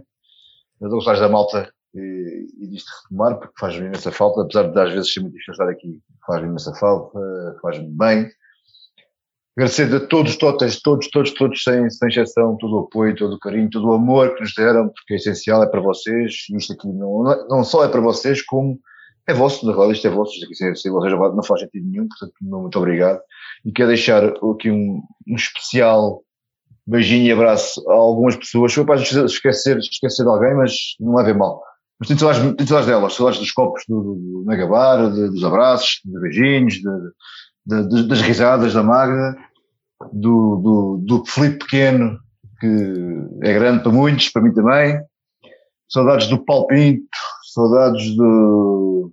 Já 0.81 0.87
estou 0.87 0.99
com 0.99 1.01
saudades 1.01 1.21
da 1.23 1.29
malta 1.29 1.73
e, 1.95 2.47
e 2.61 2.67
disto 2.69 2.89
retomar, 3.03 3.39
porque 3.39 3.55
faz-me 3.59 3.87
imensa 3.87 4.13
falta, 4.13 4.43
apesar 4.43 4.71
de 4.71 4.79
às 4.79 4.93
vezes 4.93 5.13
ser 5.13 5.21
muito 5.21 5.33
difícil 5.33 5.53
estar 5.53 5.69
aqui, 5.69 6.01
faz-me 6.27 6.49
imensa 6.49 6.73
falta, 6.75 7.19
faz-me 7.63 7.89
bem. 7.91 8.29
Agradecer 9.57 9.95
a 9.95 10.01
todos, 10.01 10.37
todas, 10.37 10.81
todos, 10.83 11.09
todos, 11.11 11.33
todos, 11.33 11.63
sem, 11.63 11.89
sem 11.89 12.09
exceção, 12.09 12.57
todo 12.59 12.77
o 12.77 12.81
apoio, 12.81 13.17
todo 13.17 13.35
o 13.35 13.39
carinho, 13.39 13.71
todo 13.71 13.89
o 13.89 13.95
amor 13.95 14.35
que 14.35 14.43
nos 14.43 14.53
deram, 14.55 14.89
porque 14.89 15.15
é 15.15 15.17
essencial, 15.17 15.63
é 15.63 15.67
para 15.67 15.81
vocês, 15.81 16.45
e 16.51 16.57
isto 16.57 16.75
aqui 16.75 16.87
não, 16.89 17.23
não 17.49 17.61
é- 17.61 17.65
só 17.65 17.83
é 17.85 17.89
para 17.89 18.01
vocês, 18.03 18.43
como 18.43 18.79
é 19.27 19.33
vosso, 19.33 19.65
na 19.67 19.73
verdade, 19.73 19.95
isto 19.95 20.07
é 20.07 20.11
vosso, 20.11 20.33
isto 20.35 20.45
aqui 20.45 20.55
sem, 20.55 20.75
sem 20.77 20.93
vocês 20.93 21.13
não 21.13 21.43
faz 21.43 21.61
sentido 21.61 21.87
nenhum, 21.89 22.07
portanto, 22.07 22.35
muito 22.43 22.79
obrigado. 22.79 23.19
E 23.65 23.73
quero 23.73 23.89
deixar 23.89 24.23
aqui 24.25 24.71
um, 24.71 25.01
um 25.27 25.35
especial 25.35 26.23
beijinho 26.87 27.25
e 27.27 27.33
abraço 27.33 27.83
a 27.91 27.95
algumas 27.95 28.37
pessoas. 28.37 28.73
Sou 28.73 28.85
capaz 28.85 29.11
esquecer, 29.11 29.79
esquecer 29.79 30.23
de 30.23 30.29
alguém, 30.29 30.55
mas 30.55 30.73
não 31.01 31.17
levem 31.17 31.35
mal. 31.35 31.61
Mas 31.99 32.09
tenho 32.09 32.21
saudades, 32.21 32.87
delas, 32.87 33.15
saudades 33.15 33.41
dos 33.41 33.51
copos 33.53 33.83
do, 33.89 34.01
do, 34.03 34.15
do 34.15 34.45
Megabar, 34.47 35.11
de- 35.11 35.31
dos 35.31 35.43
abraços, 35.43 35.99
dos 36.05 36.21
beijinhos, 36.21 36.75
de- 36.75 37.89
de- 37.89 38.07
das 38.07 38.21
risadas 38.21 38.75
da 38.75 38.83
Magda, 38.85 39.37
do, 40.13 40.57
do, 40.57 40.99
do 41.05 41.27
Felipe 41.27 41.59
Pequeno 41.61 42.19
que 42.61 42.67
é 43.43 43.53
grande 43.53 43.83
para 43.83 43.93
muitos, 43.93 44.29
para 44.29 44.43
mim 44.43 44.53
também. 44.53 45.01
Saudades 45.89 46.29
do 46.29 46.45
Paulo 46.45 46.67
Pinto, 46.67 47.07
saudades 47.55 48.17
do. 48.17 49.13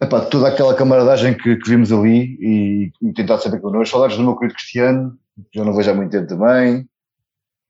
Epá, 0.00 0.20
toda 0.22 0.48
aquela 0.48 0.74
camaradagem 0.74 1.36
que, 1.36 1.56
que 1.56 1.70
vimos 1.70 1.92
ali 1.92 2.36
e, 2.40 2.92
e 3.02 3.12
tentar 3.12 3.38
saber 3.38 3.60
connosco. 3.60 3.92
Saudades 3.92 4.16
do 4.16 4.22
meu 4.22 4.36
querido 4.36 4.54
Cristiano, 4.54 5.18
que 5.50 5.58
já 5.58 5.64
não 5.64 5.74
vejo 5.74 5.90
há 5.90 5.94
muito 5.94 6.10
tempo 6.10 6.26
também. 6.26 6.88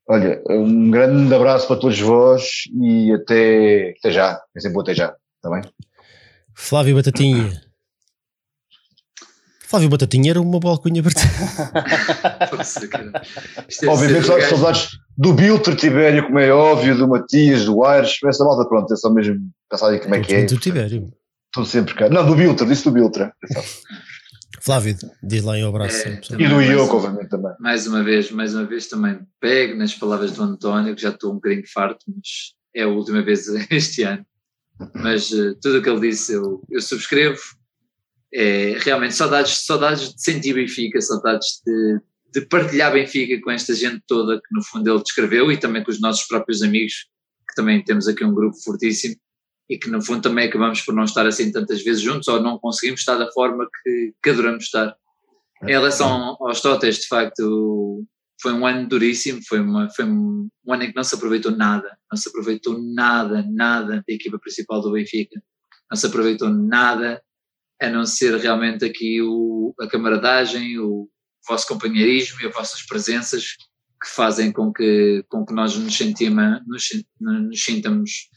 Olha, 0.06 0.42
um 0.50 0.90
grande 0.90 1.34
abraço 1.34 1.66
para 1.66 1.80
todos 1.80 1.98
vós 1.98 2.64
e 2.74 3.12
até, 3.12 3.94
até 3.98 4.10
já. 4.10 4.40
É 4.54 4.60
sempre 4.60 4.74
bom 4.74 4.80
até 4.82 4.94
já, 4.94 5.16
está 5.36 5.50
bem? 5.50 5.62
Flávio 6.54 6.96
Batatinha. 6.96 7.63
Flávio 9.74 9.88
Batatinha 9.88 10.30
era 10.30 10.40
uma 10.40 10.60
boa 10.60 10.74
alcunha 10.74 11.02
para 11.02 11.10
ti. 11.12 11.26
É 13.82 13.86
Obviamente, 13.88 14.26
só 14.26 14.40
saudades 14.40 14.88
do 15.16 15.32
Biltre 15.32 15.74
Tibério, 15.74 16.26
como 16.26 16.38
é 16.38 16.52
óbvio, 16.52 16.96
do 16.96 17.08
Matias, 17.08 17.64
do 17.64 17.84
Aires, 17.84 18.16
essa 18.24 18.44
malta, 18.44 18.68
pronto, 18.68 18.92
é 18.92 18.96
só 18.96 19.12
mesmo 19.12 19.50
pensar 19.68 19.94
em 19.94 19.98
como 19.98 20.14
é 20.14 20.20
que 20.20 20.34
é. 20.34 20.44
Do 20.44 20.58
Tibério. 20.58 21.12
Estou 21.46 21.64
sempre 21.64 21.94
cá. 21.94 22.08
Não, 22.08 22.24
do 22.24 22.36
Biltre, 22.36 22.66
disse 22.66 22.84
do 22.84 22.92
Biltre. 22.92 23.30
Flávio, 24.60 24.96
diz 25.22 25.42
lá 25.42 25.58
em 25.58 25.64
um 25.64 25.68
abraço. 25.68 26.06
É. 26.06 26.20
E 26.38 26.48
do 26.48 26.62
Ioco, 26.62 26.96
obviamente, 26.96 27.28
também. 27.28 27.52
mais 27.58 27.86
uma 27.86 28.02
vez, 28.02 28.30
mais 28.30 28.54
uma 28.54 28.64
vez 28.64 28.86
também 28.86 29.18
pego 29.40 29.76
nas 29.76 29.94
palavras 29.94 30.32
do 30.32 30.42
António, 30.42 30.94
que 30.94 31.02
já 31.02 31.10
estou 31.10 31.32
um 31.32 31.36
bocadinho 31.36 31.64
farto, 31.72 32.04
mas 32.06 32.54
é 32.74 32.82
a 32.82 32.88
última 32.88 33.22
vez 33.22 33.46
este 33.70 34.02
ano. 34.04 34.24
Mas 34.94 35.32
eh, 35.32 35.54
tudo 35.60 35.78
o 35.78 35.82
que 35.82 35.90
ele 35.90 36.10
disse 36.10 36.32
eu, 36.32 36.62
eu 36.70 36.80
subscrevo. 36.80 37.40
É, 38.36 38.76
realmente 38.80 39.14
saudades, 39.14 39.64
saudades 39.64 40.12
de 40.12 40.20
sentir 40.20 40.54
Benfica, 40.54 41.00
saudades 41.00 41.62
de, 41.64 42.00
de 42.32 42.40
partilhar 42.46 42.92
Benfica 42.92 43.40
com 43.40 43.50
esta 43.52 43.72
gente 43.72 44.02
toda 44.08 44.40
que 44.40 44.52
no 44.52 44.60
fundo 44.60 44.90
ele 44.90 45.02
descreveu 45.02 45.52
e 45.52 45.56
também 45.56 45.84
com 45.84 45.90
os 45.92 46.00
nossos 46.00 46.26
próprios 46.26 46.60
amigos, 46.60 47.06
que 47.48 47.54
também 47.54 47.84
temos 47.84 48.08
aqui 48.08 48.24
um 48.24 48.34
grupo 48.34 48.56
fortíssimo 48.64 49.14
e 49.70 49.78
que 49.78 49.88
no 49.88 50.02
fundo 50.02 50.22
também 50.22 50.48
acabamos 50.48 50.80
por 50.80 50.92
não 50.94 51.04
estar 51.04 51.24
assim 51.26 51.52
tantas 51.52 51.82
vezes 51.82 52.02
juntos 52.02 52.26
ou 52.26 52.42
não 52.42 52.58
conseguimos 52.58 53.00
estar 53.00 53.16
da 53.16 53.30
forma 53.30 53.68
que, 53.82 54.12
que 54.20 54.30
adoramos 54.30 54.64
estar. 54.64 54.96
Em 55.62 55.70
relação 55.70 56.36
aos 56.40 56.60
Totes, 56.60 56.98
de 56.98 57.06
facto, 57.06 58.04
foi 58.42 58.52
um 58.52 58.66
ano 58.66 58.88
duríssimo, 58.88 59.40
foi, 59.46 59.60
uma, 59.60 59.88
foi 59.90 60.04
um, 60.04 60.48
um 60.66 60.72
ano 60.72 60.82
em 60.82 60.88
que 60.88 60.96
não 60.96 61.04
se 61.04 61.14
aproveitou 61.14 61.52
nada, 61.52 61.96
não 62.10 62.16
se 62.16 62.28
aproveitou 62.28 62.78
nada, 62.82 63.46
nada 63.48 64.04
da 64.06 64.14
equipa 64.14 64.38
principal 64.38 64.82
do 64.82 64.92
Benfica, 64.92 65.40
não 65.90 65.96
se 65.96 66.04
aproveitou 66.04 66.50
nada 66.50 67.22
a 67.80 67.88
não 67.88 68.04
ser 68.04 68.36
realmente 68.36 68.84
aqui 68.84 69.20
o, 69.20 69.74
a 69.80 69.86
camaradagem, 69.86 70.78
o 70.78 71.08
vosso 71.46 71.66
companheirismo 71.66 72.40
e 72.40 72.46
as 72.46 72.54
vossas 72.54 72.82
presenças 72.86 73.56
que 74.02 74.08
fazem 74.08 74.52
com 74.52 74.72
que, 74.72 75.24
com 75.28 75.44
que 75.44 75.54
nós 75.54 75.76
nos, 75.76 75.96
sentima, 75.96 76.62
nos, 76.66 76.88
nos 77.20 77.64
sintamos 77.64 78.28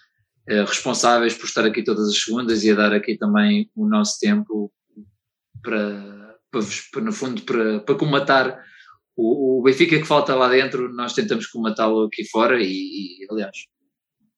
eh, 0.48 0.64
responsáveis 0.64 1.34
por 1.34 1.46
estar 1.46 1.66
aqui 1.66 1.84
todas 1.84 2.08
as 2.08 2.18
segundas 2.18 2.64
e 2.64 2.72
a 2.72 2.76
dar 2.76 2.94
aqui 2.94 3.18
também 3.18 3.70
o 3.76 3.88
nosso 3.88 4.18
tempo 4.20 4.72
para, 5.62 6.38
para, 6.50 7.02
no 7.02 7.12
fundo, 7.12 7.42
para, 7.42 7.80
para 7.82 7.96
comatar 7.96 8.64
o, 9.16 9.60
o 9.60 9.64
Benfica 9.64 9.98
que 9.98 10.06
falta 10.06 10.36
lá 10.36 10.48
dentro, 10.48 10.94
nós 10.94 11.14
tentamos 11.14 11.48
comatá-lo 11.48 12.06
aqui 12.06 12.24
fora 12.30 12.62
e, 12.62 13.22
e, 13.22 13.28
aliás, 13.30 13.58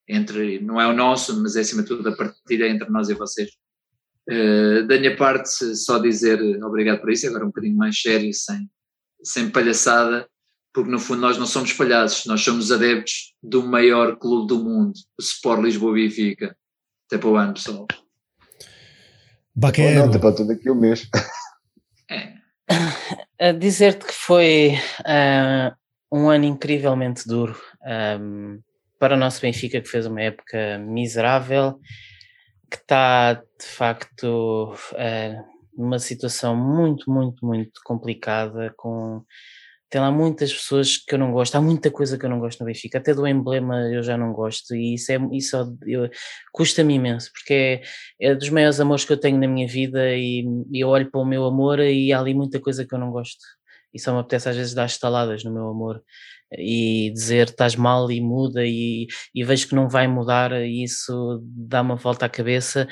entre, 0.08 0.60
não 0.60 0.80
é 0.80 0.88
o 0.88 0.96
nosso, 0.96 1.40
mas 1.44 1.56
é 1.56 1.62
acima 1.62 1.84
de 1.84 1.90
tudo 1.90 2.08
a 2.08 2.16
partilha 2.16 2.68
entre 2.68 2.90
nós 2.90 3.10
e 3.10 3.14
vocês. 3.14 3.52
Eh, 4.32 4.84
da 4.84 5.00
minha 5.00 5.16
parte, 5.16 5.76
só 5.76 5.98
dizer 5.98 6.40
obrigado 6.64 7.02
por 7.02 7.12
isso, 7.12 7.28
agora 7.28 7.46
um 7.46 7.48
bocadinho 7.48 7.76
mais 7.76 8.00
sério, 8.00 8.32
sem, 8.32 8.70
sem 9.24 9.50
palhaçada, 9.50 10.28
porque 10.72 10.92
no 10.92 11.00
fundo 11.00 11.22
nós 11.22 11.36
não 11.40 11.48
somos 11.48 11.74
palhaços, 11.74 12.28
nós 12.28 12.42
somos 12.42 12.72
adeptos 12.72 13.34
do 13.42 13.64
maior 13.66 14.18
clube 14.18 14.48
do 14.48 14.64
mundo, 14.64 14.94
o 15.20 15.22
Sport 15.22 15.64
Lisboa 15.64 15.94
Benfica. 15.94 16.56
Até 17.08 17.18
para 17.18 17.30
o 17.30 17.36
ano, 17.36 17.54
pessoal. 17.56 17.88
Baquero. 19.56 20.12
Não, 20.12 20.20
para 20.20 20.36
tudo 20.36 20.52
aqui 20.52 20.70
o 20.70 20.76
mês. 20.76 21.10
É, 23.42 23.52
dizer-te 23.52 24.06
que 24.06 24.14
foi 24.14 24.74
ah, 25.06 25.74
um 26.12 26.30
ano 26.30 26.46
incrivelmente 26.46 27.28
duro 27.28 27.60
ahm, 27.84 28.60
para 29.00 29.16
o 29.16 29.18
nosso 29.18 29.42
Benfica, 29.42 29.82
que 29.82 29.90
fez 29.90 30.06
uma 30.06 30.22
época 30.22 30.78
miserável, 30.78 31.80
que 32.70 32.78
está 32.78 33.34
de 33.34 33.66
facto 33.66 34.74
ah, 34.96 35.44
numa 35.78 36.00
situação 36.00 36.56
muito, 36.56 37.12
muito, 37.12 37.46
muito 37.46 37.82
complicada, 37.84 38.74
com 38.78 39.24
tem 39.90 40.00
lá 40.00 40.12
muitas 40.12 40.54
pessoas 40.54 40.98
que 40.98 41.16
eu 41.16 41.20
não 41.20 41.32
gosto, 41.32 41.56
há 41.56 41.62
muita 41.62 41.90
coisa 41.90 42.18
que 42.18 42.24
eu 42.24 42.30
não 42.30 42.40
gosto 42.40 42.60
no 42.60 42.68
Benfica, 42.68 43.00
até 43.00 43.12
do 43.12 43.26
emblema 43.26 43.82
eu 43.92 44.04
já 44.04 44.16
não 44.16 44.32
gosto, 44.34 44.76
e 44.76 44.94
isso, 44.94 45.12
é, 45.12 45.18
isso 45.32 45.58
custa-me 46.54 46.94
imenso, 46.94 47.32
porque 47.34 47.82
é, 48.22 48.30
é 48.30 48.36
dos 48.36 48.50
maiores 48.50 48.80
amores 48.80 49.04
que 49.04 49.12
eu 49.12 49.20
tenho 49.20 49.40
na 49.40 49.48
minha 49.48 49.68
vida 49.68 50.16
e, 50.16 50.46
e 50.72 50.80
eu 50.84 50.90
olho 50.90 51.10
para 51.10 51.20
o 51.20 51.26
meu 51.26 51.44
amor 51.46 51.80
e 51.80 52.14
há 52.14 52.20
ali 52.20 52.36
muita 52.36 52.60
coisa 52.60 52.86
que 52.86 52.94
eu 52.94 53.00
não 53.00 53.10
gosto. 53.12 53.40
E 53.92 54.00
só 54.00 54.14
me 54.14 54.20
apetece 54.20 54.50
às 54.50 54.56
vezes 54.56 54.74
dar 54.76 54.86
estaladas 54.86 55.44
no 55.44 55.52
meu 55.52 55.68
amor 55.68 56.04
e 56.58 57.12
dizer 57.12 57.50
estás 57.50 57.76
mal 57.76 58.12
e 58.12 58.20
muda 58.22 58.66
e, 58.66 59.08
e 59.36 59.44
vejo 59.44 59.68
que 59.68 59.76
não 59.76 59.88
vai 59.90 60.08
mudar 60.08 60.52
isso 60.66 61.42
dá-me 61.44 61.92
a 61.92 61.96
volta 61.96 62.26
à 62.26 62.30
cabeça. 62.30 62.88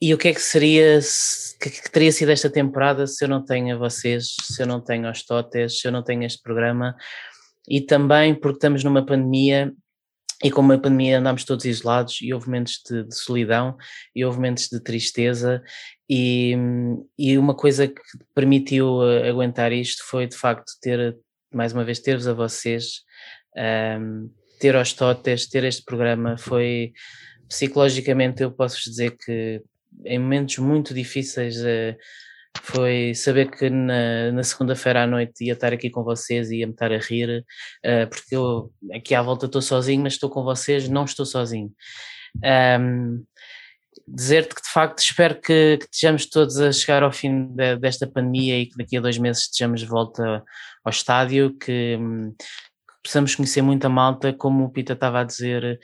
E 0.00 0.14
o 0.14 0.18
que 0.18 0.28
é 0.28 0.34
que 0.34 0.40
seria, 0.40 1.00
se- 1.00 1.58
que, 1.58 1.70
que 1.70 1.90
teria 1.90 2.12
sido 2.12 2.30
esta 2.30 2.48
temporada 2.48 3.06
se 3.06 3.24
eu 3.24 3.28
não 3.28 3.44
tenho 3.44 3.74
a 3.74 3.78
vocês, 3.78 4.34
se 4.42 4.62
eu 4.62 4.66
não 4.66 4.80
tenho 4.80 5.10
os 5.10 5.24
Totes, 5.24 5.80
se 5.80 5.88
eu 5.88 5.92
não 5.92 6.02
tenho 6.04 6.22
este 6.22 6.40
programa? 6.40 6.94
E 7.68 7.80
também 7.80 8.34
porque 8.34 8.56
estamos 8.58 8.84
numa 8.84 9.04
pandemia 9.04 9.72
e 10.42 10.50
como 10.52 10.72
a 10.72 10.78
pandemia 10.78 11.18
andámos 11.18 11.44
todos 11.44 11.64
isolados 11.64 12.20
e 12.22 12.32
houve 12.32 12.46
momentos 12.46 12.80
de, 12.88 13.02
de 13.04 13.14
solidão 13.14 13.76
e 14.14 14.24
houve 14.24 14.36
momentos 14.38 14.68
de 14.68 14.80
tristeza 14.80 15.60
e, 16.08 16.56
e 17.18 17.36
uma 17.36 17.54
coisa 17.54 17.88
que 17.88 18.00
permitiu 18.34 19.02
eh, 19.02 19.28
aguentar 19.28 19.72
isto 19.72 20.04
foi 20.04 20.28
de 20.28 20.36
facto 20.36 20.72
ter, 20.80 21.18
mais 21.52 21.72
uma 21.72 21.84
vez, 21.84 21.98
ter-vos 22.00 22.28
a 22.28 22.32
vocês, 22.32 23.02
ahm, 23.56 24.28
ter 24.60 24.76
aos 24.76 24.92
totes, 24.92 25.48
ter 25.48 25.64
este 25.64 25.82
programa, 25.84 26.36
foi 26.36 26.92
psicologicamente 27.48 28.42
eu 28.42 28.50
posso-vos 28.50 28.84
dizer 28.84 29.16
que 29.16 29.62
em 30.04 30.18
momentos 30.18 30.58
muito 30.58 30.92
difíceis 30.92 31.56
eh, 31.64 31.96
foi 32.62 33.14
saber 33.14 33.50
que 33.50 33.70
na, 33.70 34.32
na 34.32 34.42
segunda-feira 34.42 35.04
à 35.04 35.06
noite 35.06 35.44
ia 35.44 35.54
estar 35.54 35.72
aqui 35.72 35.90
com 35.90 36.02
vocês 36.02 36.50
e 36.50 36.58
ia 36.58 36.66
me 36.66 36.72
estar 36.72 36.92
a 36.92 36.98
rir, 36.98 37.44
eh, 37.82 38.06
porque 38.06 38.36
eu 38.36 38.72
aqui 38.92 39.14
à 39.14 39.22
volta 39.22 39.46
estou 39.46 39.62
sozinho, 39.62 40.02
mas 40.02 40.14
estou 40.14 40.30
com 40.30 40.42
vocês, 40.42 40.88
não 40.88 41.04
estou 41.04 41.24
sozinho. 41.24 41.72
Ahm, 42.44 43.22
dizer-te 44.06 44.54
que 44.54 44.62
de 44.62 44.68
facto 44.68 44.98
espero 45.00 45.34
que, 45.40 45.78
que 45.78 45.84
estejamos 45.84 46.26
todos 46.26 46.58
a 46.60 46.72
chegar 46.72 47.02
ao 47.02 47.12
fim 47.12 47.46
de- 47.54 47.76
desta 47.76 48.06
pandemia 48.06 48.58
e 48.60 48.66
que 48.66 48.76
daqui 48.76 48.96
a 48.96 49.00
dois 49.00 49.18
meses 49.18 49.44
estejamos 49.44 49.80
de 49.80 49.86
volta 49.86 50.44
ao 50.84 50.90
estádio, 50.90 51.56
que, 51.58 51.96
hum, 51.98 52.34
que 52.38 52.94
possamos 53.04 53.34
conhecer 53.34 53.62
muita 53.62 53.88
malta, 53.88 54.32
como 54.32 54.64
o 54.64 54.70
Pita 54.70 54.92
estava 54.92 55.20
a 55.20 55.24
dizer, 55.24 55.78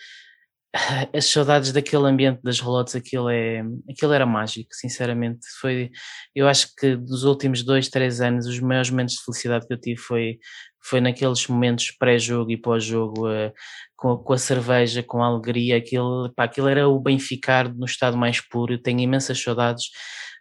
as 1.14 1.26
saudades 1.26 1.72
daquele 1.72 2.06
ambiente 2.08 2.40
das 2.42 2.60
relotes, 2.60 2.96
aquilo, 2.96 3.30
é, 3.30 3.62
aquilo 3.88 4.12
era 4.12 4.26
mágico, 4.26 4.70
sinceramente. 4.72 5.46
Foi, 5.60 5.90
eu 6.34 6.48
acho 6.48 6.74
que 6.76 6.96
dos 6.96 7.24
últimos 7.24 7.62
dois, 7.62 7.88
três 7.88 8.20
anos, 8.20 8.46
os 8.46 8.58
maiores 8.60 8.90
momentos 8.90 9.14
de 9.14 9.24
felicidade 9.24 9.66
que 9.66 9.72
eu 9.72 9.80
tive 9.80 10.00
foi, 10.00 10.38
foi 10.84 11.00
naqueles 11.00 11.46
momentos 11.48 11.90
pré-jogo 11.90 12.50
e 12.50 12.56
pós-jogo, 12.56 13.28
eh, 13.28 13.52
com, 13.96 14.16
com 14.18 14.32
a 14.32 14.38
cerveja, 14.38 15.02
com 15.02 15.22
a 15.22 15.26
alegria, 15.26 15.76
aquilo, 15.76 16.32
pá, 16.34 16.44
aquilo 16.44 16.68
era 16.68 16.88
o 16.88 17.00
Benficar 17.00 17.74
no 17.74 17.86
estado 17.86 18.16
mais 18.16 18.40
puro, 18.40 18.78
tenho 18.78 19.00
imensas 19.00 19.42
saudades. 19.42 19.86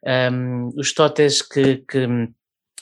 Um, 0.06 0.70
os 0.78 0.94
totes 0.94 1.42
que, 1.42 1.78
que 1.78 2.08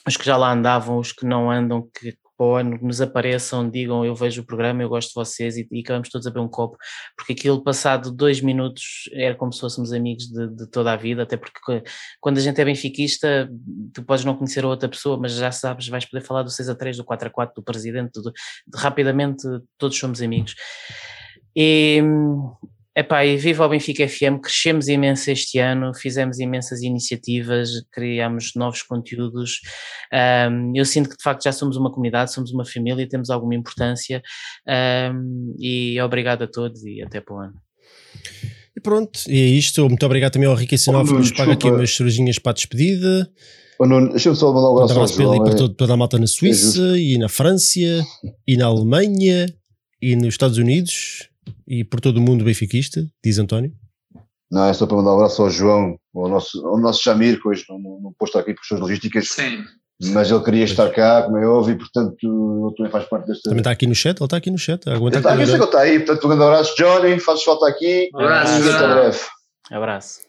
os 0.06 0.16
que 0.16 0.24
já 0.24 0.36
lá 0.36 0.52
andavam, 0.52 0.98
os 0.98 1.12
que 1.12 1.24
não 1.24 1.50
andam, 1.50 1.88
que 1.98 2.16
ano 2.54 2.78
nos 2.82 3.00
apareçam, 3.00 3.68
digam 3.68 4.04
eu 4.04 4.14
vejo 4.14 4.42
o 4.42 4.44
programa, 4.44 4.82
eu 4.82 4.88
gosto 4.88 5.08
de 5.08 5.14
vocês 5.14 5.56
e, 5.56 5.66
e 5.70 5.80
acabamos 5.80 6.08
todos 6.08 6.26
a 6.26 6.30
beber 6.30 6.44
um 6.44 6.48
copo, 6.48 6.76
porque 7.16 7.32
aquilo 7.32 7.62
passado 7.62 8.10
dois 8.10 8.40
minutos 8.40 9.08
era 9.12 9.34
como 9.34 9.52
se 9.52 9.60
fôssemos 9.60 9.92
amigos 9.92 10.26
de, 10.26 10.48
de 10.48 10.66
toda 10.70 10.92
a 10.92 10.96
vida, 10.96 11.22
até 11.22 11.36
porque 11.36 11.82
quando 12.20 12.38
a 12.38 12.40
gente 12.40 12.60
é 12.60 12.64
benfiquista, 12.64 13.50
tu 13.94 14.02
podes 14.04 14.24
não 14.24 14.34
conhecer 14.36 14.64
outra 14.64 14.88
pessoa, 14.88 15.16
mas 15.18 15.32
já 15.32 15.52
sabes, 15.52 15.88
vais 15.88 16.04
poder 16.04 16.24
falar 16.24 16.42
do 16.42 16.50
6 16.50 16.68
a 16.68 16.74
3, 16.74 16.96
do 16.96 17.04
4 17.04 17.28
a 17.28 17.30
4, 17.30 17.54
do 17.54 17.62
presidente, 17.62 18.12
do- 18.20 18.32
de- 18.32 18.78
rapidamente 18.78 19.42
todos 19.78 19.96
somos 19.98 20.20
amigos. 20.22 20.54
E, 21.56 22.02
epá, 22.96 23.24
e 23.24 23.36
viva 23.36 23.64
o 23.64 23.68
Benfica 23.68 24.06
FM, 24.08 24.40
crescemos 24.42 24.88
imenso 24.88 25.30
este 25.30 25.58
ano, 25.58 25.94
fizemos 25.94 26.38
imensas 26.38 26.82
iniciativas, 26.82 27.70
criámos 27.90 28.52
novos 28.54 28.82
conteúdos. 28.82 29.60
Um, 30.12 30.72
eu 30.74 30.84
sinto 30.84 31.08
que 31.10 31.16
de 31.16 31.22
facto 31.22 31.44
já 31.44 31.52
somos 31.52 31.76
uma 31.76 31.90
comunidade, 31.90 32.32
somos 32.32 32.52
uma 32.52 32.64
família, 32.64 33.08
temos 33.08 33.30
alguma 33.30 33.54
importância. 33.54 34.22
Um, 35.14 35.54
e 35.58 36.00
obrigado 36.00 36.42
a 36.42 36.46
todos 36.46 36.84
e 36.84 37.02
até 37.02 37.20
para 37.20 37.34
o 37.34 37.38
ano. 37.38 37.54
E 38.76 38.80
pronto, 38.80 39.20
e 39.28 39.38
é 39.40 39.46
isto. 39.46 39.86
Muito 39.88 40.04
obrigado 40.06 40.32
também 40.32 40.48
ao 40.48 40.54
Ricky 40.54 40.78
Sinop 40.78 41.06
que 41.06 41.12
nos 41.14 41.30
paga 41.32 41.52
aqui 41.52 41.68
umas 41.68 41.94
cervejinhas 41.94 42.38
para 42.38 42.52
a 42.52 42.54
despedida. 42.54 43.30
Oh, 43.78 43.86
Deixa-me 44.10 44.36
só 44.36 44.52
mandar 44.52 44.68
um 44.68 44.72
Um 44.74 44.76
abraço 44.84 44.92
abraço 44.92 45.16
para 45.16 45.36
e 45.36 45.38
para 45.40 45.52
é- 45.52 45.56
todo- 45.56 45.74
toda 45.74 45.92
a 45.94 45.96
malta 45.96 46.18
na 46.18 46.26
Suíça, 46.26 46.96
e 46.98 47.18
na 47.18 47.28
França, 47.28 47.80
e 48.46 48.56
na 48.56 48.66
Alemanha, 48.66 49.46
e 50.00 50.14
nos 50.14 50.28
Estados 50.34 50.56
Unidos, 50.56 51.28
e 51.66 51.84
por 51.84 52.00
todo 52.00 52.18
o 52.18 52.20
mundo 52.20 52.44
benfiquista, 52.44 53.04
diz 53.24 53.38
António. 53.38 53.72
Não, 54.50 54.66
é 54.66 54.74
só 54.74 54.86
para 54.86 54.98
mandar 54.98 55.12
um 55.12 55.14
abraço 55.14 55.42
ao 55.42 55.48
João, 55.48 55.96
ao 56.14 56.28
nosso, 56.28 56.66
ao 56.66 56.78
nosso 56.78 57.02
Jamir, 57.02 57.40
que 57.40 57.48
hoje 57.48 57.64
não, 57.70 57.78
não, 57.78 58.14
aqui 58.38 58.52
por 58.52 58.60
questões 58.60 58.80
logísticas, 58.80 59.28
Sim. 59.28 59.64
mas 60.12 60.30
ele 60.30 60.44
queria 60.44 60.64
estar 60.64 60.90
cá, 60.90 61.22
como 61.22 61.38
é 61.38 61.46
óbvio, 61.46 61.74
e 61.74 61.78
portanto 61.78 62.16
ele 62.22 62.76
também 62.76 62.92
faz 62.92 63.06
parte 63.06 63.28
desta. 63.28 63.48
Também 63.48 63.60
está 63.60 63.70
aqui 63.70 63.86
no 63.86 63.94
chat, 63.94 64.18
ele 64.18 64.24
está 64.26 64.36
aqui 64.36 64.50
no 64.50 64.58
chat. 64.58 64.86
Ele 64.86 64.96
Aguenta 64.96 65.18
está 65.18 65.32
aqui, 65.32 65.42
eu 65.42 65.46
sei 65.46 65.54
que 65.54 65.60
ele 65.62 65.68
está 65.68 65.80
aí, 65.80 65.98
portanto, 66.00 66.24
um 66.24 66.28
grande 66.28 66.44
abraço, 66.44 66.76
Johnny, 66.76 67.18
fazes 67.18 67.44
falta 67.44 67.66
aqui. 67.66 68.10
Abraço, 68.14 68.52
até 68.52 68.62
João. 68.62 68.90
breve. 68.90 69.20
Abraço. 69.70 70.20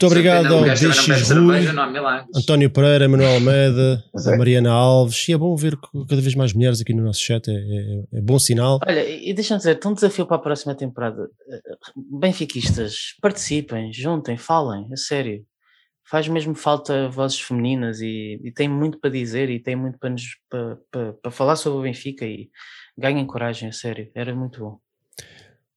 Muito 0.00 0.06
obrigado 0.06 0.54
ao 0.54 0.76
cerveja, 0.76 1.34
Rui. 1.34 1.58
António 2.34 2.70
Pereira, 2.70 3.06
Manuel 3.06 3.34
Almeida, 3.34 4.02
a 4.16 4.30
é. 4.32 4.36
Mariana 4.38 4.70
Alves. 4.70 5.28
E 5.28 5.34
é 5.34 5.36
bom 5.36 5.54
ver 5.54 5.76
que 5.76 6.06
cada 6.08 6.22
vez 6.22 6.34
mais 6.34 6.54
mulheres 6.54 6.80
aqui 6.80 6.94
no 6.94 7.04
nosso 7.04 7.20
chat, 7.20 7.46
é, 7.50 7.52
é- 7.52 8.18
é 8.18 8.20
bom 8.22 8.38
sinal. 8.38 8.80
Olha, 8.86 9.06
e 9.06 9.34
deixa-me 9.34 9.58
dizer, 9.58 9.78
um 9.84 9.92
desafio 9.92 10.24
para 10.24 10.36
a 10.36 10.40
próxima 10.40 10.74
temporada. 10.74 11.28
Benfiquistas, 12.18 13.14
participem, 13.20 13.92
juntem, 13.92 14.38
falem, 14.38 14.88
a 14.90 14.96
sério. 14.96 15.44
Faz 16.10 16.26
mesmo 16.26 16.54
falta 16.54 17.10
vozes 17.10 17.38
femininas 17.38 18.00
e, 18.00 18.40
e 18.42 18.50
tem 18.50 18.68
muito 18.68 18.98
para 18.98 19.10
dizer 19.10 19.50
e 19.50 19.60
tem 19.60 19.76
muito 19.76 19.98
para, 19.98 20.08
nos, 20.08 20.22
para, 20.48 20.78
para, 20.90 21.12
para 21.12 21.30
falar 21.30 21.56
sobre 21.56 21.78
o 21.78 21.82
Benfica 21.82 22.24
e 22.24 22.48
ganhem 22.96 23.26
coragem, 23.26 23.68
a 23.68 23.72
sério. 23.72 24.08
Era 24.14 24.34
muito 24.34 24.60
bom. 24.60 24.78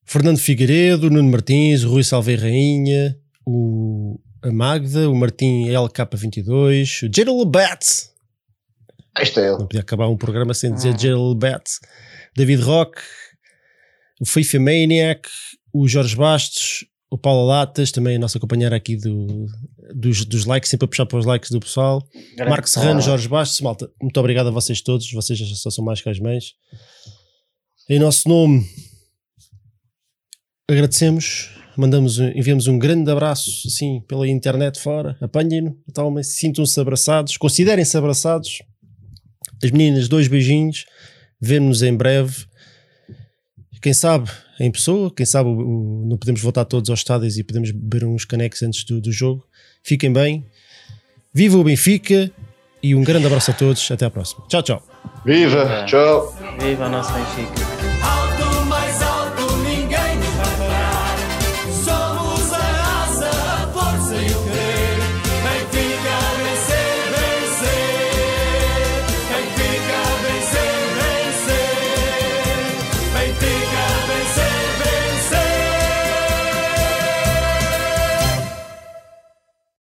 Fernando 0.05 0.37
Figueiredo, 0.37 1.09
Nuno 1.09 1.29
Martins, 1.29 1.83
Rui 1.83 2.03
Salve 2.03 2.35
Rainha, 2.35 3.17
o, 3.45 4.19
a 4.41 4.51
Magda, 4.51 5.09
o 5.09 5.15
Martim 5.15 5.67
LK22, 5.67 7.07
o 7.07 7.11
Gerald 7.13 7.45
Bet. 7.49 7.85
Este 9.19 9.39
é 9.39 9.43
ele. 9.43 9.51
Não 9.59 9.67
podia 9.67 9.81
acabar 9.81 10.07
um 10.07 10.17
programa 10.17 10.53
sem 10.53 10.73
dizer 10.73 10.95
Hum. 10.95 10.99
Gerald 10.99 11.39
Bet. 11.39 11.63
David 12.35 12.61
Roque, 12.63 13.01
o 14.19 14.25
FIFA 14.25 14.59
Maniac, 14.59 15.29
o 15.71 15.87
Jorge 15.87 16.15
Bastos, 16.15 16.83
o 17.11 17.17
Paulo 17.17 17.45
Latas, 17.45 17.91
também 17.91 18.15
a 18.15 18.19
nossa 18.19 18.39
companheira 18.39 18.75
aqui 18.75 18.97
do, 18.97 19.45
dos, 19.93 20.25
dos 20.25 20.45
likes, 20.45 20.67
sempre 20.71 20.85
a 20.85 20.87
puxar 20.87 21.05
para 21.05 21.19
os 21.19 21.25
likes 21.27 21.51
do 21.51 21.59
pessoal. 21.59 22.01
Grande 22.35 22.49
Marco 22.49 22.67
Serrano, 22.67 22.97
Ah. 22.99 23.01
Jorge 23.03 23.27
Bastos, 23.27 23.61
malta, 23.61 23.87
muito 24.01 24.19
obrigado 24.19 24.47
a 24.47 24.51
vocês 24.51 24.81
todos, 24.81 25.11
vocês 25.11 25.37
já 25.37 25.45
só 25.55 25.69
são 25.69 25.85
mais 25.85 26.01
que 26.01 26.09
as 26.09 26.19
mães. 26.19 26.53
Em 27.87 27.99
nosso 27.99 28.27
nome, 28.27 28.65
agradecemos, 30.69 31.49
mandamos, 31.77 32.19
enviamos 32.19 32.67
um 32.67 32.77
grande 32.77 33.09
abraço, 33.11 33.67
assim, 33.67 34.01
pela 34.07 34.27
internet 34.27 34.79
fora, 34.79 35.17
apanhem-no, 35.21 35.77
sintam-se 36.23 36.79
abraçados, 36.79 37.37
considerem-se 37.37 37.97
abraçados. 37.97 38.61
As 39.63 39.71
meninas, 39.71 40.07
dois 40.07 40.27
beijinhos, 40.27 40.85
vemo-nos 41.39 41.81
em 41.81 41.95
breve. 41.95 42.45
Quem 43.81 43.93
sabe 43.93 44.29
em 44.59 44.71
pessoa, 44.71 45.11
quem 45.13 45.25
sabe 45.25 45.49
o- 45.49 45.53
o- 45.59 46.05
não 46.07 46.17
podemos 46.17 46.41
voltar 46.41 46.63
todos 46.65 46.89
aos 46.89 46.99
estádios 46.99 47.37
e 47.37 47.43
podemos 47.43 47.71
beber 47.71 48.05
uns 48.05 48.23
canecos 48.25 48.61
antes 48.63 48.83
do, 48.85 49.01
do 49.01 49.11
jogo. 49.11 49.45
Fiquem 49.83 50.11
bem, 50.13 50.45
viva 51.33 51.57
o 51.57 51.63
Benfica 51.63 52.31
e 52.81 52.95
um 52.95 53.03
grande 53.03 53.25
abraço 53.25 53.51
a 53.51 53.53
todos. 53.53 53.89
Até 53.91 54.05
à 54.05 54.09
próxima. 54.09 54.45
Tchau, 54.47 54.61
tchau. 54.63 54.83
Viva! 55.25 55.85
Tchau! 55.85 56.33
Viva 56.61 56.85
a 56.85 56.89
nossa 56.89 57.11
Benfica! 57.13 57.72